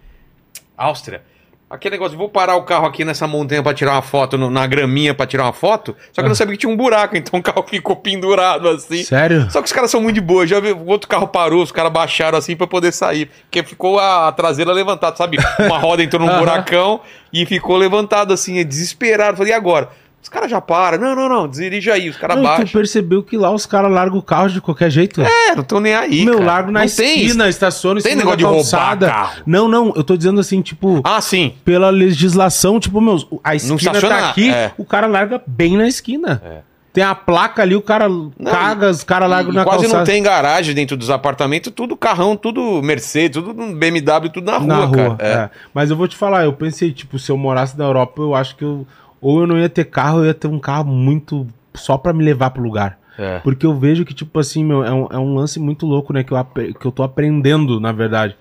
Áustria. 0.77 1.21
Aquele 1.69 1.95
negócio, 1.95 2.17
vou 2.17 2.29
parar 2.29 2.55
o 2.55 2.63
carro 2.63 2.85
aqui 2.87 3.03
nessa 3.03 3.27
montanha 3.27 3.61
pra 3.61 3.73
tirar 3.73 3.91
uma 3.91 4.01
foto, 4.01 4.37
no- 4.37 4.49
na 4.49 4.65
graminha 4.65 5.13
pra 5.13 5.27
tirar 5.27 5.43
uma 5.43 5.51
foto. 5.51 5.93
Só 6.13 6.21
que 6.21 6.25
eu 6.25 6.29
não 6.29 6.35
sabia 6.35 6.53
que 6.53 6.59
tinha 6.61 6.71
um 6.71 6.77
buraco, 6.77 7.17
então 7.17 7.37
o 7.37 7.43
carro 7.43 7.61
ficou 7.67 7.93
pendurado 7.97 8.69
assim. 8.69 9.03
Sério? 9.03 9.51
Só 9.51 9.59
que 9.61 9.65
os 9.67 9.73
caras 9.73 9.91
são 9.91 9.99
muito 10.01 10.15
de 10.15 10.21
boa. 10.21 10.47
Já 10.47 10.61
vi, 10.61 10.71
o 10.71 10.85
outro 10.87 11.09
carro 11.09 11.27
parou, 11.27 11.61
os 11.61 11.71
caras 11.71 11.91
baixaram 11.91 12.37
assim 12.37 12.55
pra 12.55 12.65
poder 12.67 12.93
sair. 12.93 13.29
Porque 13.43 13.61
ficou 13.63 13.99
a, 13.99 14.29
a 14.29 14.31
traseira 14.31 14.71
levantada, 14.71 15.17
sabe? 15.17 15.37
Uma 15.59 15.77
roda 15.77 16.01
entrou 16.01 16.25
num 16.25 16.31
buracão 16.39 17.01
e 17.33 17.45
ficou 17.45 17.75
levantado 17.75 18.33
assim, 18.33 18.65
desesperado. 18.65 19.35
Falei, 19.35 19.51
e 19.51 19.55
agora? 19.55 19.89
Os 20.21 20.29
caras 20.29 20.51
já 20.51 20.59
param. 20.59 20.97
Não, 20.97 21.15
não, 21.15 21.29
não, 21.29 21.47
dirige 21.47 21.89
aí. 21.89 22.09
Os 22.09 22.17
caras 22.17 22.35
Não, 22.35 22.43
e 22.43 22.47
tu 22.47 22.49
baixam. 22.49 22.79
percebeu 22.79 23.23
que 23.23 23.37
lá 23.37 23.49
os 23.49 23.65
caras 23.65 23.89
largam 23.89 24.17
o 24.17 24.21
carro 24.21 24.49
de 24.49 24.59
qualquer 24.59 24.89
jeito? 24.89 25.21
É, 25.21 25.55
não 25.55 25.63
tô 25.63 25.79
nem 25.79 25.95
aí. 25.95 26.25
Meu, 26.25 26.35
cara. 26.35 26.45
largo 26.45 26.71
na 26.71 26.81
Não 26.81 26.89
tem 26.89 27.23
esquina, 27.23 27.47
estaciona 27.47 27.99
em 27.99 28.03
tem 28.03 28.15
negócio 28.15 28.37
de 28.37 28.43
roubar 28.43 28.99
carro. 28.99 29.43
Não, 29.45 29.67
não, 29.69 29.93
eu 29.95 30.03
tô 30.03 30.17
dizendo 30.17 30.41
assim, 30.41 30.61
tipo, 30.61 30.99
Ah, 31.03 31.21
sim. 31.21 31.53
pela 31.63 31.89
legislação, 31.89 32.79
tipo, 32.79 32.99
meu, 32.99 33.17
a 33.43 33.55
esquina 33.55 34.01
tá 34.01 34.29
aqui, 34.29 34.49
é. 34.49 34.71
o 34.77 34.83
cara 34.83 35.07
larga 35.07 35.41
bem 35.47 35.77
na 35.77 35.87
esquina. 35.87 36.41
É. 36.43 36.67
Tem 36.91 37.03
a 37.03 37.13
placa 37.13 37.61
ali, 37.61 37.75
o 37.75 37.81
cara 37.81 38.07
caga, 38.43 38.89
os 38.89 39.03
caras 39.03 39.29
largam 39.29 39.53
na 39.53 39.63
quase 39.63 39.81
calçada. 39.81 39.99
não 39.99 40.03
tem 40.03 40.23
garagem 40.23 40.73
dentro 40.73 40.97
dos 40.97 41.11
apartamentos, 41.11 41.71
tudo 41.71 41.95
carrão, 41.95 42.35
tudo 42.35 42.81
Mercedes, 42.81 43.41
tudo 43.41 43.53
BMW, 43.53 44.29
tudo 44.33 44.51
na 44.51 44.57
rua, 44.57 44.67
na 44.67 44.85
rua, 44.85 45.15
cara. 45.15 45.17
É. 45.19 45.33
é. 45.33 45.49
Mas 45.75 45.91
eu 45.91 45.95
vou 45.95 46.07
te 46.07 46.17
falar, 46.17 46.45
eu 46.45 46.53
pensei, 46.53 46.91
tipo, 46.91 47.19
se 47.19 47.31
eu 47.31 47.37
morasse 47.37 47.77
na 47.77 47.85
Europa, 47.85 48.19
eu 48.19 48.33
acho 48.33 48.55
que 48.55 48.63
eu 48.63 48.85
ou 49.21 49.41
eu 49.41 49.47
não 49.47 49.57
ia 49.57 49.69
ter 49.69 49.85
carro, 49.85 50.19
eu 50.19 50.25
ia 50.25 50.33
ter 50.33 50.47
um 50.47 50.59
carro 50.59 50.85
muito 50.85 51.47
só 51.73 51.97
pra 51.97 52.13
me 52.13 52.23
levar 52.23 52.49
pro 52.51 52.63
lugar. 52.63 52.99
É. 53.17 53.39
Porque 53.39 53.65
eu 53.65 53.73
vejo 53.75 54.05
que, 54.05 54.13
tipo 54.13 54.39
assim, 54.39 54.63
meu, 54.63 54.83
é 54.83 54.93
um, 54.93 55.07
é 55.11 55.17
um 55.17 55.33
lance 55.33 55.59
muito 55.59 55.85
louco, 55.85 56.13
né? 56.13 56.23
Que 56.23 56.31
eu, 56.31 56.45
que 56.79 56.85
eu 56.85 56.91
tô 56.91 57.01
aprendendo, 57.03 57.79
na 57.79 57.91
verdade. 57.91 58.35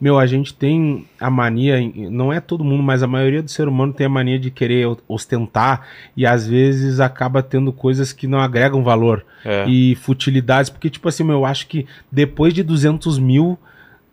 Meu, 0.00 0.18
a 0.18 0.26
gente 0.26 0.52
tem 0.52 1.06
a 1.20 1.30
mania, 1.30 1.76
não 2.10 2.32
é 2.32 2.40
todo 2.40 2.64
mundo, 2.64 2.82
mas 2.82 3.02
a 3.04 3.06
maioria 3.06 3.40
do 3.42 3.48
ser 3.50 3.68
humano 3.68 3.92
tem 3.92 4.06
a 4.06 4.10
mania 4.10 4.36
de 4.38 4.50
querer 4.50 4.88
ostentar 5.06 5.86
e 6.16 6.26
às 6.26 6.44
vezes 6.46 6.98
acaba 6.98 7.40
tendo 7.40 7.72
coisas 7.72 8.12
que 8.12 8.26
não 8.26 8.40
agregam 8.40 8.82
valor 8.82 9.24
É. 9.44 9.64
e 9.68 9.94
futilidades. 9.96 10.70
Porque, 10.70 10.90
tipo 10.90 11.08
assim, 11.08 11.22
meu, 11.22 11.36
eu 11.36 11.46
acho 11.46 11.68
que 11.68 11.86
depois 12.10 12.52
de 12.52 12.62
200 12.64 13.18
mil 13.18 13.56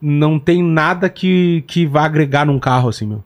não 0.02 0.38
tem 0.38 0.62
nada 0.62 1.10
que, 1.10 1.64
que 1.66 1.86
vá 1.88 2.04
agregar 2.06 2.46
num 2.46 2.60
carro, 2.60 2.90
assim, 2.90 3.08
meu. 3.08 3.24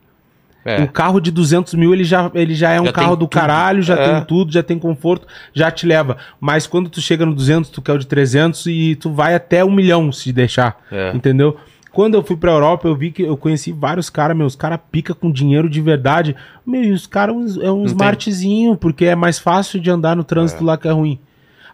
É. 0.64 0.80
Um 0.80 0.86
carro 0.86 1.20
de 1.20 1.30
200 1.30 1.74
mil, 1.74 1.92
ele 1.92 2.04
já, 2.04 2.30
ele 2.34 2.54
já 2.54 2.70
é 2.72 2.80
um 2.80 2.86
Já 2.86 2.92
carro 2.92 3.08
tem 3.08 3.16
do 3.16 3.20
tudo. 3.26 3.28
caralho, 3.30 3.82
já 3.82 3.94
É. 3.94 4.14
tem 4.14 4.24
tudo, 4.24 4.50
já 4.52 4.62
tem 4.62 4.78
conforto, 4.78 5.26
já 5.52 5.70
te 5.70 5.86
leva. 5.86 6.16
Mas 6.40 6.66
quando 6.66 6.88
tu 6.88 7.00
chega 7.00 7.26
no 7.26 7.34
200, 7.34 7.68
tu 7.70 7.82
quer 7.82 7.92
o 7.92 7.98
de 7.98 8.06
300 8.06 8.64
e 8.66 8.96
tu 8.96 9.10
vai 9.12 9.34
até 9.34 9.64
um 9.64 9.70
milhão 9.70 10.10
se 10.10 10.32
deixar, 10.32 10.76
É. 10.90 11.12
entendeu? 11.14 11.56
Quando 11.92 12.14
eu 12.14 12.24
fui 12.24 12.36
pra 12.36 12.50
Europa, 12.50 12.88
eu 12.88 12.96
vi 12.96 13.12
que 13.12 13.22
eu 13.22 13.36
conheci 13.36 13.70
vários 13.72 14.10
caras, 14.10 14.36
meus 14.36 14.56
caras 14.56 14.80
pica 14.90 15.14
com 15.14 15.30
dinheiro 15.30 15.68
de 15.70 15.80
verdade. 15.80 16.34
Meu, 16.66 16.82
e 16.82 16.90
os 16.90 17.06
caras 17.06 17.56
é 17.58 17.70
um 17.70 17.76
tem. 17.82 17.86
smartzinho, 17.86 18.76
porque 18.76 19.04
é 19.04 19.14
mais 19.14 19.38
fácil 19.38 19.78
de 19.78 19.90
andar 19.90 20.16
no 20.16 20.24
trânsito 20.24 20.64
lá 20.64 20.76
que 20.76 20.88
é 20.88 20.90
ruim. 20.90 21.20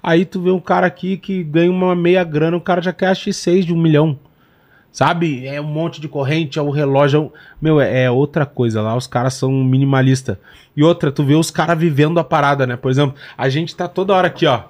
Aí 0.02 0.24
tu 0.26 0.40
vê 0.42 0.50
um 0.50 0.60
cara 0.60 0.86
aqui 0.86 1.16
que 1.16 1.42
ganha 1.42 1.70
uma 1.70 1.94
meia 1.94 2.22
grana, 2.24 2.56
o 2.56 2.60
cara 2.60 2.82
já 2.82 2.92
quer 2.92 3.06
a 3.08 3.12
X6 3.14 3.64
de 3.64 3.72
um 3.72 3.80
milhão. 3.80 4.18
Sabe? 4.92 5.46
É 5.46 5.60
um 5.60 5.64
monte 5.64 6.00
de 6.00 6.08
corrente, 6.08 6.58
é 6.58 6.62
o 6.62 6.70
relógio. 6.70 7.16
é 7.16 7.20
um- 7.22 7.30
Meu, 7.60 7.80
é, 7.80 8.04
é 8.04 8.10
outra 8.10 8.44
coisa 8.44 8.82
lá. 8.82 8.96
Os 8.96 9.06
caras 9.06 9.34
são 9.34 9.50
minimalista. 9.52 10.40
E 10.76 10.82
outra, 10.82 11.12
tu 11.12 11.22
vê 11.24 11.34
os 11.34 11.50
caras 11.50 11.78
vivendo 11.78 12.18
a 12.18 12.24
parada, 12.24 12.66
né? 12.66 12.76
Por 12.76 12.90
exemplo, 12.90 13.14
a 13.38 13.48
gente 13.48 13.74
tá 13.76 13.86
toda 13.86 14.12
hora 14.14 14.26
aqui, 14.26 14.46
ó. 14.46 14.62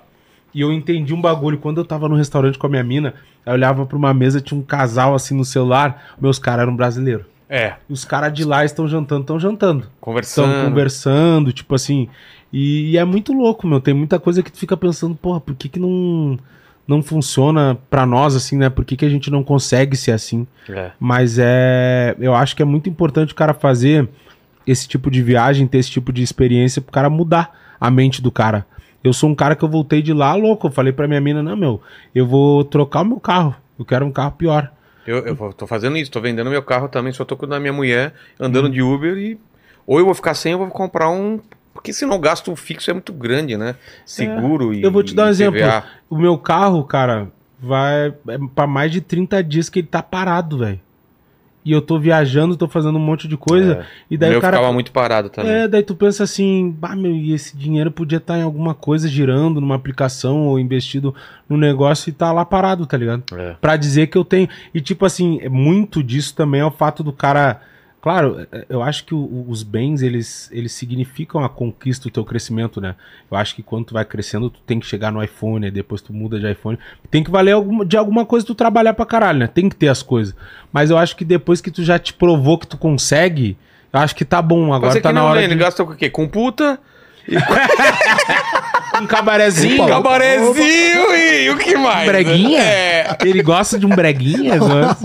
E 0.54 0.60
eu 0.60 0.72
entendi 0.72 1.14
um 1.14 1.20
bagulho. 1.20 1.58
Quando 1.58 1.78
eu 1.78 1.84
tava 1.84 2.08
no 2.08 2.16
restaurante 2.16 2.58
com 2.58 2.66
a 2.66 2.70
minha 2.70 2.82
mina, 2.84 3.14
eu 3.46 3.52
olhava 3.52 3.86
pra 3.86 3.96
uma 3.96 4.12
mesa, 4.12 4.40
tinha 4.40 4.58
um 4.58 4.62
casal 4.64 5.14
assim 5.14 5.34
no 5.34 5.44
celular. 5.44 6.14
Meus 6.20 6.38
caras 6.38 6.62
eram 6.62 6.76
brasileiros. 6.76 7.24
É. 7.48 7.74
Os 7.88 8.04
caras 8.04 8.32
de 8.32 8.44
lá 8.44 8.64
estão 8.64 8.86
jantando, 8.86 9.22
estão 9.22 9.40
jantando. 9.40 9.86
Conversando. 10.00 10.50
Estão 10.52 10.64
conversando, 10.68 11.52
tipo 11.52 11.74
assim. 11.74 12.08
E, 12.52 12.90
e 12.92 12.96
é 12.98 13.04
muito 13.04 13.32
louco, 13.32 13.66
meu. 13.66 13.80
Tem 13.80 13.94
muita 13.94 14.18
coisa 14.20 14.42
que 14.42 14.52
tu 14.52 14.58
fica 14.58 14.76
pensando, 14.76 15.14
porra, 15.14 15.40
por 15.40 15.54
que, 15.54 15.68
que 15.68 15.78
não, 15.80 16.38
não 16.90 17.02
funciona 17.02 17.78
pra 17.88 18.04
nós 18.04 18.34
assim, 18.34 18.56
né? 18.56 18.68
Por 18.68 18.84
que, 18.84 18.96
que 18.96 19.04
a 19.04 19.08
gente 19.08 19.30
não 19.30 19.44
consegue 19.44 19.96
ser 19.96 20.10
assim? 20.10 20.46
É. 20.68 20.90
Mas 20.98 21.38
é. 21.38 22.16
Eu 22.18 22.34
acho 22.34 22.56
que 22.56 22.62
é 22.62 22.64
muito 22.64 22.88
importante 22.90 23.32
o 23.32 23.36
cara 23.36 23.54
fazer 23.54 24.08
esse 24.66 24.88
tipo 24.88 25.10
de 25.10 25.22
viagem, 25.22 25.66
ter 25.68 25.78
esse 25.78 25.90
tipo 25.90 26.12
de 26.12 26.22
experiência 26.22 26.82
pro 26.82 26.92
cara 26.92 27.08
mudar 27.08 27.56
a 27.80 27.90
mente 27.90 28.20
do 28.20 28.30
cara. 28.32 28.66
Eu 29.02 29.12
sou 29.12 29.30
um 29.30 29.34
cara 29.34 29.54
que 29.56 29.62
eu 29.64 29.68
voltei 29.68 30.02
de 30.02 30.12
lá 30.12 30.34
louco. 30.34 30.66
Eu 30.66 30.70
falei 30.72 30.92
pra 30.92 31.06
minha 31.08 31.20
mina, 31.20 31.42
não, 31.42 31.56
meu, 31.56 31.80
eu 32.14 32.26
vou 32.26 32.64
trocar 32.64 33.02
o 33.02 33.04
meu 33.06 33.20
carro. 33.20 33.54
Eu 33.78 33.84
quero 33.84 34.04
um 34.04 34.12
carro 34.12 34.32
pior. 34.32 34.70
Eu, 35.06 35.18
eu 35.26 35.34
vou- 35.34 35.52
tô 35.52 35.66
fazendo 35.66 35.96
isso, 35.96 36.10
tô 36.10 36.20
vendendo 36.20 36.50
meu 36.50 36.62
carro 36.62 36.88
também, 36.88 37.12
só 37.12 37.24
tô 37.24 37.36
com 37.36 37.46
da 37.46 37.58
minha 37.58 37.72
mulher, 37.72 38.12
andando 38.38 38.68
de 38.68 38.82
Uber 38.82 39.16
e. 39.16 39.38
Ou 39.86 39.98
eu 39.98 40.04
vou 40.04 40.14
ficar 40.14 40.34
sem, 40.34 40.54
ou 40.54 40.60
eu 40.60 40.66
vou 40.66 40.74
comprar 40.76 41.08
um. 41.08 41.40
Porque 41.80 41.94
senão 41.94 42.16
o 42.16 42.20
gasto 42.20 42.54
fixo 42.54 42.90
é 42.90 42.92
muito 42.92 43.10
grande, 43.12 43.56
né? 43.56 43.74
Seguro 44.04 44.74
e. 44.74 44.82
Eu 44.82 44.92
vou 44.92 45.02
te 45.02 45.14
dar 45.14 45.26
um 45.26 45.28
exemplo. 45.30 45.58
TVA. 45.58 45.82
O 46.10 46.18
meu 46.18 46.36
carro, 46.36 46.84
cara, 46.84 47.28
vai 47.58 48.12
é 48.28 48.38
pra 48.54 48.66
mais 48.66 48.92
de 48.92 49.00
30 49.00 49.42
dias 49.42 49.70
que 49.70 49.78
ele 49.78 49.88
tá 49.88 50.02
parado, 50.02 50.58
velho. 50.58 50.78
E 51.64 51.72
eu 51.72 51.80
tô 51.82 51.98
viajando, 51.98 52.56
tô 52.56 52.66
fazendo 52.68 52.96
um 52.96 53.02
monte 53.02 53.26
de 53.28 53.36
coisa. 53.36 53.80
É. 53.80 53.86
E 54.10 54.16
O 54.16 54.18
daí 54.18 54.30
meu 54.30 54.38
o 54.38 54.42
cara. 54.42 54.56
ficava 54.56 54.72
muito 54.72 54.92
parado 54.92 55.28
também. 55.30 55.52
É, 55.52 55.68
daí 55.68 55.82
tu 55.82 55.94
pensa 55.94 56.24
assim, 56.24 56.74
bah, 56.78 56.96
meu, 56.96 57.12
e 57.12 57.32
esse 57.32 57.56
dinheiro 57.56 57.90
podia 57.90 58.16
estar 58.18 58.38
em 58.38 58.42
alguma 58.42 58.74
coisa 58.74 59.08
girando, 59.08 59.60
numa 59.60 59.74
aplicação 59.74 60.48
ou 60.48 60.58
investido 60.58 61.14
no 61.48 61.56
negócio 61.58 62.08
e 62.08 62.12
tá 62.12 62.30
lá 62.32 62.44
parado, 62.46 62.86
tá 62.86 62.96
ligado? 62.96 63.22
É. 63.34 63.56
Pra 63.60 63.76
dizer 63.76 64.06
que 64.06 64.16
eu 64.16 64.24
tenho. 64.24 64.48
E 64.74 64.80
tipo 64.80 65.04
assim, 65.04 65.38
é 65.42 65.48
muito 65.50 66.02
disso 66.02 66.34
também 66.34 66.60
é 66.60 66.64
o 66.64 66.70
fato 66.70 67.02
do 67.02 67.12
cara. 67.12 67.60
Claro, 68.02 68.46
é, 68.50 68.64
eu 68.68 68.82
acho 68.82 69.04
que 69.04 69.14
o- 69.14 69.44
os 69.48 69.62
bens, 69.62 70.00
eles, 70.00 70.48
eles 70.52 70.72
significam 70.72 71.44
a 71.44 71.48
conquista 71.50 72.04
do 72.08 72.10
teu 72.12 72.24
crescimento, 72.24 72.80
né? 72.80 72.94
Eu 73.30 73.36
acho 73.36 73.54
que 73.54 73.62
quando 73.62 73.84
tu 73.86 73.94
vai 73.94 74.04
crescendo, 74.06 74.48
tu 74.48 74.58
tem 74.66 74.80
que 74.80 74.86
chegar 74.86 75.12
no 75.12 75.22
iPhone, 75.22 75.64
aí 75.66 75.70
depois 75.70 76.00
tu 76.00 76.10
muda 76.12 76.40
de 76.40 76.50
iPhone. 76.50 76.78
Tem 77.10 77.22
que 77.22 77.30
valer 77.30 77.52
alguma, 77.52 77.84
de 77.84 77.96
alguma 77.98 78.24
coisa 78.24 78.46
tu 78.46 78.54
trabalhar 78.54 78.94
pra 78.94 79.04
caralho, 79.04 79.40
né? 79.40 79.46
Tem 79.46 79.68
que 79.68 79.76
ter 79.76 79.88
as 79.88 80.02
coisas. 80.02 80.34
Mas 80.72 80.88
eu 80.90 80.96
acho 80.96 81.14
que 81.14 81.24
depois 81.26 81.60
que 81.60 81.70
tu 81.70 81.84
já 81.84 81.98
te 81.98 82.14
provou 82.14 82.56
que 82.56 82.66
tu 82.66 82.78
consegue, 82.78 83.54
eu 83.92 84.00
acho 84.00 84.14
que 84.16 84.24
tá 84.24 84.40
bom. 84.40 84.72
Agora 84.72 84.92
ser 84.92 85.02
tá 85.02 85.10
que 85.10 85.14
na 85.14 85.24
hora? 85.24 85.42
Ele 85.42 85.54
de... 85.54 85.60
gasta 85.60 85.84
com 85.84 85.92
o 85.92 85.96
quê? 85.96 86.08
Com 86.08 86.26
puta, 86.26 86.78
um 89.00 89.06
cabarezinho. 89.06 89.82
Opa, 89.82 89.92
cabarezinho 89.92 91.14
e 91.14 91.50
o 91.50 91.56
que 91.58 91.76
mais? 91.76 92.06
né? 92.06 92.06
breguinha? 92.06 92.60
É. 92.60 93.16
Ele 93.24 93.42
gosta 93.42 93.78
de 93.78 93.86
um 93.86 93.90
breguinha? 93.90 94.54
né? 94.56 94.96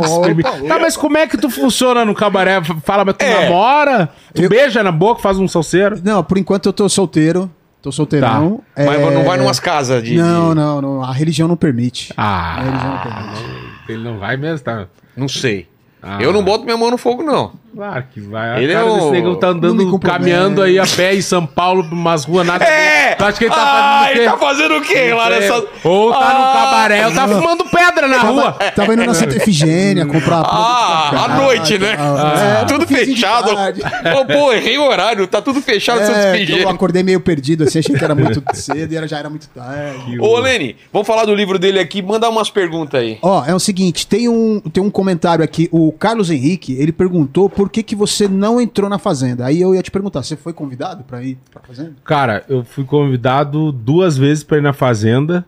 tá, 0.68 0.80
mas 0.80 0.96
como 0.98 1.18
é 1.18 1.28
que 1.28 1.38
tu 1.38 1.50
funciona 1.50 2.04
no 2.06 2.14
cabaré? 2.14 2.62
Fala, 2.84 3.06
mas 3.06 3.16
tu 3.18 3.24
É. 3.24 3.44
namora? 3.46 4.10
Tu 4.34 4.44
Eu- 4.44 4.50
beija 4.50 4.84
na 4.84 4.92
boca, 4.92 5.22
faz 5.22 5.38
um 5.38 5.48
salseiro? 5.48 6.00
Não, 6.04 6.24
por 6.24 6.38
enquanto 6.38 6.68
eu 6.68 6.74
tô 6.74 6.88
solteiro. 6.90 7.50
Tô 7.82 7.92
solteirão. 7.92 8.62
Mas 8.76 8.88
É, 8.88 9.12
não 9.12 9.24
vai 9.24 9.38
numas 9.38 9.60
casas 9.60 10.04
de. 10.04 10.16
Não, 10.16 10.56
não, 10.56 10.82
não. 10.82 11.04
A 11.04 11.14
religião 11.14 11.48
não 11.48 11.56
permite. 11.56 12.12
A 12.18 12.56
religião 12.62 12.90
não 12.90 12.96
Ah, 12.96 13.04
permite. 13.04 13.44
ele 13.90 14.04
não 14.04 14.18
vai 14.18 14.36
mesmo, 14.38 14.60
tá? 14.66 14.88
Não 15.16 15.28
sei. 15.28 15.68
Ah. 16.08 16.22
Eu 16.22 16.32
não 16.32 16.44
boto 16.44 16.64
minha 16.64 16.78
mão 16.78 16.92
no 16.92 16.98
fogo, 17.00 17.24
não. 17.24 17.52
Claro 17.76 18.04
que 18.14 18.22
vai. 18.22 18.64
Ele 18.64 18.74
a 18.74 18.78
cara 18.78 18.90
é 18.90 18.94
desse 18.94 19.06
um- 19.08 19.12
negão 19.12 19.36
tá 19.36 19.48
andando, 19.48 20.00
caminhando 20.00 20.62
aí 20.62 20.80
a 20.80 20.86
pé 20.86 21.14
em 21.14 21.22
São 21.22 21.46
Paulo, 21.46 21.82
umas 21.92 22.24
ruas 22.24 22.48
nada. 22.48 22.64
É! 22.64 23.16
Tu 23.16 23.26
acha 23.26 23.38
que 23.38 23.44
ele 23.46 23.54
tá 23.54 23.62
ah, 23.62 24.06
fazendo 24.08 24.08
o 24.08 24.12
quê? 24.14 24.20
ele 24.20 24.30
tá 24.30 24.38
fazendo 24.38 24.78
o 24.78 24.82
quê 24.82 25.14
lá 25.14 25.28
É, 25.28 25.40
nessa... 25.40 25.66
Ou 25.84 26.12
tá 26.14 26.20
Ah, 26.20 26.34
no 26.34 26.60
cabaré, 26.60 27.08
ou 27.08 27.14
tá 27.14 27.28
fumando 27.28 27.66
pedra 27.66 28.08
na 28.08 28.20
rua. 28.20 28.52
Tava 28.76 28.94
indo 28.94 29.06
na 29.06 29.14
Santa 29.14 29.36
Efigênia 29.36 30.06
comprar 30.06 30.44
Ah, 30.46 31.26
à 31.26 31.28
noite, 31.36 31.78
né? 31.78 31.98
Ah, 32.00 32.62
É, 32.62 32.66
tudo 32.66 32.88
finzinho 32.88 33.08
de 33.08 33.14
fechado. 33.16 33.50
Ô, 33.52 34.26
pô, 34.26 34.54
errei 34.54 34.78
o 34.78 34.84
horário, 34.88 35.28
tá 35.28 35.42
tudo 35.42 35.60
fechado, 35.62 36.00
É, 36.02 36.06
Santos 36.06 36.46
que 36.46 36.62
eu 36.62 36.70
acordei 36.70 37.04
meio 37.04 37.20
perdido, 37.20 37.66
assim, 37.66 37.80
achei 37.80 37.94
que 37.96 38.04
era 38.04 38.16
muito 38.16 38.42
cedo 38.54 38.94
e 38.94 38.96
era, 38.96 39.08
já 39.08 39.18
era 39.20 39.30
muito 39.30 39.50
tarde. 39.50 40.18
Ô, 40.20 40.40
Lene, 40.40 40.78
vamos 40.94 41.08
falar 41.08 41.26
do 41.26 41.36
livro 41.36 41.60
dele 41.60 41.80
aqui, 41.80 42.02
mandar 42.02 42.30
umas 42.30 42.50
perguntas 42.50 43.02
aí. 43.02 43.18
Ó, 43.22 43.44
é 43.46 43.54
o 43.54 43.60
seguinte, 43.60 44.08
tem 44.08 44.30
um, 44.30 44.62
tem 44.62 44.82
um 44.82 44.90
comentário 44.90 45.44
aqui, 45.44 45.68
o 45.74 45.92
Carlos 45.96 46.30
Henrique, 46.30 46.74
ele 46.74 46.92
perguntou 46.92 47.50
por 47.50 47.70
que, 47.70 47.82
que 47.82 47.96
você 47.96 48.28
não 48.28 48.60
entrou 48.62 48.90
na 48.90 48.98
Fazenda. 49.00 49.46
Aí 49.46 49.62
eu 49.62 49.74
ia 49.74 49.82
te 49.82 49.90
perguntar, 49.92 50.22
você 50.24 50.36
foi 50.36 50.54
convidado 50.54 51.04
pra 51.04 51.24
ir 51.24 51.38
pra 51.52 51.62
Fazenda? 51.66 51.94
Cara, 52.04 52.44
eu 52.48 52.64
fui 52.64 52.84
convidado 52.84 53.72
duas 53.72 54.18
vezes 54.18 54.44
pra 54.44 54.58
ir 54.58 54.62
na 54.62 54.74
fazenda. 54.74 55.46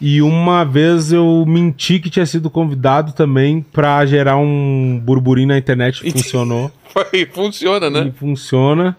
E 0.00 0.22
uma 0.22 0.64
vez 0.64 1.12
eu 1.12 1.44
menti 1.46 1.98
que 1.98 2.08
tinha 2.08 2.24
sido 2.24 2.48
convidado 2.48 3.12
também 3.12 3.60
pra 3.72 4.06
gerar 4.06 4.36
um 4.36 5.00
burburinho 5.02 5.48
na 5.48 5.58
internet. 5.58 6.00
Funcionou. 6.12 6.70
Foi, 6.92 7.26
funciona, 7.26 7.90
né? 7.90 8.06
E 8.06 8.12
funciona. 8.12 8.96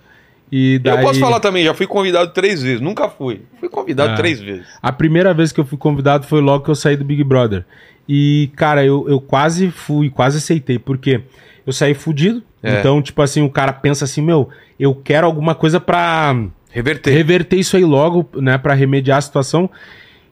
E 0.52 0.80
daí... 0.80 0.98
Eu 0.98 1.02
posso 1.04 1.20
falar 1.20 1.40
também, 1.40 1.64
já 1.64 1.74
fui 1.74 1.86
convidado 1.88 2.32
três 2.34 2.62
vezes, 2.62 2.82
nunca 2.82 3.08
fui. 3.08 3.44
Fui 3.60 3.70
convidado 3.70 4.14
Ah. 4.14 4.16
três 4.16 4.40
vezes. 4.42 4.66
A 4.82 4.92
primeira 4.92 5.34
vez 5.34 5.52
que 5.52 5.60
eu 5.60 5.66
fui 5.66 5.78
convidado 5.78 6.26
foi 6.26 6.42
logo 6.42 6.66
que 6.66 6.72
eu 6.72 6.76
saí 6.76 6.98
do 6.98 7.06
Big 7.06 7.24
Brother. 7.24 7.66
E, 8.12 8.50
cara, 8.56 8.84
eu, 8.84 9.08
eu 9.08 9.22
quase 9.22 9.70
fui, 9.70 10.10
quase 10.10 10.40
aceitei, 10.40 10.80
porque 10.80 11.22
eu 11.64 11.72
saí 11.72 11.94
fudido. 11.94 12.42
É. 12.64 12.80
Então, 12.80 13.00
tipo 13.04 13.22
assim, 13.22 13.44
o 13.44 13.52
cara 13.52 13.72
pensa 13.72 14.04
assim, 14.04 14.20
meu, 14.20 14.50
eu 14.80 14.96
quero 14.96 15.28
alguma 15.28 15.54
coisa 15.54 15.80
pra 15.80 16.36
Reverter. 16.72 17.14
reverter 17.14 17.58
isso 17.58 17.78
aí 17.78 17.86
logo, 17.86 18.28
né, 18.42 18.58
Pra 18.58 18.74
remediar 18.74 19.20
a 19.20 19.22
situação. 19.22 19.70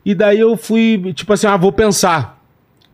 E 0.03 0.15
daí 0.15 0.39
eu 0.39 0.57
fui, 0.57 1.13
tipo 1.13 1.31
assim, 1.31 1.45
ah, 1.45 1.55
vou 1.55 1.71
pensar. 1.71 2.41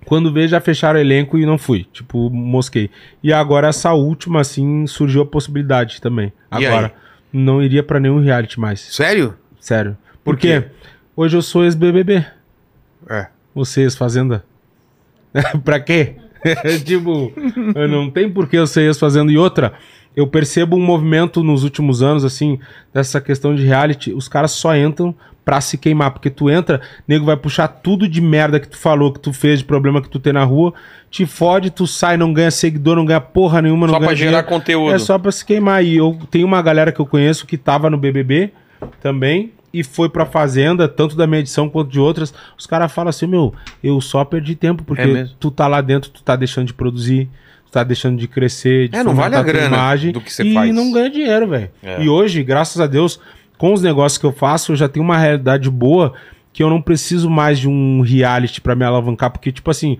Quando 0.06 0.34
vejo, 0.34 0.50
já 0.50 0.60
fecharam 0.60 1.00
o 1.00 1.02
elenco 1.02 1.38
e 1.38 1.46
não 1.46 1.58
fui. 1.58 1.88
Tipo, 1.94 2.30
mosquei. 2.30 2.90
E 3.24 3.32
agora, 3.32 3.70
essa 3.70 3.94
última, 3.94 4.42
assim, 4.42 4.86
surgiu 4.86 5.22
a 5.22 5.26
possibilidade 5.26 6.02
também. 6.02 6.34
Agora, 6.52 6.94
não 7.32 7.64
iria 7.64 7.82
pra 7.82 8.02
nenhum 8.02 8.20
reality 8.20 8.60
mais. 8.60 8.82
Sério? 8.82 9.34
Sério. 9.62 9.98
Por 10.26 10.36
Por 10.36 10.42
quê? 10.42 10.66
Hoje 11.16 11.38
eu 11.38 11.42
sou 11.42 11.64
ex-BBB. 11.64 12.26
É. 13.10 13.28
Você, 13.56 13.84
ex-fazenda. 13.84 14.44
pra 15.64 15.80
quê? 15.80 16.16
tipo, 16.84 17.32
não 17.90 18.10
tem 18.10 18.30
por 18.30 18.48
que 18.48 18.58
eu 18.58 18.68
ser 18.68 18.82
ex-fazenda. 18.82 19.32
E 19.32 19.38
outra, 19.38 19.74
eu 20.16 20.28
percebo 20.28 20.76
um 20.76 20.82
movimento 20.82 21.44
nos 21.44 21.64
últimos 21.64 22.04
anos, 22.04 22.26
assim, 22.26 22.60
dessa 22.94 23.22
questão 23.22 23.56
de 23.56 23.64
reality. 23.64 24.14
Os 24.14 24.28
caras 24.28 24.52
só 24.52 24.76
entram 24.76 25.16
pra 25.46 25.62
se 25.62 25.78
queimar. 25.78 26.12
Porque 26.12 26.30
tu 26.30 26.50
entra, 26.50 26.82
nego 27.08 27.26
vai 27.26 27.38
puxar 27.38 27.68
tudo 27.68 28.08
de 28.08 28.22
merda 28.22 28.60
que 28.60 28.68
tu 28.68 28.78
falou, 28.78 29.12
que 29.12 29.20
tu 29.20 29.34
fez, 29.34 29.60
de 29.60 29.66
problema 29.66 30.02
que 30.02 30.10
tu 30.10 30.20
tem 30.20 30.34
na 30.34 30.44
rua. 30.44 30.74
Te 31.10 31.26
fode, 31.26 31.70
tu 31.70 31.88
sai, 31.88 32.18
não 32.18 32.34
ganha 32.34 32.52
seguidor, 32.52 32.96
não 32.96 33.06
ganha 33.06 33.22
porra 33.22 33.62
nenhuma, 33.62 33.88
não 33.88 33.94
Só 33.94 34.00
ganha 34.00 34.10
pra 34.10 34.16
gerar 34.16 34.42
dinheiro. 34.42 34.48
conteúdo. 34.48 34.94
É 34.94 35.00
só 35.00 35.18
pra 35.18 35.32
se 35.32 35.46
queimar. 35.46 35.84
E 35.84 35.98
eu 35.98 36.18
tenho 36.30 36.46
uma 36.46 36.62
galera 36.62 36.92
que 36.92 37.00
eu 37.00 37.06
conheço 37.06 37.46
que 37.46 37.58
tava 37.58 37.90
no 37.90 37.98
BBB 37.98 38.52
também 39.02 39.52
e 39.74 39.84
foi 39.84 40.08
pra 40.08 40.26
Fazenda, 40.26 40.88
tanto 40.88 41.16
da 41.16 41.26
minha 41.26 41.40
edição 41.40 41.68
quanto 41.68 41.90
de 41.90 42.00
outras. 42.00 42.34
Os 42.58 42.68
caras 42.68 42.92
falam 42.92 43.10
assim: 43.10 43.26
meu, 43.26 43.54
eu 43.84 44.00
só 44.00 44.24
perdi 44.24 44.56
tempo 44.56 44.84
porque 44.84 45.02
É 45.02 45.28
tu 45.40 45.50
tá 45.50 45.68
lá 45.68 45.82
dentro, 45.82 46.12
tu 46.12 46.22
tá 46.22 46.36
deixando 46.36 46.68
de 46.68 46.74
produzir. 46.74 47.28
tu 47.66 47.72
Tá 47.72 47.84
deixando 47.84 48.18
de 48.20 48.28
crescer, 48.28 48.88
de 48.90 48.98
É, 48.98 49.04
não 49.04 49.16
vale 49.16 49.36
a 49.36 49.42
grana 49.42 49.98
do 50.14 50.22
que 50.22 50.32
você 50.32 50.44
e 50.44 50.54
faz. 50.54 50.74
não 50.74 50.92
ganha 50.92 51.10
dinheiro, 51.10 51.48
velho. 51.48 51.72
É. 51.82 52.04
E 52.04 52.08
hoje, 52.08 52.44
graças 52.44 52.80
a 52.80 52.86
Deus, 52.86 53.20
com 53.58 53.74
os 53.74 53.82
negócios 53.82 54.20
que 54.20 54.26
eu 54.26 54.32
faço, 54.32 54.74
eu 54.74 54.76
já 54.76 54.88
tenho 54.88 55.04
uma 55.04 55.18
realidade 55.18 55.70
boa 55.72 56.14
que 56.52 56.62
eu 56.62 56.70
não 56.70 56.80
preciso 56.80 57.30
mais 57.32 57.58
de 57.58 57.68
um 57.68 58.02
reality 58.02 58.62
pra 58.62 58.76
me 58.76 58.86
alavancar, 58.86 59.32
porque, 59.32 59.52
tipo 59.52 59.72
assim, 59.72 59.98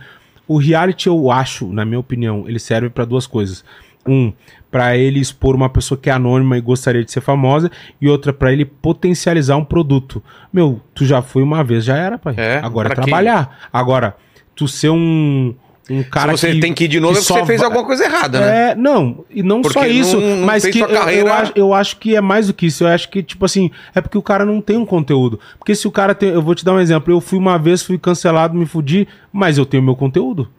o 0.48 0.58
reality, 0.58 1.08
eu 1.08 1.32
acho, 1.32 1.66
na 1.74 1.84
minha 1.84 2.00
opinião, 2.00 2.46
ele 2.48 2.60
serve 2.60 2.92
pra 2.92 3.06
duas 3.06 3.26
coisas. 3.26 3.66
Um, 4.08 4.32
pra 4.74 4.98
ele 4.98 5.20
expor 5.20 5.54
uma 5.56 5.70
pessoa 5.70 5.96
que 6.02 6.10
é 6.10 6.14
anônima 6.14 6.58
e 6.58 6.62
gostaria 6.62 7.04
de 7.06 7.12
ser 7.12 7.22
famosa, 7.22 7.70
e 8.02 8.10
outra, 8.10 8.34
pra 8.34 8.52
ele 8.52 8.66
potencializar 8.66 9.56
um 9.56 9.64
produto. 9.64 10.22
Meu, 10.52 10.82
tu 10.96 11.06
já 11.06 11.22
foi 11.22 11.44
uma 11.44 11.64
vez, 11.64 11.86
já 11.86 11.96
era, 11.96 12.18
pai. 12.18 12.34
É, 12.36 12.58
Agora 12.58 12.92
é 12.92 12.96
trabalhar. 12.96 13.60
Agora, 13.72 14.18
tu 14.56 14.68
ser 14.68 14.90
um, 14.90 15.54
um 15.92 16.02
cara 16.02 16.36
Se 16.36 16.40
você 16.48 16.60
tem 16.60 16.74
que 16.74 16.86
ir 16.86 16.88
de 16.88 17.00
novo, 17.00 17.14
é 17.14 17.22
porque 17.22 17.34
você 17.34 17.46
fez 17.46 17.62
alguma 17.62 17.86
coisa 17.86 18.04
errada, 18.04 18.40
né? 18.40 18.72
é, 18.72 18.76
não, 18.76 19.24
e 19.30 19.44
não 19.44 19.62
Porque 19.62 19.78
só 19.78 19.86
isso, 19.86 20.20
não- 20.20 20.38
não 20.38 20.46
mas 20.48 20.66
que 20.66 20.80
eu, 20.80 20.88
carreira- 20.88 21.28
eu, 21.30 21.34
acho, 21.34 21.52
eu 21.56 21.74
acho 21.76 21.98
que 21.98 22.16
é 22.16 22.22
mais 22.22 22.48
do 22.48 22.54
que 22.56 22.66
isso. 22.66 22.84
Eu 22.84 22.88
acho 22.88 23.10
que, 23.12 23.22
tipo 23.22 23.46
assim, 23.46 23.70
é 23.94 24.02
porque 24.02 24.18
o 24.18 24.24
cara 24.24 24.44
não 24.44 24.60
tem 24.60 24.76
um 24.76 24.88
conteúdo. 24.88 25.40
Porque 25.60 25.76
se 25.76 25.88
o 25.88 25.92
cara 25.92 26.16
tem. 26.16 26.30
Eu 26.30 26.42
vou 26.42 26.56
te 26.56 26.66
dar 26.66 26.74
um 26.74 26.80
exemplo. 26.80 27.14
Eu 27.14 27.22
fui 27.22 27.38
uma 27.38 27.60
vez, 27.60 27.84
fui 27.84 28.00
cancelado, 28.00 28.56
me 28.58 28.66
fudi, 28.66 29.08
mas 29.32 29.60
eu 29.60 29.68
tenho 29.68 29.84
meu 29.84 29.96
conteúdo. 29.96 30.50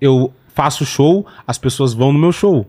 Eu 0.00 0.32
faço 0.52 0.84
show, 0.84 1.24
as 1.46 1.58
pessoas 1.58 1.94
vão 1.94 2.12
no 2.12 2.18
meu 2.18 2.32
show. 2.32 2.66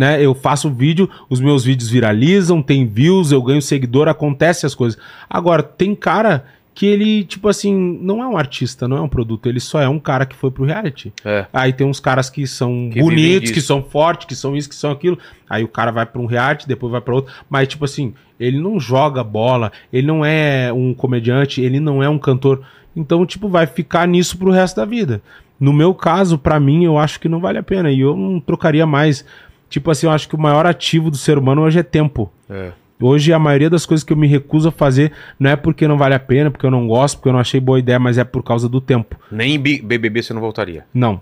Né? 0.00 0.24
Eu 0.24 0.34
faço 0.34 0.70
vídeo, 0.70 1.10
os 1.28 1.40
meus 1.40 1.62
vídeos 1.62 1.90
viralizam, 1.90 2.62
tem 2.62 2.86
views, 2.86 3.32
eu 3.32 3.42
ganho 3.42 3.60
seguidor, 3.60 4.08
acontece 4.08 4.64
as 4.64 4.74
coisas. 4.74 4.98
Agora, 5.28 5.62
tem 5.62 5.94
cara 5.94 6.46
que 6.74 6.86
ele, 6.86 7.22
tipo 7.22 7.50
assim, 7.50 7.98
não 8.00 8.22
é 8.22 8.26
um 8.26 8.34
artista, 8.34 8.88
não 8.88 8.96
é 8.96 9.00
um 9.02 9.08
produto, 9.10 9.46
ele 9.46 9.60
só 9.60 9.78
é 9.78 9.86
um 9.86 9.98
cara 9.98 10.24
que 10.24 10.34
foi 10.34 10.50
pro 10.50 10.64
reality. 10.64 11.12
É. 11.22 11.44
Aí 11.52 11.70
tem 11.70 11.86
uns 11.86 12.00
caras 12.00 12.30
que 12.30 12.46
são 12.46 12.88
Que 12.90 13.02
bonitos, 13.02 13.50
que 13.50 13.60
são 13.60 13.82
fortes, 13.82 14.26
que 14.26 14.34
são 14.34 14.56
isso, 14.56 14.70
que 14.70 14.74
são 14.74 14.90
aquilo. 14.90 15.18
Aí 15.50 15.62
o 15.62 15.68
cara 15.68 15.90
vai 15.90 16.06
pra 16.06 16.22
um 16.22 16.24
reality, 16.24 16.66
depois 16.66 16.90
vai 16.90 17.02
pra 17.02 17.16
outro. 17.16 17.34
Mas, 17.50 17.68
tipo 17.68 17.84
assim, 17.84 18.14
ele 18.38 18.58
não 18.58 18.80
joga 18.80 19.22
bola, 19.22 19.70
ele 19.92 20.06
não 20.06 20.24
é 20.24 20.72
um 20.72 20.94
comediante, 20.94 21.60
ele 21.60 21.78
não 21.78 22.02
é 22.02 22.08
um 22.08 22.18
cantor. 22.18 22.62
Então, 22.96 23.26
tipo, 23.26 23.50
vai 23.50 23.66
ficar 23.66 24.08
nisso 24.08 24.38
pro 24.38 24.50
resto 24.50 24.76
da 24.76 24.86
vida. 24.86 25.20
No 25.60 25.74
meu 25.74 25.92
caso, 25.92 26.38
pra 26.38 26.58
mim, 26.58 26.84
eu 26.86 26.96
acho 26.96 27.20
que 27.20 27.28
não 27.28 27.38
vale 27.38 27.58
a 27.58 27.62
pena. 27.62 27.90
E 27.92 28.00
eu 28.00 28.16
não 28.16 28.40
trocaria 28.40 28.86
mais. 28.86 29.26
Tipo 29.70 29.90
assim, 29.90 30.06
eu 30.06 30.12
acho 30.12 30.28
que 30.28 30.34
o 30.34 30.38
maior 30.38 30.66
ativo 30.66 31.10
do 31.10 31.16
ser 31.16 31.38
humano 31.38 31.62
hoje 31.62 31.78
é 31.78 31.82
tempo. 31.82 32.30
É. 32.50 32.72
Hoje 33.00 33.32
a 33.32 33.38
maioria 33.38 33.70
das 33.70 33.86
coisas 33.86 34.04
que 34.04 34.12
eu 34.12 34.16
me 34.18 34.26
recuso 34.26 34.68
a 34.68 34.72
fazer 34.72 35.12
não 35.38 35.48
é 35.48 35.56
porque 35.56 35.88
não 35.88 35.96
vale 35.96 36.14
a 36.14 36.20
pena, 36.20 36.50
porque 36.50 36.66
eu 36.66 36.70
não 36.70 36.86
gosto, 36.86 37.16
porque 37.16 37.30
eu 37.30 37.32
não 37.32 37.40
achei 37.40 37.58
boa 37.58 37.78
ideia, 37.78 37.98
mas 37.98 38.18
é 38.18 38.24
por 38.24 38.42
causa 38.42 38.68
do 38.68 38.78
tempo. 38.82 39.16
Nem 39.32 39.58
BBB 39.58 40.22
você 40.22 40.34
não 40.34 40.40
voltaria. 40.42 40.84
Não. 40.92 41.18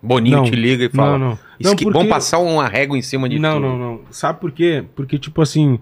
Boninho 0.00 0.36
Não. 0.38 0.44
te 0.44 0.52
liga 0.54 0.84
e 0.84 0.88
fala. 0.88 1.18
Não, 1.18 1.26
não. 1.30 1.32
"Isso 1.58 1.68
Não, 1.70 1.76
que- 1.76 1.84
porque- 1.84 1.98
Vamos 1.98 2.08
passar 2.12 2.38
uma 2.38 2.66
régua 2.68 2.96
em 2.96 3.02
cima 3.02 3.28
de 3.28 3.38
Não, 3.38 3.56
tudo. 3.56 3.66
não, 3.66 3.76
não. 3.78 4.00
Sabe 4.10 4.40
por 4.40 4.52
quê? 4.52 4.84
Porque, 4.94 5.18
tipo 5.18 5.42
assim, 5.42 5.78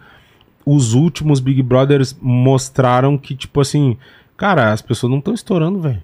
os 0.65 0.95
últimos 0.95 1.39
Big 1.39 1.63
Brothers 1.63 2.17
mostraram 2.21 3.17
que, 3.19 3.37
tipo 3.37 3.61
assim, 3.61 3.97
cara, 4.37 4.73
as 4.73 4.81
pessoas 4.83 5.11
não 5.11 5.19
estão 5.19 5.35
estourando, 5.35 5.79
velho. 5.81 6.03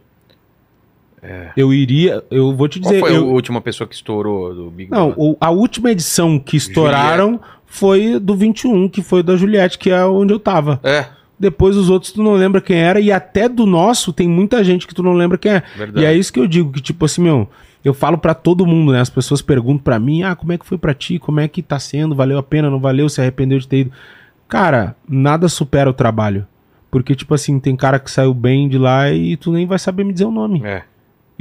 Eu 1.56 1.72
iria, 1.72 2.22
eu 2.30 2.54
vou 2.54 2.66
te 2.68 2.78
É. 2.78 2.82
Qual 2.82 2.92
dizer. 2.92 3.00
foi 3.00 3.16
eu- 3.16 3.28
a 3.28 3.32
última 3.32 3.60
pessoa 3.60 3.86
que 3.86 3.94
estourou 3.94 4.54
do 4.54 4.70
Big 4.70 4.90
Não, 4.90 5.10
Brother? 5.12 5.24
o- 5.24 5.36
a 5.40 5.50
última 5.50 5.90
edição 5.90 6.38
que 6.38 6.56
estouraram 6.56 7.40
foi 7.66 8.18
do 8.18 8.34
21, 8.34 8.88
que 8.88 9.02
foi 9.02 9.22
da 9.22 9.36
Juliette, 9.36 9.78
que 9.78 9.90
é 9.90 10.04
onde 10.04 10.32
eu 10.32 10.38
tava. 10.40 10.80
É, 10.82 11.06
Depois 11.38 11.76
os 11.76 11.90
outros 11.90 12.12
tu 12.12 12.22
não 12.22 12.34
lembra 12.34 12.60
quem 12.60 12.76
era, 12.76 13.00
e 13.00 13.10
até 13.10 13.48
do 13.48 13.66
nosso 13.66 14.12
tem 14.12 14.28
muita 14.28 14.62
gente 14.62 14.86
que 14.86 14.94
tu 14.94 15.02
não 15.02 15.12
lembra 15.14 15.36
quem 15.36 15.50
é. 15.52 15.62
Verdade. 15.76 16.04
E 16.04 16.08
é 16.08 16.14
isso 16.14 16.32
que 16.32 16.38
eu 16.38 16.46
digo, 16.46 16.70
que 16.70 16.80
tipo 16.80 17.04
assim, 17.04 17.20
meu, 17.20 17.48
eu 17.84 17.92
falo 17.92 18.16
pra 18.16 18.32
todo 18.32 18.64
mundo, 18.64 18.92
né? 18.92 19.00
As 19.00 19.10
pessoas 19.10 19.42
perguntam 19.42 19.82
pra 19.82 19.98
mim, 19.98 20.22
ah, 20.22 20.36
como 20.36 20.52
é 20.52 20.58
que 20.58 20.64
foi 20.64 20.78
pra 20.78 20.94
ti? 20.94 21.18
Como 21.18 21.40
é 21.40 21.48
que 21.48 21.60
tá 21.60 21.80
sendo? 21.80 22.14
Valeu 22.14 22.38
a 22.38 22.44
pena? 22.44 22.70
Não 22.70 22.78
valeu? 22.78 23.08
Se 23.08 23.20
arrependeu 23.20 23.58
de 23.58 23.66
ter 23.66 23.78
ido? 23.78 23.92
Cara, 24.48 24.94
nada 25.08 25.48
supera 25.48 25.90
o 25.90 25.94
trabalho. 25.94 26.46
Porque, 26.92 27.12
tipo 27.14 27.34
assim, 27.34 27.58
tem 27.58 27.74
cara 27.74 27.98
que 27.98 28.08
saiu 28.10 28.32
bem 28.34 28.68
de 28.68 28.78
lá 28.78 29.10
e 29.10 29.36
tu 29.36 29.50
nem 29.50 29.66
vai 29.66 29.80
saber 29.80 30.04
me 30.04 30.12
dizer 30.12 30.26
o 30.26 30.30
nome. 30.30 30.62
é. 30.64 30.82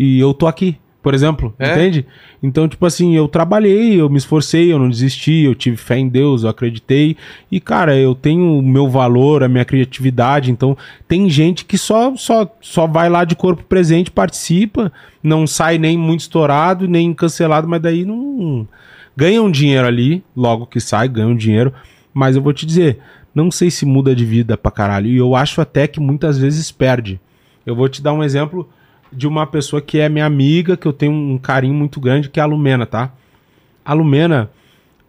E 0.04 0.20
eu 0.20 0.34
tô 0.34 0.48
aqui, 0.48 0.78
por 1.04 1.14
exemplo, 1.14 1.54
É? 1.60 1.74
entende? 1.74 2.08
Então, 2.42 2.68
tipo 2.68 2.84
assim, 2.88 3.16
eu 3.16 3.28
trabalhei, 3.28 4.02
eu 4.02 4.10
me 4.10 4.18
esforcei, 4.18 4.74
eu 4.74 4.80
não 4.80 4.90
desisti, 4.90 5.44
eu 5.44 5.54
tive 5.54 5.78
fé 5.78 5.96
em 6.00 6.10
Deus, 6.10 6.42
eu 6.42 6.50
acreditei. 6.50 7.16
E, 7.52 7.60
cara, 7.60 7.96
eu 7.96 8.16
tenho 8.16 8.58
o 8.58 8.64
meu 8.64 8.90
valor, 8.90 9.44
a 9.44 9.48
minha 9.48 9.64
criatividade. 9.64 10.50
Então, 10.50 10.76
tem 11.08 11.30
gente 11.30 11.66
que 11.66 11.78
só, 11.78 12.16
só, 12.16 12.52
só 12.60 12.88
vai 12.88 13.12
lá 13.12 13.24
de 13.24 13.36
corpo 13.36 13.64
presente, 13.64 14.10
participa, 14.10 14.92
não 15.22 15.46
sai 15.46 15.78
nem 15.78 15.96
muito 16.00 16.22
estourado, 16.22 16.88
nem 16.88 17.14
cancelado, 17.14 17.68
mas 17.68 17.80
daí 17.80 18.04
não. 18.04 18.68
Ganha 19.16 19.44
um 19.44 19.52
dinheiro 19.52 19.86
ali, 19.86 20.24
logo 20.36 20.66
que 20.66 20.80
sai, 20.80 21.08
ganha 21.08 21.28
um 21.28 21.36
dinheiro. 21.36 21.72
Mas 22.12 22.36
eu 22.36 22.42
vou 22.42 22.54
te 22.54 22.66
dizer, 22.66 22.98
não 23.36 23.52
sei 23.52 23.70
se 23.70 23.86
muda 23.86 24.16
de 24.16 24.26
vida 24.26 24.58
pra 24.58 24.72
caralho. 24.72 25.06
E 25.08 25.18
eu 25.18 25.36
acho 25.36 25.62
até 25.62 25.86
que 25.86 26.00
muitas 26.00 26.40
vezes 26.40 26.72
perde. 26.72 27.20
Eu 27.64 27.76
vou 27.76 27.88
te 27.88 28.02
dar 28.02 28.14
um 28.14 28.24
exemplo 28.24 28.68
de 29.12 29.28
uma 29.28 29.46
pessoa 29.46 29.82
que 29.82 30.00
é 30.00 30.08
minha 30.08 30.26
amiga, 30.26 30.78
que 30.78 30.88
eu 30.88 30.94
tenho 30.94 31.12
um 31.12 31.38
carinho 31.38 31.74
muito 31.74 32.00
grande, 32.00 32.30
que 32.30 32.40
é 32.40 32.44
a 32.44 32.46
Lumena, 32.46 32.86
tá? 32.86 33.12
A 33.84 33.94
Lumena, 33.94 34.50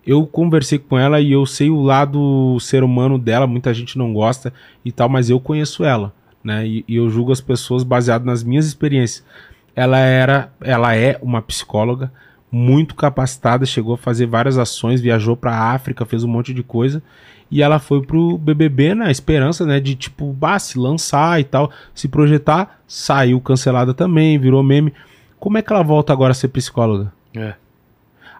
eu 0.07 0.27
conversei 0.27 0.79
com 0.79 0.99
ela 0.99 1.21
e 1.21 1.33
eu 1.33 1.47
sei 1.47 1.71
o 1.71 1.81
lado 1.81 2.59
ser 2.61 2.83
humano 2.83 3.19
dela, 3.19 3.47
muita 3.47 3.73
gente 3.73 3.97
não 3.97 4.13
gosta 4.13 4.53
e 4.85 4.91
tal, 4.91 5.09
mas 5.09 5.31
eu 5.31 5.39
conheço 5.39 5.85
ela, 5.85 6.13
né? 6.43 6.67
E, 6.67 6.85
e 6.89 6.97
eu 6.97 7.09
julgo 7.09 7.33
as 7.33 7.41
pessoas 7.41 7.85
baseado 7.85 8.25
nas 8.25 8.43
minhas 8.43 8.67
experiências. 8.67 9.25
Ela 9.75 9.99
era, 9.99 10.53
ela 10.61 10.95
é 10.95 11.19
uma 11.23 11.41
psicóloga 11.41 12.13
muito 12.53 12.95
capacitada, 12.95 13.65
chegou 13.65 13.95
a 13.95 13.99
fazer 13.99 14.27
várias 14.27 14.59
ações, 14.59 15.01
viajou 15.01 15.35
pra 15.35 15.73
África, 15.73 16.05
fez 16.05 16.23
um 16.23 16.29
monte 16.29 16.53
de 16.53 16.63
coisa. 16.63 17.03
E 17.51 17.63
ela 17.63 17.79
foi 17.79 18.03
pro 18.03 18.37
BBB 18.37 18.95
na 18.95 19.11
esperança, 19.11 19.65
né, 19.65 19.81
de 19.81 19.95
tipo, 19.95 20.33
bah, 20.33 20.59
se 20.59 20.79
lançar 20.79 21.41
e 21.41 21.45
tal, 21.45 21.71
se 21.95 22.09
projetar. 22.09 22.81
Saiu 22.87 23.41
cancelada 23.41 23.95
também, 23.95 24.39
virou 24.39 24.63
meme. 24.63 24.93
Como 25.41 25.57
é 25.57 25.63
que 25.63 25.73
ela 25.73 25.83
volta 25.83 26.13
agora 26.13 26.33
a 26.33 26.35
ser 26.35 26.49
psicóloga? 26.49 27.13
É. 27.35 27.55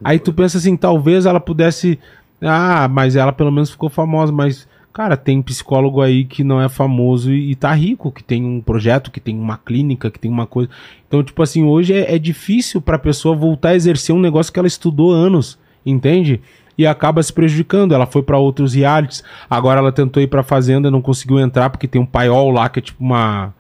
Aí 0.05 0.19
tu 0.19 0.33
pensa 0.33 0.59
assim, 0.59 0.77
talvez 0.77 1.27
ela 1.27 1.41
pudesse. 1.41 1.99
Ah, 2.41 2.89
mas 2.89 3.17
ela 3.17 3.33
pelo 3.33 3.51
menos 3.51 3.71
ficou 3.71 3.89
famosa, 3.89 4.33
mas. 4.33 4.69
Cara, 4.93 5.17
tem 5.17 5.41
psicólogo 5.41 6.03
aí 6.03 6.25
que 6.25 6.45
não 6.45 6.61
é 6.61 6.69
famoso 6.69 7.33
e, 7.33 7.53
e 7.53 7.55
tá 7.55 7.73
rico, 7.73 8.13
que 8.13 8.23
tem 8.23 8.45
um 8.45 8.61
projeto, 8.61 9.11
que 9.11 9.21
tem 9.21 9.35
uma 9.39 9.57
clínica, 9.57 10.11
que 10.11 10.19
tem 10.19 10.31
uma 10.31 10.47
coisa. 10.47 10.69
Então, 11.09 11.23
tipo 11.23 11.43
assim, 11.43 11.65
hoje 11.65 11.95
é, 11.95 12.15
é 12.15 12.19
difícil 12.19 12.81
pra 12.81 12.99
pessoa 12.99 13.35
voltar 13.35 13.71
a 13.71 13.75
exercer 13.75 14.15
um 14.15 14.21
negócio 14.21 14.53
que 14.53 14.59
ela 14.59 14.69
estudou 14.69 15.11
anos, 15.11 15.59
entende? 15.85 16.43
E 16.77 16.87
acaba 16.87 17.23
se 17.23 17.33
prejudicando. 17.33 17.95
Ela 17.95 18.05
foi 18.05 18.23
pra 18.23 18.37
outros 18.39 18.75
realities, 18.75 19.25
agora 19.49 19.81
ela 19.81 19.93
tentou 19.93 20.23
ir 20.23 20.27
pra 20.27 20.43
Fazenda, 20.43 20.91
não 20.91 21.01
conseguiu 21.01 21.39
entrar 21.41 21.71
porque 21.71 21.89
tem 21.89 22.01
um 22.01 22.07
paiol 22.07 22.51
lá 22.51 22.69
que 22.69 22.79
é 22.79 22.83
tipo 22.83 23.03
uma. 23.03 23.55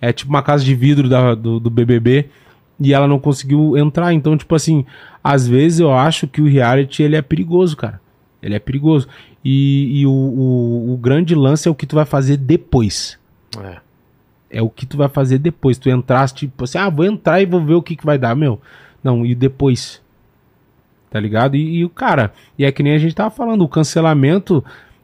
É 0.00 0.12
tipo 0.12 0.30
uma 0.30 0.42
casa 0.42 0.64
de 0.64 0.76
vidro 0.76 1.08
da- 1.08 1.34
do, 1.34 1.58
do 1.58 1.68
BBB 1.70 2.26
e 2.78 2.94
ela 2.94 3.08
não 3.08 3.18
conseguiu 3.18 3.76
entrar. 3.76 4.12
Então, 4.12 4.36
tipo 4.36 4.54
assim, 4.54 4.84
às 5.24 5.48
vezes 5.48 5.80
eu 5.80 5.92
acho 5.92 6.28
que 6.28 6.40
o 6.40 6.46
reality 6.46 7.02
ele 7.02 7.16
é 7.16 7.22
perigoso, 7.22 7.76
cara. 7.76 8.00
Ele 8.40 8.54
é 8.54 8.60
perigoso. 8.60 9.08
E, 9.44 10.00
e 10.00 10.06
o, 10.06 10.10
o, 10.10 10.94
o 10.94 10.96
grande 10.96 11.34
lance 11.34 11.68
é 11.68 11.70
o 11.70 11.74
que 11.74 11.86
tu 11.86 11.96
vai 11.96 12.04
fazer 12.04 12.36
depois. 12.36 13.18
É. 13.62 13.76
É 14.50 14.62
o 14.62 14.68
que 14.70 14.86
tu 14.86 14.96
vai 14.96 15.08
fazer 15.08 15.38
depois. 15.38 15.78
Tu 15.78 15.90
entraste, 15.90 16.46
tipo 16.46 16.64
assim, 16.64 16.78
ah, 16.78 16.88
vou 16.88 17.04
entrar 17.04 17.40
e 17.40 17.46
vou 17.46 17.64
ver 17.64 17.74
o 17.74 17.82
que, 17.82 17.94
que 17.96 18.04
vai 18.06 18.18
dar, 18.18 18.34
meu. 18.34 18.60
Não, 19.04 19.24
e 19.24 19.34
depois? 19.34 20.00
Tá 21.10 21.18
ligado? 21.20 21.56
E, 21.56 21.84
o 21.84 21.88
cara, 21.88 22.32
e 22.58 22.64
é 22.64 22.72
que 22.72 22.82
nem 22.82 22.94
a 22.94 22.98
gente 22.98 23.14
tava 23.14 23.30
falando, 23.30 23.62
o 23.62 23.68
cancelamento, 23.68 24.62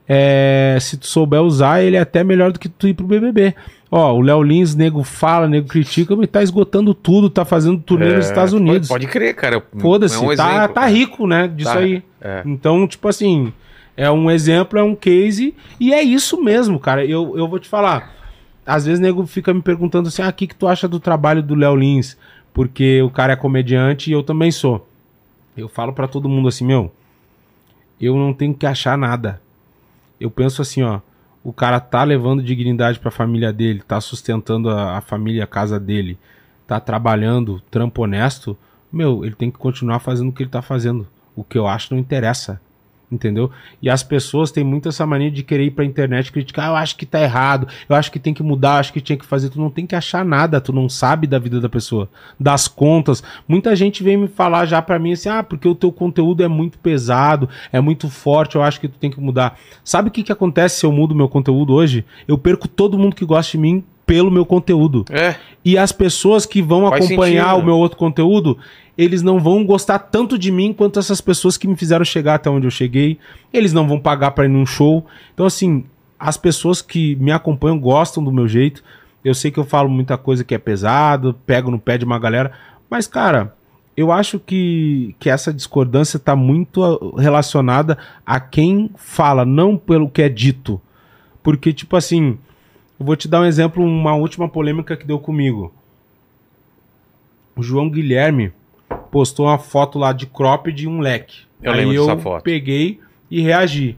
é, 0.09 0.77
se 0.81 0.97
tu 0.98 1.06
souber 1.06 1.40
usar, 1.40 1.82
ele 1.82 1.97
é 1.97 2.01
até 2.01 2.23
melhor 2.24 2.52
do 2.52 2.59
que 2.59 2.69
tu 2.69 2.89
ir 2.89 2.94
pro 2.94 3.06
BBB. 3.06 3.55
Ó, 3.90 4.12
o 4.15 4.20
Léo 4.20 4.43
Lins, 4.43 4.74
nego 4.74 5.02
fala, 5.05 5.47
nego 5.47 5.69
critica, 5.69 6.16
mas 6.16 6.28
tá 6.28 6.43
esgotando 6.43 6.93
tudo, 6.93 7.31
tá 7.31 7.44
fazendo 7.44 7.78
turnê 7.78 8.16
nos 8.16 8.27
É, 8.27 8.28
Estados 8.28 8.52
Unidos. 8.52 8.89
Pode, 8.89 9.05
pode 9.06 9.12
crer, 9.12 9.35
cara. 9.35 9.62
Foda-se, 9.78 10.16
É 10.16 10.19
um 10.19 10.35
tá, 10.35 10.69
tá 10.69 10.86
rico, 10.86 11.27
né, 11.27 11.47
disso 11.48 11.73
Tá, 11.73 11.78
aí. 11.78 12.02
é. 12.20 12.43
Então, 12.44 12.86
tipo 12.89 13.06
assim, 13.09 13.52
é 13.97 14.11
um 14.11 14.31
exemplo, 14.31 14.79
é 14.79 14.83
um 14.83 14.95
case, 14.95 15.55
e 15.79 15.93
é 15.93 16.03
isso 16.03 16.43
mesmo, 16.43 16.79
cara. 16.79 17.05
Eu, 17.05 17.37
eu 17.37 17.49
vou 17.49 17.59
te 17.59 17.69
falar. 17.69 18.12
Às 18.66 18.87
vezes 18.87 18.99
o 18.99 19.03
nego 19.03 19.27
fica 19.27 19.53
me 19.53 19.62
perguntando 19.62 20.09
assim: 20.09 20.23
ah, 20.23 20.29
o 20.29 20.33
que, 20.33 20.47
que 20.47 20.55
tu 20.55 20.66
acha 20.66 20.89
do 20.89 20.99
trabalho 20.99 21.43
do 21.43 21.55
Léo 21.55 21.77
Lins? 21.77 22.16
Porque 22.53 23.03
o 23.03 23.11
cara 23.11 23.33
é 23.33 23.37
comediante 23.37 24.11
e 24.11 24.12
eu 24.12 24.23
também 24.23 24.51
sou. 24.51 24.89
Eu 25.57 25.69
falo 25.69 25.93
pra 25.93 26.09
todo 26.09 26.29
mundo 26.29 26.49
assim, 26.49 26.65
meu, 26.65 26.93
eu 28.01 28.16
não 28.16 28.33
tenho 28.33 28.55
que 28.55 28.66
achar 28.66 28.99
nada. 28.99 29.41
Eu 30.21 30.31
penso 30.31 30.62
assim, 30.62 30.83
ó, 30.83 31.01
o 31.43 31.53
cara 31.53 31.79
tá 31.79 32.03
levando 32.03 32.43
dignidade 32.43 32.99
pra 32.99 33.11
família 33.11 33.53
dele, 33.53 33.83
tá 33.87 34.01
sustentando 34.01 34.71
a, 34.71 34.99
a 34.99 35.01
família, 35.01 35.45
a 35.45 35.49
casa 35.49 35.79
dele, 35.79 36.19
tá 36.66 36.81
trabalhando, 36.81 37.61
trampo 37.71 38.03
honesto, 38.03 38.57
meu, 38.91 39.25
ele 39.25 39.35
tem 39.35 39.51
que 39.51 39.59
continuar 39.59 39.99
fazendo 39.99 40.29
o 40.29 40.33
que 40.33 40.45
ele 40.45 40.51
tá 40.51 40.62
fazendo. 40.62 41.07
O 41.37 41.43
que 41.43 41.59
eu 41.59 41.66
acho 41.66 41.93
não 41.93 42.01
interessa. 42.01 42.61
Entendeu? 43.15 43.51
E 43.81 43.89
as 43.89 44.03
pessoas 44.03 44.51
têm 44.51 44.65
muito 44.65 44.89
essa 44.89 45.07
mania 45.07 45.31
de 45.31 45.43
querer 45.45 45.65
ir 45.66 45.70
pra 45.70 45.85
internet 45.85 46.32
criticar. 46.32 46.66
"Ah, 46.66 46.69
Eu 46.73 46.77
acho 46.77 46.97
que 46.97 47.07
tá 47.07 47.20
errado, 47.23 47.69
eu 47.89 47.95
acho 47.95 48.11
que 48.11 48.19
tem 48.19 48.35
que 48.35 48.43
mudar, 48.43 48.74
eu 48.74 48.81
acho 48.81 48.93
que 48.93 49.01
tinha 49.01 49.16
que 49.16 49.24
fazer. 49.24 49.49
Tu 49.51 49.61
não 49.61 49.70
tem 49.70 49.86
que 49.86 49.95
achar 49.95 50.24
nada, 50.24 50.61
tu 50.61 50.73
não 50.73 50.89
sabe 50.89 51.27
da 51.27 51.39
vida 51.39 51.61
da 51.61 51.69
pessoa, 51.69 52.09
das 52.41 52.66
contas. 52.66 53.23
Muita 53.47 53.77
gente 53.77 54.03
vem 54.03 54.16
me 54.16 54.27
falar 54.28 54.66
já 54.66 54.82
pra 54.82 54.99
mim 54.99 55.12
assim: 55.12 55.28
ah, 55.28 55.43
porque 55.43 55.69
o 55.69 55.74
teu 55.74 55.93
conteúdo 55.93 56.43
é 56.43 56.49
muito 56.49 56.78
pesado, 56.78 57.49
é 57.73 57.81
muito 57.81 58.11
forte, 58.11 58.57
eu 58.57 58.62
acho 58.62 58.81
que 58.81 58.89
tu 58.89 58.99
tem 58.99 59.11
que 59.11 59.20
mudar. 59.20 59.57
Sabe 59.85 60.09
o 60.09 60.11
que, 60.11 60.23
que 60.24 60.32
acontece 60.32 60.81
se 60.81 60.86
eu 60.86 60.91
mudo 60.93 61.15
meu 61.15 61.28
conteúdo 61.28 61.73
hoje? 61.73 62.05
Eu 62.27 62.36
perco 62.36 62.66
todo 62.66 62.99
mundo 62.99 63.15
que 63.15 63.24
gosta 63.24 63.53
de 63.53 63.59
mim 63.59 63.85
pelo 64.07 64.31
meu 64.31 64.45
conteúdo. 64.45 65.05
É. 65.11 65.36
E 65.65 65.78
as 65.78 65.91
pessoas 65.93 66.45
que 66.45 66.61
vão 66.61 66.89
Faz 66.91 67.07
acompanhar 67.07 67.47
sentido. 67.51 67.62
o 67.62 67.65
meu 67.65 67.77
outro 67.78 67.97
conteúdo, 67.97 68.59
eles 68.97 69.23
não 69.23 69.41
vão 69.41 69.65
gostar 69.65 69.99
tanto 69.99 70.39
de 70.39 70.51
mim 70.53 70.73
quanto 70.73 70.99
essas 70.99 71.21
pessoas 71.21 71.57
que 71.57 71.66
me 71.66 71.77
fizeram 71.77 72.05
chegar 72.05 72.35
até 72.35 72.49
onde 72.49 72.66
eu 72.66 72.71
cheguei. 72.71 73.19
Eles 73.53 73.73
não 73.73 73.89
vão 73.89 73.99
pagar 73.99 74.31
pra 74.31 74.45
ir 74.45 74.49
num 74.49 74.65
show. 74.65 75.05
Então, 75.33 75.47
assim, 75.47 75.85
as 76.19 76.37
pessoas 76.37 76.81
que 76.81 77.16
me 77.16 77.33
acompanham 77.33 77.79
gostam 77.79 78.23
do 78.23 78.33
meu 78.33 78.47
jeito. 78.47 78.85
Eu 79.25 79.35
sei 79.35 79.51
que 79.51 79.59
eu 79.59 79.65
falo 79.65 79.89
muita 79.89 80.16
coisa 80.16 80.45
que 80.45 80.55
é 80.55 80.59
pesado, 80.59 81.35
pego 81.45 81.71
no 81.71 81.79
pé 81.79 81.99
de 81.99 82.05
uma 82.05 82.19
galera. 82.19 82.53
Mas, 82.89 83.09
cara, 83.09 83.55
eu 83.97 84.12
acho 84.12 84.39
que, 84.39 85.16
que 85.19 85.29
essa 85.29 85.53
discordância 85.53 86.19
tá 86.19 86.37
muito 86.37 86.85
ah, 86.85 87.21
relacionada 87.21 87.99
a 88.25 88.39
quem 88.39 88.91
fala, 88.97 89.45
não 89.45 89.77
pelo 89.77 90.09
que 90.09 90.23
é 90.23 90.29
dito. 90.29 90.81
Porque, 91.43 91.73
tipo 91.73 91.97
assim, 91.97 92.39
eu 92.99 93.07
vou 93.07 93.16
te 93.16 93.27
dar 93.27 93.41
um 93.41 93.45
exemplo, 93.45 93.85
uma 93.85 94.15
última 94.15 94.49
polêmica 94.49 94.97
que 94.97 95.07
deu 95.07 95.19
comigo. 95.19 95.73
O 97.57 97.62
João 97.62 97.91
Guilherme 97.91 98.53
postou 99.11 99.47
uma 99.47 99.59
foto 99.59 99.98
lá 99.98 100.12
de 100.12 100.27
crop 100.27 100.73
de 100.73 100.89
um 100.89 101.01
leque. 101.01 101.43
Eu 101.62 101.73
Aí 101.73 101.78
lembro 101.78 101.94
eu 101.94 102.06
dessa 102.06 102.19
foto. 102.20 102.43
peguei 102.43 103.01
e 103.31 103.40
reagi. 103.40 103.97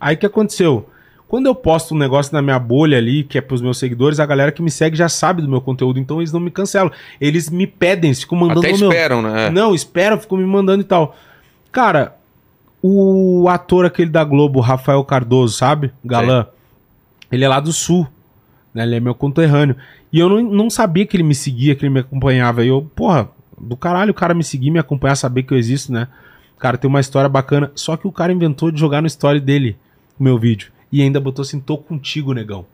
Aí 0.00 0.14
o 0.14 0.18
que 0.18 0.26
aconteceu? 0.26 0.88
Quando 1.28 1.46
eu 1.46 1.54
posto 1.54 1.94
um 1.94 1.98
negócio 1.98 2.32
na 2.34 2.42
minha 2.42 2.58
bolha 2.58 2.98
ali, 2.98 3.24
que 3.24 3.38
é 3.38 3.40
pros 3.40 3.62
meus 3.62 3.78
seguidores, 3.78 4.20
a 4.20 4.26
galera 4.26 4.52
que 4.52 4.60
me 4.60 4.70
segue 4.70 4.94
já 4.96 5.08
sabe 5.08 5.40
do 5.40 5.48
meu 5.48 5.62
conteúdo, 5.62 5.98
então 5.98 6.18
eles 6.20 6.30
não 6.32 6.40
me 6.40 6.50
cancelam. 6.50 6.92
Eles 7.18 7.48
me 7.48 7.66
pedem, 7.66 8.08
eles 8.10 8.20
ficam 8.20 8.36
mandando 8.36 8.60
Até 8.60 8.74
"Ô, 8.74 8.78
meu, 8.78 8.88
esperam, 8.90 9.22
né? 9.22 9.48
não, 9.48 9.74
espera, 9.74 10.18
ficou 10.18 10.36
me 10.36 10.44
mandando 10.44 10.82
e 10.82 10.84
tal. 10.84 11.16
Cara, 11.70 12.16
o 12.82 13.46
ator 13.48 13.86
aquele 13.86 14.10
da 14.10 14.24
Globo, 14.24 14.60
Rafael 14.60 15.02
Cardoso, 15.04 15.54
sabe? 15.56 15.90
Galã. 16.04 16.46
Ele 17.30 17.44
é 17.44 17.48
lá 17.48 17.60
do 17.60 17.72
sul. 17.72 18.06
Né? 18.74 18.82
Ele 18.82 18.96
é 18.96 19.00
meu 19.00 19.14
conterrâneo. 19.14 19.76
E 20.12 20.18
eu 20.18 20.28
não, 20.28 20.42
não 20.42 20.68
sabia 20.70 21.06
que 21.06 21.16
ele 21.16 21.22
me 21.22 21.34
seguia, 21.34 21.74
que 21.74 21.84
ele 21.86 21.94
me 21.94 22.00
acompanhava. 22.00 22.62
E 22.62 22.68
eu, 22.68 22.90
porra, 22.94 23.30
do 23.62 23.76
caralho 23.76 24.10
o 24.10 24.14
cara 24.14 24.34
me 24.34 24.42
seguir, 24.44 24.70
me 24.70 24.78
acompanhar, 24.78 25.14
saber 25.14 25.44
que 25.44 25.52
eu 25.54 25.58
existo, 25.58 25.92
né? 25.92 26.08
Cara, 26.58 26.76
tem 26.76 26.88
uma 26.88 27.00
história 27.00 27.28
bacana. 27.28 27.70
Só 27.74 27.96
que 27.96 28.06
o 28.06 28.12
cara 28.12 28.32
inventou 28.32 28.70
de 28.70 28.78
jogar 28.80 29.00
no 29.00 29.06
story 29.06 29.40
dele 29.40 29.76
o 30.18 30.22
meu 30.24 30.38
vídeo. 30.38 30.70
E 30.90 31.00
ainda 31.00 31.18
botou 31.20 31.42
assim, 31.42 31.58
tô 31.60 31.78
contigo, 31.78 32.32
negão. 32.34 32.66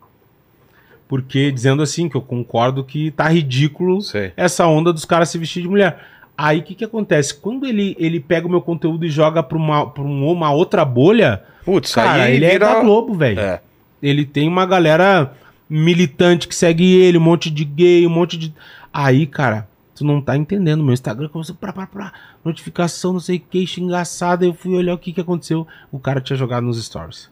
Porque 1.07 1.51
dizendo 1.51 1.83
assim, 1.83 2.09
que 2.09 2.17
eu 2.17 2.21
concordo 2.21 2.85
que 2.85 3.11
tá 3.13 3.29
ridículo 3.29 4.03
Sei. 4.03 4.33
essa 4.37 4.67
onda 4.67 4.93
dos 4.93 5.05
caras 5.05 5.31
se 5.31 5.39
vestir 5.39 5.63
de 5.63 5.69
mulher. 5.69 5.99
Aí 6.37 6.59
o 6.61 6.63
que 6.63 6.75
que 6.75 6.85
acontece? 6.85 7.35
Quando 7.35 7.67
ele, 7.67 7.97
ele 7.99 8.21
pega 8.21 8.47
o 8.47 8.51
meu 8.51 8.61
conteúdo 8.61 9.05
e 9.05 9.11
joga 9.11 9.43
pra 9.43 9.57
uma, 9.57 9.89
pra 9.91 10.03
um- 10.03 10.31
uma 10.31 10.51
outra 10.53 10.85
bolha, 10.85 11.43
Putz, 11.65 11.95
cara, 11.95 12.23
aí 12.25 12.37
ele 12.37 12.45
é 12.45 12.51
vira- 12.53 12.67
da 12.75 12.81
Globo, 12.81 13.15
velho. 13.15 13.41
É. 13.41 13.61
Ele 14.03 14.25
tem 14.25 14.47
uma 14.47 14.65
galera 14.65 15.33
militante 15.69 16.47
que 16.47 16.55
segue 16.55 16.95
ele, 16.95 17.19
um 17.19 17.23
monte 17.23 17.51
de 17.51 17.65
gay, 17.65 18.07
um 18.07 18.11
monte 18.11 18.37
de. 18.39 18.55
Aí, 18.93 19.27
cara, 19.27 19.68
tu 19.99 20.05
não 20.05 20.21
tá 20.21 20.37
entendendo. 20.37 20.83
Meu 20.83 20.95
Instagram 20.95 21.29
começou 21.29 21.55
pra, 21.55 21.73
pra, 21.73 21.87
pra, 21.87 22.13
notificação, 22.45 23.13
não 23.13 23.21
sei 23.21 23.37
o 23.37 23.41
que, 23.41 23.67
xingaçada. 23.67 24.45
Eu 24.45 24.55
fui 24.55 24.75
olhar 24.75 24.95
o 24.95 24.99
que 24.99 25.13
que 25.13 25.21
aconteceu. 25.21 25.67
O 25.93 25.99
cara 25.99 26.21
tinha 26.21 26.37
jogado 26.37 26.65
nos 26.65 26.83
stories. 26.83 27.31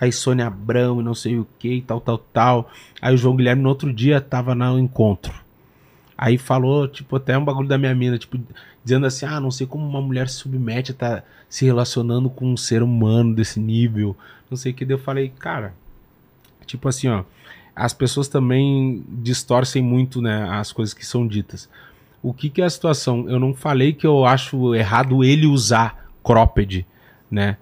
Aí 0.00 0.10
Sônia 0.10 0.46
Abrão 0.46 1.02
não 1.02 1.14
sei 1.14 1.38
o 1.38 1.46
que, 1.58 1.82
tal, 1.82 2.00
tal, 2.00 2.18
tal. 2.18 2.70
Aí 3.00 3.14
o 3.14 3.18
João 3.18 3.36
Guilherme 3.36 3.62
no 3.62 3.68
outro 3.68 3.92
dia 3.92 4.20
tava 4.20 4.54
no 4.54 4.78
encontro. 4.78 5.34
Aí 6.16 6.36
falou, 6.36 6.88
tipo, 6.88 7.16
até 7.16 7.36
um 7.36 7.44
bagulho 7.44 7.68
da 7.68 7.78
minha 7.78 7.94
mina, 7.94 8.18
tipo, 8.18 8.38
dizendo 8.84 9.06
assim, 9.06 9.26
ah, 9.26 9.40
não 9.40 9.50
sei 9.50 9.66
como 9.66 9.86
uma 9.86 10.02
mulher 10.02 10.28
se 10.28 10.36
submete 10.36 10.92
a 10.92 10.94
tá 10.94 11.22
se 11.48 11.64
relacionando 11.64 12.30
com 12.30 12.52
um 12.52 12.56
ser 12.56 12.82
humano 12.82 13.34
desse 13.34 13.58
nível, 13.58 14.16
não 14.50 14.56
sei 14.56 14.72
o 14.72 14.74
que. 14.74 14.84
Daí 14.84 14.94
eu 14.94 14.98
falei, 14.98 15.32
cara, 15.38 15.74
tipo 16.66 16.88
assim, 16.88 17.08
ó, 17.08 17.24
as 17.74 17.92
pessoas 17.92 18.28
também 18.28 19.04
distorcem 19.08 19.82
muito, 19.82 20.20
né, 20.20 20.48
as 20.50 20.72
coisas 20.72 20.94
que 20.94 21.04
são 21.04 21.26
ditas. 21.26 21.68
O 22.22 22.32
que 22.32 22.50
que 22.50 22.60
é 22.60 22.64
a 22.64 22.70
situação? 22.70 23.28
Eu 23.28 23.38
não 23.38 23.54
falei 23.54 23.92
que 23.92 24.06
eu 24.06 24.24
acho 24.24 24.74
errado 24.74 25.24
ele 25.24 25.46
usar 25.46 26.06
cropped, 26.22 26.86
né? 27.30 27.56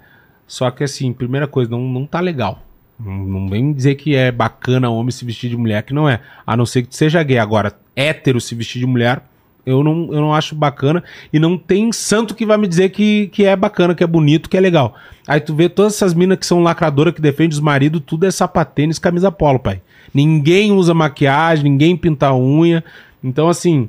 Só 0.47 0.71
que 0.71 0.83
assim, 0.83 1.13
primeira 1.13 1.47
coisa, 1.47 1.71
não, 1.71 1.81
não 1.81 2.07
tá 2.07 2.21
legal. 2.21 2.63
Não, 2.99 3.49
vem 3.49 3.73
dizer 3.73 3.95
que 3.95 4.17
é 4.17 4.33
bacana 4.33 4.91
homem 4.91 5.13
se 5.13 5.25
vestir 5.25 5.49
de 5.49 5.57
mulher, 5.57 5.85
que 5.85 5.95
não 5.95 6.09
é. 6.09 6.21
A 6.45 6.57
não 6.57 6.67
ser 6.67 6.83
que 6.83 6.97
seja 6.97 7.23
gay. 7.23 7.39
Agora, 7.39 7.79
hétero 7.95 8.41
se 8.41 8.57
vestir 8.57 8.81
de 8.81 8.87
mulher, 8.87 9.23
eu 9.65 9.85
não, 9.85 10.13
eu 10.13 10.21
não 10.21 10.35
acho 10.35 10.57
bacana. 10.57 11.05
E 11.33 11.39
não 11.39 11.57
tem 11.57 11.93
santo 11.93 12.35
que 12.35 12.45
vai 12.45 12.57
me 12.57 12.67
dizer 12.67 12.89
que, 12.89 13.29
que 13.29 13.45
é 13.45 13.55
bacana, 13.55 13.95
que 13.95 14.03
é 14.03 14.07
bonito, 14.07 14.49
que 14.49 14.57
é 14.57 14.61
legal. 14.61 14.97
Aí 15.29 15.39
tu 15.39 15.55
vê 15.55 15.69
todas 15.69 15.95
essas 15.95 16.13
minas 16.13 16.39
que 16.39 16.47
são 16.47 16.61
lacradoras, 16.61 17.15
que 17.15 17.21
defendem 17.21 17.51
os 17.51 17.61
maridos, 17.61 18.03
tudo 18.05 18.27
é 18.27 18.31
sapatênis, 18.31 18.99
camisa 18.99 19.31
polo, 19.31 19.61
pai. 19.61 19.81
Ninguém 20.13 20.73
usa 20.73 20.93
maquiagem, 20.93 21.71
ninguém 21.71 21.97
pinta 21.97 22.35
unha. 22.35 22.83
Então, 23.23 23.49
assim, 23.49 23.89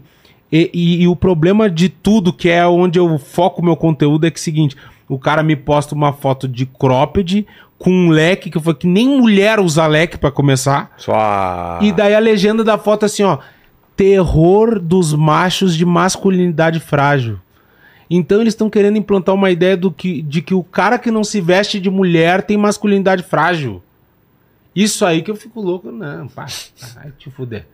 e, 0.51 0.69
e- 0.73 1.01
e 1.03 1.07
o 1.07 1.15
problema 1.15 1.69
de 1.69 1.89
tudo, 1.89 2.33
que 2.33 2.49
é 2.49 2.65
onde 2.67 2.97
eu 2.99 3.17
foco 3.17 3.63
meu 3.63 3.75
conteúdo, 3.75 4.25
é 4.25 4.31
que 4.31 4.37
é 4.37 4.41
o 4.41 4.43
seguinte: 4.43 4.75
o 5.07 5.17
cara 5.19 5.43
me 5.43 5.55
posta 5.55 5.93
uma 5.95 6.11
foto 6.13 6.47
de 6.47 6.65
cropped 6.65 7.45
com 7.77 7.89
um 7.91 8.09
leque, 8.09 8.49
que 8.49 8.57
eu 8.57 8.61
falei 8.61 8.77
que 8.79 8.87
nem 8.87 9.07
mulher 9.19 9.59
usa 9.59 9.87
leque 9.87 10.17
pra 10.17 10.31
começar. 10.31 10.91
Só. 10.97 11.79
E 11.81 11.91
daí 11.91 12.13
a 12.13 12.19
legenda 12.19 12.63
da 12.63 12.77
foto 12.77 13.03
é 13.03 13.05
assim, 13.05 13.23
ó. 13.23 13.37
Terror 13.95 14.79
dos 14.79 15.13
machos 15.13 15.75
de 15.75 15.85
masculinidade 15.85 16.79
frágil. 16.79 17.37
Então 18.09 18.41
eles 18.41 18.53
estão 18.53 18.69
querendo 18.69 18.97
implantar 18.97 19.35
uma 19.35 19.51
ideia 19.51 19.75
do 19.77 19.91
que, 19.91 20.21
de 20.21 20.41
que 20.41 20.53
o 20.53 20.63
cara 20.63 20.97
que 20.97 21.11
não 21.11 21.23
se 21.23 21.39
veste 21.41 21.79
de 21.79 21.89
mulher 21.89 22.41
tem 22.41 22.57
masculinidade 22.57 23.23
frágil. 23.23 23.83
Isso 24.75 25.05
aí 25.05 25.21
que 25.21 25.29
eu 25.29 25.35
fico 25.35 25.61
louco. 25.61 25.91
Não, 25.91 26.27
pá, 26.27 26.45
vai 26.95 27.11
te 27.17 27.29
fuder. 27.29 27.67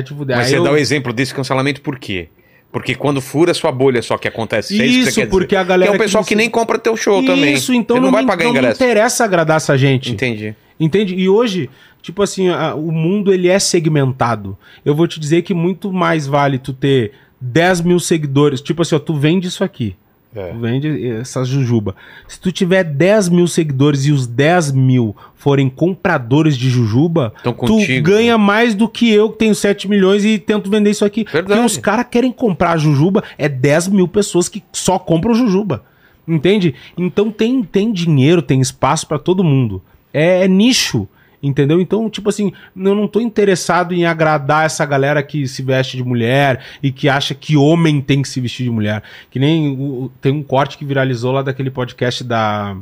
Te 0.00 0.14
fuder. 0.14 0.36
Mas 0.36 0.46
Aí 0.46 0.52
você 0.52 0.58
eu- 0.58 0.62
dá 0.64 0.70
o 0.70 0.76
exemplo 0.76 1.12
desse 1.12 1.34
cancelamento 1.34 1.80
por 1.82 1.98
quê? 1.98 2.28
Porque 2.70 2.94
quando 2.94 3.20
fura 3.20 3.52
sua 3.52 3.70
bolha 3.72 4.00
só 4.00 4.16
que 4.16 4.26
acontece 4.28 4.80
é 4.80 4.86
Isso, 4.86 5.20
que 5.20 5.26
porque 5.26 5.48
dizer. 5.48 5.56
a 5.58 5.64
galera 5.64 5.90
Que 5.90 5.96
é 5.96 6.00
o 6.00 6.02
pessoal 6.02 6.22
que 6.24 6.28
que, 6.28 6.34
você- 6.34 6.38
nem 6.38 6.48
compra 6.48 6.78
teu 6.78 6.96
show 6.96 7.22
também. 7.22 7.52
Isso, 7.52 7.74
então 7.74 7.96
Ele 7.98 8.06
não, 8.06 8.12
vai 8.12 8.24
pagar 8.24 8.44
não 8.44 8.52
ingresso. 8.52 8.82
interessa 8.82 9.24
agradar 9.24 9.58
essa 9.58 9.76
gente. 9.76 10.10
Entendi. 10.12 10.54
Entende? 10.80 11.14
E 11.14 11.28
hoje, 11.28 11.68
tipo 12.00 12.22
assim, 12.22 12.48
a- 12.48 12.74
o 12.74 12.90
mundo 12.90 13.30
ele 13.34 13.48
é 13.48 13.58
segmentado. 13.58 14.56
Eu 14.84 14.94
vou 14.94 15.06
te 15.06 15.20
dizer 15.20 15.42
que 15.42 15.52
muito 15.52 15.92
mais 15.92 16.26
vale 16.26 16.58
tu 16.58 16.72
ter 16.72 17.12
10 17.38 17.80
mil 17.82 18.00
seguidores. 18.00 18.60
Tipo 18.62 18.80
assim, 18.82 18.94
ó, 18.94 18.98
tu 18.98 19.14
vende 19.14 19.48
isso 19.48 19.62
aqui. 19.62 19.94
É. 20.34 20.48
Tu 20.48 20.58
vende 20.58 21.08
essa 21.08 21.44
jujuba. 21.44 21.94
Se 22.26 22.40
tu 22.40 22.50
tiver 22.50 22.84
10 22.84 23.28
mil 23.28 23.46
seguidores 23.46 24.06
e 24.06 24.12
os 24.12 24.26
10 24.26 24.72
mil 24.72 25.14
forem 25.34 25.68
compradores 25.68 26.56
de 26.56 26.70
jujuba, 26.70 27.34
Tão 27.42 27.52
tu 27.52 27.58
contigo, 27.58 28.06
ganha 28.08 28.38
mais 28.38 28.74
do 28.74 28.88
que 28.88 29.12
eu 29.12 29.30
que 29.30 29.38
tenho 29.38 29.54
7 29.54 29.88
milhões 29.88 30.24
e 30.24 30.38
tento 30.38 30.70
vender 30.70 30.90
isso 30.90 31.04
aqui. 31.04 31.24
Verdade. 31.24 31.46
Porque 31.46 31.66
os 31.66 31.76
caras 31.76 32.06
querem 32.10 32.32
comprar 32.32 32.78
jujuba, 32.78 33.22
é 33.36 33.48
10 33.48 33.88
mil 33.88 34.08
pessoas 34.08 34.48
que 34.48 34.62
só 34.72 34.98
compram 34.98 35.34
jujuba. 35.34 35.84
Entende? 36.26 36.74
Então 36.96 37.30
tem, 37.30 37.62
tem 37.62 37.92
dinheiro, 37.92 38.40
tem 38.40 38.60
espaço 38.60 39.06
pra 39.06 39.18
todo 39.18 39.44
mundo. 39.44 39.82
É, 40.14 40.44
é 40.44 40.48
nicho. 40.48 41.08
Entendeu? 41.42 41.80
Então, 41.80 42.08
tipo 42.08 42.28
assim, 42.28 42.52
eu 42.76 42.94
não 42.94 43.08
tô 43.08 43.20
interessado 43.20 43.92
em 43.92 44.04
agradar 44.06 44.64
essa 44.64 44.86
galera 44.86 45.22
que 45.24 45.48
se 45.48 45.60
veste 45.60 45.96
de 45.96 46.04
mulher 46.04 46.62
e 46.80 46.92
que 46.92 47.08
acha 47.08 47.34
que 47.34 47.56
homem 47.56 48.00
tem 48.00 48.22
que 48.22 48.28
se 48.28 48.40
vestir 48.40 48.62
de 48.62 48.70
mulher. 48.70 49.02
Que 49.28 49.40
nem 49.40 49.70
o- 49.76 50.08
tem 50.20 50.30
um 50.32 50.42
corte 50.42 50.78
que 50.78 50.84
viralizou 50.84 51.32
lá 51.32 51.42
daquele 51.42 51.68
podcast 51.70 52.22
da, 52.22 52.76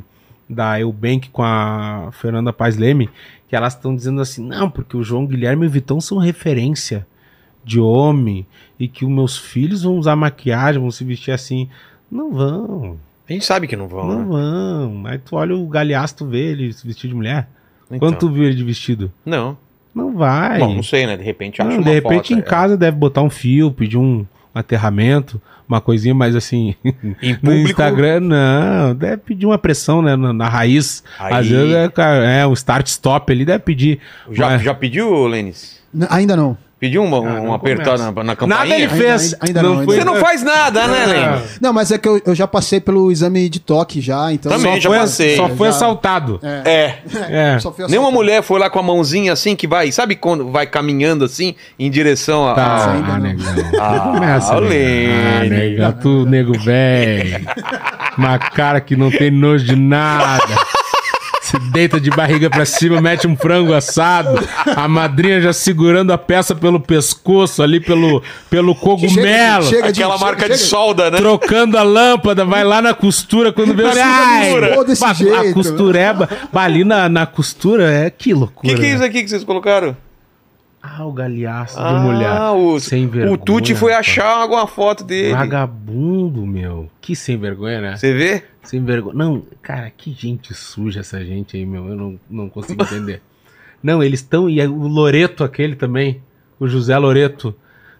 da 0.47 0.79
Eubank 0.79 1.29
com 1.29 1.41
a 1.41 2.09
Fernanda 2.11 2.53
Paz 2.53 2.77
Leme, 2.77 3.09
que 3.49 3.55
elas 3.55 3.73
estão 3.73 3.95
dizendo 3.95 4.21
assim, 4.21 4.45
não, 4.45 4.69
porque 4.69 4.95
o 4.95 5.03
João 5.03 5.25
Guilherme 5.25 5.65
e 5.65 5.67
o 5.67 5.71
Vitão 5.71 5.99
são 5.99 6.19
referência 6.19 7.07
de 7.65 7.79
homem 7.79 8.45
e 8.79 8.87
que 8.87 9.03
os 9.05 9.11
meus 9.11 9.37
filhos 9.39 9.81
vão 9.83 9.97
usar 9.97 10.15
maquiagem, 10.15 10.79
vão 10.79 10.91
se 10.91 11.03
vestir 11.03 11.31
assim. 11.31 11.67
Não 12.11 12.31
vão, 12.31 12.97
A 13.27 13.33
gente 13.33 13.43
sabe 13.45 13.67
que 13.67 13.75
não 13.75 13.87
vão, 13.87 14.07
não 14.07 14.19
né? 14.19 14.25
vão. 14.27 15.07
Aí 15.07 15.17
tu 15.17 15.35
olha 15.35 15.55
o 15.55 15.67
galhaço, 15.67 16.17
tu 16.17 16.25
vê 16.27 16.51
ele 16.51 16.71
se 16.71 16.85
vestir 16.85 17.07
de 17.07 17.15
mulher. 17.15 17.47
Então. 17.91 17.99
Quando 17.99 18.17
tu 18.19 18.29
viu 18.29 18.43
ele 18.45 18.55
de 18.55 18.63
vestido? 18.63 19.11
Não. 19.25 19.57
Não 19.93 20.15
vai. 20.15 20.59
Bom, 20.59 20.75
não 20.75 20.83
sei, 20.83 21.05
né? 21.05 21.17
De 21.17 21.23
repente 21.23 21.61
acha 21.61 21.69
Não, 21.69 21.77
uma 21.77 21.83
de 21.83 21.91
repente 21.91 22.29
foto, 22.29 22.33
em 22.33 22.39
é. 22.39 22.41
casa 22.41 22.77
deve 22.77 22.95
botar 22.97 23.21
um 23.21 23.29
fio, 23.29 23.71
pedir 23.71 23.97
um, 23.97 24.19
um 24.19 24.25
aterramento, 24.55 25.41
uma 25.67 25.81
coisinha 25.81 26.13
mais 26.15 26.33
assim. 26.35 26.75
Em 27.21 27.33
No 27.35 27.39
público, 27.39 27.69
Instagram, 27.71 28.19
não. 28.21 28.95
Deve 28.95 29.17
pedir 29.17 29.45
uma 29.45 29.57
pressão, 29.57 30.01
né? 30.01 30.15
Na, 30.15 30.31
na 30.31 30.47
raiz. 30.47 31.03
Aí- 31.19 31.33
Às 31.33 31.47
vezes 31.47 31.73
é, 31.73 32.41
é 32.41 32.47
um 32.47 32.53
start-stop 32.53 33.31
ali, 33.33 33.43
deve 33.43 33.59
pedir. 33.63 33.99
já, 34.31 34.47
Mas- 34.51 34.61
já 34.61 34.73
pediu, 34.73 35.27
Lênis? 35.27 35.81
Ainda 36.09 36.37
não. 36.37 36.57
Pediu 36.81 37.03
uma, 37.03 37.17
Ah, 37.17 37.39
um 37.39 37.43
não 37.45 37.53
apertar 37.53 37.95
na, 37.97 38.11
na 38.23 38.35
campainha? 38.35 38.47
Nada 38.63 38.65
ele 38.75 38.83
Ainda- 38.91 38.95
fez. 38.95 39.33
ainda- 39.35 39.37
ainda 39.45 39.61
não, 39.61 39.71
ainda 39.73 39.85
foi- 39.85 39.95
Você 39.97 40.03
não 40.03 40.15
faz 40.15 40.41
nada, 40.41 40.87
né, 40.87 41.03
Ah. 41.03 41.05
Lênis? 41.35 41.59
Não, 41.61 41.71
mas 41.71 41.91
é 41.91 41.97
que 41.99 42.09
eu, 42.09 42.19
eu 42.25 42.33
já 42.33 42.47
passei 42.47 42.81
pelo 42.81 43.11
exame 43.11 43.47
de 43.49 43.59
toque 43.59 44.01
já, 44.01 44.33
então... 44.33 44.51
Também, 44.51 44.73
Só 44.73 44.79
já 44.79 44.89
foi, 44.89 44.97
passei. 44.99 45.35
só 45.37 45.47
foi 45.49 45.67
Já- 45.67 45.75
assaltado. 45.75 46.39
É. 46.41 46.61
É. 46.65 46.97
Fui 47.07 47.21
Nenhuma 47.29 47.55
assaltado. 47.57 48.11
mulher 48.11 48.41
foi 48.41 48.59
lá 48.59 48.67
com 48.67 48.79
a 48.79 48.83
mãozinha 48.83 49.31
assim 49.31 49.55
que 49.55 49.67
vai, 49.67 49.91
sabe 49.91 50.15
quando 50.15 50.49
vai 50.49 50.65
caminhando 50.65 51.23
assim 51.23 51.53
em 51.77 51.89
direção 51.91 52.47
a. 52.49 52.55
Tá, 52.55 52.63
a- 52.65 52.93
ainda 52.93 53.07
não. 53.09 53.19
negão. 53.19 53.45
Ah, 53.79 53.91
Não 54.05 54.13
começa, 54.13 54.55
olha 54.55 54.69
negão. 54.69 55.13
Ah, 55.39 55.45
ele. 55.45 55.55
negão, 55.55 55.91
tu, 55.93 56.25
nego 56.25 56.57
velho. 56.59 57.45
Uma 58.17 58.39
cara 58.39 58.81
que 58.81 58.95
não 58.95 59.11
tem 59.11 59.29
nojo 59.29 59.65
de 59.65 59.75
nada. 59.75 60.43
Se 61.51 61.59
deita 61.71 61.99
de 61.99 62.09
barriga 62.09 62.49
pra 62.49 62.65
cima, 62.65 63.01
mete 63.01 63.27
um 63.27 63.35
frango 63.35 63.73
assado. 63.73 64.39
A 64.75 64.87
madrinha 64.87 65.41
já 65.41 65.51
segurando 65.51 66.11
a 66.13 66.17
peça 66.17 66.55
pelo 66.55 66.79
pescoço, 66.79 67.61
ali 67.61 67.79
pelo, 67.79 68.23
pelo 68.49 68.73
cogumelo. 68.73 69.63
chega 69.65 69.91
de- 69.91 70.01
Aquela 70.01 70.17
chega- 70.17 70.25
marca 70.25 70.49
de 70.49 70.57
chega- 70.57 70.69
solda, 70.69 71.11
né? 71.11 71.17
Trocando 71.17 71.77
a 71.77 71.83
lâmpada, 71.83 72.45
vai 72.45 72.63
lá 72.63 72.81
na 72.81 72.93
costura 72.93 73.51
quando 73.51 73.73
vê. 73.75 73.83
Ai, 73.91 74.53
a, 75.03 75.09
a 75.09 75.13
jeito. 75.13 75.53
costura 75.53 75.99
é. 75.99 76.13
ba- 76.13 76.29
bah, 76.53 76.63
Ali 76.63 76.83
na, 76.85 77.09
na 77.09 77.25
costura 77.25 77.91
é 77.91 78.09
que 78.09 78.33
O 78.33 78.39
loucura. 78.39 78.73
que, 78.73 78.79
que 78.79 78.85
é 78.85 78.89
né? 78.89 78.95
isso 78.95 79.03
aqui 79.03 79.23
que 79.23 79.29
vocês 79.29 79.43
colocaram? 79.43 79.95
Ah, 80.81 81.05
o 81.05 81.11
galhaço 81.11 81.77
de 81.77 81.93
mulher. 81.99 82.41
o, 82.51 82.79
Sem 82.79 83.05
o 83.05 83.09
vergonha, 83.09 83.37
Tuti 83.37 83.75
foi 83.75 83.93
achar 83.93 84.41
alguma 84.41 84.65
foto 84.65 85.03
dele. 85.03 85.33
Vagabundo, 85.33 86.45
meu. 86.45 86.89
Que 86.99 87.15
sem 87.15 87.37
vergonha, 87.37 87.79
né? 87.79 87.95
Você 87.95 88.13
vê? 88.13 88.43
Sem 88.63 88.83
vergonha. 88.83 89.15
Não, 89.15 89.43
cara, 89.61 89.91
que 89.95 90.11
gente 90.11 90.53
suja 90.55 91.01
essa 91.01 91.23
gente 91.23 91.55
aí, 91.55 91.65
meu. 91.65 91.87
Eu 91.87 91.95
não, 91.95 92.19
não 92.29 92.49
consigo 92.49 92.83
entender. 92.83 93.21
Não, 93.83 94.03
eles 94.03 94.19
estão. 94.19 94.47
E 94.47 94.61
o 94.67 94.87
Loreto, 94.87 95.43
aquele 95.43 95.75
também. 95.75 96.21
O 96.59 96.67
José 96.67 96.95
Loreto. 96.99 97.55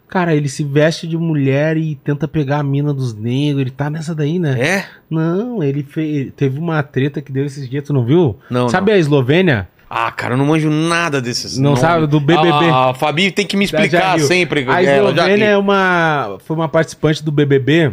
Cara, 0.06 0.32
ele 0.32 0.48
se 0.48 0.62
veste 0.62 1.08
de 1.08 1.16
mulher 1.16 1.76
e 1.76 1.96
tenta 1.96 2.28
pegar 2.28 2.58
a 2.58 2.62
mina 2.62 2.94
dos 2.94 3.14
negros. 3.14 3.62
Ele 3.62 3.70
tá 3.70 3.90
nessa 3.90 4.14
daí, 4.14 4.38
né? 4.38 4.60
É? 4.60 4.86
Não, 5.10 5.60
ele 5.60 5.82
fez. 5.82 6.32
Teve 6.36 6.58
uma 6.58 6.80
treta 6.84 7.20
que 7.20 7.32
deu 7.32 7.44
esses 7.44 7.68
dias, 7.68 7.82
tu 7.82 7.92
não 7.92 8.04
viu? 8.04 8.38
Não, 8.48 8.68
Sabe 8.68 8.92
a 8.92 8.96
Eslovênia? 8.98 9.68
Ah, 9.94 10.10
cara, 10.10 10.32
eu 10.32 10.38
não 10.38 10.46
manjo 10.46 10.70
nada 10.70 11.20
desses. 11.20 11.58
Não 11.58 11.76
sabe 11.76 12.06
do 12.06 12.18
BBB. 12.18 12.48
Ah, 12.48 12.88
a 12.88 12.94
Fabi 12.94 13.30
tem 13.30 13.46
que 13.46 13.58
me 13.58 13.66
explicar 13.66 14.18
sempre. 14.20 14.60
A 14.60 14.82
ela 14.82 15.10
já 15.14 15.24
Eslovênia 15.24 15.44
é 15.44 15.56
uma, 15.58 16.38
foi 16.46 16.56
uma 16.56 16.66
participante 16.66 17.22
do 17.22 17.30
BBB, 17.30 17.92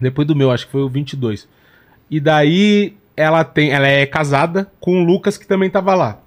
depois 0.00 0.26
do 0.26 0.34
meu, 0.34 0.50
acho 0.50 0.66
que 0.66 0.72
foi 0.72 0.82
o 0.82 0.88
22. 0.88 1.46
E 2.10 2.18
daí 2.18 2.96
ela 3.16 3.44
tem, 3.44 3.70
ela 3.70 3.86
é 3.86 4.04
casada 4.06 4.72
com 4.80 5.00
o 5.00 5.04
Lucas 5.04 5.38
que 5.38 5.46
também 5.46 5.70
tava 5.70 5.94
lá. 5.94 6.18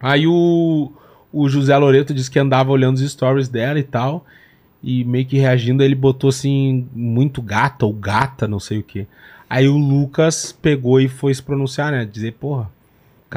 Aí 0.00 0.26
o, 0.26 0.90
o 1.32 1.48
José 1.48 1.76
Loreto 1.76 2.12
disse 2.12 2.28
que 2.28 2.40
andava 2.40 2.72
olhando 2.72 2.96
os 2.96 3.08
stories 3.08 3.48
dela 3.48 3.78
e 3.78 3.84
tal, 3.84 4.26
e 4.82 5.04
meio 5.04 5.26
que 5.26 5.38
reagindo, 5.38 5.80
ele 5.80 5.94
botou 5.94 6.30
assim 6.30 6.88
muito 6.92 7.40
gata 7.40 7.86
ou 7.86 7.92
gata, 7.92 8.48
não 8.48 8.58
sei 8.58 8.78
o 8.78 8.82
que. 8.82 9.06
Aí 9.48 9.68
o 9.68 9.78
Lucas 9.78 10.50
pegou 10.50 11.00
e 11.00 11.06
foi 11.06 11.32
se 11.32 11.40
pronunciar, 11.40 11.92
né? 11.92 12.04
Dizer, 12.04 12.32
porra, 12.32 12.73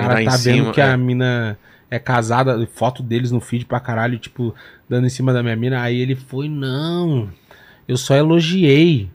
cara 0.04 0.24
tá 0.26 0.32
vendo 0.38 0.38
cima, 0.62 0.74
que 0.74 0.82
é. 0.82 0.86
a 0.92 0.98
mina 0.98 1.58
é 1.90 1.98
casada, 2.00 2.68
foto 2.76 3.02
deles 3.02 3.32
no 3.32 3.40
feed 3.40 3.66
pra 3.66 3.80
caralho, 3.80 4.18
tipo, 4.20 4.54
dando 4.90 5.08
em 5.08 5.10
cima 5.10 5.32
da 5.34 5.42
minha 5.42 5.56
mina. 5.56 5.82
Aí 5.82 6.00
ele 6.00 6.16
foi, 6.16 6.48
não, 6.50 7.30
eu 7.88 7.98
só 7.98 8.16
elogiei. 8.16 9.10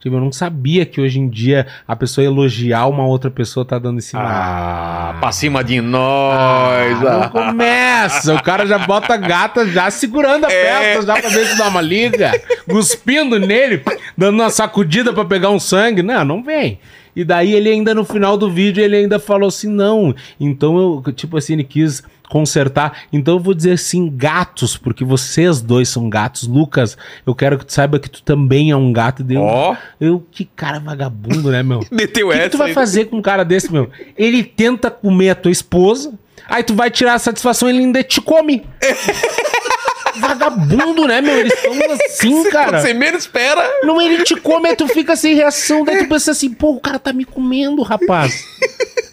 Tipo, 0.00 0.16
eu 0.16 0.20
não 0.20 0.32
sabia 0.32 0.86
que 0.86 0.98
hoje 0.98 1.20
em 1.20 1.28
dia 1.28 1.66
a 1.86 1.94
pessoa 1.94 2.24
elogiar 2.24 2.86
uma 2.86 3.04
outra 3.06 3.30
pessoa 3.30 3.66
tá 3.66 3.78
dando 3.78 3.98
em 3.98 4.00
cima. 4.00 4.22
Ah, 4.24 5.16
pra 5.20 5.30
cima 5.30 5.62
de 5.62 5.78
nós. 5.82 7.06
Ah, 7.06 7.18
não 7.20 7.28
começa, 7.28 8.34
o 8.34 8.42
cara 8.42 8.66
já 8.66 8.78
bota 8.78 9.12
a 9.12 9.16
gata 9.18 9.66
já 9.68 9.90
segurando 9.90 10.46
a 10.46 10.50
É. 10.50 10.94
festa, 10.94 11.06
já 11.06 11.20
pra 11.20 11.28
ver 11.28 11.46
se 11.46 11.58
dá 11.58 11.68
uma 11.68 11.82
liga, 11.82 12.32
cuspindo 12.66 13.38
nele, 13.38 13.82
dando 14.16 14.40
uma 14.40 14.48
sacudida 14.48 15.12
pra 15.12 15.24
pegar 15.26 15.50
um 15.50 15.60
sangue. 15.60 16.02
Não, 16.02 16.24
não 16.24 16.42
vem. 16.42 16.80
E 17.20 17.24
daí 17.24 17.52
ele 17.52 17.68
ainda 17.68 17.94
no 17.94 18.02
final 18.02 18.38
do 18.38 18.50
vídeo, 18.50 18.82
ele 18.82 18.96
ainda 18.96 19.18
falou 19.18 19.48
assim, 19.48 19.68
não. 19.68 20.14
Então 20.40 21.02
eu, 21.04 21.12
tipo 21.12 21.36
assim, 21.36 21.52
ele 21.52 21.64
quis 21.64 22.02
consertar. 22.30 23.02
Então 23.12 23.34
eu 23.34 23.40
vou 23.40 23.52
dizer 23.52 23.72
assim, 23.72 24.10
gatos, 24.16 24.74
porque 24.74 25.04
vocês 25.04 25.60
dois 25.60 25.90
são 25.90 26.08
gatos. 26.08 26.48
Lucas, 26.48 26.96
eu 27.26 27.34
quero 27.34 27.58
que 27.58 27.66
tu 27.66 27.74
saiba 27.74 27.98
que 27.98 28.08
tu 28.08 28.22
também 28.22 28.70
é 28.70 28.76
um 28.76 28.90
gato. 28.90 29.22
Ó. 29.36 29.76
eu, 30.00 30.24
que 30.30 30.46
cara 30.46 30.78
vagabundo, 30.78 31.50
né, 31.50 31.62
meu? 31.62 31.84
Meteu 31.92 32.28
O 32.28 32.30
que, 32.30 32.38
essa. 32.38 32.48
tu 32.50 32.56
vai 32.56 32.72
fazer 32.72 33.04
com 33.06 33.18
um 33.18 33.22
cara 33.22 33.44
desse, 33.44 33.70
meu? 33.70 33.90
Ele 34.16 34.42
tenta 34.42 34.90
comer 34.90 35.30
a 35.30 35.34
tua 35.34 35.52
esposa, 35.52 36.14
aí 36.48 36.62
tu 36.62 36.74
vai 36.74 36.90
tirar 36.90 37.14
a 37.14 37.18
satisfação 37.18 37.68
e 37.68 37.72
ele 37.72 37.80
ainda 37.84 38.02
te 38.02 38.20
come. 38.20 38.66
Vagabundo, 40.18 41.06
né, 41.06 41.20
meu? 41.20 41.36
Eles 41.38 41.52
são 41.60 41.72
assim, 41.92 42.30
Quando 42.42 42.50
cara. 42.52 42.80
você 42.80 42.92
menos 42.92 43.22
espera. 43.22 43.62
Não, 43.84 44.00
ele 44.02 44.24
te 44.24 44.34
come, 44.36 44.68
aí 44.68 44.76
tu 44.76 44.88
fica 44.88 45.14
sem 45.16 45.34
reação, 45.34 45.84
daí 45.84 45.98
tu 45.98 46.08
pensa 46.08 46.32
assim, 46.32 46.52
pô, 46.52 46.72
o 46.72 46.80
cara 46.80 46.98
tá 46.98 47.12
me 47.12 47.24
comendo, 47.24 47.82
rapaz. 47.82 48.44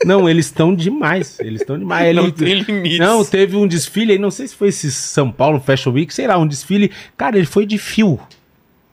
Não, 0.04 0.28
eles 0.30 0.48
estão 0.48 0.74
demais, 0.74 1.40
eles 1.40 1.62
estão 1.62 1.78
demais. 1.78 2.08
Ele, 2.08 2.22
Não 2.22 2.32
tem 2.32 2.62
limites. 2.62 3.00
Não, 3.00 3.24
teve 3.24 3.56
um 3.56 3.68
desfile 3.68 4.14
aí, 4.14 4.20
não 4.20 4.32
sei 4.32 4.48
se 4.48 4.56
foi 4.56 4.70
esse 4.70 4.92
São 4.92 5.32
Paulo 5.32 5.60
Fashion 5.60 5.92
Week, 5.92 6.14
sei 6.14 6.28
lá, 6.28 6.38
um 6.38 6.48
desfile. 6.48 6.92
Cara, 7.16 7.38
ele 7.38 7.48
foi 7.48 7.66
de 7.66 7.78
fio, 7.78 8.20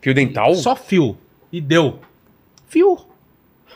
Fio 0.01 0.15
dental? 0.15 0.55
só 0.55 0.77
fio. 0.77 1.16
E 1.52 1.61
deu. 1.61 2.01
Fio. 2.69 2.98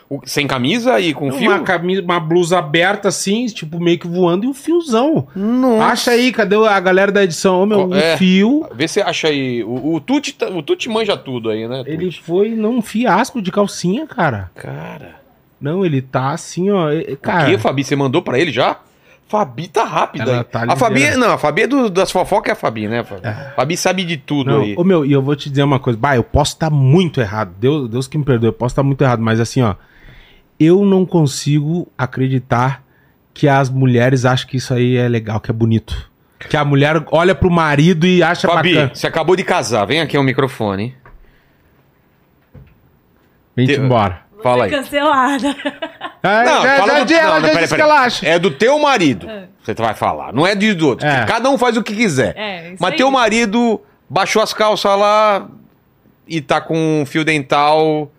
O- 0.09 0.21
Sem 0.25 0.47
camisa 0.47 0.99
e 0.99 1.13
com 1.13 1.31
fio? 1.31 1.51
Uma, 1.51 1.59
camisa, 1.59 2.01
uma 2.01 2.19
blusa 2.19 2.57
aberta 2.57 3.09
assim, 3.09 3.45
tipo, 3.45 3.79
meio 3.79 3.99
que 3.99 4.07
voando 4.07 4.43
e 4.43 4.47
um 4.47 4.53
fiozão. 4.55 5.27
Nossa. 5.35 5.85
Acha 5.85 6.11
aí, 6.11 6.31
cadê 6.31 6.55
a 6.55 6.79
galera 6.79 7.11
da 7.11 7.23
edição? 7.23 7.61
Ô, 7.61 7.65
meu, 7.67 7.87
um 7.87 7.93
É. 7.95 8.17
fio. 8.17 8.65
Vê 8.73 8.87
se 8.87 8.99
acha 9.01 9.27
aí. 9.27 9.63
O, 9.63 9.93
o, 9.95 9.99
Tuti, 10.01 10.33
tá- 10.33 10.47
o 10.49 10.63
Tuti 10.63 10.89
manja 10.89 11.15
tudo 11.15 11.51
aí, 11.51 11.67
né? 11.67 11.83
Ele 11.85 12.05
Tuti? 12.05 12.23
foi 12.23 12.49
num 12.49 12.81
fiasco 12.81 13.39
de 13.39 13.51
calcinha, 13.51 14.07
cara. 14.07 14.49
Cara. 14.55 15.17
Não, 15.61 15.85
ele 15.85 16.01
tá 16.01 16.31
assim, 16.31 16.71
ó. 16.71 16.89
é- 16.89 17.01
é- 17.11 17.13
O 17.13 17.17
Cara, 17.17 17.45
que, 17.45 17.57
Fabi? 17.59 17.83
Você 17.83 17.95
mandou 17.95 18.21
pra 18.23 18.39
ele 18.39 18.51
já? 18.51 18.77
Fabi 19.27 19.67
tá 19.67 19.83
rápida. 19.83 20.43
Tá 20.43 20.63
a 20.67 20.75
Fabi, 20.75 20.95
ligeira. 20.95 21.17
não, 21.17 21.33
a 21.33 21.37
Fabi 21.37 21.61
é 21.61 21.67
do- 21.67 21.87
das 21.87 22.09
fofocas 22.11 22.49
é 22.49 22.53
a 22.53 22.55
Fabi, 22.55 22.87
né? 22.87 23.03
Fabi, 23.03 23.21
Fabi 23.55 23.77
sabe 23.77 24.03
de 24.03 24.17
tudo 24.17 24.49
Não, 24.49 24.61
aí. 24.61 24.73
ô 24.75 24.83
meu, 24.83 25.05
e 25.05 25.11
eu 25.11 25.21
vou 25.21 25.35
te 25.35 25.51
dizer 25.51 25.61
uma 25.61 25.77
coisa. 25.79 25.99
Bah, 25.99 26.15
eu 26.15 26.23
posso 26.23 26.53
estar 26.53 26.71
muito 26.71 27.21
errado. 27.21 27.51
Deus, 27.59 27.87
Deus 27.87 28.07
que 28.07 28.17
me 28.17 28.23
perdoe, 28.23 28.47
eu 28.49 28.53
posso 28.53 28.71
estar 28.73 28.81
muito 28.81 29.03
errado. 29.03 29.21
Mas 29.21 29.39
assim, 29.39 29.61
ó. 29.61 29.75
Eu 30.59 30.83
não 30.85 31.05
consigo 31.05 31.87
acreditar 31.97 32.83
que 33.33 33.47
as 33.47 33.69
mulheres 33.69 34.25
acham 34.25 34.47
que 34.47 34.57
isso 34.57 34.73
aí 34.73 34.97
é 34.97 35.07
legal, 35.07 35.39
que 35.39 35.49
é 35.49 35.53
bonito. 35.53 36.09
Que 36.49 36.57
a 36.57 36.65
mulher 36.65 37.03
olha 37.11 37.33
pro 37.35 37.49
marido 37.49 38.05
e 38.05 38.21
acha 38.23 38.47
Fabi, 38.47 38.73
bacana. 38.73 38.91
você 38.95 39.07
acabou 39.07 39.35
de 39.35 39.43
casar. 39.43 39.85
Vem 39.85 40.01
aqui 40.01 40.17
o 40.17 40.23
microfone. 40.23 40.83
hein? 40.83 40.95
Vem-te 43.55 43.73
Te- 43.75 43.79
embora. 43.79 44.21
Fala 44.41 44.65
aí. 44.65 44.71
Cancelada. 44.71 45.49
É, 46.23 46.43
Não, 46.45 46.61
já, 46.63 46.77
fala 46.77 46.93
já, 46.99 47.03
do- 47.03 47.13
ela 47.13 47.33
não, 47.35 47.41
já 47.41 47.47
peraí, 47.47 47.53
disse 47.63 47.75
que 47.75 47.81
peraí. 47.81 47.81
ela 47.91 48.01
acha. 48.05 48.25
É 48.27 48.39
do 48.39 48.51
teu 48.51 48.79
marido. 48.79 49.27
Você 49.63 49.73
vai 49.73 49.93
falar. 49.93 50.31
Não 50.33 50.47
é 50.47 50.55
de 50.55 50.73
do 50.73 50.87
outro. 50.87 51.05
É. 51.05 51.25
Cada 51.25 51.49
um 51.49 51.57
faz 51.57 51.75
o 51.75 51.83
que 51.83 51.93
quiser. 51.95 52.33
É, 52.37 52.67
isso 52.71 52.77
Mas 52.81 52.91
aí. 52.91 52.97
teu 52.97 53.11
marido 53.11 53.81
baixou 54.09 54.41
as 54.41 54.53
calças 54.53 54.97
lá 54.97 55.47
e 56.27 56.39
tá 56.39 56.61
com 56.61 57.03
fio 57.05 57.25
dental 57.25 58.09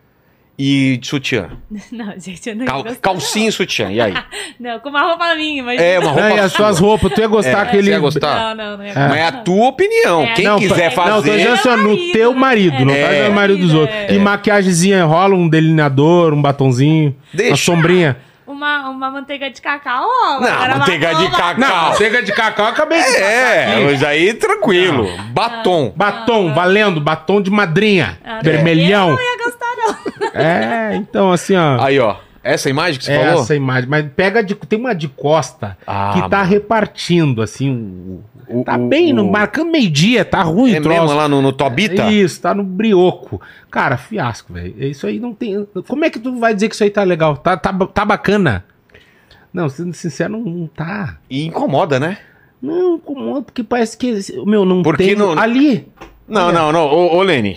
e 0.63 0.99
de 0.99 1.07
sutiã. 1.07 1.49
Não, 1.91 2.13
gente, 2.19 2.49
eu 2.51 2.55
não 2.55 2.63
ia 2.65 2.67
Cal, 2.71 2.83
gostar, 2.83 3.01
calcinha 3.01 3.49
e 3.49 3.53
sutiã. 3.53 3.91
E 3.91 4.01
aí? 4.01 4.13
Não, 4.61 4.79
com 4.81 4.91
uma 4.91 5.03
roupa 5.03 5.35
minha, 5.35 5.63
mas... 5.65 5.81
É, 5.81 5.99
uma 5.99 6.11
roupa 6.11 6.29
Não, 6.29 6.37
e 6.37 6.41
as 6.41 6.53
sua. 6.53 6.67
suas 6.67 6.79
roupas, 6.79 7.13
tu 7.15 7.21
ia 7.21 7.27
gostar 7.27 7.67
É, 7.67 7.71
que 7.71 7.77
ele. 7.77 7.85
você 7.87 7.91
ia 7.93 7.99
gostar? 7.99 8.55
Não, 8.55 8.65
não, 8.73 8.77
não 8.79 8.85
ia 8.85 8.93
Mas 8.95 9.17
é 9.17 9.27
a 9.27 9.31
não. 9.31 9.45
tua 9.45 9.69
opinião. 9.69 10.23
É, 10.23 10.35
Quem 10.35 10.45
Não, 10.45 10.59
quiser 10.59 10.95
pa- 10.95 11.07
Não, 11.07 11.17
tô 11.17 11.23
fazer. 11.23 11.37
dizendo 11.39 11.55
assim, 11.55 11.83
no 11.83 12.13
teu 12.13 12.35
marido, 12.35 12.85
não 12.85 12.93
É. 12.95 13.07
faz 13.07 13.29
no 13.29 13.35
marido 13.35 13.61
dos 13.63 13.75
É. 13.75 13.77
outros. 13.79 13.99
E 14.11 14.19
maquiagemzinha, 14.19 15.05
rola 15.05 15.35
um 15.35 15.49
delineador, 15.49 16.35
um 16.35 16.43
batonzinho, 16.43 17.17
Deixa. 17.33 17.51
uma 17.53 17.57
sombrinha. 17.57 18.17
Uma, 18.47 18.91
uma 18.91 19.11
manteiga 19.13 19.49
de 19.49 19.63
cacau, 19.63 20.05
ó. 20.05 20.41
Não, 20.41 20.79
manteiga 20.79 21.15
de 21.15 21.31
cacau. 21.31 21.55
Não, 21.57 21.91
manteiga 21.91 22.23
de 22.23 22.33
cacau, 22.33 22.67
acabei 22.67 23.01
de 23.01 23.17
É, 23.17 23.81
mas 23.87 24.03
aí 24.03 24.35
tranquilo. 24.35 25.07
Batom. 25.33 25.93
Batom, 25.97 26.53
valendo, 26.53 27.01
batom 27.01 27.41
de 27.41 27.49
madrinha, 27.51 28.19
Ah, 28.25 28.41
vermelhão. 28.43 29.11
Eu 29.11 29.15
não 29.17 29.23
ia 29.23 29.39
gostar, 29.45 29.67
não. 29.79 30.20
É, 30.35 30.95
então 30.97 31.33
assim, 31.33 31.55
ó. 31.57 31.81
Aí, 31.83 31.99
ó. 31.99 32.17
Essa 32.43 32.71
imagem 32.71 32.99
que 32.99 33.05
você 33.05 33.13
é 33.13 33.27
falou? 33.27 33.43
essa 33.43 33.55
imagem, 33.55 33.89
mas 33.91 34.07
pega 34.17 34.43
de, 34.43 34.55
tem 34.55 34.79
uma 34.79 34.95
de 34.95 35.09
costa 35.09 35.77
Ah, 35.87 36.13
que 36.15 36.29
tá 36.31 36.39
mano. 36.39 36.49
repartindo 36.51 37.43
assim, 37.43 37.71
o- 38.49 38.61
O- 38.61 38.65
tá 38.65 38.77
o- 38.79 38.89
bem, 38.89 39.13
no, 39.13 39.27
o- 39.27 39.31
marcando 39.31 39.71
meio-dia, 39.71 40.25
tá 40.25 40.41
ruim 40.43 40.73
É 40.75 40.81
troço. 40.81 41.01
mesmo 41.03 41.15
lá 41.17 41.29
no, 41.29 41.43
no 41.43 41.53
Tobita? 41.53 42.11
Isso, 42.11 42.41
tá 42.41 42.55
no 42.55 42.65
brioco. 42.65 43.43
Cara, 43.71 43.99
fiasco, 43.99 44.55
velho. 44.55 44.75
Isso 44.83 45.07
aí 45.07 45.21
não 45.21 45.35
tem. 45.35 45.67
Como 45.87 46.03
é 46.03 46.09
que 46.09 46.19
tu 46.19 46.35
vai 46.39 46.55
dizer 46.55 46.71
que 46.71 46.75
isso 46.75 46.83
aí 46.83 46.89
tá 46.91 47.03
legal? 47.03 47.37
Tá, 47.37 47.59
tá, 47.59 47.73
tá 47.73 48.05
bacana? 48.07 48.65
Não, 49.53 49.69
sendo 49.69 49.93
sincero, 49.93 50.33
não, 50.33 50.41
não 50.41 50.67
tá. 50.67 51.19
E 51.29 51.45
incomoda, 51.45 52.01
né? 52.01 52.17
Não, 52.63 52.97
incomoda, 52.97 53.43
porque 53.43 53.63
parece 53.63 53.99
que. 53.99 54.15
Meu, 54.47 54.65
não 54.65 54.83
Porque 54.83 55.05
tem. 55.09 55.15
não- 55.15 55.39
Ali. 55.39 55.89
Não, 56.31 56.53
não, 56.53 56.71
não. 56.73 56.87
Ô, 56.87 57.17
ô 57.17 57.23
Lene, 57.23 57.57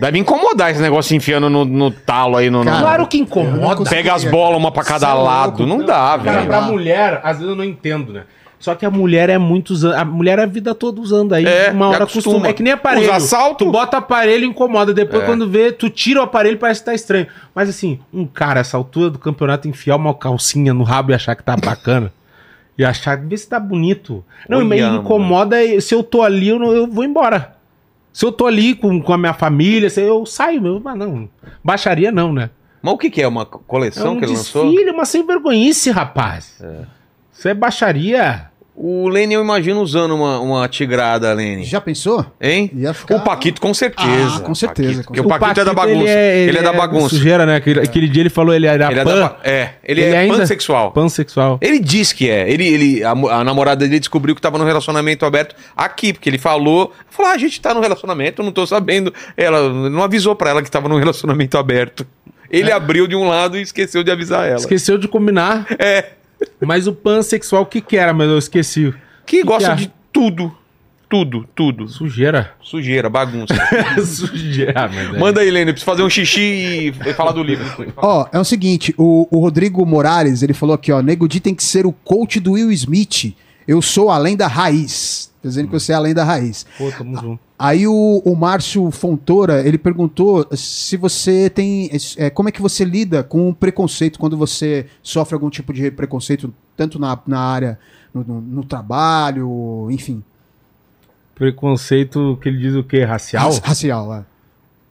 deve 0.00 0.18
incomodar 0.18 0.70
esse 0.70 0.80
negócio 0.80 1.14
enfiando 1.16 1.50
no, 1.50 1.64
no 1.64 1.90
talo 1.90 2.36
aí. 2.36 2.48
No, 2.48 2.60
no- 2.60 2.70
Cara, 2.70 2.80
Claro 2.80 3.06
que 3.08 3.18
não 3.18 3.24
incomoda. 3.24 3.90
Pega 3.90 4.14
as 4.14 4.24
bolas 4.24 4.58
uma 4.58 4.70
pra 4.70 4.84
cada 4.84 5.06
Cê 5.06 5.12
é 5.12 5.14
lado. 5.14 5.58
louco. 5.62 5.66
Não 5.66 5.84
dá, 5.84 6.18
Cara, 6.18 6.32
velho. 6.38 6.46
pra 6.46 6.60
Não. 6.60 6.68
mulher, 6.72 7.20
às 7.24 7.36
vezes 7.38 7.50
eu 7.50 7.56
não 7.56 7.64
entendo, 7.64 8.12
né? 8.12 8.22
Só 8.60 8.76
que 8.76 8.86
a 8.86 8.90
mulher 8.92 9.28
é 9.28 9.38
muito 9.38 9.70
usando. 9.70 9.94
A 9.94 10.04
mulher 10.04 10.38
é 10.38 10.44
a 10.44 10.46
vida 10.46 10.72
toda 10.72 11.00
usando 11.00 11.32
aí. 11.32 11.44
É, 11.44 11.72
uma 11.72 11.88
hora 11.88 12.04
acostuma. 12.04 12.20
acostuma. 12.36 12.48
É 12.48 12.52
que 12.52 12.62
nem 12.62 12.72
aparelho. 12.72 13.10
Usa 13.10 13.18
salto. 13.18 13.64
Tu 13.64 13.72
bota 13.72 13.96
aparelho 13.96 14.44
e 14.44 14.46
incomoda. 14.46 14.94
Depois, 14.94 15.24
É. 15.24 15.26
quando 15.26 15.50
vê, 15.50 15.72
tu 15.72 15.90
tira 15.90 16.20
o 16.20 16.22
aparelho 16.22 16.56
parece 16.58 16.78
que 16.78 16.86
tá 16.86 16.94
estranho. 16.94 17.26
Mas 17.52 17.68
assim, 17.68 17.98
um 18.14 18.24
cara, 18.24 18.60
essa 18.60 18.76
altura 18.76 19.10
do 19.10 19.18
campeonato, 19.18 19.66
enfiar 19.66 19.96
uma 19.96 20.14
calcinha 20.14 20.72
no 20.72 20.84
rabo 20.84 21.10
e 21.10 21.14
achar 21.14 21.34
que 21.34 21.42
tá 21.42 21.56
bacana. 21.56 22.12
e 22.78 22.84
achar, 22.84 23.18
vê 23.18 23.36
se 23.36 23.46
tá 23.48 23.60
bonito. 23.60 24.24
Não, 24.48 24.58
Olha, 24.58 24.66
me 24.66 24.80
incomoda. 24.80 25.56
Se 25.80 25.94
eu 25.94 26.02
tô 26.02 26.22
ali, 26.22 26.48
eu, 26.48 26.58
não- 26.58 26.72
eu 26.72 26.86
vou 26.86 27.04
embora. 27.04 27.54
Se 28.12 28.24
eu 28.26 28.30
tô 28.32 28.46
ali 28.46 28.74
com, 28.74 29.00
com 29.00 29.12
a 29.12 29.18
minha 29.18 29.32
família, 29.32 29.88
se 29.88 30.00
eu 30.00 30.26
saio, 30.26 30.60
meu, 30.60 30.78
mas 30.80 30.96
não. 30.98 31.28
Baixaria 31.64 32.12
não, 32.12 32.32
né? 32.32 32.50
Mas 32.82 32.94
o 32.94 32.98
que, 32.98 33.10
que 33.10 33.22
é? 33.22 33.28
Uma 33.28 33.42
É 33.42 33.46
coleção 33.66 34.14
um 34.14 34.18
que 34.18 34.24
ele 34.24 34.32
lançou? 34.34 34.68
desfile, 34.70 34.90
uma 34.90 35.04
sem 35.04 35.24
vergonhice, 35.26 35.90
rapaz. 35.90 36.62
Isso 37.32 37.48
é 37.48 37.54
baixaria. 37.54 38.50
O 38.74 39.06
Lene, 39.06 39.34
eu 39.34 39.42
imagino 39.42 39.82
usando 39.82 40.14
uma, 40.14 40.40
uma 40.40 40.66
tigrada, 40.66 41.30
Lene. 41.34 41.62
Já 41.62 41.78
pensou? 41.78 42.24
Hein? 42.40 42.70
Ia 42.74 42.94
ficar- 42.94 43.16
O 43.16 43.20
Paquito, 43.20 43.60
com 43.60 43.74
certeza. 43.74 44.36
Ah, 44.38 44.40
com 44.40 44.54
certeza, 44.54 44.88
Paquito, 44.88 45.06
Porque 45.08 45.20
o 45.20 45.28
Paquito, 45.28 45.60
é 45.60 45.64
da 45.64 45.74
bagunça. 45.74 46.08
Ele 46.10 46.48
Ele 46.48 46.56
é, 46.56 46.60
é, 46.60 46.64
da 46.64 46.72
bagunça. 46.72 47.08
Sujeira, 47.10 47.44
né? 47.44 47.56
Aquele, 47.56 47.80
aquele 47.80 48.08
dia 48.08 48.22
ele 48.22 48.30
falou 48.30 48.54
ele 48.54 48.66
era 48.66 48.90
Ele 48.90 49.00
é, 49.00 49.04
pan, 49.04 49.14
da 49.14 49.28
ba- 49.28 49.40
é, 49.44 49.68
ele, 49.84 50.00
Ele 50.00 50.14
é 50.14 50.18
ainda- 50.20 50.38
pansexual. 50.38 50.90
pansexual. 50.90 51.58
Ele 51.60 51.78
diz 51.78 52.14
que 52.14 52.30
é. 52.30 52.50
Ele, 52.50 52.66
ele, 52.66 53.04
a, 53.04 53.10
a 53.10 53.44
namorada 53.44 53.84
dele 53.86 54.00
descobriu 54.00 54.34
que 54.34 54.40
tava 54.40 54.56
no 54.56 54.64
relacionamento 54.64 55.26
aberto 55.26 55.54
aqui, 55.76 56.14
porque 56.14 56.30
ele 56.30 56.38
falou. 56.38 56.92
Falou, 57.10 57.30
ah, 57.30 57.34
a 57.34 57.38
gente 57.38 57.60
tá 57.60 57.74
no 57.74 57.80
relacionamento, 57.80 58.42
não 58.42 58.52
tô 58.52 58.66
sabendo. 58.66 59.12
Ela 59.36 59.68
não 59.68 60.02
avisou 60.02 60.34
pra 60.34 60.48
ela 60.48 60.62
que 60.62 60.70
tava 60.70 60.88
no 60.88 60.96
relacionamento 60.98 61.58
aberto. 61.58 62.06
Ele 62.50 62.70
É. 62.70 62.72
abriu 62.72 63.06
de 63.06 63.14
um 63.14 63.28
lado 63.28 63.58
e 63.58 63.62
esqueceu 63.62 64.02
de 64.02 64.10
avisar 64.10 64.46
ela. 64.46 64.56
Esqueceu 64.56 64.96
de 64.96 65.08
combinar. 65.08 65.66
É. 65.78 66.06
Mas 66.60 66.86
o 66.86 66.92
pansexual, 66.92 67.62
o 67.62 67.66
que 67.66 67.80
que 67.80 67.96
era? 67.96 68.12
Mas 68.12 68.28
eu 68.28 68.38
esqueci. 68.38 68.94
Que, 69.26 69.42
gosta 69.42 69.74
que 69.74 69.82
de 69.82 69.92
tudo. 70.12 70.54
Tudo, 71.08 71.46
tudo. 71.54 71.88
Sujeira. 71.88 72.52
Sujeira, 72.62 73.10
bagunça. 73.10 73.54
Sujeira, 74.02 74.88
mas 74.88 75.14
é. 75.14 75.18
Manda 75.18 75.42
aí, 75.42 75.50
Lene, 75.50 75.70
eu 75.70 75.74
preciso 75.74 75.84
fazer 75.84 76.02
um 76.02 76.08
xixi 76.08 76.94
e 77.04 77.12
falar 77.12 77.32
do 77.32 77.42
livro. 77.42 77.66
Ó, 77.98 78.26
é 78.32 78.38
o 78.38 78.44
seguinte, 78.44 78.94
o, 78.96 79.28
o 79.30 79.40
Rodrigo 79.40 79.84
Morales, 79.84 80.42
ele 80.42 80.54
falou 80.54 80.74
aqui, 80.74 80.90
ó, 80.90 81.02
Nego 81.02 81.28
Di 81.28 81.38
tem 81.38 81.54
que 81.54 81.62
ser 81.62 81.84
o 81.84 81.92
coach 81.92 82.40
do 82.40 82.52
Will 82.52 82.72
Smith. 82.72 83.36
Eu 83.68 83.82
sou 83.82 84.10
além 84.10 84.38
da 84.38 84.46
raiz. 84.46 85.30
Dizendo 85.44 85.66
que 85.66 85.72
você 85.72 85.92
é 85.92 85.96
além 85.96 86.14
da 86.14 86.24
raiz. 86.24 86.64
Pô, 86.78 86.90
tamo 86.90 87.20
junto. 87.20 87.40
Aí 87.64 87.86
o, 87.86 88.20
o 88.24 88.34
Márcio 88.34 88.90
Fontoura, 88.90 89.60
ele 89.66 89.78
perguntou 89.78 90.44
se 90.56 90.96
você 90.96 91.48
tem. 91.48 91.88
é, 92.16 92.28
como 92.28 92.48
é 92.48 92.52
que 92.52 92.60
você 92.60 92.84
lida 92.84 93.22
com 93.22 93.48
o 93.50 93.54
preconceito 93.54 94.18
quando 94.18 94.36
você 94.36 94.86
sofre 95.00 95.34
algum 95.34 95.48
tipo 95.48 95.72
de 95.72 95.88
preconceito, 95.92 96.52
tanto 96.76 96.98
na, 96.98 97.16
na 97.24 97.38
área, 97.38 97.78
no, 98.12 98.24
no- 98.24 98.40
no 98.40 98.64
trabalho, 98.64 99.86
enfim. 99.92 100.24
Preconceito 101.34 102.38
que 102.42 102.48
ele 102.48 102.58
diz 102.58 102.74
o 102.74 102.84
quê? 102.84 103.04
Racial? 103.04 103.44
Raci- 103.46 103.60
Racial, 103.64 104.14
é. 104.14 104.24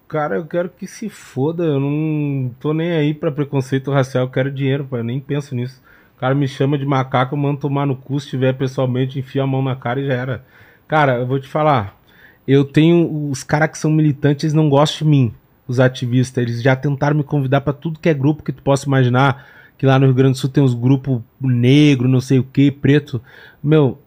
Cara, 0.07 0.35
eu 0.35 0.45
quero 0.45 0.69
que 0.69 0.87
se 0.87 1.09
foda. 1.09 1.63
Eu 1.63 1.79
não 1.79 2.51
tô 2.59 2.73
nem 2.73 2.91
aí 2.91 3.13
pra 3.13 3.31
preconceito 3.31 3.91
racial. 3.91 4.25
Eu 4.25 4.29
quero 4.29 4.51
dinheiro, 4.51 4.85
pai. 4.85 4.99
Eu 4.99 5.03
nem 5.03 5.19
penso 5.19 5.55
nisso. 5.55 5.81
O 6.17 6.19
cara 6.19 6.33
me 6.35 6.47
chama 6.47 6.77
de 6.77 6.85
macaco, 6.85 7.33
eu 7.35 7.39
mando 7.39 7.59
tomar 7.59 7.85
no 7.85 7.95
cu. 7.95 8.19
Se 8.19 8.27
tiver 8.29 8.53
pessoalmente, 8.53 9.19
enfia 9.19 9.43
a 9.43 9.47
mão 9.47 9.61
na 9.61 9.75
cara 9.75 10.01
e 10.01 10.07
já 10.07 10.13
era. 10.13 10.43
Cara, 10.87 11.19
eu 11.19 11.27
vou 11.27 11.39
te 11.39 11.47
falar. 11.47 11.97
Eu 12.47 12.65
tenho. 12.65 13.29
Os 13.29 13.43
caras 13.43 13.71
que 13.71 13.77
são 13.77 13.91
militantes, 13.91 14.43
eles 14.43 14.53
não 14.53 14.69
gostam 14.69 15.05
de 15.05 15.11
mim. 15.11 15.33
Os 15.67 15.79
ativistas. 15.79 16.41
Eles 16.41 16.61
já 16.61 16.75
tentaram 16.75 17.15
me 17.15 17.23
convidar 17.23 17.61
pra 17.61 17.73
tudo 17.73 17.99
que 17.99 18.09
é 18.09 18.13
grupo 18.13 18.43
que 18.43 18.51
tu 18.51 18.61
possa 18.61 18.87
imaginar. 18.87 19.45
Que 19.77 19.85
lá 19.85 19.97
no 19.97 20.05
Rio 20.05 20.15
Grande 20.15 20.33
do 20.33 20.37
Sul 20.37 20.49
tem 20.49 20.63
uns 20.63 20.73
grupos 20.73 21.21
negro, 21.39 22.07
não 22.07 22.21
sei 22.21 22.39
o 22.39 22.43
que, 22.43 22.69
preto. 22.71 23.21
Meu, 23.63 23.97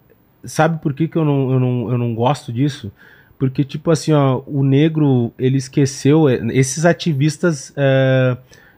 sabe 0.45 0.81
por 0.81 0.95
que, 0.95 1.09
que 1.09 1.17
eu, 1.17 1.25
não, 1.25 1.53
eu, 1.53 1.61
não, 1.61 1.91
eu 1.91 1.99
não 1.99 2.15
gosto 2.15 2.53
disso? 2.53 2.93
Porque, 3.39 3.65
tipo 3.65 3.91
assim, 3.91 4.13
ó, 4.13 4.41
o 4.47 4.63
negro, 4.63 5.33
ele 5.39 5.59
esqueceu, 5.59 6.29
eh, 6.29 6.41
esses 6.53 6.85
ativistas 6.85 7.73
eh, 7.77 8.37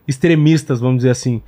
extremistas, 0.09 0.81
vamos 0.81 0.99
dizer 0.99 1.11
assim, 1.11 1.43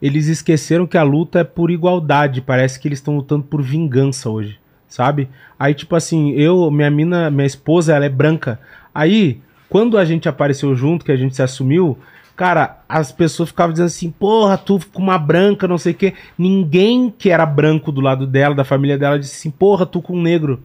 eles 0.00 0.26
esqueceram 0.26 0.86
que 0.86 0.98
a 0.98 1.02
luta 1.02 1.40
é 1.40 1.44
por 1.44 1.70
igualdade, 1.70 2.40
parece 2.40 2.78
que 2.78 2.86
eles 2.86 2.98
estão 2.98 3.16
lutando 3.16 3.44
por 3.44 3.62
vingança 3.62 4.28
hoje, 4.28 4.59
sabe? 4.90 5.30
Aí, 5.58 5.72
tipo 5.72 5.94
assim, 5.96 6.32
eu, 6.32 6.70
minha 6.70 6.90
mina, 6.90 7.30
minha 7.30 7.46
esposa, 7.46 7.94
ela 7.94 8.04
é 8.04 8.08
branca. 8.10 8.60
Aí, 8.94 9.40
quando 9.68 9.96
a 9.96 10.04
gente 10.04 10.28
apareceu 10.28 10.74
junto, 10.74 11.04
que 11.04 11.12
a 11.12 11.16
gente 11.16 11.36
se 11.36 11.42
assumiu, 11.42 11.96
cara, 12.36 12.80
as 12.88 13.12
pessoas 13.12 13.50
ficavam 13.50 13.72
dizendo 13.72 13.86
assim, 13.86 14.10
porra, 14.10 14.58
tu 14.58 14.80
com 14.92 15.00
uma 15.00 15.16
branca, 15.16 15.68
não 15.68 15.78
sei 15.78 15.92
o 15.92 15.94
quê. 15.94 16.14
Ninguém 16.36 17.14
que 17.16 17.30
era 17.30 17.46
branco 17.46 17.92
do 17.92 18.00
lado 18.00 18.26
dela, 18.26 18.54
da 18.54 18.64
família 18.64 18.98
dela, 18.98 19.18
disse 19.18 19.36
assim, 19.36 19.50
porra, 19.50 19.86
tu 19.86 20.02
com 20.02 20.14
um 20.14 20.22
negro. 20.22 20.60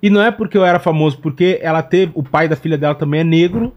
E 0.00 0.08
não 0.08 0.22
é 0.22 0.30
porque 0.30 0.56
eu 0.56 0.64
era 0.64 0.78
famoso, 0.78 1.18
porque 1.18 1.58
ela 1.60 1.82
teve, 1.82 2.12
o 2.14 2.22
pai 2.22 2.48
da 2.48 2.56
filha 2.56 2.78
dela 2.78 2.94
também 2.94 3.20
é 3.20 3.24
negro 3.24 3.74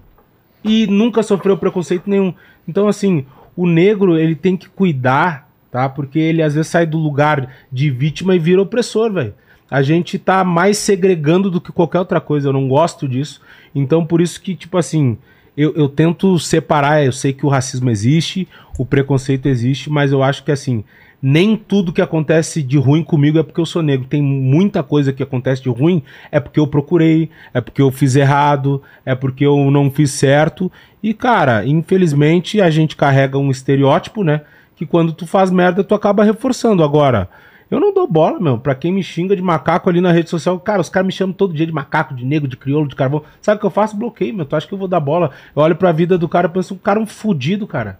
e 0.63 0.87
nunca 0.87 1.23
sofreu 1.23 1.57
preconceito 1.57 2.09
nenhum. 2.09 2.33
Então, 2.67 2.87
assim, 2.87 3.25
o 3.55 3.65
negro, 3.65 4.17
ele 4.17 4.35
tem 4.35 4.55
que 4.55 4.69
cuidar, 4.69 5.49
tá? 5.73 5.89
Porque 5.89 6.19
ele 6.19 6.43
às 6.43 6.53
vezes 6.53 6.69
sai 6.69 6.85
do 6.85 6.99
lugar 6.99 7.49
de 7.71 7.89
vítima 7.89 8.35
e 8.35 8.39
vira 8.39 8.61
opressor, 8.61 9.11
velho. 9.11 9.33
A 9.71 9.81
gente 9.81 10.19
tá 10.19 10.43
mais 10.43 10.77
segregando 10.77 11.49
do 11.49 11.59
que 11.59 11.71
qualquer 11.71 11.97
outra 11.97 12.21
coisa, 12.21 12.47
eu 12.47 12.53
não 12.53 12.67
gosto 12.67 13.07
disso. 13.07 13.41
Então, 13.73 14.05
por 14.05 14.21
isso 14.21 14.39
que, 14.39 14.55
tipo 14.55 14.77
assim, 14.77 15.17
eu, 15.57 15.73
eu 15.73 15.89
tento 15.89 16.37
separar, 16.37 17.03
eu 17.03 17.11
sei 17.11 17.33
que 17.33 17.43
o 17.43 17.49
racismo 17.49 17.89
existe, 17.89 18.47
o 18.77 18.85
preconceito 18.85 19.47
existe, 19.47 19.89
mas 19.89 20.11
eu 20.11 20.21
acho 20.21 20.43
que, 20.43 20.51
assim, 20.51 20.83
nem 21.19 21.57
tudo 21.57 21.91
que 21.91 22.03
acontece 22.03 22.61
de 22.61 22.77
ruim 22.77 23.03
comigo 23.03 23.39
é 23.39 23.43
porque 23.43 23.59
eu 23.59 23.65
sou 23.65 23.81
negro. 23.81 24.05
Tem 24.07 24.21
muita 24.21 24.83
coisa 24.83 25.11
que 25.11 25.23
acontece 25.23 25.63
de 25.63 25.69
ruim 25.69 26.03
é 26.31 26.39
porque 26.39 26.59
eu 26.59 26.67
procurei, 26.67 27.31
é 27.51 27.59
porque 27.59 27.81
eu 27.81 27.89
fiz 27.89 28.15
errado, 28.15 28.79
é 29.03 29.15
porque 29.15 29.43
eu 29.43 29.71
não 29.71 29.89
fiz 29.89 30.11
certo. 30.11 30.71
E, 31.01 31.15
cara, 31.15 31.65
infelizmente 31.65 32.61
a 32.61 32.69
gente 32.69 32.95
carrega 32.95 33.39
um 33.39 33.49
estereótipo, 33.49 34.23
né? 34.23 34.41
Que 34.83 34.85
quando 34.85 35.13
tu 35.13 35.25
faz 35.25 35.49
merda, 35.49 35.81
tu 35.83 35.95
acaba 35.95 36.23
reforçando. 36.23 36.83
Agora, 36.83 37.29
Eu 37.71 37.79
não 37.79 37.91
dou 37.93 38.05
bola, 38.07 38.39
meu, 38.39 38.59
pra 38.59 38.75
quem 38.75 38.91
me 38.91 39.01
xinga 39.01 39.35
de 39.35 39.41
macaco 39.41 39.89
ali 39.89 39.99
na 39.99 40.11
rede 40.11 40.29
social. 40.29 40.59
Cara, 40.59 40.79
os 40.81 40.89
caras 40.89 41.07
me 41.07 41.11
chamam 41.13 41.33
todo 41.33 41.53
dia 41.55 41.65
de 41.65 41.71
macaco, 41.71 42.13
de 42.13 42.23
negro, 42.23 42.47
de 42.47 42.55
crioulo, 42.55 42.87
de 42.87 42.95
carvão. 42.95 43.23
Sabe 43.41 43.57
o 43.57 43.59
que 43.61 43.65
eu 43.65 43.71
faço? 43.71 43.95
Bloqueio, 43.97 44.31
meu. 44.35 44.45
Tu 44.45 44.55
acha 44.55 44.67
que 44.67 44.73
eu 44.73 44.77
vou 44.77 44.87
dar 44.87 44.99
bola? 44.99 45.31
Eu 45.55 45.61
olho 45.63 45.75
pra 45.75 45.91
vida 45.91 46.15
do 46.17 46.29
cara 46.29 46.47
e 46.47 46.51
penso, 46.51 46.75
um 46.75 46.77
cara 46.77 46.99
um 46.99 47.05
fudido, 47.07 47.65
cara. 47.65 47.97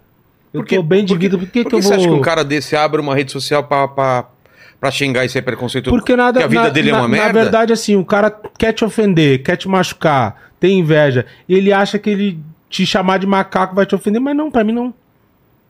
Eu 0.52 0.60
Por 0.60 0.68
que- 0.68 0.76
tô 0.76 0.82
bem 0.84 1.04
de 1.04 1.12
por 1.14 1.18
que- 1.18 1.26
vida, 1.26 1.38
por 1.38 1.46
que, 1.48 1.62
Por 1.64 1.64
que 1.64 1.70
que 1.70 1.74
eu 1.76 1.82
você 1.82 1.88
vou... 1.88 1.96
acha 1.98 2.08
que 2.08 2.14
um 2.14 2.20
cara 2.20 2.44
desse 2.44 2.76
abre 2.76 3.00
uma 3.00 3.16
rede 3.16 3.32
social 3.32 3.64
pra, 3.64 3.88
pra, 3.88 4.26
pra 4.78 4.90
xingar 4.92 5.24
e 5.24 5.28
ser 5.28 5.42
preconceituoso? 5.42 5.96
Porque 5.98 6.14
nada, 6.14 6.44
a 6.44 6.46
vida 6.46 6.62
na, 6.64 6.68
dele 6.68 6.90
é 6.90 6.92
na- 6.92 6.98
uma 6.98 7.08
na 7.08 7.16
merda? 7.16 7.42
verdade, 7.42 7.72
assim, 7.72 7.96
o 7.96 8.04
cara 8.04 8.30
quer 8.56 8.72
te 8.74 8.84
ofender, 8.84 9.42
quer 9.42 9.56
te 9.56 9.66
machucar, 9.66 10.36
tem 10.60 10.78
inveja. 10.78 11.26
E 11.48 11.54
ele 11.54 11.72
acha 11.72 11.98
que 11.98 12.10
ele 12.10 12.38
te 12.70 12.86
chamar 12.86 13.18
de 13.18 13.26
macaco 13.26 13.74
vai 13.74 13.86
te 13.86 13.94
ofender, 13.96 14.20
mas 14.20 14.36
não, 14.36 14.52
pra 14.52 14.62
mim 14.62 14.72
não. 14.72 14.94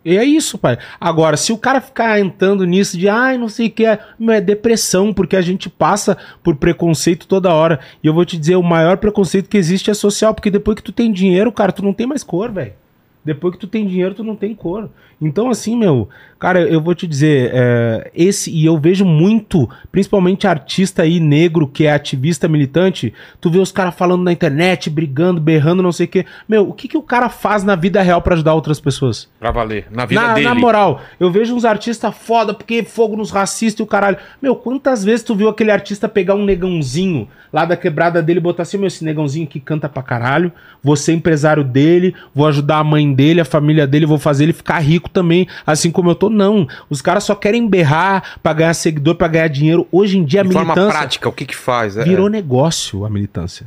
E 0.05 0.19
é 0.19 0.25
isso, 0.25 0.59
pai. 0.59 0.77
Agora, 1.01 1.37
se 1.37 1.53
o 1.53 1.57
cara 1.57 1.81
ficar 1.81 2.21
entrando 2.21 2.65
nisso 2.65 2.99
de, 2.99 3.09
ai, 3.09 3.39
não 3.39 3.49
sei 3.49 3.69
o 3.69 3.71
que, 3.71 3.87
é, 3.87 3.99
é 4.29 4.41
depressão, 4.41 5.15
porque 5.15 5.35
a 5.35 5.41
gente 5.41 5.71
passa 5.71 6.19
por 6.43 6.57
preconceito 6.57 7.27
toda 7.27 7.55
hora. 7.55 7.81
E 8.03 8.07
eu 8.07 8.13
vou 8.13 8.25
te 8.25 8.37
dizer, 8.37 8.57
o 8.57 8.63
maior 8.63 8.99
preconceito 8.99 9.49
que 9.49 9.57
existe 9.57 9.91
é 9.91 9.95
social, 9.95 10.35
porque 10.35 10.51
depois 10.51 10.77
que 10.77 10.83
tu 10.83 10.93
tem 10.93 11.11
dinheiro, 11.11 11.51
cara, 11.51 11.73
tu 11.73 11.83
não 11.83 11.95
tem 11.95 12.07
mais 12.07 12.23
cor, 12.23 12.53
velho. 12.53 12.75
Depois 13.25 13.55
que 13.55 13.61
tu 13.61 13.67
tem 13.67 13.87
dinheiro, 13.87 14.15
tu 14.15 14.23
não 14.23 14.37
tem 14.37 14.55
cor. 14.55 14.91
Então, 15.19 15.49
assim, 15.49 15.75
meu, 15.75 16.11
cara, 16.45 16.61
eu 16.61 16.79
vou 16.79 16.95
te 16.95 17.07
dizer, 17.07 17.53
é, 17.55 18.11
esse, 18.15 18.51
e 18.51 18.67
eu 18.67 18.77
vejo 18.77 19.03
muito, 19.03 19.67
principalmente 19.91 20.47
artista 20.47 21.01
aí 21.01 21.19
negro 21.19 21.67
que 21.67 21.87
é 21.87 21.93
ativista 21.95 22.47
militante, 22.47 23.15
tu 23.41 23.49
vê 23.49 23.59
os 23.59 23.73
caras 23.73 23.95
falando 23.95 24.23
na 24.25 24.31
internet, 24.31 24.91
brigando, 24.91 25.41
berrando, 25.41 25.83
não 25.83 25.91
sei 25.91 26.05
o 26.05 26.09
quê. 26.11 26.27
Meu, 26.47 26.69
o 26.69 26.75
que, 26.75 26.87
que 26.87 26.99
o 26.99 27.03
cara 27.03 27.31
faz 27.31 27.65
na 27.65 27.75
vida 27.75 28.03
real 28.03 28.21
pra 28.21 28.35
ajudar 28.35 28.53
outras 28.53 28.79
pessoas? 28.79 29.27
Pra 29.41 29.51
valer. 29.51 29.87
Na 29.91 30.05
vida 30.05 30.21
Na, 30.21 30.35
dele. 30.35 30.47
na 30.47 30.55
moral, 30.55 31.01
eu 31.19 31.31
vejo 31.31 31.55
uns 31.55 31.65
artistas 31.65 32.15
foda 32.15 32.53
porque 32.53 32.85
fogo 32.85 33.17
nos 33.17 33.31
racistas 33.31 33.81
e 33.81 33.83
o 33.83 33.87
caralho. 33.87 34.19
Meu, 34.43 34.55
quantas 34.55 35.03
vezes 35.03 35.25
tu 35.25 35.35
viu 35.35 35.49
aquele 35.49 35.71
artista 35.71 36.11
pegar 36.11 36.35
um 36.35 36.45
negãozinho 36.45 37.27
lá 37.55 37.65
da 37.65 37.77
quebrada 37.77 38.21
dele 38.21 38.41
e 38.41 38.43
botar 38.43 38.65
assim, 38.65 38.77
meu, 38.77 38.89
esse 38.89 39.05
negãozinho 39.05 39.47
que 39.47 39.61
canta 39.61 39.89
pra 39.89 40.03
caralho, 40.03 40.51
vou 40.83 40.97
ser 40.97 41.13
empresário 41.15 41.63
dele, 41.63 42.13
vou 42.35 42.49
ajudar 42.49 42.79
a 42.79 42.85
mãe 42.85 43.15
dele, 43.15 43.41
a 43.41 43.45
família 43.45 43.87
dele, 43.87 44.05
vou 44.05 44.19
fazer 44.19 44.43
ele 44.43 44.53
ficar 44.53 44.81
rico 44.81 45.09
também, 45.09 45.47
assim 45.65 45.89
como 45.91 46.11
eu 46.11 46.17
tô. 46.17 46.34
Não, 46.35 46.67
os 46.91 47.01
caras 47.01 47.25
só 47.25 47.35
querem 47.35 47.67
berrar 47.69 48.39
pra 48.43 48.53
ganhar 48.53 48.75
seguidor, 48.75 49.15
pra 49.15 49.29
ganhar 49.29 49.49
dinheiro. 49.49 49.87
Hoje 49.91 50.19
em 50.19 50.25
dia 50.25 50.41
a 50.41 50.45
De 50.45 50.53
forma 50.53 50.75
militância 50.75 50.99
prática, 50.99 51.29
o 51.29 51.33
que 51.33 51.47
que 51.47 51.57
faz? 51.57 51.97
É- 51.97 52.05
virou 52.05 52.29
negócio 52.29 53.05
a 53.05 53.11
militância. 53.11 53.67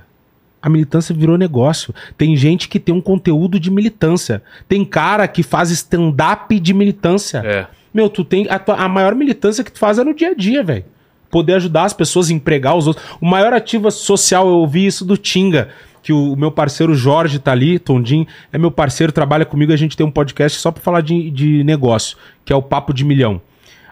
A 0.62 0.70
militância 0.70 1.16
virou 1.16 1.38
negócio. 1.38 1.94
Tem 2.18 2.36
gente 2.36 2.68
que 2.68 2.80
tem 2.80 2.94
um 2.94 3.00
conteúdo 3.02 3.60
de 3.60 3.72
militância. 3.72 4.42
Tem 4.68 4.84
cara 4.84 5.28
que 5.28 5.42
faz 5.44 5.72
stand-up 5.72 6.60
de 6.60 6.74
militância. 6.74 7.40
É. 7.46 7.68
Meu, 7.94 8.10
tu 8.10 8.24
tem. 8.24 8.48
A, 8.50 8.60
tua- 8.60 8.76
a 8.76 8.90
maior 8.90 9.16
militância 9.16 9.64
que 9.64 9.72
tu 9.72 9.80
faz 9.80 9.98
é 9.98 10.04
no 10.04 10.14
dia 10.14 10.32
a 10.32 10.34
dia, 10.36 10.64
velho. 10.64 10.84
Poder 11.30 11.54
ajudar 11.56 11.84
as 11.84 11.94
pessoas 11.94 12.30
a 12.30 12.34
empregar 12.34 12.76
os 12.76 12.88
outros. 12.88 13.06
O 13.22 13.26
maior 13.26 13.54
ativo 13.54 13.90
social, 13.92 14.48
eu 14.48 14.56
ouvi 14.56 14.86
isso 14.86 15.06
do 15.06 15.16
Tinga. 15.18 15.70
Que 16.08 16.14
o, 16.14 16.32
o 16.32 16.38
meu 16.38 16.50
parceiro 16.50 16.96
Jorge 16.96 17.38
tá 17.38 17.52
ali, 17.52 17.78
Tondim, 17.78 18.26
é 18.54 18.58
meu 18.58 18.72
parceiro, 18.72 19.12
trabalha 19.12 19.44
comigo. 19.44 19.74
A 19.74 19.76
gente 19.76 19.98
tem 19.98 20.06
um 20.06 20.10
podcast 20.10 20.58
só 20.58 20.72
pra 20.72 20.82
falar 20.82 21.02
de, 21.02 21.30
de 21.30 21.66
negócio, 21.66 22.16
que 22.46 22.54
é 22.54 22.56
o 22.56 22.62
Papo 22.62 22.94
de 22.94 23.04
Milhão. 23.04 23.42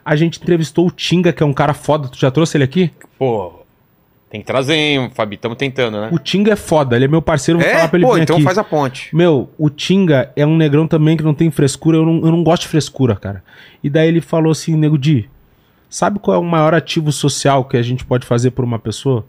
A 0.05 0.15
gente 0.15 0.39
entrevistou 0.41 0.87
o 0.87 0.91
Tinga, 0.91 1.33
que 1.33 1.43
é 1.43 1.45
um 1.45 1.51
cara 1.51 1.73
foda. 1.73 2.07
Tu 2.07 2.17
já 2.17 2.31
trouxe 2.31 2.55
ele 2.55 2.63
aqui? 2.63 2.89
Pô, 3.19 3.51
tem 4.29 4.39
que 4.39 4.47
trazer, 4.47 4.75
hein, 4.75 5.11
Fabi? 5.13 5.35
Estamos 5.35 5.57
tentando, 5.57 5.99
né? 5.99 6.07
O 6.09 6.17
Tinga 6.17 6.53
é 6.53 6.55
foda, 6.55 6.95
ele 6.95 7.03
é 7.03 7.07
meu 7.09 7.21
parceiro, 7.21 7.59
vou 7.59 7.67
É? 7.67 7.73
falar 7.73 7.87
pra 7.89 7.97
ele 7.99 8.05
Pô, 8.07 8.13
vir 8.13 8.21
então 8.21 8.37
aqui. 8.37 8.45
faz 8.45 8.57
a 8.57 8.63
ponte. 8.63 9.13
Meu, 9.13 9.49
o 9.57 9.69
Tinga 9.69 10.31
é 10.37 10.45
um 10.45 10.55
negrão 10.55 10.87
também 10.87 11.17
que 11.17 11.23
não 11.23 11.33
tem 11.33 11.51
frescura, 11.51 11.97
eu 11.97 12.05
não, 12.05 12.15
eu 12.25 12.31
não 12.31 12.45
gosto 12.45 12.61
de 12.61 12.69
frescura, 12.69 13.17
cara. 13.17 13.43
E 13.83 13.89
daí 13.89 14.07
ele 14.07 14.21
falou 14.21 14.53
assim, 14.53 14.73
Nego 14.77 14.97
Di, 14.97 15.29
sabe 15.89 16.17
qual 16.19 16.37
é 16.37 16.39
o 16.39 16.43
maior 16.45 16.73
ativo 16.73 17.11
social 17.11 17.65
que 17.65 17.75
a 17.75 17.81
gente 17.81 18.05
pode 18.05 18.25
fazer 18.25 18.51
por 18.51 18.63
uma 18.63 18.79
pessoa? 18.79 19.25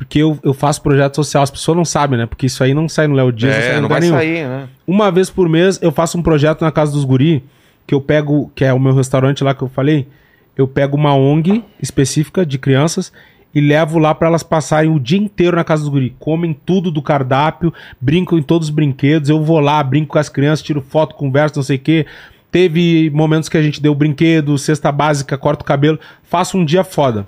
Porque 0.00 0.18
eu, 0.18 0.38
eu 0.42 0.54
faço 0.54 0.80
projeto 0.80 1.14
social, 1.16 1.42
as 1.42 1.50
pessoas 1.50 1.76
não 1.76 1.84
sabem, 1.84 2.18
né? 2.18 2.24
Porque 2.24 2.46
isso 2.46 2.64
aí 2.64 2.72
não 2.72 2.88
sai 2.88 3.06
no 3.06 3.14
Léo 3.14 3.30
Dias, 3.30 3.54
sai 3.54 3.64
É, 3.64 3.72
em 3.72 3.74
não 3.76 3.82
lugar 3.82 3.96
vai 3.96 4.00
nenhum. 4.00 4.16
sair, 4.16 4.46
né? 4.48 4.66
Uma 4.86 5.10
vez 5.12 5.28
por 5.28 5.46
mês 5.46 5.78
eu 5.82 5.92
faço 5.92 6.16
um 6.16 6.22
projeto 6.22 6.62
na 6.62 6.72
casa 6.72 6.90
dos 6.92 7.04
guri, 7.04 7.44
que 7.86 7.94
eu 7.94 8.00
pego, 8.00 8.50
que 8.54 8.64
é 8.64 8.72
o 8.72 8.78
meu 8.80 8.94
restaurante 8.94 9.44
lá 9.44 9.54
que 9.54 9.60
eu 9.60 9.68
falei, 9.68 10.08
eu 10.56 10.66
pego 10.66 10.96
uma 10.96 11.14
ONG 11.14 11.62
específica 11.82 12.46
de 12.46 12.56
crianças 12.56 13.12
e 13.54 13.60
levo 13.60 13.98
lá 13.98 14.14
pra 14.14 14.28
elas 14.28 14.42
passarem 14.42 14.90
o 14.90 14.98
dia 14.98 15.18
inteiro 15.18 15.54
na 15.58 15.64
casa 15.64 15.82
dos 15.82 15.90
guri, 15.90 16.16
comem 16.18 16.54
tudo 16.64 16.90
do 16.90 17.02
cardápio, 17.02 17.70
brincam 18.00 18.38
em 18.38 18.42
todos 18.42 18.68
os 18.68 18.74
brinquedos, 18.74 19.28
eu 19.28 19.44
vou 19.44 19.60
lá, 19.60 19.82
brinco 19.84 20.12
com 20.14 20.18
as 20.18 20.30
crianças, 20.30 20.62
tiro 20.64 20.80
foto, 20.80 21.14
converso, 21.14 21.56
não 21.56 21.62
sei 21.62 21.76
o 21.76 21.80
quê. 21.80 22.06
Teve 22.50 23.10
momentos 23.10 23.50
que 23.50 23.58
a 23.58 23.62
gente 23.62 23.82
deu 23.82 23.94
brinquedo, 23.94 24.56
cesta 24.56 24.90
básica, 24.90 25.36
corta 25.36 25.62
o 25.62 25.66
cabelo, 25.66 26.00
faço 26.24 26.56
um 26.56 26.64
dia 26.64 26.82
foda. 26.82 27.26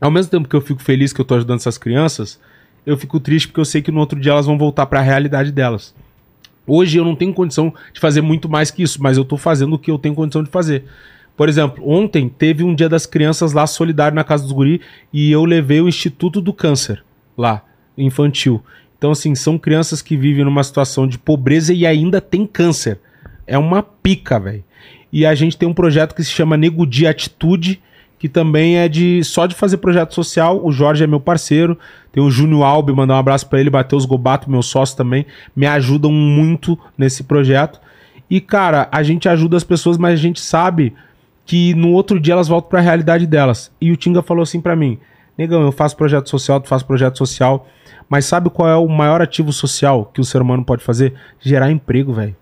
Ao 0.00 0.10
mesmo 0.10 0.30
tempo 0.30 0.48
que 0.48 0.56
eu 0.56 0.60
fico 0.60 0.82
feliz 0.82 1.12
que 1.12 1.20
eu 1.20 1.24
tô 1.24 1.34
ajudando 1.34 1.58
essas 1.58 1.76
crianças, 1.76 2.40
eu 2.86 2.96
fico 2.96 3.20
triste 3.20 3.48
porque 3.48 3.60
eu 3.60 3.64
sei 3.64 3.82
que 3.82 3.90
no 3.90 4.00
outro 4.00 4.18
dia 4.18 4.32
elas 4.32 4.46
vão 4.46 4.56
voltar 4.56 4.86
pra 4.86 5.00
realidade 5.00 5.52
delas. 5.52 5.94
Hoje 6.66 6.98
eu 6.98 7.04
não 7.04 7.16
tenho 7.16 7.34
condição 7.34 7.74
de 7.92 8.00
fazer 8.00 8.20
muito 8.20 8.48
mais 8.48 8.70
que 8.70 8.82
isso, 8.82 9.02
mas 9.02 9.16
eu 9.16 9.24
tô 9.24 9.36
fazendo 9.36 9.74
o 9.74 9.78
que 9.78 9.90
eu 9.90 9.98
tenho 9.98 10.14
condição 10.14 10.42
de 10.42 10.50
fazer. 10.50 10.84
Por 11.36 11.48
exemplo, 11.48 11.82
ontem 11.88 12.28
teve 12.28 12.62
um 12.62 12.74
dia 12.74 12.88
das 12.88 13.06
crianças 13.06 13.52
lá 13.52 13.66
solidário 13.66 14.14
na 14.14 14.24
casa 14.24 14.42
dos 14.42 14.52
guri 14.52 14.80
e 15.12 15.30
eu 15.30 15.44
levei 15.44 15.80
o 15.80 15.88
Instituto 15.88 16.40
do 16.40 16.52
Câncer 16.52 17.02
lá, 17.36 17.64
infantil. 17.96 18.62
Então, 18.96 19.10
assim, 19.12 19.34
são 19.34 19.58
crianças 19.58 20.02
que 20.02 20.16
vivem 20.16 20.44
numa 20.44 20.62
situação 20.62 21.08
de 21.08 21.18
pobreza 21.18 21.72
e 21.72 21.86
ainda 21.86 22.20
tem 22.20 22.46
câncer. 22.46 23.00
É 23.46 23.56
uma 23.56 23.82
pica, 23.82 24.38
velho. 24.38 24.62
E 25.10 25.24
a 25.24 25.34
gente 25.34 25.56
tem 25.56 25.66
um 25.66 25.72
projeto 25.72 26.14
que 26.14 26.22
se 26.22 26.30
chama 26.30 26.56
Nego 26.56 26.86
Dia 26.86 27.10
Atitude, 27.10 27.80
que 28.20 28.28
também 28.28 28.76
é 28.76 28.86
de 28.86 29.24
só 29.24 29.46
de 29.46 29.54
fazer 29.54 29.78
projeto 29.78 30.14
social. 30.14 30.60
O 30.62 30.70
Jorge 30.70 31.02
é 31.02 31.06
meu 31.06 31.18
parceiro. 31.18 31.76
Tem 32.12 32.22
o 32.22 32.30
Júnior 32.30 32.64
Albi, 32.64 32.92
mandar 32.92 33.14
um 33.14 33.18
abraço 33.18 33.48
pra 33.48 33.58
ele, 33.58 33.70
Matheus 33.70 34.04
Gobato, 34.04 34.50
meu 34.50 34.62
sócio 34.62 34.94
também, 34.94 35.24
me 35.56 35.66
ajudam 35.66 36.12
muito 36.12 36.78
nesse 36.98 37.24
projeto. 37.24 37.80
E 38.28 38.38
cara, 38.38 38.88
a 38.92 39.02
gente 39.02 39.26
ajuda 39.26 39.56
as 39.56 39.64
pessoas, 39.64 39.96
mas 39.96 40.12
a 40.12 40.22
gente 40.22 40.38
sabe 40.38 40.92
que 41.46 41.74
no 41.74 41.92
outro 41.92 42.20
dia 42.20 42.34
elas 42.34 42.46
voltam 42.46 42.68
pra 42.68 42.80
realidade 42.80 43.26
delas. 43.26 43.72
E 43.80 43.90
o 43.90 43.96
Tinga 43.96 44.20
falou 44.20 44.42
assim 44.42 44.60
pra 44.60 44.76
mim: 44.76 44.98
"Negão, 45.38 45.62
eu 45.62 45.72
faço 45.72 45.96
projeto 45.96 46.28
social, 46.28 46.60
tu 46.60 46.68
faz 46.68 46.82
projeto 46.82 47.16
social, 47.16 47.66
mas 48.06 48.26
sabe 48.26 48.50
qual 48.50 48.68
é 48.68 48.76
o 48.76 48.86
maior 48.86 49.22
ativo 49.22 49.50
social 49.50 50.10
que 50.12 50.20
o 50.20 50.24
ser 50.24 50.42
humano 50.42 50.62
pode 50.62 50.84
fazer? 50.84 51.14
Gerar 51.40 51.70
emprego, 51.70 52.12
velho. 52.12 52.36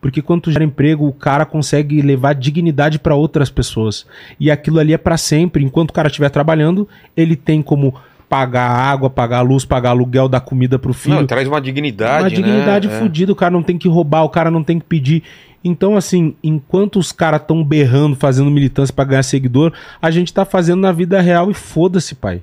Porque 0.00 0.22
quando 0.22 0.42
tu 0.42 0.52
gera 0.52 0.64
emprego, 0.64 1.06
o 1.06 1.12
cara 1.12 1.44
consegue 1.44 2.00
levar 2.02 2.34
dignidade 2.34 2.98
para 2.98 3.14
outras 3.14 3.50
pessoas. 3.50 4.06
E 4.38 4.50
aquilo 4.50 4.78
ali 4.78 4.92
é 4.92 4.98
para 4.98 5.16
sempre. 5.16 5.64
Enquanto 5.64 5.90
o 5.90 5.92
cara 5.92 6.08
estiver 6.08 6.28
trabalhando, 6.30 6.88
ele 7.16 7.34
tem 7.36 7.62
como 7.62 7.94
pagar 8.28 8.68
água, 8.68 9.08
pagar 9.08 9.40
luz, 9.42 9.64
pagar 9.64 9.90
aluguel, 9.90 10.28
dar 10.28 10.40
comida 10.40 10.78
pro 10.78 10.92
filho. 10.92 11.14
Não, 11.16 11.26
traz 11.26 11.46
uma 11.46 11.60
dignidade, 11.60 12.24
uma 12.24 12.30
dignidade 12.30 12.88
né? 12.88 12.96
É. 12.96 12.98
fodida. 12.98 13.32
O 13.32 13.36
cara 13.36 13.52
não 13.52 13.62
tem 13.62 13.78
que 13.78 13.88
roubar, 13.88 14.24
o 14.24 14.28
cara 14.28 14.50
não 14.50 14.62
tem 14.64 14.78
que 14.78 14.84
pedir. 14.84 15.22
Então, 15.64 15.96
assim, 15.96 16.34
enquanto 16.44 16.98
os 16.98 17.10
caras 17.10 17.42
tão 17.46 17.64
berrando, 17.64 18.14
fazendo 18.14 18.50
militância 18.50 18.94
para 18.94 19.04
ganhar 19.04 19.22
seguidor, 19.22 19.72
a 20.00 20.10
gente 20.10 20.32
tá 20.32 20.44
fazendo 20.44 20.80
na 20.80 20.92
vida 20.92 21.20
real 21.20 21.50
e 21.50 21.54
foda-se, 21.54 22.14
pai. 22.14 22.42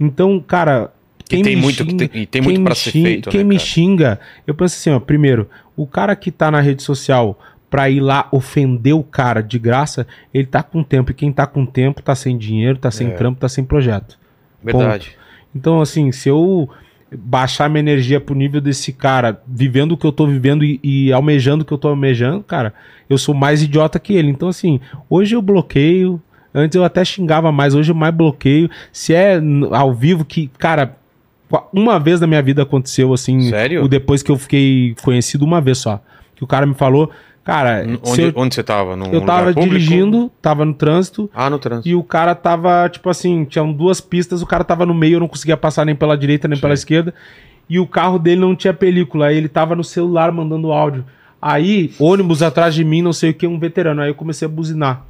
Então, 0.00 0.42
cara, 0.44 0.90
quem 1.28 1.42
tem 1.42 1.54
me 1.56 1.62
muito- 1.62 1.84
xinga, 1.84 2.08
tem- 2.08 2.22
e 2.22 2.26
tem 2.26 2.42
quem 2.42 2.42
muito 2.42 2.58
me 2.58 2.64
pra 2.64 2.74
ser 2.74 2.90
feito, 2.90 3.30
Quem 3.30 3.40
né, 3.40 3.46
me 3.48 3.58
xinga, 3.58 4.18
eu 4.46 4.54
penso 4.54 4.74
assim, 4.76 4.90
ó, 4.90 4.98
primeiro, 4.98 5.48
o 5.76 5.86
cara 5.86 6.14
que 6.16 6.30
tá 6.30 6.50
na 6.50 6.60
rede 6.60 6.82
social 6.82 7.38
pra 7.70 7.90
ir 7.90 8.00
lá 8.00 8.28
ofender 8.30 8.94
o 8.94 9.02
cara 9.02 9.42
de 9.42 9.58
graça, 9.58 10.06
ele 10.32 10.46
tá 10.46 10.62
com 10.62 10.82
tempo. 10.84 11.10
E 11.10 11.14
quem 11.14 11.32
tá 11.32 11.46
com 11.46 11.66
tempo 11.66 12.02
tá 12.02 12.14
sem 12.14 12.38
dinheiro, 12.38 12.78
tá 12.78 12.90
sem 12.90 13.08
É. 13.08 13.10
trampo, 13.10 13.40
tá 13.40 13.48
sem 13.48 13.64
projeto. 13.64 14.16
Verdade. 14.62 15.16
Então, 15.54 15.80
assim, 15.80 16.12
se 16.12 16.28
eu 16.28 16.68
baixar 17.16 17.68
minha 17.68 17.80
energia 17.80 18.20
pro 18.20 18.34
nível 18.34 18.60
desse 18.60 18.92
cara, 18.92 19.40
vivendo 19.46 19.92
o 19.92 19.96
que 19.96 20.06
eu 20.06 20.12
tô 20.12 20.26
vivendo 20.26 20.64
e, 20.64 20.80
e 20.82 21.12
almejando 21.12 21.62
o 21.62 21.66
que 21.66 21.72
eu 21.72 21.78
tô 21.78 21.88
almejando, 21.88 22.42
cara, 22.42 22.72
eu 23.10 23.18
sou 23.18 23.34
mais 23.34 23.62
idiota 23.62 23.98
que 23.98 24.12
ele. 24.14 24.30
Então, 24.30 24.48
assim, 24.48 24.80
hoje 25.08 25.34
eu 25.34 25.42
bloqueio. 25.42 26.20
Antes 26.54 26.76
eu 26.76 26.84
até 26.84 27.04
xingava 27.04 27.50
mais, 27.50 27.74
hoje 27.74 27.90
eu 27.90 27.96
mais 27.96 28.14
bloqueio. 28.14 28.70
Se 28.92 29.12
é 29.12 29.40
ao 29.72 29.92
vivo 29.92 30.24
que, 30.24 30.46
cara, 30.58 30.96
uma 31.72 31.98
vez 31.98 32.20
na 32.20 32.26
minha 32.26 32.42
vida 32.42 32.62
aconteceu 32.62 33.12
assim, 33.12 33.48
Sério? 33.50 33.84
o 33.84 33.88
depois 33.88 34.22
que 34.22 34.30
eu 34.30 34.36
fiquei 34.36 34.94
conhecido 35.02 35.44
uma 35.44 35.60
vez 35.60 35.78
só, 35.78 36.02
que 36.34 36.42
o 36.42 36.46
cara 36.46 36.66
me 36.66 36.74
falou, 36.74 37.10
cara, 37.44 37.84
Onde, 38.04 38.22
eu, 38.22 38.32
onde 38.36 38.54
você 38.54 38.62
tava? 38.62 38.96
Num 38.96 39.12
eu 39.12 39.20
tava 39.20 39.52
público? 39.52 39.68
dirigindo, 39.68 40.30
tava 40.42 40.64
no 40.64 40.74
trânsito, 40.74 41.30
Ah, 41.34 41.48
no 41.50 41.58
trânsito. 41.58 41.88
e 41.88 41.94
o 41.94 42.02
cara 42.02 42.34
tava, 42.34 42.88
tipo 42.88 43.08
assim, 43.08 43.44
tinham 43.44 43.72
duas 43.72 44.00
pistas, 44.00 44.42
o 44.42 44.46
cara 44.46 44.64
tava 44.64 44.84
no 44.86 44.94
meio, 44.94 45.14
eu 45.16 45.20
não 45.20 45.28
conseguia 45.28 45.56
passar 45.56 45.84
nem 45.84 45.94
pela 45.94 46.16
direita 46.16 46.48
nem 46.48 46.58
pela 46.58 46.74
esquerda. 46.74 47.14
E 47.68 47.78
o 47.78 47.86
carro 47.86 48.18
dele 48.18 48.40
não 48.40 48.54
tinha 48.54 48.74
película, 48.74 49.26
aí 49.28 49.36
ele 49.36 49.48
tava 49.48 49.74
no 49.74 49.84
celular 49.84 50.30
mandando 50.32 50.70
áudio. 50.72 51.04
Aí, 51.40 51.92
ônibus 51.98 52.42
atrás 52.42 52.74
de 52.74 52.82
mim, 52.84 53.00
não 53.02 53.12
sei 53.12 53.30
o 53.30 53.34
que, 53.34 53.46
um 53.46 53.58
veterano. 53.58 54.00
Aí 54.02 54.08
eu 54.10 54.14
comecei 54.14 54.46
a 54.46 54.48
buzinar. 54.50 55.04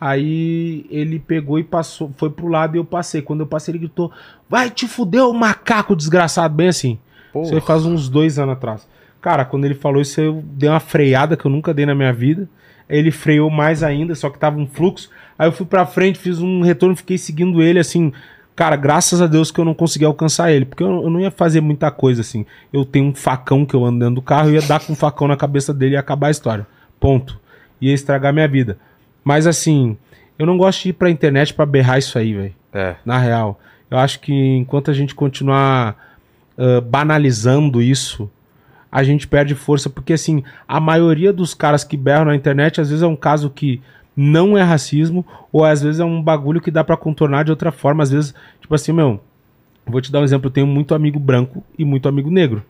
Aí 0.00 0.84
ele 0.90 1.18
pegou 1.18 1.58
e 1.58 1.64
passou, 1.64 2.12
foi 2.16 2.28
pro 2.28 2.48
lado 2.48 2.76
e 2.76 2.78
eu 2.78 2.84
passei. 2.84 3.22
Quando 3.22 3.40
eu 3.40 3.46
passei, 3.46 3.72
ele 3.72 3.78
gritou: 3.78 4.12
Vai 4.48 4.70
te 4.70 4.86
fuder, 4.86 5.24
o 5.24 5.32
macaco 5.32 5.96
desgraçado, 5.96 6.54
bem 6.54 6.68
assim. 6.68 6.98
Isso 7.42 7.54
aí 7.54 7.60
faz 7.60 7.84
uns 7.84 8.08
dois 8.08 8.38
anos 8.38 8.54
atrás. 8.54 8.88
Cara, 9.20 9.44
quando 9.44 9.64
ele 9.64 9.74
falou 9.74 10.00
isso, 10.00 10.20
eu 10.20 10.42
dei 10.44 10.68
uma 10.68 10.80
freada 10.80 11.36
que 11.36 11.44
eu 11.44 11.50
nunca 11.50 11.74
dei 11.74 11.84
na 11.86 11.94
minha 11.94 12.12
vida. 12.12 12.48
ele 12.88 13.10
freou 13.10 13.50
mais 13.50 13.82
ainda, 13.82 14.14
só 14.14 14.30
que 14.30 14.38
tava 14.38 14.58
um 14.58 14.66
fluxo. 14.66 15.10
Aí 15.38 15.48
eu 15.48 15.52
fui 15.52 15.66
pra 15.66 15.84
frente, 15.84 16.18
fiz 16.18 16.40
um 16.40 16.62
retorno, 16.62 16.94
fiquei 16.94 17.18
seguindo 17.18 17.60
ele 17.62 17.78
assim. 17.78 18.12
Cara, 18.54 18.76
graças 18.76 19.20
a 19.20 19.26
Deus 19.26 19.50
que 19.50 19.60
eu 19.60 19.64
não 19.64 19.74
consegui 19.74 20.04
alcançar 20.04 20.52
ele, 20.52 20.64
porque 20.64 20.82
eu, 20.82 21.02
eu 21.02 21.10
não 21.10 21.20
ia 21.20 21.30
fazer 21.30 21.60
muita 21.60 21.90
coisa 21.90 22.20
assim. 22.20 22.46
Eu 22.72 22.84
tenho 22.84 23.06
um 23.06 23.14
facão 23.14 23.66
que 23.66 23.74
eu 23.74 23.84
ando 23.84 23.98
dentro 23.98 24.14
do 24.14 24.22
carro, 24.22 24.48
eu 24.48 24.54
ia 24.54 24.62
dar 24.62 24.80
com 24.80 24.92
um 24.92 24.96
facão 24.96 25.26
na 25.26 25.36
cabeça 25.36 25.74
dele 25.74 25.94
e 25.94 25.96
acabar 25.96 26.28
a 26.28 26.30
história. 26.30 26.66
Ponto. 27.00 27.38
Ia 27.80 27.92
estragar 27.92 28.32
minha 28.32 28.48
vida. 28.48 28.78
Mas 29.26 29.44
assim, 29.44 29.98
eu 30.38 30.46
não 30.46 30.56
gosto 30.56 30.84
de 30.84 30.90
ir 30.90 30.92
pra 30.92 31.10
internet 31.10 31.52
pra 31.52 31.66
berrar 31.66 31.98
isso 31.98 32.16
aí, 32.16 32.32
velho. 32.32 32.54
É. 32.72 32.94
Na 33.04 33.18
real. 33.18 33.58
Eu 33.90 33.98
acho 33.98 34.20
que 34.20 34.32
enquanto 34.32 34.88
a 34.88 34.94
gente 34.94 35.16
continuar 35.16 35.96
ah, 36.56 36.80
banalizando 36.80 37.82
isso, 37.82 38.30
a 38.90 39.02
gente 39.02 39.26
perde 39.26 39.52
força, 39.56 39.90
porque 39.90 40.12
assim, 40.12 40.44
a 40.68 40.78
maioria 40.78 41.32
dos 41.32 41.54
caras 41.54 41.82
que 41.82 41.96
berram 41.96 42.26
na 42.26 42.36
internet, 42.36 42.80
às 42.80 42.88
vezes 42.88 43.02
é 43.02 43.06
um 43.08 43.16
caso 43.16 43.50
que 43.50 43.82
não 44.16 44.56
é 44.56 44.62
racismo, 44.62 45.26
ou 45.52 45.64
às 45.64 45.82
vezes 45.82 45.98
é 45.98 46.04
um 46.04 46.22
bagulho 46.22 46.60
que 46.60 46.70
dá 46.70 46.84
pra 46.84 46.96
contornar 46.96 47.44
de 47.44 47.50
outra 47.50 47.72
forma, 47.72 48.04
às 48.04 48.12
vezes, 48.12 48.32
tipo 48.60 48.76
assim, 48.76 48.92
meu, 48.92 49.20
vou 49.84 50.00
te 50.00 50.12
dar 50.12 50.20
um 50.20 50.24
exemplo, 50.24 50.46
eu 50.46 50.52
tenho 50.52 50.68
muito 50.68 50.94
amigo 50.94 51.18
branco 51.18 51.64
e 51.76 51.84
muito 51.84 52.08
amigo 52.08 52.30
negro. 52.30 52.62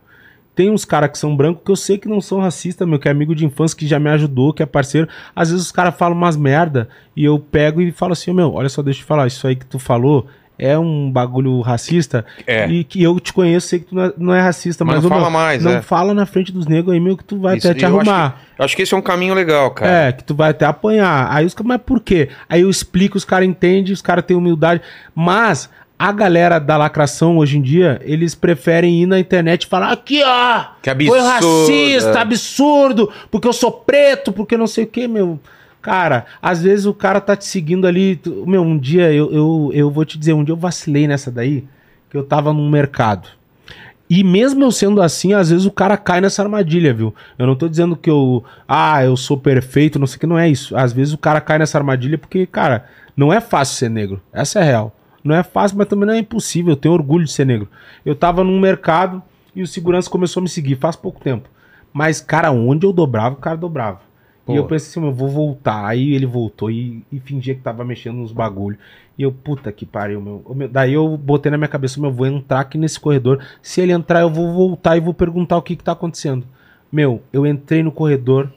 Tem 0.56 0.70
uns 0.70 0.84
caras 0.84 1.10
que 1.10 1.18
são 1.18 1.36
brancos 1.36 1.62
que 1.64 1.70
eu 1.70 1.76
sei 1.76 1.98
que 1.98 2.08
não 2.08 2.20
são 2.20 2.40
racistas, 2.40 2.88
meu, 2.88 2.98
que 2.98 3.06
é 3.06 3.10
amigo 3.10 3.34
de 3.34 3.44
infância, 3.44 3.76
que 3.76 3.86
já 3.86 4.00
me 4.00 4.10
ajudou, 4.10 4.52
que 4.54 4.62
é 4.62 4.66
parceiro. 4.66 5.06
Às 5.36 5.50
vezes 5.50 5.66
os 5.66 5.70
caras 5.70 5.94
falam 5.94 6.16
umas 6.16 6.36
merda 6.36 6.88
e 7.14 7.24
eu 7.24 7.38
pego 7.38 7.80
e 7.82 7.92
falo 7.92 8.12
assim, 8.14 8.32
meu, 8.32 8.52
olha 8.54 8.68
só, 8.70 8.82
deixa 8.82 9.00
eu 9.00 9.04
te 9.04 9.06
falar, 9.06 9.26
isso 9.26 9.46
aí 9.46 9.54
que 9.54 9.66
tu 9.66 9.78
falou 9.78 10.26
é 10.58 10.78
um 10.78 11.12
bagulho 11.12 11.60
racista 11.60 12.24
É. 12.46 12.66
e 12.66 12.82
que 12.82 13.02
eu 13.02 13.20
te 13.20 13.30
conheço, 13.30 13.68
sei 13.68 13.80
que 13.80 13.84
tu 13.90 13.94
não 13.94 14.04
é, 14.06 14.12
não 14.16 14.34
é 14.34 14.40
racista, 14.40 14.82
Mas 14.86 14.94
mas, 14.94 15.04
não 15.04 15.10
ô, 15.10 15.12
meu, 15.12 15.20
fala 15.22 15.30
mais, 15.30 15.62
não 15.62 15.70
é. 15.72 15.82
fala 15.82 16.14
na 16.14 16.24
frente 16.24 16.50
dos 16.50 16.66
negros 16.66 16.94
aí, 16.94 16.98
meu, 17.00 17.14
que 17.14 17.24
tu 17.24 17.38
vai 17.38 17.58
Isso- 17.58 17.68
até 17.68 17.78
te 17.78 17.84
eu 17.84 17.88
acho 17.90 17.96
arrumar. 18.10 18.30
que- 18.30 18.60
eu 18.60 18.64
acho 18.64 18.74
que 18.76 18.80
esse 18.80 18.94
é 18.94 18.96
um 18.96 19.02
caminho 19.02 19.34
legal, 19.34 19.70
cara. 19.72 19.90
É, 20.08 20.12
que 20.12 20.24
tu 20.24 20.34
vai 20.34 20.52
até 20.52 20.64
apanhar. 20.64 21.28
Aí 21.30 21.44
os 21.44 21.52
caras, 21.52 21.68
mas 21.68 21.82
por 21.84 22.00
quê? 22.00 22.30
Aí 22.48 22.62
eu 22.62 22.70
explico, 22.70 23.18
os 23.18 23.24
caras 23.26 23.46
entendem, 23.46 23.92
os 23.92 24.00
caras 24.00 24.24
têm 24.24 24.34
humildade. 24.34 24.80
Mas 25.14 25.68
a 25.98 26.12
galera 26.12 26.58
da 26.58 26.76
lacração 26.76 27.38
hoje 27.38 27.58
em 27.58 27.62
dia, 27.62 28.00
eles 28.04 28.34
preferem 28.34 29.02
ir 29.02 29.06
na 29.06 29.18
internet 29.18 29.62
e 29.62 29.66
falar: 29.66 29.92
aqui, 29.92 30.22
ó! 30.24 30.64
Que 30.82 30.90
Foi 31.06 31.20
absurdo, 31.20 31.60
racista, 31.60 32.18
é. 32.18 32.22
absurdo, 32.22 33.12
porque 33.30 33.48
eu 33.48 33.52
sou 33.52 33.72
preto, 33.72 34.32
porque 34.32 34.56
não 34.56 34.66
sei 34.66 34.84
o 34.84 34.86
quê, 34.86 35.08
meu. 35.08 35.40
Cara, 35.80 36.26
às 36.42 36.62
vezes 36.62 36.84
o 36.84 36.92
cara 36.92 37.20
tá 37.20 37.36
te 37.36 37.44
seguindo 37.44 37.86
ali. 37.86 38.20
meu, 38.46 38.62
um 38.62 38.76
dia 38.76 39.12
eu, 39.12 39.32
eu, 39.32 39.70
eu 39.72 39.90
vou 39.90 40.04
te 40.04 40.18
dizer, 40.18 40.32
um 40.32 40.42
dia 40.42 40.52
eu 40.52 40.56
vacilei 40.56 41.06
nessa 41.06 41.30
daí, 41.30 41.64
que 42.10 42.16
eu 42.16 42.24
tava 42.24 42.52
num 42.52 42.68
mercado. 42.68 43.28
E 44.08 44.22
mesmo 44.22 44.62
eu 44.64 44.70
sendo 44.70 45.02
assim, 45.02 45.32
às 45.32 45.50
vezes 45.50 45.64
o 45.64 45.70
cara 45.70 45.96
cai 45.96 46.20
nessa 46.20 46.42
armadilha, 46.42 46.94
viu? 46.94 47.14
Eu 47.38 47.46
não 47.46 47.56
tô 47.56 47.68
dizendo 47.68 47.96
que 47.96 48.10
eu, 48.10 48.44
ah, 48.68 49.04
eu 49.04 49.16
sou 49.16 49.36
perfeito, 49.36 49.98
não 49.98 50.06
sei 50.06 50.16
o 50.16 50.20
que, 50.20 50.26
não 50.26 50.38
é 50.38 50.48
isso. 50.48 50.76
Às 50.76 50.92
vezes 50.92 51.12
o 51.12 51.18
cara 51.18 51.40
cai 51.40 51.58
nessa 51.58 51.78
armadilha 51.78 52.16
porque, 52.16 52.46
cara, 52.46 52.86
não 53.16 53.32
é 53.32 53.40
fácil 53.40 53.76
ser 53.76 53.88
negro. 53.88 54.20
Essa 54.32 54.60
é 54.60 54.62
a 54.62 54.64
real. 54.64 54.95
Não 55.26 55.34
é 55.34 55.42
fácil, 55.42 55.78
mas 55.78 55.88
também 55.88 56.06
não 56.06 56.14
é 56.14 56.18
impossível. 56.18 56.72
Eu 56.72 56.76
tenho 56.76 56.94
orgulho 56.94 57.24
de 57.24 57.32
ser 57.32 57.44
negro. 57.44 57.68
Eu 58.04 58.14
tava 58.14 58.44
num 58.44 58.60
mercado 58.60 59.22
e 59.54 59.62
o 59.62 59.66
segurança 59.66 60.10
começou 60.10 60.40
a 60.40 60.44
me 60.44 60.48
seguir 60.48 60.76
faz 60.76 60.96
pouco 60.96 61.20
tempo. 61.20 61.48
Mas, 61.92 62.20
cara, 62.20 62.50
onde 62.52 62.86
eu 62.86 62.92
dobrava, 62.92 63.34
o 63.34 63.38
cara 63.38 63.56
dobrava. 63.56 64.00
Pô. 64.44 64.52
E 64.52 64.56
eu 64.56 64.64
pensei 64.64 64.90
assim, 64.90 65.04
eu 65.04 65.12
vou 65.12 65.28
voltar. 65.28 65.86
Aí 65.86 66.14
ele 66.14 66.26
voltou 66.26 66.70
e, 66.70 67.02
e 67.10 67.18
fingia 67.18 67.54
que 67.54 67.62
tava 67.62 67.84
mexendo 67.84 68.16
nos 68.16 68.32
bagulho. 68.32 68.78
E 69.18 69.22
eu, 69.22 69.32
puta 69.32 69.72
que 69.72 69.84
pariu, 69.84 70.20
meu. 70.20 70.44
Daí 70.70 70.92
eu 70.92 71.16
botei 71.16 71.50
na 71.50 71.58
minha 71.58 71.68
cabeça, 71.68 72.00
meu, 72.00 72.12
vou 72.12 72.26
entrar 72.26 72.60
aqui 72.60 72.78
nesse 72.78 73.00
corredor. 73.00 73.42
Se 73.62 73.80
ele 73.80 73.92
entrar, 73.92 74.20
eu 74.20 74.30
vou 74.30 74.52
voltar 74.52 74.96
e 74.96 75.00
vou 75.00 75.14
perguntar 75.14 75.56
o 75.56 75.62
que 75.62 75.74
que 75.74 75.82
tá 75.82 75.92
acontecendo. 75.92 76.46
Meu, 76.92 77.22
eu 77.32 77.46
entrei 77.46 77.82
no 77.82 77.90
corredor 77.90 78.52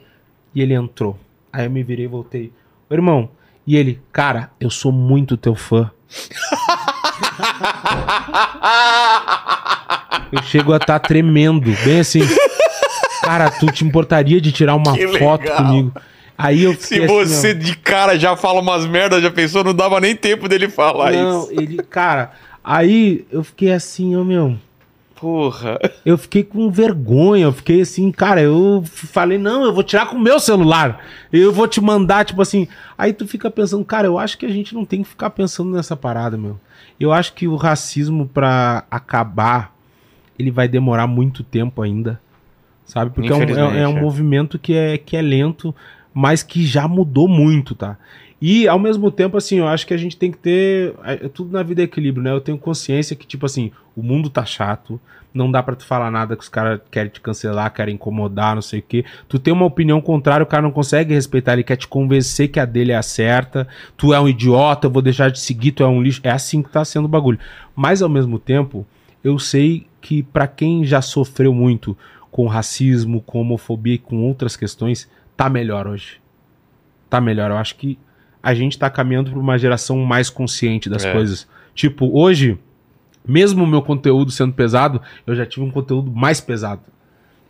e 0.54 0.62
ele 0.62 0.74
entrou. 0.74 1.18
Aí 1.52 1.64
eu 1.64 1.70
me 1.70 1.82
virei 1.82 2.04
e 2.04 2.08
voltei. 2.08 2.52
Ô, 2.88 2.94
irmão, 2.94 3.30
e 3.66 3.76
ele, 3.76 4.00
cara, 4.12 4.50
eu 4.60 4.70
sou 4.70 4.92
muito 4.92 5.36
teu 5.36 5.54
fã. 5.54 5.90
Eu 10.32 10.42
chego 10.44 10.72
a 10.72 10.76
estar 10.76 10.98
tremendo, 11.00 11.72
bem 11.84 12.00
assim. 12.00 12.20
Cara, 13.22 13.50
tu 13.50 13.66
te 13.66 13.84
importaria 13.84 14.40
de 14.40 14.52
tirar 14.52 14.74
uma 14.76 14.96
Que 14.96 15.06
foto 15.18 15.42
legal. 15.42 15.56
comigo? 15.58 15.92
Aí 16.38 16.62
eu 16.64 16.72
Se 16.74 17.02
assim, 17.02 17.06
você 17.06 17.52
de 17.54 17.76
cara 17.76 18.18
já 18.18 18.34
fala 18.36 18.60
umas 18.60 18.86
merdas, 18.86 19.22
já 19.22 19.30
pensou, 19.30 19.62
não 19.62 19.74
dava 19.74 20.00
nem 20.00 20.16
tempo 20.16 20.48
dele 20.48 20.68
falar 20.70 21.12
Não, 21.12 21.42
isso. 21.42 21.52
ele, 21.60 21.82
cara, 21.82 22.30
aí 22.64 23.26
eu 23.30 23.44
fiquei 23.44 23.72
assim, 23.72 24.16
ó, 24.16 24.24
meu. 24.24 24.56
Porra. 25.20 25.78
Eu 26.04 26.16
fiquei 26.16 26.42
com 26.42 26.70
vergonha, 26.70 27.44
eu 27.44 27.52
fiquei 27.52 27.82
assim, 27.82 28.10
cara, 28.10 28.40
eu 28.40 28.82
falei, 28.86 29.36
não, 29.36 29.64
eu 29.64 29.72
vou 29.72 29.82
tirar 29.82 30.06
com 30.06 30.16
o 30.16 30.20
meu 30.20 30.40
celular. 30.40 31.04
Eu 31.30 31.52
vou 31.52 31.68
te 31.68 31.80
mandar, 31.80 32.24
tipo 32.24 32.40
assim. 32.40 32.66
Aí 32.96 33.12
tu 33.12 33.26
fica 33.28 33.50
pensando, 33.50 33.84
cara, 33.84 34.06
eu 34.06 34.18
acho 34.18 34.38
que 34.38 34.46
a 34.46 34.50
gente 34.50 34.74
não 34.74 34.84
tem 34.84 35.02
que 35.02 35.08
ficar 35.08 35.30
pensando 35.30 35.72
nessa 35.72 35.94
parada, 35.94 36.38
meu. 36.38 36.58
Eu 36.98 37.12
acho 37.12 37.34
que 37.34 37.46
o 37.46 37.56
racismo 37.56 38.26
pra 38.26 38.84
acabar, 38.90 39.74
ele 40.38 40.50
vai 40.50 40.66
demorar 40.66 41.06
muito 41.06 41.42
tempo 41.42 41.82
ainda. 41.82 42.18
Sabe? 42.86 43.10
Porque 43.10 43.30
é 43.30 43.34
um, 43.34 43.42
é- 43.42 43.82
é 43.82 43.88
um 43.88 43.98
é. 43.98 44.00
movimento 44.00 44.58
que 44.58 44.74
é, 44.74 44.96
que 44.98 45.16
é 45.16 45.22
lento, 45.22 45.74
mas 46.14 46.42
que 46.42 46.64
já 46.64 46.88
mudou 46.88 47.28
muito, 47.28 47.74
tá? 47.74 47.98
E 48.42 48.66
ao 48.66 48.78
mesmo 48.78 49.10
tempo, 49.10 49.36
assim, 49.36 49.58
eu 49.58 49.68
acho 49.68 49.86
que 49.86 49.92
a 49.92 49.98
gente 49.98 50.16
tem 50.16 50.32
que 50.32 50.38
ter. 50.38 50.94
é 51.04 51.28
Tudo 51.28 51.52
na 51.52 51.62
vida 51.62 51.82
é 51.82 51.84
equilíbrio, 51.84 52.24
né? 52.24 52.32
Eu 52.32 52.40
tenho 52.40 52.56
consciência 52.56 53.14
que, 53.14 53.26
tipo 53.26 53.44
assim, 53.44 53.70
o 54.00 54.02
mundo 54.02 54.28
tá 54.30 54.44
chato, 54.44 55.00
não 55.32 55.50
dá 55.50 55.62
pra 55.62 55.76
tu 55.76 55.84
falar 55.84 56.10
nada 56.10 56.34
que 56.36 56.42
os 56.42 56.48
caras 56.48 56.80
querem 56.90 57.10
te 57.10 57.20
cancelar, 57.20 57.72
querem 57.72 57.94
incomodar, 57.94 58.54
não 58.54 58.62
sei 58.62 58.80
o 58.80 58.82
quê. 58.82 59.04
Tu 59.28 59.38
tem 59.38 59.52
uma 59.52 59.64
opinião 59.66 60.00
contrária, 60.00 60.42
o 60.42 60.46
cara 60.46 60.62
não 60.62 60.72
consegue 60.72 61.14
respeitar, 61.14 61.52
ele 61.52 61.62
quer 61.62 61.76
te 61.76 61.86
convencer 61.86 62.48
que 62.48 62.58
a 62.58 62.64
dele 62.64 62.90
é 62.92 62.96
a 62.96 63.02
certa. 63.02 63.68
Tu 63.96 64.12
é 64.12 64.20
um 64.20 64.28
idiota, 64.28 64.86
eu 64.88 64.90
vou 64.90 65.00
deixar 65.02 65.30
de 65.30 65.38
seguir, 65.38 65.72
tu 65.72 65.82
é 65.84 65.86
um 65.86 66.02
lixo. 66.02 66.20
É 66.24 66.30
assim 66.30 66.62
que 66.62 66.70
tá 66.70 66.84
sendo 66.84 67.04
o 67.04 67.08
bagulho. 67.08 67.38
Mas 67.76 68.02
ao 68.02 68.08
mesmo 68.08 68.38
tempo, 68.38 68.84
eu 69.22 69.38
sei 69.38 69.86
que 70.00 70.22
pra 70.22 70.48
quem 70.48 70.84
já 70.84 71.00
sofreu 71.00 71.54
muito 71.54 71.96
com 72.30 72.46
racismo, 72.46 73.20
com 73.20 73.40
homofobia 73.40 73.94
e 73.94 73.98
com 73.98 74.22
outras 74.24 74.56
questões, 74.56 75.08
tá 75.36 75.48
melhor 75.48 75.86
hoje. 75.86 76.20
Tá 77.08 77.20
melhor. 77.20 77.50
Eu 77.50 77.56
acho 77.56 77.76
que 77.76 77.98
a 78.42 78.54
gente 78.54 78.78
tá 78.78 78.88
caminhando 78.88 79.30
pra 79.30 79.38
uma 79.38 79.58
geração 79.58 79.98
mais 79.98 80.30
consciente 80.30 80.88
das 80.88 81.04
É. 81.04 81.12
coisas. 81.12 81.46
Tipo, 81.74 82.10
hoje, 82.18 82.58
mesmo 83.26 83.64
o 83.64 83.66
meu 83.66 83.82
conteúdo 83.82 84.30
sendo 84.30 84.52
pesado, 84.52 85.00
eu 85.26 85.34
já 85.34 85.44
tive 85.46 85.64
um 85.64 85.70
conteúdo 85.70 86.10
mais 86.10 86.40
pesado. 86.40 86.82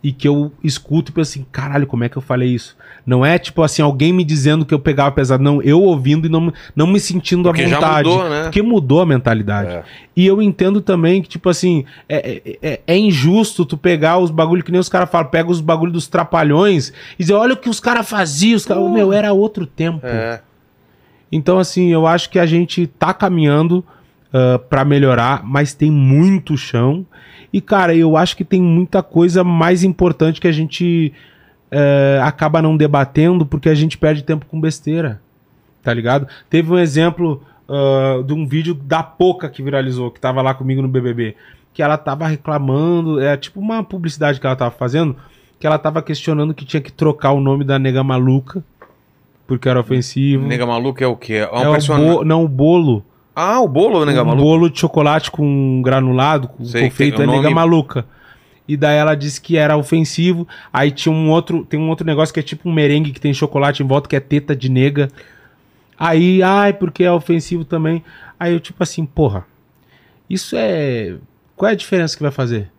E 0.03 0.11
que 0.11 0.27
eu 0.27 0.51
escuto 0.63 1.11
e 1.11 1.13
penso 1.13 1.29
assim, 1.29 1.45
caralho, 1.51 1.85
como 1.85 2.03
é 2.03 2.09
que 2.09 2.17
eu 2.17 2.23
falei 2.23 2.49
isso? 2.49 2.75
Não 3.05 3.23
é 3.23 3.37
tipo 3.37 3.61
assim, 3.61 3.83
alguém 3.83 4.11
me 4.11 4.23
dizendo 4.23 4.65
que 4.65 4.73
eu 4.73 4.79
pegava 4.79 5.11
pesado, 5.11 5.43
não, 5.43 5.61
eu 5.61 5.79
ouvindo 5.79 6.25
e 6.25 6.29
não, 6.29 6.51
não 6.75 6.87
me 6.87 6.99
sentindo 6.99 7.43
Porque 7.43 7.61
à 7.61 7.67
já 7.67 7.75
vontade. 7.75 8.09
mudou, 8.09 8.27
né? 8.27 8.43
Porque 8.43 8.61
mudou 8.63 9.01
a 9.01 9.05
mentalidade. 9.05 9.69
É. 9.75 9.83
E 10.17 10.25
eu 10.25 10.41
entendo 10.41 10.81
também 10.81 11.21
que, 11.21 11.29
tipo 11.29 11.47
assim, 11.49 11.85
é, 12.09 12.41
é- 12.43 12.57
é- 12.63 12.81
é 12.87 12.97
injusto 12.97 13.63
tu 13.63 13.77
pegar 13.77 14.17
os 14.17 14.31
bagulho 14.31 14.63
que 14.63 14.71
nem 14.71 14.81
os 14.81 14.89
caras 14.89 15.07
falam, 15.07 15.29
pega 15.29 15.51
os 15.51 15.61
bagulho 15.61 15.91
dos 15.91 16.07
trapalhões 16.07 16.91
e 17.19 17.23
dizer, 17.23 17.33
olha 17.33 17.53
o 17.53 17.57
que 17.57 17.69
os 17.69 17.79
caras 17.79 18.09
faziam, 18.09 18.55
os 18.57 18.65
caras, 18.65 18.89
meu, 18.89 19.13
era 19.13 19.31
outro 19.33 19.67
tempo. 19.67 19.99
É. 20.03 20.41
Então, 21.31 21.59
assim, 21.59 21.89
eu 21.93 22.07
acho 22.07 22.27
que 22.31 22.39
a 22.39 22.45
gente 22.47 22.87
tá 22.87 23.13
caminhando 23.13 23.85
ah, 24.33 24.59
pra 24.59 24.83
melhorar, 24.85 25.41
mas 25.43 25.73
tem 25.73 25.91
muito 25.91 26.57
chão. 26.57 27.05
E, 27.53 27.59
cara, 27.59 27.93
eu 27.93 28.15
acho 28.15 28.37
que 28.37 28.45
tem 28.45 28.61
muita 28.61 29.03
coisa 29.03 29.43
mais 29.43 29.83
importante 29.83 30.39
que 30.39 30.47
a 30.47 30.51
gente 30.53 31.11
eh, 31.69 32.19
acaba 32.23 32.61
não 32.61 32.77
debatendo 32.77 33.45
porque 33.45 33.67
a 33.67 33.75
gente 33.75 33.97
perde 33.97 34.23
tempo 34.23 34.45
com 34.45 34.59
besteira. 34.59 35.21
Tá 35.83 35.93
ligado? 35.93 36.27
Teve 36.49 36.71
um 36.71 36.77
exemplo 36.79 37.41
ah, 37.67 38.21
de 38.25 38.33
um 38.33 38.45
vídeo 38.47 38.73
da 38.73 39.03
Poca 39.03 39.49
que 39.49 39.61
viralizou, 39.61 40.11
que 40.11 40.19
tava 40.19 40.41
lá 40.41 40.53
comigo 40.53 40.81
no 40.81 40.87
BBB. 40.87 41.35
Que 41.73 41.81
ela 41.83 41.97
tava 41.97 42.27
reclamando, 42.27 43.19
é 43.19 43.35
tipo 43.35 43.59
uma 43.59 43.83
publicidade 43.83 44.39
que 44.39 44.45
ela 44.45 44.55
tava 44.55 44.71
fazendo, 44.71 45.15
que 45.59 45.65
ela 45.67 45.77
tava 45.77 46.01
questionando 46.01 46.53
que 46.53 46.65
tinha 46.65 46.81
que 46.81 46.91
trocar 46.91 47.31
o 47.31 47.39
nome 47.41 47.63
da 47.63 47.77
nega 47.79 48.03
maluca, 48.03 48.63
porque 49.47 49.67
era 49.67 49.79
ofensivo. 49.79 50.47
Nega 50.47 50.65
maluco 50.65 51.03
é 51.03 51.07
o 51.07 51.15
quê? 51.15 51.33
É 51.35 51.67
um 51.67 51.75
É 51.75 51.79
o 51.79 51.97
bo- 51.97 52.23
não, 52.25 52.43
o 52.43 52.47
bolo. 52.47 53.05
Ah, 53.35 53.61
o 53.61 53.67
bolo, 53.67 54.05
nega 54.05 54.21
um 54.23 54.25
maluco. 54.25 54.43
bolo 54.43 54.69
de 54.69 54.79
chocolate 54.79 55.31
com 55.31 55.81
granulado, 55.81 56.49
com 56.49 56.65
Sei, 56.65 56.83
confeito, 56.83 57.21
é 57.21 57.25
um 57.25 57.29
nega 57.31 57.43
nome- 57.43 57.55
maluca. 57.55 58.05
E 58.67 58.77
daí 58.77 58.97
ela 58.97 59.15
disse 59.15 59.41
que 59.41 59.57
era 59.57 59.75
ofensivo. 59.75 60.47
Aí 60.71 60.91
tinha 60.91 61.11
um 61.13 61.29
outro, 61.29 61.65
tem 61.65 61.79
um 61.79 61.89
outro 61.89 62.05
negócio 62.05 62.33
que 62.33 62.39
é 62.39 62.43
tipo 62.43 62.69
um 62.69 62.73
merengue 62.73 63.11
que 63.11 63.19
tem 63.19 63.33
chocolate 63.33 63.83
em 63.83 63.87
volta, 63.87 64.07
que 64.07 64.15
é 64.15 64.19
teta 64.19 64.55
de 64.55 64.69
nega. 64.69 65.09
Aí, 65.97 66.41
ai, 66.41 66.73
porque 66.73 67.03
é 67.03 67.11
ofensivo 67.11 67.65
também. 67.65 68.03
Aí 68.39 68.53
eu 68.53 68.59
tipo 68.59 68.81
assim, 68.81 69.05
porra, 69.05 69.45
isso 70.29 70.55
é... 70.57 71.15
Qual 71.55 71.69
é 71.69 71.73
a 71.73 71.77
diferença 71.77 72.15
que 72.15 72.23
vai 72.23 72.31
fazer? 72.31 72.71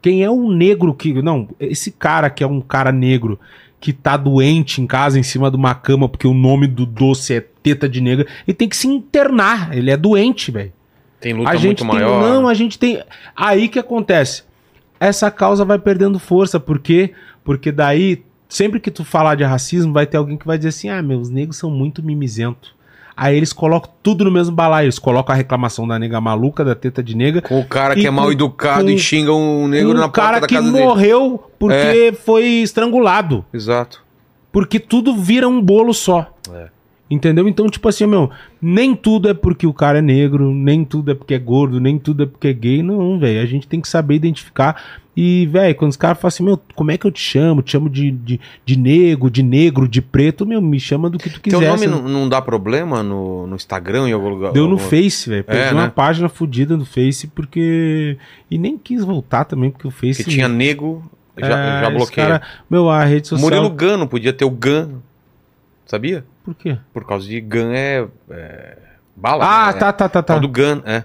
Quem 0.00 0.22
é 0.22 0.30
o 0.30 0.50
negro 0.52 0.94
que... 0.94 1.20
Não, 1.22 1.48
esse 1.58 1.90
cara 1.90 2.30
que 2.30 2.44
é 2.44 2.46
um 2.46 2.60
cara 2.60 2.92
negro 2.92 3.38
que 3.80 3.92
tá 3.92 4.16
doente 4.16 4.80
em 4.80 4.86
casa, 4.86 5.18
em 5.18 5.22
cima 5.22 5.50
de 5.50 5.56
uma 5.56 5.74
cama, 5.74 6.08
porque 6.08 6.26
o 6.26 6.34
nome 6.34 6.66
do 6.66 6.86
doce 6.86 7.34
é 7.34 7.40
teta 7.74 7.88
de 7.88 8.00
nega, 8.00 8.26
ele 8.46 8.54
tem 8.54 8.68
que 8.68 8.76
se 8.76 8.86
internar. 8.88 9.76
Ele 9.76 9.90
é 9.90 9.96
doente, 9.96 10.50
velho. 10.50 10.72
Tem 11.20 11.32
luta 11.32 11.50
A 11.50 11.56
gente 11.56 11.82
muito 11.84 11.96
tem, 11.98 12.06
maior. 12.06 12.22
não, 12.22 12.48
a 12.48 12.54
gente 12.54 12.78
tem. 12.78 13.02
Aí 13.36 13.68
que 13.68 13.78
acontece? 13.78 14.44
Essa 15.00 15.30
causa 15.30 15.64
vai 15.64 15.78
perdendo 15.78 16.18
força, 16.18 16.58
por 16.60 16.78
quê? 16.78 17.12
Porque 17.44 17.70
daí 17.72 18.22
sempre 18.48 18.78
que 18.80 18.90
tu 18.90 19.04
falar 19.04 19.34
de 19.34 19.44
racismo, 19.44 19.92
vai 19.92 20.06
ter 20.06 20.16
alguém 20.16 20.36
que 20.36 20.46
vai 20.46 20.56
dizer 20.58 20.68
assim: 20.70 20.88
ah, 20.88 21.02
meus 21.02 21.28
negros 21.28 21.56
são 21.56 21.70
muito 21.70 22.02
mimizentos. 22.02 22.76
Aí 23.16 23.36
eles 23.36 23.52
colocam 23.52 23.90
tudo 24.00 24.24
no 24.24 24.30
mesmo 24.30 24.54
balaio. 24.54 24.84
Eles 24.86 24.98
colocam 24.98 25.34
a 25.34 25.36
reclamação 25.36 25.88
da 25.88 25.98
nega 25.98 26.20
maluca, 26.20 26.64
da 26.64 26.76
teta 26.76 27.02
de 27.02 27.16
nega. 27.16 27.42
Com 27.42 27.58
o 27.58 27.64
cara 27.64 27.94
que 27.96 28.02
E 28.02 28.06
é 28.06 28.10
mal 28.12 28.30
educado 28.30 28.84
com- 28.84 28.90
e 28.90 28.96
xinga 28.98 29.32
um 29.32 29.66
negro 29.66 29.92
na 29.92 30.02
porta 30.02 30.20
cara 30.20 30.40
da 30.40 30.46
que 30.46 30.54
casa 30.54 30.70
dele. 30.70 30.84
É. 30.84 30.86
morreu 30.86 31.50
porque 31.58 32.14
foi 32.24 32.44
estrangulado. 32.62 33.44
Exato. 33.52 34.04
Porque 34.52 34.78
tudo 34.78 35.16
vira 35.16 35.48
um 35.48 35.60
bolo 35.60 35.92
só. 35.92 36.32
É. 36.54 36.68
Entendeu? 37.10 37.48
Então, 37.48 37.66
tipo 37.68 37.88
assim, 37.88 38.06
meu, 38.06 38.30
nem 38.60 38.94
tudo 38.94 39.30
é 39.30 39.34
porque 39.34 39.66
o 39.66 39.72
cara 39.72 39.98
é 39.98 40.02
negro, 40.02 40.52
nem 40.54 40.84
tudo 40.84 41.10
é 41.10 41.14
porque 41.14 41.32
é 41.34 41.38
gordo, 41.38 41.80
nem 41.80 41.98
tudo 41.98 42.22
é 42.24 42.26
porque 42.26 42.48
é 42.48 42.52
gay. 42.52 42.82
Não, 42.82 43.18
velho. 43.18 43.40
A 43.40 43.46
gente 43.46 43.66
tem 43.66 43.80
que 43.80 43.88
saber 43.88 44.16
identificar. 44.16 44.82
E, 45.16 45.46
velho, 45.46 45.74
quando 45.74 45.90
os 45.90 45.96
caras 45.96 46.18
falam 46.20 46.28
assim, 46.28 46.44
meu, 46.44 46.60
como 46.76 46.90
é 46.90 46.98
que 46.98 47.06
eu 47.06 47.10
te 47.10 47.18
chamo? 47.20 47.62
Te 47.62 47.72
chamo 47.72 47.88
de, 47.90 48.10
de, 48.10 48.38
de 48.64 48.78
negro, 48.78 49.30
de 49.30 49.42
negro, 49.42 49.88
de 49.88 50.00
preto, 50.02 50.46
meu, 50.46 50.60
me 50.60 50.78
chama 50.78 51.08
do 51.10 51.18
que 51.18 51.30
tu 51.30 51.40
Teu 51.40 51.58
quiser. 51.58 51.66
nome 51.72 51.78
você 51.78 51.86
não, 51.88 52.02
não 52.02 52.28
dá 52.28 52.40
problema 52.42 53.02
no, 53.02 53.46
no 53.46 53.56
Instagram 53.56 54.08
em 54.08 54.12
algum 54.12 54.28
lugar? 54.28 54.52
Deu 54.52 54.66
no 54.66 54.72
algum- 54.74 54.84
Face, 54.84 55.28
velho. 55.30 55.42
Perdi 55.44 55.70
É, 55.70 55.72
uma 55.72 55.84
né? 55.84 55.92
página 55.92 56.28
fodida 56.28 56.76
no 56.76 56.84
Face 56.84 57.26
porque. 57.28 58.16
E 58.50 58.58
nem 58.58 58.76
quis 58.78 59.02
voltar 59.02 59.44
também, 59.44 59.70
porque 59.70 59.88
o 59.88 59.90
Face. 59.90 60.22
Que 60.22 60.30
tinha 60.30 60.46
nego, 60.46 61.02
já, 61.36 61.46
É, 61.58 61.80
já 61.84 61.90
bloqueei. 61.90 62.26
cara- 62.26 62.42
Meu, 62.70 62.88
a 62.90 63.02
rede 63.02 63.26
social. 63.28 63.50
Murilo 63.50 63.70
Gun, 63.74 63.96
não 63.96 64.06
podia 64.06 64.32
ter 64.32 64.44
o 64.44 64.50
Gun. 64.50 64.98
Sabia? 65.86 66.24
Por 66.48 66.54
quê? 66.54 66.78
Por 66.94 67.04
causa 67.04 67.28
de 67.28 67.42
Gun 67.42 67.72
é. 67.74 68.08
é 68.30 68.78
bala. 69.14 69.44
Ah, 69.44 69.66
né? 69.70 69.78
tá, 69.78 69.92
tá, 69.92 70.08
tá, 70.08 70.22
Por 70.22 70.26
causa 70.28 70.40
tá. 70.40 70.46
do 70.46 70.48
Gun, 70.48 70.80
é. 70.86 71.04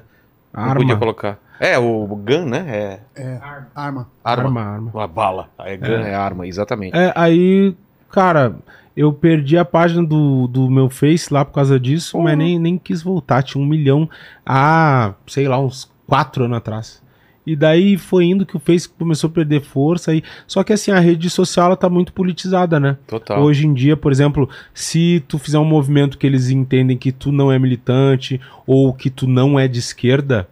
Não 0.54 0.64
Arma. 0.64 0.76
podia 0.76 0.96
colocar. 0.96 1.38
É, 1.60 1.78
o 1.78 2.08
Gun, 2.08 2.46
né? 2.46 2.66
É 2.66 3.00
É, 3.14 3.40
arma. 3.42 3.68
arma. 3.76 4.08
Arma, 4.24 4.62
arma. 4.62 4.92
Uma 4.94 5.06
bala. 5.06 5.50
Aí 5.58 5.76
Gun 5.76 6.00
é. 6.00 6.16
arma, 6.16 6.48
exatamente. 6.48 6.96
É, 6.98 7.12
aí, 7.14 7.76
cara, 8.10 8.56
eu 8.96 9.12
perdi 9.12 9.58
a 9.58 9.66
página 9.66 10.02
do, 10.02 10.48
do 10.48 10.70
meu 10.70 10.90
Face 10.90 11.34
lá 11.34 11.44
por 11.44 11.52
causa 11.56 11.78
disso, 11.78 12.18
mas 12.22 12.38
nem, 12.38 12.58
nem 12.58 12.78
quis 12.78 13.04
voltar. 13.04 13.44
Tinha 13.44 13.62
um 13.62 13.68
milhão 13.68 14.10
há, 14.46 15.14
sei 15.28 15.50
lá, 15.50 15.60
uns 15.60 15.92
quatro 16.08 16.46
anos 16.46 16.58
atrás. 16.58 17.03
E 17.46 17.56
daí 17.56 17.98
foi 17.98 18.26
indo 18.26 18.46
que 18.46 18.56
o 18.56 18.60
Face 18.60 18.88
começou 18.88 19.30
a 19.30 19.34
perder 19.34 19.62
força. 19.62 20.14
E... 20.14 20.24
Só 20.48 20.64
que 20.64 20.74
assim, 20.74 20.92
a 20.92 21.00
rede 21.00 21.30
social 21.30 21.68
ela 21.68 21.76
tá 21.76 21.90
muito 21.90 22.14
politizada, 22.14 22.80
né? 22.80 22.98
Total. 23.08 23.42
Hoje 23.42 23.68
em 23.68 23.74
dia, 23.74 23.98
por 23.98 24.12
exemplo, 24.12 24.50
se 24.74 25.24
tu 25.28 25.38
fizer 25.38 25.60
um 25.60 25.66
movimento 25.66 26.18
que 26.18 26.26
eles 26.26 26.50
entendem 26.50 26.98
que 26.98 27.12
tu 27.12 27.32
não 27.32 27.52
é 27.52 27.60
militante 27.60 28.40
ou 28.66 28.94
que 28.94 29.10
tu 29.10 29.28
não 29.28 29.60
é 29.60 29.68
de 29.68 29.80
esquerda, 29.80 30.48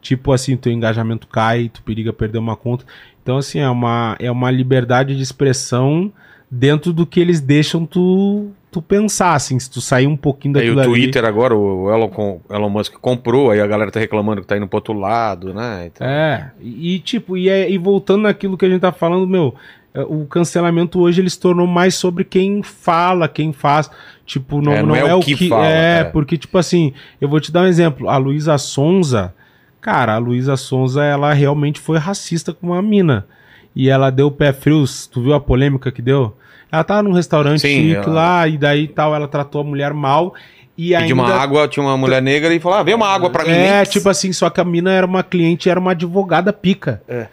tipo 0.00 0.32
assim, 0.32 0.56
teu 0.56 0.72
engajamento 0.72 1.26
cai, 1.26 1.68
tu 1.68 1.82
periga 1.82 2.12
perder 2.12 2.38
uma 2.38 2.56
conta. 2.56 2.84
Então, 3.22 3.36
assim, 3.36 3.58
é 3.58 3.68
uma, 3.68 4.16
é 4.18 4.30
uma 4.30 4.50
liberdade 4.50 5.16
de 5.16 5.22
expressão 5.22 6.12
dentro 6.50 6.92
do 6.92 7.04
que 7.06 7.20
eles 7.20 7.40
deixam 7.40 7.84
tu, 7.84 8.48
tu 8.70 8.80
pensar, 8.80 9.34
assim, 9.34 9.58
se 9.58 9.70
tu 9.70 9.80
sair 9.80 10.06
um 10.06 10.16
pouquinho 10.16 10.54
daquilo 10.54 10.76
o 10.76 10.80
ali- 10.80 10.90
Twitter 10.90 11.24
agora, 11.24 11.54
o 11.56 11.90
Elon, 11.92 12.08
com- 12.08 12.40
Elon 12.50 12.70
Musk 12.70 12.94
comprou, 12.94 13.50
aí 13.50 13.60
a 13.60 13.66
galera 13.66 13.90
tá 13.90 14.00
reclamando 14.00 14.40
que 14.40 14.46
tá 14.46 14.56
indo 14.56 14.66
pro 14.66 14.78
outro 14.78 14.92
lado, 14.94 15.52
né? 15.52 15.90
Então, 15.92 16.06
É, 16.06 16.50
e 16.60 16.98
tipo, 17.00 17.36
e, 17.36 17.48
é- 17.48 17.70
e 17.70 17.76
voltando 17.78 18.22
naquilo 18.22 18.56
que 18.56 18.64
a 18.64 18.68
gente 18.68 18.80
tá 18.80 18.92
falando, 18.92 19.26
meu, 19.26 19.54
é, 19.94 20.00
o 20.02 20.24
cancelamento 20.26 21.00
hoje 21.00 21.20
ele 21.20 21.30
se 21.30 21.40
tornou 21.40 21.66
mais 21.66 21.94
sobre 21.94 22.24
quem 22.24 22.62
fala, 22.62 23.28
quem 23.28 23.52
faz. 23.52 23.90
Tipo, 24.24 24.60
não, 24.60 24.72
É, 24.72 24.82
não, 24.82 24.94
é, 24.94 25.14
o 25.14 25.20
que. 25.20 25.48
fala, 25.48 25.66
é, 25.66 26.00
é. 26.00 26.04
porque, 26.04 26.36
tipo 26.36 26.56
assim, 26.58 26.92
eu 27.20 27.28
vou 27.28 27.40
te 27.40 27.50
dar 27.50 27.62
um 27.62 27.66
exemplo. 27.66 28.08
A 28.10 28.16
Luísa 28.18 28.58
Sonza, 28.58 29.34
cara, 29.80 30.14
a 30.14 30.18
Luísa 30.18 30.56
Sonza, 30.56 31.02
ela 31.02 31.32
realmente 31.32 31.80
foi 31.80 31.96
racista 31.98 32.52
com 32.52 32.68
uma 32.68 32.82
mina. 32.82 33.26
E 33.74 33.88
ela 33.88 34.10
deu 34.10 34.30
pé 34.30 34.52
frios, 34.52 35.06
tu 35.06 35.22
viu 35.22 35.34
a 35.34 35.40
polêmica 35.40 35.90
que 35.92 36.02
deu? 36.02 36.36
Ela 36.70 36.84
tava 36.84 37.02
num 37.02 37.12
restaurante 37.12 37.60
Sim, 37.60 37.68
chique 37.68 37.94
ela- 37.96 38.08
lá, 38.12 38.48
e 38.48 38.58
daí 38.58 38.88
tal, 38.88 39.14
ela 39.14 39.26
tratou 39.28 39.60
a 39.60 39.64
mulher 39.64 39.92
mal. 39.94 40.34
E 40.76 40.94
pediu 40.96 41.16
uma 41.16 41.24
ainda 41.26 41.40
água, 41.40 41.66
tinha 41.66 41.84
uma 41.84 41.96
mulher 41.96 42.22
negra 42.22 42.54
e 42.54 42.60
falou: 42.60 42.78
ah, 42.78 42.82
vê 42.82 42.94
uma 42.94 43.08
água 43.08 43.30
pra 43.30 43.44
mim. 43.44 43.50
é, 43.50 43.76
Nem- 43.82 43.84
tipo 43.90 44.08
assim, 44.08 44.32
só 44.32 44.48
que 44.50 44.60
a 44.60 44.64
mina 44.64 44.92
era 44.92 45.06
uma 45.06 45.22
cliente, 45.22 45.68
era 45.68 45.80
uma 45.80 45.90
advogada 45.92 46.52
pica. 46.52 47.02
É. 47.08 47.26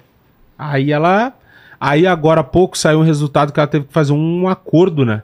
Aí 0.57 0.91
ela. 0.91 1.33
Aí 1.79 2.07
agora 2.07 2.41
há 2.41 2.43
pouco 2.43 2.77
saiu 2.77 2.99
um 2.99 3.03
resultado 3.03 3.51
que 3.51 3.59
ela 3.59 3.67
teve 3.67 3.85
que 3.85 3.93
fazer 3.93 4.13
um 4.13 4.47
acordo, 4.47 5.05
né? 5.05 5.21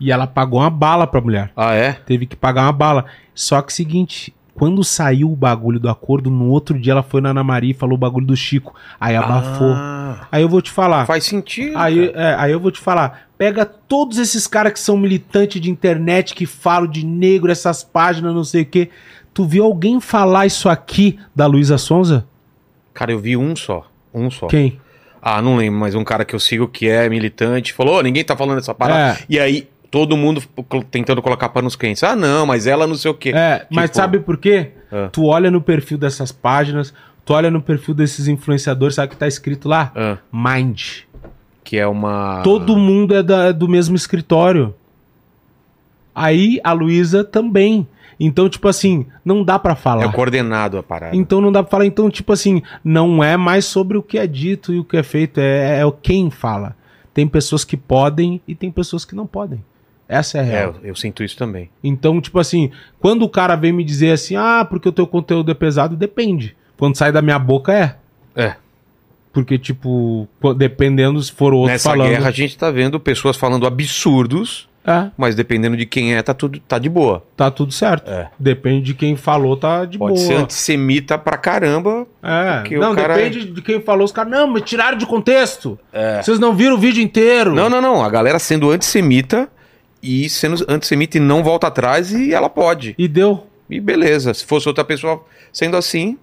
E 0.00 0.10
ela 0.10 0.26
pagou 0.26 0.58
uma 0.60 0.68
bala 0.68 1.06
pra 1.06 1.20
mulher. 1.20 1.50
Ah, 1.56 1.74
é? 1.74 1.92
Teve 1.92 2.26
que 2.26 2.34
pagar 2.34 2.62
uma 2.64 2.72
bala. 2.72 3.04
Só 3.34 3.62
que 3.62 3.72
seguinte, 3.72 4.34
quando 4.54 4.84
saiu 4.84 5.30
o 5.32 5.36
bagulho 5.36 5.80
do 5.80 5.88
acordo, 5.88 6.30
no 6.30 6.48
outro 6.48 6.78
dia 6.78 6.92
ela 6.92 7.02
foi 7.02 7.20
na 7.20 7.30
Ana 7.30 7.42
Maria 7.42 7.70
e 7.70 7.74
falou 7.74 7.94
o 7.94 7.98
bagulho 7.98 8.26
do 8.26 8.36
Chico. 8.36 8.74
Aí 9.00 9.16
abafou. 9.16 9.72
Ah, 9.72 10.26
Aí 10.30 10.42
eu 10.42 10.48
vou 10.48 10.60
te 10.60 10.70
falar. 10.70 11.06
faz 11.06 11.24
sentido. 11.24 11.76
Aí, 11.76 12.10
é, 12.14 12.34
aí 12.38 12.52
eu 12.52 12.60
vou 12.60 12.70
te 12.70 12.78
falar, 12.78 13.28
pega 13.38 13.64
todos 13.64 14.18
esses 14.18 14.46
caras 14.46 14.72
que 14.74 14.80
são 14.80 14.96
militantes 14.96 15.60
de 15.60 15.70
internet, 15.70 16.34
que 16.34 16.44
falam 16.46 16.86
de 16.88 17.04
negro, 17.04 17.50
essas 17.50 17.82
páginas, 17.82 18.34
não 18.34 18.44
sei 18.44 18.62
o 18.62 18.66
quê. 18.66 18.90
Tu 19.32 19.44
viu 19.46 19.64
alguém 19.64 20.00
falar 20.00 20.44
isso 20.46 20.68
aqui 20.68 21.18
da 21.34 21.46
Luísa 21.46 21.78
Sonza? 21.78 22.26
Cara, 22.92 23.10
eu 23.12 23.18
vi 23.18 23.36
um 23.36 23.56
só. 23.56 23.86
Um 24.12 24.30
só. 24.30 24.46
Quem? 24.48 24.78
Ah, 25.22 25.40
não 25.40 25.56
lembro, 25.56 25.80
mas 25.80 25.94
um 25.94 26.04
cara 26.04 26.24
que 26.24 26.34
eu 26.34 26.40
sigo 26.40 26.68
que 26.68 26.88
é 26.88 27.08
militante 27.08 27.72
falou: 27.72 27.98
"Ô, 27.98 28.02
ninguém 28.02 28.22
tá 28.24 28.36
falando 28.36 28.56
dessa 28.56 28.74
parada. 28.74 29.18
É. 29.18 29.24
E 29.30 29.38
aí, 29.38 29.68
todo 29.92 30.16
mundo 30.16 30.42
tentando 30.90 31.20
colocar 31.22 31.50
panos 31.50 31.76
quentes. 31.76 32.02
Ah, 32.02 32.16
não, 32.16 32.46
mas 32.46 32.66
ela 32.66 32.86
não 32.86 32.94
sei 32.96 33.10
o 33.10 33.14
quê. 33.14 33.28
É, 33.34 33.66
mas 33.70 33.90
Tipo, 33.90 33.96
sabe 33.96 34.18
por 34.18 34.38
quê? 34.38 34.70
É. 34.90 35.08
Tu 35.08 35.24
olha 35.26 35.50
no 35.50 35.60
perfil 35.60 35.98
dessas 35.98 36.32
páginas, 36.32 36.92
tu 37.24 37.34
olha 37.34 37.50
no 37.50 37.60
perfil 37.60 37.94
desses 37.94 38.26
influenciadores, 38.26 38.94
sabe 38.96 39.08
o 39.08 39.10
que 39.10 39.16
tá 39.16 39.28
escrito 39.28 39.68
lá? 39.68 39.92
ah, 39.94 40.16
Mind. 40.32 40.80
que 41.62 41.78
é 41.78 41.86
uma. 41.86 42.40
Todo 42.42 42.76
mundo 42.76 43.14
é 43.14 43.22
da- 43.22 43.52
do 43.52 43.68
mesmo 43.68 43.94
escritório. 43.94 44.74
Aí 46.14 46.58
a 46.64 46.72
Luísa 46.72 47.22
também. 47.22 47.86
Então, 48.20 48.48
tipo 48.48 48.68
assim, 48.68 49.06
não 49.24 49.42
dá 49.42 49.58
pra 49.58 49.74
falar. 49.74 50.04
É 50.04 50.08
coordenado 50.12 50.78
a 50.78 50.82
parada. 50.82 51.16
Então 51.16 51.40
não 51.40 51.50
dá 51.52 51.62
pra 51.62 51.70
falar. 51.70 51.86
Então, 51.86 52.08
tipo 52.10 52.32
assim, 52.32 52.62
não 52.84 53.22
é 53.22 53.36
mais 53.36 53.64
sobre 53.64 53.96
o 53.98 54.02
que 54.02 54.18
é 54.18 54.26
dito 54.26 54.72
e 54.72 54.78
o 54.78 54.84
que 54.84 54.96
é 54.96 55.02
feito, 55.02 55.38
é, 55.38 55.80
é 55.80 55.86
o 55.86 55.92
quem 55.92 56.30
fala. 56.30 56.76
Tem 57.12 57.26
pessoas 57.26 57.64
que 57.64 57.76
podem 57.76 58.40
e 58.48 58.54
tem 58.54 58.70
pessoas 58.70 59.04
que 59.04 59.14
não 59.14 59.26
podem. 59.26 59.62
Essa 60.08 60.38
é 60.38 60.40
a 60.40 60.44
É, 60.44 60.46
real. 60.50 60.74
eu, 60.82 60.88
eu 60.90 60.94
sinto 60.96 61.22
isso 61.24 61.36
também. 61.36 61.70
Então, 61.82 62.20
tipo 62.20 62.38
assim, 62.38 62.70
quando 63.00 63.22
o 63.22 63.28
cara 63.28 63.56
vem 63.56 63.72
me 63.72 63.82
dizer 63.84 64.12
assim, 64.12 64.36
ah, 64.36 64.66
porque 64.68 64.88
o 64.88 64.92
teu 64.92 65.06
conteúdo 65.06 65.50
é 65.50 65.54
pesado, 65.54 65.96
depende. 65.96 66.54
Quando 66.78 66.96
sai 66.96 67.10
da 67.12 67.22
minha 67.22 67.38
boca, 67.38 67.72
é. 67.72 67.96
É. 68.34 68.54
Porque, 69.32 69.58
tipo, 69.58 70.28
dependendo 70.56 71.22
se 71.22 71.32
for 71.32 71.54
outro 71.54 71.72
Nessa 71.72 71.88
falando. 71.90 72.08
guerra 72.10 72.28
a 72.28 72.32
gente 72.32 72.58
tá 72.58 72.70
vendo 72.70 73.00
pessoas 73.00 73.34
falando 73.36 73.66
absurdos, 73.66 74.68
É, 74.84 75.10
mas 75.16 75.34
dependendo 75.34 75.76
de 75.76 75.86
quem 75.86 76.14
é, 76.14 76.20
tá 76.22 76.34
tudo 76.34 76.58
tá 76.58 76.76
de 76.78 76.88
boa. 76.88 77.24
tá 77.36 77.50
tudo 77.50 77.72
certo. 77.72 78.10
É. 78.10 78.28
Depende 78.38 78.86
de 78.86 78.94
quem 78.94 79.14
falou, 79.16 79.56
tá 79.56 79.84
de 79.86 79.96
Pode 79.96 80.16
boa. 80.16 80.26
ser 80.26 80.34
antissemita 80.34 81.16
pra 81.16 81.38
caramba. 81.38 82.06
É, 82.22 82.62
não, 82.76 82.94
cara- 82.94 83.14
depende 83.14 83.44
de 83.46 83.62
quem 83.62 83.80
falou. 83.80 84.04
Os 84.04 84.12
caras, 84.12 84.30
não, 84.32 84.48
mas 84.48 84.62
tiraram 84.64 84.98
de 84.98 85.06
contexto. 85.06 85.78
Vocês 86.22 86.38
não 86.38 86.54
viram 86.54 86.74
o 86.74 86.78
vídeo 86.78 87.02
inteiro. 87.02 87.52
É. 87.52 87.54
Não, 87.54 87.70
não, 87.70 87.80
não. 87.80 88.04
A 88.04 88.10
galera 88.10 88.38
sendo 88.38 88.70
antissemita 88.70 89.48
e 90.02 90.28
sendo 90.28 90.64
antissemita 90.68 91.16
e 91.16 91.20
não 91.20 91.42
volta 91.44 91.66
atrás 91.68 92.12
e 92.12 92.32
ela 92.32 92.48
pode. 92.50 92.94
E 92.98 93.06
deu. 93.06 93.46
E 93.70 93.80
beleza. 93.80 94.34
Se 94.34 94.44
fosse 94.44 94.68
outra 94.68 94.84
pessoa 94.84 95.24
sendo 95.52 95.76
assim, 95.76 96.18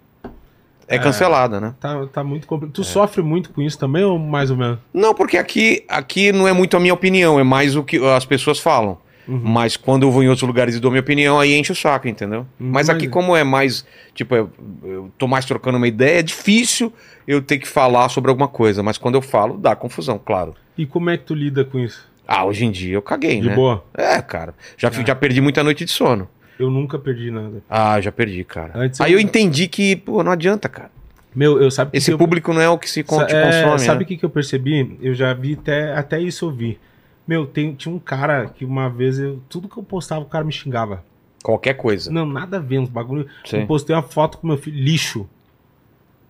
é, 0.87 0.97
cancelada, 0.97 1.59
né? 1.61 1.75
Tá, 1.79 2.05
tá 2.07 2.23
muito 2.23 2.47
complicado. 2.47 2.73
Tu 2.73 2.83
sofre 2.83 3.21
muito 3.21 3.51
com 3.51 3.61
isso 3.61 3.77
também, 3.77 4.03
ou 4.03 4.17
mais 4.17 4.49
ou 4.51 4.57
menos? 4.57 4.79
Não, 4.93 5.13
porque 5.13 5.37
aqui, 5.37 5.83
aqui 5.87 6.31
não 6.31 6.47
é 6.47 6.53
muito 6.53 6.75
a 6.75 6.79
minha 6.79 6.93
opinião, 6.93 7.39
é 7.39 7.43
mais 7.43 7.75
o 7.75 7.83
que 7.83 7.97
as 8.03 8.25
pessoas 8.25 8.59
falam. 8.59 8.97
Uhum. 9.27 9.39
Mas 9.43 9.77
quando 9.77 10.03
eu 10.03 10.11
vou 10.11 10.23
em 10.23 10.27
outros 10.27 10.47
lugares 10.47 10.75
e 10.75 10.79
dou 10.79 10.89
minha 10.89 11.01
opinião, 11.01 11.39
aí 11.39 11.53
enche 11.53 11.71
o 11.71 11.75
saco, 11.75 12.07
entendeu? 12.07 12.39
Uhum, 12.59 12.71
mas 12.71 12.89
aqui, 12.89 13.05
mas- 13.05 13.13
como 13.13 13.35
é 13.35 13.43
mais. 13.43 13.85
Tipo, 14.15 14.35
eu, 14.35 14.49
eu 14.83 15.11
tô 15.19 15.27
mais 15.27 15.45
trocando 15.45 15.77
uma 15.77 15.87
ideia, 15.87 16.19
é 16.19 16.23
difícil 16.23 16.91
eu 17.27 17.39
ter 17.39 17.59
que 17.59 17.67
falar 17.67 18.09
sobre 18.09 18.31
alguma 18.31 18.47
coisa. 18.47 18.81
Mas 18.81 18.97
quando 18.97 19.13
eu 19.15 19.21
falo, 19.21 19.55
dá 19.55 19.75
confusão, 19.75 20.19
claro. 20.23 20.55
E 20.75 20.87
como 20.87 21.11
é 21.11 21.17
que 21.17 21.25
tu 21.25 21.35
lida 21.35 21.63
com 21.63 21.77
isso? 21.77 22.08
Ah, 22.31 22.45
hoje 22.45 22.63
em 22.63 22.69
dia 22.69 22.93
eu 22.93 23.01
caguei, 23.01 23.41
De 23.41 23.49
né? 23.49 23.55
boa? 23.55 23.83
É, 23.97 24.21
cara. 24.21 24.53
Já, 24.77 24.91
fi- 24.91 25.03
já 25.03 25.15
perdi 25.15 25.41
muita 25.41 25.63
noite 25.63 25.83
de 25.83 25.89
sono. 25.89 26.29
Eu 26.59 26.69
nunca 26.69 26.99
perdi 26.99 27.31
nada. 27.31 27.63
Ah, 27.67 27.99
já 27.99 28.11
perdi, 28.11 28.43
cara. 28.43 28.71
Antes 28.75 29.01
Aí 29.01 29.13
eu- 29.13 29.17
eu 29.19 29.23
entendi 29.23 29.67
que, 29.67 29.95
pô, 29.95 30.23
não 30.23 30.31
adianta, 30.31 30.69
cara. 30.69 30.91
Meu, 31.33 31.59
eu 31.59 31.71
sabe 31.71 31.89
que 31.91 31.97
Esse 31.97 32.11
eu- 32.11 32.17
público 32.19 32.53
não 32.53 32.61
é 32.61 32.69
o 32.69 32.77
que 32.77 32.87
se 32.87 33.03
con- 33.03 33.21
É, 33.23 33.43
consome. 33.63 33.79
sabe 33.79 33.97
o 33.97 33.99
né? 34.01 34.05
que, 34.05 34.17
que 34.17 34.25
eu 34.25 34.29
percebi? 34.29 34.99
Eu 35.01 35.15
já 35.15 35.33
vi 35.33 35.53
até, 35.59 35.93
até 35.97 36.19
isso 36.21 36.45
eu 36.45 36.51
vi. 36.51 36.77
Meu, 37.27 37.47
tem, 37.47 37.73
tinha 37.73 37.93
um 37.93 37.97
cara 37.99 38.45
que 38.47 38.63
uma 38.63 38.89
vez 38.89 39.17
eu, 39.19 39.41
tudo 39.49 39.67
que 39.67 39.77
eu 39.77 39.83
postava 39.83 40.21
o 40.21 40.25
cara 40.25 40.43
me 40.43 40.51
xingava. 40.51 41.03
Qualquer 41.43 41.73
coisa. 41.75 42.11
Não, 42.11 42.25
nada 42.27 42.57
a 42.57 42.59
ver, 42.59 42.77
uns 42.79 42.89
bagulho. 42.89 43.25
Sim. 43.45 43.61
Eu 43.61 43.65
postei 43.67 43.95
uma 43.95 44.03
foto 44.03 44.37
com 44.37 44.45
meu 44.47 44.57
filho, 44.57 44.77
lixo. 44.77 45.27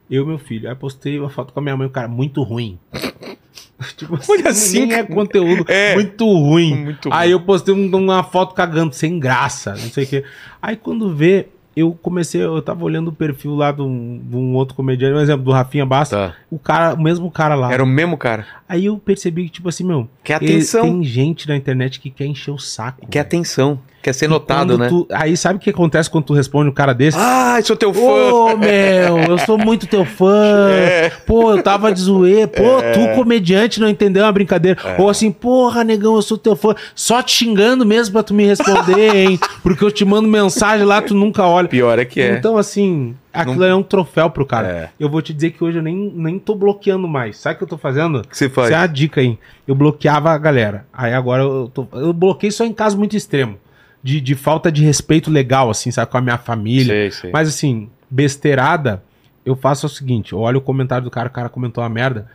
Eu 0.10 0.24
e 0.24 0.28
meu 0.28 0.38
filho. 0.38 0.70
Aí 0.70 0.76
postei 0.76 1.20
uma 1.20 1.30
foto 1.30 1.52
com 1.54 1.60
a 1.60 1.64
minha 1.64 1.76
mãe, 1.76 1.88
o 1.88 1.90
cara, 1.90 2.08
muito 2.08 2.42
ruim. 2.44 2.78
tipo 3.98 4.16
assim, 4.16 4.32
Olha 4.32 4.50
assim, 4.50 4.86
nem 4.86 4.94
é 4.98 5.04
conteúdo, 5.04 5.66
É. 5.72 5.94
muito 5.96 6.26
ruim. 6.26 6.76
Muito 6.84 7.10
Aí 7.12 7.30
ruim. 7.30 7.40
eu 7.40 7.46
postei 7.46 7.74
um- 7.74 7.96
uma 7.96 8.24
foto 8.24 8.54
cagando, 8.54 8.94
sem 8.94 9.20
graça, 9.20 9.72
não 9.72 9.78
sei 9.90 10.04
o 10.04 10.08
quê. 10.08 10.24
Aí 10.62 10.76
quando 10.76 11.14
vê, 11.16 11.48
eu 11.76 11.98
comecei, 12.02 12.42
eu 12.44 12.62
tava 12.62 12.84
olhando 12.84 13.08
o 13.08 13.14
perfil 13.14 13.56
lá 13.56 13.72
de 13.72 13.82
um, 13.82 14.20
de 14.22 14.36
um 14.36 14.54
outro 14.54 14.76
comediante, 14.76 15.14
por 15.14 15.22
exemplo, 15.22 15.46
do 15.46 15.52
Rafinha 15.52 15.86
Basta, 15.86 16.16
Tá. 16.18 16.36
o 16.52 16.60
cara, 16.60 16.94
o 16.94 17.02
mesmo 17.02 17.32
cara 17.32 17.56
lá. 17.56 17.72
Era 17.72 17.84
o 17.84 17.88
mesmo 17.88 18.18
cara. 18.18 18.46
Aí 18.68 18.86
eu 18.86 18.98
percebi 18.98 19.46
que, 19.46 19.50
tipo 19.52 19.70
assim, 19.70 19.86
meu, 19.86 20.10
Quer 20.24 20.42
ele- 20.44 20.54
atenção. 20.54 20.82
tem 20.84 21.04
gente 21.04 21.48
na 21.48 21.56
internet 21.56 22.00
que 22.02 22.10
quer 22.10 22.26
encher 22.26 22.52
o 22.52 22.58
saco. 22.58 23.02
Quer 23.10 23.20
velho. 23.20 23.28
atenção. 23.28 23.80
Quer 24.02 24.14
ser 24.14 24.30
notado, 24.30 24.78
né? 24.78 24.88
tu- 24.88 25.06
aí 25.12 25.36
sabe 25.36 25.58
o 25.58 25.60
que 25.60 25.70
acontece 25.70 26.10
quando 26.10 26.24
tu 26.26 26.34
responde 26.34 26.70
um 26.70 26.74
cara 26.74 26.94
desse? 26.94 27.18
Ah, 27.20 27.60
sou 27.62 27.76
teu 27.76 27.94
fã. 27.94 28.00
Ô, 28.02 28.56
meu, 28.58 29.18
eu 29.28 29.38
sou 29.40 29.58
muito 29.58 29.86
teu 29.88 30.06
fã. 30.06 30.70
É. 30.72 31.10
Pô, 31.26 31.52
eu 31.52 31.62
tava 31.62 31.92
de 31.92 32.00
zoeira. 32.00 32.48
Pô, 32.48 32.64
tu, 32.94 33.16
comediante, 33.16 33.80
não 33.80 33.90
entendeu 33.90 34.26
a 34.26 34.32
brincadeira. 34.32 34.80
É. 34.86 35.02
Ou 35.02 35.10
assim, 35.10 35.32
porra, 35.32 35.84
negão, 35.84 36.16
eu 36.16 36.22
sou 36.22 36.38
teu 36.38 36.56
fã. 36.56 36.74
Só 36.96 37.22
te 37.22 37.32
xingando 37.32 37.86
mesmo 37.86 38.14
pra 38.14 38.24
tu 38.24 38.34
me 38.34 38.46
responder, 38.46 39.14
hein? 39.16 39.40
Porque 39.62 39.84
eu 39.84 39.92
te 39.92 40.06
mando 40.06 40.30
mensagem 40.30 40.86
lá, 40.86 41.02
tu 41.02 41.14
nunca 41.14 41.44
olha. 41.46 41.68
Pior 41.68 42.00
é 42.00 42.06
que 42.06 42.22
é. 42.22 42.38
Então, 42.38 42.58
assim, 42.58 43.16
aquilo 43.34 43.58
Não- 43.58 43.66
é 43.66 43.76
um 43.76 43.84
troféu 43.84 44.30
pro 44.30 44.46
cara. 44.46 44.68
É. 44.68 44.90
Eu 44.98 45.10
vou 45.10 45.22
te 45.22 45.34
dizer 45.34 45.52
que 45.52 45.62
hoje 45.62 45.78
eu 45.80 45.84
nem, 45.84 46.12
nem 46.16 46.40
tô 46.40 46.56
bloqueando 46.56 47.06
mais. 47.06 47.38
Sabe 47.38 47.56
o 47.56 47.58
que 47.58 47.64
eu 47.66 47.68
tô 47.68 47.78
fazendo? 47.78 48.22
Que 48.22 48.38
você 48.38 48.48
faz? 48.48 48.68
Isso 48.70 48.76
é 48.76 48.80
uma 48.80 48.88
dica 48.88 49.20
aí. 49.20 49.38
Eu 49.68 49.76
bloqueava 49.76 50.32
a 50.32 50.38
galera. 50.38 50.86
Aí 50.94 51.14
agora 51.14 51.44
eu, 51.44 51.70
tô, 51.74 51.86
eu 51.94 52.14
bloqueei 52.14 52.50
só 52.52 52.64
em 52.64 52.72
caso 52.72 52.98
muito 52.98 53.18
extremo. 53.18 53.58
De, 54.02 54.22
de 54.22 54.36
falta 54.36 54.72
de 54.72 54.84
respeito 54.84 55.30
legal, 55.30 55.70
assim, 55.70 55.92
sabe? 55.92 56.10
Com 56.12 56.18
a 56.18 56.22
minha 56.22 56.38
família. 56.38 56.94
Sei, 56.94 57.12
sei. 57.12 57.32
Mas 57.32 57.50
assim, 57.50 57.90
besteirada, 58.10 59.04
eu 59.46 59.56
faço 59.56 59.86
o 59.88 59.90
seguinte: 59.90 60.34
eu 60.34 60.40
olho 60.40 60.60
o 60.60 60.62
comentário 60.62 61.04
do 61.04 61.12
cara, 61.12 61.28
o 61.28 61.32
cara 61.32 61.50
comentou 61.50 61.84
uma 61.84 61.90
merda. 61.90 62.30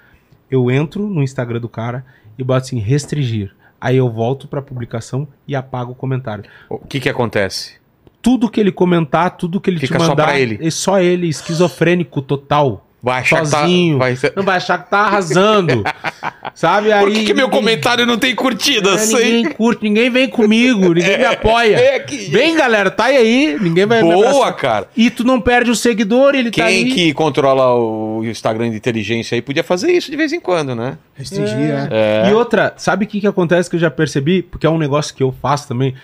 Eu 0.51 0.71
entro 0.71 1.09
no 1.09 1.23
Instagram 1.23 1.61
do 1.61 1.69
cara 1.69 2.05
e 2.39 2.45
boto 2.45 2.67
assim, 2.67 2.79
restringir. 2.79 3.55
Aí 3.81 3.97
eu 3.97 4.11
volto 4.11 4.47
pra 4.49 4.63
publicação 4.63 5.27
e 5.47 5.55
apago 5.55 5.93
o 5.93 5.95
comentário. 5.95 6.45
O 6.69 6.79
que 6.79 7.01
que 7.01 7.09
acontece? 7.09 7.75
Tudo 8.23 8.49
que 8.49 8.59
ele 8.59 8.73
comentar, 8.73 9.37
tudo 9.37 9.61
que 9.61 9.69
ele 9.69 9.79
Fica 9.79 9.99
te 9.99 10.03
só 10.03 10.09
mandar, 10.11 10.25
pra 10.25 10.39
ele. 10.41 10.59
é 10.67 10.71
só 10.71 10.99
ele, 11.01 11.29
esquizofrênico 11.29 12.23
total. 12.23 12.84
Vai 13.05 13.21
achar 13.21 13.43
que 13.43 13.49
Sozinho. 13.49 13.99
tá... 13.99 14.05
Vai 14.05 14.17
ser... 14.17 14.33
Não 14.35 14.43
vai 14.43 14.57
achar 14.57 14.83
que 14.83 14.89
tá 14.91 15.01
arrasando. 15.01 15.85
sabe? 16.55 16.91
Aí, 16.91 17.05
Por 17.05 17.13
que, 17.13 17.25
que 17.27 17.35
meu 17.35 17.47
ninguém- 17.47 17.61
comentário 17.61 18.07
não 18.07 18.17
tem 18.17 18.35
curtida? 18.35 18.91
É, 18.95 19.05
ninguém 19.07 19.45
curte, 19.51 19.83
ninguém 19.85 20.09
vem 20.09 20.27
comigo, 20.29 20.95
ninguém 20.95 21.19
me 21.19 21.25
apoia. 21.27 21.77
É 21.77 21.99
que... 22.01 22.31
Vem, 22.31 22.57
galera, 22.57 22.91
tá 22.91 23.05
aí, 23.05 23.59
ninguém 23.61 23.85
vai 23.85 24.03
Boa, 24.03 24.51
cara. 24.55 24.89
E 24.97 25.11
tu 25.11 25.23
não 25.23 25.39
perde 25.39 25.71
o 25.71 25.77
seguidor, 25.77 26.35
ele 26.35 26.51
tá 26.51 26.65
Quem 26.65 26.85
aí. 26.85 26.93
que 26.95 27.13
controla 27.13 27.75
o 27.75 28.25
Instagram 28.25 28.71
de 28.71 28.77
inteligência 28.77 29.35
aí 29.35 29.43
podia 29.43 29.63
fazer 29.63 29.93
isso 29.93 30.11
de 30.11 30.17
vez 30.17 30.33
em 30.33 30.41
quando, 30.41 30.75
né? 30.75 30.97
Restringir, 31.15 31.89
é. 31.91 32.31
E 32.31 32.33
outra, 32.33 32.73
sabe 32.79 33.05
o 33.05 33.09
que, 33.09 33.21
que 33.21 33.27
acontece 33.27 33.69
que 33.69 33.77
eu 33.77 33.81
já 33.81 33.91
percebi? 33.91 34.41
Porque 34.43 34.67
é 34.67 34.71
um 34.71 34.79
negócio 34.79 35.15
que 35.15 35.23
eu 35.23 35.35
faço 35.43 35.69
também. 35.69 35.95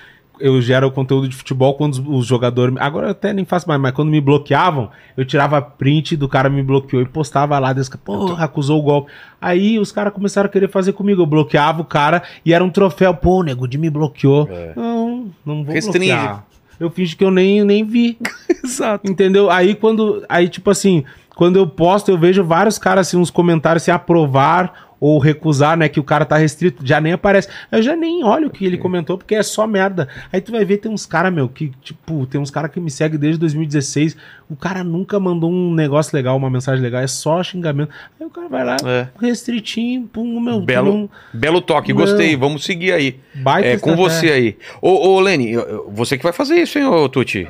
Eu 0.41 0.61
gero 0.61 0.91
conteúdo 0.91 1.29
de 1.29 1.37
futebol 1.37 1.75
quando 1.75 1.93
os, 1.95 1.99
os 1.99 2.27
jogadores. 2.27 2.75
Agora 2.79 3.09
eu 3.09 3.11
até 3.11 3.33
nem 3.33 3.45
faço 3.45 3.69
mais, 3.69 3.81
mas 3.81 3.93
quando 3.93 4.09
me 4.11 4.21
bloqueavam, 4.21 4.91
eu 5.17 5.25
tirava 5.25 5.61
print 5.61 6.17
do 6.17 6.29
cara 6.29 6.49
me 6.49 6.63
bloqueou 6.63 7.03
e 7.03 7.07
postava 7.07 7.59
lá. 7.59 7.73
Deus, 7.73 7.89
porra, 7.89 8.45
acusou 8.45 8.79
o 8.79 8.83
golpe. 8.83 9.13
Aí 9.41 9.79
os 9.79 9.93
caras 9.93 10.13
começaram 10.13 10.47
a 10.49 10.51
querer 10.51 10.69
fazer 10.69 10.93
comigo. 10.93 11.23
Eu 11.23 11.27
bloqueava 11.27 11.83
o 11.83 11.85
cara 11.85 12.23
e 12.45 12.53
era 12.53 12.65
um 12.65 12.71
troféu. 12.71 13.15
Pô, 13.15 13.41
o 13.41 13.43
nego 13.43 13.69
de 13.69 13.79
me 13.79 13.91
bloqueou. 13.91 14.49
Não, 14.75 15.31
não 15.45 15.65
vou 15.65 15.75
Restringe. 15.75 16.13
bloquear. 16.13 16.45
Eu 16.79 16.91
fingi 16.91 17.15
que 17.15 17.25
eu 17.25 17.31
nem, 17.31 17.63
nem 17.63 17.85
vi. 17.85 18.17
Exato. 18.65 19.11
Entendeu? 19.11 19.51
Aí 19.51 19.75
quando. 19.75 20.25
Aí, 20.29 20.49
tipo 20.49 20.71
assim, 20.71 21.05
quando 21.37 21.57
eu 21.57 21.67
posto, 21.67 22.11
eu 22.11 22.19
vejo 22.19 22.43
vários 22.43 22.79
caras 22.79 23.07
assim, 23.07 23.17
uns 23.19 23.31
comentários 23.31 23.83
se 23.83 23.91
aprovar 23.91 24.90
ou 25.01 25.19
recusar, 25.19 25.77
né? 25.79 25.89
Que 25.89 25.99
o 25.99 26.05
cara 26.05 26.25
tá 26.27 26.37
restrito, 26.37 26.87
já 26.87 27.01
nem 27.01 27.15
aparece. 27.15 27.49
Eu 27.73 27.81
já 27.83 27.97
nem 27.97 28.23
olho 28.23 28.49
o 28.49 28.51
que 28.51 28.65
ele 28.67 28.77
comentou, 28.77 29.17
porque 29.17 29.35
é 29.35 29.43
só 29.43 29.67
merda. 29.67 30.07
Aí 30.31 30.41
tu 30.41 30.53
vai 30.53 30.65
ver, 30.65 30.77
tem 30.77 30.93
uns 30.93 31.07
caras, 31.07 31.33
meu, 31.33 31.49
que, 31.49 31.73
tipo, 31.83 32.27
tem 32.27 32.39
uns 32.41 32.51
caras 32.51 32.71
que 32.71 32.79
me 32.79 32.91
seguem 32.91 33.19
desde 33.19 33.41
2016. 33.41 34.17
O 34.51 34.55
cara 34.57 34.85
nunca 34.85 35.19
mandou 35.19 35.51
um 35.51 35.73
negócio 35.75 36.15
legal, 36.15 36.37
uma 36.37 36.51
mensagem 36.51 36.83
legal, 36.83 37.01
é 37.01 37.07
só 37.07 37.43
xingamento. 37.43 37.91
Aí 38.21 38.27
o 38.27 38.31
cara 38.31 38.49
vai 38.49 38.65
lá, 38.65 38.77
É. 38.85 39.09
restritinho, 39.21 40.03
pum, 40.13 40.39
meu. 40.41 40.61
Belo, 40.61 41.11
belo 41.33 41.61
toque, 41.63 41.93
Não. 41.95 42.01
gostei. 42.01 42.37
Vamos 42.37 42.65
seguir 42.65 42.93
aí. 42.93 43.19
baita 43.35 43.69
É, 43.69 43.79
com 43.79 43.97
você 43.97 44.31
aí. 44.31 44.57
Ô, 44.83 45.09
ô 45.15 45.21
Lene, 45.21 45.55
você 45.89 46.19
que 46.19 46.23
vai 46.25 46.33
fazer 46.33 46.57
isso, 46.57 46.79
hein, 46.79 46.85
ô 46.85 47.09
Tuti? 47.09 47.49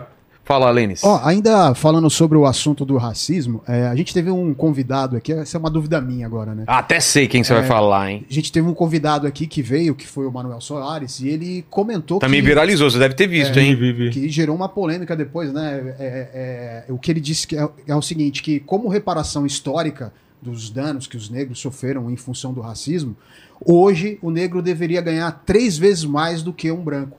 Fala, 0.51 0.69
Lênis. 0.69 1.05
Ó, 1.05 1.21
ainda 1.23 1.77
falando 1.77 2.11
sobre 2.11 2.37
o 2.37 2.45
assunto 2.45 2.85
do 2.85 2.97
racismo, 2.97 3.63
é, 3.69 3.87
a 3.87 3.95
gente 3.95 4.13
teve 4.13 4.33
um 4.33 4.53
convidado 4.53 5.17
aqui, 5.17 5.33
essa 5.33 5.57
é 5.57 5.61
uma 5.61 5.71
dúvida 5.71 6.01
minha 6.01 6.27
agora, 6.27 6.57
né? 6.57 6.65
Até 6.67 6.99
sei 6.99 7.29
quem 7.29 7.43
É. 7.43 7.45
você 7.45 7.55
vai 7.55 7.63
falar, 7.63 8.11
hein? 8.11 8.27
A 8.29 8.33
gente 8.33 8.51
teve 8.51 8.67
um 8.67 8.75
convidado 8.75 9.29
aqui 9.29 9.47
que 9.47 9.63
veio, 9.63 9.95
que 9.95 10.09
foi 10.09 10.27
o 10.27 10.33
Manuel 10.33 10.61
Soares, 10.61 11.21
e 11.21 11.29
ele 11.29 11.65
comentou 11.71 12.19
Também 12.19 12.41
que, 12.41 12.47
viralizou, 12.49 12.91
você 12.91 12.99
deve 12.99 13.15
ter 13.15 13.29
visto, 13.29 13.55
Vi, 13.55 13.61
hein? 13.61 13.77
vi, 13.77 13.93
vi. 13.93 14.11
que 14.11 14.29
gerou 14.29 14.57
uma 14.57 14.69
polêmica 14.69 15.15
depois, 15.15 15.53
né? 15.53 15.95
É, 16.01 16.85
é, 16.89 16.93
o 16.93 16.99
que 16.99 17.13
ele 17.13 17.21
disse 17.21 17.47
que 17.47 17.57
é, 17.57 17.69
é 17.87 17.95
o 17.95 18.03
seguinte, 18.03 18.43
que 18.43 18.59
como 18.59 18.89
reparação 18.89 19.47
histórica 19.47 20.13
dos 20.43 20.69
danos 20.69 21.07
que 21.07 21.17
os 21.17 21.31
negros 21.31 21.61
sofreram 21.61 22.11
em 22.11 22.17
função 22.17 22.53
do 22.53 22.61
racismo, 22.61 23.17
hoje 23.65 24.19
o 24.21 24.33
negro 24.33 24.61
deveria 24.61 25.01
ganhar 25.01 25.31
três 25.47 25.79
vezes 25.79 26.05
mais 26.05 26.43
do 26.43 26.53
que 26.53 26.73
um 26.73 26.83
branco. 26.83 27.17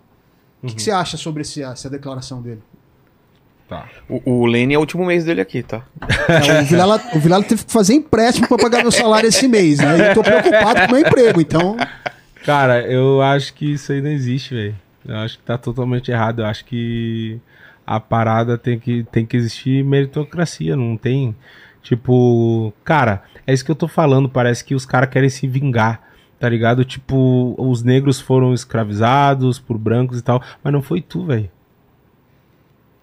O 0.62 0.68
que, 0.68 0.76
que 0.76 0.82
você 0.84 0.92
acha 0.92 1.16
sobre 1.18 1.44
esse- 1.44 1.64
essa 1.64 1.90
declaração 1.90 2.42
dele? 2.42 2.60
Tá. 3.72 3.88
O, 4.10 4.42
o 4.42 4.46
Lene 4.46 4.74
é 4.74 4.78
o 4.78 4.82
último 4.82 5.06
mês 5.06 5.24
dele 5.24 5.40
aqui, 5.40 5.64
tá? 5.64 5.84
É, 6.28 6.60
o, 6.62 6.66
Vilela, 6.66 7.02
o 7.16 7.20
Vilela 7.20 7.42
teve 7.42 7.64
que 7.64 7.72
fazer 7.72 7.94
empréstimo 7.94 8.46
para 8.46 8.58
pagar 8.58 8.82
meu 8.82 8.92
salário 8.92 9.30
esse 9.30 9.48
mês, 9.48 9.80
né? 9.80 10.10
Eu 10.10 10.14
tô 10.14 10.22
preocupado 10.22 10.82
com 10.82 10.88
o 10.88 10.92
meu 10.92 11.08
emprego, 11.08 11.40
então. 11.40 11.78
Cara, 12.44 12.82
eu 12.82 13.22
acho 13.22 13.54
que 13.54 13.72
isso 13.72 13.94
aí 13.94 14.02
não 14.02 14.10
existe, 14.10 14.54
velho. 14.54 14.76
Eu 15.08 15.16
acho 15.16 15.38
que 15.38 15.46
tá 15.46 15.58
totalmente 15.58 16.12
errado. 16.12 16.42
Eu 16.42 16.48
acho 16.48 16.66
que 16.66 17.40
a 17.88 17.98
parada 17.98 18.58
tem 18.58 18.78
que, 18.78 19.06
tem 19.10 19.26
que 19.26 19.38
existir 19.38 19.86
meritocracia, 19.86 20.76
não 20.76 20.98
tem. 20.98 21.34
Tipo, 21.82 22.74
cara, 22.84 23.24
é 23.48 23.54
isso 23.54 23.64
que 23.64 23.72
eu 23.72 23.76
tô 23.76 23.88
falando. 23.88 24.28
Parece 24.28 24.66
que 24.66 24.76
os 24.76 24.86
caras 24.86 25.10
querem 25.10 25.30
se 25.30 25.48
vingar, 25.48 26.02
tá 26.38 26.50
ligado? 26.50 26.84
Tipo, 26.84 27.56
os 27.58 27.84
negros 27.84 28.20
foram 28.20 28.54
escravizados 28.54 29.60
por 29.60 29.78
brancos 29.78 30.20
e 30.20 30.22
tal, 30.22 30.44
mas 30.62 30.74
não 30.74 30.82
foi 30.82 31.00
tu, 31.02 31.24
velho. 31.24 31.50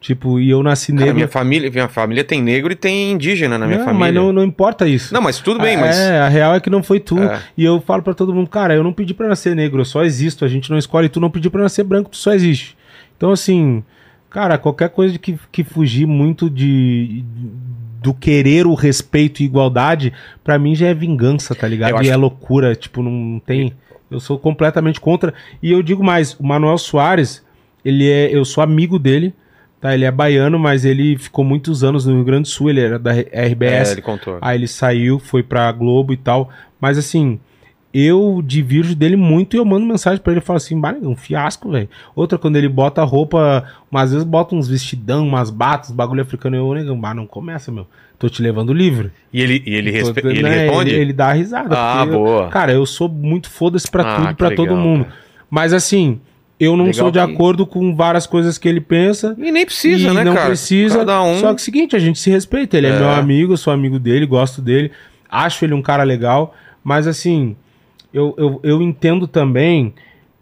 Tipo, 0.09 0.41
e 0.41 0.49
eu 0.49 0.63
nasci 0.63 0.91
Cara, 0.91 1.01
negro. 1.05 1.17
minha 1.17 1.29
família, 1.29 1.71
minha 1.71 1.87
família 1.87 2.25
tem 2.25 2.41
negro 2.41 2.73
e 2.73 2.75
tem 2.75 3.11
indígena 3.13 3.59
na 3.59 3.67
minha 3.67 3.81
não, 3.81 3.85
família. 3.85 4.07
mas 4.07 4.15
não, 4.15 4.33
não 4.33 4.43
importa 4.43 4.89
isso. 4.89 5.13
Não, 5.13 5.21
mas 5.21 5.39
tudo 5.39 5.61
bem, 5.61 5.77
Ah, 5.77 5.81
mas. 5.81 5.99
É, 5.99 6.19
a 6.21 6.29
real 6.29 6.55
é 6.55 6.61
que 6.61 6.71
não 6.71 6.83
foi 6.83 6.99
tu. 6.99 7.19
É. 7.19 7.39
E 7.55 7.63
eu 7.63 7.79
falo 7.83 8.03
pra 8.03 8.15
todo 8.15 8.35
mundo, 8.35 8.49
cara, 8.49 8.73
eu 8.75 8.83
não 8.83 8.91
pedi 8.91 9.13
pra 9.13 9.29
nascer 9.29 9.55
negro, 9.55 9.83
eu 9.83 9.85
só 9.85 10.03
existo. 10.03 10.47
A 10.47 10.49
gente 10.49 10.71
não 10.71 10.79
escolhe, 10.79 11.11
tu 11.11 11.21
não 11.21 11.29
pediu 11.29 11.51
pra 11.51 11.61
nascer 11.61 11.85
branco, 11.85 12.09
tu 12.09 12.17
só 12.17 12.33
existe. 12.33 12.75
Então, 13.19 13.31
assim, 13.31 13.85
cara, 14.31 14.57
qualquer 14.57 14.89
coisa 14.89 15.19
que, 15.19 15.39
que 15.53 15.63
fugir 15.63 16.07
muito 16.07 16.49
de 16.49 17.23
do 18.03 18.15
querer 18.15 18.67
o 18.67 18.73
respeito 18.73 19.43
e 19.43 19.45
igualdade, 19.45 20.11
pra 20.43 20.59
mim 20.59 20.75
já 20.75 20.87
é 20.87 20.95
vingança, 20.95 21.55
tá 21.55 21.69
ligado? 21.69 21.97
acho 21.97 22.05
E 22.05 22.11
é 22.11 22.17
loucura, 22.17 22.75
tipo, 22.75 23.03
não 23.03 23.39
tem. 23.45 23.75
Eu 24.11 24.21
sou 24.21 24.39
completamente 24.39 25.03
contra. 25.03 25.35
E 25.63 25.71
eu 25.71 25.83
digo 25.83 26.03
mais, 26.03 26.33
o 26.41 26.47
Manuel 26.47 26.79
Soares, 26.79 27.45
ele 27.85 28.09
é. 28.09 28.35
Eu 28.35 28.47
sou 28.47 28.65
amigo 28.65 28.99
dele. 28.99 29.35
Tá, 29.81 29.95
ele 29.95 30.05
é 30.05 30.11
baiano, 30.11 30.59
mas 30.59 30.85
ele 30.85 31.17
ficou 31.17 31.45
muitos 31.45 31.85
anos 31.85 32.05
no 32.05 32.15
Rio 32.17 32.25
Grande 32.25 32.43
do 32.43 32.49
Sul, 32.49 32.71
ele 32.71 32.81
era 32.81 32.99
da 32.99 33.17
É, 33.17 33.47
RBS. 33.49 33.93
ele 33.93 34.03
contou. 34.03 34.39
Aí 34.41 34.57
ele 34.59 34.67
saiu, 34.67 35.19
foi 35.21 35.43
pra 35.43 35.71
Globo 35.71 36.13
e 36.13 36.17
tal. 36.17 36.51
Mas 36.81 36.99
assim, 36.99 37.39
eu 37.95 38.43
divirjo 38.45 38.95
dele 38.97 39.17
muito 39.17 39.55
e 39.55 39.59
eu 39.59 39.65
mando 39.65 39.87
mensagem 39.87 40.21
pra 40.21 40.33
ele 40.33 40.41
e 40.41 40.45
falo 40.45 40.57
assim, 40.57 40.79
"Bah, 40.81 40.95
um 41.01 41.15
fiasco, 41.17 41.71
velho. 41.71 41.89
Outra, 42.15 42.37
quando 42.39 42.57
ele 42.57 42.69
bota 42.69 43.03
roupa, 43.05 43.65
às 43.93 44.11
vezes 44.11 44.25
bota 44.27 44.55
uns 44.55 44.69
vestidão, 44.69 45.27
umas 45.27 45.49
batas, 45.51 45.91
bagulho 45.93 46.23
africano, 46.23 46.57
eu, 46.57 46.75
negão, 46.75 46.99
bah, 47.01 47.15
não 47.15 47.27
começa, 47.27 47.71
meu. 47.71 47.87
Tô 48.19 48.29
te 48.29 48.43
levando 48.43 48.73
livre. 48.73 49.13
E 49.33 49.41
ele, 49.41 49.63
e 49.65 49.75
ele, 49.75 49.91
respe- 49.93 50.21
Tô- 50.21 50.29
e 50.29 50.33
ele 50.33 50.43
né, 50.43 50.67
responde? 50.67 50.91
Ele, 50.91 51.01
ele 51.03 51.13
dá 51.13 51.33
risada. 51.33 51.69
Ah, 51.79 51.99
porque 52.01 52.15
eu- 52.17 52.19
boa. 52.19 52.49
cara, 52.49 52.73
eu 52.73 52.85
sou 52.85 53.09
muito 53.09 53.49
foda-se 53.49 53.89
pra 53.89 54.03
Ah, 54.03 54.17
tudo, 54.17 54.35
pra 54.37 54.51
todo 54.51 54.71
legal, 54.71 54.77
mundo. 54.83 55.05
cara. 55.05 55.17
Mas 55.49 55.73
assim, 55.73 56.21
eu 56.61 56.77
não 56.77 56.87
Legal 56.87 56.95
sou 56.95 57.11
de 57.11 57.19
que- 57.19 57.33
acordo 57.33 57.67
com 57.67 57.95
várias 57.95 58.27
coisas 58.27 58.59
que 58.59 58.69
ele 58.69 58.81
pensa. 58.81 59.35
E 59.39 59.51
nem 59.53 59.65
precisa, 59.65 60.09
E 60.11 60.15
né, 60.15 60.25
não 60.25 60.35
cara? 60.35 60.47
precisa. 60.47 60.99
Cada 60.99 61.23
um. 61.23 61.35
Só 61.37 61.47
que 61.49 61.53
é 61.53 61.55
o 61.55 61.59
seguinte, 61.59 61.95
a 61.97 61.99
gente 61.99 62.19
se 62.19 62.31
respeita. 62.31 62.77
Ele 62.77 62.87
é. 62.89 62.91
É. 62.91 62.99
meu 62.99 63.11
amigo, 63.11 63.53
eu 63.53 63.57
sou 63.57 63.73
amigo 63.73 63.99
dele, 63.99 64.27
gosto 64.27 64.61
dele. 64.61 64.91
Acho 65.31 65.65
ele 65.65 65.75
um 65.75 65.83
cara 65.83 66.03
legal. 66.03 66.55
Mas 66.83 67.07
assim, 67.07 67.57
eu, 68.13 68.35
eu, 68.39 68.61
eu 68.63 68.83
entendo 68.83 69.27
também 69.29 69.93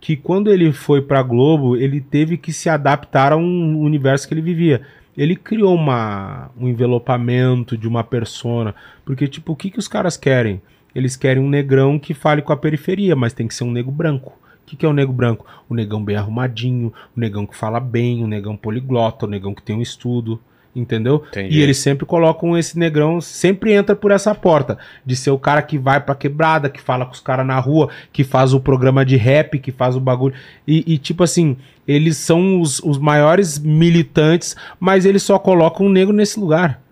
que 0.01 0.17
quando 0.17 0.53
ele 0.53 0.73
foi 0.73 1.03
pra 1.03 1.23
Globo, 1.23 1.77
ele 1.77 2.01
teve 2.01 2.37
que 2.37 2.53
se 2.53 2.69
adaptar 2.69 3.33
a 3.33 3.37
um 3.37 3.79
universo 3.81 4.29
que 4.29 4.35
ele 4.35 4.41
vivia. 4.43 4.83
Ele 5.17 5.35
criou 5.35 5.75
uma, 5.75 6.51
um 6.61 6.69
envelopamento 6.69 7.77
de 7.77 7.89
uma 7.89 8.05
persona. 8.05 8.75
Porque, 9.05 9.27
tipo, 9.27 9.53
o 9.53 9.57
que, 9.57 9.71
que 9.71 9.79
os 9.79 9.89
caras 9.89 10.17
querem? 10.17 10.61
Eles 10.95 11.17
querem 11.17 11.43
um 11.43 11.49
negrão 11.49 11.99
que 11.99 12.15
fale 12.15 12.41
com 12.43 12.53
a 12.53 12.57
periferia, 12.57 13.17
mas 13.17 13.33
tem 13.33 13.47
que 13.49 13.55
ser 13.55 13.65
um 13.65 13.71
negro 13.71 13.91
branco. 13.91 14.33
O 14.67 14.69
que, 14.69 14.75
que 14.75 14.85
é 14.85 14.89
o 14.89 14.93
negro 14.93 15.13
branco? 15.13 15.47
O 15.69 15.75
negão 15.77 16.05
bem 16.05 16.17
arrumadinho, 16.17 16.93
o 17.17 17.21
negão 17.21 17.47
que 17.47 17.57
fala 17.57 17.79
bem, 17.79 18.25
o 18.25 18.27
negão 18.27 18.57
poliglota, 18.57 19.25
o 19.25 19.29
negão 19.29 19.55
que 19.55 19.63
tem 19.63 19.77
um 19.77 19.81
estudo. 19.81 20.41
Entendeu? 20.75 21.23
Entendi. 21.29 21.57
E 21.57 21.63
eles 21.63 21.79
sempre 21.79 22.05
colocam 22.05 22.59
esse 22.59 22.77
negrão, 22.77 23.21
sempre 23.21 23.73
entra 23.73 23.95
por 23.95 24.11
essa 24.11 24.35
porta. 24.35 24.77
De 25.07 25.15
ser 25.15 25.31
o 25.31 25.39
cara 25.39 25.63
que 25.63 25.79
vai 25.79 26.01
pra 26.01 26.17
quebrada, 26.17 26.69
que 26.69 26.83
fala 26.83 27.07
com 27.07 27.13
os 27.13 27.21
caras 27.21 27.47
na 27.47 27.59
rua, 27.61 27.89
que 28.13 28.25
faz 28.25 28.53
o 28.53 28.61
programa 28.61 29.07
de 29.07 29.17
rap, 29.17 29.59
que 29.61 29.71
faz 29.71 29.95
o 29.95 30.01
bagulho. 30.01 30.35
E, 30.67 30.85
e, 30.87 30.99
tipo 30.99 31.23
assim, 31.23 31.57
eles 31.87 32.17
são 32.17 32.61
os, 32.61 32.81
os 32.81 32.99
maiores 32.99 33.59
militantes, 33.59 34.57
mas 34.81 35.07
eles 35.07 35.23
só 35.23 35.39
colocam 35.39 35.87
o 35.87 35.91
negro 35.91 36.13
nesse 36.13 36.41
lugar. 36.41 36.83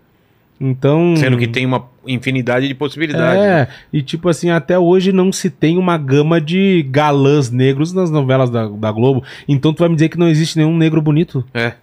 Então. 0.59 1.13
Sendo 1.17 1.37
que 1.37 1.47
tem 1.47 1.65
uma 1.65 1.81
infinidade 2.07 2.67
de 2.67 2.73
possibilidades. 2.73 3.39
né? 3.41 3.61
É, 3.61 3.67
e 3.91 4.01
tipo 4.01 4.29
assim, 4.29 4.49
até 4.49 4.77
hoje 4.77 5.11
não 5.11 5.31
se 5.31 5.49
tem 5.49 5.77
uma 5.77 5.97
gama 5.97 6.39
de 6.41 6.85
galãs 6.89 7.49
negros 7.51 7.93
nas 7.93 8.09
novelas 8.11 8.49
da, 8.49 8.67
da 8.67 8.91
Globo. 8.91 9.23
Então 9.47 9.73
tu 9.73 9.79
vai 9.79 9.89
me 9.89 9.95
dizer 9.95 10.09
que 10.09 10.17
não 10.17 10.27
existe 10.27 10.57
nenhum 10.57 10.77
negro 10.77 11.01
bonito? 11.01 11.43
É. 11.53 11.73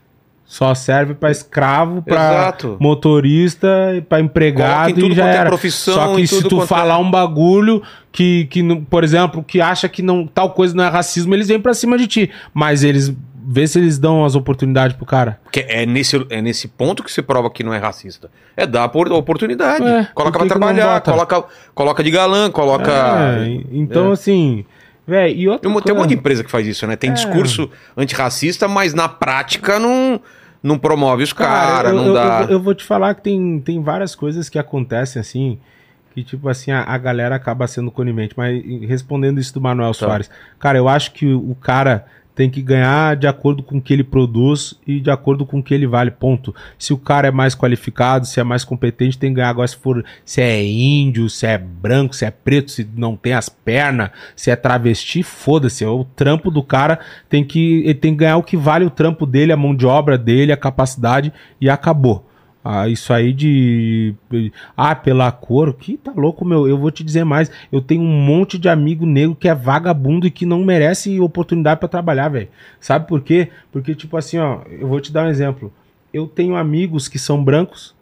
Só 0.45 0.75
serve 0.75 1.15
pra 1.15 1.31
escravo, 1.31 2.03
pra 2.03 2.15
Exato. 2.17 2.77
motorista, 2.79 3.67
em 3.97 4.23
empregado 4.23 5.01
e 5.01 5.15
já 5.15 5.27
é 5.31 5.37
era. 5.37 5.57
Só 5.71 6.15
que 6.15 6.27
se 6.27 6.43
tu 6.47 6.63
é- 6.63 6.67
falar 6.67 6.99
um 6.99 7.11
bagulho 7.11 7.83
que, 8.11 8.45
que 8.51 8.63
por 8.91 9.03
exemplo, 9.03 9.43
que 9.43 9.63
acha 9.63 9.89
que 9.89 10.03
não 10.03 10.27
tal 10.27 10.51
coisa 10.51 10.75
não 10.77 10.85
é 10.85 10.89
racismo, 10.89 11.35
eles 11.35 11.49
vêm 11.49 11.59
pra 11.59 11.73
cima 11.73 11.97
de 11.97 12.07
ti. 12.07 12.31
Mas 12.53 12.85
eles 12.85 13.15
vê 13.53 13.67
se 13.67 13.79
eles 13.79 13.99
dão 13.99 14.25
as 14.25 14.35
oportunidades 14.35 14.97
pro 14.97 15.05
cara. 15.05 15.39
Porque 15.45 15.67
é 15.69 15.85
nesse, 15.85 16.25
é 16.31 16.41
nesse 16.41 16.67
ponto 16.69 17.03
que 17.03 17.13
você 17.13 17.21
prova 17.21 17.51
que 17.51 17.63
não 17.63 17.75
é 17.75 17.79
racista. 17.79 18.31
É 18.57 18.67
dar 18.67 18.89
por 18.89 19.13
oportunidade. 19.13 19.85
É, 19.87 20.09
coloca 20.15 20.39
pra 20.39 20.49
trabalhar, 20.49 21.01
coloca, 21.03 21.45
coloca 21.75 22.03
de 22.03 22.11
galã, 22.11 22.51
coloca. 22.51 22.91
É, 22.91 23.61
então 23.71 24.11
é. 24.11 24.13
assim, 24.15 24.65
velho, 25.07 25.37
e 25.37 25.49
outra 25.49 25.69
Tem, 25.69 25.71
um- 25.71 25.81
tem 25.81 25.93
um 25.93 25.97
coisa- 25.97 26.01
monte 26.01 26.09
de 26.09 26.15
empresa 26.15 26.43
que 26.43 26.51
faz 26.51 26.67
isso, 26.67 26.87
né? 26.87 26.97
Tem 26.97 27.11
É. 27.11 27.13
discurso 27.13 27.69
antirracista, 27.97 28.67
mas 28.69 28.95
na 28.95 29.09
prática 29.09 29.79
não, 29.79 30.19
não 30.63 30.79
promove 30.79 31.23
os 31.23 31.33
Cara, 31.33 31.51
caras, 31.73 31.91
eu, 31.93 31.97
não 31.99 32.07
eu- 32.07 32.15
dá. 32.15 32.41
eu- 32.45 32.49
eu 32.53 32.61
vou 32.61 32.75
te 32.75 32.85
falar 32.85 33.15
que 33.15 33.23
tem, 33.23 33.61
tem 33.61 33.83
várias 33.83 34.15
coisas 34.15 34.49
que 34.49 34.59
acontecem 34.59 35.21
assim, 35.21 35.59
que 36.15 36.23
tipo 36.23 36.49
assim, 36.49 36.71
a, 36.71 36.83
a 36.85 36.97
galera 36.99 37.35
acaba 37.35 37.67
sendo 37.67 37.91
conivente. 37.91 38.35
Mas 38.37 38.63
respondendo 38.89 39.39
isso 39.41 39.53
do 39.55 39.61
Manuel 39.61 39.93
Tá. 39.93 39.99
Soares, 40.07 40.31
cara, 40.59 40.79
eu 40.79 40.89
acho 40.89 41.13
que 41.13 41.33
o 41.33 41.55
cara 41.61 42.05
tem 42.35 42.49
que 42.49 42.63
ganhar 42.63 43.17
de 43.17 43.27
acordo 43.27 43.63
com 43.63 43.77
o 43.77 43.81
que 43.81 43.93
ele 43.93 44.05
produz 44.05 44.75
e 44.87 45.01
de 45.01 45.11
acordo 45.11 45.45
com 45.45 45.59
o 45.59 45.63
que 45.63 45.75
ele 45.75 45.87
vale, 45.87 46.11
ponto. 46.11 46.55
Se 46.79 46.93
o 46.93 46.99
cara 46.99 47.29
é 47.29 47.31
mais 47.31 47.55
qualificado, 47.55 48.27
se 48.27 48.41
é 48.41 48.45
mais 48.45 48.65
competente, 48.65 49.19
tem 49.19 49.31
que 49.31 49.37
ganhar. 49.37 49.51
Agora, 49.51 49.69
se 49.69 49.77
for 49.77 50.05
se 50.25 50.41
é 50.41 50.65
índio, 50.65 51.29
se 51.29 51.47
é 51.47 51.59
branco, 51.59 52.15
se 52.15 52.25
é 52.25 52.31
preto, 52.31 52.71
se 52.71 52.89
não 52.97 53.17
tem 53.17 53.35
as 53.35 53.49
pernas, 53.49 54.11
se 54.35 54.51
é 54.51 54.57
travesti, 54.57 55.23
foda-se. 55.23 55.85
é 55.85 55.89
O 55.89 56.05
trampo 56.05 56.51
do 56.51 56.63
cara 56.63 56.99
tem 57.29 57.45
que. 57.45 57.83
Ele 57.85 57.95
tem 57.95 58.13
que 58.13 58.19
ganhar 58.19 58.37
o 58.39 58.43
que 58.43 58.57
vale 58.57 58.85
o 58.85 58.91
trampo 58.91 59.27
dele, 59.27 59.53
a 59.53 59.57
mão 59.57 59.75
de 59.75 59.87
obra 59.87 60.17
dele, 60.17 60.53
a 60.53 60.57
capacidade, 60.57 61.33
e 61.61 61.69
acabou. 61.69 62.32
Ah, 62.65 62.89
isso 62.89 63.13
aí 63.13 63.33
de. 63.33 64.15
Ah, 64.77 64.95
pela 64.95 65.33
cor, 65.33 65.75
que 65.75 65.97
tá 65.97 66.13
louco, 66.15 66.45
meu. 66.45 66.69
Eu 66.69 66.79
vou 66.79 66.93
te 66.93 67.03
dizer 67.03 67.25
mais. 67.25 67.51
Eu 67.73 67.81
tenho 67.81 68.03
um 68.03 68.25
monte 68.25 68.57
de 68.57 68.69
amigo 68.69 69.05
negro 69.05 69.35
que 69.35 69.49
é 69.49 69.55
vagabundo 69.55 70.27
e 70.27 70.31
que 70.31 70.47
não 70.47 70.65
merece 70.65 71.19
oportunidade 71.19 71.81
pra 71.81 71.89
trabalhar, 71.89 72.29
velho. 72.29 72.49
Sabe 72.79 73.09
por 73.09 73.21
quê? 73.21 73.51
Porque, 73.73 73.95
tipo 73.97 74.17
assim, 74.17 74.39
ó, 74.39 74.61
eu 74.71 74.87
vou 74.87 75.01
te 75.01 75.13
dar 75.13 75.25
um 75.25 75.29
exemplo. 75.29 75.73
Eu 76.15 76.29
tenho 76.29 76.55
amigos 76.55 77.09
que 77.09 77.19
são 77.19 77.43
brancos, 77.43 77.97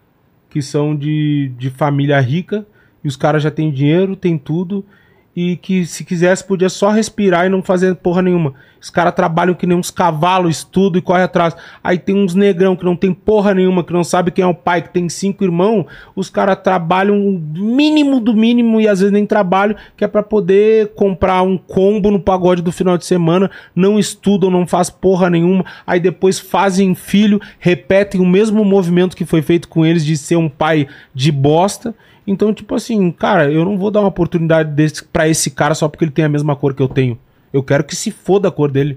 que 0.50 0.60
são 0.60 0.94
de, 0.94 1.52
de 1.56 1.70
família 1.70 2.20
rica, 2.20 2.66
e 3.02 3.08
os 3.08 3.16
caras 3.16 3.42
já 3.42 3.50
têm 3.50 3.70
dinheiro, 3.70 4.14
têm 4.14 4.36
tudo, 4.36 4.84
e 5.34 5.56
que 5.56 5.86
se 5.86 6.04
quisesse 6.04 6.44
podia 6.44 6.68
só 6.68 6.90
respirar 6.90 7.46
e 7.46 7.48
não 7.48 7.62
fazer 7.62 7.94
porra 7.96 8.22
nenhuma. 8.22 8.54
Os 8.80 8.88
caras 8.88 9.14
trabalham 9.14 9.54
que 9.54 9.66
nem 9.66 9.76
uns 9.76 9.90
cavalos, 9.90 10.56
estudam 10.56 10.98
e 10.98 11.02
correm 11.02 11.24
atrás. 11.24 11.54
Aí 11.84 11.98
tem 11.98 12.16
uns 12.16 12.34
negrão 12.34 12.74
que 12.74 12.84
não 12.84 12.96
tem 12.96 13.12
porra 13.12 13.52
nenhuma, 13.52 13.84
que 13.84 13.92
não 13.92 14.02
sabe 14.02 14.30
quem 14.30 14.42
é 14.42 14.46
o 14.46 14.54
pai, 14.54 14.80
que 14.80 14.88
tem 14.88 15.08
cinco 15.08 15.44
irmãos, 15.44 15.84
os 16.16 16.30
caras 16.30 16.58
trabalham 16.62 17.16
o 17.16 17.38
mínimo 17.38 18.20
do 18.20 18.34
mínimo 18.34 18.80
e 18.80 18.88
às 18.88 19.00
vezes 19.00 19.12
nem 19.12 19.26
trabalham, 19.26 19.76
que 19.96 20.04
é 20.04 20.08
pra 20.08 20.22
poder 20.22 20.94
comprar 20.94 21.42
um 21.42 21.58
combo 21.58 22.10
no 22.10 22.18
pagode 22.18 22.62
do 22.62 22.72
final 22.72 22.96
de 22.96 23.04
semana, 23.04 23.50
não 23.76 23.98
estudam, 23.98 24.50
não 24.50 24.66
faz 24.66 24.88
porra 24.88 25.28
nenhuma, 25.28 25.64
aí 25.86 26.00
depois 26.00 26.38
fazem 26.38 26.94
filho, 26.94 27.40
repetem 27.58 28.20
o 28.20 28.26
mesmo 28.26 28.64
movimento 28.64 29.16
que 29.16 29.26
foi 29.26 29.42
feito 29.42 29.68
com 29.68 29.84
eles 29.84 30.04
de 30.04 30.16
ser 30.16 30.36
um 30.36 30.48
pai 30.48 30.88
de 31.14 31.30
bosta. 31.30 31.94
Então, 32.30 32.54
tipo 32.54 32.76
assim, 32.76 33.10
cara, 33.10 33.50
eu 33.50 33.64
não 33.64 33.76
vou 33.76 33.90
dar 33.90 33.98
uma 34.00 34.08
oportunidade 34.08 34.70
desse 34.70 35.04
para 35.04 35.28
esse 35.28 35.50
cara 35.50 35.74
só 35.74 35.88
porque 35.88 36.04
ele 36.04 36.12
tem 36.12 36.24
a 36.24 36.28
mesma 36.28 36.54
cor 36.54 36.72
que 36.74 36.80
eu 36.82 36.86
tenho. 36.88 37.18
Eu 37.52 37.60
quero 37.60 37.82
que 37.82 37.96
se 37.96 38.12
foda 38.12 38.46
a 38.46 38.52
cor 38.52 38.70
dele. 38.70 38.96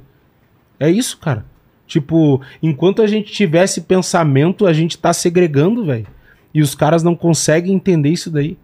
É 0.79 0.87
isso, 0.87 1.17
cara. 1.17 1.43
Tipo, 1.87 2.41
enquanto 2.61 3.01
a 3.01 3.07
gente 3.07 3.31
tiver 3.33 3.63
esse 3.63 3.81
pensamento, 3.81 4.67
a 4.67 4.73
gente 4.73 4.97
tá 4.99 5.11
segregando, 5.13 5.83
velho. 5.83 6.05
E 6.53 6.61
os 6.61 6.75
caras 6.75 7.01
não 7.01 7.15
conseguem 7.15 7.73
entender 7.73 8.09
isso 8.09 8.29
daí. 8.29 8.55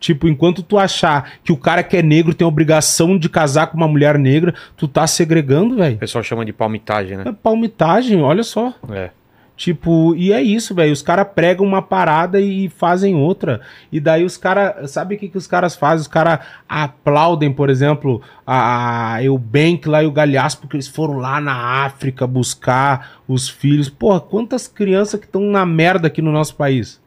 Tipo, 0.00 0.26
enquanto 0.26 0.62
tu 0.62 0.78
achar 0.78 1.34
que 1.44 1.52
o 1.52 1.56
cara 1.56 1.82
que 1.82 1.96
é 1.96 2.02
negro 2.02 2.34
tem 2.34 2.44
a 2.44 2.48
obrigação 2.48 3.18
de 3.18 3.28
casar 3.28 3.66
com 3.66 3.76
uma 3.76 3.86
mulher 3.88 4.18
negra, 4.18 4.54
tu 4.76 4.88
tá 4.88 5.06
segregando, 5.06 5.74
O 5.74 5.78
velho. 5.78 5.98
pessoal 5.98 6.24
chama 6.24 6.44
de 6.46 6.52
palmitagem, 6.52 7.14
É 7.18 7.24
né? 7.24 7.36
palmitagem, 7.42 8.22
olha 8.22 8.42
só. 8.42 8.72
É. 8.90 9.10
Tipo, 9.56 10.16
e 10.16 10.32
é 10.32 10.42
isso, 10.42 10.74
velho. 10.74 10.92
Os 10.92 11.00
caras 11.00 11.28
pregam 11.32 11.64
uma 11.64 11.80
parada 11.80 12.40
e 12.40 12.68
fazem 12.68 13.14
outra. 13.14 13.60
E 13.90 14.00
daí 14.00 14.24
os 14.24 14.36
caras. 14.36 14.90
Sabe 14.90 15.14
o 15.14 15.18
que, 15.18 15.28
que 15.28 15.38
os 15.38 15.46
caras 15.46 15.76
fazem? 15.76 16.02
Os 16.02 16.08
caras 16.08 16.40
aplaudem, 16.68 17.52
por 17.52 17.70
exemplo, 17.70 18.20
a, 18.44 19.14
a 19.14 19.24
Eubank 19.24 19.88
lá 19.88 20.02
e 20.02 20.06
o 20.06 20.12
Galhaço, 20.12 20.58
porque 20.58 20.76
eles 20.76 20.88
foram 20.88 21.18
lá 21.18 21.40
na 21.40 21.84
África 21.84 22.26
buscar 22.26 23.20
os 23.28 23.48
filhos. 23.48 23.88
Porra, 23.88 24.20
quantas 24.20 24.66
crianças 24.66 25.20
que 25.20 25.26
estão 25.26 25.42
na 25.42 25.64
merda 25.64 26.08
aqui 26.08 26.20
no 26.20 26.32
nosso 26.32 26.56
país? 26.56 27.00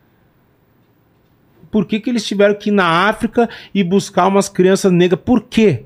Por 1.70 1.86
que, 1.86 2.00
que 2.00 2.10
eles 2.10 2.26
tiveram 2.26 2.56
que 2.56 2.70
ir 2.70 2.74
na 2.74 3.10
África 3.10 3.50
e 3.76 3.84
buscar 3.84 4.26
umas 4.26 4.48
crianças 4.48 4.90
negras? 4.90 5.20
Por 5.24 5.44
quê? 5.44 5.86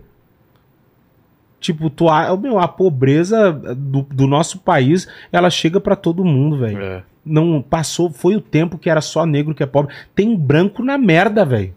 Tipo, 1.62 1.90
tu, 1.92 2.10
a, 2.10 2.36
meu, 2.36 2.60
a 2.60 2.68
pobreza 2.68 3.54
do, 3.54 4.02
do 4.02 4.28
nosso 4.28 4.60
país, 4.60 5.08
ela 5.32 5.50
chega 5.50 5.80
pra 5.80 5.96
todo 5.96 6.26
mundo, 6.26 6.58
velho. 6.58 6.82
é. 6.82 7.04
Não 7.24 7.62
passou, 7.62 8.10
foi 8.10 8.36
o 8.36 8.42
tempo 8.42 8.80
que 8.80 8.90
era 8.90 9.00
só 9.00 9.28
negro 9.28 9.54
que 9.54 9.62
é 9.62 9.68
pobre. 9.68 9.94
Tem 10.16 10.36
branco 10.36 10.84
na 10.84 10.98
merda, 10.98 11.46
velho. 11.46 11.72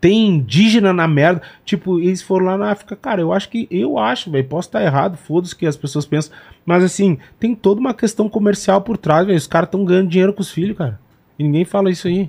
Tem 0.00 0.26
indígena 0.26 0.92
na 0.92 1.06
merda. 1.06 1.40
Tipo, 1.64 2.00
eles 2.00 2.20
foram 2.20 2.46
lá 2.46 2.58
na 2.58 2.72
África. 2.72 2.96
Cara, 2.96 3.20
eu 3.20 3.32
acho 3.32 3.48
que. 3.48 3.68
Eu 3.70 3.96
acho, 3.96 4.28
velho. 4.28 4.44
Posso 4.48 4.66
estar 4.66 4.82
errado, 4.82 5.16
foda-se 5.16 5.54
que 5.54 5.66
as 5.66 5.76
pessoas 5.76 6.04
pensam. 6.04 6.34
Mas 6.66 6.82
assim, 6.82 7.16
tem 7.38 7.54
toda 7.54 7.80
uma 7.80 7.94
questão 7.94 8.28
comercial 8.28 8.80
por 8.82 8.98
trás, 8.98 9.24
velho. 9.24 9.38
Os 9.38 9.46
caras 9.46 9.68
estão 9.68 9.84
ganhando 9.84 10.08
dinheiro 10.08 10.32
com 10.32 10.40
os 10.42 10.50
filhos, 10.50 10.76
cara. 10.76 10.98
E 11.38 11.44
ninguém 11.44 11.64
fala 11.64 11.88
isso 11.88 12.08
aí. 12.08 12.28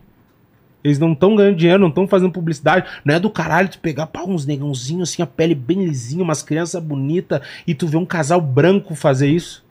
Eles 0.83 0.99
não 0.99 1.13
estão 1.13 1.35
ganhando 1.35 1.55
dinheiro, 1.55 1.79
não 1.79 1.89
estão 1.89 2.07
fazendo 2.07 2.31
publicidade. 2.31 2.87
Não 3.05 3.15
é 3.15 3.19
do 3.19 3.29
caralho 3.29 3.69
tu 3.69 3.79
pegar 3.79 4.07
pá, 4.07 4.23
uns 4.23 4.45
negãozinhos 4.45 5.09
assim, 5.09 5.21
a 5.21 5.27
pele 5.27 5.55
bem 5.55 5.83
lisinha, 5.85 6.23
umas 6.23 6.43
crianças 6.43 6.83
bonitas, 6.83 7.41
e 7.65 7.73
tu 7.73 7.87
vê 7.87 7.97
um 7.97 8.05
casal 8.05 8.41
branco 8.41 8.95
fazer 8.95 9.29
isso. 9.29 9.63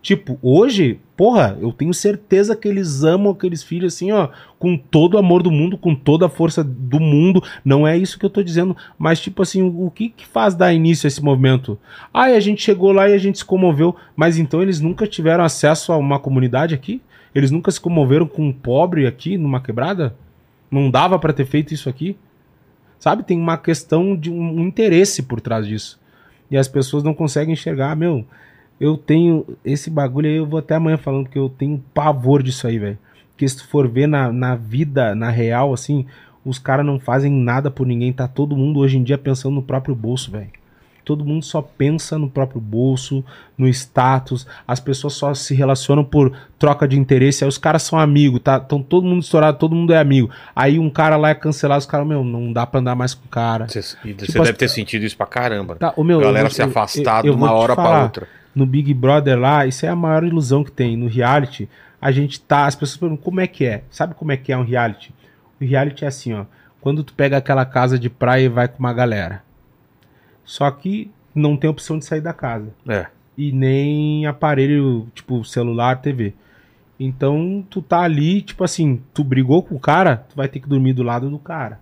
Tipo, 0.00 0.38
hoje, 0.40 1.00
porra, 1.16 1.58
eu 1.60 1.72
tenho 1.72 1.92
certeza 1.92 2.54
que 2.54 2.68
eles 2.68 3.02
amam 3.02 3.32
aqueles 3.32 3.64
filhos 3.64 3.94
assim, 3.94 4.12
ó, 4.12 4.28
com 4.58 4.76
todo 4.76 5.14
o 5.14 5.18
amor 5.18 5.42
do 5.42 5.50
mundo, 5.50 5.76
com 5.76 5.94
toda 5.94 6.26
a 6.26 6.30
força 6.30 6.62
do 6.62 7.00
mundo. 7.00 7.42
Não 7.64 7.86
é 7.86 7.96
isso 7.96 8.18
que 8.18 8.24
eu 8.24 8.30
tô 8.30 8.42
dizendo, 8.42 8.76
mas 8.96 9.20
tipo 9.20 9.42
assim, 9.42 9.62
o 9.62 9.90
que 9.90 10.08
que 10.10 10.24
faz 10.24 10.54
dar 10.54 10.72
início 10.72 11.06
a 11.06 11.08
esse 11.08 11.22
movimento? 11.22 11.78
Ah, 12.14 12.24
a 12.24 12.40
gente 12.40 12.62
chegou 12.62 12.92
lá 12.92 13.08
e 13.08 13.14
a 13.14 13.18
gente 13.18 13.38
se 13.38 13.44
comoveu, 13.44 13.94
mas 14.14 14.38
então 14.38 14.62
eles 14.62 14.80
nunca 14.80 15.06
tiveram 15.06 15.44
acesso 15.44 15.92
a 15.92 15.96
uma 15.96 16.20
comunidade 16.20 16.74
aqui? 16.74 17.02
Eles 17.34 17.50
nunca 17.50 17.70
se 17.70 17.80
comoveram 17.80 18.26
com 18.26 18.46
um 18.46 18.52
pobre 18.52 19.06
aqui 19.06 19.36
numa 19.36 19.60
quebrada? 19.60 20.14
Não 20.70 20.90
dava 20.90 21.18
pra 21.18 21.32
ter 21.32 21.46
feito 21.46 21.72
isso 21.72 21.88
aqui? 21.88 22.16
Sabe? 22.98 23.22
Tem 23.22 23.38
uma 23.38 23.56
questão 23.56 24.16
de 24.16 24.30
um, 24.30 24.60
interesse 24.60 25.22
por 25.22 25.40
trás 25.40 25.66
disso. 25.66 26.00
E 26.50 26.56
as 26.56 26.68
pessoas 26.68 27.02
não 27.02 27.14
conseguem 27.14 27.52
enxergar, 27.52 27.94
meu. 27.94 28.24
Eu 28.80 28.96
tenho 28.96 29.44
esse 29.64 29.90
bagulho 29.90 30.28
aí, 30.28 30.36
eu 30.36 30.46
vou 30.46 30.58
até 30.58 30.74
amanhã 30.74 30.96
falando 30.96 31.28
que 31.28 31.38
eu 31.38 31.48
tenho 31.48 31.82
pavor 31.92 32.42
disso 32.42 32.66
aí, 32.66 32.78
velho. 32.78 32.98
Porque 33.30 33.48
se 33.48 33.58
tu 33.58 33.68
for 33.68 33.88
ver 33.88 34.06
na, 34.06 34.32
na 34.32 34.56
vida, 34.56 35.14
na 35.14 35.30
real, 35.30 35.72
assim, 35.72 36.06
os 36.44 36.58
caras 36.58 36.84
não 36.84 36.98
fazem 36.98 37.32
nada 37.32 37.70
por 37.70 37.86
ninguém. 37.86 38.12
Tá 38.12 38.26
todo 38.26 38.56
mundo 38.56 38.80
hoje 38.80 38.98
em 38.98 39.02
dia 39.02 39.18
pensando 39.18 39.54
no 39.54 39.62
próprio 39.62 39.94
bolso, 39.94 40.30
velho. 40.30 40.50
Todo 41.08 41.24
mundo 41.24 41.42
só 41.42 41.62
pensa 41.62 42.18
no 42.18 42.28
próprio 42.28 42.60
bolso, 42.60 43.24
no 43.56 43.66
status. 43.66 44.46
As 44.66 44.78
pessoas 44.78 45.14
só 45.14 45.32
se 45.32 45.54
relacionam 45.54 46.04
por 46.04 46.36
troca 46.58 46.86
de 46.86 46.98
interesse. 46.98 47.42
Aí 47.44 47.48
os 47.48 47.56
caras 47.56 47.82
são 47.82 47.98
amigos, 47.98 48.40
tá? 48.40 48.62
Então 48.62 48.82
todo 48.82 49.06
mundo 49.06 49.22
estourado, 49.22 49.56
todo 49.56 49.74
mundo 49.74 49.94
é 49.94 49.98
amigo. 49.98 50.28
Aí 50.54 50.78
um 50.78 50.90
cara 50.90 51.16
lá 51.16 51.30
é 51.30 51.34
cancelado, 51.34 51.78
os 51.78 51.86
caras, 51.86 52.06
meu, 52.06 52.22
não 52.22 52.52
dá 52.52 52.66
pra 52.66 52.80
andar 52.80 52.94
mais 52.94 53.14
com 53.14 53.24
o 53.24 53.28
cara. 53.28 53.66
Você, 53.66 53.80
você 53.80 53.96
Tipo, 53.96 54.32
deve 54.34 54.50
as- 54.50 54.56
ter 54.58 54.68
sentido 54.68 55.04
isso 55.06 55.16
pra 55.16 55.24
caramba. 55.24 55.76
Tá, 55.76 55.94
ô, 55.96 56.04
meu, 56.04 56.20
A 56.20 56.24
galera 56.24 56.44
vou- 56.48 56.54
se 56.54 56.60
afastar 56.60 57.22
de 57.22 57.30
uma 57.30 57.52
hora 57.52 57.74
pra 57.74 57.84
falar, 57.84 58.02
outra. 58.02 58.28
No 58.54 58.66
Big 58.66 58.92
Brother 58.92 59.38
lá, 59.38 59.64
isso 59.64 59.86
é 59.86 59.88
a 59.88 59.96
maior 59.96 60.24
ilusão 60.24 60.62
que 60.62 60.70
tem. 60.70 60.94
No 60.94 61.06
reality, 61.08 61.66
a 62.02 62.10
gente 62.12 62.38
tá. 62.38 62.66
As 62.66 62.74
pessoas 62.74 62.98
perguntam 62.98 63.24
como 63.24 63.40
é 63.40 63.46
que 63.46 63.64
é. 63.64 63.82
Sabe 63.90 64.14
como 64.14 64.30
é 64.30 64.36
que 64.36 64.52
é 64.52 64.58
um 64.58 64.62
reality? 64.64 65.14
O 65.58 65.64
reality 65.64 66.04
é 66.04 66.08
assim, 66.08 66.34
ó. 66.34 66.44
Quando 66.82 67.02
tu 67.02 67.14
pega 67.14 67.38
aquela 67.38 67.64
casa 67.64 67.98
de 67.98 68.10
praia 68.10 68.44
e 68.44 68.48
vai 68.48 68.68
com 68.68 68.78
uma 68.78 68.92
galera. 68.92 69.42
Só 70.48 70.70
que 70.70 71.10
não 71.34 71.58
tem 71.58 71.68
opção 71.68 71.98
de 71.98 72.06
sair 72.06 72.22
da 72.22 72.32
casa. 72.32 72.70
É. 72.88 73.06
E 73.36 73.52
nem 73.52 74.24
aparelho, 74.24 75.06
tipo 75.14 75.44
celular, 75.44 76.00
TV. 76.00 76.32
Então, 76.98 77.62
tu 77.68 77.82
tá 77.82 78.00
ali, 78.00 78.40
tipo 78.40 78.64
assim, 78.64 79.02
tu 79.12 79.22
brigou 79.22 79.62
com 79.62 79.74
o 79.74 79.78
cara, 79.78 80.16
tu 80.16 80.34
vai 80.34 80.48
ter 80.48 80.58
que 80.58 80.66
dormir 80.66 80.94
do 80.94 81.02
lado 81.02 81.28
do 81.28 81.38
cara. 81.38 81.78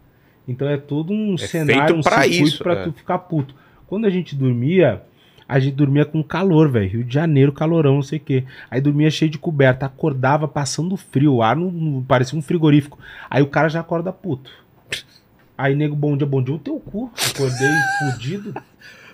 Então 0.48 0.68
é 0.68 0.76
todo 0.76 1.12
um 1.12 1.38
cenário, 1.38 1.84
feito 1.84 1.98
um 1.98 2.02
pra 2.02 2.22
circuito 2.22 2.44
isso, 2.44 2.62
pra 2.62 2.72
é. 2.72 2.82
tu 2.82 2.92
ficar 2.92 3.18
puto. 3.18 3.54
Quando 3.86 4.04
a 4.04 4.10
gente 4.10 4.34
dormia, 4.34 5.00
a 5.48 5.60
gente 5.60 5.76
dormia 5.76 6.04
com 6.04 6.20
calor, 6.22 6.68
velho. 6.68 6.90
Rio 6.90 7.04
de 7.04 7.14
Janeiro, 7.14 7.52
calorão, 7.52 7.94
não 7.94 8.02
sei 8.02 8.18
o 8.18 8.22
quê. 8.22 8.44
Aí 8.68 8.80
dormia 8.80 9.10
cheio 9.12 9.30
de 9.30 9.38
coberta, 9.38 9.86
acordava 9.86 10.48
passando 10.48 10.96
frio, 10.96 11.34
o 11.34 11.42
ar 11.42 11.54
não, 11.54 11.70
não- 11.70 12.02
parecia 12.02 12.36
um 12.36 12.42
frigorífico. 12.42 12.98
Aí 13.30 13.42
o 13.42 13.46
cara 13.46 13.68
já 13.68 13.78
acorda 13.78 14.12
puto. 14.12 14.50
Aí, 15.56 15.74
nego, 15.74 15.96
bom 15.96 16.16
dia, 16.16 16.26
bom 16.26 16.42
dia, 16.42 16.54
o 16.54 16.58
teu 16.58 16.78
cu. 16.78 17.10
Acordei 17.34 17.68
fudido. 18.12 18.54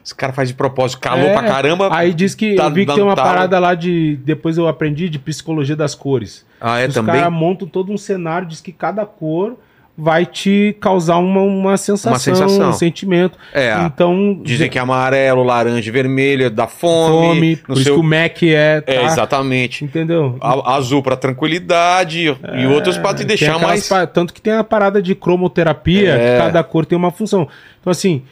Os 0.04 0.12
caras 0.12 0.34
fazem 0.34 0.52
de 0.52 0.56
propósito, 0.56 1.00
calor 1.00 1.24
É, 1.26 1.32
pra 1.32 1.42
caramba. 1.44 1.88
Aí 1.94 2.12
diz 2.12 2.34
que 2.34 2.56
Tá 2.56 2.64
eu 2.64 2.70
vi 2.72 2.84
que 2.84 2.92
tem 2.92 3.02
uma 3.04 3.14
talo. 3.14 3.28
parada 3.28 3.58
lá 3.60 3.74
de. 3.74 4.16
Depois 4.24 4.58
eu 4.58 4.66
aprendi 4.66 5.08
de 5.08 5.18
psicologia 5.18 5.76
das 5.76 5.94
cores. 5.94 6.44
Ah, 6.60 6.80
é 6.80 6.88
Os 6.88 6.94
também? 6.94 7.14
caras 7.14 7.32
montam 7.32 7.68
todo 7.68 7.92
um 7.92 7.96
cenário, 7.98 8.48
diz 8.48 8.60
que 8.60 8.72
cada 8.72 9.06
cor 9.06 9.56
vai 10.02 10.26
te 10.26 10.76
causar 10.80 11.18
uma, 11.18 11.40
uma 11.42 11.76
sensação, 11.76 12.12
Uma 12.12 12.18
sensação. 12.18 12.70
um 12.70 12.72
sentimento. 12.72 13.38
É. 13.54 13.72
Então. 13.84 14.40
Dizem 14.42 14.68
que 14.68 14.76
é 14.76 14.80
amarelo, 14.80 15.44
laranja 15.44 15.92
vermelho, 15.92 16.50
dá 16.50 16.66
fome. 16.66 17.28
fome, 17.34 17.56
por 17.56 17.74
isso 17.74 17.84
seu... 17.84 17.94
que 17.94 18.00
o 18.00 18.02
Mac 18.02 18.42
é. 18.42 18.80
tá? 18.80 18.92
É, 18.92 19.04
exatamente. 19.04 19.84
Entendeu? 19.84 20.36
A- 20.40 20.74
azul 20.74 21.02
pra 21.04 21.14
tranquilidade 21.14 22.24
e 22.58 22.66
outros 22.66 22.98
pra 22.98 23.14
te 23.14 23.22
É, 23.22 23.26
deixar 23.26 23.60
mais. 23.60 23.88
pa- 23.88 24.06
Tanto 24.06 24.34
que 24.34 24.40
tem 24.40 24.54
a 24.54 24.64
parada 24.64 25.00
de 25.00 25.14
cromoterapia, 25.14 26.10
É. 26.14 26.32
que 26.36 26.42
cada 26.44 26.64
cor 26.64 26.84
tem 26.84 26.98
uma 26.98 27.12
função. 27.12 27.46
Então, 27.80 27.90
assim, 27.90 28.22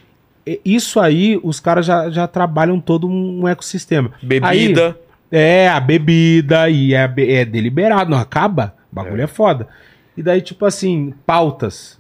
isso 0.65 0.99
aí, 0.99 1.39
os 1.43 1.61
caras 1.61 1.87
já, 1.87 2.11
já 2.11 2.27
trabalham 2.27 2.81
todo 2.81 3.07
um 3.09 3.47
ecossistema. 3.47 4.11
Bebida. 4.21 4.99
É, 5.31 5.69
a 5.69 5.79
bebida 5.79 6.69
e 6.69 6.93
é, 6.95 7.09
é 7.19 7.45
deliberado, 7.45 8.11
não 8.11 8.19
acaba. 8.19 8.75
O 8.91 8.97
bagulho 8.97 9.23
é. 9.23 9.27
foda. 9.29 9.69
E 10.17 10.23
daí, 10.23 10.41
tipo 10.43 10.65
assim, 10.67 11.15
pautas. 11.27 11.99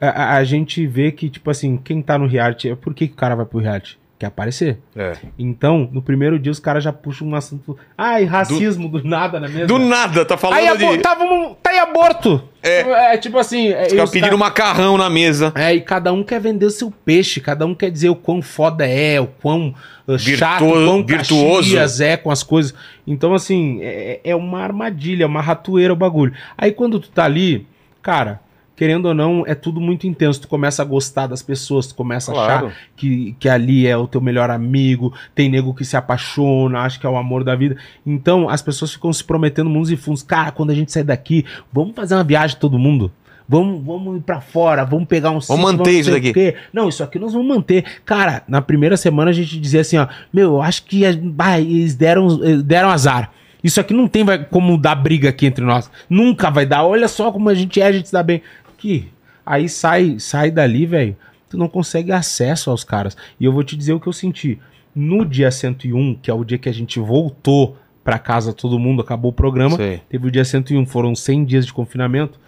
A, 0.00 0.08
a- 0.08 0.36
a 0.36 0.44
gente 0.44 0.86
vê 0.86 1.10
que, 1.12 1.28
tipo 1.30 1.50
assim, 1.50 1.76
quem 1.76 2.02
tá 2.02 2.18
no 2.18 2.26
reality, 2.26 2.74
por 2.76 2.94
que, 2.94 3.08
que 3.08 3.14
o 3.14 3.16
cara 3.16 3.34
vai 3.34 3.46
pro 3.46 3.58
reality? 3.58 3.98
Quer 4.18 4.26
aparecer. 4.26 4.80
É. 4.96 5.12
Então, 5.38 5.88
no 5.92 6.02
primeiro 6.02 6.40
dia, 6.40 6.50
os 6.50 6.58
caras 6.58 6.82
já 6.82 6.92
puxam 6.92 7.28
um 7.28 7.36
assunto. 7.36 7.78
Ai, 7.96 8.24
racismo 8.24 8.88
do, 8.88 9.04
nada, 9.04 9.38
na 9.38 9.46
mesa. 9.46 9.66
Do 9.66 9.78
nada, 9.78 10.24
tá 10.24 10.36
falando 10.36 10.58
Aí, 10.58 10.76
de. 10.76 10.98
tá, 10.98 11.14
vamos, 11.14 11.56
tá 11.62 11.70
aí 11.70 11.78
aborto. 11.78 12.42
É. 12.60 13.14
É, 13.14 13.16
tipo 13.18 13.38
assim. 13.38 13.68
É, 13.68 13.86
Os 13.86 13.92
e 13.92 13.96
caras 13.96 14.10
pedindo 14.10 14.30
cara- 14.30 14.36
macarrão 14.36 14.98
na 14.98 15.08
mesa. 15.08 15.52
é, 15.54 15.72
e 15.72 15.80
cada 15.80 16.12
um 16.12 16.24
quer 16.24 16.40
vender 16.40 16.66
o 16.66 16.70
seu 16.70 16.90
peixe, 16.90 17.40
cada 17.40 17.64
um 17.64 17.76
quer 17.76 17.92
dizer 17.92 18.08
o 18.08 18.16
quão 18.16 18.42
foda 18.42 18.84
é, 18.84 19.20
o 19.20 19.28
quão 19.28 19.72
uh, 20.08 20.18
chato, 20.18 20.64
o 20.64 20.72
quão 20.72 21.06
virtuoso. 21.06 21.76
É 22.02 22.16
com 22.16 22.32
as 22.32 22.42
coisas. 22.42 22.74
Então, 23.06 23.32
assim, 23.34 23.78
é, 23.82 24.20
é 24.24 24.34
uma 24.34 24.60
armadilha, 24.60 25.28
uma 25.28 25.40
ratoeira 25.40 25.92
o 25.92 25.96
bagulho. 25.96 26.32
Aí 26.56 26.72
quando 26.72 26.98
tu 26.98 27.08
tá 27.08 27.24
ali, 27.24 27.68
cara, 28.02 28.40
querendo 28.78 29.06
ou 29.06 29.14
não, 29.14 29.42
é 29.44 29.54
tudo 29.54 29.80
muito 29.80 30.06
intenso. 30.06 30.40
Tu 30.40 30.48
começa 30.48 30.80
a 30.80 30.84
gostar 30.84 31.26
das 31.26 31.42
pessoas, 31.42 31.88
tu 31.88 31.94
começa 31.96 32.30
a 32.30 32.34
Claro. 32.34 32.66
achar 32.68 32.76
que, 32.96 33.34
que 33.40 33.48
ali 33.48 33.86
é 33.86 33.96
o 33.96 34.06
teu 34.06 34.20
melhor 34.20 34.48
amigo, 34.50 35.12
tem 35.34 35.50
nego 35.50 35.74
que 35.74 35.84
se 35.84 35.96
apaixona, 35.96 36.80
acha 36.80 36.98
que 36.98 37.04
é 37.04 37.10
o 37.10 37.16
amor 37.16 37.42
da 37.42 37.56
vida. 37.56 37.76
Então, 38.06 38.48
as 38.48 38.62
pessoas 38.62 38.92
ficam 38.92 39.12
se 39.12 39.24
prometendo 39.24 39.68
mundos 39.68 39.90
e 39.90 39.96
fundos. 39.96 40.22
Cara, 40.22 40.52
quando 40.52 40.70
a 40.70 40.74
gente 40.74 40.92
sair 40.92 41.02
daqui, 41.04 41.44
vamos 41.72 41.94
fazer 41.94 42.14
uma 42.14 42.22
viagem 42.24 42.56
todo 42.58 42.78
mundo. 42.78 43.10
Vamos, 43.50 43.82
vamos 43.84 44.18
ir 44.18 44.20
pra 44.20 44.40
fora, 44.40 44.84
vamos 44.84 45.08
pegar 45.08 45.30
um 45.30 45.40
Vamos 45.40 45.72
manter 45.72 45.92
não 45.92 45.98
isso 46.00 46.10
daqui. 46.10 46.32
quê. 46.34 46.54
Não, 46.72 46.88
isso 46.88 47.02
aqui 47.02 47.18
nós 47.18 47.32
vamos 47.32 47.48
manter. 47.48 47.82
Cara, 48.04 48.42
na 48.46 48.60
primeira 48.62 48.96
semana 48.96 49.30
a 49.30 49.34
gente 49.34 49.58
dizia 49.58 49.80
assim, 49.80 49.96
ó, 49.96 50.06
meu, 50.32 50.52
eu 50.56 50.62
acho 50.62 50.84
que 50.84 51.04
a- 51.06 51.12
bah, 51.20 51.58
eles 51.58 51.94
deram, 51.94 52.28
deram 52.62 52.90
azar. 52.90 53.32
Isso 53.64 53.80
aqui 53.80 53.92
não 53.92 54.06
tem 54.06 54.22
vai, 54.22 54.44
como 54.44 54.76
dar 54.78 54.94
briga 54.94 55.30
aqui 55.30 55.46
entre 55.46 55.64
nós. 55.64 55.90
Nunca 56.08 56.48
vai 56.50 56.64
dar. 56.66 56.84
Olha 56.84 57.08
só 57.08 57.32
como 57.32 57.48
a 57.48 57.54
gente 57.54 57.80
é, 57.80 57.86
a 57.86 57.92
gente 57.92 58.06
se 58.08 58.12
dá 58.12 58.22
bem. 58.22 58.40
Que 58.78 59.10
aí 59.44 59.68
sai, 59.68 60.18
sai 60.18 60.50
dali, 60.50 60.86
velho. 60.86 61.16
Tu 61.50 61.58
não 61.58 61.68
consegue 61.68 62.12
acesso 62.12 62.70
aos 62.70 62.84
caras. 62.84 63.16
E 63.38 63.44
eu 63.44 63.52
vou 63.52 63.62
te 63.62 63.76
dizer 63.76 63.92
o 63.92 64.00
que 64.00 64.06
eu 64.06 64.12
senti. 64.12 64.58
No 64.94 65.24
dia 65.24 65.50
101, 65.50 66.14
que 66.14 66.30
é 66.30 66.34
o 66.34 66.44
dia 66.44 66.58
que 66.58 66.68
a 66.68 66.72
gente 66.72 66.98
voltou 66.98 67.76
pra 68.02 68.18
casa 68.18 68.54
todo 68.54 68.78
mundo, 68.78 69.02
acabou 69.02 69.30
o 69.30 69.34
programa. 69.34 69.76
Sei. 69.76 70.00
Teve 70.08 70.28
o 70.28 70.30
dia 70.30 70.44
101, 70.44 70.86
foram 70.86 71.14
100 71.14 71.44
dias 71.44 71.66
de 71.66 71.72
confinamento. 71.74 72.40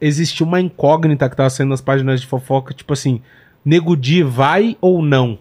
Existia 0.00 0.46
uma 0.46 0.60
incógnita 0.60 1.28
que 1.28 1.36
tava 1.36 1.50
saindo 1.50 1.70
nas 1.70 1.80
páginas 1.80 2.20
de 2.20 2.26
fofoca, 2.26 2.72
tipo 2.72 2.92
assim, 2.92 3.20
Nego 3.64 3.96
Di 3.96 4.22
vai 4.22 4.76
ou 4.80 5.02
não? 5.02 5.38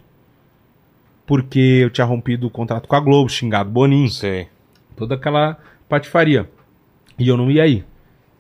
Porque 1.26 1.60
eu 1.60 1.90
tinha 1.90 2.06
rompido 2.06 2.48
o 2.48 2.50
contrato 2.50 2.88
com 2.88 2.96
a 2.96 3.00
Globo, 3.00 3.30
xingado 3.30 3.70
Boninho, 3.70 4.10
Sei. 4.10 4.48
toda 4.96 5.16
aquela 5.16 5.58
patifaria. 5.88 6.50
E 7.18 7.28
eu 7.28 7.38
não 7.38 7.50
ia 7.50 7.68
ir. 7.68 7.86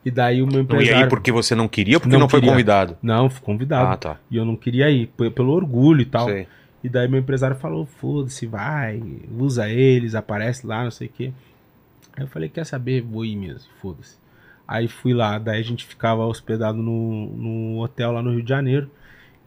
E 0.06 0.12
daí 0.12 0.42
o 0.44 0.46
meu 0.46 0.58
Não 0.58 0.62
empresário... 0.62 0.92
ia 1.00 1.04
aí 1.06 1.10
porque 1.10 1.32
você 1.32 1.56
não 1.56 1.68
queria 1.68 1.98
ou 1.98 2.00
porque 2.00 2.14
não, 2.14 2.20
Não 2.22 2.30
foi 2.30 2.40
queria. 2.40 2.54
convidado? 2.54 2.98
Não, 3.02 3.28
fui 3.28 3.42
convidado. 3.44 3.92
Ah, 3.92 3.98
tá. 3.98 4.18
E 4.30 4.38
eu 4.38 4.46
não 4.46 4.56
queria 4.56 4.90
ir, 4.92 5.08
pelo 5.34 5.52
orgulho 5.52 6.02
e 6.02 6.06
tal. 6.06 6.28
Sei. 6.30 6.48
E 6.84 6.90
daí 6.90 7.08
meu 7.08 7.20
empresário 7.20 7.56
falou, 7.58 7.88
foda-se, 7.88 8.46
vai, 8.46 9.02
usa 9.36 9.68
eles, 9.68 10.14
aparece 10.14 10.68
lá, 10.68 10.84
não 10.84 10.92
sei 10.92 11.08
o 11.08 11.10
quê. 11.10 11.32
Aí 12.16 12.24
eu 12.24 12.28
falei, 12.28 12.48
quer 12.48 12.64
saber, 12.68 13.02
vou 13.02 13.26
ir 13.26 13.36
mesmo, 13.36 13.68
foda-se. 13.82 14.18
Aí 14.68 14.88
fui 14.88 15.12
lá, 15.12 15.40
daí 15.40 15.60
a 15.60 15.64
gente 15.64 15.84
ficava 15.84 16.24
hospedado 16.26 16.78
no, 16.78 17.26
no 17.36 17.80
hotel 17.82 18.12
lá 18.12 18.22
no 18.22 18.30
Rio 18.32 18.44
de 18.44 18.50
Janeiro. 18.50 18.90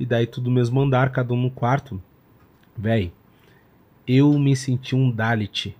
E 0.01 0.05
daí 0.05 0.27
tudo 0.27 0.51
mesmo 0.51 0.81
andar, 0.81 1.11
cada 1.11 1.33
um 1.33 1.41
no 1.41 1.51
quarto. 1.51 2.03
Véi, 2.77 3.13
eu 4.07 4.37
me 4.39 4.57
senti 4.57 4.97
um 4.97 5.09
Dalit. 5.11 5.77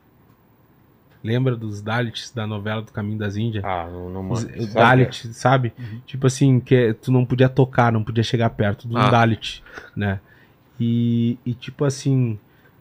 Lembra 1.23 1.57
dos 1.57 1.83
Dalits 1.83 2.31
da 2.31 2.47
novela 2.47 2.81
do 2.83 2.93
Caminho 2.93 3.19
das 3.19 3.37
Índias? 3.37 3.65
Ah, 3.65 3.89
não, 3.91 4.09
não 4.09 4.31
Os- 4.31 4.45
mano. 4.45 4.63
o 4.63 4.67
Dalit, 4.73 5.33
sabe? 5.35 5.73
Tipo 6.07 6.27
assim, 6.27 6.61
que 6.61 6.75
é- 6.75 6.93
tu 6.93 7.11
não 7.11 7.25
podia 7.25 7.49
tocar, 7.49 7.91
não 7.93 8.05
podia 8.05 8.23
chegar 8.23 8.51
perto 8.51 8.87
do 8.87 8.97
Ah. 8.97 9.11
Dalit, 9.11 9.63
né? 9.97 10.21
E, 10.81 11.37
e 11.45 11.55
tipo 11.55 11.85
assim, 11.85 12.39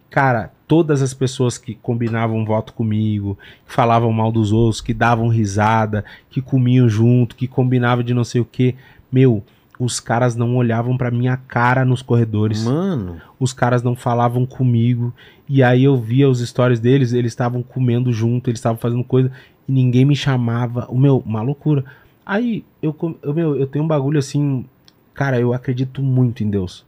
cara, 0.09 0.51
todas 0.67 1.01
as 1.01 1.13
pessoas 1.13 1.57
que 1.57 1.73
combinavam 1.75 2.45
voto 2.45 2.73
comigo, 2.73 3.37
que 3.65 3.73
falavam 3.73 4.11
mal 4.11 4.31
dos 4.31 4.51
outros, 4.51 4.81
que 4.81 4.93
davam 4.93 5.27
risada, 5.29 6.05
que 6.29 6.41
comiam 6.41 6.87
junto, 6.87 7.35
que 7.35 7.47
combinavam 7.47 8.03
de 8.03 8.13
não 8.13 8.23
sei 8.23 8.39
o 8.39 8.45
que, 8.45 8.75
meu, 9.11 9.43
os 9.79 9.99
caras 9.99 10.35
não 10.35 10.55
olhavam 10.55 10.97
pra 10.97 11.11
minha 11.11 11.37
cara 11.37 11.85
nos 11.85 12.01
corredores 12.01 12.63
Mano. 12.63 13.21
os 13.39 13.53
caras 13.53 13.83
não 13.83 13.95
falavam 13.95 14.45
comigo. 14.45 15.13
E 15.47 15.61
aí 15.61 15.83
eu 15.83 15.95
via 15.95 16.29
os 16.29 16.39
stories 16.39 16.79
deles, 16.79 17.13
eles 17.13 17.31
estavam 17.31 17.61
comendo 17.61 18.11
junto, 18.11 18.49
eles 18.49 18.59
estavam 18.59 18.77
fazendo 18.77 19.03
coisa 19.03 19.31
e 19.67 19.71
ninguém 19.71 20.03
me 20.05 20.15
chamava. 20.15 20.87
O 20.89 20.97
meu, 20.97 21.19
uma 21.25 21.41
loucura. 21.41 21.85
Aí 22.25 22.65
eu, 22.81 22.95
eu, 23.21 23.33
meu, 23.33 23.55
eu 23.55 23.67
tenho 23.67 23.85
um 23.85 23.87
bagulho 23.87 24.19
assim, 24.19 24.65
cara, 25.13 25.39
eu 25.39 25.53
acredito 25.53 26.01
muito 26.01 26.43
em 26.43 26.49
Deus. 26.49 26.85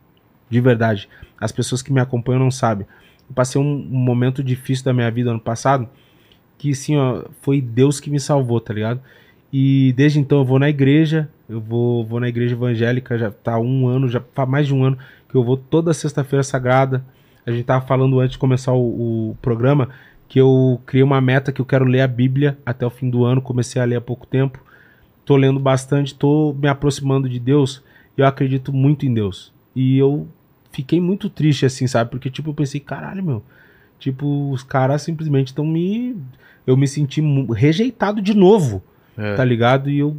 De 0.50 0.60
verdade. 0.60 1.08
As 1.40 1.52
pessoas 1.52 1.82
que 1.82 1.94
me 1.94 2.02
acompanham 2.02 2.40
não 2.40 2.52
sabem. 2.52 2.86
Eu 3.30 3.36
passei 3.36 3.62
um, 3.62 3.66
um 3.66 4.00
momento 4.00 4.44
difícil 4.44 4.84
da 4.84 4.94
minha 4.94 5.10
vida 5.12 5.30
ano 5.30 5.40
passado, 5.40 5.88
que 6.58 6.72
assim, 6.72 6.98
ó, 6.98 7.24
foi 7.42 7.62
Deus 7.62 8.00
que 8.00 8.10
me 8.10 8.20
salvou, 8.20 8.60
tá 8.60 8.74
ligado? 8.74 9.00
E 9.54 9.94
desde 9.96 10.20
então 10.20 10.40
eu 10.40 10.46
vou 10.46 10.60
na 10.60 10.70
igreja, 10.70 11.30
eu 11.50 11.60
vou, 11.60 12.06
vou 12.06 12.20
na 12.20 12.30
igreja 12.30 12.54
evangélica, 12.54 13.18
já 13.18 13.32
tá 13.32 13.56
há 13.56 13.60
um 13.60 13.88
ano, 13.88 14.08
já 14.08 14.22
faz 14.34 14.48
mais 14.48 14.68
de 14.68 14.74
um 14.74 14.84
ano 14.84 14.98
que 15.28 15.36
eu 15.36 15.44
vou 15.44 15.58
toda 15.58 15.94
sexta-feira 15.94 16.44
sagrada. 16.44 17.04
A 17.46 17.52
gente 17.52 17.64
tava 17.64 17.86
falando 17.86 18.20
antes 18.20 18.34
de 18.34 18.38
começar 18.38 18.74
o, 18.74 19.32
o 19.32 19.38
programa 19.42 19.90
que 20.28 20.40
eu 20.40 20.80
criei 20.86 21.04
uma 21.04 21.20
meta 21.20 21.52
que 21.52 21.60
eu 21.60 21.66
quero 21.66 21.86
ler 21.86 22.02
a 22.02 22.08
Bíblia 22.08 22.58
até 22.64 22.86
o 22.86 22.90
fim 22.92 23.10
do 23.10 23.26
ano, 23.26 23.42
comecei 23.42 23.82
a 23.82 23.86
ler 23.86 23.96
há 23.96 24.02
pouco 24.02 24.28
tempo. 24.28 24.64
Tô 25.26 25.36
lendo 25.36 25.60
bastante, 25.60 26.14
tô 26.14 26.54
me 26.54 26.68
aproximando 26.68 27.28
de 27.28 27.40
Deus. 27.40 27.84
Eu 28.16 28.28
acredito 28.28 28.72
muito 28.72 29.06
em 29.06 29.14
Deus. 29.14 29.52
E 29.76 29.98
eu 29.98 30.28
fiquei 30.72 31.02
muito 31.02 31.30
triste 31.30 31.66
assim, 31.66 31.88
sabe? 31.88 32.12
Porque 32.12 32.30
tipo 32.30 32.52
eu 32.52 32.54
pensei, 32.54 32.80
caralho, 32.80 33.24
meu, 33.24 33.44
tipo 33.98 34.52
os 34.52 34.62
caras 34.64 35.02
simplesmente 35.02 35.48
estão 35.48 35.66
me 35.66 36.16
eu 36.68 36.78
me 36.78 36.88
senti 36.88 37.22
rejeitado 37.56 38.22
de 38.22 38.36
novo 38.36 38.84
É. 39.18 39.36
tá 39.36 39.44
ligado? 39.44 39.90
E 39.90 39.98
eu, 40.00 40.16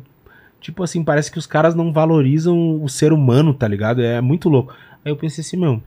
tipo 0.61 0.83
assim, 0.83 1.03
parece 1.03 1.31
que 1.31 1.39
os 1.39 1.47
caras 1.47 1.75
não 1.75 1.93
valorizam 1.93 2.83
o 2.83 2.89
ser 2.89 3.13
humano, 3.13 3.55
tá 3.55 3.67
ligado? 3.67 4.03
É 4.03 4.21
muito 4.21 4.49
louco. 4.49 4.75
Aí 5.05 5.11
eu 5.11 5.17
pensei 5.17 5.43
assim, 5.43 5.57
meu, 5.57 5.83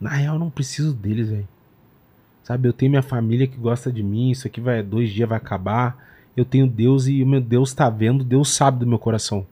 na 0.00 0.10
real 0.10 0.36
eu 0.36 0.38
não 0.38 0.50
preciso 0.50 0.94
deles, 0.94 1.28
velho. 1.28 1.48
Sabe, 2.42 2.68
eu 2.68 2.72
tenho 2.72 2.90
minha 2.90 3.02
família 3.02 3.46
que 3.46 3.56
gosta 3.56 3.92
de 3.92 4.02
mim, 4.02 4.30
isso 4.30 4.46
aqui 4.46 4.60
vai, 4.60 4.82
dois 4.82 5.10
dias 5.10 5.28
vai 5.28 5.38
acabar. 5.38 5.96
Eu 6.36 6.44
tenho 6.44 6.66
Deus 6.66 7.06
e 7.06 7.22
o 7.22 7.26
meu 7.26 7.40
Deus 7.40 7.74
tá 7.74 7.90
vendo, 7.90 8.24
Deus 8.24 8.50
sabe 8.50 8.80
do 8.80 8.86
meu 8.86 8.98
coração, 8.98 9.46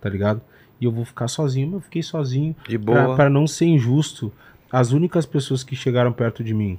tá 0.00 0.08
ligado? 0.08 0.40
E 0.80 0.84
eu 0.84 0.90
vou 0.92 1.04
ficar 1.04 1.28
sozinho, 1.28 1.76
eu 1.76 1.80
fiquei 1.80 2.02
sozinho. 2.02 2.54
De 2.68 2.76
boa. 2.76 3.14
pra 3.14 3.30
não 3.30 3.46
ser 3.46 3.66
injusto, 3.66 4.32
as 4.70 4.92
únicas 4.92 5.24
pessoas 5.24 5.62
que 5.62 5.76
chegaram 5.76 6.12
perto 6.12 6.42
de 6.42 6.52
mim 6.52 6.78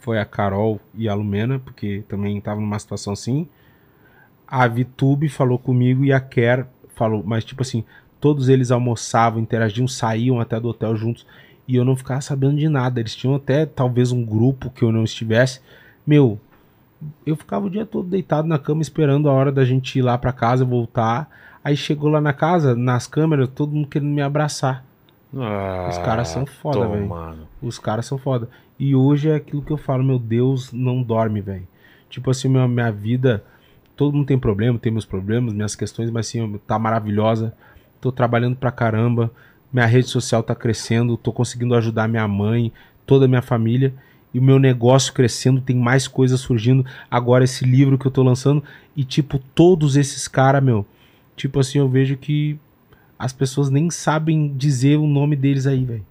foi 0.00 0.18
a 0.18 0.24
Carol 0.24 0.80
e 0.94 1.08
a 1.08 1.14
Lumena, 1.14 1.58
porque 1.58 2.02
também 2.08 2.40
tava 2.40 2.60
numa 2.60 2.78
situação 2.78 3.12
assim. 3.12 3.48
A 4.54 4.68
Vitube 4.68 5.30
falou 5.30 5.58
comigo 5.58 6.04
e 6.04 6.12
a 6.12 6.20
Ker 6.20 6.66
falou, 6.94 7.22
mas 7.24 7.42
tipo 7.42 7.62
assim, 7.62 7.82
todos 8.20 8.50
eles 8.50 8.70
almoçavam, 8.70 9.40
interagiam, 9.40 9.88
saíam 9.88 10.38
até 10.38 10.60
do 10.60 10.68
hotel 10.68 10.94
juntos 10.94 11.26
e 11.66 11.74
eu 11.74 11.86
não 11.86 11.96
ficava 11.96 12.20
sabendo 12.20 12.58
de 12.58 12.68
nada. 12.68 13.00
Eles 13.00 13.16
tinham 13.16 13.34
até 13.34 13.64
talvez 13.64 14.12
um 14.12 14.22
grupo 14.22 14.68
que 14.68 14.82
eu 14.82 14.92
não 14.92 15.04
estivesse. 15.04 15.62
Meu, 16.06 16.38
eu 17.24 17.34
ficava 17.34 17.64
o 17.64 17.70
dia 17.70 17.86
todo 17.86 18.06
deitado 18.06 18.46
na 18.46 18.58
cama 18.58 18.82
esperando 18.82 19.26
a 19.30 19.32
hora 19.32 19.50
da 19.50 19.64
gente 19.64 19.98
ir 19.98 20.02
lá 20.02 20.18
pra 20.18 20.34
casa, 20.34 20.66
voltar. 20.66 21.30
Aí 21.64 21.74
chegou 21.74 22.10
lá 22.10 22.20
na 22.20 22.34
casa, 22.34 22.76
nas 22.76 23.06
câmeras, 23.06 23.48
todo 23.48 23.72
mundo 23.72 23.88
querendo 23.88 24.10
me 24.10 24.20
abraçar. 24.20 24.84
Os 25.88 25.96
caras 25.96 26.28
são 26.28 26.44
foda, 26.44 26.80
velho. 26.88 27.08
Os 27.62 27.78
caras 27.78 28.04
são 28.04 28.18
foda. 28.18 28.50
E 28.78 28.94
hoje 28.94 29.30
é 29.30 29.34
aquilo 29.34 29.62
que 29.62 29.70
eu 29.70 29.78
falo, 29.78 30.04
meu 30.04 30.18
Deus, 30.18 30.74
não 30.74 31.02
dorme, 31.02 31.40
velho. 31.40 31.66
Tipo 32.10 32.30
assim, 32.30 32.48
minha, 32.48 32.68
minha 32.68 32.92
vida, 32.92 33.42
todo 34.02 34.16
mundo 34.16 34.26
tem 34.26 34.38
problema, 34.38 34.80
tem 34.80 34.90
meus 34.90 35.04
problemas, 35.04 35.54
minhas 35.54 35.76
questões, 35.76 36.10
mas 36.10 36.26
assim, 36.26 36.58
tá 36.66 36.76
maravilhosa. 36.76 37.54
Tô 38.00 38.10
trabalhando 38.10 38.56
pra 38.56 38.72
caramba. 38.72 39.30
Minha 39.72 39.86
rede 39.86 40.08
social 40.08 40.42
tá 40.42 40.56
crescendo, 40.56 41.16
tô 41.16 41.32
conseguindo 41.32 41.72
ajudar 41.76 42.08
minha 42.08 42.26
mãe, 42.26 42.72
toda 43.06 43.26
a 43.26 43.28
minha 43.28 43.40
família. 43.40 43.94
E 44.34 44.40
o 44.40 44.42
meu 44.42 44.58
negócio 44.58 45.12
crescendo, 45.12 45.60
tem 45.60 45.76
mais 45.76 46.08
coisas 46.08 46.40
surgindo. 46.40 46.84
Agora 47.08 47.44
esse 47.44 47.64
livro 47.64 47.96
que 47.96 48.04
eu 48.04 48.10
tô 48.10 48.24
lançando. 48.24 48.64
E 48.96 49.04
tipo, 49.04 49.38
todos 49.38 49.94
esses 49.94 50.26
caras, 50.26 50.62
meu. 50.62 50.84
Tipo 51.36 51.60
assim, 51.60 51.78
eu 51.78 51.88
vejo 51.88 52.16
que 52.16 52.58
as 53.16 53.32
pessoas 53.32 53.70
nem 53.70 53.88
sabem 53.88 54.52
dizer 54.56 54.96
o 54.96 55.06
nome 55.06 55.36
deles 55.36 55.64
aí, 55.64 55.84
velho. 55.84 56.04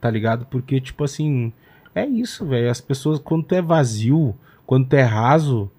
Tá 0.00 0.10
ligado? 0.10 0.46
Porque, 0.46 0.80
tipo 0.80 1.04
assim, 1.04 1.52
é 1.94 2.06
isso, 2.06 2.46
velho. 2.46 2.70
As 2.70 2.80
pessoas, 2.80 3.18
quando 3.18 3.44
tu 3.44 3.54
é 3.54 3.60
vazio, 3.60 4.34
quando 4.66 4.88
tu 4.88 4.94
é 4.94 5.02
raso, 5.02 5.70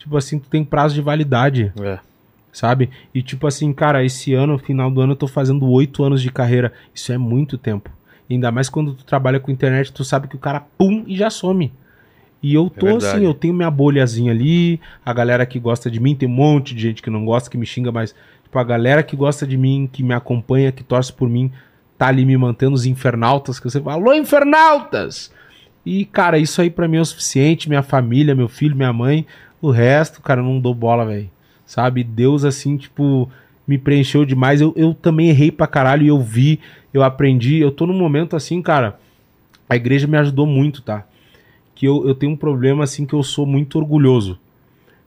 tipo 0.00 0.16
assim, 0.16 0.38
tu 0.40 0.48
tem 0.48 0.64
prazo 0.64 0.94
de 0.96 1.00
validade, 1.00 1.72
É. 1.80 1.98
sabe? 2.52 2.90
E 3.14 3.22
tipo 3.22 3.46
assim, 3.46 3.72
cara, 3.72 4.02
esse 4.04 4.34
ano, 4.34 4.58
final 4.58 4.90
do 4.90 5.00
ano, 5.00 5.12
eu 5.12 5.16
tô 5.16 5.28
fazendo 5.28 5.68
oito 5.70 6.02
anos 6.02 6.20
de 6.20 6.32
carreira. 6.32 6.72
Isso 6.92 7.12
é 7.12 7.18
muito 7.18 7.56
tempo. 7.56 7.88
Ainda 8.28 8.50
mais 8.50 8.68
quando 8.68 8.94
tu 8.94 9.04
trabalha 9.04 9.38
com 9.38 9.50
internet, 9.52 9.92
tu 9.92 10.04
sabe 10.04 10.26
que 10.26 10.36
o 10.36 10.38
cara 10.38 10.60
pum 10.78 11.04
e 11.06 11.16
já 11.16 11.30
some. 11.30 11.72
E 12.42 12.54
eu 12.54 12.70
tô 12.70 12.86
verdade. 12.86 13.06
assim, 13.06 13.24
eu 13.24 13.34
tenho 13.34 13.52
minha 13.52 13.70
bolhazinha 13.70 14.32
ali, 14.32 14.80
a 15.04 15.12
galera 15.12 15.44
que 15.44 15.58
gosta 15.60 15.90
de 15.90 16.00
mim, 16.00 16.14
tem 16.14 16.28
um 16.28 16.32
monte 16.32 16.74
de 16.74 16.80
gente 16.80 17.02
que 17.02 17.10
não 17.10 17.24
gosta, 17.24 17.50
que 17.50 17.58
me 17.58 17.66
xinga, 17.66 17.92
mas 17.92 18.14
tipo, 18.42 18.58
a 18.58 18.64
galera 18.64 19.02
que 19.02 19.14
gosta 19.14 19.46
de 19.46 19.58
mim, 19.58 19.88
que 19.92 20.02
me 20.02 20.14
acompanha, 20.14 20.72
que 20.72 20.82
torce 20.82 21.12
por 21.12 21.28
mim, 21.28 21.52
tá 21.98 22.06
ali 22.06 22.24
me 22.24 22.34
mantendo, 22.38 22.74
os 22.74 22.86
infernautas, 22.86 23.60
que 23.60 23.68
você 23.70 23.78
fala, 23.80 23.96
alô, 23.96 24.14
infernautas! 24.14 25.30
E, 25.84 26.04
cara, 26.06 26.38
isso 26.38 26.60
aí 26.62 26.70
pra 26.70 26.86
mim 26.88 26.96
é 26.98 27.00
o 27.00 27.04
suficiente, 27.04 27.68
minha 27.68 27.82
família, 27.82 28.34
meu 28.34 28.48
filho, 28.48 28.76
minha 28.76 28.92
mãe, 28.92 29.26
o 29.60 29.70
resto, 29.70 30.20
cara, 30.20 30.42
não 30.42 30.60
dou 30.60 30.74
bola, 30.74 31.04
velho. 31.04 31.30
Sabe? 31.66 32.02
Deus, 32.02 32.44
assim, 32.44 32.76
tipo, 32.76 33.30
me 33.66 33.78
preencheu 33.78 34.24
demais. 34.24 34.60
Eu, 34.60 34.72
eu 34.76 34.94
também 34.94 35.28
errei 35.28 35.50
pra 35.50 35.66
caralho 35.66 36.02
e 36.02 36.08
eu 36.08 36.20
vi, 36.20 36.60
eu 36.92 37.02
aprendi. 37.02 37.58
Eu 37.58 37.70
tô 37.70 37.86
num 37.86 37.96
momento 37.96 38.34
assim, 38.36 38.60
cara, 38.60 38.98
a 39.68 39.76
igreja 39.76 40.06
me 40.06 40.18
ajudou 40.18 40.46
muito, 40.46 40.82
tá? 40.82 41.06
Que 41.74 41.86
eu, 41.86 42.06
eu 42.06 42.14
tenho 42.14 42.32
um 42.32 42.36
problema, 42.36 42.84
assim, 42.84 43.06
que 43.06 43.14
eu 43.14 43.22
sou 43.22 43.46
muito 43.46 43.78
orgulhoso. 43.78 44.38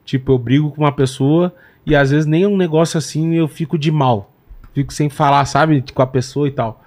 Tipo, 0.04 0.32
eu 0.32 0.38
brigo 0.38 0.70
com 0.70 0.82
uma 0.82 0.92
pessoa 0.92 1.54
e 1.86 1.94
às 1.94 2.10
vezes 2.10 2.26
nem 2.26 2.42
é 2.44 2.48
um 2.48 2.56
negócio 2.56 2.98
assim 2.98 3.34
eu 3.34 3.48
fico 3.48 3.78
de 3.78 3.90
mal. 3.90 4.30
Fico 4.72 4.92
sem 4.92 5.08
falar, 5.08 5.44
sabe? 5.44 5.84
Com 5.94 6.02
a 6.02 6.06
pessoa 6.06 6.48
e 6.48 6.50
tal. 6.50 6.82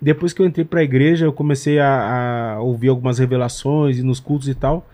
Depois 0.00 0.32
que 0.32 0.42
eu 0.42 0.46
entrei 0.46 0.64
pra 0.64 0.82
igreja, 0.82 1.26
eu 1.26 1.32
comecei 1.32 1.78
a, 1.78 2.54
a 2.54 2.60
ouvir 2.60 2.88
algumas 2.88 3.18
revelações 3.18 3.98
e 3.98 4.02
nos 4.02 4.18
cultos 4.18 4.48
e 4.48 4.54
tal. 4.54 4.86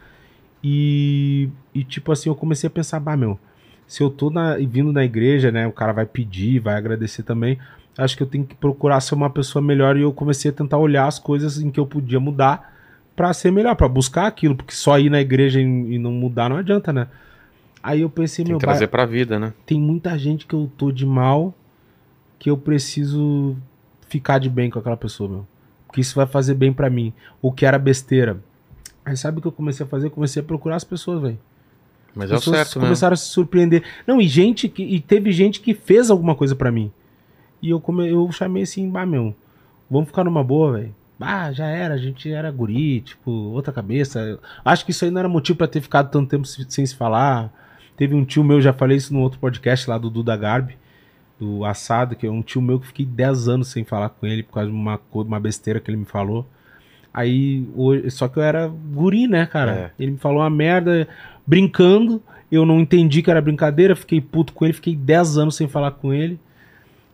E, 0.63 1.49
e 1.79 1.85
tipo 1.85 2.11
assim, 2.11 2.29
eu 2.29 2.35
comecei 2.35 2.67
a 2.67 2.71
pensar, 2.71 2.99
bah, 2.99 3.17
meu, 3.17 3.39
se 3.87 4.03
eu 4.03 4.11
tô 4.11 4.31
na, 4.31 4.57
vindo 4.57 4.93
na 4.93 5.05
igreja, 5.05 5.53
né? 5.53 5.67
O 5.67 5.73
cara 5.73 5.93
vai 5.93 6.05
pedir, 6.05 6.59
vai 6.59 6.75
agradecer 6.75 7.23
também. 7.23 7.57
Acho 7.97 8.17
que 8.17 8.23
eu 8.23 8.27
tenho 8.27 8.45
que 8.45 8.57
procurar 8.57 9.01
ser 9.01 9.15
uma 9.15 9.31
pessoa 9.31 9.63
melhor 9.63 9.97
e 9.97 10.03
eu 10.03 10.13
comecei 10.13 10.51
a 10.51 10.55
tentar 10.55 10.77
olhar 10.77 11.07
as 11.07 11.19
coisas 11.19 11.61
em 11.61 11.71
que 11.71 11.79
eu 11.79 11.87
podia 11.87 12.19
mudar 12.19 12.75
pra 13.15 13.33
ser 13.33 13.53
melhor, 13.53 13.77
pra 13.77 13.89
buscar 13.89 14.27
aquilo, 14.27 14.57
porque 14.57 14.75
só 14.75 14.99
ir 14.99 15.09
na 15.09 15.21
igreja 15.21 15.61
e, 15.61 15.65
e 15.65 15.99
não 15.99 16.11
mudar 16.11 16.49
não 16.49 16.57
adianta, 16.57 16.93
né? 16.93 17.07
Aí 17.81 18.01
eu 18.01 18.11
pensei, 18.11 18.45
Tem 18.45 18.53
meu, 18.53 18.59
trazer 18.59 18.89
pra 18.89 19.07
vida, 19.07 19.39
né? 19.39 19.53
tem 19.65 19.81
muita 19.81 20.19
gente 20.19 20.47
que 20.47 20.55
eu 20.55 20.71
tô 20.77 20.91
de 20.91 21.07
mal 21.07 21.55
que 22.39 22.51
eu 22.51 22.57
preciso 22.57 23.57
ficar 24.09 24.39
de 24.39 24.51
bem 24.51 24.69
com 24.69 24.79
aquela 24.79 24.97
pessoa, 24.97 25.29
meu. 25.29 25.47
Porque 25.87 26.01
isso 26.01 26.15
vai 26.17 26.27
fazer 26.27 26.55
bem 26.55 26.73
pra 26.73 26.91
mim. 26.91 27.13
O 27.41 27.51
que 27.53 27.65
era 27.65 27.79
besteira. 27.79 28.39
Aí 29.05 29.17
sabe 29.17 29.39
o 29.39 29.41
que 29.41 29.49
eu 29.49 29.53
comecei 29.53 29.87
a 29.87 29.89
fazer? 29.89 30.09
Eu 30.09 30.11
comecei 30.11 30.43
a 30.43 30.45
procurar 30.45 30.77
as 30.77 30.85
pessoas, 30.85 31.23
velho. 31.23 31.39
Mas 32.19 32.33
As 32.33 32.47
é 32.47 32.51
o 32.51 32.53
certo, 32.55 32.79
né? 32.81 32.85
começaram 32.87 33.15
a 33.15 33.17
se 33.17 33.29
surpreender. 33.29 33.83
Não, 34.07 34.21
e 34.21 34.27
gente 34.27 34.69
que 34.69 34.83
e 34.83 34.99
teve 35.01 35.31
gente 35.31 35.61
que 35.61 35.73
fez 35.73 36.11
alguma 36.11 36.35
coisa 36.35 36.57
pra 36.57 36.73
mim. 36.73 36.91
E 37.63 37.71
eu 37.71 37.81
come, 37.81 38.09
eu 38.11 38.31
chamei 38.33 38.65
assim, 38.65 38.91
bah, 38.91 39.07
meu, 39.07 39.35
vamos 39.91 40.09
ficar 40.09 40.25
numa 40.25 40.43
boa, 40.43 40.73
velho. 40.79 40.95
Ah, 41.21 41.53
já 41.53 41.67
era, 41.67 41.95
a 41.95 41.99
gente 41.99 42.31
era 42.31 42.51
guri, 42.51 43.01
tipo, 43.01 43.31
outra 43.31 43.73
cabeça. 43.73 44.39
Acho 44.65 44.85
que 44.85 44.91
isso 44.93 45.05
aí 45.05 45.11
não 45.11 45.19
era 45.21 45.29
motivo 45.29 45.59
pra 45.59 45.67
ter 45.67 45.81
ficado 45.81 46.11
tanto 46.11 46.29
tempo 46.31 46.45
se- 46.47 46.65
sem 46.69 46.85
se 46.87 46.95
falar. 46.95 47.53
Teve 47.97 48.15
um 48.15 48.25
tio 48.25 48.45
meu, 48.45 48.61
já 48.61 48.73
falei 48.73 48.97
isso 48.97 49.13
no 49.13 49.21
outro 49.21 49.39
podcast 49.41 49.89
lá 49.91 49.99
do 49.99 50.09
Duda 50.11 50.37
Garbi, 50.37 50.77
do 51.39 51.65
Assado, 51.65 52.15
que 52.15 52.27
é 52.27 52.31
um 52.31 52.43
tio 52.43 52.63
meu 52.63 52.79
que 52.79 52.87
fiquei 52.87 53.05
10 53.07 53.49
anos 53.49 53.69
sem 53.69 53.85
falar 53.85 54.09
com 54.11 54.27
ele 54.27 54.43
por 54.45 54.55
causa 54.55 54.71
de 54.71 54.77
uma, 54.77 55.01
uma 55.13 55.41
besteira 55.41 55.81
que 55.81 55.91
ele 55.91 55.99
me 55.99 56.05
falou. 56.05 56.47
Aí, 57.13 57.67
hoje, 57.75 58.11
só 58.13 58.29
que 58.29 58.39
eu 58.39 58.43
era 58.43 58.69
guri, 58.69 59.27
né, 59.27 59.45
cara? 59.47 59.73
É. 59.73 59.91
Ele 59.99 60.13
me 60.13 60.19
falou 60.19 60.39
uma 60.41 60.51
merda 60.51 61.09
brincando, 61.49 62.23
eu 62.52 62.67
não 62.67 62.78
entendi 62.78 63.23
que 63.23 63.31
era 63.31 63.41
brincadeira, 63.41 63.97
fiquei 63.97 64.20
puto 64.20 64.52
com 64.52 64.67
ele, 64.67 64.75
fiquei 64.75 64.94
10 64.94 65.39
anos 65.39 65.57
sem 65.57 65.67
falar 65.67 65.93
com 65.93 66.12
ele. 66.12 66.39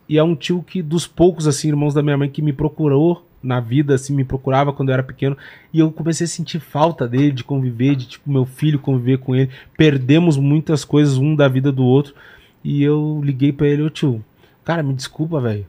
E 0.09 0.17
é 0.17 0.23
um 0.23 0.35
tio 0.35 0.61
que, 0.61 0.81
dos 0.81 1.07
poucos, 1.07 1.47
assim, 1.47 1.69
irmãos 1.69 1.93
da 1.93 2.03
minha 2.03 2.17
mãe, 2.17 2.29
que 2.29 2.41
me 2.41 2.51
procurou 2.51 3.25
na 3.41 3.61
vida, 3.61 3.95
assim, 3.95 4.13
me 4.13 4.25
procurava 4.25 4.73
quando 4.73 4.89
eu 4.89 4.93
era 4.93 5.03
pequeno. 5.03 5.37
E 5.71 5.79
eu 5.79 5.89
comecei 5.89 6.25
a 6.25 6.27
sentir 6.27 6.59
falta 6.59 7.07
dele, 7.07 7.31
de 7.31 7.45
conviver, 7.45 7.95
de, 7.95 8.07
tipo, 8.07 8.29
meu 8.29 8.45
filho 8.45 8.77
conviver 8.77 9.19
com 9.19 9.33
ele. 9.33 9.49
Perdemos 9.77 10.35
muitas 10.35 10.83
coisas, 10.83 11.17
um 11.17 11.33
da 11.33 11.47
vida 11.47 11.71
do 11.71 11.85
outro. 11.85 12.13
E 12.61 12.83
eu 12.83 13.21
liguei 13.23 13.53
pra 13.53 13.67
ele, 13.67 13.83
ô 13.83 13.89
tio, 13.89 14.23
cara, 14.65 14.83
me 14.83 14.93
desculpa, 14.93 15.39
velho. 15.39 15.65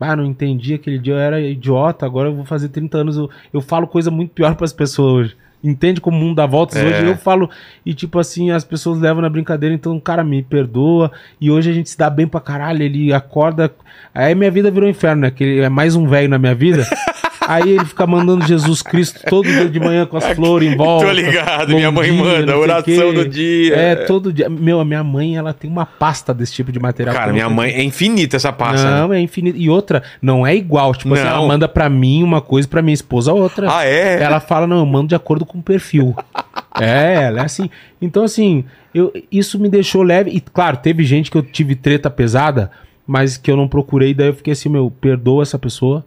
Ah, 0.00 0.16
não 0.16 0.24
entendi 0.24 0.74
aquele 0.74 0.98
dia, 0.98 1.14
eu 1.14 1.18
era 1.18 1.40
idiota, 1.40 2.06
agora 2.06 2.28
eu 2.28 2.34
vou 2.34 2.44
fazer 2.44 2.70
30 2.70 2.98
anos, 2.98 3.16
eu, 3.18 3.30
eu 3.52 3.60
falo 3.60 3.86
coisa 3.86 4.10
muito 4.10 4.32
pior 4.32 4.56
pras 4.56 4.72
pessoas 4.72 5.12
hoje. 5.12 5.36
Entende 5.62 6.00
como 6.00 6.16
o 6.16 6.20
mundo 6.20 6.36
dá 6.36 6.46
voltas 6.46 6.76
É. 6.78 6.86
hoje? 6.86 7.06
Eu 7.06 7.16
falo, 7.16 7.50
e 7.84 7.92
tipo 7.92 8.18
assim, 8.18 8.50
as 8.50 8.64
pessoas 8.64 8.98
levam 8.98 9.20
na 9.20 9.28
brincadeira, 9.28 9.74
então, 9.74 9.98
cara, 10.00 10.24
me 10.24 10.42
perdoa. 10.42 11.12
E 11.40 11.50
hoje 11.50 11.70
a 11.70 11.72
gente 11.72 11.90
se 11.90 11.98
dá 11.98 12.08
bem 12.08 12.26
pra 12.26 12.40
caralho, 12.40 12.82
ele 12.82 13.12
acorda. 13.12 13.70
Aí 14.14 14.34
minha 14.34 14.50
vida 14.50 14.70
virou 14.70 14.86
um 14.88 14.90
inferno, 14.90 15.22
né? 15.22 15.30
Que 15.30 15.44
ele 15.44 15.60
é 15.60 15.68
mais 15.68 15.94
um 15.94 16.06
velho 16.08 16.28
na 16.28 16.38
minha 16.38 16.54
vida. 16.54 16.84
Aí 17.50 17.72
ele 17.72 17.84
fica 17.84 18.06
mandando 18.06 18.46
Jesus 18.46 18.80
Cristo 18.80 19.22
todo 19.28 19.44
dia 19.44 19.68
de 19.68 19.80
manhã 19.80 20.06
com 20.06 20.16
as 20.16 20.24
flores 20.36 20.72
em 20.72 20.76
volta. 20.76 21.06
Tô 21.06 21.12
ligado, 21.12 21.74
minha 21.74 21.90
mãe 21.90 22.12
dia, 22.12 22.22
manda, 22.22 22.56
oração 22.56 23.12
do 23.12 23.28
dia. 23.28 23.74
É, 23.74 23.96
todo 23.96 24.32
dia. 24.32 24.48
Meu, 24.48 24.78
a 24.78 24.84
minha 24.84 25.02
mãe, 25.02 25.36
ela 25.36 25.52
tem 25.52 25.68
uma 25.68 25.84
pasta 25.84 26.32
desse 26.32 26.52
tipo 26.52 26.70
de 26.70 26.78
material. 26.78 27.12
Cara, 27.12 27.32
minha 27.32 27.50
mãe 27.50 27.72
é 27.72 27.82
infinita 27.82 28.36
essa 28.36 28.52
pasta. 28.52 28.88
né? 28.88 29.00
não, 29.00 29.12
é 29.12 29.20
infinito. 29.20 29.58
E 29.58 29.68
outra, 29.68 30.00
não 30.22 30.46
é 30.46 30.54
igual. 30.54 30.94
Tipo 30.94 31.12
assim, 31.14 31.24
Não. 31.24 31.30
ela 31.30 31.46
manda 31.48 31.66
pra 31.66 31.90
mim 31.90 32.22
uma 32.22 32.40
coisa, 32.40 32.68
pra 32.68 32.80
minha 32.82 32.94
esposa 32.94 33.32
outra. 33.32 33.66
Ah, 33.68 33.84
é? 33.84 34.22
Ela 34.22 34.38
fala, 34.38 34.68
não, 34.68 34.78
eu 34.78 34.86
mando 34.86 35.08
de 35.08 35.16
acordo 35.16 35.44
com 35.44 35.58
o 35.58 35.62
perfil. 35.62 36.14
é, 36.80 37.24
ela 37.24 37.40
é 37.40 37.44
assim. 37.44 37.68
Então, 38.00 38.22
assim, 38.22 38.64
eu, 38.94 39.12
isso 39.30 39.58
me 39.58 39.68
deixou 39.68 40.04
leve. 40.04 40.30
E, 40.30 40.40
claro, 40.40 40.76
teve 40.76 41.02
gente 41.02 41.32
que 41.32 41.36
eu 41.36 41.42
tive 41.42 41.74
treta 41.74 42.08
pesada, 42.08 42.70
mas 43.04 43.36
que 43.36 43.50
eu 43.50 43.56
não 43.56 43.66
procurei. 43.66 44.14
Daí 44.14 44.28
eu 44.28 44.34
fiquei 44.34 44.52
assim, 44.52 44.68
meu, 44.68 44.88
perdoa 44.88 45.42
essa 45.42 45.58
pessoa. 45.58 46.04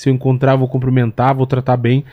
Se 0.00 0.08
eu 0.08 0.14
encontrar, 0.14 0.56
vou 0.56 0.66
cumprimentar, 0.66 1.34
vou 1.34 1.46
tratar 1.46 1.76
bem. 1.76 2.04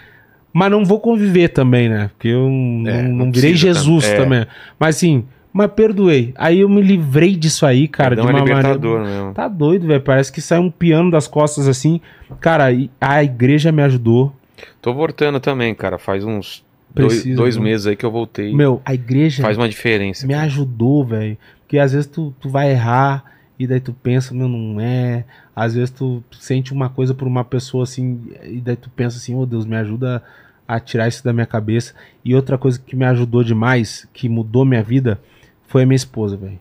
Mas 0.51 0.69
não 0.71 0.83
vou 0.83 0.99
conviver 0.99 1.49
também, 1.49 1.87
né? 1.87 2.09
Porque 2.13 2.27
eu 2.27 2.49
não, 2.49 2.89
É, 2.89 3.01
não 3.03 3.25
não 3.25 3.31
virei 3.31 3.53
Jesus 3.55 4.05
tam- 4.05 4.13
é. 4.13 4.17
também. 4.17 4.47
Mas 4.79 4.95
assim, 4.97 5.23
mas 5.53 5.71
perdoei. 5.71 6.33
Aí 6.35 6.59
eu 6.59 6.67
me 6.69 6.81
livrei 6.81 7.35
disso 7.35 7.65
aí, 7.65 7.87
cara, 7.87 8.09
Perdão 8.15 8.25
de 8.25 8.31
é 8.31 8.33
uma 8.33 8.39
maneira. 8.41 8.59
libertador 8.73 9.05
mesmo. 9.05 9.33
Tá 9.33 9.47
doido, 9.47 9.87
velho. 9.87 10.01
Parece 10.01 10.31
que 10.31 10.41
sai 10.41 10.59
um 10.59 10.69
piano 10.69 11.09
das 11.11 11.27
costas 11.27 11.67
assim. 11.67 12.01
Cara, 12.41 12.65
a 12.99 13.23
igreja 13.23 13.71
me 13.71 13.81
ajudou. 13.83 14.33
Tô 14.81 14.93
voltando 14.93 15.39
também, 15.39 15.73
cara. 15.75 15.97
Faz 15.97 16.25
uns 16.25 16.65
dois, 16.93 17.13
Precisa, 17.13 17.37
dois 17.37 17.55
viu? 17.55 17.63
meses 17.63 17.87
aí 17.87 17.95
que 17.95 18.05
eu 18.05 18.11
voltei. 18.11 18.53
Meu, 18.53 18.81
a 18.83 18.93
igreja 18.93 19.41
Faz 19.43 19.55
uma 19.57 19.69
diferença. 19.69 20.27
me 20.27 20.33
cara. 20.33 20.45
ajudou, 20.45 21.05
velho. 21.05 21.37
Porque 21.61 21.77
às 21.77 21.93
vezes 21.93 22.07
tu, 22.07 22.33
tu 22.39 22.49
vai 22.49 22.71
errar 22.71 23.23
e 23.59 23.65
daí 23.67 23.79
tu 23.79 23.93
pensa, 23.93 24.33
meu, 24.33 24.47
não 24.49 24.81
é. 24.81 25.23
Às 25.57 25.73
vezes 25.73 25.89
tu 25.89 26.23
sente 26.39 26.71
uma 26.71 26.87
coisa 26.87 27.15
por 27.15 27.27
uma 27.27 27.43
pessoa 27.43 27.83
assim 27.83 28.21
e 28.43 28.61
daí 28.61 28.75
tu 28.75 28.91
pensa 28.91 29.17
assim, 29.17 29.33
oh 29.33 29.43
Deus, 29.43 29.65
me 29.65 29.75
ajuda 29.75 30.21
a 30.67 30.79
tirar 30.79 31.07
isso 31.07 31.23
da 31.23 31.33
minha 31.33 31.47
cabeça. 31.47 31.95
E 32.23 32.35
outra 32.35 32.59
coisa 32.59 32.79
que 32.79 32.95
me 32.95 33.03
ajudou 33.05 33.43
demais, 33.43 34.07
que 34.13 34.29
mudou 34.29 34.63
minha 34.63 34.83
vida, 34.83 35.19
foi 35.67 35.81
a 35.81 35.85
minha 35.87 35.95
esposa, 35.95 36.37
velho. 36.37 36.59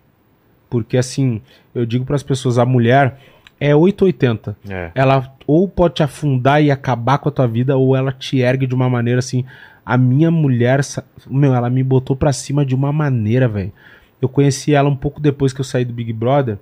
Porque 0.67 0.97
assim, 0.97 1.43
eu 1.75 1.85
digo 1.85 2.05
para 2.05 2.15
as 2.15 2.23
pessoas, 2.23 2.57
a 2.57 2.65
mulher 2.65 3.19
é 3.59 3.75
880. 3.75 4.57
É. 4.67 4.91
Ela 4.95 5.31
ou 5.45 5.67
pode 5.67 5.93
te 5.93 6.01
afundar 6.01 6.63
e 6.63 6.71
acabar 6.71 7.19
com 7.19 7.29
a 7.29 7.31
tua 7.31 7.47
vida, 7.47 7.77
ou 7.77 7.95
ela 7.95 8.11
te 8.11 8.39
ergue 8.39 8.65
de 8.65 8.73
uma 8.73 8.89
maneira 8.89 9.19
assim. 9.19 9.45
A 9.85 9.95
minha 9.95 10.31
mulher, 10.31 10.81
meu, 11.29 11.53
ela 11.53 11.69
me 11.69 11.83
botou 11.83 12.15
pra 12.15 12.33
cima 12.33 12.65
de 12.65 12.73
uma 12.73 12.91
maneira, 12.91 13.47
velho. 13.47 13.71
Eu 14.19 14.27
conheci 14.27 14.73
ela 14.73 14.89
um 14.89 14.95
pouco 14.95 15.21
depois 15.21 15.53
que 15.53 15.61
eu 15.61 15.65
saí 15.65 15.85
do 15.85 15.93
Big 15.93 16.11
Brother. 16.11 16.57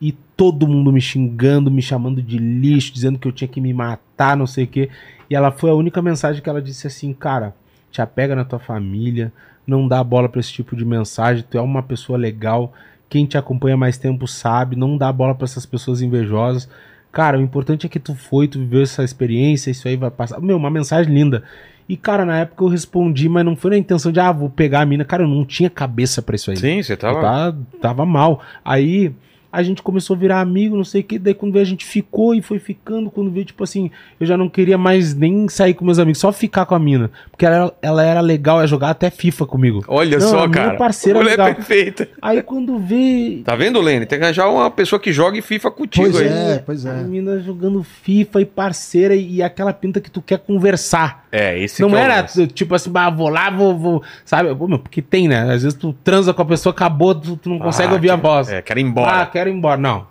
E 0.00 0.12
todo 0.36 0.66
mundo 0.68 0.92
me 0.92 1.00
xingando, 1.00 1.70
me 1.70 1.82
chamando 1.82 2.22
de 2.22 2.38
lixo, 2.38 2.92
dizendo 2.92 3.18
que 3.18 3.26
eu 3.26 3.32
tinha 3.32 3.48
que 3.48 3.60
me 3.60 3.72
matar, 3.74 4.36
não 4.36 4.46
sei 4.46 4.64
o 4.64 4.68
quê. 4.68 4.88
E 5.28 5.34
ela 5.34 5.50
foi 5.50 5.70
a 5.70 5.74
única 5.74 6.00
mensagem 6.00 6.42
que 6.42 6.48
ela 6.48 6.62
disse 6.62 6.86
assim, 6.86 7.12
cara, 7.12 7.54
te 7.90 8.00
apega 8.00 8.36
na 8.36 8.44
tua 8.44 8.58
família, 8.58 9.32
não 9.66 9.88
dá 9.88 10.02
bola 10.04 10.28
pra 10.28 10.40
esse 10.40 10.52
tipo 10.52 10.76
de 10.76 10.84
mensagem, 10.84 11.44
tu 11.48 11.58
é 11.58 11.60
uma 11.60 11.82
pessoa 11.82 12.16
legal, 12.18 12.72
quem 13.08 13.26
te 13.26 13.36
acompanha 13.36 13.76
mais 13.76 13.98
tempo 13.98 14.26
sabe, 14.26 14.76
não 14.76 14.96
dá 14.96 15.12
bola 15.12 15.34
pra 15.34 15.44
essas 15.44 15.66
pessoas 15.66 16.00
invejosas. 16.00 16.68
Cara, 17.10 17.38
o 17.38 17.42
importante 17.42 17.86
é 17.86 17.88
que 17.88 17.98
tu 17.98 18.14
foi, 18.14 18.46
tu 18.46 18.58
viveu 18.58 18.82
essa 18.82 19.02
experiência, 19.02 19.70
isso 19.70 19.88
aí 19.88 19.96
vai 19.96 20.10
passar. 20.10 20.40
Meu, 20.40 20.56
uma 20.56 20.70
mensagem 20.70 21.12
linda. 21.12 21.42
E, 21.88 21.96
cara, 21.96 22.24
na 22.24 22.40
época 22.40 22.62
eu 22.62 22.68
respondi, 22.68 23.28
mas 23.30 23.44
não 23.44 23.56
foi 23.56 23.70
na 23.72 23.78
intenção 23.78 24.12
de, 24.12 24.20
ah, 24.20 24.30
vou 24.30 24.50
pegar 24.50 24.82
a 24.82 24.86
mina. 24.86 25.06
Cara, 25.06 25.22
eu 25.22 25.28
não 25.28 25.42
tinha 25.44 25.70
cabeça 25.70 26.20
pra 26.20 26.36
isso 26.36 26.50
aí. 26.50 26.56
Sim, 26.58 26.82
você 26.82 26.92
Eu 26.92 26.96
tava. 26.98 27.20
tava, 27.22 27.58
tava 27.80 28.06
mal. 28.06 28.42
Aí 28.62 29.10
a 29.50 29.62
gente 29.62 29.82
começou 29.82 30.14
a 30.14 30.18
virar 30.18 30.40
amigo, 30.40 30.76
não 30.76 30.84
sei 30.84 31.00
o 31.00 31.04
que. 31.04 31.18
Daí 31.18 31.32
quando 31.34 31.52
veio 31.52 31.62
a 31.62 31.66
gente 31.66 31.84
ficou 31.84 32.34
e 32.34 32.42
foi 32.42 32.58
ficando. 32.58 33.10
Quando 33.10 33.30
veio, 33.30 33.46
tipo 33.46 33.64
assim, 33.64 33.90
eu 34.20 34.26
já 34.26 34.36
não 34.36 34.48
queria 34.48 34.76
mais 34.76 35.14
nem 35.14 35.48
sair 35.48 35.74
com 35.74 35.84
meus 35.84 35.98
amigos, 35.98 36.18
só 36.18 36.30
ficar 36.32 36.66
com 36.66 36.74
a 36.74 36.78
mina. 36.78 37.10
Porque 37.30 37.46
ela, 37.46 37.74
ela 37.80 38.04
era 38.04 38.20
legal, 38.20 38.60
ia 38.60 38.66
jogar 38.66 38.90
até 38.90 39.10
FIFA 39.10 39.46
comigo. 39.46 39.84
Olha 39.88 40.18
Não, 40.18 40.28
só, 40.28 40.44
a 40.44 40.48
minha 40.48 40.64
cara. 40.64 40.76
parceira 40.76 41.18
Mulher 41.18 41.30
legal. 41.32 41.54
perfeita. 41.54 42.08
Aí 42.20 42.42
quando 42.42 42.78
vê 42.78 43.40
Tá 43.44 43.56
vendo, 43.56 43.80
Lene? 43.80 44.06
Tem 44.06 44.18
que 44.18 44.24
arranjar 44.24 44.50
uma 44.50 44.70
pessoa 44.70 45.00
que 45.00 45.12
jogue 45.12 45.40
FIFA 45.40 45.70
contigo 45.70 46.10
Pois 46.10 46.16
aí. 46.20 46.28
é, 46.28 46.62
pois 46.64 46.84
a 46.86 46.94
é. 46.98 47.02
mina 47.02 47.40
jogando 47.40 47.82
FIFA 47.82 48.40
e 48.42 48.44
parceira 48.44 49.14
e, 49.14 49.36
e 49.36 49.42
aquela 49.42 49.72
pinta 49.72 50.00
que 50.00 50.10
tu 50.10 50.20
quer 50.20 50.38
conversar. 50.38 51.26
É, 51.30 51.58
esse 51.58 51.82
não 51.82 51.90
que 51.90 51.96
é 51.96 52.00
era 52.00 52.22
tipo 52.22 52.74
assim, 52.74 52.90
bah, 52.90 53.10
vou 53.10 53.28
lá, 53.28 53.50
vou, 53.50 53.76
vou. 53.78 54.02
Sabe? 54.24 54.54
Pô, 54.54 54.66
meu, 54.66 54.78
porque 54.78 55.02
tem, 55.02 55.28
né? 55.28 55.42
Às 55.42 55.62
vezes 55.62 55.74
tu 55.74 55.92
transa 55.92 56.32
com 56.32 56.40
a 56.40 56.44
pessoa, 56.46 56.72
acabou, 56.72 57.14
tu, 57.14 57.36
tu 57.36 57.50
não 57.50 57.58
consegue 57.58 57.90
Ah, 57.90 57.94
ouvir 57.94 58.10
a 58.10 58.16
que- 58.16 58.22
voz. 58.22 58.48
É, 58.48 58.62
quero 58.62 58.80
ir 58.80 58.84
embora. 58.84 59.22
Ah, 59.22 59.26
quero 59.26 59.50
ir 59.50 59.52
embora. 59.52 59.78
Não. 59.80 60.06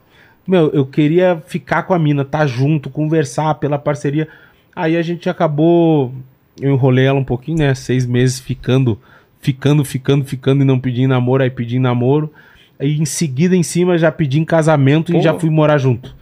Meu, 0.47 0.69
eu 0.71 0.85
queria 0.85 1.41
ficar 1.47 1.83
com 1.83 1.93
a 1.93 1.99
mina, 1.99 2.23
tá 2.23 2.45
junto, 2.45 2.89
conversar 2.89 3.55
pela 3.55 3.77
parceria. 3.79 4.27
Aí 4.75 4.95
a 4.95 5.01
gente 5.01 5.29
acabou. 5.29 6.13
Eu 6.61 6.71
enrolei 6.73 7.05
ela 7.05 7.19
um 7.19 7.23
pouquinho, 7.23 7.57
né? 7.59 7.73
Seis 7.75 8.05
meses 8.05 8.39
ficando, 8.39 8.99
ficando, 9.41 9.83
ficando, 9.83 10.23
ficando 10.23 10.61
e 10.61 10.65
não 10.65 10.79
pedindo 10.79 11.09
namoro, 11.09 11.43
aí 11.43 11.49
pedi 11.49 11.79
namoro. 11.79 12.31
Aí 12.79 12.99
em 12.99 13.05
seguida, 13.05 13.55
em 13.55 13.63
cima, 13.63 13.97
já 13.97 14.11
pedi 14.11 14.39
em 14.39 14.45
casamento 14.45 15.11
Pô. 15.11 15.17
e 15.17 15.21
já 15.21 15.33
fui 15.33 15.49
morar 15.49 15.79
junto. 15.79 16.15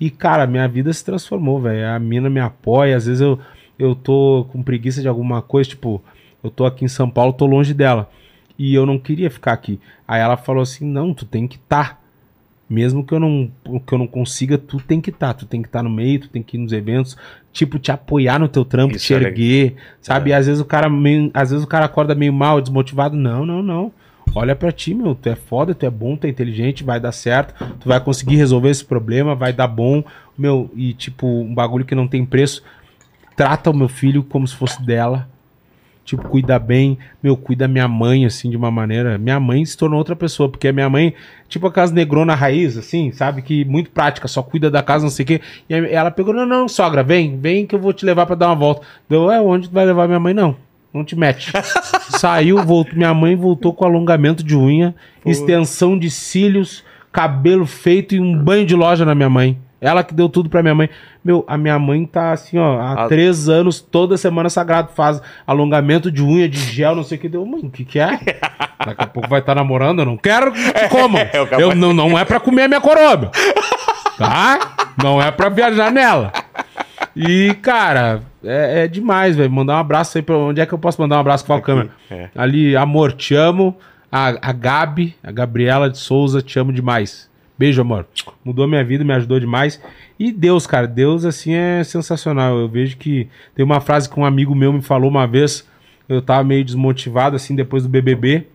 E, 0.00 0.10
cara, 0.10 0.46
minha 0.46 0.66
vida 0.66 0.92
se 0.92 1.04
transformou, 1.04 1.60
velho. 1.60 1.86
A 1.86 1.98
mina 1.98 2.28
me 2.28 2.40
apoia. 2.40 2.96
Às 2.96 3.06
vezes 3.06 3.20
eu, 3.20 3.38
eu 3.78 3.94
tô 3.94 4.46
com 4.50 4.62
preguiça 4.62 5.00
de 5.00 5.08
alguma 5.08 5.42
coisa, 5.42 5.70
tipo, 5.70 6.02
eu 6.42 6.50
tô 6.50 6.64
aqui 6.64 6.84
em 6.84 6.88
São 6.88 7.08
Paulo, 7.08 7.32
tô 7.32 7.46
longe 7.46 7.72
dela. 7.74 8.10
E 8.58 8.74
eu 8.74 8.84
não 8.86 8.98
queria 8.98 9.30
ficar 9.30 9.52
aqui. 9.52 9.80
Aí 10.06 10.20
ela 10.20 10.36
falou 10.36 10.62
assim: 10.62 10.84
não, 10.86 11.14
tu 11.14 11.24
tem 11.24 11.46
que 11.48 11.56
estar. 11.56 12.00
Mesmo 12.68 13.04
que 13.04 13.12
eu 13.12 13.20
não, 13.20 13.50
que 13.86 13.92
eu 13.92 13.98
não 13.98 14.06
consiga, 14.06 14.56
tu 14.56 14.78
tem 14.78 15.00
que 15.00 15.10
estar. 15.10 15.34
Tu 15.34 15.44
tem 15.46 15.60
que 15.60 15.68
estar 15.68 15.82
no 15.82 15.90
meio, 15.90 16.20
tu 16.20 16.28
tem 16.28 16.42
que 16.42 16.56
ir 16.56 16.60
nos 16.60 16.72
eventos, 16.72 17.16
tipo, 17.52 17.78
te 17.78 17.90
apoiar 17.92 18.38
no 18.38 18.48
teu 18.48 18.64
trampo, 18.64 18.96
Isso 18.96 19.06
te 19.08 19.14
é 19.14 19.18
legal. 19.18 19.30
erguer, 19.32 19.74
sabe? 20.00 20.30
E 20.30 20.32
às 20.32 20.46
vezes 20.46 20.60
o 20.60 20.64
cara 20.64 20.88
meio, 20.88 21.30
às 21.34 21.50
vezes 21.50 21.64
o 21.64 21.68
cara 21.68 21.84
acorda 21.84 22.14
meio 22.14 22.32
mal, 22.32 22.60
desmotivado. 22.60 23.16
Não, 23.16 23.44
não, 23.44 23.62
não. 23.62 23.92
Olha 24.34 24.56
pra 24.56 24.72
ti, 24.72 24.94
meu. 24.94 25.14
Tu 25.14 25.28
é 25.28 25.34
foda, 25.34 25.74
tu 25.74 25.84
é 25.84 25.90
bom, 25.90 26.16
tu 26.16 26.26
é 26.26 26.30
inteligente, 26.30 26.82
vai 26.84 26.98
dar 26.98 27.12
certo. 27.12 27.54
Tu 27.78 27.88
vai 27.88 28.00
conseguir 28.00 28.36
resolver 28.36 28.70
esse 28.70 28.84
problema, 28.84 29.34
vai 29.34 29.52
dar 29.52 29.66
bom. 29.68 30.02
Meu, 30.38 30.70
e 30.74 30.94
tipo, 30.94 31.26
um 31.26 31.54
bagulho 31.54 31.84
que 31.84 31.94
não 31.94 32.08
tem 32.08 32.24
preço. 32.24 32.62
Trata 33.36 33.70
o 33.70 33.76
meu 33.76 33.88
filho 33.88 34.22
como 34.22 34.46
se 34.46 34.54
fosse 34.54 34.82
dela. 34.82 35.28
Tipo, 36.04 36.28
cuida 36.28 36.58
bem. 36.58 36.98
Meu, 37.22 37.36
cuida 37.36 37.68
minha 37.68 37.86
mãe, 37.86 38.26
assim, 38.26 38.50
de 38.50 38.56
uma 38.56 38.70
maneira. 38.70 39.16
Minha 39.18 39.38
mãe 39.38 39.64
se 39.64 39.76
tornou 39.76 39.98
outra 39.98 40.16
pessoa, 40.16 40.48
porque 40.48 40.68
a 40.68 40.72
minha 40.72 40.90
mãe, 40.90 41.14
tipo 41.48 41.66
aquelas 41.66 41.92
negrona 41.92 42.34
raiz, 42.34 42.76
assim, 42.76 43.12
sabe? 43.12 43.40
Que 43.42 43.64
muito 43.64 43.90
prática, 43.90 44.26
só 44.26 44.42
cuida 44.42 44.70
da 44.70 44.82
casa, 44.82 45.04
não 45.04 45.10
sei 45.10 45.22
o 45.22 45.26
quê. 45.26 45.40
E 45.68 45.74
aí 45.74 45.92
ela 45.92 46.10
pegou, 46.10 46.34
não, 46.34 46.44
não, 46.44 46.68
sogra, 46.68 47.02
vem, 47.02 47.38
vem 47.38 47.66
que 47.66 47.74
eu 47.74 47.78
vou 47.78 47.92
te 47.92 48.04
levar 48.04 48.26
pra 48.26 48.34
dar 48.34 48.48
uma 48.48 48.56
volta. 48.56 48.82
Deu, 49.08 49.30
é, 49.30 49.40
onde 49.40 49.68
tu 49.68 49.72
vai 49.72 49.84
levar 49.84 50.08
minha 50.08 50.20
mãe? 50.20 50.34
Não, 50.34 50.56
não 50.92 51.04
te 51.04 51.16
mete. 51.16 51.52
Saiu, 52.18 52.62
voltou, 52.64 52.96
minha 52.96 53.14
mãe 53.14 53.36
voltou 53.36 53.72
com 53.72 53.84
alongamento 53.84 54.42
de 54.42 54.56
unha, 54.56 54.94
extensão 55.24 55.96
de 55.96 56.10
cílios, 56.10 56.84
cabelo 57.12 57.64
feito 57.64 58.14
e 58.14 58.20
um 58.20 58.36
banho 58.36 58.66
de 58.66 58.74
loja 58.74 59.04
na 59.04 59.14
minha 59.14 59.30
mãe. 59.30 59.56
Ela 59.80 60.04
que 60.04 60.14
deu 60.14 60.28
tudo 60.28 60.48
pra 60.48 60.62
minha 60.62 60.74
mãe. 60.76 60.88
Meu, 61.24 61.44
a 61.46 61.56
minha 61.56 61.78
mãe 61.78 62.04
tá 62.04 62.32
assim, 62.32 62.58
ó, 62.58 62.80
há 62.80 63.04
A- 63.04 63.08
três 63.08 63.48
anos, 63.48 63.80
toda 63.80 64.16
semana 64.16 64.50
sagrado, 64.50 64.90
faz 64.92 65.22
alongamento 65.46 66.10
de 66.10 66.20
unha, 66.22 66.48
de 66.48 66.58
gel, 66.58 66.96
não 66.96 67.04
sei 67.04 67.16
o 67.16 67.20
que. 67.20 67.28
Deu, 67.28 67.46
mãe, 67.46 67.60
o 67.62 67.70
que 67.70 67.84
que 67.84 67.98
é? 68.00 68.18
Daqui 68.84 69.04
a 69.04 69.06
pouco 69.06 69.28
vai 69.28 69.38
estar 69.38 69.54
namorando, 69.54 70.00
eu 70.00 70.06
não 70.06 70.16
quero 70.16 70.50
que 70.52 70.88
comam. 70.88 71.20
É, 71.32 71.62
Eu, 71.62 71.74
não, 71.74 71.92
não 71.92 72.18
é 72.18 72.24
pra 72.24 72.40
comer 72.40 72.62
a 72.64 72.68
minha 72.68 72.80
coroa, 72.80 73.16
meu. 73.16 73.30
Tá? 74.18 74.74
Não 75.02 75.22
é 75.22 75.30
pra 75.30 75.48
viajar 75.48 75.90
nela. 75.92 76.32
E, 77.14 77.54
cara, 77.62 78.22
é, 78.42 78.84
é 78.84 78.88
demais, 78.88 79.36
velho. 79.36 79.50
Mandar 79.50 79.76
um 79.76 79.80
abraço 79.80 80.18
aí 80.18 80.22
pra 80.22 80.36
onde 80.36 80.60
é 80.60 80.66
que 80.66 80.72
eu 80.72 80.78
posso 80.78 81.00
mandar 81.00 81.16
um 81.16 81.20
abraço 81.20 81.44
com 81.44 81.54
a 81.54 81.60
câmera? 81.60 81.90
é. 82.10 82.28
Ali, 82.34 82.76
amor, 82.76 83.12
te 83.12 83.34
amo. 83.34 83.76
A, 84.10 84.28
a 84.50 84.52
Gabi, 84.52 85.14
a 85.22 85.30
Gabriela 85.32 85.88
de 85.88 85.96
Souza, 85.98 86.42
te 86.42 86.58
amo 86.58 86.72
demais. 86.72 87.30
Beijo, 87.62 87.80
amor. 87.80 88.08
Mudou 88.44 88.66
minha 88.66 88.82
vida, 88.82 89.04
me 89.04 89.12
ajudou 89.12 89.38
demais. 89.38 89.80
E 90.18 90.32
Deus, 90.32 90.66
cara, 90.66 90.84
Deus, 90.84 91.24
assim, 91.24 91.52
é 91.54 91.84
sensacional. 91.84 92.58
Eu 92.58 92.68
vejo 92.68 92.96
que 92.96 93.28
tem 93.54 93.64
uma 93.64 93.80
frase 93.80 94.10
que 94.10 94.18
um 94.18 94.24
amigo 94.24 94.52
meu 94.52 94.72
me 94.72 94.82
falou 94.82 95.08
uma 95.08 95.28
vez. 95.28 95.64
Eu 96.08 96.20
tava 96.20 96.42
meio 96.42 96.64
desmotivado, 96.64 97.36
assim, 97.36 97.54
depois 97.54 97.84
do 97.84 97.88
BBB. 97.88 98.48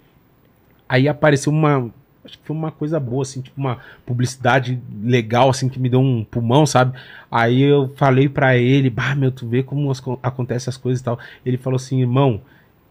Aí 0.89 1.07
apareceu 1.07 1.53
uma. 1.53 1.89
Acho 2.25 2.37
que 2.37 2.43
foi 2.45 2.53
uma 2.53 2.69
coisa 2.69 2.99
boa, 2.99 3.21
assim, 3.21 3.39
tipo 3.39 3.57
uma 3.57 3.77
publicidade 4.05 4.77
legal, 5.01 5.49
assim, 5.49 5.69
que 5.69 5.79
me 5.79 5.87
deu 5.87 6.01
um 6.01 6.25
pulmão, 6.25 6.65
sabe? 6.65 6.99
Aí 7.31 7.61
eu 7.61 7.93
falei 7.95 8.27
pra 8.27 8.57
ele, 8.57 8.89
bah, 8.89 9.15
meu, 9.15 9.31
tu 9.31 9.47
vê 9.47 9.63
como 9.63 9.89
as, 9.89 10.01
co- 10.01 10.19
acontecem 10.21 10.69
as 10.69 10.75
coisas 10.75 10.99
e 10.99 11.03
tal. 11.05 11.17
Ele 11.45 11.55
falou 11.55 11.77
assim, 11.77 12.01
irmão, 12.01 12.41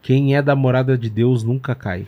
quem 0.00 0.34
é 0.34 0.40
da 0.40 0.56
morada 0.56 0.96
de 0.96 1.10
Deus 1.10 1.44
nunca 1.44 1.74
cai. 1.74 2.06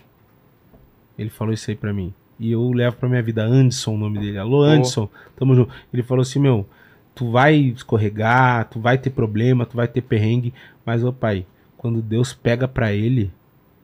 Ele 1.19 1.29
falou 1.29 1.53
isso 1.53 1.71
aí 1.71 1.77
pra 1.77 1.93
mim. 1.93 2.15
E 2.39 2.53
eu 2.53 2.71
levo 2.71 2.97
pra 2.97 3.09
minha 3.09 3.23
vida, 3.23 3.43
Anderson, 3.43 3.95
o 3.95 3.99
nome 3.99 4.19
dele. 4.21 4.39
Alô, 4.39 4.63
Anderson, 4.63 5.09
tamo 5.37 5.55
junto. 5.55 5.73
Ele 5.93 6.03
falou 6.03 6.23
assim, 6.23 6.39
meu, 6.39 6.69
tu 7.15 7.31
vai 7.31 7.55
escorregar, 7.57 8.69
tu 8.69 8.79
vai 8.79 8.97
ter 8.97 9.11
problema, 9.11 9.67
tu 9.67 9.77
vai 9.77 9.89
ter 9.89 10.03
perrengue, 10.03 10.55
mas, 10.87 11.03
ô 11.03 11.13
pai, 11.13 11.45
quando 11.77 12.01
Deus 12.01 12.33
pega 12.33 12.69
pra 12.69 12.93
ele, 12.93 13.33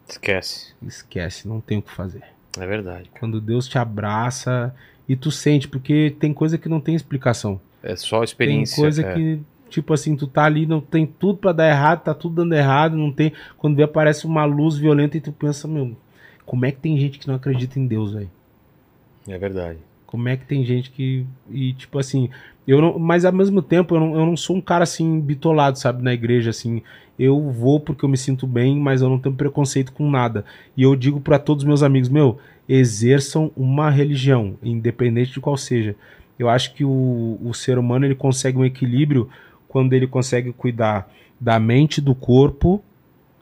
Esquece. 0.08 0.74
esquece, 0.86 1.48
não 1.48 1.60
tem 1.60 1.78
o 1.78 1.82
que 1.82 1.90
fazer. 1.90 2.22
É 2.58 2.66
verdade. 2.66 3.10
Quando 3.18 3.40
Deus 3.40 3.66
te 3.66 3.78
abraça 3.78 4.74
e 5.08 5.16
tu 5.16 5.30
sente, 5.32 5.66
porque 5.66 6.14
tem 6.20 6.32
coisa 6.32 6.56
que 6.56 6.68
não 6.68 6.80
tem 6.80 6.94
explicação. 6.94 7.60
É 7.82 7.96
só 7.96 8.18
Tem 8.18 8.24
experiência. 8.24 8.80
coisa 8.82 9.02
é. 9.02 9.14
que, 9.14 9.40
tipo 9.68 9.92
assim, 9.92 10.14
tu 10.16 10.26
tá 10.28 10.44
ali, 10.44 10.64
não 10.64 10.80
tem 10.80 11.04
tudo 11.04 11.38
pra 11.38 11.52
dar 11.52 11.68
errado, 11.68 12.04
tá 12.04 12.14
tudo 12.14 12.36
dando 12.36 12.54
errado, 12.54 12.96
não 12.96 13.10
tem. 13.10 13.32
Quando 13.58 13.76
vê, 13.76 13.82
aparece 13.82 14.24
uma 14.26 14.44
luz 14.44 14.76
violenta 14.78 15.16
e 15.16 15.20
tu 15.20 15.32
pensa, 15.32 15.66
meu, 15.66 15.96
como 16.46 16.64
é 16.64 16.70
que 16.70 16.78
tem 16.78 16.96
gente 16.96 17.18
que 17.18 17.26
não 17.26 17.34
acredita 17.34 17.78
em 17.80 17.86
Deus, 17.86 18.12
velho? 18.12 18.30
É 19.28 19.38
verdade. 19.38 19.78
Como 20.06 20.28
é 20.28 20.36
que 20.36 20.46
tem 20.46 20.64
gente 20.64 20.90
que. 20.90 21.26
E, 21.50 21.72
tipo 21.72 21.98
assim, 21.98 22.30
eu 22.66 22.80
não. 22.80 22.98
Mas 22.98 23.24
ao 23.24 23.32
mesmo 23.32 23.60
tempo, 23.60 23.94
eu 23.94 24.00
não, 24.00 24.14
eu 24.14 24.26
não 24.26 24.36
sou 24.36 24.56
um 24.56 24.60
cara 24.60 24.84
assim, 24.84 25.20
bitolado, 25.20 25.78
sabe, 25.78 26.02
na 26.02 26.12
igreja, 26.12 26.50
assim. 26.50 26.82
Eu 27.18 27.50
vou 27.50 27.78
porque 27.80 28.04
eu 28.04 28.08
me 28.08 28.16
sinto 28.16 28.46
bem, 28.46 28.78
mas 28.78 29.00
eu 29.00 29.08
não 29.08 29.18
tenho 29.18 29.34
preconceito 29.34 29.92
com 29.92 30.10
nada. 30.10 30.44
E 30.76 30.82
eu 30.82 30.94
digo 30.96 31.20
pra 31.20 31.38
todos 31.38 31.62
os 31.62 31.68
meus 31.68 31.82
amigos, 31.82 32.08
meu, 32.08 32.38
exerçam 32.68 33.50
uma 33.56 33.90
religião, 33.90 34.56
independente 34.62 35.32
de 35.32 35.40
qual 35.40 35.56
seja. 35.56 35.94
Eu 36.38 36.48
acho 36.48 36.74
que 36.74 36.84
o, 36.84 37.38
o 37.42 37.54
ser 37.54 37.78
humano 37.78 38.04
ele 38.04 38.14
consegue 38.14 38.58
um 38.58 38.64
equilíbrio 38.64 39.28
quando 39.68 39.92
ele 39.92 40.06
consegue 40.06 40.52
cuidar 40.52 41.08
da 41.40 41.58
mente, 41.60 42.00
do 42.00 42.14
corpo, 42.14 42.82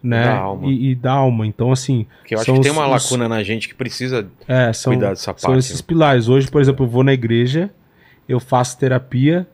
né? 0.02 0.24
Da 0.24 0.36
alma. 0.38 0.66
E, 0.68 0.90
e 0.90 0.94
da 0.94 1.12
alma. 1.12 1.46
Então, 1.46 1.70
assim. 1.72 2.06
Porque 2.20 2.34
eu 2.34 2.38
acho 2.38 2.46
são 2.46 2.54
que 2.56 2.62
tem 2.62 2.70
os- 2.70 2.76
uma 2.76 2.86
os- 2.94 3.04
lacuna 3.04 3.28
na 3.28 3.42
gente 3.42 3.68
que 3.68 3.74
precisa 3.74 4.26
é, 4.48 4.72
são, 4.72 4.92
cuidar 4.92 5.10
dessa 5.10 5.34
são 5.36 5.50
parte. 5.50 5.58
esses 5.58 5.80
né? 5.80 5.84
pilares. 5.86 6.28
Hoje, 6.28 6.50
por 6.50 6.60
exemplo, 6.60 6.84
eu 6.86 6.90
vou 6.90 7.04
na 7.04 7.12
igreja, 7.12 7.70
eu 8.28 8.40
faço 8.40 8.78
terapia 8.78 9.46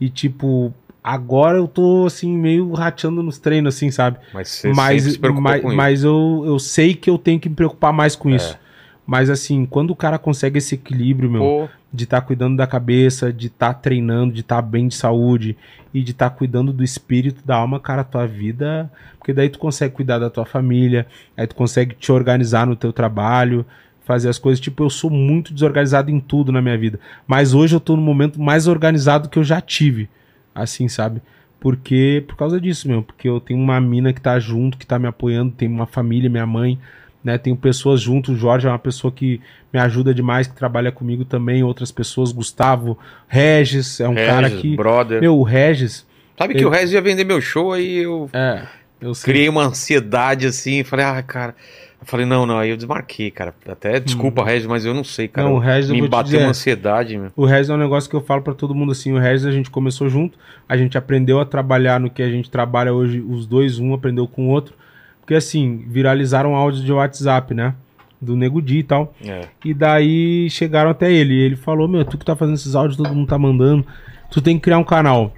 e, 0.00 0.08
tipo, 0.08 0.72
agora 1.02 1.58
eu 1.58 1.66
tô, 1.68 2.06
assim, 2.06 2.36
meio 2.36 2.72
rateando 2.72 3.22
nos 3.22 3.38
treinos, 3.38 3.74
assim, 3.76 3.90
sabe? 3.90 4.18
Mas 4.32 4.48
você 4.48 4.72
Mas, 4.72 5.02
se 5.04 5.18
preocupou 5.18 5.42
mas, 5.50 5.62
com 5.62 5.68
isso. 5.68 5.76
mas 5.76 6.04
eu, 6.04 6.42
eu 6.46 6.58
sei 6.58 6.94
que 6.94 7.08
eu 7.10 7.18
tenho 7.18 7.38
que 7.40 7.48
me 7.48 7.54
preocupar 7.54 7.92
mais 7.92 8.14
com 8.16 8.30
É. 8.30 8.36
isso. 8.36 8.58
Mas, 9.06 9.28
assim, 9.28 9.66
quando 9.66 9.90
o 9.90 9.96
cara 9.96 10.16
consegue 10.18 10.58
esse 10.58 10.76
equilíbrio, 10.76 11.28
meu, 11.30 11.42
Pô, 11.42 11.68
de 11.92 12.04
estar 12.04 12.22
cuidando 12.22 12.56
da 12.56 12.66
cabeça, 12.66 13.32
de 13.32 13.48
estar 13.48 13.74
treinando, 13.74 14.32
de 14.32 14.40
estar 14.40 14.62
bem 14.62 14.88
de 14.88 14.94
saúde 14.94 15.56
e 15.92 16.02
de 16.02 16.12
estar 16.12 16.30
cuidando 16.30 16.72
do 16.72 16.82
espírito, 16.82 17.44
da 17.44 17.56
alma, 17.56 17.78
cara, 17.78 18.02
tua 18.02 18.26
vida. 18.26 18.90
Porque 19.18 19.32
daí 19.32 19.50
tu 19.50 19.58
consegue 19.58 19.94
cuidar 19.94 20.18
da 20.18 20.30
tua 20.30 20.46
família, 20.46 21.06
aí 21.36 21.46
tu 21.46 21.54
consegue 21.54 21.94
te 21.94 22.10
organizar 22.10 22.66
no 22.66 22.74
teu 22.74 22.92
trabalho, 22.92 23.66
fazer 24.04 24.28
as 24.28 24.38
coisas. 24.38 24.58
Tipo, 24.58 24.84
eu 24.84 24.90
sou 24.90 25.10
muito 25.10 25.52
desorganizado 25.52 26.10
em 26.10 26.18
tudo 26.18 26.50
na 26.50 26.62
minha 26.62 26.78
vida. 26.78 26.98
Mas 27.26 27.52
hoje 27.52 27.76
eu 27.76 27.80
tô 27.80 27.94
no 27.94 28.02
momento 28.02 28.40
mais 28.40 28.66
organizado 28.66 29.28
que 29.28 29.38
eu 29.38 29.44
já 29.44 29.60
tive. 29.60 30.08
Assim, 30.54 30.88
sabe? 30.88 31.20
Porque, 31.60 32.24
por 32.26 32.36
causa 32.36 32.60
disso, 32.60 32.88
meu. 32.88 33.02
Porque 33.02 33.28
eu 33.28 33.38
tenho 33.38 33.60
uma 33.60 33.80
mina 33.80 34.12
que 34.12 34.20
tá 34.20 34.38
junto, 34.38 34.78
que 34.78 34.86
tá 34.86 34.98
me 34.98 35.06
apoiando, 35.06 35.52
tenho 35.52 35.72
uma 35.72 35.86
família, 35.86 36.28
minha 36.28 36.46
mãe, 36.46 36.78
né? 37.24 37.38
Tenho 37.38 37.56
pessoas 37.56 38.00
junto. 38.00 38.32
O 38.32 38.36
Jorge 38.36 38.66
é 38.66 38.70
uma 38.70 38.78
pessoa 38.78 39.12
que 39.12 39.40
me 39.72 39.78
ajuda 39.80 40.12
demais, 40.14 40.46
que 40.46 40.54
trabalha 40.54 40.90
comigo 40.92 41.24
também. 41.24 41.62
Outras 41.62 41.90
pessoas, 41.92 42.32
Gustavo, 42.32 42.98
Regis, 43.28 44.00
é 44.00 44.08
um 44.08 44.14
cara 44.14 44.48
Regis, 44.48 44.60
que. 44.60 44.76
brother. 44.76 45.20
Meu, 45.20 45.38
o 45.38 45.42
Regis. 45.42 46.06
Sabe 46.38 46.54
que 46.54 46.60
ele- 46.60 46.66
o 46.66 46.70
Regis 46.70 46.92
ia 46.92 47.00
vender 47.02 47.24
meu 47.24 47.40
show 47.40 47.72
aí 47.72 47.98
eu 47.98 48.28
É. 48.32 48.62
Eu 49.00 49.14
sei. 49.14 49.32
criei 49.32 49.48
uma 49.48 49.64
ansiedade 49.64 50.46
assim, 50.46 50.82
falei, 50.84 51.04
ah, 51.04 51.22
cara. 51.22 51.54
Eu 52.00 52.06
falei, 52.06 52.26
não, 52.26 52.44
não, 52.46 52.58
aí 52.58 52.70
eu 52.70 52.76
desmarquei, 52.76 53.30
cara. 53.30 53.54
Até 53.68 54.00
desculpa, 54.00 54.44
Regis, 54.44 54.66
mas 54.66 54.84
eu 54.84 54.92
não 54.92 55.04
sei, 55.04 55.28
cara. 55.28 55.46
Não, 55.48 55.54
o 55.54 55.58
Regis, 55.60 55.90
Me 55.90 56.08
bateu 56.08 56.40
uma 56.40 56.48
ansiedade, 56.50 57.16
meu. 57.16 57.30
O 57.36 57.44
Regis 57.44 57.70
é 57.70 57.74
um 57.74 57.78
negócio 57.78 58.10
que 58.10 58.16
eu 58.16 58.20
falo 58.20 58.42
pra 58.42 58.54
todo 58.54 58.74
mundo 58.74 58.90
assim. 58.90 59.12
O 59.12 59.18
Regis 59.18 59.46
a 59.46 59.52
gente 59.52 59.70
começou 59.70 60.08
junto, 60.08 60.36
a 60.68 60.76
gente 60.76 60.98
aprendeu 60.98 61.38
a 61.38 61.44
trabalhar 61.44 62.00
no 62.00 62.10
que 62.10 62.20
a 62.22 62.28
gente 62.28 62.50
trabalha 62.50 62.92
hoje, 62.92 63.20
os 63.20 63.46
dois, 63.46 63.78
um 63.78 63.94
aprendeu 63.94 64.26
com 64.26 64.46
o 64.48 64.50
outro. 64.50 64.74
Porque 65.22 65.34
assim, 65.34 65.84
viralizaram 65.86 66.54
áudios 66.54 66.84
de 66.84 66.92
WhatsApp, 66.92 67.54
né? 67.54 67.74
Do 68.20 68.36
Nego 68.36 68.60
Di 68.60 68.78
e 68.78 68.82
tal. 68.82 69.14
É. 69.24 69.46
E 69.64 69.72
daí 69.72 70.50
chegaram 70.50 70.90
até 70.90 71.10
ele. 71.10 71.32
E 71.34 71.40
ele 71.40 71.56
falou: 71.56 71.88
Meu, 71.88 72.04
tu 72.04 72.18
que 72.18 72.24
tá 72.24 72.36
fazendo 72.36 72.56
esses 72.56 72.74
áudios, 72.74 72.96
todo 72.96 73.14
mundo 73.14 73.28
tá 73.28 73.38
mandando. 73.38 73.86
Tu 74.30 74.40
tem 74.42 74.56
que 74.56 74.62
criar 74.62 74.78
um 74.78 74.84
canal. 74.84 75.32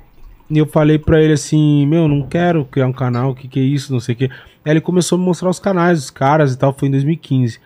E 0.50 0.58
eu 0.58 0.66
falei 0.66 0.98
pra 0.98 1.22
ele 1.22 1.34
assim: 1.34 1.86
Meu, 1.86 2.08
não 2.08 2.22
quero 2.22 2.64
criar 2.64 2.86
um 2.86 2.92
canal, 2.92 3.30
o 3.30 3.34
que, 3.34 3.46
que 3.46 3.60
é 3.60 3.62
isso, 3.62 3.92
não 3.92 4.00
sei 4.00 4.14
o 4.14 4.18
que. 4.18 4.24
Aí 4.24 4.72
ele 4.72 4.80
começou 4.80 5.16
a 5.16 5.18
me 5.18 5.24
mostrar 5.24 5.50
os 5.50 5.58
canais, 5.58 5.98
os 5.98 6.10
caras 6.10 6.54
e 6.54 6.58
tal. 6.58 6.72
Foi 6.72 6.88
em 6.88 6.90
2015. 6.90 7.60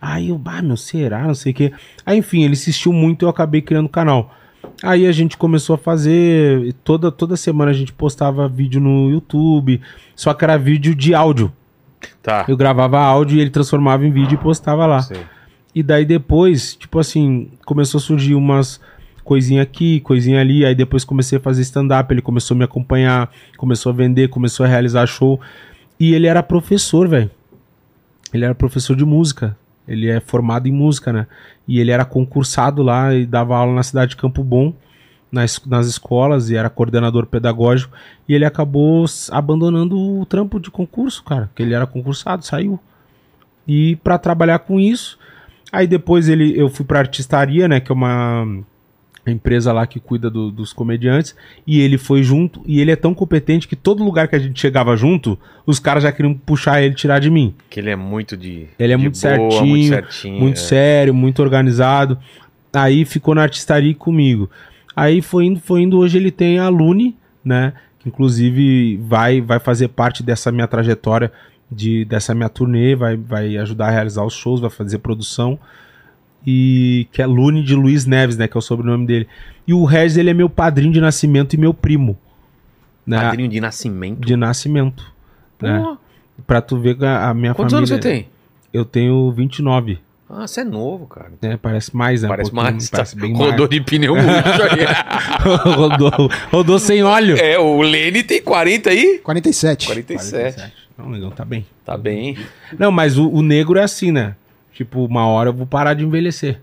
Aí 0.00 0.28
eu, 0.28 0.36
bah, 0.36 0.60
meu, 0.62 0.76
será? 0.76 1.22
Não 1.26 1.34
sei 1.34 1.52
o 1.52 1.54
que. 1.54 1.72
Aí 2.04 2.18
enfim, 2.18 2.44
ele 2.44 2.52
insistiu 2.52 2.92
muito 2.92 3.22
e 3.22 3.26
eu 3.26 3.30
acabei 3.30 3.62
criando 3.62 3.86
o 3.86 3.90
canal. 3.90 4.34
Aí 4.82 5.06
a 5.06 5.12
gente 5.12 5.36
começou 5.36 5.74
a 5.74 5.78
fazer. 5.78 6.74
Toda, 6.84 7.10
toda 7.10 7.36
semana 7.36 7.70
a 7.70 7.74
gente 7.74 7.92
postava 7.92 8.48
vídeo 8.48 8.80
no 8.80 9.10
YouTube. 9.10 9.80
Só 10.14 10.32
que 10.34 10.44
era 10.44 10.56
vídeo 10.56 10.94
de 10.94 11.14
áudio. 11.14 11.52
Tá. 12.22 12.44
Eu 12.48 12.56
gravava 12.56 12.98
áudio 12.98 13.38
e 13.38 13.40
ele 13.40 13.50
transformava 13.50 14.06
em 14.06 14.10
vídeo 14.10 14.34
e 14.34 14.38
postava 14.38 14.86
lá. 14.86 15.02
Sei. 15.02 15.20
E 15.74 15.82
daí 15.82 16.04
depois, 16.04 16.74
tipo 16.74 16.98
assim, 16.98 17.50
começou 17.64 17.98
a 17.98 18.00
surgir 18.00 18.34
umas 18.34 18.80
coisinha 19.22 19.60
aqui, 19.60 20.00
coisinha 20.00 20.40
ali. 20.40 20.64
Aí 20.64 20.74
depois 20.74 21.04
comecei 21.04 21.38
a 21.38 21.40
fazer 21.40 21.62
stand-up, 21.62 22.12
ele 22.12 22.22
começou 22.22 22.54
a 22.54 22.58
me 22.58 22.64
acompanhar, 22.64 23.30
começou 23.56 23.90
a 23.90 23.94
vender, 23.94 24.28
começou 24.28 24.64
a 24.64 24.68
realizar 24.68 25.06
show. 25.06 25.40
E 25.98 26.14
ele 26.14 26.26
era 26.26 26.42
professor, 26.42 27.08
velho. 27.08 27.30
Ele 28.32 28.44
era 28.44 28.54
professor 28.54 28.96
de 28.96 29.04
música. 29.04 29.56
Ele 29.86 30.08
é 30.08 30.20
formado 30.20 30.68
em 30.68 30.72
música, 30.72 31.12
né? 31.12 31.26
E 31.66 31.80
ele 31.80 31.90
era 31.90 32.04
concursado 32.04 32.82
lá 32.82 33.14
e 33.14 33.26
dava 33.26 33.56
aula 33.56 33.74
na 33.74 33.82
cidade 33.82 34.10
de 34.10 34.16
Campo 34.16 34.42
Bom, 34.42 34.72
nas, 35.30 35.60
nas 35.66 35.86
escolas, 35.86 36.50
e 36.50 36.56
era 36.56 36.70
coordenador 36.70 37.26
pedagógico. 37.26 37.96
E 38.28 38.34
ele 38.34 38.44
acabou 38.44 39.04
abandonando 39.30 39.98
o 39.98 40.26
trampo 40.26 40.58
de 40.58 40.70
concurso, 40.70 41.22
cara. 41.24 41.50
Que 41.54 41.62
ele 41.62 41.74
era 41.74 41.86
concursado, 41.86 42.44
saiu. 42.44 42.78
E 43.66 43.96
pra 43.96 44.18
trabalhar 44.18 44.60
com 44.60 44.78
isso, 44.78 45.18
Aí 45.72 45.86
depois 45.86 46.28
ele, 46.28 46.58
eu 46.58 46.68
fui 46.68 46.84
pra 46.84 47.00
artistaria, 47.00 47.68
né? 47.68 47.80
Que 47.80 47.90
é 47.90 47.94
uma 47.94 48.46
empresa 49.32 49.72
lá 49.72 49.86
que 49.86 49.98
cuida 49.98 50.30
do- 50.30 50.50
dos 50.50 50.72
comediantes. 50.72 51.34
E 51.66 51.80
ele 51.80 51.98
foi 51.98 52.22
junto. 52.22 52.62
E 52.66 52.80
ele 52.80 52.90
é 52.90 52.96
tão 52.96 53.14
competente 53.14 53.66
que 53.66 53.74
todo 53.76 54.04
lugar 54.04 54.28
que 54.28 54.36
a 54.36 54.38
gente 54.38 54.60
chegava 54.60 54.96
junto, 54.96 55.38
os 55.66 55.78
caras 55.78 56.02
já 56.02 56.12
queriam 56.12 56.34
puxar 56.34 56.80
ele 56.82 56.92
e 56.92 56.96
tirar 56.96 57.18
de 57.18 57.30
mim. 57.30 57.54
Que 57.68 57.80
ele 57.80 57.90
é 57.90 57.96
muito 57.96 58.36
de. 58.36 58.66
Ele 58.78 58.92
é 58.92 58.96
de 58.96 59.02
muito 59.02 59.20
boa, 59.20 59.36
certinho, 59.36 59.66
muito 59.66 59.88
certinho. 59.88 60.40
Muito 60.40 60.56
é. 60.56 60.60
sério, 60.60 61.14
muito 61.14 61.42
organizado. 61.42 62.18
Aí 62.72 63.04
ficou 63.04 63.34
na 63.34 63.42
artistaria 63.42 63.94
comigo. 63.94 64.50
Aí 64.94 65.20
foi 65.20 65.46
indo, 65.46 65.60
foi 65.60 65.82
indo. 65.82 65.98
Hoje 65.98 66.18
ele 66.18 66.30
tem 66.30 66.58
a 66.58 66.68
Lune, 66.68 67.16
né? 67.44 67.72
Que 67.98 68.08
inclusive 68.08 68.96
vai, 68.98 69.40
vai 69.40 69.58
fazer 69.58 69.88
parte 69.88 70.22
dessa 70.22 70.52
minha 70.52 70.66
trajetória, 70.66 71.32
de, 71.70 72.04
dessa 72.04 72.34
minha 72.34 72.48
turnê, 72.48 72.94
vai, 72.94 73.16
vai 73.16 73.56
ajudar 73.56 73.88
a 73.88 73.90
realizar 73.90 74.24
os 74.24 74.34
shows, 74.34 74.60
vai 74.60 74.70
fazer 74.70 74.98
produção. 74.98 75.58
E 76.46 77.08
que 77.10 77.20
é 77.20 77.26
Lune 77.26 77.62
de 77.62 77.74
Luiz 77.74 78.06
Neves, 78.06 78.36
né? 78.36 78.46
Que 78.46 78.56
é 78.56 78.60
o 78.60 78.62
sobrenome 78.62 79.04
dele. 79.06 79.26
E 79.66 79.74
o 79.74 79.84
Regis, 79.84 80.16
ele 80.16 80.30
é 80.30 80.34
meu 80.34 80.48
padrinho 80.48 80.92
de 80.92 81.00
nascimento 81.00 81.54
e 81.54 81.56
meu 81.56 81.74
primo. 81.74 82.16
Né? 83.04 83.20
Padrinho 83.20 83.48
de 83.48 83.60
nascimento. 83.60 84.20
De 84.20 84.36
nascimento. 84.36 85.12
Né? 85.60 85.96
Pra 86.46 86.60
tu 86.60 86.78
ver 86.78 87.02
a, 87.04 87.30
a 87.30 87.34
minha 87.34 87.54
Quantos 87.54 87.72
família. 87.72 87.94
anos 87.94 88.04
você 88.04 88.10
tem? 88.10 88.28
Eu 88.72 88.84
tenho 88.84 89.32
29. 89.32 89.98
Ah, 90.28 90.46
você 90.46 90.60
é 90.60 90.64
novo, 90.64 91.06
cara. 91.06 91.32
né? 91.40 91.56
Parece 91.56 91.96
mais, 91.96 92.22
né? 92.22 92.26
Um 92.26 92.30
Parece 92.30 92.50
pouquinho, 92.50 92.72
mais. 92.72 92.90
Parece 92.90 93.14
tá? 93.14 93.22
bem 93.22 93.32
Rodou 93.34 93.68
de 93.68 93.80
pneu 93.80 94.14
murcho 94.16 94.62
aí. 94.62 94.84
mais. 94.84 95.62
rodou, 95.76 96.30
rodou 96.50 96.78
sem 96.78 97.02
óleo. 97.02 97.36
É, 97.38 97.58
o 97.58 97.80
Lene 97.80 98.22
tem 98.24 98.42
40 98.42 98.90
aí? 98.90 99.20
47. 99.22 99.86
47. 99.86 100.72
Não, 100.98 101.08
negão, 101.10 101.30
tá 101.30 101.44
bem. 101.44 101.64
Tá 101.84 101.96
bem. 101.96 102.36
Não, 102.78 102.90
mas 102.90 103.16
o, 103.16 103.28
o 103.28 103.40
negro 103.40 103.78
é 103.78 103.82
assim, 103.84 104.10
né? 104.10 104.34
Tipo, 104.76 105.04
uma 105.06 105.26
hora 105.26 105.48
eu 105.48 105.54
vou 105.54 105.66
parar 105.66 105.94
de 105.94 106.04
envelhecer. 106.04 106.60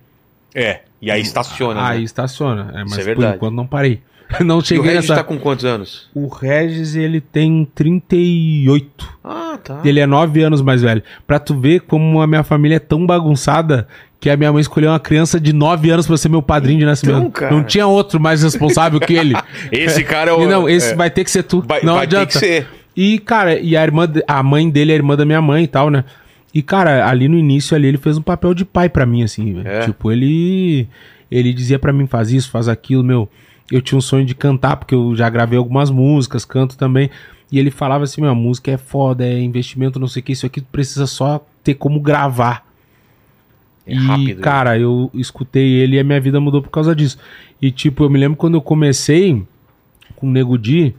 É. 0.53 0.81
E 1.01 1.09
aí 1.09 1.19
estaciona. 1.21 1.85
Aí 1.87 1.97
né? 1.99 2.03
estaciona. 2.05 2.71
É, 2.75 2.83
mas 2.83 2.91
Isso 2.91 2.99
é 3.01 3.03
por 3.03 3.05
verdade. 3.07 3.35
enquanto 3.37 3.55
não 3.55 3.65
parei. 3.67 3.99
Não 4.39 4.57
E 4.57 4.59
o 4.59 4.63
cheguei 4.63 4.83
Regis 4.93 5.09
nessa... 5.09 5.15
tá 5.21 5.23
com 5.23 5.37
quantos 5.37 5.63
anos? 5.65 6.09
O 6.15 6.27
Regis, 6.27 6.95
ele 6.95 7.19
tem 7.21 7.65
38. 7.75 9.17
Ah, 9.23 9.57
tá. 9.63 9.81
Ele 9.83 9.99
é 9.99 10.05
9 10.07 10.41
anos 10.41 10.61
mais 10.61 10.81
velho. 10.81 11.03
Pra 11.27 11.39
tu 11.39 11.55
ver 11.59 11.81
como 11.81 12.21
a 12.21 12.25
minha 12.27 12.43
família 12.43 12.77
é 12.77 12.79
tão 12.79 13.05
bagunçada 13.05 13.87
que 14.19 14.29
a 14.29 14.37
minha 14.37 14.51
mãe 14.51 14.61
escolheu 14.61 14.89
uma 14.89 14.99
criança 14.99 15.39
de 15.39 15.53
9 15.53 15.89
anos 15.91 16.07
pra 16.07 16.17
ser 16.17 16.29
meu 16.29 16.41
padrinho 16.41 16.79
de 16.79 16.85
nascimento. 16.85 17.29
cara. 17.31 17.53
Não 17.53 17.63
tinha 17.63 17.85
outro 17.85 18.19
mais 18.19 18.41
responsável 18.41 18.99
que 18.99 19.13
ele. 19.13 19.35
Esse 19.71 20.03
cara 20.03 20.31
é 20.31 20.33
o. 20.33 20.47
Não, 20.47 20.67
esse 20.69 20.93
é, 20.93 20.95
vai 20.95 21.09
ter 21.11 21.23
que 21.23 21.29
ser 21.31 21.43
tu. 21.43 21.61
vai, 21.67 21.81
não 21.83 21.95
vai 21.95 22.07
ter 22.07 22.15
adianta. 22.15 22.31
que 22.33 22.39
ser. 22.39 22.67
E, 22.95 23.19
cara, 23.19 23.59
e 23.59 23.75
a 23.75 23.83
irmã, 23.83 24.07
de- 24.07 24.23
a 24.27 24.41
mãe 24.41 24.69
dele 24.69 24.91
é 24.91 24.95
a 24.95 24.97
irmã 24.97 25.15
da 25.15 25.25
minha 25.25 25.41
mãe 25.41 25.63
e 25.63 25.67
tal, 25.67 25.89
né? 25.89 26.05
E, 26.53 26.61
cara, 26.61 27.07
ali 27.09 27.27
no 27.27 27.37
início 27.37 27.75
ali 27.75 27.87
ele 27.87 27.97
fez 27.97 28.17
um 28.17 28.21
papel 28.21 28.53
de 28.53 28.63
pai 28.63 28.87
pra 28.87 29.05
mim, 29.05 29.23
assim, 29.23 29.53
velho. 29.53 29.67
É? 29.67 29.85
Tipo, 29.85 30.11
ele 30.11 30.87
ele 31.31 31.51
dizia 31.51 31.79
pra 31.79 31.91
mim, 31.91 32.05
faz 32.05 32.31
isso, 32.31 32.51
faz 32.51 32.67
aquilo, 32.69 33.03
meu. 33.03 33.27
Eu 33.71 33.81
tinha 33.81 33.97
um 33.97 34.01
sonho 34.01 34.23
de 34.23 34.35
cantar, 34.35 34.75
porque 34.75 34.93
eu 34.93 35.15
já 35.15 35.27
gravei 35.29 35.57
algumas 35.57 35.89
músicas, 35.89 36.45
canto 36.45 36.77
também. 36.77 37.09
E 37.51 37.57
ele 37.57 37.71
falava 37.71 38.03
assim, 38.03 38.21
meu, 38.21 38.29
a 38.29 38.35
música 38.35 38.69
é 38.69 38.77
foda, 38.77 39.25
é 39.25 39.39
investimento, 39.39 39.99
não 39.99 40.07
sei 40.07 40.21
o 40.21 40.23
que, 40.23 40.31
isso 40.33 40.45
aqui 40.45 40.61
tu 40.61 40.67
precisa 40.71 41.07
só 41.07 41.43
ter 41.63 41.73
como 41.73 41.99
gravar. 41.99 42.65
É 43.85 43.93
e, 43.93 43.97
rápido, 43.97 44.37
né? 44.37 44.43
cara, 44.43 44.77
eu 44.77 45.09
escutei 45.13 45.73
ele 45.73 45.95
e 45.95 45.99
a 45.99 46.03
minha 46.03 46.21
vida 46.21 46.39
mudou 46.39 46.61
por 46.61 46.69
causa 46.69 46.95
disso. 46.95 47.17
E, 47.59 47.71
tipo, 47.71 48.03
eu 48.03 48.09
me 48.09 48.19
lembro 48.19 48.37
quando 48.37 48.55
eu 48.55 48.61
comecei 48.61 49.43
com 50.15 50.27
o 50.27 50.31
Nego 50.31 50.57
Di, 50.57 50.95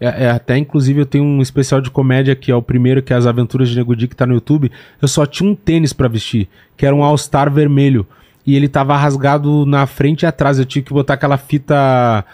é, 0.00 0.24
é, 0.24 0.30
até 0.30 0.56
inclusive 0.56 1.00
eu 1.00 1.06
tenho 1.06 1.24
um 1.24 1.42
especial 1.42 1.80
de 1.80 1.90
comédia 1.90 2.34
que 2.34 2.50
é 2.50 2.54
o 2.54 2.62
primeiro, 2.62 3.02
que 3.02 3.12
é 3.12 3.16
As 3.16 3.26
Aventuras 3.26 3.68
de 3.68 3.76
Nego 3.76 3.94
Di, 3.94 4.08
que 4.08 4.16
tá 4.16 4.26
no 4.26 4.34
YouTube. 4.34 4.70
Eu 5.00 5.06
só 5.08 5.26
tinha 5.26 5.48
um 5.50 5.54
tênis 5.54 5.92
pra 5.92 6.08
vestir, 6.08 6.48
que 6.76 6.86
era 6.86 6.94
um 6.96 7.04
All-Star 7.04 7.50
vermelho. 7.52 8.06
E 8.46 8.56
ele 8.56 8.68
tava 8.68 8.96
rasgado 8.96 9.66
na 9.66 9.86
frente 9.86 10.22
e 10.22 10.26
atrás. 10.26 10.58
Eu 10.58 10.64
tive 10.64 10.86
que 10.86 10.92
botar 10.94 11.14
aquela 11.14 11.36
fita. 11.36 12.24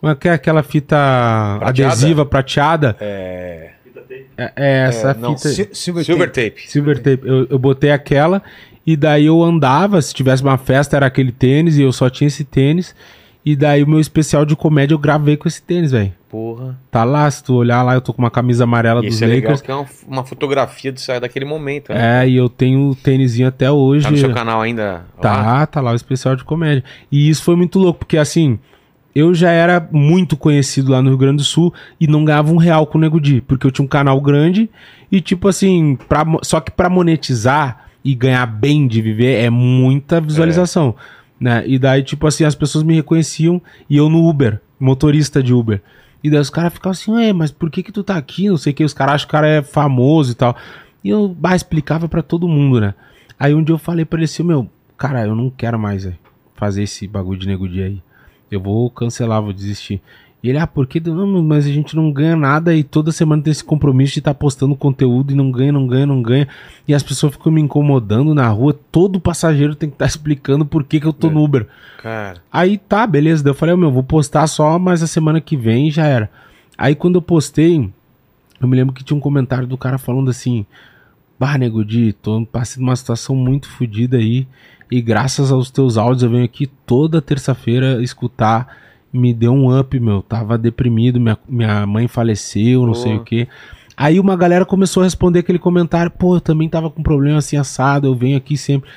Como 0.00 0.10
é 0.10 0.14
que 0.16 0.26
é 0.28 0.32
aquela 0.32 0.62
fita 0.62 0.96
Prateada? 1.58 1.92
adesiva 1.92 2.24
prateada? 2.26 2.96
É. 2.98 3.70
É, 4.36 4.52
é 4.56 4.78
essa 4.88 5.10
É, 5.10 5.14
não, 5.14 5.36
fita. 5.36 5.48
Si- 5.50 5.68
Silver, 5.72 6.04
Silver 6.04 6.28
Tape. 6.30 6.50
tape. 6.50 6.70
Silver 6.70 6.96
tape. 7.02 7.20
Eu, 7.28 7.46
eu 7.50 7.58
botei 7.58 7.90
aquela 7.92 8.42
e 8.86 8.96
daí 8.96 9.26
eu 9.26 9.42
andava, 9.42 10.00
se 10.00 10.14
tivesse 10.14 10.42
uma 10.42 10.56
festa 10.56 10.96
era 10.96 11.06
aquele 11.06 11.30
tênis 11.30 11.76
e 11.76 11.82
eu 11.82 11.92
só 11.92 12.08
tinha 12.08 12.28
esse 12.28 12.42
tênis. 12.42 12.94
E 13.44 13.54
daí 13.54 13.82
o 13.82 13.86
meu 13.88 14.00
especial 14.00 14.44
de 14.46 14.56
comédia 14.56 14.94
eu 14.94 14.98
gravei 14.98 15.36
com 15.36 15.46
esse 15.46 15.62
tênis, 15.62 15.92
velho. 15.92 16.12
Porra. 16.30 16.78
Tá 16.92 17.02
lá, 17.02 17.28
se 17.28 17.42
tu 17.42 17.54
olhar 17.54 17.82
lá, 17.82 17.94
eu 17.94 18.00
tô 18.00 18.12
com 18.12 18.22
uma 18.22 18.30
camisa 18.30 18.62
amarela 18.62 19.00
E 19.00 19.06
dos 19.06 19.16
isso 19.16 19.24
é 19.24 19.26
legal, 19.26 19.50
Lakers. 19.50 19.62
que 19.62 19.70
é 19.70 19.74
uma, 19.74 19.86
uma 20.06 20.24
fotografia 20.24 20.96
sair 20.96 21.18
daquele 21.18 21.44
momento. 21.44 21.92
Né? 21.92 22.22
É, 22.22 22.28
e 22.28 22.36
eu 22.36 22.48
tenho 22.48 22.90
o 22.90 22.94
tênisinho 22.94 23.48
até 23.48 23.68
hoje. 23.68 24.04
Tá 24.04 24.12
no 24.12 24.16
seu 24.16 24.32
canal 24.32 24.62
ainda? 24.62 25.04
lá? 25.16 25.20
Tá, 25.20 25.66
tá 25.66 25.80
lá 25.80 25.90
o 25.90 25.96
especial 25.96 26.36
de 26.36 26.44
comédia. 26.44 26.84
E 27.10 27.28
isso 27.28 27.42
foi 27.42 27.56
muito 27.56 27.80
louco, 27.80 28.00
porque 28.00 28.16
assim, 28.16 28.60
eu 29.12 29.34
já 29.34 29.50
era 29.50 29.88
muito 29.90 30.36
conhecido 30.36 30.92
lá 30.92 31.02
no 31.02 31.08
Rio 31.08 31.18
Grande 31.18 31.38
do 31.38 31.44
Sul 31.44 31.74
e 32.00 32.06
não 32.06 32.24
ganhava 32.24 32.52
um 32.52 32.56
real 32.56 32.86
com 32.86 32.96
o 32.96 33.00
Nego 33.00 33.20
Di, 33.20 33.40
porque 33.40 33.66
eu 33.66 33.70
tinha 33.72 33.84
um 33.84 33.88
canal 33.88 34.20
grande 34.20 34.70
e 35.10 35.20
tipo 35.20 35.48
assim, 35.48 35.98
pra, 36.08 36.24
só 36.42 36.60
que 36.60 36.70
pra 36.70 36.88
monetizar 36.88 37.86
e 38.04 38.14
ganhar 38.14 38.46
bem 38.46 38.86
de 38.86 39.02
viver 39.02 39.44
é 39.44 39.50
muita 39.50 40.20
visualização, 40.20 40.94
né? 41.40 41.64
E 41.66 41.76
daí 41.76 42.04
tipo 42.04 42.24
assim, 42.26 42.44
as 42.44 42.54
pessoas 42.54 42.84
me 42.84 42.94
reconheciam 42.94 43.60
e 43.88 43.96
eu 43.96 44.08
no 44.08 44.28
Uber, 44.28 44.60
motorista 44.78 45.42
de 45.42 45.52
Uber. 45.52 45.82
E 46.22 46.30
daí 46.30 46.40
os 46.40 46.50
caras 46.50 46.72
ficavam 46.72 46.92
assim, 46.92 47.12
ué, 47.12 47.32
mas 47.32 47.50
por 47.50 47.70
que 47.70 47.82
que 47.82 47.92
tu 47.92 48.04
tá 48.04 48.16
aqui? 48.16 48.48
Não 48.48 48.56
sei 48.56 48.72
o 48.72 48.76
que, 48.76 48.84
os 48.84 48.94
caras 48.94 49.14
acham 49.14 49.26
que 49.26 49.30
o 49.30 49.32
cara 49.32 49.48
é 49.48 49.62
famoso 49.62 50.32
e 50.32 50.34
tal. 50.34 50.56
E 51.02 51.08
eu 51.08 51.28
bah, 51.28 51.56
explicava 51.56 52.08
pra 52.08 52.22
todo 52.22 52.48
mundo, 52.48 52.80
né? 52.80 52.94
Aí 53.38 53.54
um 53.54 53.62
dia 53.62 53.74
eu 53.74 53.78
falei 53.78 54.04
pra 54.04 54.18
ele 54.18 54.26
assim, 54.26 54.42
meu, 54.42 54.68
cara, 54.98 55.24
eu 55.24 55.34
não 55.34 55.48
quero 55.48 55.78
mais 55.78 56.04
véio, 56.04 56.18
fazer 56.54 56.82
esse 56.82 57.06
bagulho 57.06 57.38
de 57.38 57.46
nego 57.46 57.68
dia 57.68 57.86
aí. 57.86 58.02
Eu 58.50 58.60
vou 58.60 58.90
cancelar, 58.90 59.40
vou 59.40 59.52
desistir. 59.52 60.02
E 60.42 60.48
ele, 60.48 60.56
ah, 60.58 60.66
por 60.66 60.86
que? 60.86 60.98
Não, 61.00 61.42
mas 61.42 61.66
a 61.66 61.70
gente 61.70 61.94
não 61.94 62.10
ganha 62.10 62.34
nada 62.34 62.74
e 62.74 62.82
toda 62.82 63.12
semana 63.12 63.42
tem 63.42 63.50
esse 63.50 63.62
compromisso 63.62 64.14
de 64.14 64.20
estar 64.20 64.32
postando 64.32 64.74
conteúdo 64.74 65.32
e 65.32 65.34
não 65.36 65.50
ganha, 65.50 65.70
não 65.70 65.86
ganha, 65.86 66.06
não 66.06 66.22
ganha. 66.22 66.48
E 66.88 66.94
as 66.94 67.02
pessoas 67.02 67.32
ficam 67.34 67.52
me 67.52 67.60
incomodando 67.60 68.34
na 68.34 68.48
rua. 68.48 68.72
Todo 68.90 69.20
passageiro 69.20 69.74
tem 69.74 69.90
que 69.90 69.96
estar 69.96 70.06
explicando 70.08 70.64
por 70.64 70.82
que, 70.84 70.98
que 70.98 71.06
eu 71.06 71.12
tô 71.12 71.28
É. 71.28 71.30
no 71.30 71.44
Uber. 71.44 71.66
Cara. 72.02 72.42
Aí 72.50 72.78
tá, 72.78 73.06
beleza. 73.06 73.44
Daí 73.44 73.50
eu 73.50 73.54
falei, 73.54 73.74
"Ô, 73.74 73.78
meu, 73.78 73.90
vou 73.92 74.02
postar 74.02 74.46
só, 74.46 74.78
mas 74.78 75.02
a 75.02 75.06
semana 75.06 75.40
que 75.42 75.56
vem 75.58 75.90
já 75.90 76.06
era. 76.06 76.30
Aí 76.78 76.94
quando 76.94 77.16
eu 77.16 77.22
postei, 77.22 77.90
eu 78.58 78.66
me 78.66 78.74
lembro 78.76 78.94
que 78.94 79.04
tinha 79.04 79.16
um 79.16 79.20
comentário 79.20 79.66
do 79.66 79.76
cara 79.76 79.98
falando 79.98 80.30
assim: 80.30 80.64
Bah, 81.38 81.58
nego 81.58 81.84
Di, 81.84 82.14
tô 82.14 82.46
passando 82.46 82.82
uma 82.84 82.96
situação 82.96 83.36
muito 83.36 83.68
fodida 83.68 84.16
aí. 84.16 84.46
E 84.90 85.02
graças 85.02 85.52
aos 85.52 85.70
teus 85.70 85.98
áudios 85.98 86.22
eu 86.22 86.30
venho 86.30 86.44
aqui 86.44 86.66
toda 86.66 87.20
terça-feira 87.20 88.02
escutar. 88.02 88.74
Me 89.12 89.34
deu 89.34 89.52
um 89.52 89.78
up, 89.78 89.98
meu. 89.98 90.22
Tava 90.22 90.56
deprimido, 90.56 91.20
minha, 91.20 91.38
minha 91.48 91.86
mãe 91.86 92.06
faleceu, 92.06 92.82
não 92.82 92.92
Pô. 92.92 92.94
sei 92.94 93.16
o 93.16 93.24
quê. 93.24 93.48
Aí 93.96 94.18
uma 94.18 94.36
galera 94.36 94.64
começou 94.64 95.02
a 95.02 95.04
responder 95.04 95.40
aquele 95.40 95.58
comentário, 95.58 96.10
pô, 96.10 96.36
eu 96.36 96.40
também 96.40 96.68
tava 96.70 96.88
com 96.88 97.02
problema 97.02 97.38
assim 97.38 97.58
assado, 97.58 98.06
eu 98.06 98.14
venho 98.14 98.36
aqui 98.36 98.56
sempre. 98.56 98.88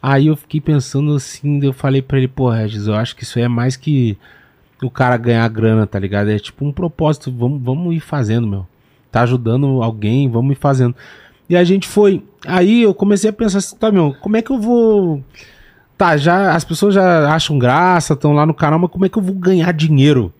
Aí 0.00 0.28
eu 0.28 0.36
fiquei 0.36 0.60
pensando 0.60 1.14
assim, 1.14 1.64
eu 1.64 1.72
falei 1.72 2.00
pra 2.00 2.18
ele, 2.18 2.28
pô, 2.28 2.48
Regis, 2.48 2.86
eu 2.86 2.94
acho 2.94 3.16
que 3.16 3.24
isso 3.24 3.38
aí 3.38 3.44
é 3.44 3.48
mais 3.48 3.76
que 3.76 4.16
o 4.80 4.90
cara 4.90 5.16
ganhar 5.16 5.48
grana, 5.48 5.86
tá 5.86 5.98
ligado? 5.98 6.30
É 6.30 6.38
tipo 6.38 6.64
um 6.64 6.72
propósito, 6.72 7.32
vamos, 7.32 7.60
vamos 7.60 7.94
ir 7.94 8.00
fazendo, 8.00 8.46
meu. 8.46 8.66
Tá 9.10 9.22
ajudando 9.22 9.82
alguém, 9.82 10.28
vamos 10.28 10.52
ir 10.52 10.60
fazendo. 10.60 10.94
E 11.48 11.56
a 11.56 11.64
gente 11.64 11.88
foi. 11.88 12.22
Aí 12.46 12.82
eu 12.82 12.94
comecei 12.94 13.30
a 13.30 13.32
pensar 13.32 13.58
assim, 13.58 13.76
tá, 13.76 13.90
meu, 13.90 14.14
como 14.20 14.36
é 14.36 14.42
que 14.42 14.50
eu 14.50 14.60
vou. 14.60 15.22
Tá, 15.96 16.16
já 16.16 16.54
as 16.54 16.64
pessoas 16.64 16.94
já 16.94 17.32
acham 17.32 17.58
graça, 17.58 18.14
estão 18.14 18.32
lá 18.32 18.44
no 18.44 18.54
canal, 18.54 18.78
mas 18.78 18.90
como 18.90 19.04
é 19.04 19.08
que 19.08 19.18
eu 19.18 19.22
vou 19.22 19.34
ganhar 19.34 19.72
dinheiro? 19.72 20.32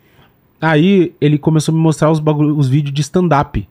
Aí 0.61 1.15
ele 1.21 1.39
começou 1.39 1.73
a 1.73 1.77
me 1.77 1.83
mostrar 1.83 2.11
os, 2.11 2.21
bagulho, 2.21 2.57
os 2.57 2.69
vídeos 2.69 2.95
de 2.95 3.01
stand-up. 3.01 3.69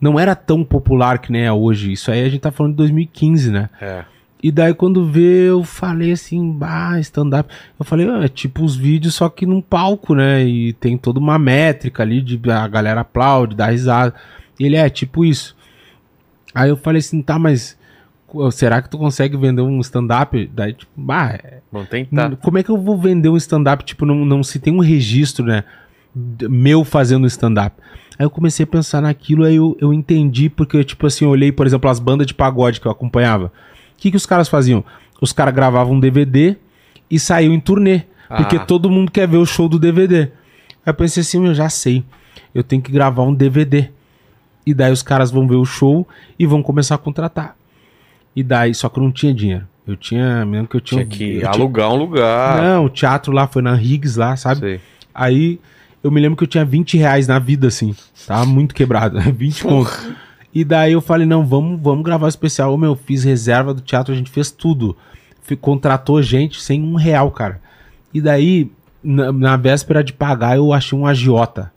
Não 0.00 0.18
era 0.18 0.34
tão 0.34 0.64
popular 0.64 1.18
que 1.18 1.32
nem 1.32 1.42
é 1.42 1.52
hoje. 1.52 1.92
Isso 1.92 2.10
aí 2.10 2.22
a 2.22 2.28
gente 2.28 2.40
tá 2.40 2.50
falando 2.50 2.72
de 2.72 2.78
2015, 2.78 3.50
né? 3.50 3.70
É. 3.80 4.04
E 4.42 4.52
daí 4.52 4.74
quando 4.74 5.04
vê, 5.04 5.48
eu 5.48 5.64
falei 5.64 6.12
assim, 6.12 6.52
bah, 6.52 6.98
stand-up. 7.00 7.52
Eu 7.78 7.84
falei, 7.84 8.08
ah, 8.08 8.24
é 8.24 8.28
tipo 8.28 8.62
os 8.64 8.76
vídeos, 8.76 9.14
só 9.14 9.28
que 9.28 9.46
num 9.46 9.60
palco, 9.60 10.14
né? 10.14 10.44
E 10.44 10.72
tem 10.74 10.96
toda 10.96 11.18
uma 11.18 11.38
métrica 11.38 12.02
ali, 12.02 12.20
de 12.20 12.40
a 12.50 12.68
galera 12.68 13.00
aplaude, 13.00 13.56
dá 13.56 13.66
risada. 13.66 14.14
Ele 14.58 14.76
é 14.76 14.88
tipo 14.88 15.24
isso. 15.24 15.56
Aí 16.54 16.70
eu 16.70 16.76
falei 16.76 17.00
assim, 17.00 17.20
tá, 17.20 17.38
mas 17.38 17.76
será 18.50 18.80
que 18.82 18.88
tu 18.90 18.98
consegue 18.98 19.36
vender 19.36 19.62
um 19.62 19.80
stand-up? 19.80 20.50
Daí, 20.54 20.72
tipo, 20.72 20.90
bah, 20.96 21.30
é- 21.42 21.60
Vamos 21.72 21.88
tentar. 21.88 22.36
como 22.36 22.58
é 22.58 22.62
que 22.62 22.70
eu 22.70 22.78
vou 22.78 22.98
vender 22.98 23.28
um 23.28 23.36
stand-up? 23.36 23.84
Tipo, 23.84 24.04
não, 24.06 24.24
não 24.24 24.42
se 24.42 24.58
tem 24.58 24.72
um 24.74 24.80
registro, 24.80 25.44
né? 25.44 25.64
Meu 26.14 26.84
fazendo 26.84 27.26
stand-up. 27.26 27.76
Aí 28.18 28.24
eu 28.24 28.30
comecei 28.30 28.64
a 28.64 28.66
pensar 28.66 29.02
naquilo, 29.02 29.44
aí 29.44 29.56
eu, 29.56 29.76
eu 29.80 29.92
entendi, 29.92 30.48
porque, 30.48 30.82
tipo 30.82 31.06
assim, 31.06 31.24
eu 31.26 31.30
olhei, 31.30 31.52
por 31.52 31.66
exemplo, 31.66 31.90
as 31.90 31.98
bandas 31.98 32.26
de 32.26 32.32
pagode 32.34 32.80
que 32.80 32.86
eu 32.86 32.90
acompanhava. 32.92 33.46
O 33.46 33.50
que, 33.98 34.10
que 34.10 34.16
os 34.16 34.24
caras 34.24 34.48
faziam? 34.48 34.82
Os 35.20 35.32
caras 35.32 35.54
gravavam 35.54 35.94
um 35.94 36.00
DVD 36.00 36.56
e 37.10 37.18
saíam 37.18 37.52
em 37.52 37.60
turnê. 37.60 38.02
Porque 38.28 38.56
Ah. 38.56 38.60
todo 38.60 38.90
mundo 38.90 39.10
quer 39.12 39.28
ver 39.28 39.36
o 39.36 39.46
show 39.46 39.68
do 39.68 39.78
DVD. 39.78 40.22
Aí 40.22 40.28
eu 40.86 40.94
pensei 40.94 41.20
assim, 41.20 41.46
eu 41.46 41.54
já 41.54 41.68
sei. 41.68 42.02
Eu 42.54 42.64
tenho 42.64 42.80
que 42.82 42.90
gravar 42.90 43.22
um 43.22 43.34
DVD. 43.34 43.90
E 44.66 44.74
daí 44.74 44.90
os 44.90 45.02
caras 45.02 45.30
vão 45.30 45.46
ver 45.46 45.54
o 45.56 45.64
show 45.64 46.08
e 46.38 46.44
vão 46.46 46.62
começar 46.62 46.94
a 46.96 46.98
contratar. 46.98 47.54
E 48.36 48.42
daí, 48.42 48.74
só 48.74 48.88
que 48.90 48.98
eu 48.98 49.02
não 49.02 49.10
tinha 49.10 49.32
dinheiro. 49.34 49.66
Eu 49.86 49.96
tinha, 49.96 50.44
me 50.44 50.52
lembro 50.56 50.68
que 50.68 50.76
eu 50.76 50.80
tinha. 50.80 51.04
Tinha 51.06 51.16
que 51.18 51.24
eu 51.36 51.38
tinha- 51.40 51.50
alugar 51.50 51.90
um 51.90 51.96
lugar. 51.96 52.62
Não, 52.62 52.84
o 52.84 52.88
teatro 52.90 53.32
lá 53.32 53.46
foi 53.46 53.62
na 53.62 53.74
Riggs 53.74 54.18
lá, 54.18 54.36
sabe? 54.36 54.60
Sei. 54.60 54.80
Aí 55.14 55.58
eu 56.02 56.10
me 56.10 56.20
lembro 56.20 56.36
que 56.36 56.42
eu 56.44 56.48
tinha 56.48 56.64
20 56.64 56.98
reais 56.98 57.26
na 57.26 57.38
vida, 57.38 57.66
assim. 57.68 57.94
Tava 58.26 58.44
muito 58.44 58.74
quebrado. 58.74 59.18
20 59.32 59.62
conto. 59.64 60.14
E 60.54 60.64
daí 60.64 60.92
eu 60.92 61.00
falei, 61.00 61.26
não, 61.26 61.44
vamos, 61.46 61.80
vamos 61.80 62.04
gravar 62.04 62.26
o 62.26 62.28
especial. 62.28 62.72
Ô, 62.74 62.76
meu, 62.76 62.94
fiz 62.96 63.24
reserva 63.24 63.72
do 63.72 63.80
teatro, 63.80 64.12
a 64.12 64.16
gente 64.16 64.30
fez 64.30 64.50
tudo. 64.50 64.96
Fi- 65.42 65.56
contratou 65.56 66.20
gente 66.22 66.60
sem 66.60 66.82
um 66.82 66.96
real, 66.96 67.30
cara. 67.30 67.60
E 68.12 68.20
daí, 68.20 68.70
na, 69.02 69.30
na 69.32 69.56
véspera 69.56 70.02
de 70.02 70.12
pagar, 70.12 70.56
eu 70.56 70.72
achei 70.72 70.98
um 70.98 71.06
agiota. 71.06 71.72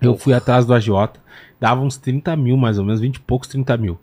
Eu 0.00 0.16
fui 0.16 0.32
atrás 0.32 0.64
do 0.64 0.72
agiota. 0.72 1.20
Dava 1.60 1.80
uns 1.82 1.96
30 1.96 2.34
mil, 2.36 2.56
mais 2.56 2.78
ou 2.78 2.84
menos, 2.84 3.00
20 3.00 3.16
e 3.16 3.20
poucos, 3.20 3.48
30 3.48 3.76
mil. 3.76 3.98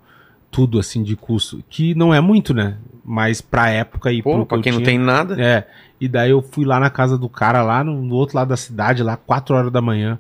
Tudo 0.55 0.79
assim 0.79 1.03
de 1.03 1.17
custo. 1.17 1.61
Que 1.69 1.93
não 1.93 2.13
é 2.13 2.21
muito, 2.21 2.53
né? 2.53 2.77
Mas 3.03 3.41
pra 3.41 3.69
época 3.69 4.09
e 4.09 4.23
Pô, 4.23 4.39
que 4.39 4.45
pra 4.45 4.57
eu 4.57 4.61
quem 4.61 4.71
não 4.71 4.81
tem 4.81 4.97
nada. 4.97 5.35
é, 5.37 5.67
e 5.99 6.07
daí 6.07 6.31
eu 6.31 6.41
fui 6.41 6.63
lá 6.63 6.79
na 6.79 6.89
casa 6.89 7.17
do 7.17 7.27
cara, 7.27 7.61
lá 7.61 7.83
no, 7.83 8.01
no 8.01 8.15
outro 8.15 8.37
lado 8.37 8.47
da 8.47 8.55
cidade, 8.55 9.03
lá 9.03 9.17
4 9.17 9.53
horas 9.53 9.71
da 9.71 9.81
manhã, 9.81 10.17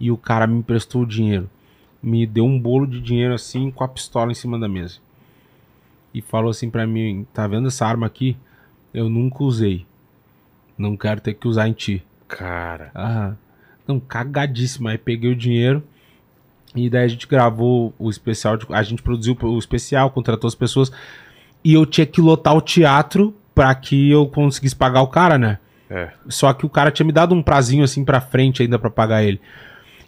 e 0.00 0.10
o 0.10 0.16
cara 0.16 0.46
me 0.46 0.56
emprestou 0.58 1.02
o 1.02 1.06
dinheiro. 1.06 1.50
Me 2.02 2.26
deu 2.26 2.46
um 2.46 2.58
bolo 2.58 2.86
de 2.86 2.98
dinheiro 2.98 3.34
assim, 3.34 3.70
com 3.70 3.84
a 3.84 3.88
pistola 3.88 4.32
em 4.32 4.34
cima 4.34 4.58
da 4.58 4.68
mesa. 4.68 5.00
E 6.14 6.22
falou 6.22 6.50
assim 6.50 6.70
pra 6.70 6.86
mim: 6.86 7.26
tá 7.34 7.46
vendo 7.46 7.68
essa 7.68 7.86
arma 7.86 8.06
aqui? 8.06 8.38
Eu 8.94 9.10
nunca 9.10 9.44
usei. 9.44 9.84
Não 10.78 10.96
quero 10.96 11.20
ter 11.20 11.34
que 11.34 11.46
usar 11.46 11.68
em 11.68 11.74
ti. 11.74 12.02
Cara. 12.26 12.90
Ah, 12.94 13.34
não, 13.86 14.00
cagadíssimo. 14.00 14.88
Aí 14.88 14.96
peguei 14.96 15.30
o 15.30 15.36
dinheiro 15.36 15.82
e 16.74 16.88
daí 16.90 17.04
a 17.04 17.08
gente 17.08 17.26
gravou 17.26 17.94
o 17.98 18.10
especial, 18.10 18.56
de- 18.56 18.66
a 18.70 18.82
gente 18.82 19.02
produziu 19.02 19.36
o 19.40 19.58
especial, 19.58 20.10
contratou 20.10 20.46
as 20.48 20.54
pessoas 20.54 20.92
e 21.64 21.72
eu 21.74 21.84
tinha 21.86 22.06
que 22.06 22.20
lotar 22.20 22.54
o 22.56 22.60
teatro 22.60 23.34
pra 23.54 23.74
que 23.74 24.10
eu 24.10 24.26
conseguisse 24.26 24.76
pagar 24.76 25.02
o 25.02 25.08
cara, 25.08 25.38
né? 25.38 25.58
É. 25.90 26.10
Só 26.28 26.52
que 26.52 26.66
o 26.66 26.68
cara 26.68 26.90
tinha 26.90 27.06
me 27.06 27.12
dado 27.12 27.34
um 27.34 27.42
prazinho 27.42 27.82
assim 27.82 28.04
pra 28.04 28.20
frente 28.20 28.62
ainda 28.62 28.78
pra 28.78 28.90
pagar 28.90 29.22
ele. 29.24 29.40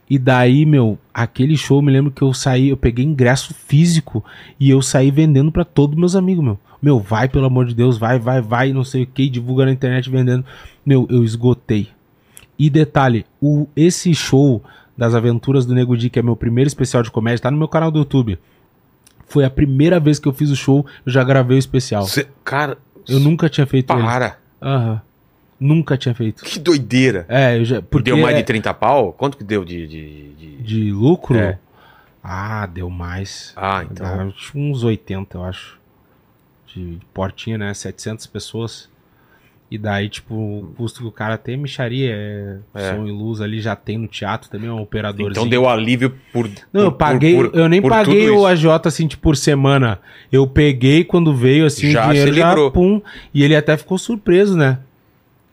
E 0.08 0.18
daí, 0.18 0.66
meu, 0.66 0.98
aquele 1.14 1.56
show, 1.56 1.78
eu 1.78 1.82
me 1.82 1.92
lembro 1.92 2.10
que 2.10 2.22
eu 2.22 2.34
saí, 2.34 2.68
eu 2.68 2.76
peguei 2.76 3.04
ingresso 3.04 3.54
físico 3.54 4.24
e 4.58 4.68
eu 4.68 4.82
saí 4.82 5.10
vendendo 5.10 5.50
pra 5.52 5.64
todos 5.64 5.96
meus 5.96 6.14
amigos, 6.16 6.44
meu. 6.44 6.58
Meu, 6.82 6.98
vai, 6.98 7.28
pelo 7.28 7.46
amor 7.46 7.66
de 7.66 7.74
Deus, 7.74 7.96
vai, 7.96 8.18
vai, 8.18 8.40
vai, 8.40 8.72
não 8.72 8.82
sei 8.84 9.04
o 9.04 9.06
que, 9.06 9.28
divulga 9.28 9.64
na 9.64 9.72
internet 9.72 10.10
vendendo. 10.10 10.44
Meu, 10.84 11.06
eu 11.10 11.22
esgotei. 11.22 11.88
E 12.58 12.68
detalhe, 12.68 13.24
o, 13.40 13.66
esse 13.76 14.14
show 14.14 14.62
das 15.00 15.14
aventuras 15.14 15.64
do 15.64 15.74
Nego 15.74 15.96
Di, 15.96 16.10
que 16.10 16.18
é 16.18 16.22
meu 16.22 16.36
primeiro 16.36 16.68
especial 16.68 17.02
de 17.02 17.10
comédia, 17.10 17.40
tá 17.44 17.50
no 17.50 17.56
meu 17.56 17.66
canal 17.68 17.90
do 17.90 18.00
YouTube. 18.00 18.38
Foi 19.26 19.46
a 19.46 19.50
primeira 19.50 19.98
vez 19.98 20.18
que 20.18 20.28
eu 20.28 20.32
fiz 20.34 20.50
o 20.50 20.56
show, 20.56 20.84
eu 21.06 21.10
já 21.10 21.24
gravei 21.24 21.56
o 21.56 21.58
especial. 21.58 22.04
Cê- 22.04 22.28
cara, 22.44 22.76
Eu 23.08 23.18
nunca 23.18 23.48
tinha 23.48 23.66
feito 23.66 23.90
ele. 23.94 24.02
para. 24.02 24.36
Aham. 24.60 25.00
Nunca 25.58 25.96
tinha 25.96 26.14
feito. 26.14 26.44
Que 26.44 26.58
doideira. 26.58 27.24
É, 27.30 27.56
eu 27.58 27.64
já. 27.64 27.80
Porque 27.80 28.10
deu 28.10 28.18
mais 28.18 28.34
é- 28.34 28.38
de 28.40 28.44
30 28.44 28.74
pau? 28.74 29.12
Quanto 29.14 29.38
que 29.38 29.44
deu 29.44 29.64
de. 29.64 29.86
de, 29.86 30.32
de- 30.34 30.56
de 30.62 30.92
lucro? 30.92 31.38
É. 31.38 31.58
Ah, 32.22 32.66
deu 32.66 32.90
mais. 32.90 33.54
Ah, 33.56 33.82
então. 33.90 34.04
Dá 34.06 34.22
uns- 34.24 34.52
uns 34.54 34.84
80, 34.84 35.38
eu 35.38 35.44
acho. 35.44 35.78
De 36.66 36.98
portinha, 37.14 37.56
né? 37.56 37.72
700 37.72 38.26
pessoas. 38.26 38.88
E 39.70 39.78
daí, 39.78 40.08
tipo, 40.08 40.34
o 40.34 40.74
custo 40.76 41.00
que 41.00 41.06
o 41.06 41.12
cara 41.12 41.38
tem, 41.38 41.56
micharia, 41.56 42.10
é, 42.12 42.56
É. 42.74 42.92
som 42.92 43.06
e 43.06 43.12
luz 43.12 43.40
ali, 43.40 43.60
já 43.60 43.76
tem 43.76 43.96
no 43.98 44.08
teatro 44.08 44.50
também, 44.50 44.68
é 44.68 44.72
um 44.72 44.82
operador. 44.82 45.30
Então 45.30 45.46
deu 45.48 45.68
alívio 45.68 46.12
por. 46.32 46.50
Não, 46.72 46.82
eu 46.82 46.90
por- 46.92 46.98
paguei, 46.98 47.34
por- 47.36 47.50
eu 47.54 47.68
nem 47.68 47.80
por 47.80 47.88
paguei 47.90 48.28
o. 48.30 48.44
AJ 48.46 48.64
assim, 48.86 49.06
tipo, 49.06 49.22
por 49.22 49.36
semana. 49.36 50.00
Eu 50.32 50.44
peguei 50.46 51.04
quando 51.04 51.32
veio, 51.32 51.64
assim, 51.66 51.92
Já 51.92 52.06
o 52.06 52.08
dinheiro 52.08 52.32
já, 52.34 52.48
livrou. 52.48 52.70
pum, 52.72 53.00
e 53.32 53.44
ele 53.44 53.54
até 53.54 53.76
ficou 53.76 53.96
surpreso, 53.96 54.56
né? 54.56 54.78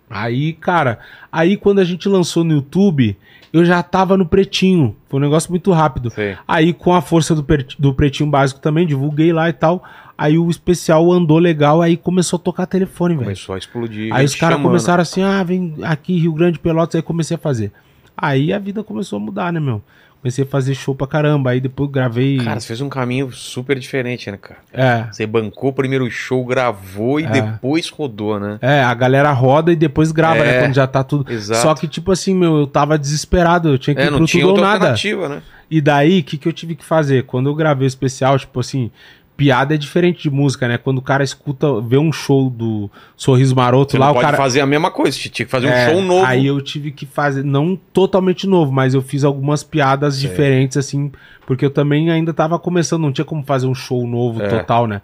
Aí, 0.09 0.53
cara, 0.53 0.99
aí 1.31 1.57
quando 1.57 1.79
a 1.79 1.83
gente 1.83 2.07
lançou 2.07 2.43
no 2.43 2.53
YouTube, 2.53 3.15
eu 3.51 3.65
já 3.65 3.83
tava 3.83 4.15
no 4.17 4.25
pretinho. 4.25 4.95
Foi 5.09 5.19
um 5.19 5.23
negócio 5.23 5.51
muito 5.51 5.71
rápido. 5.71 6.09
Sei. 6.09 6.35
Aí, 6.47 6.73
com 6.73 6.93
a 6.93 7.01
força 7.01 7.35
do, 7.35 7.45
do 7.77 7.93
pretinho 7.93 8.29
básico 8.29 8.59
também, 8.61 8.87
divulguei 8.87 9.31
lá 9.33 9.49
e 9.49 9.53
tal. 9.53 9.83
Aí 10.17 10.37
o 10.37 10.49
especial 10.49 11.11
andou 11.11 11.37
legal, 11.37 11.81
aí 11.81 11.95
começou 11.95 12.37
a 12.37 12.41
tocar 12.41 12.65
telefone, 12.65 13.13
velho. 13.13 13.25
Começou 13.25 13.53
a 13.55 13.57
explodir. 13.57 14.11
Aí 14.13 14.25
os 14.25 14.33
caras 14.35 14.59
começaram 14.59 15.01
assim, 15.01 15.21
ah, 15.21 15.43
vem 15.43 15.75
aqui 15.83 16.17
Rio 16.17 16.33
Grande 16.33 16.57
Pelotas, 16.57 16.95
aí 16.95 17.01
comecei 17.03 17.35
a 17.35 17.39
fazer. 17.39 17.71
Aí 18.17 18.51
a 18.51 18.57
vida 18.57 18.83
começou 18.83 19.17
a 19.17 19.19
mudar, 19.19 19.53
né, 19.53 19.59
meu? 19.59 19.81
Comecei 20.19 20.43
a 20.43 20.47
fazer 20.47 20.73
show 20.73 20.95
pra 20.95 21.05
caramba, 21.05 21.51
aí 21.51 21.61
depois 21.61 21.91
gravei. 21.91 22.37
Cara, 22.37 22.59
você 22.59 22.65
fez 22.65 22.81
um 22.81 22.89
caminho 22.89 23.31
super 23.31 23.77
diferente, 23.77 24.31
né, 24.31 24.37
cara? 24.37 24.59
É. 24.73 25.03
Você 25.13 25.27
bancou 25.27 25.69
o 25.69 25.73
primeiro 25.73 26.09
show, 26.09 26.43
gravou 26.43 27.19
e 27.19 27.25
É. 27.25 27.29
depois 27.29 27.87
rodou, 27.87 28.39
né? 28.39 28.57
É, 28.59 28.81
a 28.81 28.93
galera 28.95 29.31
roda 29.31 29.71
e 29.71 29.75
depois 29.75 30.11
grava, 30.11 30.39
É. 30.39 30.43
né? 30.45 30.61
Quando 30.63 30.73
já 30.73 30.87
tá 30.87 31.03
tudo. 31.03 31.31
Exato. 31.31 31.61
Só 31.61 31.75
que, 31.75 31.87
tipo 31.87 32.11
assim, 32.11 32.33
meu, 32.33 32.57
eu 32.57 32.65
tava 32.65 32.97
desesperado, 32.97 33.69
eu 33.69 33.77
tinha 33.77 33.95
que 33.95 34.01
É, 34.01 34.07
ir 34.07 34.09
não 34.09 34.17
pro 34.17 34.25
tinha 34.25 34.41
tudo 34.41 34.49
ou 34.49 34.55
outra 34.55 34.65
nada. 34.67 34.79
alternativa, 34.89 35.29
né? 35.29 35.41
E 35.69 35.79
daí, 35.79 36.21
o 36.21 36.23
que, 36.23 36.39
que 36.39 36.47
eu 36.47 36.53
tive 36.53 36.73
que 36.75 36.83
fazer? 36.83 37.23
Quando 37.25 37.47
eu 37.47 37.53
gravei 37.53 37.85
o 37.85 37.87
especial, 37.87 38.39
tipo 38.39 38.59
assim, 38.59 38.89
piada 39.37 39.75
é 39.75 39.77
diferente 39.77 40.23
de 40.23 40.29
música, 40.31 40.67
né? 40.67 40.77
Quando 40.77 40.97
o 40.97 41.01
cara 41.01 41.23
escuta, 41.23 41.79
vê 41.79 41.97
um 41.97 42.11
show 42.11 42.49
do 42.49 42.89
Sorriso 43.15 43.55
Maroto 43.55 43.91
Você 43.91 43.97
lá, 43.99 44.07
não 44.07 44.11
o 44.11 44.15
pode 44.15 44.25
cara. 44.25 44.35
fazer 44.37 44.59
a 44.59 44.65
mesma 44.65 44.89
coisa, 44.91 45.15
tinha 45.17 45.31
que 45.31 45.45
fazer 45.45 45.67
um 45.67 45.69
É, 45.69 45.89
show 45.91 46.01
novo. 46.01 46.25
Aí 46.25 46.47
eu 46.47 46.59
tive 46.59 46.91
que 46.91 47.05
fazer, 47.05 47.43
não 47.43 47.75
totalmente 47.93 48.47
novo, 48.47 48.71
mas 48.71 48.93
eu 48.95 49.01
fiz 49.01 49.23
algumas 49.23 49.63
piadas 49.63 50.15
Sei. 50.15 50.27
diferentes, 50.27 50.75
assim, 50.75 51.11
porque 51.45 51.63
eu 51.63 51.69
também 51.69 52.09
ainda 52.09 52.33
tava 52.33 52.57
começando, 52.57 53.03
não 53.03 53.11
tinha 53.11 53.23
como 53.23 53.43
fazer 53.43 53.67
um 53.67 53.75
show 53.75 54.05
novo 54.07 54.41
É. 54.41 54.47
total, 54.47 54.87
né? 54.87 55.01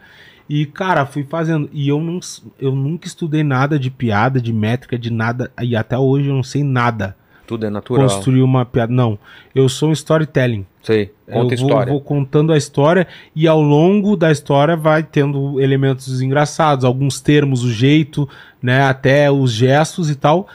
E, 0.50 0.66
cara, 0.66 1.06
fui 1.06 1.24
fazendo. 1.24 1.70
E 1.72 1.88
eu, 1.88 2.02
não, 2.02 2.20
eu 2.60 2.74
nunca 2.76 3.08
estudei 3.08 3.44
nada 3.44 3.80
de 3.80 3.90
piada, 3.90 4.42
de 4.42 4.52
métrica, 4.52 4.98
de 5.00 5.10
nada. 5.10 5.50
E 5.62 5.74
até 5.74 5.98
hoje 5.98 6.28
eu 6.28 6.36
não 6.36 6.44
sei 6.44 6.64
nada. 6.64 7.16
Tudo 7.46 7.66
é 7.66 7.70
natural. 7.70 8.08
Construir 8.08 8.42
uma 8.42 8.66
piada. 8.66 8.92
Não. 8.92 9.18
Eu 9.54 9.68
sou 9.68 9.90
um 9.90 9.92
storytelling. 9.92 10.66
Sei, 10.82 11.12
conta 11.26 11.54
eu 11.54 11.60
vou, 11.60 11.68
história. 11.68 11.92
vou 11.94 12.02
contando 12.02 12.52
a 12.52 12.58
história 12.58 13.08
e 13.34 13.48
ao 13.48 13.62
longo 13.62 14.18
da 14.18 14.32
história 14.32 14.76
vai 14.76 15.02
tendo 15.02 15.62
elementos 15.62 16.22
engraçados, 16.22 16.84
alguns 16.84 17.22
termos, 17.22 17.64
o 17.64 17.72
jeito, 17.72 18.28
né, 18.62 18.84
até 18.84 19.32
os 19.32 19.52
gestos 19.52 20.10
e 20.10 20.16
tal. 20.16 20.48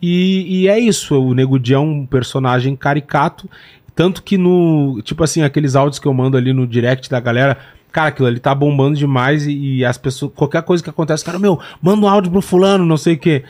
E, 0.00 0.62
e 0.62 0.68
é 0.68 0.78
isso, 0.78 1.18
o 1.18 1.34
Nego 1.34 1.58
Di 1.58 1.74
é 1.74 1.78
um 1.78 2.06
personagem 2.06 2.74
caricato, 2.76 3.48
tanto 3.94 4.22
que 4.22 4.36
no, 4.36 5.00
tipo 5.02 5.22
assim, 5.22 5.42
aqueles 5.42 5.76
áudios 5.76 5.98
que 5.98 6.06
eu 6.06 6.14
mando 6.14 6.36
ali 6.36 6.52
no 6.52 6.66
direct 6.66 7.08
da 7.10 7.20
galera, 7.20 7.58
cara, 7.92 8.08
aquilo 8.08 8.28
ali 8.28 8.40
tá 8.40 8.54
bombando 8.54 8.96
demais 8.96 9.46
e, 9.46 9.76
e 9.76 9.84
as 9.84 9.96
pessoas, 9.96 10.32
qualquer 10.34 10.62
coisa 10.62 10.82
que 10.82 10.90
acontece, 10.90 11.24
cara, 11.24 11.38
meu, 11.38 11.60
manda 11.80 12.04
um 12.04 12.08
áudio 12.08 12.30
pro 12.30 12.42
fulano, 12.42 12.84
não 12.84 12.96
sei 12.96 13.14
o 13.14 13.18
quê. 13.18 13.44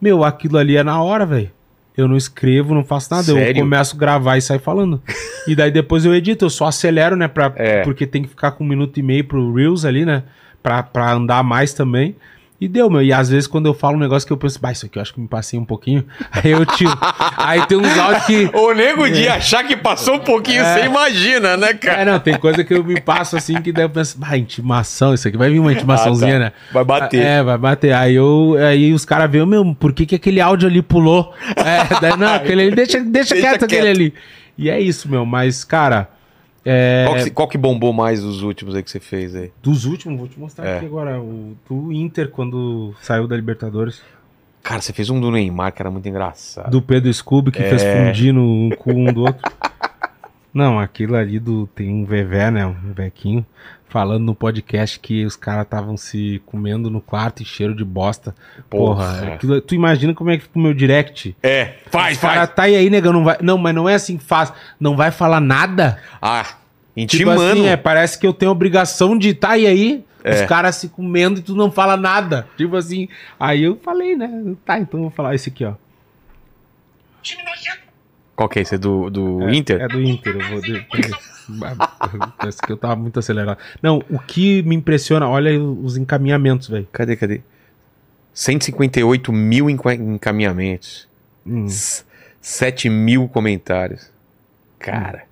Meu, 0.00 0.24
aquilo 0.24 0.56
ali 0.56 0.76
é 0.76 0.82
na 0.82 1.02
hora, 1.02 1.26
velho. 1.26 1.50
Eu 1.96 2.06
não 2.08 2.16
escrevo, 2.16 2.74
não 2.74 2.84
faço 2.84 3.12
nada. 3.12 3.30
Eu 3.30 3.36
Sério? 3.36 3.62
começo 3.62 3.96
a 3.96 3.98
gravar 3.98 4.36
e 4.36 4.42
saio 4.42 4.60
falando. 4.60 5.02
e 5.46 5.54
daí 5.54 5.70
depois 5.70 6.04
eu 6.04 6.14
edito, 6.14 6.44
eu 6.44 6.50
só 6.50 6.66
acelero, 6.66 7.16
né? 7.16 7.28
Pra, 7.28 7.52
É. 7.56 7.82
Porque 7.82 8.06
tem 8.06 8.22
que 8.22 8.28
ficar 8.28 8.52
com 8.52 8.64
um 8.64 8.66
minuto 8.66 8.98
e 8.98 9.02
meio 9.02 9.24
pro 9.24 9.52
Reels 9.52 9.84
ali, 9.84 10.04
né? 10.04 10.22
Pra, 10.62 10.82
pra 10.82 11.12
andar 11.12 11.42
mais 11.42 11.72
também. 11.74 12.14
E 12.60 12.68
deu, 12.68 12.90
meu. 12.90 13.00
E 13.00 13.10
às 13.12 13.30
vezes 13.30 13.46
quando 13.46 13.66
eu 13.66 13.72
falo 13.72 13.96
um 13.96 13.98
negócio 14.00 14.26
que 14.26 14.32
eu 14.32 14.36
penso, 14.36 14.60
bah, 14.60 14.70
isso 14.70 14.84
aqui 14.84 14.98
eu 14.98 15.02
acho 15.02 15.14
que 15.14 15.20
me 15.20 15.26
passei 15.26 15.58
um 15.58 15.64
pouquinho. 15.64 16.04
Aí 16.30 16.50
eu 16.50 16.66
tiro. 16.66 16.92
Aí 17.38 17.64
tem 17.66 17.78
uns 17.78 17.98
áudios 17.98 18.24
que. 18.26 18.50
O 18.54 18.74
nego 18.74 19.08
de 19.08 19.26
achar 19.28 19.64
que 19.64 19.76
passou 19.76 20.16
um 20.16 20.18
pouquinho, 20.18 20.62
você 20.64 20.84
imagina, 20.84 21.56
né, 21.56 21.72
cara? 21.72 22.02
É, 22.02 22.04
não, 22.04 22.20
tem 22.20 22.36
coisa 22.38 22.62
que 22.62 22.74
eu 22.74 22.84
me 22.84 23.00
passo 23.00 23.36
assim 23.36 23.60
que 23.62 23.72
daí 23.72 23.84
eu 23.84 23.90
penso, 23.90 24.18
ah, 24.20 24.36
intimação, 24.36 25.14
isso 25.14 25.26
aqui 25.26 25.36
vai 25.38 25.48
vir 25.50 25.58
uma 25.58 25.72
intimaçãozinha, 25.72 26.36
Ah, 26.36 26.38
tá. 26.38 26.44
né? 26.44 26.52
Vai 26.72 26.84
bater. 26.84 27.22
É, 27.24 27.42
vai 27.42 27.56
bater. 27.56 27.92
Aí, 27.94 28.14
eu, 28.14 28.56
aí 28.68 28.92
os 28.92 29.04
caras 29.06 29.30
veem, 29.30 29.46
meu, 29.46 29.74
por 29.74 29.92
que, 29.92 30.04
que 30.04 30.14
aquele 30.16 30.40
áudio 30.40 30.68
ali 30.68 30.82
pulou? 30.82 31.32
É, 31.56 32.00
daí, 32.00 32.16
não, 32.18 32.34
aquele 32.34 32.62
ali, 32.62 32.74
deixa, 32.74 32.98
deixa, 33.00 33.34
Deixa 33.34 33.48
quieto, 33.48 33.64
aquele 33.64 33.82
quieto. 33.82 33.96
ali. 33.96 34.14
E 34.58 34.68
é 34.68 34.78
isso, 34.80 35.08
meu, 35.10 35.24
mas, 35.24 35.64
cara, 35.64 36.08
é, 36.64 37.04
Qual, 37.06 37.16
que, 37.24 37.30
qual 37.30 37.48
que 37.48 37.58
bombou 37.58 37.92
mais 37.92 38.22
dos 38.22 38.42
últimos 38.42 38.74
aí 38.74 38.82
que 38.82 38.90
você 38.90 39.00
fez 39.00 39.34
aí? 39.34 39.50
dos 39.62 39.84
últimos, 39.86 40.18
vou 40.18 40.28
te 40.28 40.38
mostrar 40.38 40.66
É. 40.66 40.76
aqui 40.76 40.86
agora, 40.86 41.20
o 41.20 41.56
do 41.68 41.92
Inter, 41.92 42.28
quando 42.30 42.94
saiu 43.02 43.26
da 43.26 43.36
Libertadores, 43.36 44.02
Cara, 44.62 44.82
você 44.82 44.92
fez 44.92 45.08
um 45.08 45.18
do 45.18 45.30
Neymar 45.30 45.72
que 45.72 45.80
era 45.80 45.90
muito 45.90 46.06
engraçado. 46.06 46.70
do 46.70 46.82
Pedro 46.82 47.12
Scooby, 47.12 47.50
que 47.50 47.62
É. 47.62 47.70
fez 47.70 47.82
fundir 47.82 48.30
no 48.34 48.42
um 48.42 48.70
com 48.70 48.92
um 48.92 49.10
do 49.12 49.22
outro. 49.22 49.50
Não, 50.52 50.78
aquilo 50.78 51.16
ali 51.16 51.38
do. 51.38 51.66
Tem 51.68 51.88
um 51.88 52.04
Vevé, 52.04 52.50
né? 52.50 52.66
Um 52.66 52.92
Vequinho, 52.92 53.46
falando 53.90 54.24
no 54.24 54.34
podcast 54.34 54.98
que 54.98 55.24
os 55.26 55.36
caras 55.36 55.64
estavam 55.64 55.96
se 55.96 56.40
comendo 56.46 56.88
no 56.88 57.00
quarto 57.00 57.42
e 57.42 57.44
cheiro 57.44 57.74
de 57.74 57.84
bosta. 57.84 58.34
Porra, 58.70 59.04
Porra. 59.18 59.34
aquilo- 59.34 59.60
tu 59.60 59.74
imagina 59.74 60.14
como 60.14 60.30
é 60.30 60.36
que 60.38 60.44
fica 60.44 60.58
o 60.58 60.62
meu 60.62 60.72
direct? 60.72 61.36
É, 61.42 61.74
faz, 61.90 62.16
Os 62.16 62.20
cara 62.22 62.40
faz. 62.46 62.54
tá 62.54 62.62
aí, 62.62 62.76
aí, 62.76 62.88
negão, 62.88 63.12
não 63.12 63.24
vai. 63.24 63.36
Não, 63.42 63.58
mas 63.58 63.74
não 63.74 63.88
é 63.88 63.94
assim 63.94 64.16
que 64.16 64.24
faz. 64.24 64.52
Não 64.78 64.96
vai 64.96 65.10
falar 65.10 65.40
nada. 65.40 66.00
Ah, 66.22 66.44
Tipo 66.44 66.60
intimando. 67.00 67.42
assim, 67.42 67.66
é, 67.68 67.76
parece 67.76 68.18
que 68.18 68.26
eu 68.26 68.32
tenho 68.32 68.50
a 68.50 68.52
obrigação 68.52 69.16
de 69.18 69.34
tá 69.34 69.50
aí 69.50 69.66
aí. 69.66 70.04
É. 70.22 70.34
Os 70.34 70.42
caras 70.48 70.76
se 70.76 70.88
comendo 70.88 71.40
e 71.40 71.42
tu 71.42 71.54
não 71.54 71.70
fala 71.70 71.96
nada. 71.96 72.46
Tipo 72.56 72.76
assim. 72.76 73.08
Aí 73.38 73.62
eu 73.64 73.78
falei, 73.82 74.14
né? 74.16 74.54
Tá, 74.66 74.78
então 74.78 75.00
eu 75.00 75.04
vou 75.04 75.10
falar 75.10 75.34
esse 75.34 75.48
aqui, 75.48 75.64
ó. 75.64 75.72
Time 77.22 77.42
nojento. 77.42 77.80
Qual 78.36 78.48
que 78.48 78.58
é 78.58 78.62
esse? 78.62 78.74
É 78.74 78.78
do, 78.78 79.10
do 79.10 79.50
Inter? 79.50 79.80
É 79.80 79.88
do 79.88 80.00
Inter, 80.02 80.34
eu 80.36 80.48
vou. 80.48 80.60
Parece 82.38 82.58
que 82.62 82.72
eu 82.72 82.76
tava 82.76 82.96
muito 82.96 83.18
acelerado. 83.18 83.58
Não, 83.82 84.02
o 84.10 84.18
que 84.18 84.62
me 84.62 84.74
impressiona, 84.76 85.28
olha 85.28 85.60
os 85.62 85.96
encaminhamentos, 85.96 86.68
velho. 86.68 86.86
Cadê, 86.92 87.16
cadê? 87.16 87.40
158 88.32 89.32
mil 89.32 89.68
enca- 89.68 89.94
encaminhamentos. 89.94 91.08
Hum. 91.46 91.66
S- 91.66 92.04
7 92.40 92.88
mil 92.88 93.28
comentários. 93.28 94.10
Cara. 94.78 95.24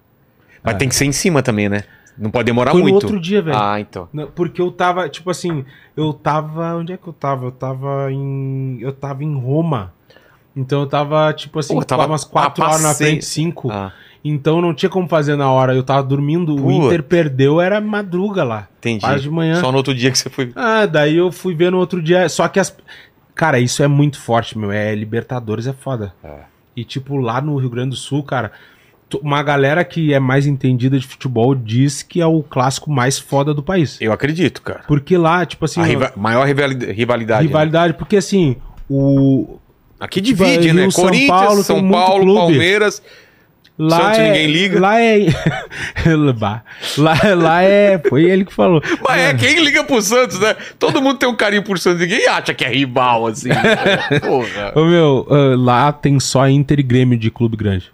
Mas 0.63 0.75
É. 0.75 0.79
tem 0.79 0.89
que 0.89 0.95
ser 0.95 1.05
em 1.07 1.13
cima 1.13 1.43
também, 1.43 1.69
né? 1.69 1.85
Não 2.17 2.31
pode 2.31 2.47
demorar 2.47 2.73
Foi 2.73 2.81
no 2.81 2.89
muito. 2.89 3.05
outro 3.05 3.21
dia, 3.21 3.41
velho. 3.41 3.57
Ah, 3.57 3.79
então. 3.81 4.09
Porque 4.35 4.61
eu 4.61 4.73
tava, 4.73 5.09
tipo 5.09 5.31
assim, 5.31 5.65
eu 5.97 6.13
tava. 6.13 6.75
Onde 6.75 6.93
é 6.93 6.97
que 6.97 7.07
eu 7.07 7.13
tava? 7.13 7.47
Eu 7.47 7.53
tava 7.53 8.11
em. 8.13 8.77
Eu 8.81 8.93
tava 8.93 9.23
em 9.23 9.39
Roma. 9.39 9.95
Então 10.59 10.81
eu 10.81 10.87
tava, 10.89 11.33
tipo 11.33 11.59
assim, 11.61 11.75
Pô, 11.75 11.85
tava 11.85 12.07
umas 12.07 12.25
4 12.25 12.65
a 12.65 12.67
horas 12.69 12.83
na 12.83 12.95
frente, 12.95 13.25
5. 13.25 13.71
Ah, 13.71 13.93
Então 14.25 14.61
não 14.61 14.75
tinha 14.75 14.91
como 14.91 15.09
fazer 15.09 15.37
na 15.37 15.51
hora. 15.53 15.73
Eu 15.75 15.85
tava 15.85 16.03
dormindo, 16.03 16.55
o. 16.57 16.73
Inter 16.73 17.03
perdeu, 17.05 17.61
era 17.61 17.81
madruga 17.81 18.43
lá. 18.43 18.67
entendi. 18.79 19.01
Quase 19.01 19.23
de 19.23 19.31
manhã. 19.31 19.61
Só 19.61 19.71
no 19.71 19.77
outro 19.79 19.95
dia 19.95 20.11
que 20.11 20.19
você 20.19 20.29
foi. 20.29 20.51
Ah, 20.57 20.85
daí 20.87 21.17
eu 21.17 21.31
fui 21.31 21.55
ver 21.55 21.71
no 21.71 21.79
outro 21.79 22.03
dia. 22.03 22.29
Só 22.29 22.49
que 22.49 22.59
as. 22.59 22.77
Cara, 23.35 23.61
isso 23.61 23.83
é 23.85 23.87
muito 23.87 24.19
forte, 24.21 24.59
meu. 24.59 24.73
É 24.73 24.93
Libertadores 24.95 25.69
é 25.69 25.73
foda. 25.73 26.13
É. 26.25 26.41
E 26.77 26.85
tipo, 26.85 27.17
lá 27.17 27.41
no 27.41 27.57
Rio 27.57 27.71
Grande 27.71 27.91
do 27.91 27.97
Sul, 27.97 28.25
cara, 28.25 28.51
uma 29.23 29.43
galera 29.45 29.85
que 29.85 30.13
é 30.13 30.19
mais 30.19 30.45
entendida 30.45 30.99
de 30.99 31.07
futebol 31.07 31.55
diz 31.55 32.03
que 32.03 32.21
é 32.21 32.27
o 32.27 32.43
clássico 32.43 32.91
mais 32.91 33.17
foda 33.17 33.55
do 33.55 33.63
país. 33.63 33.97
Eu 34.01 34.13
acredito, 34.13 34.61
cara. 34.63 34.81
Porque 34.89 35.17
lá, 35.17 35.47
tipo 35.47 35.65
assim, 35.65 35.81
a 35.81 35.85
riva- 35.85 36.13
maior 36.17 36.45
rivalidade. 36.47 36.93
rivalidade 36.93 37.43
né? 37.45 37.47
rivalidade, 37.49 37.95
porque 37.95 38.17
assim, 38.17 38.57
o. 38.91 39.59
Aqui 40.01 40.21
Tipo, 40.21 40.45
divide, 40.45 40.67
Rio, 40.67 40.75
né? 40.75 40.91
São 40.91 41.05
Corinthians, 41.05 41.41
Paulo, 41.41 41.63
São 41.63 41.91
Paulo, 41.91 42.23
clube. 42.25 42.39
Palmeiras. 42.39 43.03
Lá 43.79 44.01
Santos 44.01 44.19
é, 44.19 44.27
ninguém 44.29 44.47
liga. 44.49 44.81
Lá 44.81 45.01
é. 45.01 45.27
Lá, 46.99 47.21
lá 47.37 47.63
é. 47.63 47.99
Foi 48.09 48.25
ele 48.25 48.45
que 48.45 48.53
falou. 48.53 48.83
Mas 49.07 49.21
é, 49.21 49.35
quem 49.35 49.63
liga 49.63 49.85
pro 49.85 50.03
Santos, 50.03 50.41
né? 50.41 50.57
Todo 50.81 51.01
mundo 51.01 51.19
tem 51.19 51.29
um 51.29 51.37
carinho 51.37 51.63
por 51.63 51.79
Santos. 51.79 52.01
Ninguém 52.01 52.27
acha 52.27 52.53
que 52.53 52.65
é 52.65 52.69
rival, 52.69 53.29
assim. 53.29 53.51
né? 53.51 53.77
Porra. 54.21 54.73
Ô, 54.75 54.85
meu, 54.85 55.27
ah, 55.31 55.55
lá 55.57 55.93
tem 55.93 56.19
só 56.19 56.49
Inter 56.49 56.81
e 56.81 56.83
Grêmio 56.83 57.17
de 57.17 57.31
clube 57.31 57.57
grande. 57.57 57.89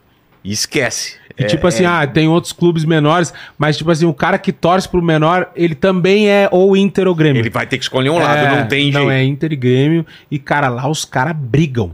E 0.44 0.52
esquece. 0.52 1.16
E 1.38 1.42
É- 1.42 1.46
tipo 1.46 1.66
assim, 1.66 1.84
é- 1.84 1.86
ah, 1.86 2.06
tem 2.06 2.28
outros 2.28 2.52
clubes 2.52 2.84
menores, 2.84 3.32
mas 3.58 3.76
tipo 3.78 3.90
assim, 3.90 4.04
o 4.04 4.12
cara 4.14 4.38
que 4.38 4.52
torce 4.52 4.88
pro 4.88 5.02
menor, 5.02 5.50
ele 5.56 5.74
também 5.74 6.28
é 6.28 6.48
ou 6.52 6.76
Inter 6.76 7.08
ou 7.08 7.14
Grêmio. 7.14 7.40
Ele 7.40 7.50
vai 7.50 7.66
ter 7.66 7.78
que 7.78 7.84
escolher 7.84 8.10
um 8.10 8.18
lado, 8.18 8.38
É, 8.38 8.60
não 8.60 8.68
tem 8.68 8.92
Não, 8.92 9.00
jeito. 9.00 9.10
é 9.12 9.24
Inter 9.24 9.52
e 9.52 9.56
Grêmio. 9.56 10.06
E, 10.30 10.38
cara, 10.38 10.68
lá 10.68 10.86
os 10.88 11.04
caras 11.04 11.34
brigam. 11.34 11.92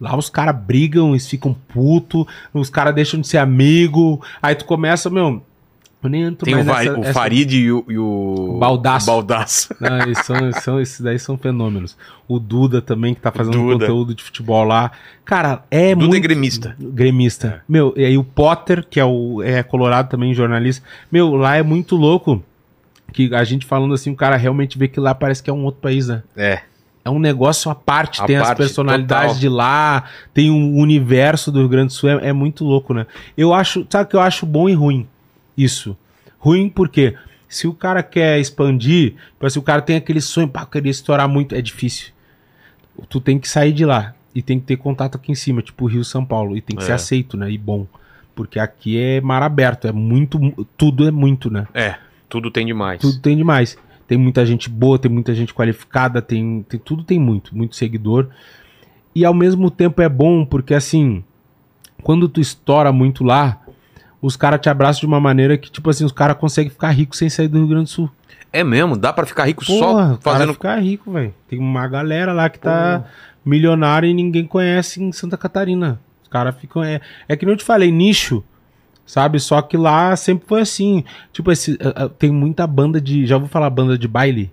Lá 0.00 0.16
os 0.16 0.28
caras 0.28 0.56
brigam, 0.56 1.10
eles 1.10 1.28
ficam 1.28 1.54
puto, 1.72 2.26
os 2.52 2.68
caras 2.68 2.92
deixam 2.92 3.20
de 3.20 3.28
ser 3.28 3.38
amigo. 3.38 4.20
Aí 4.42 4.54
tu 4.56 4.64
começa, 4.64 5.08
meu. 5.08 5.40
Eu 6.02 6.10
nem 6.10 6.22
entro 6.22 6.44
Tem 6.44 6.54
o, 6.54 6.64
nessa- 6.64 6.98
o 6.98 7.04
essa- 7.04 7.12
Farid 7.12 7.52
e 7.54 7.70
o, 7.70 7.84
e 7.88 7.96
o... 7.96 8.56
Baldaço. 8.58 9.06
Baldaço. 9.06 9.74
Não, 9.80 9.98
eles 10.00 10.18
são, 10.18 10.52
são- 10.60 10.80
esses 10.80 11.00
daí 11.00 11.16
são 11.18 11.38
fenômenos. 11.38 11.96
O 12.26 12.40
Duda 12.40 12.82
também, 12.82 13.14
que 13.14 13.20
tá 13.20 13.30
fazendo 13.30 13.60
um 13.60 13.66
Duda. 13.68 13.86
conteúdo 13.86 14.14
de 14.14 14.22
futebol 14.22 14.64
lá. 14.64 14.90
Cara, 15.24 15.62
é 15.70 15.94
Duda 15.94 16.06
muito. 16.08 16.16
é 16.16 16.20
gremista. 16.20 16.76
Gremista. 16.78 17.62
Meu, 17.68 17.94
e 17.96 18.04
aí 18.04 18.18
o 18.18 18.24
Potter, 18.24 18.84
que 18.88 18.98
é 18.98 19.04
o 19.04 19.40
é 19.44 19.62
colorado 19.62 20.08
também, 20.08 20.34
jornalista. 20.34 20.84
Meu, 21.10 21.34
lá 21.36 21.56
é 21.56 21.62
muito 21.62 21.94
louco. 21.94 22.42
Que 23.12 23.32
a 23.34 23.44
gente 23.44 23.64
falando 23.66 23.92
assim, 23.94 24.10
o 24.10 24.16
cara 24.16 24.36
realmente 24.36 24.76
vê 24.78 24.88
que 24.88 24.98
lá 24.98 25.14
parece 25.14 25.42
que 25.42 25.50
é 25.50 25.52
um 25.52 25.64
outro 25.64 25.80
país, 25.82 26.08
né? 26.08 26.22
É. 26.36 26.62
É 27.04 27.10
um 27.10 27.18
negócio 27.18 27.70
à 27.70 27.74
parte, 27.74 28.22
À 28.22 28.24
tem 28.26 28.36
as 28.36 28.46
parte, 28.46 28.58
personalidades 28.58 29.26
total. 29.34 29.40
de 29.40 29.48
lá, 29.48 30.04
tem 30.32 30.50
o 30.50 30.76
universo 30.80 31.52
do 31.52 31.58
Rio 31.58 31.68
Grande 31.68 31.88
do 31.88 31.92
Sul, 31.92 32.08
é, 32.10 32.28
é 32.28 32.32
muito 32.32 32.64
louco, 32.64 32.94
né? 32.94 33.06
Eu 33.36 33.52
acho, 33.52 33.84
sabe 33.90 34.04
o 34.04 34.08
que 34.08 34.16
eu 34.16 34.20
acho 34.20 34.46
bom 34.46 34.68
e 34.68 34.72
ruim? 34.72 35.06
Isso. 35.56 35.96
Ruim 36.38 36.68
porque 36.68 37.14
se 37.48 37.66
o 37.68 37.74
cara 37.74 38.02
quer 38.02 38.40
expandir, 38.40 39.14
tipo 39.32 39.46
assim, 39.46 39.58
o 39.58 39.62
cara 39.62 39.82
tem 39.82 39.96
aquele 39.96 40.20
sonho, 40.20 40.48
pá, 40.48 40.62
eu 40.62 40.66
queria 40.66 40.90
estourar 40.90 41.28
muito, 41.28 41.54
é 41.54 41.60
difícil. 41.60 42.12
Tu 43.08 43.20
tem 43.20 43.38
que 43.38 43.48
sair 43.48 43.72
de 43.72 43.84
lá 43.84 44.14
e 44.34 44.40
tem 44.42 44.58
que 44.58 44.66
ter 44.66 44.76
contato 44.76 45.16
aqui 45.16 45.30
em 45.32 45.34
cima, 45.34 45.62
tipo 45.62 45.86
Rio 45.86 46.04
São 46.04 46.24
Paulo, 46.24 46.56
e 46.56 46.60
tem 46.60 46.76
que 46.76 46.82
É. 46.82 46.86
ser 46.86 46.92
aceito, 46.92 47.36
né? 47.36 47.50
E 47.50 47.58
bom. 47.58 47.86
Porque 48.34 48.58
aqui 48.58 48.98
é 48.98 49.20
mar 49.20 49.42
aberto, 49.42 49.86
é 49.86 49.92
muito, 49.92 50.38
tudo 50.76 51.06
é 51.06 51.10
muito, 51.10 51.50
né? 51.50 51.66
É. 51.74 51.96
Tudo 52.28 52.50
tem 52.50 52.64
demais. 52.64 53.00
Tudo 53.00 53.18
tem 53.20 53.36
demais. 53.36 53.76
Tem 54.08 54.16
muita 54.16 54.44
gente 54.46 54.68
boa, 54.70 54.98
tem 54.98 55.10
muita 55.10 55.34
gente 55.34 55.52
qualificada, 55.54 56.20
tem, 56.22 56.64
tem 56.68 56.80
tudo 56.80 57.04
tem 57.04 57.18
muito, 57.18 57.56
muito 57.56 57.76
seguidor. 57.76 58.28
E 59.14 59.24
ao 59.24 59.34
mesmo 59.34 59.70
tempo 59.70 60.00
é 60.00 60.08
bom 60.08 60.44
porque 60.44 60.72
assim, 60.74 61.22
quando 62.02 62.28
tu 62.28 62.40
estoura 62.40 62.90
muito 62.90 63.22
lá, 63.22 63.61
os 64.22 64.36
caras 64.36 64.60
te 64.60 64.70
abraçam 64.70 65.00
de 65.00 65.06
uma 65.06 65.20
maneira 65.20 65.58
que 65.58 65.70
tipo 65.70 65.90
assim, 65.90 66.04
os 66.04 66.12
caras 66.12 66.36
conseguem 66.38 66.70
ficar 66.70 66.90
ricos 66.90 67.18
sem 67.18 67.28
sair 67.28 67.48
do 67.48 67.58
Rio 67.58 67.66
Grande 67.66 67.84
do 67.84 67.90
Sul. 67.90 68.10
É 68.52 68.62
mesmo, 68.62 68.96
dá 68.96 69.12
pra 69.12 69.26
ficar 69.26 69.44
rico 69.44 69.64
Porra, 69.66 70.10
só 70.14 70.18
fazendo. 70.20 70.52
ficar 70.54 70.78
rico, 70.78 71.10
velho. 71.12 71.34
Tem 71.48 71.58
uma 71.58 71.88
galera 71.88 72.32
lá 72.32 72.48
que 72.48 72.58
tá 72.58 73.04
milionária 73.44 74.06
e 74.06 74.14
ninguém 74.14 74.46
conhece 74.46 75.02
em 75.02 75.10
Santa 75.10 75.36
Catarina. 75.36 75.98
Os 76.22 76.28
caras 76.28 76.54
ficam 76.56 76.82
é, 76.84 77.00
é 77.28 77.36
que 77.36 77.44
nem 77.44 77.52
eu 77.54 77.58
te 77.58 77.64
falei, 77.64 77.90
nicho. 77.90 78.44
Sabe? 79.04 79.40
Só 79.40 79.60
que 79.60 79.76
lá 79.76 80.14
sempre 80.16 80.46
foi 80.46 80.60
assim. 80.60 81.02
Tipo, 81.32 81.50
esse, 81.50 81.76
ah, 81.82 82.04
ah, 82.04 82.08
tem 82.08 82.30
muita 82.30 82.66
banda 82.66 83.00
de. 83.00 83.26
Já 83.26 83.36
vou 83.36 83.48
falar 83.48 83.68
banda 83.68 83.98
de 83.98 84.06
baile? 84.06 84.50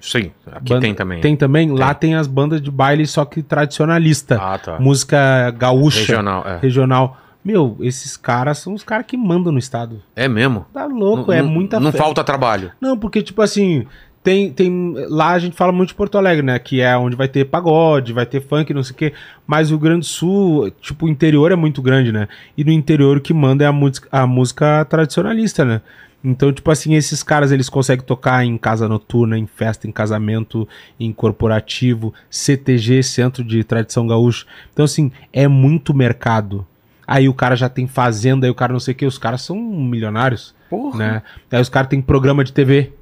Sim, 0.00 0.30
aqui 0.46 0.70
Banda- 0.70 0.80
tem 0.80 0.94
também. 0.94 1.20
Tem 1.20 1.36
também? 1.36 1.70
Lá 1.70 1.92
tem 1.92 2.14
as 2.14 2.26
bandas 2.26 2.62
de 2.62 2.70
baile, 2.70 3.06
só 3.06 3.24
que 3.24 3.42
tradicionalista. 3.42 4.38
Ah, 4.40 4.58
tá. 4.58 4.78
Música 4.80 5.50
gaúcha, 5.50 6.00
regional. 6.00 6.44
Regional, 6.62 7.16
é. 7.18 7.29
Meu, 7.44 7.76
esses 7.80 8.16
caras 8.16 8.58
são 8.58 8.74
os 8.74 8.82
caras 8.82 9.06
que 9.06 9.16
mandam 9.16 9.52
no 9.52 9.58
estado. 9.58 10.02
É 10.14 10.28
mesmo. 10.28 10.66
Tá 10.72 10.84
louco, 10.86 11.30
Não- 11.30 11.38
é 11.38 11.42
muita 11.42 11.80
Não 11.80 11.90
fé. 11.92 11.98
falta 11.98 12.22
trabalho. 12.22 12.70
Não, 12.80 12.98
porque, 12.98 13.22
tipo 13.22 13.40
assim, 13.40 13.86
tem, 14.22 14.52
tem. 14.52 14.94
Lá 15.08 15.30
a 15.30 15.38
gente 15.38 15.56
fala 15.56 15.72
muito 15.72 15.88
de 15.88 15.94
Porto 15.94 16.18
Alegre, 16.18 16.44
né? 16.44 16.58
Que 16.58 16.82
é 16.82 16.94
onde 16.96 17.16
vai 17.16 17.28
ter 17.28 17.46
pagode, 17.46 18.12
vai 18.12 18.26
ter 18.26 18.40
funk, 18.42 18.74
não 18.74 18.82
sei 18.82 18.92
o 18.92 18.96
quê. 18.96 19.12
Mas 19.46 19.72
o 19.72 19.78
Grande 19.78 20.04
Sul, 20.04 20.70
tipo, 20.82 21.06
o 21.06 21.08
interior 21.08 21.50
é 21.50 21.56
muito 21.56 21.80
grande, 21.80 22.12
né? 22.12 22.28
E 22.56 22.62
no 22.62 22.70
interior 22.70 23.16
o 23.16 23.20
que 23.20 23.32
manda 23.32 23.64
é 23.64 23.66
a 23.66 23.72
música, 23.72 24.06
a 24.12 24.26
música 24.26 24.84
tradicionalista, 24.84 25.64
né? 25.64 25.80
Então, 26.22 26.52
tipo 26.52 26.70
assim, 26.70 26.94
esses 26.94 27.22
caras 27.22 27.50
eles 27.50 27.70
conseguem 27.70 28.04
tocar 28.04 28.44
em 28.44 28.58
casa 28.58 28.86
noturna, 28.86 29.38
em 29.38 29.46
festa, 29.46 29.88
em 29.88 29.90
casamento, 29.90 30.68
em 30.98 31.10
corporativo, 31.14 32.12
CTG, 32.28 33.02
Centro 33.02 33.42
de 33.42 33.64
Tradição 33.64 34.06
Gaúcha. 34.06 34.44
Então, 34.70 34.84
assim, 34.84 35.10
é 35.32 35.48
muito 35.48 35.94
mercado. 35.94 36.66
Aí 37.10 37.28
o 37.28 37.34
cara 37.34 37.56
já 37.56 37.68
tem 37.68 37.88
fazenda, 37.88 38.46
aí 38.46 38.50
o 38.52 38.54
cara 38.54 38.72
não 38.72 38.78
sei 38.78 38.94
o 38.94 38.96
que, 38.96 39.04
os 39.04 39.18
caras 39.18 39.42
são 39.42 39.56
milionários 39.56 40.54
Porra. 40.70 40.96
né? 40.96 41.22
Aí 41.50 41.60
os 41.60 41.68
caras 41.68 41.90
têm 41.90 42.00
programa 42.00 42.44
de 42.44 42.52
TV, 42.52 42.92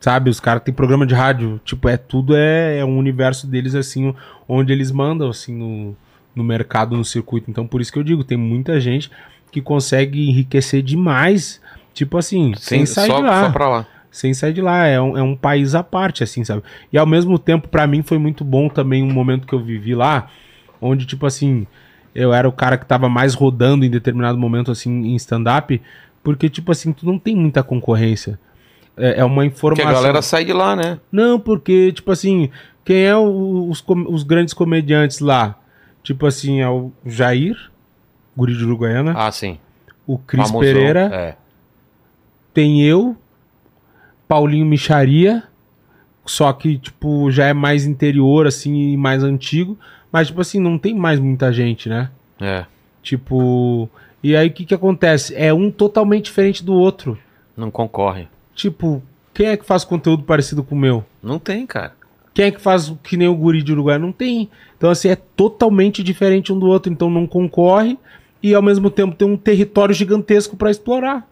sabe? 0.00 0.28
Os 0.28 0.40
caras 0.40 0.60
têm 0.64 0.74
programa 0.74 1.06
de 1.06 1.14
rádio. 1.14 1.60
Tipo, 1.64 1.88
é 1.88 1.96
tudo 1.96 2.34
é, 2.34 2.78
é 2.78 2.84
um 2.84 2.98
universo 2.98 3.46
deles, 3.46 3.76
assim, 3.76 4.12
onde 4.48 4.72
eles 4.72 4.90
mandam, 4.90 5.30
assim, 5.30 5.54
no, 5.54 5.94
no 6.34 6.42
mercado, 6.42 6.96
no 6.96 7.04
circuito. 7.04 7.48
Então, 7.48 7.64
por 7.64 7.80
isso 7.80 7.92
que 7.92 7.98
eu 8.00 8.02
digo, 8.02 8.24
tem 8.24 8.36
muita 8.36 8.80
gente 8.80 9.08
que 9.52 9.62
consegue 9.62 10.28
enriquecer 10.28 10.82
demais, 10.82 11.60
tipo 11.94 12.18
assim, 12.18 12.52
sem, 12.56 12.84
sair 12.84 13.06
só, 13.06 13.18
de 13.18 13.22
lá. 13.22 13.44
só 13.44 13.52
pra 13.52 13.68
lá. 13.68 13.86
Sem 14.10 14.34
sair 14.34 14.52
de 14.52 14.60
lá, 14.60 14.84
é 14.84 15.00
um, 15.00 15.16
é 15.16 15.22
um 15.22 15.36
país 15.36 15.76
à 15.76 15.84
parte, 15.84 16.24
assim, 16.24 16.42
sabe? 16.42 16.64
E 16.92 16.98
ao 16.98 17.06
mesmo 17.06 17.38
tempo, 17.38 17.68
pra 17.68 17.86
mim, 17.86 18.02
foi 18.02 18.18
muito 18.18 18.42
bom 18.42 18.68
também 18.68 19.00
um 19.04 19.12
momento 19.12 19.46
que 19.46 19.52
eu 19.52 19.60
vivi 19.60 19.94
lá, 19.94 20.28
onde, 20.80 21.06
tipo 21.06 21.24
assim, 21.24 21.68
eu 22.14 22.32
era 22.32 22.48
o 22.48 22.52
cara 22.52 22.76
que 22.76 22.84
tava 22.86 23.08
mais 23.08 23.34
rodando 23.34 23.84
em 23.84 23.90
determinado 23.90 24.36
momento, 24.38 24.70
assim, 24.70 24.90
em 24.90 25.16
stand-up, 25.16 25.80
porque, 26.22 26.48
tipo 26.48 26.70
assim, 26.72 26.92
tu 26.92 27.04
não 27.06 27.18
tem 27.18 27.34
muita 27.36 27.62
concorrência. 27.62 28.38
É, 28.96 29.20
é 29.20 29.24
uma 29.24 29.36
Porque 29.42 29.46
informação. 29.46 29.88
a 29.90 29.92
galera 29.92 30.22
sai 30.22 30.44
de 30.44 30.52
lá, 30.52 30.76
né? 30.76 30.98
Não, 31.10 31.40
porque, 31.40 31.90
tipo 31.92 32.10
assim, 32.12 32.50
quem 32.84 33.04
é 33.04 33.16
o- 33.16 33.68
os, 33.70 33.82
os 34.08 34.22
grandes 34.22 34.52
comediantes 34.52 35.20
lá? 35.20 35.58
Tipo 36.02 36.26
assim, 36.26 36.60
é 36.60 36.68
o 36.68 36.92
Jair, 37.06 37.56
Guri 38.36 38.54
de 38.56 38.64
Uruguaiana, 38.64 39.14
Ah, 39.16 39.32
sim. 39.32 39.58
o 40.06 40.18
Cris 40.18 40.46
Famosão. 40.48 40.60
Pereira, 40.72 41.00
É. 41.12 41.36
tem 42.52 42.82
eu, 42.82 43.16
Paulinho 44.28 44.66
Micharia, 44.66 45.42
só 46.24 46.52
que, 46.52 46.78
tipo, 46.78 47.30
já 47.30 47.46
é 47.46 47.52
mais 47.52 47.84
interior, 47.86 48.46
assim, 48.46 48.92
e 48.92 48.96
mais 48.96 49.22
antigo, 49.24 49.78
mas, 50.12 50.28
tipo 50.28 50.40
assim, 50.40 50.60
não 50.60 50.78
tem 50.78 50.94
mais 50.94 51.18
muita 51.18 51.50
gente, 51.52 51.88
né? 51.88 52.10
É. 52.38 52.66
Tipo, 53.02 53.88
e 54.22 54.36
aí 54.36 54.48
o 54.48 54.52
que 54.52 54.66
que 54.66 54.74
acontece? 54.74 55.34
É 55.34 55.52
um 55.52 55.70
totalmente 55.70 56.26
diferente 56.26 56.62
do 56.62 56.74
outro. 56.74 57.18
Não 57.56 57.70
concorre. 57.70 58.28
Tipo, 58.54 59.02
quem 59.32 59.46
é 59.46 59.56
que 59.56 59.64
faz 59.64 59.84
conteúdo 59.84 60.22
parecido 60.22 60.62
com 60.62 60.74
o 60.74 60.78
meu? 60.78 61.04
Não 61.22 61.38
tem, 61.38 61.66
cara. 61.66 61.94
Quem 62.34 62.46
é 62.46 62.50
que 62.50 62.60
faz 62.60 62.92
que 63.02 63.16
nem 63.16 63.28
o 63.28 63.34
guri 63.34 63.62
de 63.62 63.72
Uruguai? 63.72 63.98
Não 63.98 64.12
tem. 64.12 64.48
Então, 64.76 64.90
assim, 64.90 65.08
é 65.08 65.16
totalmente 65.16 66.02
diferente 66.02 66.52
um 66.52 66.58
do 66.58 66.66
outro. 66.66 66.92
Então, 66.92 67.10
não 67.10 67.26
concorre 67.26 67.98
e, 68.42 68.54
ao 68.54 68.62
mesmo 68.62 68.90
tempo, 68.90 69.14
tem 69.14 69.28
um 69.28 69.36
território 69.36 69.94
gigantesco 69.94 70.56
pra 70.56 70.70
explorar. 70.70 71.28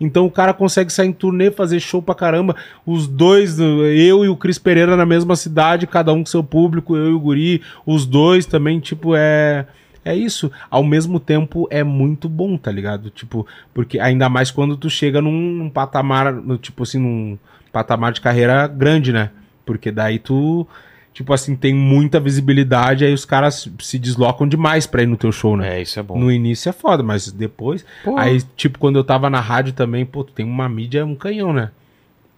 Então, 0.00 0.24
o 0.24 0.30
cara 0.30 0.54
consegue 0.54 0.90
sair 0.90 1.08
em 1.08 1.12
turnê, 1.12 1.50
fazer 1.50 1.78
show 1.78 2.00
pra 2.00 2.14
caramba. 2.14 2.56
Os 2.86 3.06
dois, 3.06 3.58
eu 3.60 4.24
e 4.24 4.28
o 4.28 4.36
Cris 4.36 4.58
Pereira 4.58 4.96
na 4.96 5.04
mesma 5.04 5.36
cidade, 5.36 5.86
cada 5.86 6.12
um 6.12 6.20
com 6.20 6.26
seu 6.26 6.42
público, 6.42 6.96
eu 6.96 7.10
e 7.10 7.12
o 7.12 7.20
guri. 7.20 7.60
Os 7.84 8.06
dois 8.06 8.46
também, 8.46 8.80
tipo, 8.80 9.14
é... 9.14 9.66
É 10.02 10.14
isso. 10.16 10.50
Ao 10.70 10.82
mesmo 10.82 11.20
tempo, 11.20 11.68
é 11.70 11.84
muito 11.84 12.26
bom, 12.26 12.56
tá 12.56 12.72
ligado? 12.72 13.10
Tipo, 13.10 13.46
porque 13.74 14.00
ainda 14.00 14.30
mais 14.30 14.50
quando 14.50 14.74
tu 14.74 14.88
chega 14.88 15.20
num, 15.20 15.30
num 15.30 15.68
patamar, 15.68 16.32
no- 16.32 16.56
tipo 16.56 16.84
assim, 16.84 16.98
num 16.98 17.38
patamar 17.70 18.10
de 18.12 18.22
carreira 18.22 18.66
grande, 18.66 19.12
né? 19.12 19.28
Porque 19.66 19.90
daí 19.90 20.18
tu, 20.18 20.66
tipo 21.12 21.32
assim, 21.32 21.54
tem 21.56 21.74
muita 21.74 22.18
visibilidade, 22.20 23.04
aí 23.04 23.12
os 23.12 23.24
caras 23.24 23.68
se 23.80 23.98
deslocam 23.98 24.46
demais 24.46 24.86
pra 24.86 25.02
ir 25.02 25.06
no 25.06 25.16
teu 25.16 25.32
show, 25.32 25.56
né? 25.56 25.78
É, 25.78 25.82
isso 25.82 25.98
é 25.98 26.02
bom. 26.02 26.18
No 26.18 26.30
início 26.30 26.68
é 26.68 26.72
foda, 26.72 27.02
mas 27.02 27.30
depois. 27.30 27.84
Pô. 28.04 28.16
Aí, 28.18 28.40
tipo, 28.56 28.78
quando 28.78 28.96
eu 28.98 29.04
tava 29.04 29.28
na 29.28 29.40
rádio 29.40 29.72
também, 29.72 30.04
pô, 30.06 30.24
tu 30.24 30.32
tem 30.32 30.46
uma 30.46 30.68
mídia, 30.68 31.04
um 31.04 31.14
canhão, 31.14 31.52
né? 31.52 31.70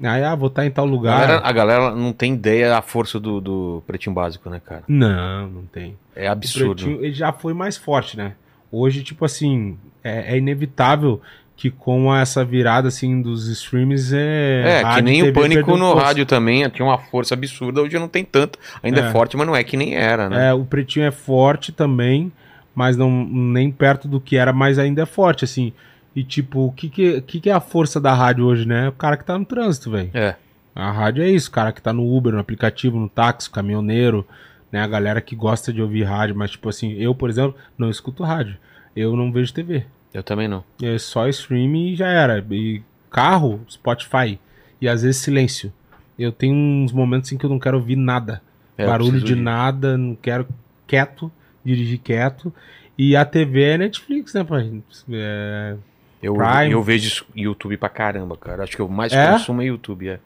Aí, 0.02 0.25
ah, 0.25 0.34
vou 0.34 0.49
estar 0.49 0.67
em 0.67 0.70
tal 0.70 0.84
A 0.86 0.89
lugar. 0.89 1.20
galera, 1.20 1.47
a 1.47 1.52
galera 1.52 1.94
não 1.94 2.12
tem 2.12 2.34
ideia 2.34 2.68
da 2.70 2.83
força 2.83 3.20
do, 3.20 3.41
do 3.41 3.83
pretinho 3.86 4.12
básico, 4.15 4.51
né, 4.51 4.60
cara? 4.65 4.83
Não, 4.89 5.47
não 5.49 5.62
tem. 5.62 5.97
É 6.17 6.28
O 6.28 6.33
absurdo. 6.33 6.83
Pretinho, 6.83 7.05
ele 7.05 7.15
já 7.15 7.33
foi 7.33 7.55
mais 7.55 7.76
forte, 7.76 8.17
né? 8.17 8.33
Hoje, 8.70 9.05
tipo 9.05 9.25
assim, 9.25 9.76
é, 10.02 10.34
é 10.34 10.39
inevitável 10.39 11.20
que 11.62 11.70
com 11.70 12.12
essa 12.12 12.44
virada, 12.44 12.89
assim, 12.89 13.23
dos 13.23 13.47
streams, 13.47 14.12
é... 14.12 14.81
É, 14.82 14.94
que 14.97 15.00
nem 15.00 15.23
o 15.23 15.32
Pânico 15.32 15.76
no 15.76 15.92
força. 15.92 16.07
rádio 16.07 16.26
também 16.26 16.68
tinha 16.70 16.84
uma 16.84 16.99
força 16.99 17.34
absurda, 17.34 17.81
hoje 17.81 17.97
não 18.00 18.08
tem 18.08 18.24
tanto. 18.24 18.58
Ainda 18.82 19.00
é, 19.00 19.05
É. 19.07 19.12
forte, 19.12 19.36
mas 19.36 19.47
não 19.47 19.55
é 19.55 19.62
que 19.62 19.76
nem 19.76 19.94
era, 19.94 20.28
né? 20.28 20.49
É, 20.49 20.52
o 20.52 20.65
Pretinho 20.65 21.07
é 21.07 21.12
forte 21.12 21.70
também, 21.70 22.32
mas 22.74 22.97
não 22.97 23.08
nem 23.24 23.70
perto 23.70 24.08
do 24.08 24.20
que 24.20 24.36
era, 24.36 24.52
mas 24.52 24.76
ainda 24.76 25.02
é 25.02 25.07
forte, 25.07 25.44
assim. 25.44 25.73
E 26.16 26.24
tipo, 26.24 26.66
o 26.66 26.73
que 26.73 26.89
que, 26.89 27.20
que 27.20 27.41
que 27.42 27.49
é 27.49 27.52
a 27.52 27.60
força 27.60 28.00
da 28.00 28.12
rádio 28.12 28.44
hoje, 28.44 28.66
né? 28.66 28.89
O 28.89 28.92
cara 28.92 29.16
que 29.16 29.24
tá 29.24 29.39
no 29.39 29.44
trânsito, 29.44 29.89
velho. 29.89 30.10
É. 30.12 30.34
A 30.74 30.91
rádio 30.91 31.23
é 31.23 31.28
isso, 31.31 31.49
o 31.49 31.52
cara 31.52 31.70
que 31.70 31.81
tá 31.81 31.92
no 31.92 32.12
Uber, 32.12 32.32
no 32.32 32.41
aplicativo, 32.41 32.99
no 32.99 33.08
táxi, 33.08 33.49
caminhoneiro, 33.49 34.26
né? 34.73 34.82
A 34.82 34.86
galera 34.89 35.20
que 35.20 35.36
gosta 35.36 35.73
de 35.73 35.81
ouvir 35.81 36.02
rádio, 36.02 36.34
mas 36.34 36.50
tipo 36.50 36.68
assim, 36.68 36.94
eu, 36.94 37.15
por 37.15 37.31
exemplo, 37.31 37.55
não 37.78 37.89
escuto 37.89 38.24
rádio. 38.24 38.57
Eu 38.97 39.15
não 39.15 39.31
vejo 39.31 39.55
TV. 39.55 39.84
Eu 40.12 40.23
também 40.23 40.47
não. 40.49 40.62
É 40.82 40.99
só 40.99 41.26
streaming 41.28 41.92
e 41.92 41.97
já 41.97 42.08
era. 42.08 42.44
E 42.50 42.82
carro, 43.10 43.60
Spotify. 43.70 44.39
E 44.81 44.89
às 44.89 45.02
vezes 45.02 45.20
silêncio. 45.23 45.73
Eu 46.18 46.31
tenho 46.32 46.55
uns 46.55 46.92
momentos 46.92 47.32
em 47.32 47.39
que 47.39 47.44
eu 47.47 47.50
não 47.50 47.58
quero 47.58 47.76
ouvir 47.78 47.97
nada. 47.97 48.42
É, 48.76 48.86
Barulho 48.86 49.20
de 49.20 49.34
nada, 49.34 49.97
não 49.97 50.15
quero 50.15 50.47
quieto, 50.86 51.31
dirigir 51.65 51.99
quieto. 51.99 52.52
E 52.97 53.16
a 53.16 53.24
TV 53.24 53.62
é 53.62 53.78
Netflix, 53.78 54.34
né, 54.34 54.44
pai? 54.44 54.82
É, 55.10 55.76
Eu, 56.23 56.34
Prime. 56.34 56.73
eu 56.73 56.82
vejo 56.82 57.24
YouTube 57.34 57.76
pra 57.76 57.89
caramba, 57.89 58.36
cara. 58.36 58.62
Acho 58.65 58.76
que 58.76 58.82
eu 58.82 58.89
mais 58.89 59.12
É? 59.12 59.32
consumo 59.32 59.62
é 59.62 59.66
YouTube, 59.66 60.08
é. 60.08 60.20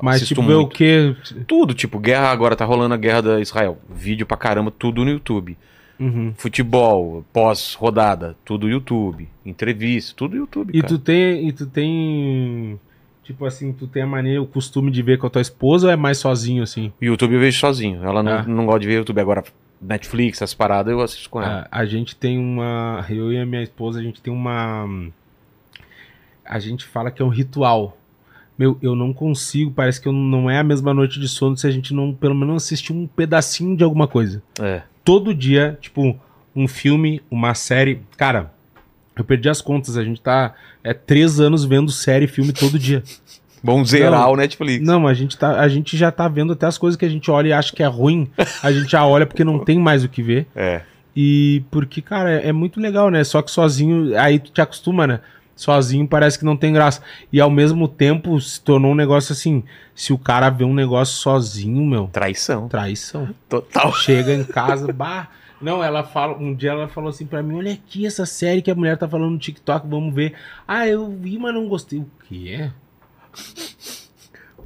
mas 0.00 0.16
Assisto 0.16 0.34
tipo, 0.36 0.46
ver 0.46 0.54
o 0.54 0.60
muito. 0.60 0.74
que. 0.74 1.16
Tudo, 1.46 1.74
tipo, 1.74 1.98
guerra 1.98 2.30
agora 2.30 2.54
tá 2.56 2.64
rolando 2.64 2.94
a 2.94 2.98
guerra 2.98 3.20
da 3.22 3.40
Israel. 3.40 3.78
Vídeo 3.90 4.26
pra 4.26 4.36
caramba, 4.36 4.70
tudo 4.70 5.04
no 5.04 5.10
YouTube. 5.10 5.56
Uhum. 6.02 6.32
Futebol, 6.36 7.24
pós-rodada, 7.32 8.36
tudo 8.44 8.68
YouTube. 8.68 9.28
Entrevista, 9.46 10.14
tudo 10.16 10.36
YouTube, 10.36 10.70
E 10.74 10.80
cara. 10.80 10.88
tu 10.92 10.98
tem. 10.98 11.48
E 11.48 11.52
tu 11.52 11.66
tem. 11.66 12.78
Tipo 13.22 13.44
assim, 13.46 13.72
tu 13.72 13.86
tem 13.86 14.02
a 14.02 14.06
maneira, 14.06 14.42
o 14.42 14.46
costume 14.46 14.90
de 14.90 15.00
ver 15.00 15.16
com 15.18 15.26
a 15.26 15.30
tua 15.30 15.40
esposa 15.42 15.86
ou 15.86 15.92
é 15.92 15.96
mais 15.96 16.18
sozinho, 16.18 16.62
assim? 16.62 16.92
YouTube 17.00 17.34
eu 17.34 17.40
vejo 17.40 17.58
sozinho. 17.60 18.02
Ela 18.04 18.22
não, 18.22 18.32
É. 18.32 18.46
não 18.46 18.66
gosta 18.66 18.80
de 18.80 18.86
ver 18.88 18.94
YouTube. 18.96 19.20
Agora, 19.20 19.44
Netflix, 19.80 20.38
essas 20.42 20.54
paradas, 20.54 20.92
eu 20.92 21.00
assisto 21.00 21.30
com 21.30 21.40
ela. 21.40 21.68
A, 21.70 21.80
a 21.80 21.86
gente 21.86 22.16
tem 22.16 22.36
uma. 22.38 23.04
Eu 23.08 23.32
e 23.32 23.38
a 23.38 23.46
minha 23.46 23.62
esposa, 23.62 24.00
a 24.00 24.02
gente 24.02 24.20
tem 24.20 24.32
uma. 24.32 24.88
A 26.44 26.58
gente 26.58 26.84
fala 26.84 27.10
que 27.10 27.22
é 27.22 27.24
um 27.24 27.28
ritual. 27.28 27.96
Meu, 28.58 28.76
eu 28.82 28.94
não 28.94 29.12
consigo, 29.12 29.70
parece 29.70 30.00
que 30.00 30.06
eu 30.06 30.12
não 30.12 30.50
é 30.50 30.58
a 30.58 30.64
mesma 30.64 30.92
noite 30.92 31.18
de 31.18 31.26
sono 31.28 31.56
se 31.56 31.66
a 31.66 31.70
gente 31.70 31.94
não, 31.94 32.12
pelo 32.12 32.34
menos, 32.34 32.62
assistir 32.64 32.92
um 32.92 33.06
pedacinho 33.06 33.76
de 33.76 33.82
alguma 33.82 34.06
coisa. 34.06 34.42
É. 34.60 34.82
Todo 35.04 35.34
dia, 35.34 35.78
tipo, 35.80 36.18
um 36.54 36.68
filme, 36.68 37.22
uma 37.30 37.54
série. 37.54 38.00
Cara, 38.16 38.52
eu 39.16 39.24
perdi 39.24 39.48
as 39.48 39.60
contas, 39.60 39.96
a 39.96 40.04
gente 40.04 40.20
tá. 40.20 40.54
É 40.84 40.92
três 40.92 41.38
anos 41.40 41.64
vendo 41.64 41.90
série 41.90 42.24
e 42.24 42.28
filme 42.28 42.52
todo 42.52 42.78
dia. 42.78 43.02
Vamos 43.64 43.90
zerar 43.90 44.22
Não. 44.22 44.32
o 44.32 44.36
Netflix. 44.36 44.84
Não, 44.84 45.06
a 45.06 45.14
gente, 45.14 45.38
tá, 45.38 45.60
a 45.60 45.68
gente 45.68 45.96
já 45.96 46.10
tá 46.10 46.26
vendo 46.26 46.52
até 46.52 46.66
as 46.66 46.76
coisas 46.76 46.96
que 46.98 47.04
a 47.04 47.08
gente 47.08 47.30
olha 47.30 47.48
e 47.48 47.52
acha 47.52 47.72
que 47.72 47.80
é 47.80 47.86
ruim. 47.86 48.28
A 48.60 48.72
gente 48.72 48.90
já 48.90 49.06
olha 49.06 49.24
porque 49.24 49.44
não 49.44 49.60
tem 49.60 49.78
mais 49.78 50.02
o 50.02 50.08
que 50.08 50.20
ver. 50.20 50.48
É. 50.56 50.82
E 51.14 51.62
porque, 51.70 52.02
cara, 52.02 52.32
é, 52.32 52.48
é 52.48 52.52
muito 52.52 52.80
legal, 52.80 53.08
né? 53.08 53.22
Só 53.22 53.40
que 53.40 53.52
sozinho, 53.52 54.18
aí 54.18 54.40
tu 54.40 54.50
te 54.50 54.60
acostuma, 54.60 55.06
né? 55.06 55.20
Sozinho 55.62 56.08
parece 56.08 56.36
que 56.38 56.44
não 56.44 56.56
tem 56.56 56.72
graça. 56.72 57.00
E 57.32 57.40
ao 57.40 57.48
mesmo 57.48 57.86
tempo 57.86 58.40
se 58.40 58.60
tornou 58.60 58.90
um 58.90 58.96
negócio 58.96 59.32
assim: 59.32 59.62
se 59.94 60.12
o 60.12 60.18
cara 60.18 60.50
vê 60.50 60.64
um 60.64 60.74
negócio 60.74 61.14
sozinho, 61.14 61.84
meu, 61.86 62.08
Traição. 62.12 62.68
traição. 62.68 63.28
Total. 63.48 63.92
Chega 63.94 64.34
em 64.34 64.42
casa, 64.42 64.92
bah. 64.92 65.28
Não, 65.60 65.84
ela 65.84 66.02
fala, 66.02 66.36
um 66.36 66.52
dia 66.52 66.70
ela 66.72 66.88
falou 66.88 67.10
assim 67.10 67.24
pra 67.26 67.44
mim: 67.44 67.54
olha 67.58 67.72
aqui 67.72 68.04
essa 68.04 68.26
série 68.26 68.60
que 68.60 68.70
a 68.72 68.74
mulher 68.74 68.98
tá 68.98 69.08
falando 69.08 69.30
no 69.30 69.38
TikTok, 69.38 69.86
vamos 69.86 70.12
ver. 70.12 70.34
Ah, 70.66 70.88
eu 70.88 71.08
vi, 71.08 71.38
mas 71.38 71.54
não 71.54 71.68
gostei. 71.68 72.00
O 72.00 72.10
quê? 72.28 72.68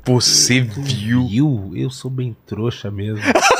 Você 0.06 0.60
viu? 0.60 1.26
viu? 1.26 1.72
Eu 1.74 1.90
sou 1.90 2.10
bem 2.10 2.34
trouxa 2.46 2.90
mesmo. 2.90 3.22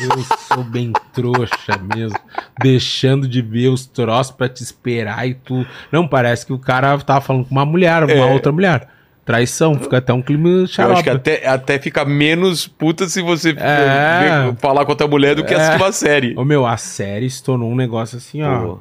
Eu 0.00 0.10
sou 0.38 0.62
bem 0.64 0.92
trouxa 1.12 1.78
mesmo. 1.94 2.18
Deixando 2.60 3.26
de 3.28 3.40
ver 3.42 3.68
os 3.68 3.86
troços 3.86 4.30
pra 4.34 4.48
te 4.48 4.62
esperar 4.62 5.26
e 5.26 5.34
tu. 5.34 5.66
Não, 5.90 6.06
parece 6.06 6.44
que 6.46 6.52
o 6.52 6.58
cara 6.58 6.96
tava 6.98 7.20
falando 7.20 7.44
com 7.46 7.50
uma 7.52 7.64
mulher, 7.64 8.04
uma 8.04 8.12
É. 8.12 8.24
outra 8.32 8.52
mulher. 8.52 8.88
Traição, 9.24 9.74
fica 9.76 9.98
até 9.98 10.12
um 10.12 10.22
clima 10.22 10.48
Eu 10.48 10.66
xarope. 10.68 10.92
acho 10.94 11.02
que 11.02 11.10
até, 11.10 11.48
até 11.48 11.78
fica 11.80 12.04
menos 12.04 12.68
puta 12.68 13.08
se 13.08 13.20
você 13.20 13.50
É. 13.58 14.52
falar 14.58 14.84
com 14.84 14.92
outra 14.92 15.08
mulher 15.08 15.34
do 15.34 15.44
que 15.44 15.52
É. 15.52 15.56
assistir 15.56 15.82
uma 15.82 15.90
série. 15.92 16.34
Ô 16.38 16.44
meu, 16.44 16.64
a 16.64 16.76
série 16.76 17.28
se 17.28 17.42
tornou 17.42 17.68
um 17.70 17.74
negócio 17.74 18.18
assim, 18.18 18.40
ó. 18.42 18.58
Pô. 18.60 18.78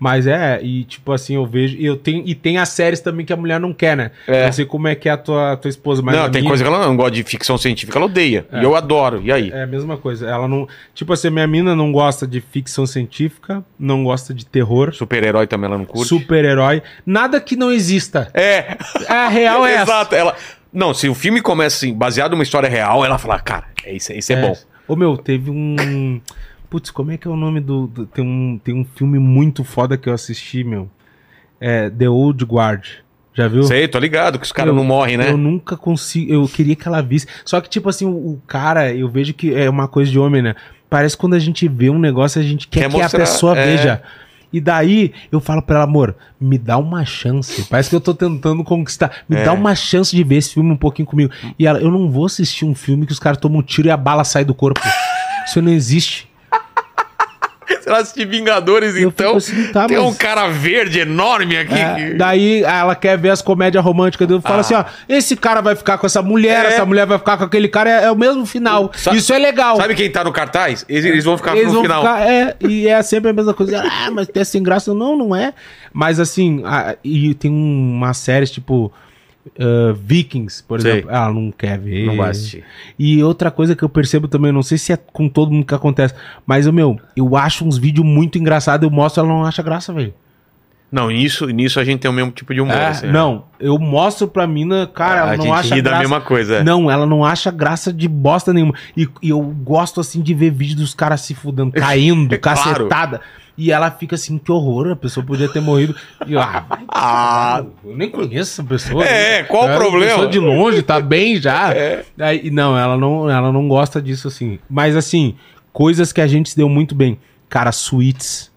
Mas 0.00 0.26
é, 0.26 0.58
e 0.62 0.82
tipo 0.84 1.12
assim, 1.12 1.34
eu 1.34 1.44
vejo. 1.44 1.76
E, 1.76 1.84
eu 1.84 1.94
tenho, 1.94 2.22
e 2.26 2.34
tem 2.34 2.56
as 2.56 2.70
séries 2.70 3.00
também 3.00 3.26
que 3.26 3.34
a 3.34 3.36
mulher 3.36 3.60
não 3.60 3.70
quer, 3.70 3.94
né? 3.94 4.10
É. 4.26 4.46
Não 4.46 4.52
sei 4.52 4.64
como 4.64 4.88
é 4.88 4.94
que 4.94 5.10
é 5.10 5.12
a 5.12 5.16
tua, 5.18 5.58
tua 5.58 5.68
esposa, 5.68 6.00
mas. 6.00 6.16
não, 6.16 6.30
tem 6.30 6.40
minha- 6.40 6.50
coisa 6.50 6.64
que 6.64 6.68
ela 6.68 6.86
não 6.86 6.96
gosta 6.96 7.10
de 7.10 7.22
ficção 7.22 7.58
científica, 7.58 7.98
ela 7.98 8.06
odeia. 8.06 8.46
E 8.50 8.64
eu 8.64 8.74
adoro. 8.74 9.20
E 9.22 9.30
aí? 9.30 9.50
É 9.52 9.62
a 9.64 9.66
mesma 9.66 9.98
coisa. 9.98 10.26
Ela 10.26 10.48
não. 10.48 10.66
Tipo 10.94 11.12
assim, 11.12 11.28
minha 11.28 11.46
mina 11.46 11.76
não 11.76 11.92
gosta 11.92 12.26
de 12.26 12.40
ficção 12.40 12.86
científica, 12.86 13.62
não 13.78 14.02
gosta 14.02 14.32
de 14.32 14.46
terror, 14.46 14.94
Super-herói 14.94 15.46
também 15.46 15.66
ela 15.68 15.76
não 15.76 15.84
curte. 15.84 16.08
super-herói, 16.08 16.82
nada 17.04 17.38
que 17.38 17.54
não 17.54 17.70
exista. 17.70 18.30
É. 18.32 18.78
A 19.06 19.28
real 19.28 19.66
é 19.66 19.74
essa. 19.76 19.82
Exato. 19.82 20.14
Ela... 20.14 20.34
Não, 20.72 20.94
se 20.94 21.08
o 21.10 21.14
filme 21.14 21.42
começa 21.42 21.76
assim, 21.76 21.92
baseado 21.92 22.30
numa 22.30 22.42
história 22.44 22.68
real, 22.70 23.04
ela 23.04 23.18
fala, 23.18 23.38
cara, 23.40 23.66
é 23.84 23.92
isso, 23.92 24.12
isso 24.12 24.32
é, 24.32 24.40
bom. 24.40 24.56
Ô 24.88 24.96
meu, 24.96 25.16
teve 25.18 25.50
um. 25.50 26.20
Putz, 26.70 26.90
como 26.90 27.10
é 27.10 27.16
que 27.18 27.26
é 27.26 27.30
o 27.30 27.36
nome 27.36 27.60
do. 27.60 27.86
do- 27.88 28.06
Tem, 28.06 28.24
um, 28.24 28.58
tem 28.62 28.74
um 28.74 28.84
filme 28.84 29.18
muito 29.18 29.64
foda 29.64 29.96
que 29.98 30.08
eu 30.08 30.14
assisti, 30.14 30.62
meu. 30.64 30.88
É 31.60 31.90
The 31.90 32.08
Old 32.08 32.44
Guard. 32.44 32.84
Já 33.34 33.46
viu? 33.48 33.62
Sei, 33.64 33.86
tô 33.88 33.98
ligado 33.98 34.38
que 34.38 34.44
os 34.44 34.52
caras 34.52 34.74
não 34.74 34.84
morrem, 34.84 35.16
né? 35.16 35.30
Eu 35.30 35.36
nunca 35.36 35.76
consigo. 35.76 36.32
Eu 36.32 36.48
queria 36.48 36.74
que 36.76 36.86
ela 36.88 37.00
visse. 37.00 37.26
Só 37.44 37.60
que, 37.60 37.68
tipo 37.68 37.88
assim, 37.88 38.04
o, 38.04 38.10
o 38.10 38.42
cara, 38.46 38.92
eu 38.94 39.08
vejo 39.08 39.34
que 39.34 39.54
é 39.54 39.68
uma 39.68 39.86
coisa 39.88 40.10
de 40.10 40.18
homem, 40.18 40.40
né? 40.42 40.54
parece 40.88 41.16
que 41.16 41.20
quando 41.20 41.34
a 41.34 41.38
gente 41.38 41.68
vê 41.68 41.88
um 41.88 42.00
negócio, 42.00 42.40
a 42.40 42.44
gente 42.44 42.66
quer, 42.66 42.80
Quer 42.80 42.90
que 42.90 42.96
mostrar, 42.96 43.18
a 43.18 43.20
pessoa 43.22 43.56
é. 43.56 43.64
veja. 43.64 44.02
E 44.52 44.60
daí 44.60 45.12
eu 45.30 45.38
falo 45.38 45.62
pra 45.62 45.76
ela, 45.76 45.84
amor, 45.84 46.16
me 46.40 46.58
dá 46.58 46.76
uma 46.78 47.04
chance. 47.04 47.62
Parece 47.70 47.88
que 47.90 47.94
eu 47.94 48.00
tô 48.00 48.12
tentando 48.12 48.64
conquistar. 48.64 49.18
Me 49.28 49.36
É. 49.36 49.44
dá 49.44 49.52
uma 49.52 49.76
chance 49.76 50.14
de 50.16 50.24
ver 50.24 50.36
esse 50.38 50.52
filme 50.54 50.72
um 50.72 50.76
pouquinho 50.76 51.06
comigo. 51.06 51.32
E 51.56 51.64
ela, 51.64 51.78
eu 51.78 51.92
não 51.92 52.10
vou 52.10 52.26
assistir 52.26 52.64
um 52.64 52.74
filme 52.74 53.06
que 53.06 53.12
os 53.12 53.20
caras 53.20 53.38
tomam 53.38 53.60
um 53.60 53.62
tiro 53.62 53.86
e 53.86 53.90
a 53.92 53.96
bala 53.96 54.24
sai 54.24 54.44
do 54.44 54.52
corpo. 54.54 54.80
Isso 55.46 55.62
não 55.62 55.70
existe. 55.70 56.28
Você 57.80 57.90
vai 57.90 58.00
assistir 58.02 58.26
Vingadores, 58.26 58.94
Eu 58.94 59.08
então. 59.08 59.36
assim, 59.36 59.68
tá, 59.72 59.86
tem 59.86 59.96
mas- 59.96 60.06
um 60.06 60.14
cara 60.14 60.48
verde 60.48 61.00
enorme 61.00 61.56
aqui. 61.56 61.74
É, 61.74 61.94
que- 62.10 62.14
daí 62.14 62.62
ela 62.62 62.94
quer 62.94 63.16
ver 63.18 63.30
as 63.30 63.40
comédias 63.42 63.82
românticas 63.82 64.28
dele. 64.28 64.40
Fala 64.40 64.56
Ah. 64.56 64.60
assim: 64.60 64.74
ó, 64.74 64.84
esse 65.08 65.34
cara 65.36 65.60
vai 65.60 65.74
ficar 65.74 65.98
com 65.98 66.06
essa 66.06 66.20
mulher, 66.22 66.64
É. 66.64 66.68
essa 66.68 66.84
mulher 66.84 67.06
vai 67.06 67.18
ficar 67.18 67.36
com 67.38 67.44
aquele 67.44 67.68
cara, 67.68 67.90
é, 67.90 68.04
é 68.04 68.10
o 68.10 68.16
mesmo 68.16 68.44
final. 68.46 68.90
Isso 69.12 69.32
é 69.32 69.38
legal. 69.38 69.76
Sabe 69.76 69.94
quem 69.94 70.10
tá 70.10 70.22
no 70.24 70.32
cartaz? 70.32 70.84
Eles, 70.88 71.04
eles 71.04 71.24
vão 71.24 71.36
ficar 71.36 71.52
Eles 71.56 71.66
no 71.68 71.72
vão 71.74 71.82
final. 71.82 72.02
ficar, 72.02 72.20
é, 72.30 72.54
e 72.60 72.86
é 72.88 73.02
sempre 73.02 73.30
a 73.30 73.32
mesma 73.32 73.54
coisa. 73.54 73.82
Ah, 73.84 74.10
mas 74.10 74.28
tem 74.28 74.44
sem 74.44 74.62
graça. 74.62 74.92
Não, 74.94 75.16
não 75.16 75.34
é. 75.34 75.52
Mas 75.92 76.20
assim, 76.20 76.62
a- 76.64 76.94
e 77.02 77.34
tem 77.34 77.50
um- 77.50 77.94
uma 77.96 78.12
série 78.14 78.46
tipo 78.46 78.92
uh, 79.46 79.94
Vikings, 79.94 80.62
por 80.62 80.80
Sei. 80.80 80.90
exemplo. 80.92 81.10
Ela 81.10 81.32
não 81.32 81.50
quer 81.50 81.78
ver. 81.78 82.06
Não 82.06 82.16
vai 82.16 82.30
assistir. 82.30 82.64
E 82.98 83.22
outra 83.22 83.50
coisa 83.50 83.74
que 83.74 83.82
eu 83.82 83.88
percebo 83.88 84.28
também, 84.28 84.52
não 84.52 84.62
sei 84.62 84.78
se 84.78 84.92
é 84.92 84.96
com 84.96 85.28
todo 85.28 85.52
mundo 85.52 85.66
que 85.66 85.74
acontece, 85.74 86.14
mas 86.46 86.66
o 86.66 86.72
meu, 86.72 86.98
eu 87.16 87.36
acho 87.36 87.64
uns 87.66 87.78
vídeos 87.78 88.06
muito 88.06 88.38
engraçados, 88.38 88.84
eu 88.88 88.90
mostro, 88.94 89.20
ela 89.22 89.28
não 89.32 89.44
acha 89.44 89.62
graça, 89.62 89.92
velho. 89.92 90.14
Não, 90.92 91.08
nisso, 91.08 91.46
nisso 91.46 91.78
a 91.78 91.84
gente 91.84 92.00
tem 92.00 92.10
o 92.10 92.14
mesmo 92.14 92.32
tipo 92.32 92.52
de 92.52 92.60
humor. 92.60 92.74
É, 92.74 92.88
assim, 92.88 93.06
né? 93.06 93.12
não, 93.12 93.44
eu 93.60 93.78
mostro 93.78 94.26
pra 94.26 94.44
mina, 94.44 94.88
cara, 94.88 95.14
A 95.14 95.18
ela 95.18 95.36
não 95.36 95.44
gente 95.44 95.54
acha 95.54 95.74
ri 95.76 95.82
da 95.82 95.90
graça. 95.90 96.02
mesma 96.02 96.20
coisa, 96.20 96.56
é. 96.56 96.64
Não, 96.64 96.90
ela 96.90 97.06
não 97.06 97.24
acha 97.24 97.48
graça 97.52 97.92
de 97.92 98.08
bosta 98.08 98.52
nenhuma. 98.52 98.74
E, 98.96 99.08
e 99.22 99.30
eu 99.30 99.40
gosto, 99.40 100.00
assim, 100.00 100.20
de 100.20 100.34
ver 100.34 100.50
vídeo 100.50 100.76
dos 100.76 100.92
caras 100.92 101.20
se 101.20 101.32
fudendo, 101.32 101.70
caindo, 101.78 102.34
É 102.34 102.38
claro. 102.38 102.88
E 103.62 103.70
ela 103.70 103.90
fica 103.90 104.14
assim, 104.14 104.38
que 104.38 104.50
horror, 104.50 104.90
a 104.92 104.96
pessoa 104.96 105.24
podia 105.26 105.46
ter 105.48 105.60
morrido. 105.60 105.94
E 106.26 106.32
eu, 106.32 106.40
ah, 106.40 106.64
vai, 106.66 106.78
Ah, 106.88 107.62
eu 107.84 107.94
nem 107.96 108.08
conheço 108.08 108.52
essa 108.52 108.64
pessoa. 108.64 109.04
É, 109.04 109.42
né? 109.42 109.44
qual 109.44 109.64
o 109.64 109.66
uma 109.66 109.76
problema? 109.76 110.12
pessoa 110.14 110.28
de 110.28 110.38
longe, 110.38 110.82
tá 110.82 110.98
bem 110.98 111.36
já. 111.40 111.72
É. 111.74 112.04
Aí, 112.18 112.50
não, 112.50 112.76
ela 112.78 112.96
não, 112.96 113.28
ela 113.28 113.52
não 113.52 113.68
gosta 113.68 114.00
disso, 114.00 114.28
assim. 114.28 114.58
Mas, 114.68 114.96
assim, 114.96 115.34
coisas 115.74 116.10
que 116.12 116.22
a 116.22 116.26
gente 116.26 116.48
se 116.50 116.56
deu 116.56 116.68
muito 116.70 116.94
bem. 116.94 117.18
Cara, 117.50 117.70
suítes. 117.70 118.50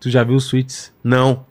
Tu 0.00 0.10
já 0.10 0.24
viu 0.24 0.38
suítes? 0.40 0.92
não. 1.04 1.44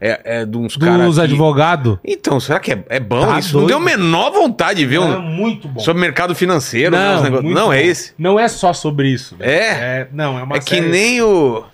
É, 0.00 0.40
é 0.40 0.44
de 0.44 0.56
uns 0.58 0.76
Dos 0.76 0.86
caras. 0.86 1.14
que- 1.14 1.20
advogados? 1.20 1.98
Então, 2.04 2.38
será 2.38 2.58
que 2.60 2.72
é, 2.72 2.84
é 2.90 3.00
bom 3.00 3.24
Tá 3.24 3.38
isso? 3.38 3.54
Não 3.54 3.60
doido. 3.60 3.68
deu 3.68 3.76
a 3.78 3.80
menor 3.80 4.32
vontade 4.32 4.80
de 4.80 4.86
ver 4.86 4.96
É 4.96 5.00
um. 5.00 5.22
muito 5.22 5.66
bom. 5.68 5.80
Sobre 5.80 6.00
mercado 6.02 6.34
financeiro, 6.34 6.90
né, 6.94 7.14
negócios- 7.22 7.42
muito 7.42 7.54
Não, 7.54 7.72
é 7.72 7.82
esse. 7.82 8.12
Não 8.18 8.38
é 8.38 8.46
só 8.48 8.72
sobre 8.74 9.08
isso. 9.08 9.36
velho. 9.36 9.50
É? 9.50 10.08
Não, 10.12 10.38
é 10.38 10.42
uma 10.42 10.56
É 10.56 10.58
que 10.60 10.74
série- 10.74 10.88
nem 10.88 11.22
o. 11.22 11.64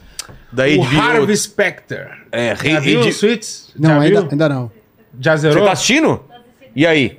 Da 0.53 0.65
O 0.67 0.83
HBO. 0.85 1.01
Harvey 1.01 1.37
Specter. 1.37 2.11
É, 2.33 2.55
Já 2.57 2.63
Re- 2.63 2.81
viu 2.81 3.03
Re- 3.03 3.09
os 3.11 3.17
Suits? 3.17 3.73
Não, 3.79 4.01
ainda, 4.01 4.21
viu? 4.23 4.31
ainda 4.33 4.49
não. 4.49 4.73
Já 5.21 5.37
Você 5.37 5.51
zerou? 5.51 5.65
tá 5.65 5.73
assistindo? 5.73 6.25
E 6.75 6.87
aí? 6.87 7.19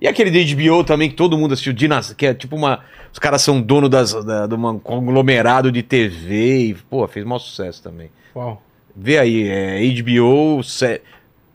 E 0.00 0.06
aquele 0.06 0.30
de 0.30 0.54
HBO 0.54 0.84
também 0.84 1.08
que 1.10 1.16
todo 1.16 1.36
mundo 1.36 1.52
assistiu, 1.54 1.72
Dinas, 1.72 2.12
que 2.12 2.26
é 2.26 2.34
tipo 2.34 2.54
uma. 2.56 2.80
Os 3.12 3.18
caras 3.18 3.42
são 3.42 3.60
dono 3.60 3.88
das, 3.88 4.12
da, 4.24 4.46
de 4.46 4.54
um 4.54 4.78
conglomerado 4.78 5.72
de 5.72 5.82
TV 5.82 6.58
e, 6.68 6.74
pô, 6.74 7.06
fez 7.08 7.24
maior 7.24 7.38
sucesso 7.40 7.82
também. 7.82 8.10
Qual? 8.32 8.62
Vê 8.94 9.18
aí, 9.18 9.48
é 9.48 9.80
HBO, 10.00 10.62
sé- 10.62 11.00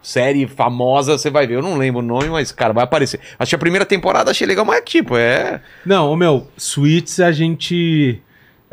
série 0.01 0.47
famosa, 0.47 1.17
você 1.17 1.29
vai 1.29 1.45
ver. 1.47 1.55
Eu 1.55 1.61
não 1.61 1.77
lembro 1.77 1.99
o 1.99 2.05
nome, 2.05 2.27
mas, 2.29 2.51
cara, 2.51 2.73
vai 2.73 2.83
aparecer. 2.83 3.19
Achei 3.39 3.55
a 3.55 3.59
primeira 3.59 3.85
temporada, 3.85 4.31
achei 4.31 4.45
legal, 4.47 4.65
mas 4.65 4.81
tipo, 4.85 5.15
é. 5.15 5.61
Não, 5.85 6.11
o 6.11 6.15
meu, 6.17 6.47
Suits 6.57 7.19
a 7.21 7.31
gente. 7.31 8.21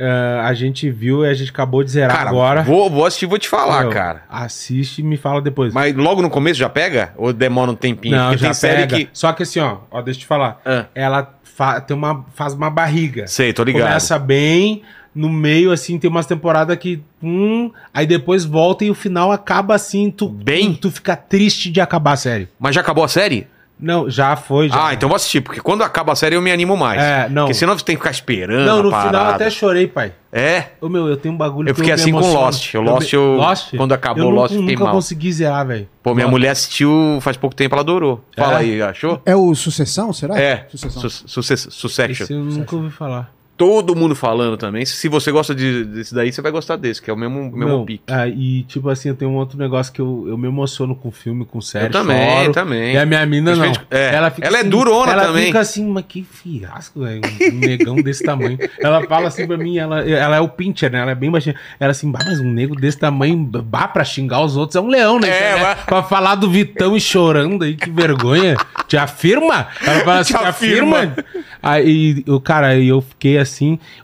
Eh, 0.00 0.40
a 0.42 0.54
gente 0.54 0.90
viu 0.90 1.24
e 1.24 1.28
a 1.28 1.34
gente 1.34 1.50
acabou 1.50 1.84
de 1.84 1.90
zerar 1.90 2.16
Cara, 2.16 2.30
agora. 2.30 2.62
Vou, 2.62 2.88
vou 2.88 3.04
assistir, 3.04 3.26
vou 3.26 3.38
te 3.38 3.48
falar, 3.48 3.82
Meu, 3.82 3.90
cara. 3.90 4.22
Assiste 4.28 5.00
e 5.00 5.04
me 5.04 5.16
fala 5.18 5.42
depois. 5.42 5.72
Mas 5.74 5.94
logo 5.94 6.22
no 6.22 6.30
começo 6.30 6.58
já 6.58 6.68
pega? 6.68 7.12
Ou 7.16 7.32
demora 7.32 7.70
um 7.70 7.76
tempinho? 7.76 8.16
não, 8.16 8.30
Porque 8.30 8.44
já 8.52 8.54
pega. 8.68 8.96
que. 8.96 9.08
Só 9.12 9.32
que 9.32 9.42
assim, 9.42 9.60
ó, 9.60 9.78
ó, 9.90 10.00
deixa 10.00 10.18
eu 10.18 10.22
te 10.22 10.26
falar. 10.26 10.60
Ah. 10.64 10.86
Ela 10.94 11.34
fa- 11.44 11.80
tem 11.80 11.96
uma, 11.96 12.24
faz 12.34 12.54
uma 12.54 12.70
barriga. 12.70 13.26
Sei, 13.26 13.52
tô 13.52 13.62
ligado. 13.62 13.86
Começa 13.88 14.18
bem, 14.18 14.82
no 15.14 15.28
meio, 15.28 15.70
assim, 15.72 15.98
tem 15.98 16.08
umas 16.08 16.24
temporadas 16.26 16.76
que. 16.78 17.02
Hum, 17.22 17.70
aí 17.92 18.06
depois 18.06 18.44
volta 18.44 18.84
e 18.84 18.90
o 18.90 18.94
final 18.94 19.30
acaba 19.30 19.74
assim, 19.74 20.10
tu, 20.10 20.28
Bem? 20.28 20.72
tu 20.74 20.90
fica 20.90 21.14
triste 21.14 21.70
de 21.70 21.80
acabar 21.80 22.12
a 22.12 22.16
série. 22.16 22.48
Mas 22.58 22.74
já 22.74 22.80
acabou 22.80 23.04
a 23.04 23.08
série? 23.08 23.46
Não, 23.80 24.10
já 24.10 24.36
foi, 24.36 24.68
já. 24.68 24.88
Ah, 24.88 24.94
então 24.94 25.08
vou 25.08 25.16
assistir, 25.16 25.40
porque 25.40 25.60
quando 25.60 25.82
acaba 25.82 26.12
a 26.12 26.16
série 26.16 26.34
eu 26.36 26.42
me 26.42 26.50
animo 26.52 26.76
mais. 26.76 27.00
É, 27.00 27.28
não. 27.30 27.44
Porque 27.44 27.54
senão 27.54 27.76
você 27.78 27.84
tem 27.84 27.96
que 27.96 28.00
ficar 28.02 28.10
esperando. 28.10 28.66
Não, 28.66 28.82
no 28.82 28.90
parada. 28.90 29.08
final 29.08 29.26
eu 29.26 29.34
até 29.34 29.50
chorei, 29.50 29.86
pai. 29.86 30.12
É? 30.32 30.64
Ô, 30.80 30.88
meu, 30.88 31.08
eu 31.08 31.16
tenho 31.16 31.34
um 31.34 31.36
bagulho 31.36 31.68
Eu 31.68 31.74
fiquei 31.74 31.88
me 31.92 32.00
assim 32.00 32.12
com. 32.12 32.20
Lost. 32.20 32.74
O 32.74 32.80
Lost, 32.82 33.12
eu- 33.12 33.38
quando 33.76 33.92
acabou 33.92 34.22
eu 34.24 34.30
Lost, 34.30 34.52
nunca, 34.52 34.60
fiquei 34.62 34.74
nunca 34.76 34.84
mal. 34.84 34.94
consegui 34.94 35.32
zerar, 35.32 35.66
velho. 35.66 35.88
Pô, 36.02 36.14
minha 36.14 36.26
Lost. 36.26 36.30
mulher 36.32 36.50
assistiu 36.50 37.18
faz 37.20 37.36
pouco 37.36 37.56
tempo, 37.56 37.74
ela 37.74 37.82
adorou. 37.82 38.22
Fala 38.36 38.54
É? 38.54 38.56
aí, 38.58 38.82
achou? 38.82 39.20
É 39.26 39.34
o 39.34 39.54
Sucessão, 39.54 40.12
será? 40.12 40.38
É, 40.40 40.66
Sucessão. 40.70 41.02
Su- 41.08 41.28
Success- 41.28 41.68
Succession. 41.70 42.24
Esse 42.24 42.32
eu 42.32 42.38
nunca 42.44 42.76
ouvi 42.76 42.90
falar. 42.90 43.32
Todo 43.60 43.94
mundo 43.94 44.14
falando 44.14 44.56
também. 44.56 44.86
Se 44.86 45.06
você 45.06 45.30
gosta 45.30 45.54
de- 45.54 45.84
desse 45.84 46.14
daí, 46.14 46.32
você 46.32 46.40
vai 46.40 46.50
gostar 46.50 46.76
desse, 46.76 47.02
que 47.02 47.10
é 47.10 47.12
o 47.12 47.16
mesmo, 47.16 47.42
mesmo 47.42 47.58
Meu, 47.58 47.84
pique. 47.84 48.02
ah, 48.08 48.26
e 48.26 48.62
tipo 48.62 48.88
assim, 48.88 49.10
eu 49.10 49.14
tenho 49.14 49.30
um 49.30 49.34
outro 49.36 49.58
negócio 49.58 49.92
que 49.92 50.00
eu, 50.00 50.24
eu 50.28 50.38
me 50.38 50.48
emociono 50.48 50.94
com 50.94 51.10
filme, 51.10 51.44
com 51.44 51.60
série, 51.60 51.86
Eu 51.86 51.90
também, 51.90 52.40
choro. 52.40 52.52
também. 52.52 52.94
E 52.94 52.96
a 52.96 53.04
minha 53.04 53.26
mina 53.26 53.54
não. 53.54 53.72
É, 53.90 54.14
Ela, 54.14 54.30
fica 54.30 54.46
ela 54.46 54.56
é 54.56 54.60
assim, 54.62 54.70
durona 54.70 55.12
ela 55.12 55.26
também. 55.26 55.46
fica 55.46 55.60
assim, 55.60 55.86
mas 55.86 56.04
que 56.08 56.22
fiasco, 56.22 57.00
velho. 57.00 57.20
Um 57.52 57.58
negão 57.60 57.96
desse 57.96 58.24
tamanho. 58.24 58.58
Ela 58.80 59.06
fala 59.06 59.28
assim 59.28 59.46
pra 59.46 59.58
mim, 59.58 59.76
ela, 59.76 60.00
ela 60.08 60.36
é 60.36 60.40
o 60.40 60.48
pincher, 60.48 60.90
né? 60.90 61.00
Ela 61.00 61.10
é 61.10 61.14
bem 61.14 61.30
baixinha. 61.30 61.54
Ela 61.78 61.90
assim, 61.90 62.10
bah, 62.10 62.20
mas 62.24 62.40
um 62.40 62.50
nego 62.50 62.74
desse 62.74 62.98
tamanho, 62.98 63.36
bah, 63.36 63.88
pra 63.88 64.04
xingar 64.04 64.40
os 64.42 64.56
outros, 64.56 64.76
é 64.76 64.80
um 64.80 64.88
leão, 64.88 65.20
né? 65.20 65.28
É, 65.28 65.60
mas- 65.60 65.80
Pra 65.84 66.02
falar 66.02 66.34
do 66.36 66.48
Vitão 66.50 66.96
e 66.96 67.00
chorando 67.00 67.62
aí, 67.64 67.76
que 67.76 67.90
vergonha. 67.90 68.56
Te 68.88 68.96
afirma? 68.96 69.68
Ela 69.86 70.00
fala 70.00 70.18
assim, 70.20 70.32
Te 70.32 70.38
te 70.38 70.44
afirma. 70.46 70.96
afirma? 70.98 71.24
Aí, 71.62 72.24
eu, 72.26 72.40
cara, 72.40 72.74
eu 72.78 73.00
fiquei 73.02 73.36
assim, 73.36 73.49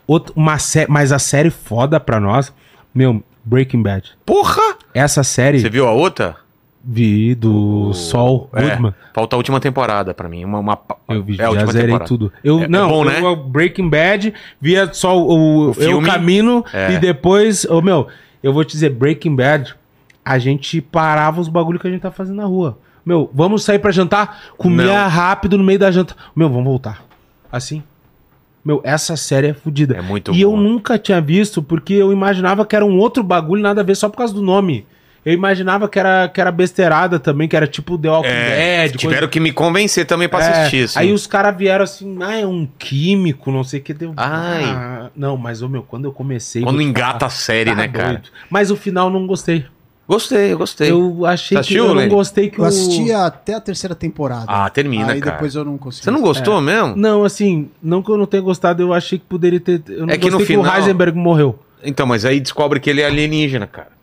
outra, 0.06 0.32
uma 0.36 0.58
sé 0.58 0.86
mas 0.88 1.12
a 1.12 1.18
série 1.18 1.50
foda 1.50 1.98
pra 2.00 2.18
nós, 2.20 2.52
meu, 2.94 3.22
Breaking 3.44 3.82
Bad. 3.82 4.12
Porra! 4.24 4.76
Essa 4.94 5.22
série 5.22 5.60
Você 5.60 5.68
viu 5.70 5.86
a 5.86 5.92
outra? 5.92 6.36
vi 6.88 7.34
do 7.34 7.92
Sol 7.92 8.48
É, 8.52 8.62
Goodman. 8.62 8.94
falta 9.12 9.34
a 9.34 9.38
última 9.38 9.58
temporada 9.58 10.14
pra 10.14 10.28
mim. 10.28 10.44
Uma, 10.44 10.60
uma- 10.60 10.78
Eu 11.08 11.20
vi, 11.22 11.32
é 11.32 11.42
a 11.42 11.46
já 11.46 11.50
última 11.50 11.72
zerei 11.72 11.86
temporada. 11.88 12.08
tudo. 12.08 12.32
Eu, 12.44 12.60
É- 12.60 12.64
é 12.64 12.68
não, 12.68 12.88
bom, 12.88 13.04
eu, 13.04 13.10
né? 13.10 13.20
eu 13.20 13.34
Breaking 13.36 13.88
Bad, 13.90 14.32
via 14.60 14.92
só 14.94 15.18
o, 15.18 15.70
O 15.70 15.74
filme. 15.74 15.94
o 15.94 16.02
caminho 16.02 16.64
É. 16.72 16.92
e 16.92 16.98
depois, 16.98 17.64
ô 17.64 17.80
meu, 17.82 18.06
eu 18.40 18.52
vou 18.52 18.64
te 18.64 18.70
dizer, 18.72 18.90
Breaking 18.90 19.34
Bad, 19.34 19.74
a 20.24 20.38
gente 20.38 20.80
parava 20.80 21.40
os 21.40 21.48
bagulho 21.48 21.80
que 21.80 21.88
a 21.88 21.90
gente 21.90 22.02
tá 22.02 22.10
fazendo 22.12 22.36
na 22.36 22.44
rua. 22.46 22.78
Meu, 23.04 23.28
vamos 23.34 23.64
sair 23.64 23.80
pra 23.80 23.90
jantar? 23.90 24.42
Comia 24.56 24.86
Não. 24.86 25.08
rápido 25.08 25.58
no 25.58 25.64
meio 25.64 25.78
da 25.80 25.90
janta. 25.90 26.14
Meu, 26.36 26.48
vamos 26.48 26.64
voltar. 26.66 27.02
Assim. 27.50 27.82
Meu, 28.66 28.80
essa 28.82 29.16
série 29.16 29.46
é 29.46 29.54
fodida. 29.54 29.96
É 29.96 30.02
muito 30.02 30.32
E 30.34 30.42
eu 30.42 30.50
boa. 30.50 30.60
nunca 30.60 30.98
tinha 30.98 31.20
visto, 31.20 31.62
porque 31.62 31.94
eu 31.94 32.12
imaginava 32.12 32.66
que 32.66 32.74
era 32.74 32.84
um 32.84 32.98
outro 32.98 33.22
bagulho, 33.22 33.62
nada 33.62 33.80
a 33.80 33.84
ver, 33.84 33.94
só 33.94 34.08
por 34.08 34.16
causa 34.16 34.34
do 34.34 34.42
nome. 34.42 34.84
Eu 35.24 35.32
imaginava 35.32 35.88
que 35.88 35.98
era, 35.98 36.28
que 36.28 36.40
era 36.40 36.50
besteirada 36.52 37.18
também, 37.20 37.46
que 37.48 37.56
era 37.56 37.66
tipo 37.66 37.96
The 37.96 38.08
Walking 38.10 38.28
É, 38.28 38.82
Dead. 38.88 38.96
tiveram 38.96 39.18
coisa- 39.20 39.28
que 39.30 39.38
me 39.40 39.52
convencer 39.52 40.04
também 40.04 40.28
pra 40.28 40.44
É, 40.44 40.48
assistir. 40.50 40.84
assim. 40.84 40.98
Aí 40.98 41.12
os 41.12 41.26
caras 41.28 41.56
vieram 41.56 41.84
assim, 41.84 42.16
ah, 42.22 42.36
é 42.40 42.46
um 42.46 42.66
químico, 42.78 43.50
não 43.52 43.62
sei 43.64 43.78
o 43.78 43.82
que. 43.84 43.94
Deu... 43.94 44.12
Ai. 44.16 44.64
Ah, 44.64 45.10
não, 45.16 45.36
mas, 45.36 45.62
ô 45.62 45.68
meu, 45.68 45.82
quando 45.84 46.04
eu 46.06 46.12
comecei... 46.12 46.62
Quando 46.62 46.80
engata 46.82 47.18
falar, 47.20 47.26
a 47.26 47.30
série, 47.30 47.70
tá 47.70 47.76
né, 47.76 47.88
cara? 47.88 48.08
doido. 48.14 48.28
Mas 48.50 48.70
o 48.72 48.76
final 48.76 49.10
não 49.10 49.26
gostei. 49.28 49.64
Gostei, 50.08 50.52
eu 50.52 50.58
gostei. 50.58 50.90
Eu 50.90 51.26
achei 51.26 51.58
Você 51.58 51.68
que 51.68 51.74
eu 51.76 51.92
não 51.94 52.08
gostei 52.08 52.48
que 52.48 52.60
Eu 52.60 52.64
o... 52.64 52.66
assisti 52.68 53.12
até 53.12 53.54
a 53.54 53.60
terceira 53.60 53.94
temporada. 53.94 54.44
Ah, 54.46 54.70
termina, 54.70 55.12
Aí 55.12 55.20
cara. 55.20 55.32
depois 55.36 55.54
eu 55.56 55.64
não 55.64 55.76
consegui. 55.76 56.04
Você 56.04 56.10
não 56.12 56.20
gostou 56.20 56.60
mesmo? 56.60 56.94
Não, 56.94 57.24
assim, 57.24 57.68
não 57.82 58.02
que 58.02 58.10
eu 58.10 58.16
não 58.16 58.26
tenha 58.26 58.42
gostado, 58.42 58.82
eu 58.82 58.92
achei 58.94 59.18
que 59.18 59.24
poderia 59.24 59.58
ter... 59.58 59.82
Eu 59.88 60.06
não 60.06 60.14
É 60.14 60.16
que 60.16 60.30
no 60.30 60.38
final- 60.40 60.64
o 60.72 60.76
Heisenberg 60.76 61.18
morreu. 61.18 61.58
Então, 61.82 62.06
mas 62.06 62.24
aí 62.24 62.38
descobre 62.40 62.78
que 62.78 62.88
ele 62.88 63.00
é 63.00 63.06
alienígena, 63.06 63.66
cara. 63.66 63.95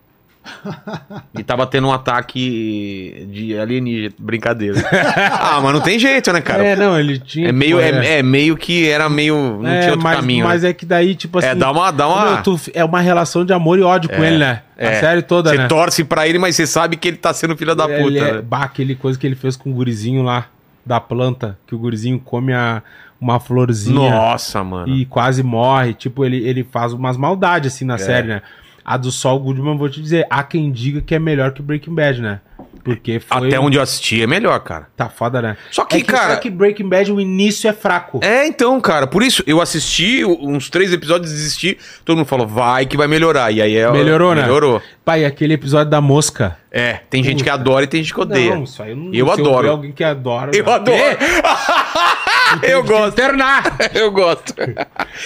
E 1.37 1.43
tava 1.43 1.65
tendo 1.65 1.87
um 1.87 1.91
ataque 1.91 3.27
de 3.31 3.57
alienígena. 3.57 4.13
Brincadeira. 4.17 4.81
ah, 5.39 5.59
mas 5.61 5.73
não 5.73 5.81
tem 5.81 5.97
jeito, 5.97 6.31
né, 6.33 6.41
cara? 6.41 6.63
É, 6.65 6.75
não, 6.75 6.99
ele 6.99 7.19
tinha... 7.19 7.47
É 7.47 7.51
que 7.51 7.57
meio, 7.57 7.77
morrer. 7.77 7.93
é, 8.05 8.19
é 8.19 8.23
meio 8.23 8.55
que 8.57 8.87
era 8.89 9.09
meio. 9.09 9.59
Não 9.61 9.69
É, 9.69 9.79
tinha 9.79 9.91
outro 9.91 10.03
mas, 10.03 10.15
caminho. 10.17 10.45
Mas 10.45 10.63
né? 10.63 10.69
é 10.69 10.73
que 10.73 10.85
daí, 10.85 11.15
tipo 11.15 11.39
assim... 11.39 11.47
É, 11.47 11.55
dá 11.55 11.71
uma. 11.71 11.91
Dá 11.91 12.07
uma 12.07 12.25
meu, 12.33 12.43
tu- 12.43 12.59
é 12.73 12.83
uma 12.83 12.99
relação 13.01 13.45
de 13.45 13.53
amor 13.53 13.79
e 13.79 13.81
ódio 13.81 14.09
com 14.09 14.23
ele, 14.23 14.37
né? 14.37 14.61
A 14.77 14.83
é. 14.85 14.99
série 14.99 15.21
toda, 15.21 15.49
Você 15.51 15.57
né? 15.57 15.67
torce 15.67 16.03
pra 16.03 16.27
ele, 16.27 16.37
mas 16.39 16.55
você 16.55 16.65
sabe 16.67 16.97
que 16.97 17.07
ele 17.07 17.17
tá 17.17 17.33
sendo 17.33 17.55
filho 17.55 17.75
da 17.75 17.83
puta. 17.87 17.99
Ele 18.01 18.19
é, 18.19 18.33
né? 18.33 18.41
bah, 18.41 18.63
aquele 18.63 18.95
coisa 18.95 19.17
que 19.17 19.25
ele 19.25 19.35
fez 19.35 19.55
com 19.55 19.69
o 19.69 19.73
gurizinho 19.73 20.23
lá 20.23 20.47
da 20.85 20.99
planta, 20.99 21.57
que 21.65 21.73
o 21.73 21.77
gurizinho 21.77 22.19
come 22.19 22.51
a, 22.53 22.81
uma 23.21 23.39
florzinha 23.39 24.09
Nossa, 24.09 24.61
mano. 24.63 24.93
e 24.93 25.05
quase 25.05 25.41
morre. 25.43 25.93
Tipo, 25.93 26.25
ele, 26.25 26.45
ele 26.45 26.63
faz 26.63 26.91
umas 26.91 27.15
maldades 27.15 27.73
assim 27.73 27.85
É. 27.85 27.87
na 27.87 27.97
série, 27.97 28.27
né? 28.27 28.41
A 28.85 28.97
do 28.97 29.11
Sol 29.11 29.39
Goodman, 29.39 29.77
vou 29.77 29.89
te 29.89 30.01
dizer, 30.01 30.25
há 30.29 30.43
quem 30.43 30.71
diga 30.71 31.01
que 31.01 31.15
é 31.15 31.19
melhor 31.19 31.51
que 31.51 31.61
Breaking 31.61 31.95
Bad, 31.95 32.21
né? 32.21 32.41
Porque 32.83 33.21
foi. 33.21 33.47
Até 33.47 33.57
onde 33.57 33.77
eu 33.77 33.81
assisti 33.81 34.21
é 34.21 34.27
melhor, 34.27 34.59
cara. 34.59 34.87
Tá 34.97 35.07
foda, 35.07 35.41
né? 35.41 35.55
Só 35.71 35.85
que, 35.85 35.97
é 35.97 36.01
cara- 36.01 36.33
Só 36.33 36.39
que 36.41 36.49
Breaking 36.49 36.89
Bad, 36.89 37.13
o 37.13 37.19
início 37.21 37.69
é 37.69 37.71
fraco. 37.73 38.19
É, 38.21 38.45
então, 38.45 38.79
cara, 38.81 39.07
por 39.07 39.23
isso 39.23 39.41
eu 39.47 39.61
assisti 39.61 40.25
uns 40.25 40.69
três 40.69 40.91
episódios, 40.91 41.31
desisti, 41.31 41.77
todo 42.03 42.17
mundo 42.17 42.25
falou, 42.25 42.45
vai 42.45 42.85
que 42.85 42.97
vai 42.97 43.07
melhorar. 43.07 43.51
E 43.51 43.61
aí 43.61 43.77
é. 43.77 43.89
Melhorou, 43.89 44.35
né? 44.35 44.41
Melhorou. 44.41 44.81
Pai, 45.05 45.23
aquele 45.23 45.53
episódio 45.53 45.89
da 45.91 46.01
mosca. 46.01 46.57
É, 46.69 46.99
tem 47.09 47.23
gente 47.23 47.41
que 47.43 47.49
adora 47.49 47.85
e 47.85 47.87
tem 47.87 48.03
gente 48.03 48.13
que 48.13 48.19
odeia. 48.19 48.53
Não, 48.55 48.63
isso 48.63 48.81
aí 48.83 48.89
eu 48.91 48.97
não 48.97 49.13
Eu 49.13 49.31
adoro. 49.31 49.69
alguém 49.69 49.91
que 49.93 50.03
adora. 50.03 50.51
Eu 50.53 50.65
não. 50.65 50.73
adoro. 50.73 50.97
Eu 52.63 52.83
gosto, 52.83 53.13
Internar. 53.13 53.77
eu 53.93 54.11
gosto. 54.11 54.53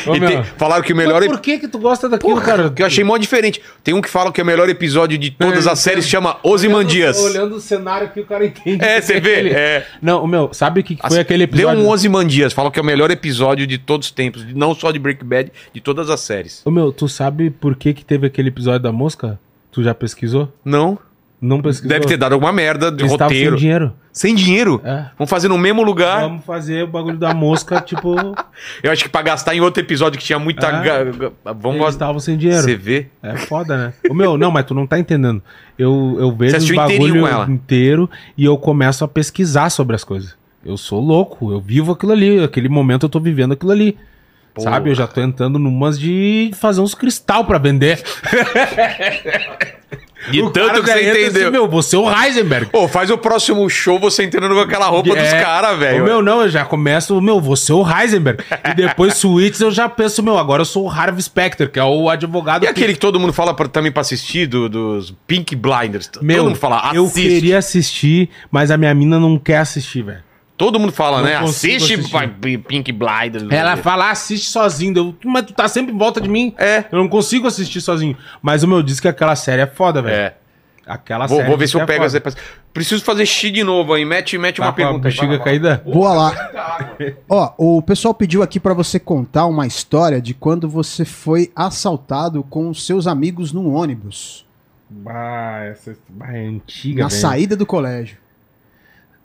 Ô, 0.07 0.15
E 0.15 0.19
meu. 0.19 0.29
tem- 0.29 0.43
falaram 0.57 0.83
que 0.83 0.93
o 0.93 0.95
melhor. 0.95 1.21
Mas 1.21 1.29
por 1.29 1.39
que 1.41 1.57
que 1.59 1.67
tu 1.67 1.77
gosta 1.79 2.07
daquilo, 2.09 2.33
Porra, 2.33 2.45
cara? 2.45 2.69
que 2.69 2.81
eu 2.81 2.85
achei 2.85 3.03
mó 3.03 3.17
diferente. 3.17 3.61
Tem 3.83 3.93
um 3.93 4.01
que 4.01 4.09
fala 4.09 4.31
que 4.31 4.41
o 4.41 4.45
melhor 4.45 4.69
episódio 4.69 5.17
de 5.17 5.31
todas 5.31 5.67
É, 5.67 5.71
as 5.71 5.79
séries 5.79 6.07
chama 6.07 6.37
Ozymandias. 6.43 7.17
Olhando, 7.19 7.35
olhando 7.35 7.55
o 7.55 7.61
cenário 7.61 8.07
aqui, 8.07 8.21
o 8.21 8.25
cara 8.25 8.45
entende. 8.45 8.83
É, 8.83 9.01
você 9.01 9.19
vê? 9.19 9.33
Aquele- 9.33 9.49
É. 9.51 9.87
Não, 10.01 10.23
o 10.23 10.27
meu, 10.27 10.49
sabe 10.53 10.81
o 10.81 10.83
que, 10.83 10.95
que 10.95 11.01
foi 11.01 11.07
Assim, 11.09 11.19
aquele 11.19 11.45
Deu 11.47 11.69
episódio? 11.69 11.83
um 11.83 11.89
Ozymandias, 11.89 12.53
fala 12.53 12.71
que 12.71 12.79
é 12.79 12.81
o 12.81 12.85
melhor 12.85 13.11
episódio 13.11 13.67
de 13.67 13.77
todos 13.77 14.07
os 14.07 14.11
tempos, 14.11 14.45
não 14.55 14.73
só 14.73 14.91
de 14.91 14.99
Breaking 14.99 15.25
Bad, 15.27 15.51
de 15.73 15.81
todas 15.81 16.09
as 16.09 16.19
séries. 16.21 16.61
Ô, 16.65 16.71
meu, 16.71 16.91
tu 16.91 17.07
sabe 17.07 17.49
por 17.49 17.75
que 17.75 17.93
que 17.93 18.03
teve 18.05 18.27
aquele 18.27 18.49
episódio 18.49 18.79
da 18.81 18.91
mosca? 18.91 19.39
Tu 19.71 19.83
já 19.83 19.93
pesquisou? 19.93 20.51
Não? 20.63 20.97
Não 21.39 21.61
pesquisou? 21.61 21.89
Deve 21.89 22.07
ter 22.07 22.17
dado 22.17 22.33
alguma 22.33 22.51
merda 22.51 22.91
de 22.91 23.03
Eles 23.03 23.11
estavam 23.11 23.27
roteiro. 23.27 23.51
sem 23.51 23.59
dinheiro. 23.59 23.93
Sem 24.11 24.33
dinheiro? 24.35 24.81
É. 24.83 25.05
Vamos 25.17 25.29
fazer 25.29 25.47
no 25.47 25.57
mesmo 25.57 25.83
lugar. 25.83 26.21
Vamos 26.21 26.43
fazer 26.43 26.83
o 26.83 26.87
bagulho 26.87 27.17
da 27.17 27.31
mosca, 27.33 27.79
tipo... 27.85 28.15
Eu 28.81 28.91
acho 28.91 29.03
que 29.03 29.09
pra 29.09 29.21
gastar 29.21 29.53
em 29.55 29.61
outro 29.61 29.81
episódio 29.83 30.17
que 30.17 30.25
tinha 30.25 30.39
muita. 30.39 30.71
Ga- 30.71 31.03
ga- 31.03 31.31
Vamos 31.53 31.79
Eles 31.79 31.89
estavam 31.93 32.19
sem 32.19 32.35
dinheiro. 32.37 32.63
Você 32.63 32.75
vê? 32.75 33.07
É 33.21 33.37
foda, 33.37 33.77
né? 33.77 33.93
O 34.09 34.15
meu, 34.15 34.35
não, 34.35 34.49
mas 34.49 34.65
tu 34.65 34.73
não 34.73 34.87
tá 34.87 34.97
entendendo. 34.97 35.41
Eu, 35.77 36.17
eu 36.19 36.31
vejo 36.35 36.51
Você 36.53 36.57
os 36.57 36.63
assistiu 36.63 36.83
inteirinho 36.83 37.13
bagulho 37.13 37.21
com 37.21 37.27
ela? 37.43 37.51
inteiro 37.51 38.09
e 38.35 38.43
eu 38.43 38.57
começo 38.57 39.03
a 39.05 39.07
pesquisar 39.07 39.69
sobre 39.69 39.95
as 39.95 40.03
coisas. 40.03 40.35
Eu 40.65 40.75
sou 40.75 40.99
louco, 40.99 41.51
eu 41.51 41.61
vivo 41.61 41.91
aquilo 41.91 42.13
ali, 42.13 42.43
aquele 42.43 42.67
momento 42.67 43.05
eu 43.05 43.09
tô 43.09 43.19
vivendo 43.19 43.51
aquilo 43.51 43.71
ali. 43.71 43.95
Porra. 44.57 44.71
Sabe? 44.71 44.89
Eu 44.91 44.95
já 44.95 45.07
tô 45.07 45.21
entrando 45.21 45.57
numas 45.57 45.99
de 45.99 46.51
fazer 46.55 46.81
uns 46.81 46.93
cristal 46.93 47.45
pra 47.45 47.57
vender. 47.57 48.01
De 50.31 50.41
O 50.41 50.49
tanto 50.49 50.81
que 50.83 50.91
você 50.91 50.99
entra 51.05 51.21
entendeu. 51.21 51.41
Assim, 51.43 51.51
meu, 51.51 51.67
você 51.69 51.95
é 51.95 51.99
o 51.99 52.09
Heisenberg. 52.23 52.65
Pô, 52.71 52.87
faz 52.87 53.09
o 53.09 53.17
próximo 53.17 53.69
show 53.69 53.97
você 53.99 54.23
entrando 54.23 54.53
com 54.53 54.59
aquela 54.61 54.87
roupa 54.87 55.09
dos 55.15 55.23
É. 55.23 55.41
caras, 55.41 55.75
O 55.75 55.77
velho. 55.77 56.03
meu 56.03 56.21
não, 56.21 56.41
eu 56.41 56.49
já 56.49 56.65
começo, 56.65 57.19
meu, 57.21 57.39
você 57.39 57.71
é 57.71 57.75
o 57.75 57.85
Heisenberg. 57.89 58.43
e 58.69 58.73
depois 58.73 59.13
Suítes 59.17 59.61
eu 59.61 59.71
já 59.71 59.87
penso, 59.87 60.21
meu, 60.21 60.37
agora 60.37 60.61
eu 60.61 60.65
sou 60.65 60.85
o 60.85 60.89
Harvey 60.89 61.21
Specter, 61.21 61.71
que 61.71 61.79
é 61.79 61.83
o 61.83 62.09
advogado 62.09 62.63
E 62.63 62.65
que- 62.65 62.71
aquele 62.71 62.93
que 62.93 62.99
todo 62.99 63.19
mundo 63.19 63.31
fala 63.31 63.53
pra, 63.53 63.67
também 63.67 63.91
pra 63.91 64.01
assistir, 64.01 64.47
do- 64.47 64.67
dos 64.67 65.13
Pink 65.25 65.55
Blinders. 65.55 66.09
Meu, 66.21 66.37
todo 66.37 66.47
mundo 66.49 66.57
fala, 66.57 66.91
eu 66.93 67.05
assiste. 67.05 67.21
queria 67.29 67.57
assistir, 67.59 68.29
mas 68.51 68.69
a 68.71 68.77
minha 68.77 68.93
mina 68.93 69.19
não 69.19 69.37
quer 69.37 69.57
assistir, 69.59 70.01
velho. 70.03 70.26
Todo 70.57 70.79
mundo 70.79 70.91
fala, 70.91 71.17
Não 71.19 71.25
né? 71.25 71.35
Assiste 71.35 71.93
assistir. 71.93 72.57
Pink 72.67 72.91
Blinders. 72.91 73.47
Ela 73.51 73.77
fala, 73.77 74.09
assiste 74.09 74.49
sozinho. 74.49 74.97
Eu, 74.97 75.15
mas 75.25 75.45
tu 75.45 75.53
tá 75.53 75.67
sempre 75.67 75.93
em 75.93 75.97
volta 75.97 76.19
de 76.19 76.27
mim. 76.27 76.53
É. 76.57 76.83
Eu 76.91 76.97
não 76.97 77.07
consigo 77.07 77.45
assistir 77.45 77.79
sozinho. 77.79 78.17
Mas 78.41 78.63
o 78.63 78.67
meu 78.67 78.81
diz 78.81 78.99
que 78.99 79.07
aquela 79.07 79.35
série 79.35 79.61
é 79.61 79.67
foda, 79.67 80.01
velho. 80.01 80.15
É. 80.15 80.33
Aquela 80.85 81.27
Vou, 81.27 81.37
série. 81.37 81.49
vou 81.49 81.57
ver 81.57 81.67
se 81.67 81.75
eu 81.75 81.81
é 81.81 81.85
pego 81.85 82.09
foda. 82.09 82.23
essa. 82.25 82.37
Preciso 82.73 83.03
fazer 83.03 83.25
xixi 83.25 83.51
de 83.51 83.63
novo 83.63 83.93
aí. 83.93 84.05
Mete, 84.05 84.37
mete 84.37 84.57
Tá 84.57 84.63
uma 84.67 84.73
pergunta 84.73 85.07
aí. 85.07 85.13
bexiga 85.13 85.27
Vai 85.35 85.39
caída? 85.43 85.83
Boa 85.85 86.13
lá. 86.13 86.51
Ó, 87.29 87.53
o 87.57 87.81
pessoal 87.81 88.13
pediu 88.13 88.41
aqui 88.41 88.59
pra 88.59 88.73
você 88.73 88.97
contar 88.99 89.45
uma 89.47 89.67
história 89.67 90.21
de 90.21 90.33
quando 90.33 90.67
você 90.69 91.03
foi 91.05 91.51
assaltado 91.55 92.41
com 92.43 92.69
os 92.69 92.85
seus 92.85 93.05
amigos 93.05 93.51
num 93.51 93.73
ônibus, 93.75 94.45
Bah, 94.89 95.65
essa 95.65 95.95
bah, 96.07 96.31
é 96.33 96.47
antiga, 96.47 97.03
na 97.03 97.09
velho. 97.09 97.21
saída 97.21 97.55
do 97.57 97.65
colégio. 97.65 98.17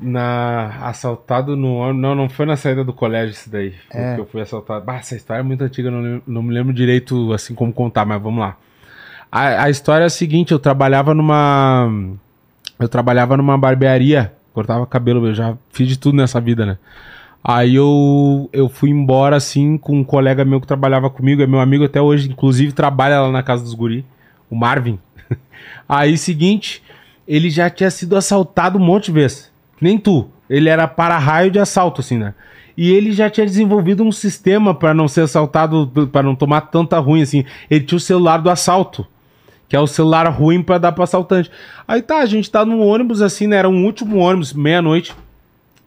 Na... 0.03 0.79
Assaltado 0.83 1.57
no. 1.57 1.93
Não, 1.93 2.15
não 2.15 2.29
foi 2.29 2.45
na 2.47 2.57
saída 2.57 2.85
do 2.85 2.93
colégio 2.93 3.33
isso 3.33 3.51
daí. 3.51 3.75
É. 3.91 4.15
que 4.15 4.21
eu 4.21 4.27
fui 4.27 4.41
assaltado. 4.41 4.85
Bah, 4.85 4.97
essa 4.97 5.15
história 5.15 5.41
é 5.41 5.45
muito 5.45 5.63
antiga, 5.63 5.91
não, 5.91 6.23
não 6.27 6.43
me 6.43 6.53
lembro 6.53 6.73
direito 6.73 7.33
assim 7.33 7.55
como 7.55 7.73
contar, 7.73 8.05
mas 8.05 8.21
vamos 8.21 8.41
lá. 8.41 8.57
A, 9.31 9.65
a 9.65 9.71
história 9.71 10.05
é 10.05 10.07
a 10.07 10.11
seguinte, 10.11 10.53
eu 10.53 10.59
trabalhava 10.59 11.15
numa. 11.15 11.89
Eu 12.79 12.89
trabalhava 12.89 13.37
numa 13.37 13.57
barbearia, 13.57 14.33
cortava 14.53 14.87
cabelo, 14.87 15.27
eu 15.27 15.35
já 15.35 15.57
fiz 15.71 15.89
de 15.89 15.99
tudo 15.99 16.17
nessa 16.17 16.41
vida, 16.41 16.67
né? 16.67 16.79
Aí 17.45 17.75
eu, 17.75 18.49
eu 18.53 18.69
fui 18.69 18.91
embora 18.91 19.37
assim 19.37 19.77
com 19.77 19.99
um 19.99 20.05
colega 20.05 20.45
meu 20.45 20.61
que 20.61 20.67
trabalhava 20.67 21.11
comigo, 21.11 21.43
é 21.43 21.47
meu 21.47 21.61
amigo 21.61 21.85
até 21.85 22.01
hoje, 22.01 22.31
inclusive 22.31 22.73
trabalha 22.73 23.21
lá 23.21 23.33
na 23.33 23.43
casa 23.43 23.65
dos 23.65 23.75
guri, 23.75 24.05
o 24.49 24.55
Marvin. 24.55 24.99
Aí, 25.89 26.17
seguinte, 26.17 26.83
ele 27.27 27.51
já 27.51 27.69
tinha 27.69 27.91
sido 27.91 28.17
assaltado 28.17 28.79
um 28.79 28.85
monte 28.85 29.07
de 29.07 29.13
vezes. 29.13 29.52
Nem 29.83 29.99
tu. 29.99 30.29
Ele 30.49 30.69
era 30.69 30.87
para-raio 30.87 31.51
de 31.51 31.59
assalto, 31.59 32.01
assim, 32.01 32.17
né? 32.17 32.35
E 32.77 32.91
ele 32.91 33.13
já 33.13 33.29
tinha 33.29 33.45
desenvolvido 33.45 34.03
um 34.03 34.13
sistema 34.13 34.75
para 34.75 34.95
não 34.95 35.09
ser 35.09 35.23
assaltado, 35.23 35.91
para 36.11 36.23
não 36.23 36.35
tomar 36.35 36.63
tanta 36.63 36.99
ruim, 36.99 37.23
assim. 37.23 37.45
Ele 37.71 37.85
tinha 37.85 37.97
o 37.97 38.01
celular 38.01 38.39
do 38.39 38.49
assalto, 38.49 39.07
que 39.69 39.77
é 39.77 39.81
o 39.81 39.87
celular 39.87 40.27
ruim 40.29 40.63
para 40.63 40.79
dar 40.79 40.93
para 40.93 41.05
assaltante. 41.05 41.51
Aí 41.87 42.01
tá, 42.01 42.19
a 42.19 42.27
gente 42.27 42.51
tá 42.51 42.65
num 42.65 42.81
ônibus, 42.81 43.21
assim, 43.21 43.47
né? 43.47 43.57
Era 43.57 43.69
um 43.69 43.85
último 43.85 44.19
ônibus, 44.19 44.53
meia-noite, 44.53 45.15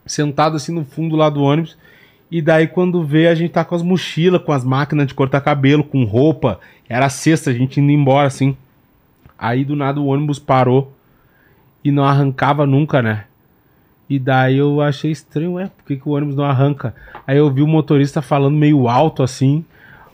sentado 0.06 0.58
assim 0.58 0.74
no 0.74 0.84
fundo 0.84 1.16
lá 1.16 1.30
do 1.30 1.42
ônibus. 1.42 1.78
E 2.30 2.42
daí, 2.42 2.68
quando 2.68 3.04
vê, 3.04 3.28
a 3.28 3.36
gente 3.36 3.52
tá 3.52 3.64
com 3.64 3.76
as 3.76 3.82
mochilas, 3.82 4.42
com 4.42 4.52
as 4.52 4.64
máquinas 4.64 5.08
de 5.08 5.14
cortar 5.14 5.42
cabelo, 5.42 5.84
com 5.84 6.04
roupa. 6.04 6.60
Era 6.90 7.08
sexta, 7.08 7.50
a 7.50 7.54
gente 7.54 7.80
indo 7.80 7.92
embora, 7.92 8.28
assim. 8.28 8.58
Aí 9.38 9.64
do 9.64 9.76
nada 9.76 10.00
o 10.00 10.08
ônibus 10.08 10.38
parou 10.38 10.92
e 11.84 11.92
não 11.92 12.04
arrancava 12.04 12.66
nunca, 12.66 13.02
né? 13.02 13.26
E 14.10 14.20
daí 14.20 14.58
eu 14.58 14.82
achei 14.82 15.12
estranho, 15.12 15.54
ué, 15.54 15.70
por 15.76 15.86
que, 15.86 15.96
que 15.96 16.08
o 16.08 16.12
ônibus 16.12 16.36
não 16.36 16.46
arranca? 16.46 16.94
Aí 17.26 17.38
eu 17.38 17.50
vi 17.52 17.62
o 17.62 17.68
motorista 17.68 18.22
falando 18.22 18.56
meio 18.56 18.88
alto 18.88 19.24
assim. 19.24 19.66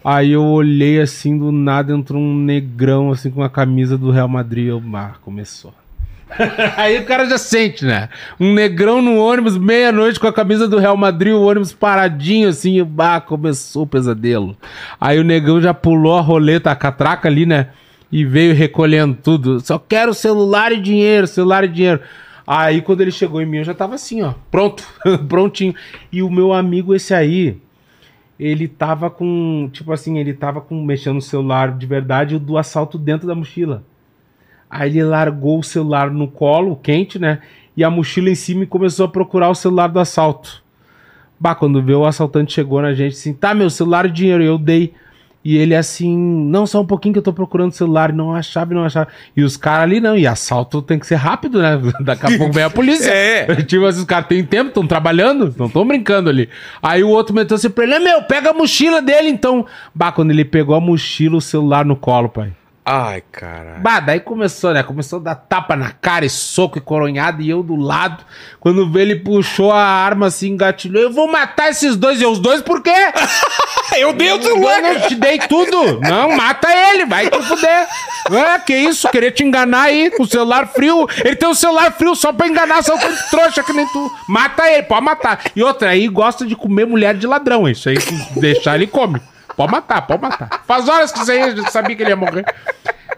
Aí 0.03 0.31
eu 0.31 0.43
olhei 0.43 0.99
assim, 0.99 1.37
do 1.37 1.51
nada 1.51 1.93
entrou 1.93 2.21
um 2.21 2.35
negrão 2.35 3.11
assim 3.11 3.29
com 3.29 3.43
a 3.43 3.49
camisa 3.49 3.97
do 3.97 4.09
Real 4.09 4.27
Madrid. 4.27 4.67
Eu, 4.67 4.81
ah, 4.93 5.11
começou. 5.21 5.73
Aí 6.77 6.99
o 6.99 7.05
cara 7.05 7.27
já 7.27 7.37
sente, 7.37 7.85
né? 7.85 8.09
Um 8.39 8.53
negrão 8.53 9.01
no 9.01 9.17
ônibus, 9.17 9.57
meia-noite 9.57 10.19
com 10.19 10.27
a 10.27 10.33
camisa 10.33 10.67
do 10.67 10.79
Real 10.79 10.95
Madrid, 10.95 11.33
o 11.33 11.41
ônibus 11.41 11.73
paradinho 11.73 12.49
assim, 12.49 12.79
e, 12.79 12.83
bah, 12.83 13.19
começou 13.19 13.83
o 13.83 13.87
pesadelo. 13.87 14.55
Aí 14.99 15.19
o 15.19 15.23
negão 15.23 15.61
já 15.61 15.73
pulou 15.73 16.17
a 16.17 16.21
roleta, 16.21 16.71
a 16.71 16.75
catraca 16.75 17.27
ali, 17.27 17.45
né? 17.45 17.67
E 18.11 18.25
veio 18.25 18.53
recolhendo 18.53 19.17
tudo. 19.21 19.59
Só 19.59 19.77
quero 19.77 20.13
celular 20.13 20.71
e 20.71 20.79
dinheiro, 20.79 21.27
celular 21.27 21.63
e 21.63 21.67
dinheiro. 21.67 22.01
Aí 22.45 22.81
quando 22.81 23.01
ele 23.01 23.11
chegou 23.11 23.41
em 23.41 23.45
mim, 23.45 23.57
eu 23.57 23.63
já 23.63 23.73
tava 23.73 23.95
assim, 23.95 24.21
ó, 24.21 24.33
pronto, 24.49 24.83
prontinho. 25.27 25.75
E 26.11 26.21
o 26.21 26.29
meu 26.29 26.53
amigo, 26.53 26.95
esse 26.95 27.13
aí, 27.13 27.57
ele 28.39 28.67
tava 28.67 29.09
com, 29.09 29.69
tipo 29.71 29.91
assim, 29.91 30.17
ele 30.17 30.33
tava 30.33 30.61
com, 30.61 30.83
mexendo 30.83 31.15
no 31.15 31.21
celular 31.21 31.77
de 31.77 31.85
verdade 31.85 32.35
o 32.35 32.39
do 32.39 32.57
assalto 32.57 32.97
dentro 32.97 33.27
da 33.27 33.35
mochila. 33.35 33.83
Aí 34.69 34.89
ele 34.89 35.03
largou 35.03 35.59
o 35.59 35.63
celular 35.63 36.09
no 36.09 36.27
colo, 36.27 36.75
quente, 36.75 37.19
né? 37.19 37.41
E 37.75 37.83
a 37.83 37.89
mochila 37.89 38.29
em 38.29 38.35
cima 38.35 38.63
e 38.63 38.67
começou 38.67 39.05
a 39.05 39.09
procurar 39.09 39.49
o 39.49 39.55
celular 39.55 39.87
do 39.87 39.99
assalto. 39.99 40.63
Bah, 41.39 41.55
quando 41.55 41.83
vê 41.83 41.93
o 41.93 42.05
assaltante 42.05 42.53
chegou 42.53 42.81
na 42.81 42.93
gente 42.93 43.13
assim, 43.13 43.33
tá, 43.33 43.53
meu 43.53 43.69
celular 43.69 44.05
e 44.05 44.11
dinheiro, 44.11 44.43
eu 44.43 44.57
dei. 44.57 44.93
E 45.43 45.57
ele 45.57 45.75
assim, 45.75 46.15
não, 46.15 46.67
só 46.67 46.81
um 46.81 46.85
pouquinho 46.85 47.13
que 47.13 47.19
eu 47.19 47.23
tô 47.23 47.33
procurando 47.33 47.71
o 47.71 47.75
celular, 47.75 48.11
e 48.11 48.13
não 48.13 48.35
achava, 48.35 48.73
não 48.73 48.83
achava. 48.83 49.07
E 49.35 49.43
os 49.43 49.57
caras 49.57 49.83
ali, 49.83 49.99
não, 49.99 50.15
e 50.15 50.27
assalto 50.27 50.81
tem 50.81 50.99
que 50.99 51.07
ser 51.07 51.15
rápido, 51.15 51.59
né? 51.59 51.81
Daqui 52.01 52.27
a 52.27 52.37
pouco 52.37 52.53
vem 52.53 52.63
a 52.63 52.69
polícia. 52.69 53.09
É. 53.11 53.55
Tipo 53.65 53.85
assim, 53.85 53.99
os 53.99 54.05
caras 54.05 54.27
têm 54.27 54.43
tempo, 54.43 54.69
estão 54.69 54.85
trabalhando, 54.85 55.53
não 55.57 55.65
estão 55.65 55.85
brincando 55.85 56.29
ali. 56.29 56.47
Aí 56.81 57.03
o 57.03 57.09
outro 57.09 57.33
meteu 57.33 57.55
assim 57.55 57.69
pra 57.69 57.83
ele, 57.83 57.99
meu, 57.99 58.21
pega 58.23 58.51
a 58.51 58.53
mochila 58.53 59.01
dele 59.01 59.29
então. 59.29 59.65
Bah, 59.95 60.11
quando 60.11 60.31
ele 60.31 60.45
pegou 60.45 60.75
a 60.75 60.79
mochila, 60.79 61.37
o 61.37 61.41
celular 61.41 61.85
no 61.85 61.95
colo, 61.95 62.29
pai. 62.29 62.53
Ai, 62.83 63.21
cara. 63.31 63.77
Bah, 63.79 63.99
daí 63.99 64.19
começou, 64.19 64.73
né? 64.73 64.81
Começou 64.81 65.19
a 65.19 65.21
dar 65.21 65.35
tapa 65.35 65.75
na 65.75 65.91
cara 65.91 66.25
e 66.25 66.29
soco 66.29 66.79
e 66.79 66.81
coronhado 66.81 67.41
e 67.41 67.49
eu 67.49 67.61
do 67.61 67.75
lado. 67.75 68.25
Quando 68.59 68.91
vê, 68.91 69.03
ele 69.03 69.15
puxou 69.17 69.71
a 69.71 69.83
arma 69.83 70.27
assim, 70.27 70.49
engatilhou. 70.49 71.03
Eu 71.03 71.11
vou 71.11 71.27
matar 71.27 71.69
esses 71.69 71.95
dois. 71.95 72.19
E 72.19 72.23
eu, 72.23 72.31
os 72.31 72.39
dois 72.39 72.61
por 72.61 72.81
quê? 72.81 72.91
Eu 73.97 74.13
dei 74.13 74.31
o 74.31 74.37
Eu 74.41 74.81
não 74.81 75.01
te 75.01 75.15
dei 75.15 75.37
tudo. 75.37 75.99
Não, 75.99 76.31
mata 76.37 76.69
ele, 76.71 77.05
vai 77.05 77.29
te 77.29 77.41
fuder. 77.43 77.87
É, 78.31 78.59
que 78.59 78.73
isso, 78.73 79.09
querer 79.09 79.31
te 79.31 79.43
enganar 79.43 79.83
aí 79.83 80.09
com 80.11 80.23
o 80.23 80.27
celular 80.27 80.65
frio. 80.67 81.07
Ele 81.25 81.35
tem 81.35 81.49
um 81.49 81.53
celular 81.53 81.91
frio 81.91 82.15
só 82.15 82.31
pra 82.31 82.47
enganar 82.47 82.81
seu 82.83 82.97
trouxa 83.29 83.61
que 83.61 83.73
nem 83.73 83.85
tu. 83.87 84.11
Mata 84.29 84.65
ele, 84.69 84.83
pode 84.83 85.03
matar. 85.03 85.41
E 85.53 85.61
outra, 85.61 85.89
aí 85.89 86.07
gosta 86.07 86.45
de 86.45 86.55
comer 86.55 86.85
mulher 86.85 87.15
de 87.15 87.27
ladrão. 87.27 87.67
Isso 87.67 87.89
aí, 87.89 87.97
deixar, 88.37 88.75
ele 88.75 88.87
come. 88.87 89.19
Pode 89.55 89.71
matar, 89.71 90.01
pode 90.07 90.21
matar. 90.21 90.63
Faz 90.65 90.87
horas 90.87 91.11
que 91.11 91.19
você 91.19 91.55
sabia 91.69 91.95
que 91.95 92.01
ele 92.03 92.09
ia 92.11 92.15
morrer. 92.15 92.45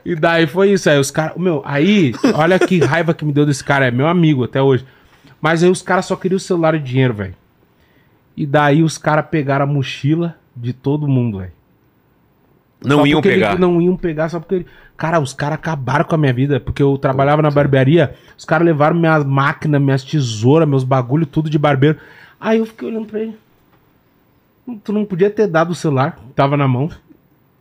E 0.05 0.15
daí 0.15 0.47
foi 0.47 0.71
isso. 0.71 0.89
Aí 0.89 0.97
os 0.99 1.11
caras. 1.11 1.37
Meu, 1.37 1.61
aí, 1.65 2.13
olha 2.35 2.59
que 2.59 2.79
raiva 2.79 3.13
que 3.13 3.23
me 3.23 3.31
deu 3.31 3.45
desse 3.45 3.63
cara. 3.63 3.87
É 3.87 3.91
meu 3.91 4.07
amigo 4.07 4.43
até 4.43 4.61
hoje. 4.61 4.85
Mas 5.41 5.63
aí 5.63 5.69
os 5.69 5.81
caras 5.81 6.05
só 6.05 6.15
queriam 6.15 6.37
o 6.37 6.39
celular 6.39 6.75
e 6.75 6.79
dinheiro, 6.79 7.13
velho. 7.13 7.35
E 8.35 8.45
daí 8.45 8.81
os 8.83 8.97
caras 8.97 9.25
pegaram 9.29 9.63
a 9.63 9.67
mochila 9.67 10.35
de 10.55 10.73
todo 10.73 11.07
mundo, 11.07 11.39
velho. 11.39 11.51
Não 12.83 12.97
Só 12.99 13.05
iam 13.05 13.17
porque 13.21 13.29
ele- 13.29 13.41
pegar. 13.45 13.59
não 13.59 13.81
iam 13.81 13.95
pegar 13.95 14.29
só 14.29 14.39
porque 14.39 14.55
ele... 14.55 14.67
Cara, 14.97 15.19
os 15.19 15.33
caras 15.33 15.55
acabaram 15.55 16.03
com 16.05 16.15
a 16.15 16.17
minha 16.17 16.33
vida, 16.33 16.59
porque 16.59 16.83
eu 16.83 16.97
trabalhava 16.97 17.41
na 17.41 17.49
barbearia, 17.49 18.13
os 18.37 18.45
caras 18.45 18.65
levaram 18.65 18.95
minhas 18.95 19.23
máquinas, 19.25 19.81
minhas 19.81 20.03
tesouras, 20.03 20.67
meus 20.67 20.83
bagulho, 20.83 21.25
tudo 21.25 21.49
de 21.49 21.57
barbeiro. 21.57 21.97
Aí 22.39 22.59
eu 22.59 22.65
fiquei 22.65 22.89
olhando 22.89 23.07
pra 23.07 23.19
ele. 23.21 23.35
Tu 24.83 24.93
não 24.93 25.03
podia 25.05 25.29
ter 25.29 25.47
dado 25.47 25.71
o 25.71 25.75
celular, 25.75 26.17
tava 26.35 26.55
na 26.55 26.67
mão. 26.67 26.89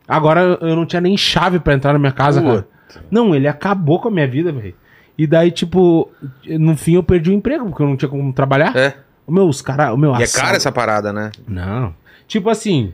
Agora 0.07 0.57
eu 0.61 0.75
não 0.75 0.85
tinha 0.85 1.01
nem 1.01 1.15
chave 1.17 1.59
pra 1.59 1.73
entrar 1.73 1.93
na 1.93 1.99
minha 1.99 2.11
casa, 2.11 2.41
cara. 2.41 2.67
Não, 3.09 3.33
ele 3.33 3.47
acabou 3.47 3.99
com 3.99 4.07
a 4.07 4.11
minha 4.11 4.27
vida, 4.27 4.51
velho. 4.51 4.75
E 5.17 5.27
daí, 5.27 5.51
tipo, 5.51 6.09
no 6.45 6.75
fim 6.75 6.95
eu 6.95 7.03
perdi 7.03 7.29
o 7.29 7.33
emprego, 7.33 7.65
porque 7.67 7.81
eu 7.83 7.87
não 7.87 7.97
tinha 7.97 8.09
como 8.09 8.31
trabalhar. 8.33 8.75
É. 8.75 8.95
O 9.27 9.31
meu, 9.31 9.47
os 9.47 9.61
caras. 9.61 9.93
O 9.93 9.97
meu 9.97 10.11
E 10.11 10.21
é 10.21 10.23
assalto- 10.23 10.45
cara 10.45 10.57
essa 10.57 10.71
parada, 10.71 11.13
né? 11.13 11.31
não. 11.47 11.93
Tipo 12.27 12.49
assim, 12.49 12.93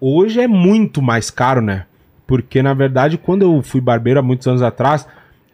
hoje 0.00 0.40
é 0.40 0.46
muito 0.48 1.00
mais 1.00 1.30
caro, 1.30 1.60
né? 1.60 1.86
Porque, 2.26 2.62
na 2.62 2.74
verdade, 2.74 3.16
quando 3.16 3.42
eu 3.42 3.62
fui 3.62 3.80
barbeiro 3.80 4.18
há 4.18 4.22
muitos 4.22 4.46
anos 4.46 4.62
atrás, 4.62 5.06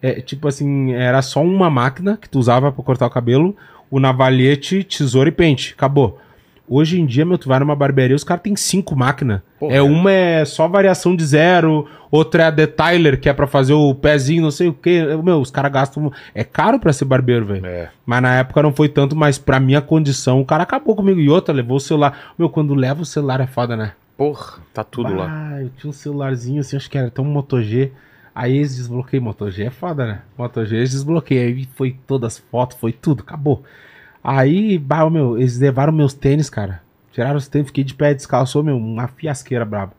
é, 0.02 0.20
tipo 0.20 0.48
assim, 0.48 0.92
era 0.92 1.20
só 1.22 1.42
uma 1.42 1.68
máquina 1.70 2.16
que 2.16 2.28
tu 2.28 2.38
usava 2.38 2.72
pra 2.72 2.82
cortar 2.82 3.06
o 3.06 3.10
cabelo, 3.10 3.54
o 3.90 4.00
navalhete, 4.00 4.82
tesoura 4.84 5.28
e 5.28 5.32
pente. 5.32 5.74
Acabou. 5.76 6.18
Hoje 6.72 7.00
em 7.00 7.04
dia, 7.04 7.24
meu, 7.24 7.36
tu 7.36 7.48
vai 7.48 7.58
numa 7.58 7.74
barbearia, 7.74 8.14
os 8.14 8.22
caras 8.22 8.44
têm 8.44 8.54
cinco 8.54 8.94
máquinas. 8.94 9.40
Porra. 9.58 9.74
É 9.74 9.82
uma 9.82 10.12
é 10.12 10.44
só 10.44 10.68
variação 10.68 11.16
de 11.16 11.26
zero, 11.26 11.88
outra 12.12 12.44
é 12.44 12.46
a 12.46 12.50
detailer, 12.50 13.18
que 13.18 13.28
é 13.28 13.32
pra 13.32 13.48
fazer 13.48 13.72
o 13.72 13.92
pezinho, 13.92 14.42
não 14.42 14.52
sei 14.52 14.68
o 14.68 14.72
quê. 14.72 15.02
Meu, 15.20 15.40
os 15.40 15.50
caras 15.50 15.72
gastam. 15.72 16.12
É 16.32 16.44
caro 16.44 16.78
pra 16.78 16.92
ser 16.92 17.06
barbeiro, 17.06 17.44
velho. 17.44 17.66
É. 17.66 17.90
Mas 18.06 18.22
na 18.22 18.36
época 18.36 18.62
não 18.62 18.72
foi 18.72 18.88
tanto, 18.88 19.16
mas 19.16 19.36
pra 19.36 19.58
minha 19.58 19.80
condição, 19.80 20.40
o 20.40 20.44
cara 20.46 20.62
acabou 20.62 20.94
comigo. 20.94 21.18
E 21.18 21.28
outra, 21.28 21.52
levou 21.52 21.76
o 21.76 21.80
celular. 21.80 22.34
Meu, 22.38 22.48
quando 22.48 22.72
leva 22.72 23.02
o 23.02 23.04
celular 23.04 23.40
é 23.40 23.48
foda, 23.48 23.76
né? 23.76 23.94
Porra, 24.16 24.60
tá 24.72 24.84
tudo 24.84 25.12
lá. 25.12 25.26
Ah, 25.28 25.62
eu 25.62 25.70
tinha 25.70 25.90
um 25.90 25.92
celularzinho 25.92 26.60
assim, 26.60 26.76
acho 26.76 26.88
que 26.88 26.96
era 26.96 27.08
até 27.08 27.20
um 27.20 27.24
Moto 27.24 27.60
G. 27.60 27.90
Aí 28.32 28.58
eles 28.58 28.76
desbloqueiam. 28.76 29.24
Moto 29.24 29.50
G 29.50 29.64
é 29.64 29.70
foda, 29.70 30.06
né? 30.06 30.22
Moto 30.38 30.64
G 30.64 30.76
eles 30.76 30.92
desbloqueiam. 30.92 31.48
Aí 31.48 31.68
foi 31.74 31.96
todas 32.06 32.34
as 32.34 32.38
fotos, 32.38 32.76
foi 32.78 32.92
tudo, 32.92 33.24
acabou. 33.26 33.64
Aí, 34.22 34.78
bah, 34.78 35.08
meu, 35.08 35.38
eles 35.38 35.58
levaram 35.58 35.92
meus 35.92 36.12
tênis, 36.12 36.50
cara. 36.50 36.82
Tiraram 37.12 37.36
os 37.36 37.48
tênis, 37.48 37.68
fiquei 37.68 37.84
de 37.84 37.94
pé 37.94 38.14
descalço, 38.14 38.62
meu, 38.62 38.76
uma 38.76 39.08
fiasqueira 39.08 39.64
braba. 39.64 39.92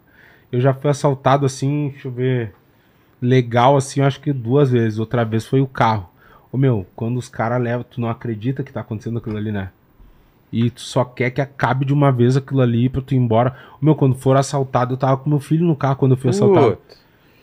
Eu 0.52 0.60
já 0.62 0.74
fui 0.74 0.90
assaltado 0.90 1.46
assim, 1.46 1.90
deixa 1.90 2.08
eu 2.08 2.12
ver. 2.12 2.54
Legal 3.22 3.78
assim, 3.78 4.02
eu 4.02 4.06
acho 4.06 4.20
que 4.20 4.34
duas 4.34 4.72
vezes. 4.72 5.00
Outra 5.00 5.24
vez 5.24 5.46
foi 5.46 5.62
o 5.62 5.68
carro. 5.68 6.10
Ô 6.52 6.58
meu, 6.58 6.86
quando 6.96 7.18
os 7.18 7.30
caras 7.30 7.62
levam, 7.62 7.86
tu 7.90 8.02
não 8.02 8.10
acredita 8.10 8.64
que 8.64 8.74
tá 8.74 8.82
acontecendo 8.82 9.18
aquilo 9.18 9.38
ali, 9.38 9.52
né? 9.52 9.70
E 10.52 10.70
tu 10.70 10.82
só 10.82 11.06
quer 11.06 11.30
que 11.32 11.40
acabe 11.40 11.86
de 11.86 11.94
uma 11.94 12.12
vez 12.12 12.36
aquilo 12.36 12.62
ali 12.62 12.90
pra 12.90 13.02
tu 13.02 13.14
ir 13.14 13.18
embora. 13.18 13.56
Ô, 13.82 13.86
meu, 13.86 13.96
quando 13.96 14.16
for 14.16 14.36
assaltado, 14.36 14.94
eu 14.94 14.98
tava 14.98 15.16
com 15.16 15.30
meu 15.30 15.40
filho 15.40 15.66
no 15.66 15.76
carro 15.76 15.96
quando 15.96 16.12
eu 16.12 16.18
fui 16.18 16.30
assaltado. 16.30 16.78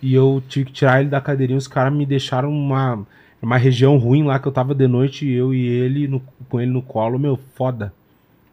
E 0.02 0.14
eu 0.14 0.42
tive 0.46 0.66
que 0.66 0.72
tirar 0.72 1.00
ele 1.00 1.08
da 1.08 1.20
cadeirinha. 1.20 1.56
Os 1.56 1.66
caras 1.66 1.92
me 1.92 2.04
deixaram 2.04 2.50
uma, 2.50 3.06
uma 3.40 3.56
região 3.56 3.96
ruim 3.96 4.24
lá 4.24 4.38
que 4.38 4.46
eu 4.48 4.52
tava 4.52 4.74
de 4.74 4.86
noite, 4.88 5.28
eu 5.28 5.54
e 5.54 5.66
ele 5.66 6.08
no- 6.08 6.22
com 6.48 6.60
ele 6.60 6.70
no 6.70 6.82
colo. 6.82 7.18
Meu, 7.18 7.36
foda. 7.54 7.92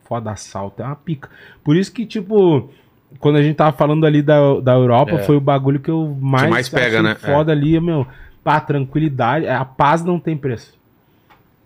Foda 0.07 0.31
assalto. 0.31 0.81
É 0.81 0.85
uma 0.85 0.95
pica. 0.95 1.29
Por 1.63 1.75
isso 1.75 1.91
que, 1.91 2.05
tipo, 2.05 2.69
quando 3.19 3.37
a 3.37 3.41
gente 3.41 3.55
tava 3.55 3.75
falando 3.75 4.05
ali 4.05 4.21
da, 4.21 4.59
da 4.59 4.73
Europa, 4.73 5.13
É. 5.13 5.19
foi 5.19 5.35
o 5.35 5.41
bagulho 5.41 5.79
que 5.79 5.89
eu 5.89 6.15
mais, 6.21 6.49
mais 6.49 6.69
pega, 6.69 7.01
né? 7.01 7.15
Foda 7.15 7.51
ali, 7.51 7.79
meu. 7.79 8.05
Pá, 8.43 8.59
tranquilidade. 8.59 9.47
A 9.47 9.65
paz 9.65 10.03
não 10.03 10.19
tem 10.19 10.37
preço. 10.37 10.75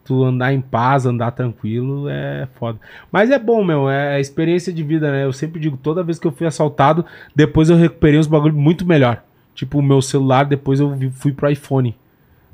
Tu 0.06 0.24
andar 0.24 0.54
em 0.54 0.62
paz, 0.62 1.06
andar 1.06 1.32
tranquilo 1.32 2.08
é 2.10 2.48
foda. 2.58 2.80
Mas 3.12 3.30
é 3.30 3.38
bom, 3.38 3.64
meu, 3.64 3.90
é 3.90 4.16
a 4.16 4.20
experiência 4.20 4.72
de 4.74 4.82
vida, 4.82 5.12
né? 5.12 5.26
Eu 5.26 5.34
sempre 5.34 5.60
digo, 5.60 5.78
toda 5.78 6.02
vez 6.02 6.18
que 6.18 6.26
eu 6.26 6.32
fui 6.32 6.48
assaltado, 6.48 7.06
depois 7.36 7.70
eu 7.70 7.76
recuperei 7.76 8.18
uns 8.20 8.26
bagulho 8.26 8.56
muito 8.56 8.88
melhor. 8.88 9.22
Tipo, 9.54 9.78
o 9.80 9.84
meu 9.84 10.02
celular, 10.02 10.46
depois 10.46 10.80
eu 10.80 10.98
fui 11.12 11.32
pro 11.34 11.50
iPhone, 11.52 11.94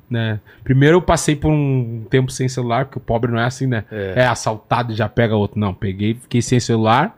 né? 0.10 0.40
Primeiro 0.64 0.98
eu 0.98 1.02
passei 1.02 1.36
por 1.36 1.52
um 1.52 2.06
tempo 2.10 2.32
sem 2.32 2.48
celular, 2.48 2.86
porque 2.86 2.98
o 2.98 3.02
pobre 3.02 3.32
não 3.32 3.40
é 3.40 3.46
assim, 3.46 3.68
né? 3.68 3.86
É. 3.92 4.14
É, 4.18 4.28
assaltado 4.28 4.94
e 4.94 4.96
já 4.96 5.10
pega 5.10 5.36
outro. 5.36 5.60
Não, 5.60 5.74
peguei, 5.74 6.16
fiquei 6.16 6.42
sem 6.42 6.60
celular. 6.60 7.18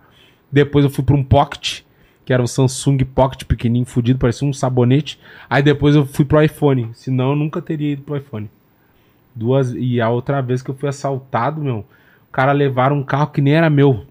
Depois 0.51 0.85
eu 0.85 0.91
fui 0.91 1.03
pra 1.03 1.15
um 1.15 1.23
Pocket, 1.23 1.81
que 2.25 2.33
era 2.33 2.41
um 2.41 2.47
Samsung 2.47 2.97
Pocket 3.05 3.43
pequenininho, 3.43 3.85
fudido, 3.85 4.19
parecia 4.19 4.47
um 4.47 4.53
sabonete. 4.53 5.19
Aí 5.49 5.61
depois 5.61 5.95
eu 5.95 6.05
fui 6.05 6.25
pro 6.25 6.41
iPhone, 6.41 6.89
senão 6.93 7.31
eu 7.31 7.35
nunca 7.35 7.61
teria 7.61 7.93
ido 7.93 8.03
pro 8.03 8.17
iPhone. 8.17 8.49
Duas 9.35 9.73
e 9.73 10.01
a 10.01 10.09
outra 10.09 10.41
vez 10.41 10.61
que 10.61 10.71
eu 10.71 10.75
fui 10.75 10.89
assaltado, 10.89 11.61
meu, 11.61 11.79
o 12.27 12.31
cara 12.31 12.51
levaram 12.51 12.97
um 12.97 13.03
carro 13.03 13.27
que 13.27 13.41
nem 13.41 13.53
era 13.53 13.69
meu. 13.69 14.05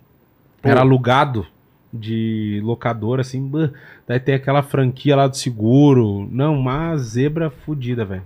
Era 0.62 0.80
alugado 0.80 1.46
de 1.92 2.60
locador, 2.62 3.20
assim. 3.20 3.50
Daí 4.06 4.18
tem 4.18 4.34
aquela 4.34 4.62
franquia 4.62 5.16
lá 5.16 5.26
do 5.26 5.36
seguro. 5.36 6.28
Não, 6.30 6.58
uma 6.58 6.96
zebra 6.96 7.50
fodida, 7.50 8.04
velho. 8.04 8.22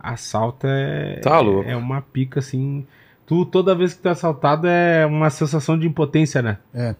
Assalto 0.00 0.66
é. 0.66 1.20
Tá 1.22 1.40
louco. 1.40 1.68
É 1.68 1.76
uma 1.76 2.00
pica, 2.00 2.40
assim. 2.40 2.86
Tu, 3.26 3.44
toda 3.46 3.74
vez 3.74 3.94
que 3.94 4.00
tu 4.02 4.08
é 4.08 4.12
assaltado 4.12 4.66
é 4.66 5.04
uma 5.04 5.28
sensação 5.30 5.78
de 5.78 5.86
impotência, 5.86 6.40
né? 6.40 6.58
É. 6.74 6.94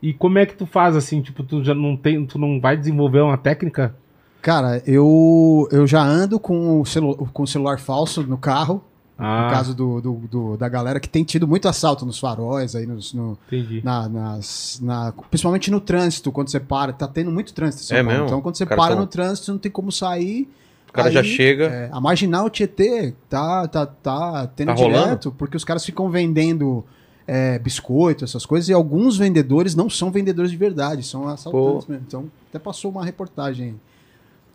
E 0.00 0.12
como 0.14 0.38
é 0.38 0.46
que 0.46 0.54
tu 0.54 0.64
faz, 0.64 0.94
assim? 0.96 1.20
Tipo, 1.20 1.42
tu 1.42 1.62
já 1.64 1.74
não 1.74 1.96
tem. 1.96 2.24
Tu 2.24 2.38
não 2.38 2.60
vai 2.60 2.76
desenvolver 2.76 3.20
uma 3.20 3.36
técnica? 3.36 3.94
Cara, 4.40 4.80
eu, 4.86 5.68
eu 5.72 5.86
já 5.86 6.00
ando 6.02 6.38
com 6.38 6.80
o, 6.80 6.84
celu 6.86 7.16
com 7.32 7.42
o 7.42 7.46
celular 7.46 7.78
falso 7.80 8.22
no 8.22 8.38
carro. 8.38 8.82
Ah, 9.20 9.46
No 9.46 9.50
caso 9.50 9.74
do, 9.74 10.00
do- 10.00 10.14
do- 10.30 10.56
da 10.56 10.68
galera 10.68 11.00
que 11.00 11.08
tem 11.08 11.24
tido 11.24 11.48
muito 11.48 11.66
assalto 11.68 12.06
nos 12.06 12.20
faróis, 12.20 12.76
aí 12.76 12.86
nos, 12.86 13.12
no- 13.12 13.36
na, 13.82 14.08
nas, 14.08 14.78
na- 14.80 15.12
principalmente 15.28 15.72
no 15.72 15.80
trânsito, 15.80 16.30
quando 16.30 16.48
você 16.52 16.60
para. 16.60 16.92
Tá 16.92 17.08
tendo 17.08 17.32
muito 17.32 17.52
trânsito 17.52 17.92
É 17.92 18.00
mesmo? 18.00 18.26
Então, 18.26 18.40
quando 18.40 18.54
você 18.56 18.64
caras 18.64 18.84
para 18.86 18.94
no 18.94 19.08
trânsito, 19.08 19.50
não 19.50 19.58
tem 19.58 19.72
como 19.72 19.90
sair. 19.90 20.48
O 20.88 20.92
cara 20.92 21.10
já 21.10 21.20
Aí, 21.20 21.26
chega. 21.26 21.64
É, 21.66 21.88
a 21.92 22.00
Marginal 22.00 22.48
Tietê 22.50 23.14
tá, 23.28 23.68
tá, 23.68 23.86
tá 23.86 24.46
tendo 24.56 24.68
Tá 24.68 24.74
rolando? 24.74 25.04
direto, 25.04 25.32
porque 25.36 25.56
os 25.56 25.64
caras 25.64 25.84
ficam 25.84 26.10
vendendo 26.10 26.84
é, 27.26 27.58
biscoito, 27.58 28.24
essas 28.24 28.46
coisas, 28.46 28.68
e 28.68 28.72
alguns 28.72 29.16
vendedores 29.18 29.74
não 29.74 29.90
são 29.90 30.10
vendedores 30.10 30.50
de 30.50 30.56
verdade, 30.56 31.02
são 31.02 31.28
assaltantes 31.28 31.86
mesmo. 31.86 32.04
Então, 32.06 32.30
até 32.48 32.58
passou 32.58 32.90
uma 32.90 33.04
reportagem. 33.04 33.66
aí. 33.68 33.74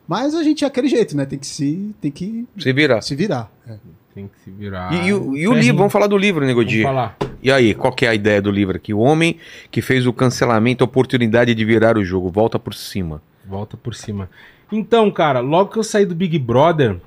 Mas 0.08 0.34
a 0.36 0.44
gente 0.44 0.64
é 0.66 0.68
aquele 0.68 0.88
jeito, 0.88 1.16
né? 1.16 1.26
Tem 1.26 1.38
que 1.40 1.48
se, 1.48 1.96
tem 2.02 2.12
que 2.12 2.46
Se 2.58 2.74
virar. 2.74 3.02
se 3.02 3.16
virar. 3.16 3.52
É. 3.68 3.76
Tem 4.14 4.28
que 4.28 4.40
se 4.44 4.52
virar. 4.52 4.94
E, 4.94 5.08
e 5.08 5.14
o- 5.14 5.36
e 5.38 5.48
o 5.48 5.54
livro, 5.54 5.78
vamos 5.78 5.94
falar 5.94 6.08
do 6.08 6.18
livro, 6.18 6.46
Nego 6.46 6.64
Vamos 6.64 6.82
falar. 6.84 7.18
E 7.42 7.52
aí, 7.52 7.74
qual 7.74 7.92
que 7.94 8.06
é 8.06 8.10
a 8.10 8.16
ideia 8.16 8.42
do 8.42 8.52
livro 8.52 8.76
aqui? 8.76 8.94
O 8.94 9.00
homem 9.00 9.38
que 9.72 9.82
fez 9.82 10.06
o 10.06 10.14
cancelamento, 10.14 10.84
a 10.84 10.86
oportunidade 10.86 11.54
de 11.56 11.66
virar 11.66 11.98
o 11.98 12.04
jogo, 12.04 12.30
volta 12.30 12.60
por 12.60 12.74
cima. 12.74 13.22
Volta 13.46 13.76
por 13.78 13.96
cima. 13.96 14.30
Então, 14.76 15.12
cara, 15.12 15.40
logo 15.40 15.70
que 15.70 15.78
eu 15.78 15.84
saí 15.84 16.04
do 16.04 16.16
Big 16.16 16.40
Brother, 16.40 17.00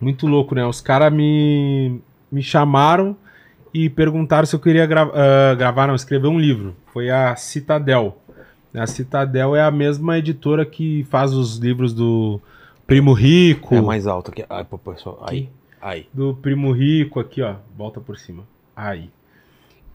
muito 0.00 0.26
louco, 0.26 0.54
né? 0.54 0.64
Os 0.64 0.80
caras 0.80 1.12
me, 1.12 2.00
me 2.32 2.42
chamaram 2.42 3.14
e 3.72 3.90
perguntaram 3.90 4.46
se 4.46 4.56
eu 4.56 4.60
queria 4.60 4.86
gra 4.86 5.02
ah, 5.02 5.54
gravar, 5.54 5.86
não, 5.86 5.94
escrever 5.94 6.28
um 6.28 6.40
livro. 6.40 6.74
Foi 6.94 7.10
a 7.10 7.36
Citadel. 7.36 8.16
A 8.74 8.86
Citadel 8.86 9.54
é 9.54 9.60
a 9.60 9.70
mesma 9.70 10.16
editora 10.16 10.64
que 10.64 11.06
faz 11.10 11.34
os 11.34 11.58
livros 11.58 11.92
do 11.92 12.40
Primo 12.86 13.12
Rico. 13.12 13.74
É 13.74 13.80
mais 13.82 14.06
alto 14.06 14.30
aqui. 14.30 14.46
Ai, 14.48 14.64
pessoal. 14.64 15.22
Aí. 15.28 15.50
Aí. 15.82 16.08
do 16.14 16.32
Primo 16.34 16.72
Rico 16.72 17.20
aqui, 17.20 17.42
ó. 17.42 17.56
Volta 17.76 18.00
por 18.00 18.16
cima. 18.16 18.44
Aí. 18.74 19.10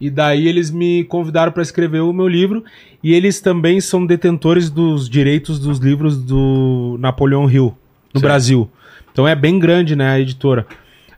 E 0.04 0.10
daí 0.10 0.48
eles 0.48 0.68
me 0.68 1.04
convidaram 1.04 1.52
para 1.52 1.62
escrever 1.62 2.00
o 2.00 2.12
meu 2.12 2.26
livro 2.26 2.64
e 3.04 3.14
eles 3.14 3.40
também 3.40 3.80
são 3.80 4.04
detentores 4.04 4.68
dos 4.68 5.08
direitos 5.08 5.60
dos 5.60 5.78
livros 5.78 6.16
do 6.20 6.96
Napoleão 6.98 7.48
Hill 7.48 7.72
no. 8.12 8.20
Brasil. 8.20 8.68
Então 9.12 9.28
é 9.28 9.36
bem 9.36 9.60
grande, 9.60 9.94
né, 9.94 10.08
a 10.10 10.18
editora. 10.18 10.66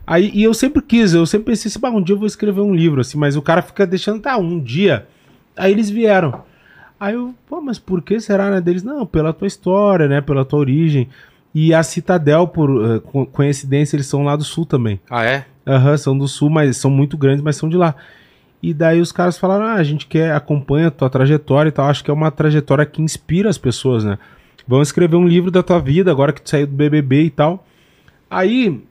Aí 0.05 0.29
e 0.35 0.43
eu 0.43 0.53
sempre 0.53 0.83
quis, 0.83 1.15
eu 1.15 1.25
sempre 1.25 1.47
pensei 1.47 1.67
assim, 1.67 1.79
"Bah, 1.79 1.89
um 1.89 1.99
dia 1.99 2.13
eu 2.13 2.19
vou 2.19 2.27
escrever 2.27 2.61
um 2.61 2.75
livro 2.75 3.01
assim, 3.01 3.17
mas 3.17 3.35
o 3.35 3.41
cara 3.41 3.63
fica 3.63 3.87
deixando 3.87 4.19
tá 4.21 4.37
um 4.37 4.59
dia. 4.59 5.07
Aí 5.57 5.71
eles 5.71 5.89
vieram. 5.89 6.43
Aí 6.99 7.15
eu, 7.15 7.33
pô, 7.47 7.59
mas 7.61 7.79
por 7.79 8.03
que 8.03 8.19
será, 8.19 8.51
né? 8.51 8.61
Deles, 8.61 8.83
não, 8.83 9.03
pela 9.03 9.33
tua 9.33 9.47
história, 9.47 10.07
né? 10.07 10.21
Pela 10.21 10.45
tua 10.45 10.59
origem. 10.59 11.09
E 11.55 11.73
a 11.73 11.81
Citadel, 11.81 12.47
por 12.47 13.01
co- 13.01 13.25
coincidência, 13.25 13.95
eles 13.95 14.05
são 14.05 14.23
lá 14.23 14.35
do 14.35 14.43
sul 14.43 14.63
também. 14.65 14.99
Ah, 15.09 15.25
é? 15.25 15.45
Aham, 15.65 15.97
são 15.97 16.15
do 16.15 16.27
sul, 16.27 16.51
mas 16.51 16.77
são 16.77 16.91
muito 16.91 17.17
grandes, 17.17 17.41
mas 17.43 17.55
são 17.55 17.67
de 17.67 17.77
lá. 17.77 17.95
E 18.65 18.73
daí 18.73 18.99
os 18.99 19.11
caras 19.11 19.37
falaram: 19.37 19.63
ah, 19.63 19.75
a 19.75 19.83
gente 19.83 20.07
quer, 20.07 20.33
acompanha 20.33 20.87
a 20.87 20.91
tua 20.91 21.07
trajetória 21.07 21.69
e 21.69 21.71
tal. 21.71 21.85
Acho 21.85 22.03
que 22.03 22.09
é 22.09 22.13
uma 22.13 22.31
trajetória 22.31 22.83
que 22.83 22.99
inspira 22.99 23.47
as 23.47 23.59
pessoas, 23.59 24.03
né? 24.03 24.17
Vamos 24.67 24.87
escrever 24.87 25.15
um 25.15 25.27
livro 25.27 25.51
da 25.51 25.61
tua 25.61 25.77
vida, 25.77 26.09
agora 26.09 26.33
que 26.33 26.41
tu 26.41 26.49
saiu 26.49 26.65
do 26.65 26.73
BBB 26.73 27.25
e 27.25 27.29
tal. 27.29 27.63
Aí, 28.27 28.81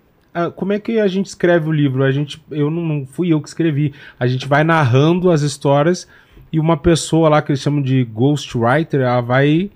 como 0.54 0.72
é 0.72 0.78
que 0.78 1.00
a 1.00 1.08
gente 1.08 1.26
escreve 1.26 1.68
o 1.68 1.72
livro? 1.72 2.04
A 2.04 2.12
gente, 2.12 2.40
eu 2.52 2.70
não, 2.70 3.04
fui 3.04 3.32
eu 3.32 3.40
que 3.40 3.48
escrevi. 3.48 3.92
A 4.16 4.28
gente 4.28 4.46
vai 4.46 4.62
narrando 4.62 5.28
as 5.28 5.42
histórias 5.42 6.06
e 6.52 6.60
uma 6.60 6.76
pessoa 6.76 7.28
lá 7.28 7.42
que 7.42 7.50
eles 7.50 7.60
chamam 7.60 7.82
de 7.82 8.04
ghostwriter, 8.04 9.00
ela 9.00 9.20
vai 9.20 9.72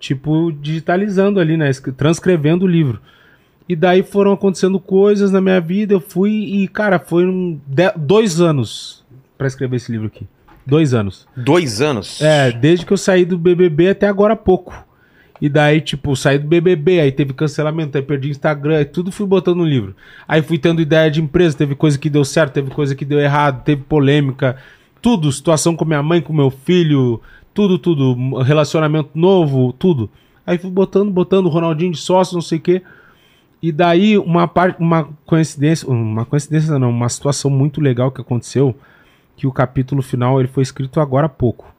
tipo 0.00 0.50
digitalizando 0.50 1.38
ali, 1.38 1.56
né, 1.56 1.70
transcrevendo 1.96 2.64
o 2.64 2.68
livro. 2.68 3.00
E 3.68 3.76
daí 3.76 4.02
foram 4.02 4.32
acontecendo 4.32 4.80
coisas 4.80 5.30
na 5.30 5.40
minha 5.40 5.60
vida, 5.60 5.94
eu 5.94 6.00
fui 6.00 6.32
e 6.32 6.66
cara, 6.66 6.98
foi 6.98 7.24
um 7.24 7.60
dois 7.96 8.40
anos 8.40 9.05
pra 9.36 9.46
escrever 9.46 9.76
esse 9.76 9.90
livro 9.90 10.06
aqui. 10.06 10.26
Dois 10.66 10.92
anos. 10.94 11.26
Dois 11.36 11.80
anos. 11.80 12.20
É, 12.20 12.50
desde 12.50 12.84
que 12.84 12.92
eu 12.92 12.96
saí 12.96 13.24
do 13.24 13.38
BBB 13.38 13.90
até 13.90 14.08
agora 14.08 14.34
há 14.34 14.36
pouco. 14.36 14.74
E 15.40 15.48
daí, 15.48 15.80
tipo, 15.80 16.16
saí 16.16 16.38
do 16.38 16.48
BBB, 16.48 17.00
aí 17.00 17.12
teve 17.12 17.34
cancelamento, 17.34 17.96
aí 17.96 18.02
perdi 18.02 18.30
Instagram, 18.30 18.78
aí 18.78 18.84
tudo 18.84 19.12
fui 19.12 19.26
botando 19.26 19.58
no 19.58 19.64
livro. 19.64 19.94
Aí 20.26 20.40
fui 20.42 20.58
tendo 20.58 20.80
ideia 20.80 21.10
de 21.10 21.20
empresa, 21.20 21.56
teve 21.56 21.74
coisa 21.74 21.98
que 21.98 22.08
deu 22.08 22.24
certo, 22.24 22.54
teve 22.54 22.70
coisa 22.70 22.94
que 22.94 23.04
deu 23.04 23.20
errado, 23.20 23.62
teve 23.62 23.82
polêmica, 23.82 24.56
tudo, 25.00 25.30
situação 25.30 25.76
com 25.76 25.84
minha 25.84 26.02
mãe, 26.02 26.22
com 26.22 26.32
meu 26.32 26.50
filho, 26.50 27.20
tudo, 27.52 27.78
tudo, 27.78 28.38
relacionamento 28.42 29.10
novo, 29.14 29.72
tudo. 29.74 30.10
Aí 30.46 30.58
fui 30.58 30.70
botando, 30.70 31.10
botando 31.10 31.48
Ronaldinho 31.48 31.92
de 31.92 31.98
sócio, 31.98 32.34
não 32.34 32.42
sei 32.42 32.58
o 32.58 32.60
quê. 32.62 32.82
E 33.62 33.70
daí, 33.72 34.16
uma, 34.16 34.48
parte, 34.48 34.80
uma 34.80 35.08
coincidência, 35.26 35.88
uma 35.88 36.24
coincidência 36.24 36.78
não, 36.78 36.90
uma 36.90 37.08
situação 37.08 37.50
muito 37.50 37.80
legal 37.80 38.10
que 38.10 38.20
aconteceu, 38.20 38.74
que 39.36 39.46
o 39.46 39.52
capítulo 39.52 40.02
final 40.02 40.40
ele 40.40 40.48
foi 40.48 40.62
escrito 40.62 40.98
agora 40.98 41.26
há 41.26 41.28
pouco. 41.28 41.72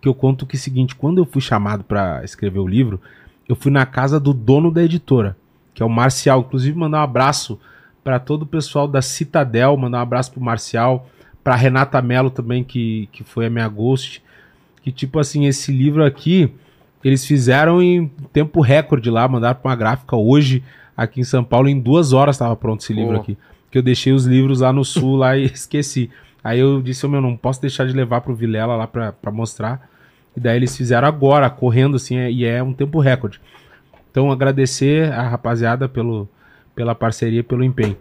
Que 0.00 0.08
eu 0.08 0.14
conto 0.14 0.46
que 0.46 0.56
é 0.56 0.58
o 0.58 0.60
seguinte, 0.60 0.94
quando 0.94 1.18
eu 1.18 1.24
fui 1.24 1.40
chamado 1.40 1.82
para 1.82 2.22
escrever 2.22 2.58
o 2.58 2.68
livro, 2.68 3.00
eu 3.48 3.56
fui 3.56 3.72
na 3.72 3.86
casa 3.86 4.20
do 4.20 4.34
dono 4.34 4.70
da 4.70 4.82
editora, 4.82 5.36
que 5.72 5.82
é 5.82 5.86
o 5.86 5.88
Marcial. 5.88 6.40
Inclusive, 6.40 6.78
mandar 6.78 6.98
um 6.98 7.04
abraço 7.04 7.58
para 8.04 8.18
todo 8.20 8.42
o 8.42 8.46
pessoal 8.46 8.86
da 8.86 9.00
Citadel, 9.00 9.76
mandar 9.76 9.98
um 9.98 10.02
abraço 10.02 10.32
pro 10.32 10.40
Marcial, 10.40 11.08
para 11.42 11.56
Renata 11.56 12.02
Mello 12.02 12.30
também, 12.30 12.62
que, 12.62 13.08
que 13.10 13.24
foi 13.24 13.46
a 13.46 13.50
minha 13.50 13.68
ghost. 13.68 14.22
Que, 14.82 14.92
tipo 14.92 15.18
assim, 15.18 15.46
esse 15.46 15.72
livro 15.72 16.04
aqui, 16.04 16.52
eles 17.02 17.24
fizeram 17.24 17.82
em 17.82 18.08
tempo 18.32 18.60
recorde 18.60 19.10
lá, 19.10 19.26
mandaram 19.26 19.58
pra 19.58 19.70
uma 19.70 19.76
gráfica 19.76 20.14
hoje, 20.14 20.62
aqui 20.96 21.20
em 21.20 21.24
São 21.24 21.42
Paulo, 21.42 21.68
em 21.68 21.80
duas 21.80 22.12
horas 22.12 22.36
estava 22.36 22.54
pronto 22.54 22.82
esse 22.82 22.92
livro 22.92 23.16
aqui. 23.16 23.38
Que 23.70 23.78
eu 23.78 23.82
deixei 23.82 24.12
os 24.12 24.26
livros 24.26 24.60
lá 24.60 24.72
no 24.72 24.84
sul 24.84 25.16
lá 25.16 25.36
e 25.38 25.46
esqueci. 25.46 26.10
Aí 26.46 26.60
eu 26.60 26.80
disse, 26.80 27.04
"Ô, 27.04 27.08
meu, 27.08 27.20
não 27.20 27.36
posso 27.36 27.60
deixar 27.60 27.88
de 27.88 27.92
levar 27.92 28.20
pro 28.20 28.32
Vilela 28.32 28.76
lá 28.76 28.86
pra, 28.86 29.10
pra 29.10 29.32
mostrar. 29.32 29.90
E 30.36 30.38
daí 30.38 30.54
eles 30.54 30.76
fizeram 30.76 31.08
agora, 31.08 31.50
correndo 31.50 31.96
assim, 31.96 32.16
e 32.16 32.44
é 32.44 32.62
um 32.62 32.72
tempo 32.72 33.00
recorde. 33.00 33.40
Então 34.08 34.30
agradecer 34.30 35.12
a 35.12 35.22
rapaziada 35.22 35.88
pelo, 35.88 36.28
pela 36.72 36.94
parceria, 36.94 37.42
pelo 37.42 37.64
empenho. 37.64 37.96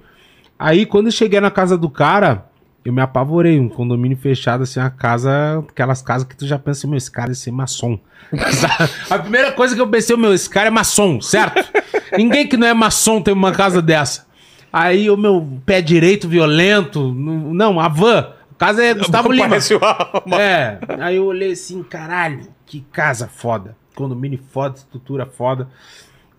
Aí 0.60 0.86
quando 0.86 1.08
eu 1.08 1.12
cheguei 1.12 1.40
na 1.40 1.50
casa 1.50 1.76
do 1.76 1.90
cara, 1.90 2.46
eu 2.86 2.94
me 2.94 3.02
apavorei, 3.02 3.60
um 3.60 3.68
condomínio 3.68 4.16
fechado, 4.16 4.62
assim, 4.62 4.80
uma 4.80 4.92
casa, 4.92 5.66
aquelas 5.68 6.04
casas 6.04 6.28
que 6.28 6.38
tu 6.38 6.46
já 6.46 6.60
pensa, 6.60 6.86
meu, 6.86 6.98
esse 6.98 7.10
cara 7.10 7.32
é 7.32 7.52
maçom. 7.52 8.00
a 9.10 9.18
primeira 9.18 9.54
coisa 9.54 9.74
que 9.74 9.82
eu 9.82 9.88
pensei, 9.88 10.16
meu, 10.16 10.32
esse 10.36 10.48
cara 10.48 10.68
é 10.68 10.70
maçom, 10.70 11.20
certo? 11.20 11.68
Ninguém 12.16 12.48
que 12.48 12.58
não 12.58 12.68
é 12.68 12.76
maçom 12.76 13.24
tem 13.24 13.34
uma 13.34 13.52
casa 13.52 13.82
dessa. 13.82 14.28
Aí 14.72 15.10
o 15.10 15.16
meu 15.16 15.62
pé 15.66 15.82
direito 15.82 16.28
violento, 16.28 17.12
não, 17.12 17.80
a 17.80 17.88
van, 17.88 18.20
a 18.20 18.35
casa 18.58 18.84
é 18.84 18.94
Gustavo 18.94 19.32
Lima. 19.32 19.50
Parece 19.50 19.76
uma... 19.76 19.98
É, 20.40 20.80
aí 21.00 21.18
eu 21.18 21.26
olhei 21.26 21.52
assim, 21.52 21.84
caralho, 21.84 22.48
que 22.66 22.82
casa 22.92 23.28
foda. 23.28 23.76
Condomínio 23.96 24.40
foda, 24.52 24.78
estrutura 24.78 25.26
foda. 25.26 25.70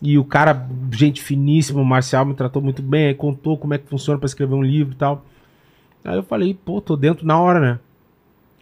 E 0.01 0.19
o 0.19 0.25
cara, 0.25 0.69
gente 0.93 1.23
finíssima, 1.23 1.81
o 1.81 1.85
Marcial 1.85 2.25
me 2.25 2.35
tratou 2.35 2.61
muito 2.61 2.83
bem, 2.83 3.09
aí 3.09 3.15
contou 3.15 3.57
como 3.57 3.75
é 3.75 3.78
que 3.78 3.89
funciona 3.89 4.19
pra 4.19 4.27
escrever 4.27 4.55
um 4.55 4.62
livro 4.62 4.95
e 4.95 4.97
tal. 4.97 5.25
Aí 6.05 6.17
eu 6.17 6.23
falei, 6.23 6.55
pô, 6.55 6.81
tô 6.81 6.97
dentro 6.97 7.27
na 7.27 7.41
hora, 7.41 7.61
né? 7.61 7.78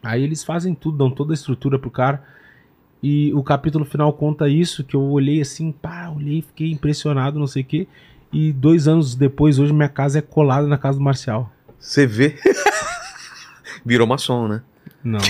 Aí 0.02 0.22
eles 0.22 0.44
fazem 0.44 0.74
tudo, 0.74 0.98
dão 0.98 1.10
toda 1.10 1.32
a 1.32 1.34
estrutura 1.34 1.78
pro 1.78 1.90
cara. 1.90 2.22
E 3.02 3.34
o 3.34 3.42
capítulo 3.42 3.84
final 3.84 4.12
conta 4.12 4.48
isso, 4.48 4.84
que 4.84 4.94
eu 4.94 5.02
olhei 5.02 5.40
assim, 5.40 5.72
pá, 5.72 6.08
olhei, 6.08 6.40
fiquei 6.42 6.70
impressionado, 6.70 7.38
não 7.38 7.46
sei 7.46 7.62
o 7.62 7.66
quê. 7.66 7.88
E 8.32 8.52
dois 8.52 8.88
anos 8.88 9.14
depois, 9.14 9.58
hoje 9.58 9.72
minha 9.72 9.88
casa 9.88 10.18
é 10.18 10.22
colada 10.22 10.66
na 10.66 10.78
casa 10.78 10.98
do 10.98 11.04
Marcial. 11.04 11.50
Você 11.78 12.06
vê. 12.06 12.38
Virou 13.84 14.06
maçom, 14.06 14.48
né? 14.48 14.62
Não, 15.02 15.20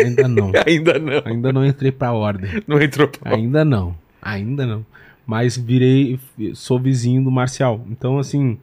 ainda 0.00 0.26
não. 0.28 0.52
Ainda 0.66 0.98
não. 0.98 1.22
Ainda 1.24 1.52
não 1.52 1.64
entrei 1.64 1.92
pra 1.92 2.12
ordem. 2.12 2.62
Não 2.66 2.80
entrou 2.82 3.06
pra... 3.08 3.34
Ainda 3.36 3.64
não. 3.64 3.94
Ainda 4.20 4.66
não. 4.66 4.84
Mas 5.26 5.56
virei, 5.56 6.18
sou 6.54 6.78
vizinho 6.80 7.22
do 7.22 7.30
Marcial. 7.30 7.84
Então, 7.90 8.18
assim, 8.18 8.58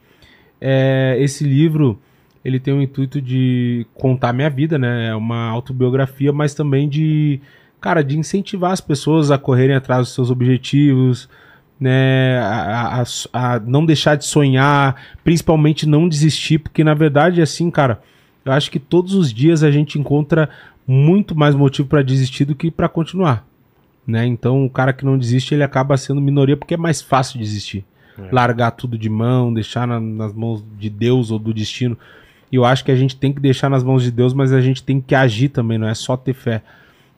é, 0.59 1.15
esse 1.19 1.43
livro, 1.45 1.97
ele 2.43 2.59
tem 2.59 2.73
o 2.73 2.81
intuito 2.81 3.21
de 3.21 3.85
contar 3.93 4.33
minha 4.33 4.49
vida, 4.49 4.77
né? 4.77 5.07
É 5.09 5.15
uma 5.15 5.47
autobiografia, 5.49 6.33
mas 6.33 6.53
também 6.53 6.87
de, 6.89 7.39
cara, 7.79 8.03
de 8.03 8.17
incentivar 8.17 8.71
as 8.71 8.81
pessoas 8.81 9.31
a 9.31 9.37
correrem 9.37 9.75
atrás 9.75 10.07
dos 10.07 10.13
seus 10.15 10.29
objetivos, 10.29 11.29
né? 11.79 12.37
A, 12.39 13.01
a- 13.01 13.55
a 13.55 13.59
não 13.59 13.85
deixar 13.85 14.15
de 14.15 14.25
sonhar, 14.25 15.01
principalmente 15.23 15.87
não 15.87 16.07
desistir, 16.09 16.59
porque 16.59 16.83
na 16.83 16.93
verdade, 16.93 17.41
assim, 17.41 17.71
cara, 17.71 18.01
eu 18.45 18.51
acho 18.51 18.69
que 18.71 18.79
todos 18.79 19.13
os 19.13 19.33
dias 19.33 19.63
a 19.63 19.71
gente 19.71 19.99
encontra 19.99 20.49
muito 20.87 21.35
mais 21.35 21.53
motivo 21.55 21.87
para 21.87 22.01
desistir 22.01 22.45
do 22.45 22.55
que 22.55 22.69
para 22.71 22.89
continuar 22.89 23.45
né? 24.07 24.25
Então 24.25 24.65
o 24.65 24.69
cara 24.69 24.91
que 24.93 25.05
não 25.05 25.15
desiste, 25.17 25.53
ele 25.53 25.63
acaba 25.63 25.95
sendo 25.95 26.19
minoria 26.19 26.57
porque 26.57 26.73
é 26.73 26.77
mais 26.77 27.01
fácil 27.03 27.39
desistir. 27.39 27.85
Largar 28.31 28.71
tudo 28.71 28.97
de 28.97 29.07
mão, 29.09 29.53
deixar 29.53 29.87
na- 29.87 29.99
nas 29.99 30.33
mãos 30.33 30.65
de 30.77 30.89
Deus 30.89 31.29
ou 31.29 31.37
do 31.37 31.53
destino. 31.53 31.95
E 32.51 32.55
eu 32.55 32.65
acho 32.65 32.83
que 32.83 32.91
a 32.91 32.95
gente 32.95 33.15
tem 33.15 33.31
que 33.31 33.39
deixar 33.39 33.69
nas 33.69 33.83
mãos 33.83 34.01
de 34.03 34.09
Deus, 34.11 34.33
mas 34.33 34.51
a 34.51 34.59
gente 34.59 34.83
tem 34.83 34.99
que 34.99 35.13
agir 35.15 35.49
também, 35.49 35.77
não 35.77 35.87
é 35.87 35.93
só 35.93 36.17
ter 36.17 36.33
fé. 36.33 36.63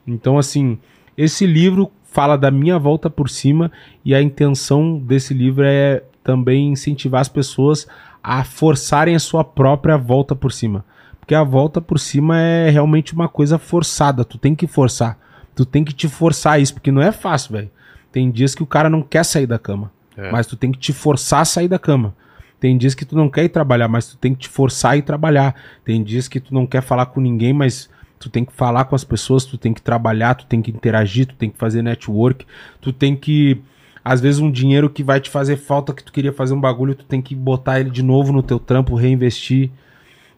Então, 0.06 0.38
assim, 0.38 0.78
esse 1.16 1.46
livro 1.46 1.90
fala 2.04 2.36
da 2.36 2.50
minha 2.50 2.78
volta 2.78 3.08
por 3.10 3.28
cima 3.30 3.72
e 4.04 4.14
a 4.14 4.22
intenção 4.22 4.98
desse 4.98 5.32
livro 5.34 5.64
é 5.64 6.02
também 6.22 6.68
incentivar 6.70 7.22
as 7.22 7.28
pessoas 7.28 7.88
a 8.22 8.44
forçarem 8.44 9.14
a 9.16 9.18
sua 9.18 9.42
própria 9.42 9.96
volta 9.96 10.36
por 10.36 10.52
cima. 10.52 10.84
Porque 11.24 11.34
a 11.34 11.42
volta 11.42 11.80
por 11.80 11.98
cima 11.98 12.38
é 12.38 12.68
realmente 12.68 13.14
uma 13.14 13.28
coisa 13.30 13.58
forçada, 13.58 14.26
tu 14.26 14.36
tem 14.36 14.54
que 14.54 14.66
forçar. 14.66 15.18
Tu 15.54 15.64
tem 15.64 15.82
que 15.82 15.94
te 15.94 16.06
forçar 16.06 16.60
isso, 16.60 16.74
porque 16.74 16.92
não 16.92 17.00
é 17.00 17.10
fácil, 17.10 17.52
velho. 17.52 17.70
Tem 18.12 18.30
dias 18.30 18.54
que 18.54 18.62
o 18.62 18.66
cara 18.66 18.90
não 18.90 19.00
quer 19.00 19.24
sair 19.24 19.46
da 19.46 19.58
cama, 19.58 19.90
É. 20.18 20.30
mas 20.30 20.46
tu 20.46 20.54
tem 20.54 20.70
que 20.70 20.78
te 20.78 20.92
forçar 20.92 21.40
a 21.40 21.44
sair 21.46 21.66
da 21.66 21.78
cama. 21.78 22.14
Tem 22.60 22.76
dias 22.76 22.94
que 22.94 23.06
tu 23.06 23.16
não 23.16 23.30
quer 23.30 23.44
ir 23.44 23.48
trabalhar, 23.48 23.88
mas 23.88 24.06
tu 24.06 24.18
tem 24.18 24.34
que 24.34 24.40
te 24.40 24.48
forçar 24.50 24.92
a 24.92 24.96
ir 24.98 25.02
trabalhar. 25.02 25.54
Tem 25.82 26.02
dias 26.04 26.28
que 26.28 26.38
tu 26.38 26.52
não 26.52 26.66
quer 26.66 26.82
falar 26.82 27.06
com 27.06 27.22
ninguém, 27.22 27.54
mas 27.54 27.88
tu 28.18 28.28
tem 28.28 28.44
que 28.44 28.52
falar 28.52 28.84
com 28.84 28.94
as 28.94 29.02
pessoas, 29.02 29.46
tu 29.46 29.56
tem 29.56 29.72
que 29.72 29.80
trabalhar, 29.80 30.34
tu 30.34 30.44
tem 30.44 30.60
que 30.60 30.70
interagir, 30.70 31.24
tu 31.26 31.34
tem 31.36 31.48
que 31.48 31.56
fazer 31.56 31.80
network, 31.80 32.44
tu 32.82 32.92
tem 32.92 33.16
que 33.16 33.62
às 34.04 34.20
vezes 34.20 34.40
um 34.42 34.50
dinheiro 34.50 34.90
que 34.90 35.02
vai 35.02 35.20
te 35.20 35.30
fazer 35.30 35.56
falta 35.56 35.94
que 35.94 36.04
tu 36.04 36.12
queria 36.12 36.34
fazer 36.34 36.52
um 36.52 36.60
bagulho, 36.60 36.94
tu 36.94 37.06
tem 37.06 37.22
que 37.22 37.34
botar 37.34 37.80
ele 37.80 37.88
de 37.88 38.02
novo 38.02 38.30
no 38.30 38.42
teu 38.42 38.58
trampo, 38.58 38.94
reinvestir. 38.94 39.70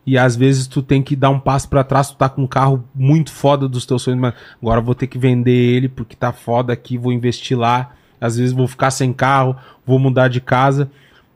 E 0.07 0.17
às 0.17 0.37
vezes 0.37 0.69
tu 0.69 0.81
tem 0.83 1.03
que 1.03 1.17
dar 1.17 1.31
um 1.31 1.41
passo 1.41 1.69
pra 1.69 1.83
trás, 1.83 2.11
tu 2.11 2.17
tá 2.17 2.29
com 2.29 2.43
um 2.43 2.47
carro 2.47 2.85
muito 2.95 3.33
foda 3.33 3.69
dos 3.69 3.85
teus 3.85 4.03
sonhos, 4.03 4.21
mas 4.21 4.35
agora 4.63 4.81
vou 4.81 4.95
ter 4.95 5.09
que 5.09 5.19
vender 5.19 5.51
ele 5.51 5.89
porque 5.89 6.15
tá 6.15 6.33
foda 6.33 6.73
aqui, 6.73 6.97
vou 6.97 7.13
investir 7.13 7.59
lá. 7.59 7.93
Às 8.21 8.37
vezes 8.37 8.53
vou 8.53 8.69
ficar 8.69 8.91
sem 8.93 9.13
carro, 9.13 9.57
vou 9.85 9.99
mudar 9.99 10.29
de 10.29 10.41
casa. 10.41 10.89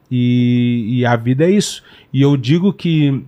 E, 0.08 0.98
e 1.00 1.06
a 1.06 1.16
vida 1.16 1.44
é 1.44 1.50
isso. 1.50 1.82
E 2.12 2.22
eu 2.22 2.36
digo 2.36 2.72
que 2.72 3.24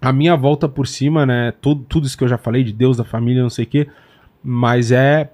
a 0.00 0.12
minha 0.12 0.36
volta 0.36 0.68
por 0.68 0.86
cima, 0.86 1.24
né? 1.24 1.52
Tudo, 1.62 1.82
tudo 1.88 2.06
isso 2.06 2.16
que 2.16 2.24
eu 2.24 2.28
já 2.28 2.36
falei 2.36 2.62
de 2.62 2.72
Deus, 2.72 2.98
da 2.98 3.04
família, 3.04 3.42
não 3.42 3.50
sei 3.50 3.64
o 3.64 3.68
quê, 3.68 3.88
mas 4.42 4.92
é. 4.92 5.30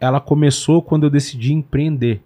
Ela 0.00 0.20
começou 0.20 0.80
quando 0.80 1.02
eu 1.02 1.10
decidi 1.10 1.52
empreender. 1.52 2.22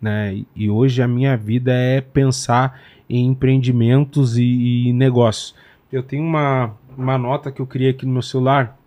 Né? 0.00 0.44
E 0.56 0.70
hoje 0.70 1.02
a 1.02 1.06
minha 1.06 1.36
vida 1.36 1.70
é 1.74 2.00
pensar 2.00 2.80
em 3.08 3.26
empreendimentos 3.26 4.36
e, 4.36 4.88
e 4.88 4.92
negócios. 4.92 5.54
Eu 5.92 6.02
tenho 6.02 6.22
uma, 6.22 6.74
uma 6.96 7.16
nota 7.18 7.50
que 7.50 7.60
eu 7.60 7.66
criei 7.66 7.90
aqui 7.90 8.04
no 8.06 8.12
meu 8.12 8.22
celular. 8.22 8.78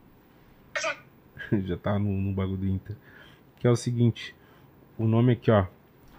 Já 1.65 1.77
tá 1.77 1.97
no, 1.99 2.09
no 2.11 2.31
bagulho 2.31 2.57
do 2.57 2.67
Inter. 2.67 2.95
Que 3.59 3.67
é 3.67 3.69
o 3.69 3.75
seguinte: 3.75 4.33
o 4.97 5.05
nome 5.05 5.33
aqui, 5.33 5.51
ó. 5.51 5.65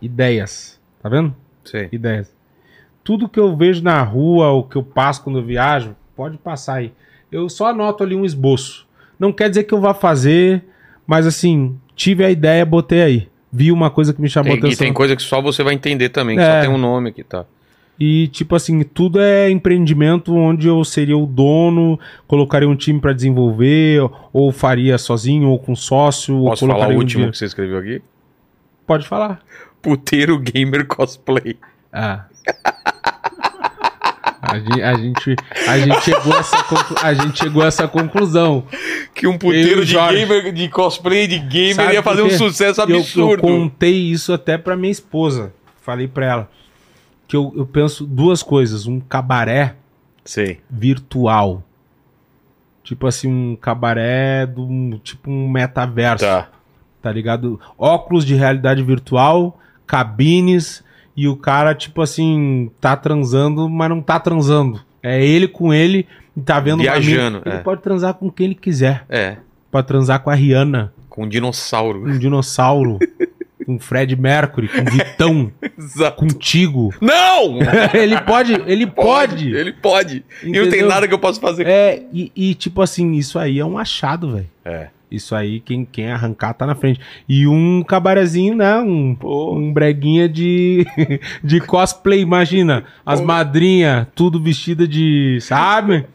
Ideias. 0.01 0.81
Tá 1.03 1.09
vendo? 1.09 1.35
Sei. 1.65 1.89
ideias. 1.93 2.35
Tudo 3.05 3.29
que 3.29 3.39
eu 3.39 3.57
vejo 3.57 3.83
na 3.83 4.03
rua, 4.03 4.51
ou 4.51 4.65
que 4.65 4.77
eu 4.77 4.83
passo 4.83 5.23
quando 5.23 5.39
eu 5.39 5.45
viajo, 5.45 5.97
pode 6.15 6.39
passar 6.39 6.75
aí. 6.75 6.93
Eu 7.31 7.49
só 7.49 7.67
anoto 7.67 8.03
ali 8.05 8.15
um 8.15 8.25
esboço. 8.25 8.87
Não 9.19 9.33
quer 9.33 9.49
dizer 9.49 9.65
que 9.65 9.75
eu 9.75 9.81
vá 9.81 9.95
fazer, 9.95 10.65
mas 11.07 11.27
assim, 11.27 11.79
tive 11.97 12.25
a 12.25 12.31
ideia, 12.31 12.65
botei 12.65 13.03
aí. 13.03 13.29
Vi 13.53 13.71
uma 13.73 13.91
coisa 13.91 14.13
que 14.13 14.21
me 14.21 14.29
chamou 14.29 14.53
Tem, 14.53 14.57
e 14.57 14.67
atenção. 14.67 14.85
tem 14.87 14.93
coisa 14.93 15.15
que 15.17 15.23
só 15.23 15.41
você 15.43 15.63
vai 15.63 15.75
entender 15.75 16.09
também, 16.11 16.37
que 16.37 16.43
É. 16.43 16.55
só 16.55 16.61
tem 16.67 16.71
um 16.71 16.79
nome 16.79 17.11
aqui, 17.11 17.23
tá? 17.25 17.45
E, 18.05 18.27
tipo 18.27 18.57
assim, 18.57 18.83
tudo 18.83 19.21
é 19.21 19.49
empreendimento 19.49 20.35
onde 20.35 20.67
eu 20.67 20.83
seria 20.83 21.17
o 21.17 21.25
dono, 21.25 22.01
colocaria 22.27 22.69
um 22.69 22.75
time 22.75 23.01
pra 23.01 23.13
desenvolver, 23.13 24.01
ou 24.33 24.51
faria 24.51 24.99
sozinho, 24.99 25.49
ou 25.49 25.57
com 25.57 25.77
sócio, 25.77 26.37
ou 26.37 26.49
Posso 26.49 26.67
falar 26.67 26.89
o 26.89 26.97
último 26.97 27.31
que 27.31 27.39
você 27.39 27.45
escreveu 27.45 27.79
aqui? 27.79 28.03
Pode 28.85 29.07
falar. 29.07 29.39
Puteiro 29.81 30.37
Gamer 30.37 30.85
Cosplay. 30.85 31.57
Ah. 31.93 32.25
A 34.43 34.59
gente, 34.59 34.83
a 34.83 34.95
gente, 34.95 35.37
a 35.69 35.79
gente 35.79 36.01
chegou 36.01 36.35
a 36.35 36.39
essa, 36.41 36.57
a 37.07 37.15
gente 37.15 37.39
chegou 37.39 37.63
a 37.63 37.67
essa 37.67 37.87
conclusão. 37.87 38.67
Que 39.15 39.29
um 39.29 39.35
Eu 39.35 39.39
puteiro 39.39 39.85
de 39.87 39.95
gamer, 39.95 40.53
de 40.53 40.69
cosplay 40.69 41.29
de 41.29 41.39
gamer 41.39 41.77
Sabe 41.77 41.95
ia 41.95 42.03
fazer 42.03 42.23
um 42.23 42.31
sucesso 42.31 42.81
Eu- 42.81 42.97
absurdo. 42.97 43.47
Eu, 43.47 43.61
contei 43.61 43.95
isso 43.95 44.33
até 44.33 44.59
pra 44.59 44.77
minha 44.77 44.91
esposa. 44.91 45.55
Falei 45.81 46.09
pra 46.09 46.27
ela 46.27 46.62
que 47.33 47.37
eu, 47.37 47.51
eu 47.57 47.65
penso 47.65 48.07
duas 48.07 48.43
coisas: 48.43 48.87
um 48.87 49.01
cabaré 49.01 49.77
Sei. 50.23 50.61
virtual. 50.71 51.63
Tipo 52.85 53.07
assim, 53.07 53.27
um 53.27 53.57
cabaré 53.57 54.45
do 54.45 54.99
tipo 54.99 55.31
um 55.31 55.51
metaverso. 55.51 56.27
Tá. 56.27 56.49
tá 57.01 57.11
ligado? 57.11 57.59
Óculos 57.79 58.27
de 58.27 58.35
realidade 58.35 58.83
virtual, 58.83 59.59
cabines, 59.87 60.85
e 61.17 61.27
o 61.27 61.35
cara, 61.35 61.75
tipo 61.75 62.03
assim, 62.03 62.71
tá 62.79 62.97
transando, 62.97 63.67
mas 63.67 63.89
não 63.89 64.03
tá 64.03 64.21
transando. 64.21 64.83
É 65.03 65.25
ele 65.25 65.49
com 65.49 65.73
ele, 65.73 66.07
e 66.37 66.41
tá 66.43 66.61
vendo 66.61 66.81
uma 66.81 66.83
Viajando, 66.83 67.39
mina. 67.39 67.43
Ele 67.47 67.57
é. 67.57 67.63
pode 67.63 67.81
transar 67.81 68.13
com 68.13 68.31
quem 68.31 68.47
ele 68.47 68.55
quiser. 68.55 69.07
É, 69.09 69.39
Pode 69.71 69.87
transar 69.87 70.21
com 70.21 70.29
a 70.29 70.35
Rihanna, 70.35 70.93
com 71.09 71.25
um 71.25 71.29
dinossauro. 71.29 72.05
um 72.05 72.19
dinossauro, 72.19 72.99
com 73.65 73.79
Fred 73.79 74.17
Mercury, 74.17 74.69
com 74.69 74.85
Vitão, 74.85 75.53
contigo. 76.17 76.95
Não! 77.01 77.59
ele 77.95 78.21
pode, 78.21 78.53
ele 78.67 78.87
pode. 78.87 79.55
Ele 79.55 79.73
pode. 79.73 80.25
E 80.43 80.47
não 80.47 80.53
tem 80.53 80.67
Entendeu? 80.67 80.89
nada 80.89 81.09
que 81.09 81.15
eu 81.15 81.19
possa 81.19 81.41
fazer. 81.41 81.67
É, 81.67 82.03
e, 82.13 82.33
e, 82.35 82.55
tipo 82.55 82.83
assim, 82.83 83.13
isso 83.13 83.39
aí 83.39 83.59
é 83.59 83.65
um 83.65 83.79
achado, 83.79 84.33
velho. 84.33 84.49
É. 84.65 84.89
Isso 85.13 85.35
aí, 85.35 85.61
quem, 85.61 85.85
quem 85.85 86.11
arrancar 86.11 86.55
tá 86.55 86.67
na 86.67 86.75
frente. 86.75 86.99
E 87.29 87.47
um 87.47 87.83
cabarezinho, 87.83 88.55
né? 88.55 88.79
Um, 88.79 89.15
um 89.23 89.71
breguinha 89.71 90.27
de, 90.27 90.87
de 91.45 91.61
cosplay, 91.61 92.21
imagina. 92.21 92.85
As 93.05 93.21
madrinhas, 93.21 94.07
tudo 94.15 94.43
vestida 94.43 94.89
de, 94.89 95.39
sabe? 95.43 96.07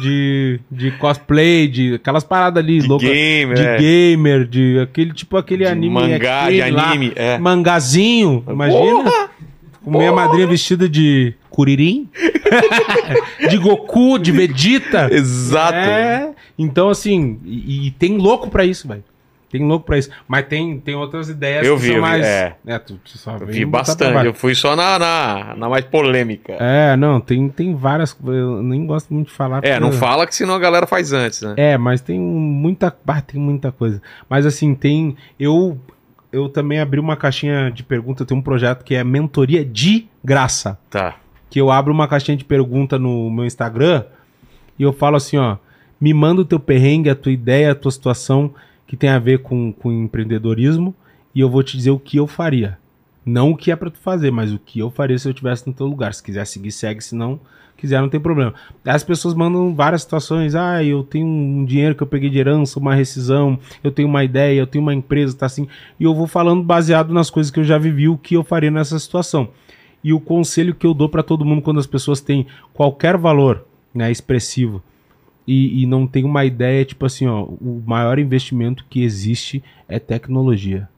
De, 0.00 0.58
de 0.70 0.90
cosplay, 0.92 1.68
de 1.68 1.94
aquelas 1.94 2.24
paradas 2.24 2.62
ali, 2.62 2.80
De 2.80 2.88
loucas. 2.88 3.08
gamer, 3.08 3.54
de 3.56 3.62
é. 3.62 3.76
gamer, 3.78 4.44
de 4.46 4.80
aquele 4.80 5.12
tipo 5.12 5.36
aquele 5.36 5.64
De 5.64 5.70
anime. 5.70 5.94
mangá, 5.94 6.44
aquele 6.44 6.62
de 6.64 6.70
lá, 6.70 6.90
anime, 6.90 7.12
é. 7.14 7.38
Mangazinho, 7.38 8.42
imagina. 8.48 9.28
Com 9.84 9.90
minha 9.98 10.12
madrinha 10.12 10.46
vestida 10.46 10.88
de 10.88 11.34
Kuririn, 11.50 12.08
de 13.48 13.56
Goku, 13.58 14.18
de 14.18 14.32
Vegeta. 14.32 15.08
Exato. 15.12 15.76
É, 15.76 16.30
então 16.58 16.88
assim, 16.88 17.38
e, 17.44 17.86
e 17.86 17.90
tem 17.92 18.16
louco 18.16 18.50
pra 18.50 18.64
isso, 18.64 18.88
velho. 18.88 19.04
Tem 19.56 19.66
louco 19.66 19.86
pra 19.86 19.98
isso. 19.98 20.10
Mas 20.28 20.46
tem, 20.46 20.78
tem 20.78 20.94
outras 20.94 21.28
ideias 21.28 21.66
Eu 21.66 21.76
que 21.76 21.82
vi, 21.82 21.88
são 21.88 21.96
eu 21.96 22.02
vi, 22.02 22.08
mais. 22.08 22.26
é. 22.26 22.56
tu, 22.78 22.94
tu 23.02 23.16
só 23.18 23.36
Eu 23.36 23.46
vi 23.46 23.64
bastante. 23.64 24.26
Eu 24.26 24.34
fui 24.34 24.54
só 24.54 24.76
na, 24.76 24.98
na, 24.98 25.54
na 25.56 25.68
mais 25.68 25.84
polêmica. 25.84 26.54
É, 26.60 26.96
não, 26.96 27.20
tem, 27.20 27.48
tem 27.48 27.74
várias. 27.74 28.16
Eu 28.24 28.62
nem 28.62 28.86
gosto 28.86 29.12
muito 29.12 29.28
de 29.28 29.32
falar. 29.32 29.64
É, 29.64 29.80
não 29.80 29.92
fala 29.92 30.26
que 30.26 30.34
senão 30.34 30.54
a 30.54 30.58
galera 30.58 30.86
faz 30.86 31.12
antes, 31.12 31.40
né? 31.42 31.54
É, 31.56 31.78
mas 31.78 32.00
tem 32.00 32.18
muita. 32.20 32.94
Ah, 33.06 33.20
tem 33.20 33.40
muita 33.40 33.72
coisa. 33.72 34.02
Mas 34.28 34.44
assim, 34.44 34.74
tem. 34.74 35.16
Eu, 35.40 35.78
eu 36.32 36.48
também 36.48 36.80
abri 36.80 37.00
uma 37.00 37.16
caixinha 37.16 37.70
de 37.70 37.82
pergunta. 37.82 38.22
Eu 38.22 38.26
tenho 38.26 38.40
um 38.40 38.42
projeto 38.42 38.84
que 38.84 38.94
é 38.94 39.02
mentoria 39.02 39.64
de 39.64 40.06
graça. 40.22 40.78
Tá. 40.90 41.16
que 41.48 41.60
eu 41.60 41.70
abro 41.70 41.92
uma 41.92 42.06
caixinha 42.08 42.36
de 42.36 42.44
pergunta 42.44 42.98
no 42.98 43.30
meu 43.30 43.44
Instagram 43.46 44.04
e 44.78 44.82
eu 44.82 44.92
falo 44.92 45.16
assim, 45.16 45.36
ó, 45.38 45.56
me 46.00 46.12
manda 46.12 46.42
o 46.42 46.44
teu 46.44 46.60
perrengue, 46.60 47.08
a 47.08 47.14
tua 47.14 47.32
ideia, 47.32 47.72
a 47.72 47.74
tua 47.74 47.90
situação 47.90 48.52
que 48.86 48.96
tem 48.96 49.10
a 49.10 49.18
ver 49.18 49.42
com, 49.42 49.72
com 49.72 49.92
empreendedorismo 49.92 50.94
e 51.34 51.40
eu 51.40 51.50
vou 51.50 51.62
te 51.62 51.76
dizer 51.76 51.90
o 51.90 51.98
que 51.98 52.16
eu 52.16 52.26
faria. 52.26 52.78
Não 53.24 53.50
o 53.50 53.56
que 53.56 53.72
é 53.72 53.76
pra 53.76 53.90
tu 53.90 53.98
fazer, 53.98 54.30
mas 54.30 54.52
o 54.52 54.58
que 54.58 54.78
eu 54.78 54.88
faria 54.88 55.18
se 55.18 55.26
eu 55.26 55.30
estivesse 55.30 55.66
no 55.66 55.72
teu 55.72 55.86
lugar. 55.86 56.14
Se 56.14 56.22
quiser 56.22 56.46
seguir, 56.46 56.70
segue, 56.70 57.02
se 57.02 57.14
não 57.14 57.40
quiser, 57.76 58.00
não 58.00 58.08
tem 58.08 58.20
problema. 58.20 58.54
As 58.84 59.04
pessoas 59.04 59.34
mandam 59.34 59.74
várias 59.74 60.02
situações, 60.02 60.54
ah, 60.54 60.82
eu 60.82 61.02
tenho 61.02 61.26
um 61.26 61.64
dinheiro 61.64 61.94
que 61.94 62.02
eu 62.02 62.06
peguei 62.06 62.30
de 62.30 62.38
herança, 62.38 62.78
uma 62.78 62.94
rescisão, 62.94 63.58
eu 63.84 63.90
tenho 63.90 64.08
uma 64.08 64.24
ideia, 64.24 64.58
eu 64.58 64.66
tenho 64.66 64.82
uma 64.82 64.94
empresa, 64.94 65.36
tá 65.36 65.46
assim, 65.46 65.68
e 66.00 66.04
eu 66.04 66.14
vou 66.14 66.26
falando 66.26 66.62
baseado 66.62 67.12
nas 67.12 67.28
coisas 67.28 67.50
que 67.50 67.60
eu 67.60 67.64
já 67.64 67.76
vivi, 67.76 68.08
o 68.08 68.16
que 68.16 68.34
eu 68.34 68.42
faria 68.42 68.70
nessa 68.70 68.98
situação. 68.98 69.50
E 70.02 70.12
o 70.12 70.20
conselho 70.20 70.74
que 70.74 70.86
eu 70.86 70.94
dou 70.94 71.08
para 71.08 71.22
todo 71.22 71.44
mundo 71.44 71.60
quando 71.60 71.80
as 71.80 71.86
pessoas 71.86 72.20
têm 72.20 72.46
qualquer 72.72 73.16
valor 73.16 73.66
né, 73.92 74.10
expressivo 74.10 74.82
e, 75.46 75.82
e 75.82 75.86
não 75.86 76.06
tem 76.06 76.24
uma 76.24 76.44
ideia, 76.44 76.84
tipo 76.84 77.06
assim, 77.06 77.26
ó, 77.26 77.44
o 77.44 77.82
maior 77.86 78.18
investimento 78.18 78.84
que 78.90 79.02
existe 79.02 79.62
é 79.88 79.98
tecnologia. 79.98 80.88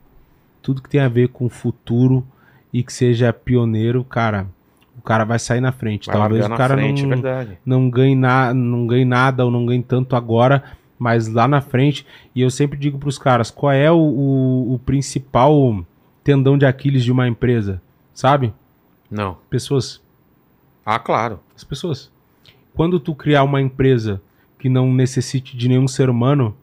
Tudo 0.62 0.82
que 0.82 0.88
tem 0.88 1.00
a 1.00 1.08
ver 1.08 1.28
com 1.28 1.44
o 1.44 1.50
futuro 1.50 2.26
e 2.72 2.82
que 2.82 2.92
seja 2.92 3.32
pioneiro, 3.32 4.02
cara, 4.04 4.46
o 4.96 5.02
cara 5.02 5.24
vai 5.24 5.38
sair 5.38 5.60
na 5.60 5.72
frente. 5.72 6.06
Vai 6.06 6.16
Talvez 6.16 6.46
o 6.46 6.48
cara 6.50 6.74
frente, 6.74 7.04
é 7.04 7.06
não, 7.06 7.10
verdade. 7.10 7.58
não 7.64 7.90
ganhe, 7.90 8.16
na, 8.16 8.54
não 8.54 8.86
ganhe 8.86 9.04
nada 9.04 9.44
ou 9.44 9.50
não 9.50 9.66
ganhe 9.66 9.82
tanto 9.82 10.16
agora, 10.16 10.64
mas 10.98 11.28
lá 11.28 11.46
na 11.46 11.60
frente. 11.60 12.06
E 12.34 12.40
eu 12.40 12.50
sempre 12.50 12.78
digo 12.78 12.98
para 12.98 13.08
os 13.08 13.18
caras: 13.18 13.50
qual 13.50 13.72
é 13.72 13.90
o, 13.90 13.96
o, 13.96 14.74
o 14.74 14.78
principal 14.78 15.84
tendão 16.24 16.56
de 16.56 16.66
Aquiles 16.66 17.04
de 17.04 17.12
uma 17.12 17.28
empresa? 17.28 17.80
Sabe? 18.14 18.52
Não. 19.10 19.36
Pessoas. 19.48 20.02
Ah, 20.84 20.98
claro. 20.98 21.40
As 21.54 21.64
pessoas. 21.64 22.10
Quando 22.74 22.98
tu 22.98 23.14
criar 23.14 23.44
uma 23.44 23.60
empresa 23.60 24.20
que 24.58 24.68
não 24.68 24.92
necessite 24.92 25.56
de 25.56 25.68
nenhum 25.68 25.86
ser 25.88 26.10
humano, 26.10 26.56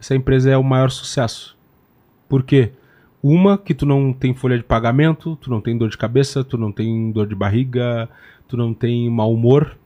essa 0.00 0.14
empresa 0.14 0.50
é 0.50 0.56
o 0.56 0.64
maior 0.64 0.90
sucesso. 0.90 1.56
Por 2.28 2.42
quê? 2.42 2.72
Uma, 3.22 3.58
que 3.58 3.74
tu 3.74 3.84
não 3.84 4.12
tem 4.12 4.34
folha 4.34 4.56
de 4.56 4.64
pagamento, 4.64 5.36
tu 5.36 5.50
não 5.50 5.60
tem 5.60 5.76
dor 5.76 5.88
de 5.88 5.98
cabeça, 5.98 6.44
tu 6.44 6.56
não 6.56 6.70
tem 6.70 7.10
dor 7.10 7.26
de 7.26 7.34
barriga, 7.34 8.08
tu 8.46 8.56
não 8.56 8.72
tem 8.72 9.10
mau 9.10 9.32
humor. 9.32 9.76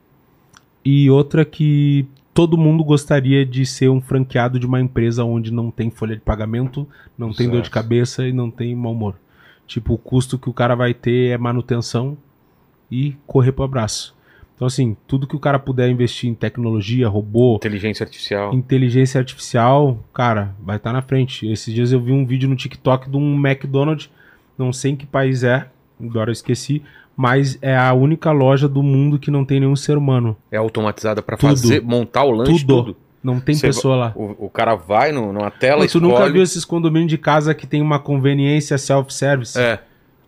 E 0.85 1.09
outra 1.09 1.43
que 1.43 2.05
todo 2.33 2.57
mundo 2.57 2.83
gostaria 2.83 3.45
de 3.45 3.65
ser 3.65 3.89
um 3.89 4.01
franqueado 4.01 4.59
de 4.59 4.65
uma 4.65 4.81
empresa 4.81 5.23
onde 5.23 5.51
não 5.51 5.71
tem 5.71 5.89
folha 5.89 6.15
de 6.15 6.21
pagamento, 6.21 6.87
não 7.17 7.31
tem 7.31 7.47
dor 7.47 7.61
de 7.61 7.67
Certo. 7.67 7.73
cabeça 7.73 8.27
e 8.27 8.33
não 8.33 8.51
tem 8.51 8.75
mau 8.75 8.91
humor. 8.91 9.15
Tipo, 9.65 9.93
o 9.93 9.97
custo 9.97 10.37
que 10.37 10.49
o 10.49 10.53
cara 10.53 10.75
vai 10.75 10.93
ter 10.93 11.31
é 11.31 11.37
manutenção 11.37 12.17
e 12.91 13.15
correr 13.25 13.51
pro 13.51 13.63
abraço. 13.63 14.12
Então, 14.55 14.67
assim, 14.67 14.95
tudo 15.07 15.27
que 15.27 15.35
o 15.35 15.39
cara 15.39 15.57
puder 15.57 15.89
investir 15.89 16.29
em 16.29 16.33
tecnologia, 16.35 17.07
robô, 17.07 17.55
Inteligência 17.55 18.03
artificial. 18.03 18.53
inteligência 18.53 19.19
artificial, 19.19 19.97
cara, 20.13 20.55
vai 20.61 20.77
estar 20.77 20.93
na 20.93 21.01
frente. 21.01 21.47
Esses 21.51 21.73
dias 21.73 21.91
eu 21.91 21.99
vi 21.99 22.11
um 22.11 22.25
vídeo 22.25 22.47
no 22.47 22.55
TikTok 22.55 23.09
de 23.09 23.17
um 23.17 23.35
McDonald's, 23.35 24.09
não 24.57 24.71
sei 24.71 24.91
em 24.91 24.95
que 24.95 25.05
país 25.05 25.43
é, 25.43 25.65
agora 26.01 26.29
eu 26.29 26.33
esqueci, 26.33 26.83
mas 27.17 27.57
é 27.61 27.75
a 27.75 27.93
única 27.93 28.31
loja 28.31 28.67
do 28.67 28.81
mundo 28.83 29.19
que 29.19 29.31
não 29.31 29.43
tem 29.43 29.59
nenhum 29.59 29.75
ser 29.75 29.97
humano. 29.97 30.37
É 30.51 30.57
automatizada 30.57 31.21
pra 31.21 31.35
Tudo. 31.35 31.49
fazer, 31.49 31.81
montar 31.81 32.23
o 32.23 32.31
lanche, 32.31 32.65
Tudo. 32.65 32.83
tudo. 32.83 32.97
Não 33.23 33.39
tem 33.39 33.55
Você 33.55 33.67
pessoa 33.67 33.95
lá. 33.95 34.11
O, 34.15 34.47
o 34.47 34.49
cara 34.49 34.75
vai 34.75 35.13
no, 35.13 35.31
numa 35.31 35.49
tela, 35.49 35.77
Pô, 35.77 35.87
tu 35.87 35.97
escolhe... 35.97 36.07
nunca 36.07 36.29
viu 36.29 36.43
esses 36.43 36.65
condomínios 36.65 37.09
de 37.09 37.17
casa 37.17 37.53
que 37.55 37.65
tem 37.65 37.81
uma 37.81 37.97
conveniência 37.97 38.77
self-service? 38.77 39.57
É, 39.57 39.79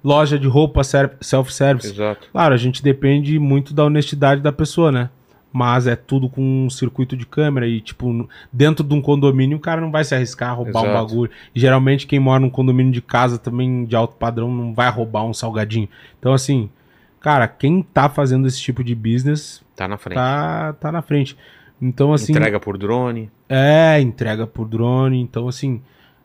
Loja 0.05 0.37
de 0.37 0.47
roupa 0.47 0.83
ser- 0.83 1.17
self-service? 1.19 1.91
exato. 1.91 2.29
Claro, 2.31 2.53
a 2.53 2.57
gente 2.57 2.83
depende 2.83 3.39
muito 3.39 3.73
da 3.73 3.83
honestidade 3.83 4.39
da 4.41 4.51
pessoa, 4.51 4.91
né? 4.91 5.09
Mas 5.51 5.87
é 5.87 5.95
tudo 5.95 6.29
com 6.29 6.65
um 6.65 6.69
circuito 6.69 7.15
de 7.17 7.25
câmera 7.25 7.65
e, 7.65 7.79
tipo, 7.81 8.29
dentro 8.53 8.85
de 8.85 8.93
um 8.93 9.01
condomínio 9.01 9.57
o 9.57 9.59
cara 9.59 9.79
não 9.81 9.89
vai 9.89 10.03
se 10.03 10.13
arriscar 10.13 10.49
a 10.49 10.53
roubar 10.53 10.81
um 10.81 10.85
Exato. 10.85 11.07
bagulho. 11.07 11.31
E, 11.55 11.59
geralmente 11.59 12.05
quem 12.05 12.19
mora 12.19 12.39
num 12.41 12.49
condomínio 12.49 12.91
de 12.91 13.01
casa 13.01 13.37
também 13.39 13.85
de 13.85 13.95
alto 13.95 14.15
padrão 14.15 14.53
não 14.53 14.73
vai 14.73 14.89
roubar 14.91 15.23
um 15.23 15.33
salgadinho. 15.33 15.87
Então, 16.19 16.33
assim, 16.33 16.69
cara, 17.21 17.47
quem 17.47 17.81
tá 17.81 18.07
fazendo 18.09 18.45
esse 18.47 18.61
tipo 18.61 18.83
de 18.83 18.93
business 18.93 19.63
Tá 19.75 19.87
na 19.87 19.97
frente. 19.97 20.15
tá, 20.17 20.73
tá 20.73 20.91
na 20.91 21.01
frente. 21.01 21.35
Então, 21.81 22.13
assim. 22.13 22.31
Entrega 22.33 22.59
por 22.59 22.77
drone. 22.77 23.31
É, 23.49 23.99
entrega 24.01 24.45
por 24.45 24.67
drone. 24.67 25.19
Então, 25.19 25.47
assim, 25.47 25.81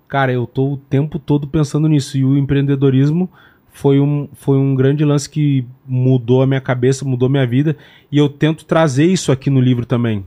cara, 0.08 0.32
eu 0.32 0.46
tô 0.46 0.72
o 0.72 0.76
tempo 0.76 1.18
todo 1.18 1.46
pensando 1.46 1.88
nisso. 1.88 2.18
E 2.18 2.24
o 2.24 2.36
empreendedorismo 2.36 3.30
foi 3.72 4.00
um, 4.00 4.28
foi 4.34 4.58
um 4.58 4.74
grande 4.74 5.04
lance 5.04 5.28
que 5.28 5.64
mudou 5.86 6.42
a 6.42 6.46
minha 6.46 6.60
cabeça, 6.60 7.04
mudou 7.04 7.26
a 7.26 7.30
minha 7.30 7.46
vida. 7.46 7.76
E 8.10 8.18
eu 8.18 8.28
tento 8.28 8.64
trazer 8.64 9.06
isso 9.06 9.30
aqui 9.32 9.50
no 9.50 9.60
livro 9.60 9.86
também. 9.86 10.24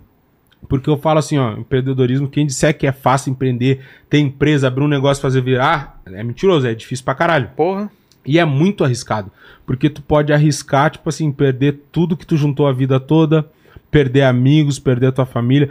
Porque 0.68 0.90
eu 0.90 0.98
falo 0.98 1.20
assim, 1.20 1.38
ó, 1.38 1.54
empreendedorismo, 1.58 2.30
quem 2.30 2.46
disser 2.46 2.78
que 2.78 2.88
é 2.88 2.92
fácil 2.92 3.32
empreender, 3.32 3.82
ter 4.10 4.20
empresa, 4.20 4.68
abrir 4.68 4.84
um 4.84 4.88
negócio, 4.88 5.22
fazer 5.22 5.42
virar, 5.42 6.02
é 6.06 6.24
mentiroso, 6.24 6.68
é 6.68 6.74
difícil 6.74 7.04
pra 7.04 7.16
caralho. 7.16 7.50
Porra. 7.56 7.92
E 8.26 8.40
é 8.40 8.46
muito 8.46 8.84
arriscado. 8.84 9.32
Porque 9.66 9.90
tu 9.90 10.02
pode 10.02 10.32
arriscar, 10.32 10.90
tipo 10.90 11.10
assim, 11.10 11.32
perder 11.32 11.82
tudo 11.92 12.16
que 12.16 12.26
tu 12.26 12.38
juntou 12.38 12.68
a 12.68 12.72
vida 12.72 13.00
toda, 13.00 13.46
perder 13.92 14.24
amigos, 14.24 14.80
perder 14.80 15.08
a 15.08 15.12
tua 15.12 15.26
família. 15.26 15.70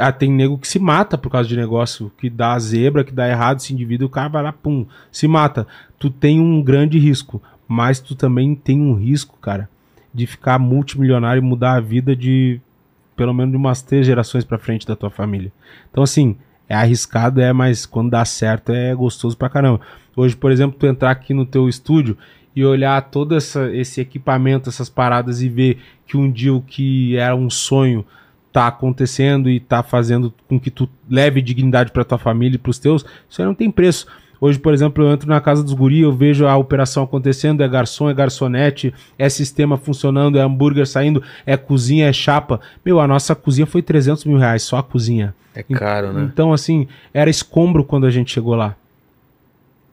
Ah, 0.00 0.12
tem 0.12 0.30
nego 0.30 0.58
que 0.58 0.68
se 0.68 0.78
mata 0.78 1.16
por 1.16 1.30
causa 1.30 1.48
de 1.48 1.56
negócio, 1.56 2.10
que 2.18 2.28
dá 2.28 2.58
zebra, 2.58 3.04
que 3.04 3.12
dá 3.12 3.28
errado, 3.28 3.60
se 3.60 3.72
endivida, 3.72 4.04
o 4.04 4.08
cara 4.08 4.28
vai 4.28 4.42
lá, 4.42 4.52
pum, 4.52 4.86
se 5.10 5.26
mata. 5.26 5.66
Tu 5.98 6.10
tem 6.10 6.40
um 6.40 6.62
grande 6.62 6.98
risco, 6.98 7.42
mas 7.66 8.00
tu 8.00 8.14
também 8.14 8.54
tem 8.54 8.80
um 8.80 8.94
risco, 8.94 9.38
cara, 9.40 9.68
de 10.12 10.26
ficar 10.26 10.58
multimilionário 10.58 11.40
e 11.40 11.44
mudar 11.44 11.74
a 11.74 11.80
vida 11.80 12.14
de 12.16 12.60
pelo 13.16 13.34
menos 13.34 13.50
de 13.50 13.56
umas 13.58 13.82
três 13.82 14.06
gerações 14.06 14.44
pra 14.44 14.58
frente 14.58 14.86
da 14.86 14.96
tua 14.96 15.10
família. 15.10 15.52
Então, 15.90 16.02
assim, 16.02 16.36
é 16.66 16.74
arriscado, 16.74 17.40
é, 17.40 17.52
mas 17.52 17.84
quando 17.84 18.10
dá 18.10 18.24
certo 18.24 18.72
é 18.72 18.94
gostoso 18.94 19.36
pra 19.36 19.48
caramba. 19.48 19.80
Hoje, 20.16 20.36
por 20.36 20.50
exemplo, 20.50 20.78
tu 20.78 20.86
entrar 20.86 21.10
aqui 21.10 21.34
no 21.34 21.44
teu 21.44 21.68
estúdio 21.68 22.16
e 22.54 22.64
olhar 22.64 23.00
todo 23.10 23.36
essa, 23.36 23.70
esse 23.74 24.00
equipamento, 24.00 24.68
essas 24.68 24.88
paradas 24.88 25.42
e 25.42 25.48
ver 25.48 25.78
que 26.06 26.16
um 26.16 26.30
dia 26.30 26.54
o 26.54 26.62
que 26.62 27.16
era 27.16 27.34
um 27.36 27.50
sonho 27.50 28.06
tá 28.52 28.66
acontecendo 28.66 29.48
e 29.48 29.60
tá 29.60 29.82
fazendo 29.82 30.32
com 30.48 30.58
que 30.58 30.70
tu 30.70 30.88
leve 31.08 31.40
dignidade 31.40 31.92
pra 31.92 32.04
tua 32.04 32.18
família 32.18 32.56
e 32.56 32.58
pros 32.58 32.78
teus, 32.78 33.04
isso 33.28 33.40
aí 33.40 33.46
não 33.46 33.54
tem 33.54 33.70
preço. 33.70 34.06
Hoje, 34.40 34.58
por 34.58 34.72
exemplo, 34.72 35.04
eu 35.04 35.12
entro 35.12 35.28
na 35.28 35.40
casa 35.40 35.62
dos 35.62 35.74
guri, 35.74 36.00
eu 36.00 36.12
vejo 36.12 36.46
a 36.46 36.56
operação 36.56 37.02
acontecendo, 37.02 37.62
é 37.62 37.68
garçom, 37.68 38.08
é 38.08 38.14
garçonete, 38.14 38.94
é 39.18 39.28
sistema 39.28 39.76
funcionando, 39.76 40.38
é 40.38 40.42
hambúrguer 40.42 40.86
saindo, 40.86 41.22
é 41.44 41.58
cozinha, 41.58 42.08
é 42.08 42.12
chapa. 42.12 42.58
Meu, 42.84 42.98
a 43.00 43.06
nossa 43.06 43.34
cozinha 43.34 43.66
foi 43.66 43.82
300 43.82 44.24
mil 44.24 44.38
reais, 44.38 44.62
só 44.62 44.78
a 44.78 44.82
cozinha. 44.82 45.34
É 45.54 45.62
caro, 45.62 46.12
né? 46.12 46.22
Então, 46.32 46.52
assim, 46.52 46.88
era 47.12 47.28
escombro 47.28 47.84
quando 47.84 48.06
a 48.06 48.10
gente 48.10 48.32
chegou 48.32 48.54
lá. 48.54 48.76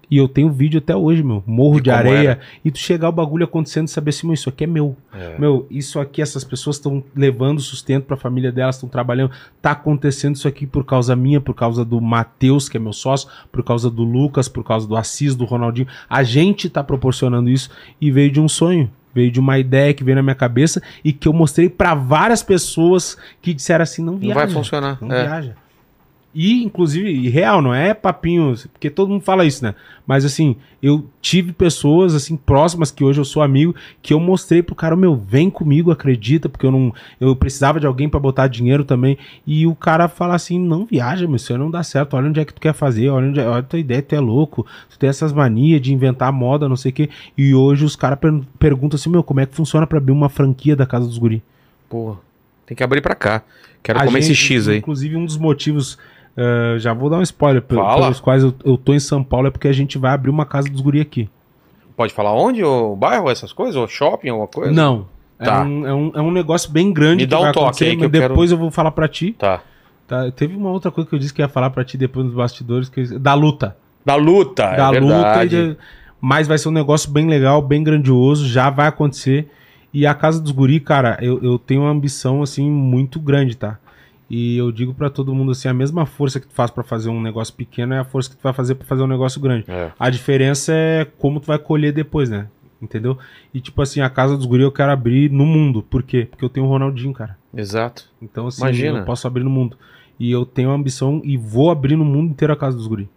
E 0.10 0.18
eu 0.18 0.27
tenho 0.27 0.50
vídeo 0.50 0.77
até 0.77 0.95
hoje, 0.95 1.22
meu. 1.22 1.44
Morro 1.45 1.80
E 1.80 1.82
de 1.82 1.92
areia. 1.92 2.18
era? 2.32 2.40
E 2.64 2.72
tu 2.72 2.77
chegar 2.80 3.10
o 3.10 3.11
bagulho 3.11 3.44
acontecendo 3.44 3.88
e 3.88 3.92
saber 3.92 4.11
assim, 4.11 4.26
meu, 4.26 4.34
isso 4.34 4.48
aqui 4.48 4.64
é 4.64 4.68
meu. 4.68 4.95
É. 5.14 5.38
Meu, 5.38 5.68
isso 5.69 6.00
aqui, 6.00 6.22
essas 6.22 6.45
pessoas 6.45 6.77
estão 6.77 7.03
levando 7.14 7.60
sustento 7.60 8.06
pra 8.06 8.16
família 8.16 8.52
delas, 8.52 8.76
estão 8.76 8.88
trabalhando. 8.88 9.32
Tá 9.61 9.72
acontecendo 9.72 10.36
isso 10.36 10.48
aqui 10.48 10.66
por 10.66 10.86
causa 10.86 11.14
minha, 11.16 11.42
por 11.42 11.53
causa 11.53 11.84
do 11.84 12.00
Matheus, 12.00 12.69
que 12.69 12.77
é 12.77 12.80
meu 12.80 12.94
sócio, 12.94 13.27
por 13.52 13.64
causa 13.64 13.90
do 13.90 14.03
Lucas, 14.03 14.48
por 14.48 14.64
causa 14.64 14.88
do 14.88 14.95
Assis, 14.95 15.36
do 15.36 15.44
Ronaldinho. 15.44 15.88
A 16.10 16.24
gente 16.24 16.69
tá 16.69 16.82
proporcionando 16.84 17.50
isso 17.50 17.69
e 18.00 18.10
veio 18.10 18.32
de 18.32 18.40
um 18.40 18.48
sonho. 18.48 18.90
Veio 19.14 19.32
de 19.32 19.40
uma 19.40 19.58
ideia 19.60 19.94
que 19.94 20.03
veio 20.03 20.16
na 20.16 20.22
minha 20.24 20.36
cabeça 20.36 20.82
e 21.03 21.11
que 21.11 21.27
eu 21.27 21.34
mostrei 21.34 21.68
pra 21.69 21.95
várias 21.95 22.44
pessoas 22.44 23.18
que 23.42 23.53
disseram 23.53 23.84
assim: 23.84 24.03
não 24.03 24.14
Não 24.14 24.19
viaja. 24.19 24.40
vai 24.40 24.48
funcionar. 24.50 24.98
Não 25.02 25.11
é. 25.14 25.24
viaja. 25.24 25.56
E, 26.35 26.64
inclusive, 26.64 27.09
e 27.09 27.30
real, 27.30 27.61
não 27.61 27.73
é 27.73 27.93
papinho, 27.93 28.53
porque 28.72 28.89
todo 28.89 29.09
mundo 29.09 29.23
fala 29.23 29.43
isso, 29.43 29.64
né? 29.64 29.73
Mas, 30.06 30.23
assim, 30.23 30.56
eu 30.83 31.06
tive 31.19 31.51
pessoas, 31.51 32.14
assim, 32.14 32.38
próximas, 32.38 32.91
que 32.91 33.03
hoje 33.03 33.19
eu 33.19 33.25
sou 33.25 33.41
amigo, 33.41 33.73
que 34.03 34.14
eu 34.14 34.19
mostrei 34.19 34.61
pro 34.61 34.75
cara, 34.75 34.95
meu, 34.95 35.15
vem 35.15 35.49
comigo, 35.49 35.89
acredita, 35.89 36.47
porque 36.47 36.65
eu 36.65 36.72
não. 36.72 36.93
Eu 37.19 37.35
precisava 37.35 37.80
de 37.80 37.88
alguém 37.88 38.07
pra 38.07 38.19
botar 38.19 38.47
dinheiro 38.47 38.83
também. 38.85 39.17
E 39.47 39.65
o 39.65 39.73
cara 39.73 40.07
fala 40.07 40.35
assim: 40.35 40.59
não 40.59 40.85
viaja, 40.85 41.25
meu, 41.25 41.38
isso 41.38 41.51
aí 41.51 41.57
não 41.57 41.72
dá 41.72 41.81
certo. 41.81 42.15
Olha 42.15 42.30
onde 42.30 42.39
é 42.39 42.45
que 42.45 42.53
tu 42.53 42.61
quer 42.61 42.73
fazer, 42.73 43.09
olha 43.09 43.30
onde 43.30 43.39
é, 43.39 43.47
olha 43.47 43.59
a 43.59 43.64
tua 43.64 43.80
ideia, 43.80 44.01
tu 44.01 44.14
é 44.14 44.19
louco. 44.19 44.65
Tu 44.89 44.99
tem 44.99 45.09
essas 45.09 45.33
manias 45.33 45.81
de 45.81 45.91
inventar 45.91 46.31
moda, 46.31 46.69
não 46.69 46.75
sei 46.75 46.91
o 46.91 46.93
quê. 46.93 47.09
E 47.35 47.56
hoje 47.56 47.83
os 47.83 47.95
caras 47.95 48.19
per 48.19 48.33
perguntam 48.59 48.95
assim, 48.95 49.09
meu, 49.09 49.23
como 49.23 49.39
é 49.39 49.45
que 49.45 49.56
funciona 49.56 49.88
pra 49.88 49.97
abrir 49.97 50.11
uma 50.11 50.30
franquia 50.30 50.75
da 50.75 50.85
Casa 50.85 51.07
dos 51.07 51.17
Guri? 51.17 51.41
Pô, 51.89 52.15
tem 52.65 52.75
que 52.75 52.83
abrir 52.83 53.01
pra 53.01 53.15
cá. 53.15 53.43
Quero 53.81 53.99
A 53.99 54.06
comer 54.06 54.19
esse 54.19 54.33
gente, 54.33 54.43
X 54.43 54.67
aí. 54.67 54.77
Inclusive, 54.80 55.15
um 55.15 55.25
dos 55.25 55.38
motivos, 55.38 55.97
eh, 56.38 56.75
já 56.77 56.93
vou 56.93 57.09
dar 57.09 57.17
um 57.17 57.22
spoiler, 57.24 57.64
Fala. 57.67 58.01
pelos 58.03 58.19
quais 58.19 58.43
eu, 58.43 58.53
eu 58.64 58.77
tô 58.77 58.93
em 58.93 58.99
São 58.99 59.24
Paulo, 59.24 59.48
é 59.48 59.51
porque 59.51 59.67
a 59.67 59.74
gente 59.74 59.98
vai 59.98 60.11
abrir 60.11 60.30
uma 60.30 60.45
casa 60.45 60.69
dos 60.69 60.80
guri 60.82 61.01
aqui. 61.01 61.30
Pode 61.95 62.14
falar 62.14 62.32
onde? 62.33 62.64
O 62.64 62.95
bairro, 62.95 63.30
essas 63.30 63.51
coisas? 63.51 63.75
Ou 63.75 63.88
shopping, 63.88 64.30
alguma 64.30 64.48
coisa? 64.48 64.72
Não. 64.72 65.07
Tá. 65.40 65.57
É, 65.59 65.64
um, 65.64 65.88
é, 65.88 65.93
um, 65.93 66.11
é 66.16 66.22
um 66.22 66.32
negócio 66.32 66.72
bem 66.72 66.91
grande 66.93 67.24
Me 67.24 67.27
dá 67.27 67.40
um 67.40 67.51
toque 67.51 67.83
aí 67.83 67.95
que 67.98 68.06
eu 68.06 68.09
quero- 68.09 68.30
depois 68.30 68.51
eu 68.51 68.57
vou 68.57 68.69
falar 68.72 68.91
pra 68.91 69.07
ti. 69.07 69.33
Tá. 69.38 69.61
tá? 70.07 70.30
Teve 70.32 70.56
uma 70.56 70.69
outra 70.69 70.91
coisa 70.91 71.09
que 71.09 71.16
eu 71.16 71.19
disse 71.19 71.33
que 71.33 71.41
ia 71.41 71.48
falar 71.48 71.69
pra 71.72 71.83
ti 71.83 71.98
depois 71.98 72.25
nos 72.25 72.35
bastidores, 72.35 72.88
que, 72.90 73.03
da 73.19 73.33
luta. 73.33 73.75
Da 74.06 74.16
luta, 74.16 74.64
da 74.75 74.95
é 74.95 74.99
luta. 74.99 75.16
verdade. 75.16 75.49
de- 75.74 75.77
mas 76.22 76.48
vai 76.48 76.57
ser 76.57 76.69
um 76.69 76.72
negócio 76.72 77.11
bem 77.11 77.27
legal, 77.27 77.61
bem 77.61 77.83
grandioso, 77.83 78.48
já 78.48 78.69
vai 78.69 78.88
acontecer. 78.88 79.48
E 79.93 80.06
a 80.06 80.14
Casa 80.14 80.41
dos 80.41 80.51
Guri, 80.51 80.80
cara, 80.80 81.17
eu, 81.22 81.40
eu 81.43 81.57
tenho 81.59 81.82
uma 81.82 81.91
ambição, 81.91 82.41
assim, 82.41 82.69
muito 82.69 83.19
grande, 83.19 83.56
tá? 83.56 83.77
E 84.30 84.57
eu 84.57 84.72
digo 84.72 84.93
pra 84.93 85.09
todo 85.09 85.33
mundo 85.33 85.51
assim, 85.51 85.69
a 85.69 85.73
mesma 85.73 86.06
força 86.06 86.39
que 86.39 86.47
tu 86.47 86.53
faz 86.53 86.69
pra 86.69 86.83
fazer 86.83 87.09
um 87.09 87.22
negócio 87.22 87.53
pequeno 87.53 87.93
é 87.93 87.99
a 87.99 88.03
força 88.03 88.30
que 88.30 88.35
tu 88.35 88.43
vai 88.43 88.51
fazer 88.53 88.75
pra 88.75 88.85
fazer 88.85 89.01
um 89.03 89.07
negócio 89.07 89.39
grande. 89.39 89.65
É. 89.69 89.91
A 89.97 90.09
diferença 90.09 90.73
é 90.73 91.06
como 91.17 91.39
tu 91.39 91.45
vai 91.47 91.57
colher 91.57 91.93
depois, 91.93 92.30
né? 92.30 92.47
Entendeu? 92.81 93.17
E 93.53 93.61
tipo 93.61 93.81
assim, 93.81 94.01
a 94.01 94.09
Casa 94.09 94.35
dos 94.35 94.45
Guri 94.45 94.64
eu 94.64 94.72
quero 94.72 94.91
abrir 94.91 95.31
no 95.31 95.45
mundo. 95.45 95.81
Por 95.81 96.03
quê? 96.03 96.27
Porque 96.30 96.43
eu 96.43 96.49
tenho 96.49 96.65
o 96.65 96.69
Ronaldinho, 96.69 97.14
cara. 97.14 97.38
Exato. 97.56 98.06
Então, 98.22 98.47
assim, 98.47 98.61
Imagina. 98.61 98.99
eu 98.99 99.06
posso 99.06 99.25
abrir 99.25 99.43
no 99.43 99.49
mundo. 99.49 99.77
E 100.19 100.30
eu 100.31 100.45
tenho 100.45 100.72
a 100.72 100.73
ambição 100.73 101.22
e 101.23 101.38
vou 101.38 101.72
abrir 101.72 101.95
no 101.95 102.03
mundo 102.06 102.31
inteiro 102.31 102.51
a 102.53 102.57
Casa 102.57 102.75
dos 102.75 102.85
Guri. 102.85 103.09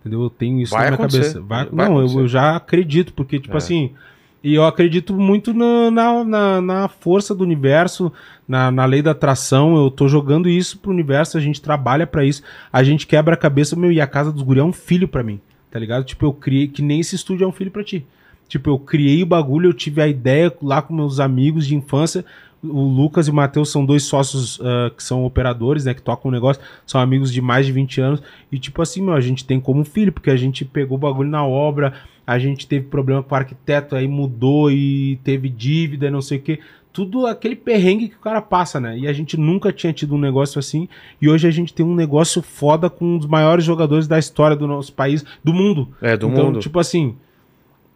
Entendeu? 0.00 0.22
Eu 0.22 0.30
tenho 0.30 0.60
isso 0.60 0.72
Vai 0.72 0.84
na 0.84 0.90
minha 0.92 0.94
acontecer. 0.94 1.18
cabeça. 1.20 1.40
Vai, 1.42 1.66
Vai 1.66 1.88
não, 1.88 2.00
eu, 2.00 2.20
eu 2.20 2.26
já 2.28 2.56
acredito, 2.56 3.12
porque, 3.12 3.38
tipo 3.38 3.54
É. 3.54 3.58
assim. 3.58 3.92
E 4.42 4.54
eu 4.54 4.64
acredito 4.64 5.14
muito 5.14 5.52
na, 5.52 5.90
na, 5.90 6.24
na, 6.24 6.60
na 6.60 6.88
força 6.88 7.34
do 7.34 7.42
universo, 7.42 8.12
na, 8.46 8.70
na 8.70 8.84
lei 8.84 9.02
da 9.02 9.10
atração. 9.10 9.76
Eu 9.76 9.90
tô 9.90 10.06
jogando 10.06 10.48
isso 10.48 10.78
pro 10.78 10.90
universo, 10.90 11.36
a 11.36 11.40
gente 11.40 11.60
trabalha 11.60 12.06
pra 12.06 12.24
isso, 12.24 12.42
a 12.72 12.82
gente 12.84 13.06
quebra 13.06 13.34
a 13.34 13.38
cabeça, 13.38 13.74
meu, 13.74 13.90
e 13.90 14.00
a 14.00 14.06
casa 14.06 14.32
dos 14.32 14.42
guri 14.42 14.60
é 14.60 14.64
um 14.64 14.72
filho 14.72 15.08
pra 15.08 15.24
mim, 15.24 15.40
tá 15.70 15.78
ligado? 15.78 16.04
Tipo, 16.04 16.26
eu 16.26 16.32
criei, 16.32 16.68
que 16.68 16.82
nem 16.82 17.00
esse 17.00 17.16
estúdio 17.16 17.44
é 17.44 17.48
um 17.48 17.52
filho 17.52 17.70
pra 17.70 17.82
ti. 17.82 18.06
Tipo, 18.48 18.70
eu 18.70 18.78
criei 18.78 19.22
o 19.22 19.26
bagulho, 19.26 19.68
eu 19.68 19.74
tive 19.74 20.00
a 20.00 20.08
ideia 20.08 20.54
lá 20.62 20.80
com 20.80 20.94
meus 20.94 21.20
amigos 21.20 21.66
de 21.66 21.74
infância. 21.74 22.24
O 22.62 22.80
Lucas 22.80 23.28
e 23.28 23.30
o 23.30 23.34
Matheus 23.34 23.70
são 23.70 23.84
dois 23.84 24.04
sócios 24.04 24.58
ah, 24.62 24.90
que 24.96 25.02
são 25.02 25.24
operadores, 25.24 25.84
né? 25.84 25.92
Que 25.92 26.00
tocam 26.00 26.30
o 26.30 26.32
negócio, 26.32 26.62
são 26.86 27.00
amigos 27.00 27.30
de 27.30 27.42
mais 27.42 27.66
de 27.66 27.72
20 27.72 28.00
anos. 28.00 28.22
E, 28.50 28.58
tipo 28.58 28.80
assim, 28.80 29.02
meu, 29.02 29.14
a 29.14 29.20
gente 29.20 29.44
tem 29.44 29.60
como 29.60 29.84
filho, 29.84 30.12
porque 30.12 30.30
a 30.30 30.36
gente 30.36 30.64
pegou 30.64 30.96
o 30.96 31.00
bagulho 31.00 31.28
na 31.28 31.44
obra, 31.44 31.92
a 32.28 32.38
gente 32.38 32.66
teve 32.66 32.84
problema 32.84 33.22
com 33.22 33.34
o 33.34 33.38
arquiteto, 33.38 33.96
aí 33.96 34.06
mudou 34.06 34.70
e 34.70 35.18
teve 35.24 35.48
dívida 35.48 36.08
e 36.08 36.10
não 36.10 36.20
sei 36.20 36.36
o 36.36 36.42
quê. 36.42 36.60
Tudo 36.92 37.26
aquele 37.26 37.56
perrengue 37.56 38.10
que 38.10 38.16
o 38.16 38.20
cara 38.20 38.42
passa, 38.42 38.78
né? 38.78 38.98
E 38.98 39.08
a 39.08 39.14
gente 39.14 39.34
nunca 39.38 39.72
tinha 39.72 39.94
tido 39.94 40.14
um 40.14 40.18
negócio 40.18 40.58
assim. 40.58 40.90
E 41.22 41.26
hoje 41.26 41.48
a 41.48 41.50
gente 41.50 41.72
tem 41.72 41.86
um 41.86 41.94
negócio 41.94 42.42
foda 42.42 42.90
com 42.90 43.14
um 43.14 43.16
dos 43.16 43.26
maiores 43.26 43.64
jogadores 43.64 44.06
da 44.06 44.18
história 44.18 44.54
do 44.54 44.66
nosso 44.66 44.92
país, 44.92 45.24
do 45.42 45.54
mundo. 45.54 45.88
É, 46.02 46.18
do 46.18 46.28
então, 46.28 46.44
mundo. 46.44 46.58
tipo 46.58 46.78
assim, 46.78 47.16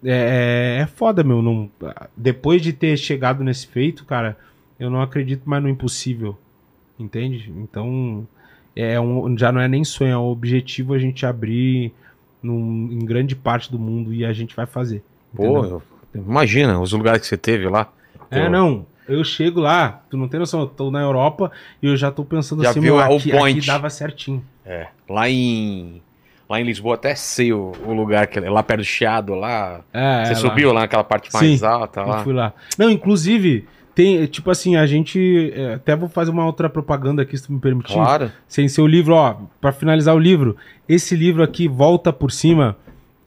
é, 0.03 0.79
é 0.81 0.87
foda, 0.87 1.23
meu. 1.23 1.43
Não, 1.43 1.71
depois 2.17 2.63
de 2.63 2.73
ter 2.73 2.97
chegado 2.97 3.45
nesse 3.45 3.67
feito, 3.67 4.07
cara, 4.07 4.35
eu 4.81 4.89
não 4.89 5.03
acredito 5.03 5.43
mais 5.45 5.63
no 5.63 5.69
impossível. 5.69 6.39
Entende? 6.99 7.53
Então, 7.55 8.27
é 8.75 8.99
um, 8.99 9.37
já 9.37 9.53
não 9.53 9.61
é 9.61 9.69
nem 9.69 9.85
sonho, 9.85 10.11
é 10.11 10.17
um 10.17 10.31
objetivo 10.31 10.95
a 10.95 10.99
gente 10.99 11.27
abrir 11.27 11.93
num- 12.43 12.89
em 12.91 13.05
grande 13.05 13.35
parte 13.37 13.71
do 13.71 13.79
mundo 13.79 14.13
e 14.13 14.25
a 14.25 14.33
gente 14.33 14.55
vai 14.57 14.67
fazer. 14.67 15.03
Pô, 15.35 15.65
eu- 15.65 15.83
imagina 16.15 16.81
os 16.81 16.93
lugares 16.93 17.21
que 17.23 17.27
você 17.27 17.37
teve 17.37 17.69
lá. 17.69 17.89
É, 18.31 18.45
Pô, 18.45 18.51
não. 18.51 18.87
Eu 19.09 19.25
chego 19.25 19.61
lá, 19.61 20.01
tu 20.09 20.17
não 20.17 20.29
tem 20.29 20.39
noção, 20.39 20.61
eu 20.61 20.67
tô 20.67 20.91
na 20.91 21.01
Europa 21.01 21.51
e 21.83 21.87
eu 21.87 21.97
já 21.97 22.11
tô 22.11 22.25
pensando 22.25 22.63
Já 22.63 22.71
assim, 22.71 22.81
viu 22.81 22.97
meu, 22.97 23.05
aqui, 23.17 23.31
point. 23.33 23.59
aqui 23.59 23.67
dava 23.67 23.91
certinho. 23.91 24.43
É. 24.65 24.87
Lá 25.09 25.29
em. 25.29 26.01
Lá 26.49 26.61
em 26.61 26.65
Lisboa 26.65 26.95
até 26.97 27.15
sei 27.15 27.53
o, 27.53 27.73
o 27.87 27.93
lugar, 27.95 28.27
que 28.27 28.39
lá 28.39 28.63
perto 28.63 28.81
do 28.81 28.85
Chiado, 28.85 29.35
lá. 29.35 29.81
É, 29.93 30.25
você 30.27 30.33
é, 30.33 30.35
lá. 30.35 30.41
subiu 30.41 30.73
lá 30.73 30.81
naquela 30.83 31.03
parte 31.03 31.33
mais 31.33 31.61
Sim, 31.61 31.67
alta 31.67 32.01
Eu 32.01 32.07
lá. 32.07 32.23
fui 32.23 32.33
lá. 32.35 32.53
Não, 32.79 32.91
inclusive, 32.91 33.67
tem, 33.95 34.25
tipo 34.27 34.51
assim, 34.51 34.77
a 34.77 34.87
gente. 34.87 35.53
é, 35.55 35.75
Até 35.75 35.95
vou 35.95 36.09
fazer 36.09 36.31
uma 36.31 36.47
outra 36.47 36.69
propaganda 36.69 37.23
aqui, 37.23 37.37
se 37.37 37.47
tu 37.47 37.53
me 37.53 37.61
permitir. 37.61 37.95
Claro. 37.95 38.31
Sem 38.49 38.69
ser 38.69 38.81
o 38.81 38.87
livro, 38.87 39.15
ó, 39.15 39.37
pra 39.61 39.73
finalizar 39.73 40.15
o 40.15 40.19
livro, 40.19 40.57
esse 40.89 41.15
livro 41.15 41.43
aqui, 41.43 41.69
Volta 41.69 42.13
por 42.13 42.31
Cima, 42.31 42.77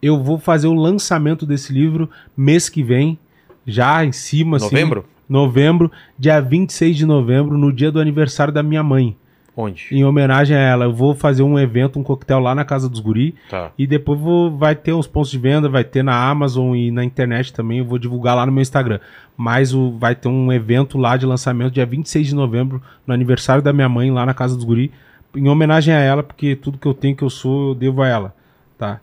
eu 0.02 0.22
vou 0.22 0.38
fazer 0.38 0.68
o 0.68 0.74
lançamento 0.74 1.46
desse 1.46 1.74
livro 1.74 2.10
mês 2.36 2.70
que 2.70 2.84
vem, 2.84 3.18
já 3.66 4.04
em 4.04 4.12
cima, 4.12 4.58
assim. 4.58 4.66
Novembro? 4.66 5.06
Novembro, 5.28 5.92
dia 6.18 6.40
26 6.40 6.98
de 6.98 7.06
novembro, 7.06 7.58
no 7.58 7.74
dia 7.74 7.92
do 7.92 8.00
aniversário 8.00 8.54
da 8.54 8.62
minha 8.62 8.84
mãe. 8.84 9.16
Onde? 9.58 9.88
Em 9.90 10.04
homenagem 10.04 10.56
a 10.56 10.60
ela, 10.60 10.86
eu 10.86 10.94
vou 10.94 11.16
fazer 11.16 11.42
um 11.42 11.58
evento, 11.58 11.98
um 11.98 12.04
coquetel 12.04 12.40
lá 12.40 12.54
na 12.54 12.66
Casa 12.66 12.90
dos 12.90 13.00
Guri. 13.00 13.36
Tá. 13.50 13.72
E 13.78 13.88
depois 13.88 14.20
vou, 14.20 14.56
vai 14.56 14.76
ter 14.76 14.92
os 14.92 15.08
pontos 15.08 15.32
de 15.32 15.38
venda, 15.38 15.70
vai 15.70 15.84
ter 15.84 16.04
na 16.04 16.14
Amazon 16.30 16.76
e 16.76 16.92
na 16.92 17.06
internet 17.06 17.54
também. 17.54 17.80
Eu 17.80 17.86
vou 17.86 17.98
divulgar 17.98 18.36
lá 18.36 18.46
no 18.46 18.52
meu 18.52 18.62
Instagram. 18.62 19.00
Mas 19.38 19.74
o, 19.74 19.92
vai 19.98 20.14
ter 20.14 20.28
um 20.28 20.52
evento 20.52 20.98
lá 20.98 21.16
de 21.16 21.26
lançamento 21.26 21.74
dia 21.74 21.86
26 21.86 22.28
de 22.28 22.36
novembro, 22.36 22.82
no 23.08 23.14
aniversário 23.14 23.64
da 23.64 23.72
minha 23.72 23.88
mãe, 23.88 24.12
lá 24.12 24.26
na 24.26 24.34
Casa 24.34 24.56
dos 24.56 24.66
Guri. 24.66 24.92
Em 25.34 25.48
homenagem 25.48 25.94
a 25.94 26.00
ela, 26.00 26.22
porque 26.22 26.56
tudo 26.56 26.78
que 26.78 26.88
eu 26.88 26.94
tenho, 26.94 27.16
que 27.16 27.24
eu 27.24 27.30
sou, 27.30 27.70
eu 27.70 27.76
devo 27.76 28.02
a 28.02 28.08
ela. 28.08 28.36
Tá? 28.78 29.00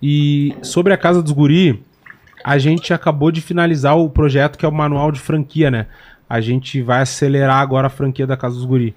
E 0.00 0.54
sobre 0.62 0.92
a 0.92 0.96
Casa 0.96 1.20
dos 1.20 1.32
Guri, 1.32 1.82
a 2.44 2.56
gente 2.56 2.94
acabou 2.94 3.32
de 3.32 3.40
finalizar 3.40 3.98
o 3.98 4.08
projeto 4.08 4.56
que 4.56 4.64
é 4.64 4.68
o 4.68 4.72
manual 4.72 5.10
de 5.10 5.18
franquia, 5.18 5.72
né? 5.72 5.86
A 6.28 6.40
gente 6.40 6.80
vai 6.82 7.02
acelerar 7.02 7.56
agora 7.56 7.88
a 7.88 7.90
franquia 7.90 8.26
da 8.26 8.36
Casa 8.36 8.54
dos 8.54 8.64
Guri. 8.64 8.94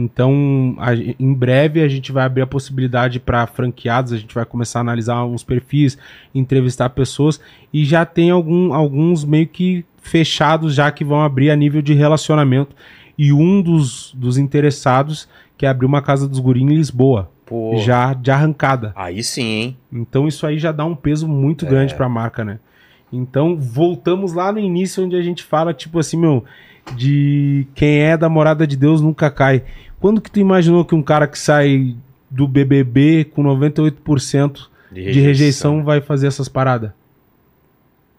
Então, 0.00 0.76
a 0.78 0.94
em 0.94 1.34
breve 1.34 1.82
a 1.82 1.88
gente 1.88 2.12
vai 2.12 2.24
abrir 2.24 2.42
a 2.42 2.46
possibilidade 2.46 3.18
para 3.18 3.44
franqueados, 3.48 4.12
a 4.12 4.16
gente 4.16 4.32
vai 4.32 4.44
começar 4.44 4.78
a 4.78 4.82
analisar 4.82 5.24
uns 5.24 5.42
perfis, 5.42 5.98
entrevistar 6.32 6.90
pessoas 6.90 7.40
e 7.72 7.84
já 7.84 8.06
tem 8.06 8.30
algum, 8.30 8.72
alguns 8.72 9.24
meio 9.24 9.48
que 9.48 9.84
fechados 10.00 10.72
já 10.72 10.92
que 10.92 11.02
vão 11.02 11.20
abrir 11.20 11.50
a 11.50 11.56
nível 11.56 11.82
de 11.82 11.94
relacionamento. 11.94 12.76
E 13.18 13.32
um 13.32 13.60
dos, 13.60 14.14
dos 14.14 14.38
interessados 14.38 15.28
quer 15.56 15.66
abrir 15.66 15.86
uma 15.86 16.00
casa 16.00 16.28
dos 16.28 16.38
guri 16.38 16.62
em 16.62 16.68
Lisboa, 16.68 17.28
Pô. 17.44 17.76
já 17.78 18.14
de 18.14 18.30
arrancada. 18.30 18.92
Aí 18.94 19.24
sim, 19.24 19.42
hein? 19.42 19.76
Então 19.92 20.28
isso 20.28 20.46
aí 20.46 20.60
já 20.60 20.70
dá 20.70 20.84
um 20.84 20.94
peso 20.94 21.26
muito 21.26 21.66
grande 21.66 21.96
pra 21.96 22.08
marca, 22.08 22.44
né? 22.44 22.60
Então 23.12 23.56
voltamos 23.56 24.32
lá 24.32 24.52
no 24.52 24.60
início 24.60 25.04
onde 25.04 25.16
a 25.16 25.22
gente 25.22 25.42
fala, 25.42 25.74
tipo 25.74 25.98
assim, 25.98 26.16
meu, 26.16 26.44
de 26.94 27.66
quem 27.74 28.00
é 28.00 28.16
da 28.16 28.28
morada 28.28 28.64
de 28.64 28.76
Deus 28.76 29.00
nunca 29.00 29.28
cai. 29.28 29.64
Quando 30.00 30.20
que 30.20 30.30
tu 30.30 30.38
imaginou 30.38 30.84
que 30.84 30.94
um 30.94 31.02
cara 31.02 31.26
que 31.26 31.38
sai 31.38 31.96
do 32.30 32.46
BBB 32.46 33.24
com 33.34 33.42
98% 33.42 34.66
de 34.92 35.20
rejeição 35.20 35.82
vai 35.82 36.00
fazer 36.00 36.26
essas 36.26 36.48
paradas? 36.48 36.90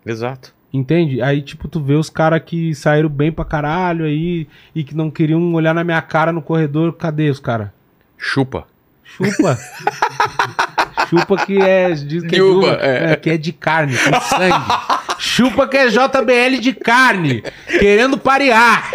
Exato. 0.05 0.53
Entende? 0.71 1.21
Aí, 1.21 1.41
tipo, 1.41 1.67
tu 1.67 1.81
vê 1.81 1.95
os 1.95 2.09
caras 2.09 2.41
que 2.45 2.75
saíram 2.75 3.09
bem 3.09 3.31
pra 3.31 3.43
caralho 3.43 4.05
aí 4.05 4.47
e 4.75 4.83
que 4.83 4.95
não 4.95 5.09
queriam 5.09 5.53
olhar 5.53 5.73
na 5.73 5.83
minha 5.83 6.01
cara 6.01 6.31
no 6.31 6.41
corredor. 6.41 6.93
Cadê 6.93 7.29
os 7.29 7.39
caras? 7.39 7.69
Chupa. 8.17 8.67
Chupa. 9.03 9.57
chupa 11.09 11.45
que 11.45 11.57
é 11.57 11.91
de, 11.93 12.21
que 12.27 12.35
é, 12.35 12.39
De 12.39 12.65
é. 12.65 13.11
é, 13.11 13.15
que 13.15 13.29
é 13.31 13.37
de 13.37 13.51
carne, 13.51 13.97
com 13.97 14.21
sangue. 14.21 15.17
chupa 15.17 15.67
que 15.67 15.77
é 15.77 15.87
JBL 15.87 16.59
de 16.61 16.73
carne, 16.73 17.43
querendo 17.79 18.17
parear. 18.17 18.91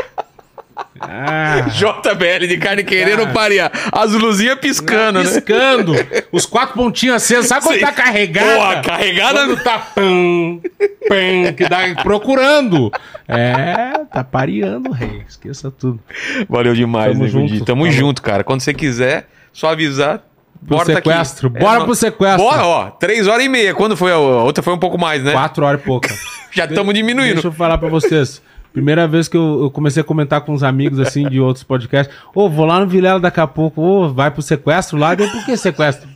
Ah, 1.00 1.66
JBL 1.68 2.46
de 2.48 2.56
carne 2.56 2.82
querendo 2.84 3.22
Ah. 3.24 3.26
parear. 3.32 3.70
As 3.92 4.12
luzinhas 4.12 4.58
piscando, 4.58 5.18
né? 5.22 5.24
piscando, 5.24 5.92
os 6.32 6.46
quatro 6.46 6.74
pontinhos 6.74 7.16
acesos. 7.16 7.46
Sabe 7.46 7.62
quando 7.64 7.74
Sim. 7.78 7.84
tá 7.84 7.92
carregada? 7.92 8.54
Porra, 8.56 8.80
carregada- 8.82 9.46
Quando 9.46 9.62
tá 9.62 9.78
pam, 9.78 10.60
pam, 11.08 11.52
que 11.56 11.68
dá 11.68 11.94
procurando. 12.02 12.90
É, 13.28 14.04
tá 14.12 14.24
pareando, 14.24 14.90
rei. 14.92 15.22
Esqueça 15.28 15.70
tudo. 15.70 16.00
Valeu 16.48 16.74
demais, 16.74 17.12
Tamo 17.12 17.24
Nego 17.24 17.32
junto. 17.48 17.64
Tamo 17.64 17.82
falou. 17.84 17.96
junto, 17.98 18.22
cara. 18.22 18.42
Quando 18.44 18.60
você 18.60 18.72
quiser, 18.74 19.28
só 19.52 19.70
avisar. 19.70 20.22
Pro 20.66 20.76
Bora 20.78 20.86
tá 20.88 20.94
sequestro. 20.94 21.52
É, 21.54 21.60
Bora 21.60 21.78
não- 21.80 21.84
pro 21.86 21.94
sequestro. 21.94 22.42
Bora, 22.42 22.64
ó. 22.64 22.90
Três 22.92 23.26
horas 23.26 23.44
e 23.44 23.48
meia. 23.50 23.74
Quando 23.74 23.96
foi 23.96 24.10
a 24.12 24.14
a 24.14 24.18
outra? 24.18 24.62
Foi 24.62 24.72
um 24.72 24.78
pouco 24.78 24.96
mais, 24.96 25.22
né? 25.22 25.32
Quatro 25.32 25.62
horas 25.66 25.78
e 25.80 25.84
pouca. 25.84 26.08
Já 26.52 26.64
estamos 26.64 26.94
diminuindo. 26.94 27.34
Deixa 27.34 27.48
eu 27.48 27.52
falar 27.52 27.76
pra 27.76 27.88
vocês. 27.90 28.40
Primeira 28.74 29.06
vez 29.06 29.28
que 29.28 29.36
eu, 29.36 29.62
eu 29.62 29.70
comecei 29.70 30.00
a 30.00 30.04
comentar 30.04 30.40
com 30.40 30.52
uns 30.52 30.64
amigos 30.64 30.98
assim 30.98 31.28
de 31.28 31.38
outros 31.38 31.62
podcasts. 31.62 32.12
Ô, 32.34 32.50
vou 32.50 32.66
lá 32.66 32.80
no 32.80 32.88
Vilela 32.88 33.20
daqui 33.20 33.38
a 33.38 33.46
pouco. 33.46 33.80
Ô, 33.80 34.12
vai 34.12 34.32
pro 34.32 34.42
sequestro 34.42 34.98
lá. 34.98 35.14
Deu 35.14 35.30
por 35.30 35.46
que 35.46 35.56
sequestro? 35.56 36.08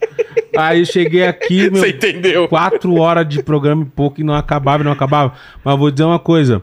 Aí 0.59 0.85
cheguei 0.85 1.25
aqui, 1.25 1.70
meu. 1.70 1.81
Você 1.81 1.91
entendeu? 1.91 2.49
Quatro 2.49 2.97
horas 2.97 3.28
de 3.28 3.41
programa 3.45 3.85
e 3.85 3.87
pouco 3.87 4.20
e 4.20 4.25
não 4.25 4.35
acabava, 4.35 4.83
não 4.83 4.91
acabava. 4.91 5.35
Mas 5.65 5.78
vou 5.78 5.89
dizer 5.89 6.03
uma 6.03 6.19
coisa. 6.19 6.61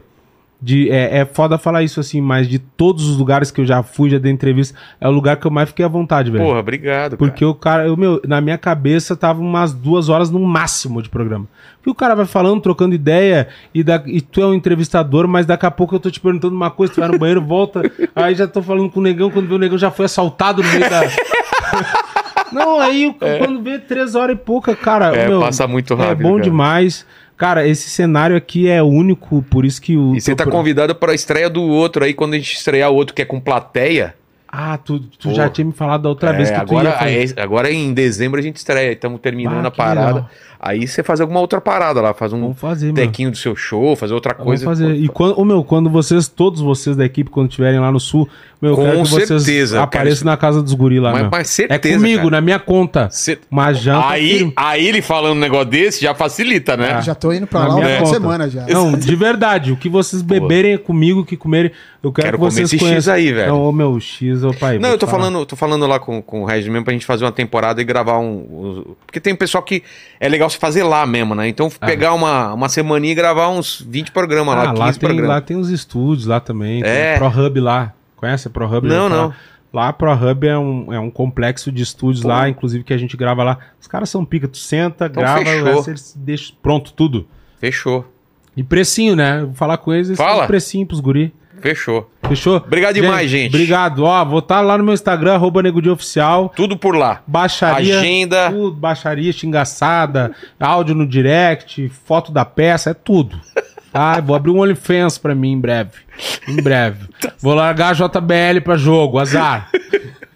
De, 0.60 0.90
é, 0.90 1.18
é 1.18 1.24
foda 1.26 1.58
falar 1.58 1.82
isso 1.82 2.00
assim, 2.00 2.18
mas 2.20 2.48
de 2.48 2.58
todos 2.58 3.06
os 3.06 3.18
lugares 3.18 3.50
que 3.50 3.60
eu 3.60 3.66
já 3.66 3.82
fui, 3.82 4.08
já 4.08 4.16
dei 4.18 4.32
entrevista, 4.32 4.74
é 4.98 5.06
o 5.06 5.10
lugar 5.10 5.36
que 5.36 5.46
eu 5.46 5.50
mais 5.50 5.68
fiquei 5.68 5.84
à 5.84 5.88
vontade, 5.88 6.30
velho. 6.30 6.42
Porra, 6.44 6.60
obrigado. 6.60 7.18
Porque 7.18 7.44
o 7.44 7.54
cara, 7.54 7.86
eu, 7.86 7.94
meu, 7.94 8.22
na 8.26 8.40
minha 8.40 8.56
cabeça 8.56 9.14
tava 9.14 9.38
umas 9.40 9.74
duas 9.74 10.08
horas 10.08 10.30
no 10.30 10.40
máximo 10.40 11.02
de 11.02 11.10
programa. 11.10 11.46
Porque 11.76 11.90
o 11.90 11.94
cara 11.94 12.14
vai 12.16 12.24
falando, 12.24 12.62
trocando 12.62 12.94
ideia, 12.94 13.48
e, 13.74 13.84
da, 13.84 14.02
e 14.06 14.20
tu 14.22 14.40
é 14.40 14.46
um 14.46 14.54
entrevistador, 14.54 15.28
mas 15.28 15.44
daqui 15.44 15.66
a 15.66 15.70
pouco 15.70 15.94
eu 15.94 16.00
tô 16.00 16.10
te 16.10 16.18
perguntando 16.20 16.56
uma 16.56 16.70
coisa, 16.70 16.94
tu 16.94 17.00
vai 17.00 17.08
no 17.10 17.18
banheiro, 17.18 17.42
volta, 17.42 17.82
aí 18.16 18.34
já 18.34 18.48
tô 18.48 18.62
falando 18.62 18.88
com 18.90 18.98
o 18.98 19.02
negão, 19.02 19.30
quando 19.30 19.46
vê 19.48 19.54
o 19.54 19.58
negão 19.58 19.76
já 19.76 19.90
foi 19.90 20.06
assaltado 20.06 20.62
no 20.62 20.68
meio 20.70 20.88
da. 20.88 21.02
Não, 22.52 22.78
aí 22.80 23.08
o- 23.08 23.14
quando 23.14 23.60
vê 23.62 23.78
três 23.78 24.14
horas 24.14 24.34
e 24.36 24.38
pouca, 24.38 24.74
cara. 24.74 25.14
É, 25.14 25.28
meu, 25.28 25.40
passa 25.40 25.66
muito 25.66 25.92
É 25.94 25.96
rápido, 25.96 26.22
bom 26.22 26.32
cara. 26.36 26.42
demais. 26.44 27.06
Cara, 27.36 27.66
esse 27.66 27.90
cenário 27.90 28.34
aqui 28.36 28.68
é 28.68 28.82
único, 28.82 29.42
por 29.50 29.64
isso 29.64 29.80
que 29.82 29.96
o. 29.96 30.14
E 30.16 30.20
você 30.20 30.34
tá 30.34 30.44
pro- 30.44 30.52
convidado 30.52 30.94
pra 30.94 31.12
estreia 31.14 31.50
do 31.50 31.62
outro 31.62 32.04
aí, 32.04 32.14
quando 32.14 32.34
a 32.34 32.36
gente 32.38 32.54
estrear 32.54 32.90
o 32.90 32.94
outro 32.94 33.14
que 33.14 33.20
é 33.22 33.24
com 33.24 33.38
plateia. 33.38 34.14
Ah, 34.48 34.78
tu, 34.78 35.00
tu 35.00 35.28
Pô. 35.28 35.34
já 35.34 35.48
tinha 35.50 35.64
me 35.66 35.72
falado 35.72 36.02
da 36.02 36.08
outra 36.08 36.32
vez 36.32 36.48
É, 36.50 36.52
que 36.54 36.60
tu 36.60 36.62
agora, 36.72 36.88
ia 36.90 36.96
fazer. 36.96 37.10
aí- 37.10 37.34
agora 37.44 37.70
em 37.70 37.92
dezembro 37.92 38.40
a 38.40 38.42
gente 38.42 38.56
estreia, 38.56 38.92
estamos 38.92 39.20
terminando 39.20 39.64
Ah, 39.64 39.68
a 39.68 39.70
que 39.70 39.76
parada. 39.76 40.06
legal. 40.06 40.30
Aí 40.58 40.86
você 40.86 41.02
faz 41.02 41.20
alguma 41.20 41.40
outra 41.40 41.60
parada 41.60 42.00
lá, 42.00 42.14
faz 42.14 42.32
um 42.32 42.40
Vamos 42.40 42.58
fazer, 42.58 42.86
mano. 42.86 42.96
tequinho 42.96 43.30
do 43.30 43.36
seu 43.36 43.54
show, 43.54 43.94
fazer 43.96 44.14
outra 44.14 44.32
Vamos 44.32 44.46
coisa. 44.46 44.64
fazer. 44.64 44.94
E 44.94 45.08
quando, 45.08 45.38
ô, 45.38 45.44
meu, 45.44 45.62
quando 45.62 45.90
vocês, 45.90 46.28
todos 46.28 46.60
vocês 46.60 46.96
da 46.96 47.04
equipe, 47.04 47.30
quando 47.30 47.48
estiverem 47.50 47.78
lá 47.78 47.92
no 47.92 48.00
sul, 48.00 48.28
meu, 48.60 48.70
eu 48.72 48.76
Com 48.76 48.82
quero 48.84 49.02
que 49.02 49.08
vocês 49.10 49.28
certeza, 49.28 49.76
eu 49.76 49.82
apareçam 49.82 50.24
na 50.24 50.36
casa 50.36 50.62
dos 50.62 50.72
guri 50.72 50.98
lá, 50.98 51.12
Mas- 51.12 51.28
mas 51.30 51.40
É 51.40 51.44
certeza, 51.68 51.98
comigo, 51.98 52.18
cara. 52.18 52.30
na 52.30 52.40
minha 52.40 52.58
conta. 52.58 53.08
Uma 53.50 53.72
janta 53.74 54.08
Aí, 54.08 54.28
firme. 54.38 54.52
aí 54.56 54.86
ele 54.86 55.02
falando 55.02 55.36
um 55.36 55.40
negócio 55.40 55.66
desse 55.66 56.02
já 56.02 56.14
facilita, 56.14 56.76
né? 56.76 56.92
Ah. 56.94 57.00
Já 57.02 57.14
tô 57.14 57.32
indo 57.32 57.46
pra 57.46 57.60
Na 57.60 57.68
lá 57.68 57.74
minha 57.74 57.86
uma 57.88 57.98
conta. 57.98 58.10
semana 58.12 58.48
já. 58.48 58.66
Não, 58.66 58.92
de 58.98 59.14
verdade. 59.14 59.72
O 59.72 59.76
que 59.76 59.88
vocês 59.90 60.22
beberem 60.22 60.72
é 60.72 60.78
comigo, 60.78 61.20
o 61.20 61.24
que 61.24 61.36
comerem, 61.36 61.70
eu 62.02 62.10
quero, 62.10 62.26
Quero 62.28 62.38
que 62.38 62.44
vocês 62.44 62.70
comer 62.70 62.76
esse 62.76 62.76
X 62.76 62.88
conheçam. 62.88 63.14
aí, 63.14 63.32
velho. 63.32 63.48
Não, 63.52 63.62
ô, 63.62 63.72
meu, 63.72 64.00
X, 64.00 64.42
ô 64.42 64.54
pai. 64.54 64.78
Não, 64.78 64.88
eu 64.90 64.98
tô 64.98 65.06
falar. 65.06 65.24
falando, 65.24 65.44
tô 65.46 65.54
falando 65.56 65.86
lá 65.86 65.98
com, 65.98 66.22
com 66.22 66.42
o 66.42 66.44
Regis 66.46 66.68
mesmo 66.70 66.84
pra 66.84 66.94
gente 66.94 67.04
fazer 67.04 67.24
uma 67.24 67.32
temporada 67.32 67.80
e 67.82 67.84
gravar 67.84 68.18
um. 68.18 68.26
um- 68.38 68.94
Porque 69.06 69.20
tem 69.20 69.34
pessoal 69.36 69.62
que 69.62 69.82
é 70.18 70.28
legal 70.28 70.45
se 70.48 70.58
fazer 70.58 70.82
lá 70.82 71.06
mesmo, 71.06 71.34
né? 71.34 71.48
Então 71.48 71.68
pegar 71.70 72.12
uma, 72.14 72.52
uma 72.54 72.68
semaninha 72.68 73.12
e 73.12 73.14
gravar 73.14 73.48
uns 73.48 73.80
20 73.88 74.12
programas 74.12 74.54
Ah, 74.54 74.58
lá, 74.62 74.68
15 74.70 74.78
lá 74.80 74.92
tem, 74.92 75.00
programas. 75.00 75.28
lá 75.28 75.40
tem 75.40 75.56
os 75.56 75.70
estúdios 75.70 76.26
lá 76.26 76.40
também. 76.40 76.82
Tem 76.82 76.90
É. 76.90 77.14
a 77.14 77.18
ProHub 77.18 77.60
lá. 77.60 77.92
Conhece 78.16 78.48
a 78.48 78.50
ProHub? 78.50 78.86
Não, 78.88 79.08
não. 79.08 79.32
Lá 79.72 79.88
a 79.88 79.92
ProHub 79.92 80.46
é 80.46 80.56
um, 80.56 80.92
é 80.92 80.98
um 80.98 81.10
complexo 81.10 81.70
de 81.70 81.82
estúdios 81.82 82.22
Pô. 82.22 82.28
lá, 82.28 82.48
inclusive 82.48 82.82
que 82.82 82.94
a 82.94 82.96
gente 82.98 83.16
grava 83.16 83.42
lá. 83.44 83.58
Os 83.80 83.86
caras 83.86 84.08
são 84.08 84.24
pica, 84.24 84.48
tu 84.48 84.56
senta, 84.56 85.06
Então 85.06 85.22
grava, 85.22 85.42
eles 85.86 86.14
deixam 86.18 86.56
pronto 86.62 86.92
tudo. 86.92 87.26
Fechou, 87.58 88.06
E 88.56 88.62
precinho, 88.62 89.14
né? 89.14 89.42
Vou 89.42 89.52
falar 89.54 89.76
com 89.76 89.92
eles, 89.92 90.08
eles 90.08 90.18
Fala. 90.18 90.46
precinho 90.46 90.86
pros 90.86 91.00
guri. 91.00 91.34
Fechou. 91.60 92.10
Fechou? 92.28 92.56
Obrigado 92.56 92.94
demais, 92.94 93.30
gente. 93.30 93.54
Obrigado. 93.54 94.04
Ó, 94.04 94.24
vou 94.24 94.40
estar 94.40 94.60
lá 94.60 94.76
no 94.76 94.84
meu 94.84 94.94
Instagram, 94.94 95.34
arroba 95.34 95.62
Oficial. 95.92 96.52
Tudo 96.54 96.76
por 96.76 96.96
lá. 96.96 97.22
Baixaria. 97.26 97.98
Agenda. 97.98 98.50
Tudo, 98.50 98.76
baixaria, 98.76 99.32
xingaçada, 99.32 100.32
áudio 100.58 100.94
no 100.94 101.06
direct, 101.06 101.88
foto 102.04 102.32
da 102.32 102.44
peça, 102.44 102.90
é 102.90 102.94
tudo. 102.94 103.40
Tá? 103.92 104.20
Vou 104.20 104.36
abrir 104.36 104.50
um 104.50 104.60
OnlyFans 104.60 105.16
pra 105.16 105.34
mim 105.34 105.52
em 105.52 105.60
breve. 105.60 105.92
Em 106.46 106.56
breve. 106.56 107.08
Vou 107.40 107.54
largar 107.54 107.90
a 107.90 107.92
JBL 107.94 108.60
pra 108.62 108.76
jogo, 108.76 109.18
azar. 109.18 109.70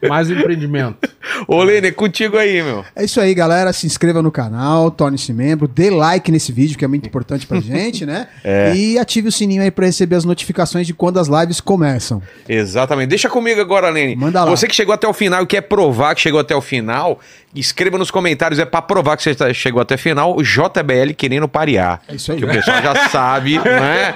Mais 0.08 0.30
um 0.30 0.34
empreendimento. 0.34 1.08
Ô, 1.46 1.62
Lene, 1.62 1.88
é 1.88 1.90
contigo 1.92 2.36
aí, 2.36 2.62
meu. 2.62 2.84
É 2.96 3.04
isso 3.04 3.20
aí, 3.20 3.34
galera. 3.34 3.72
Se 3.72 3.86
inscreva 3.86 4.22
no 4.22 4.30
canal, 4.30 4.90
torne-se 4.90 5.32
membro, 5.32 5.68
dê 5.68 5.90
like 5.90 6.30
nesse 6.32 6.52
vídeo, 6.52 6.78
que 6.78 6.84
é 6.84 6.88
muito 6.88 7.06
importante 7.06 7.46
pra 7.46 7.58
gente, 7.60 8.06
né? 8.06 8.28
É. 8.42 8.74
E 8.74 8.98
ative 8.98 9.28
o 9.28 9.32
sininho 9.32 9.62
aí 9.62 9.70
pra 9.70 9.86
receber 9.86 10.16
as 10.16 10.24
notificações 10.24 10.86
de 10.86 10.94
quando 10.94 11.18
as 11.18 11.28
lives 11.28 11.60
começam. 11.60 12.22
Exatamente. 12.48 13.08
Deixa 13.08 13.28
comigo 13.28 13.60
agora, 13.60 13.90
Lene. 13.90 14.16
Manda 14.16 14.44
lá. 14.44 14.50
Você 14.50 14.66
que 14.66 14.74
chegou 14.74 14.94
até 14.94 15.06
o 15.06 15.12
final 15.12 15.42
e 15.42 15.46
quer 15.46 15.62
provar 15.62 16.14
que 16.14 16.20
chegou 16.20 16.40
até 16.40 16.54
o 16.54 16.60
final, 16.60 17.20
escreva 17.54 17.98
nos 17.98 18.10
comentários. 18.10 18.58
É 18.58 18.64
pra 18.64 18.80
provar 18.82 19.16
que 19.16 19.22
você 19.22 19.34
tá- 19.34 19.52
chegou 19.52 19.80
até 19.82 19.96
final. 19.96 20.36
O 20.36 20.42
JBL 20.42 21.12
querendo 21.16 21.48
parear. 21.48 22.00
É 22.08 22.14
isso 22.14 22.32
aí. 22.32 22.38
Que 22.38 22.44
o 22.44 22.48
pessoal 22.48 22.82
já 22.82 23.08
sabe, 23.08 23.56
não 23.64 23.64
é? 23.64 24.14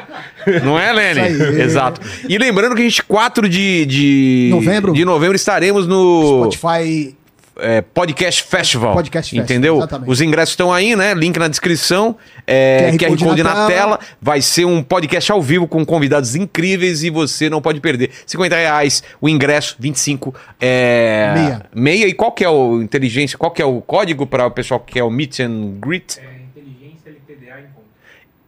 Não 0.63 0.79
é, 0.79 0.93
Lene? 0.93 1.21
Aí. 1.21 1.61
Exato. 1.63 2.01
E 2.29 2.37
lembrando 2.39 2.75
que 2.75 2.81
a 2.83 2.85
gente, 2.85 3.03
4 3.03 3.49
de, 3.49 3.87
de 3.87 4.49
Novembro. 4.53 4.93
de 4.93 5.05
novembro, 5.05 5.37
estaremos 5.37 5.87
no 5.87 6.49
Spotify. 6.53 7.15
É, 7.57 7.81
Podcast 7.81 8.43
Festival. 8.43 8.95
Podcast 8.95 9.31
Festival, 9.31 9.45
Entendeu? 9.45 9.77
exatamente. 9.79 10.11
Os 10.11 10.21
ingressos 10.21 10.53
estão 10.53 10.73
aí, 10.73 10.97
né? 10.97 11.15
Link 11.15 11.39
na 11.39 11.49
descrição. 11.49 12.17
É, 12.47 12.91
QR, 12.91 12.99
QR 12.99 13.09
Code, 13.09 13.25
Code 13.25 13.43
na, 13.43 13.55
na 13.55 13.67
tela. 13.67 14.01
Vai 14.21 14.41
ser 14.41 14.65
um 14.65 14.83
podcast 14.83 15.31
ao 15.31 15.41
vivo 15.41 15.67
com 15.69 15.85
convidados 15.85 16.35
incríveis 16.35 17.03
e 17.03 17.11
você 17.11 17.49
não 17.49 17.61
pode 17.63 17.81
perder. 17.81 18.11
50 18.27 18.57
reais 18.57 19.03
o 19.21 19.29
ingresso, 19.29 19.77
25 19.79 20.35
é... 20.61 21.33
Meia. 21.35 21.67
Meia. 21.75 22.07
E 22.09 22.13
qual 22.13 22.33
que 22.33 22.45
é 22.45 22.49
o 22.49 22.83
inteligência? 22.83 23.39
Qual 23.39 23.51
que 23.51 23.63
é 23.63 23.65
o 23.65 23.81
código 23.81 24.27
para 24.27 24.47
o 24.47 24.51
pessoal 24.51 24.81
que 24.81 24.95
quer 24.95 25.03
o 25.03 25.11
Meet 25.11 25.41
and 25.41 25.79
Greet? 25.81 26.19
inteligência 26.57 27.11
LTDA 27.11 27.61
encontro. 27.61 27.85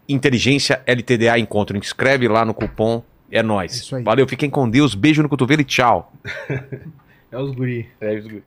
Inteligência 0.08 0.82
LTDA 0.86 1.38
Encontro. 1.38 1.76
Inscreve 1.76 2.28
lá 2.28 2.44
no 2.44 2.54
cupom. 2.54 3.02
É 3.30 3.42
nóis. 3.42 3.74
Isso 3.74 3.96
aí. 3.96 4.02
Valeu, 4.02 4.26
fiquem 4.28 4.48
com 4.48 4.68
Deus. 4.68 4.94
Beijo 4.94 5.22
no 5.22 5.28
cotovelo 5.28 5.60
e 5.62 5.64
tchau. 5.64 6.12
É 7.28 7.38
os 7.38 7.50
guri. 7.50 7.88
É 8.00 8.14
isso. 8.14 8.40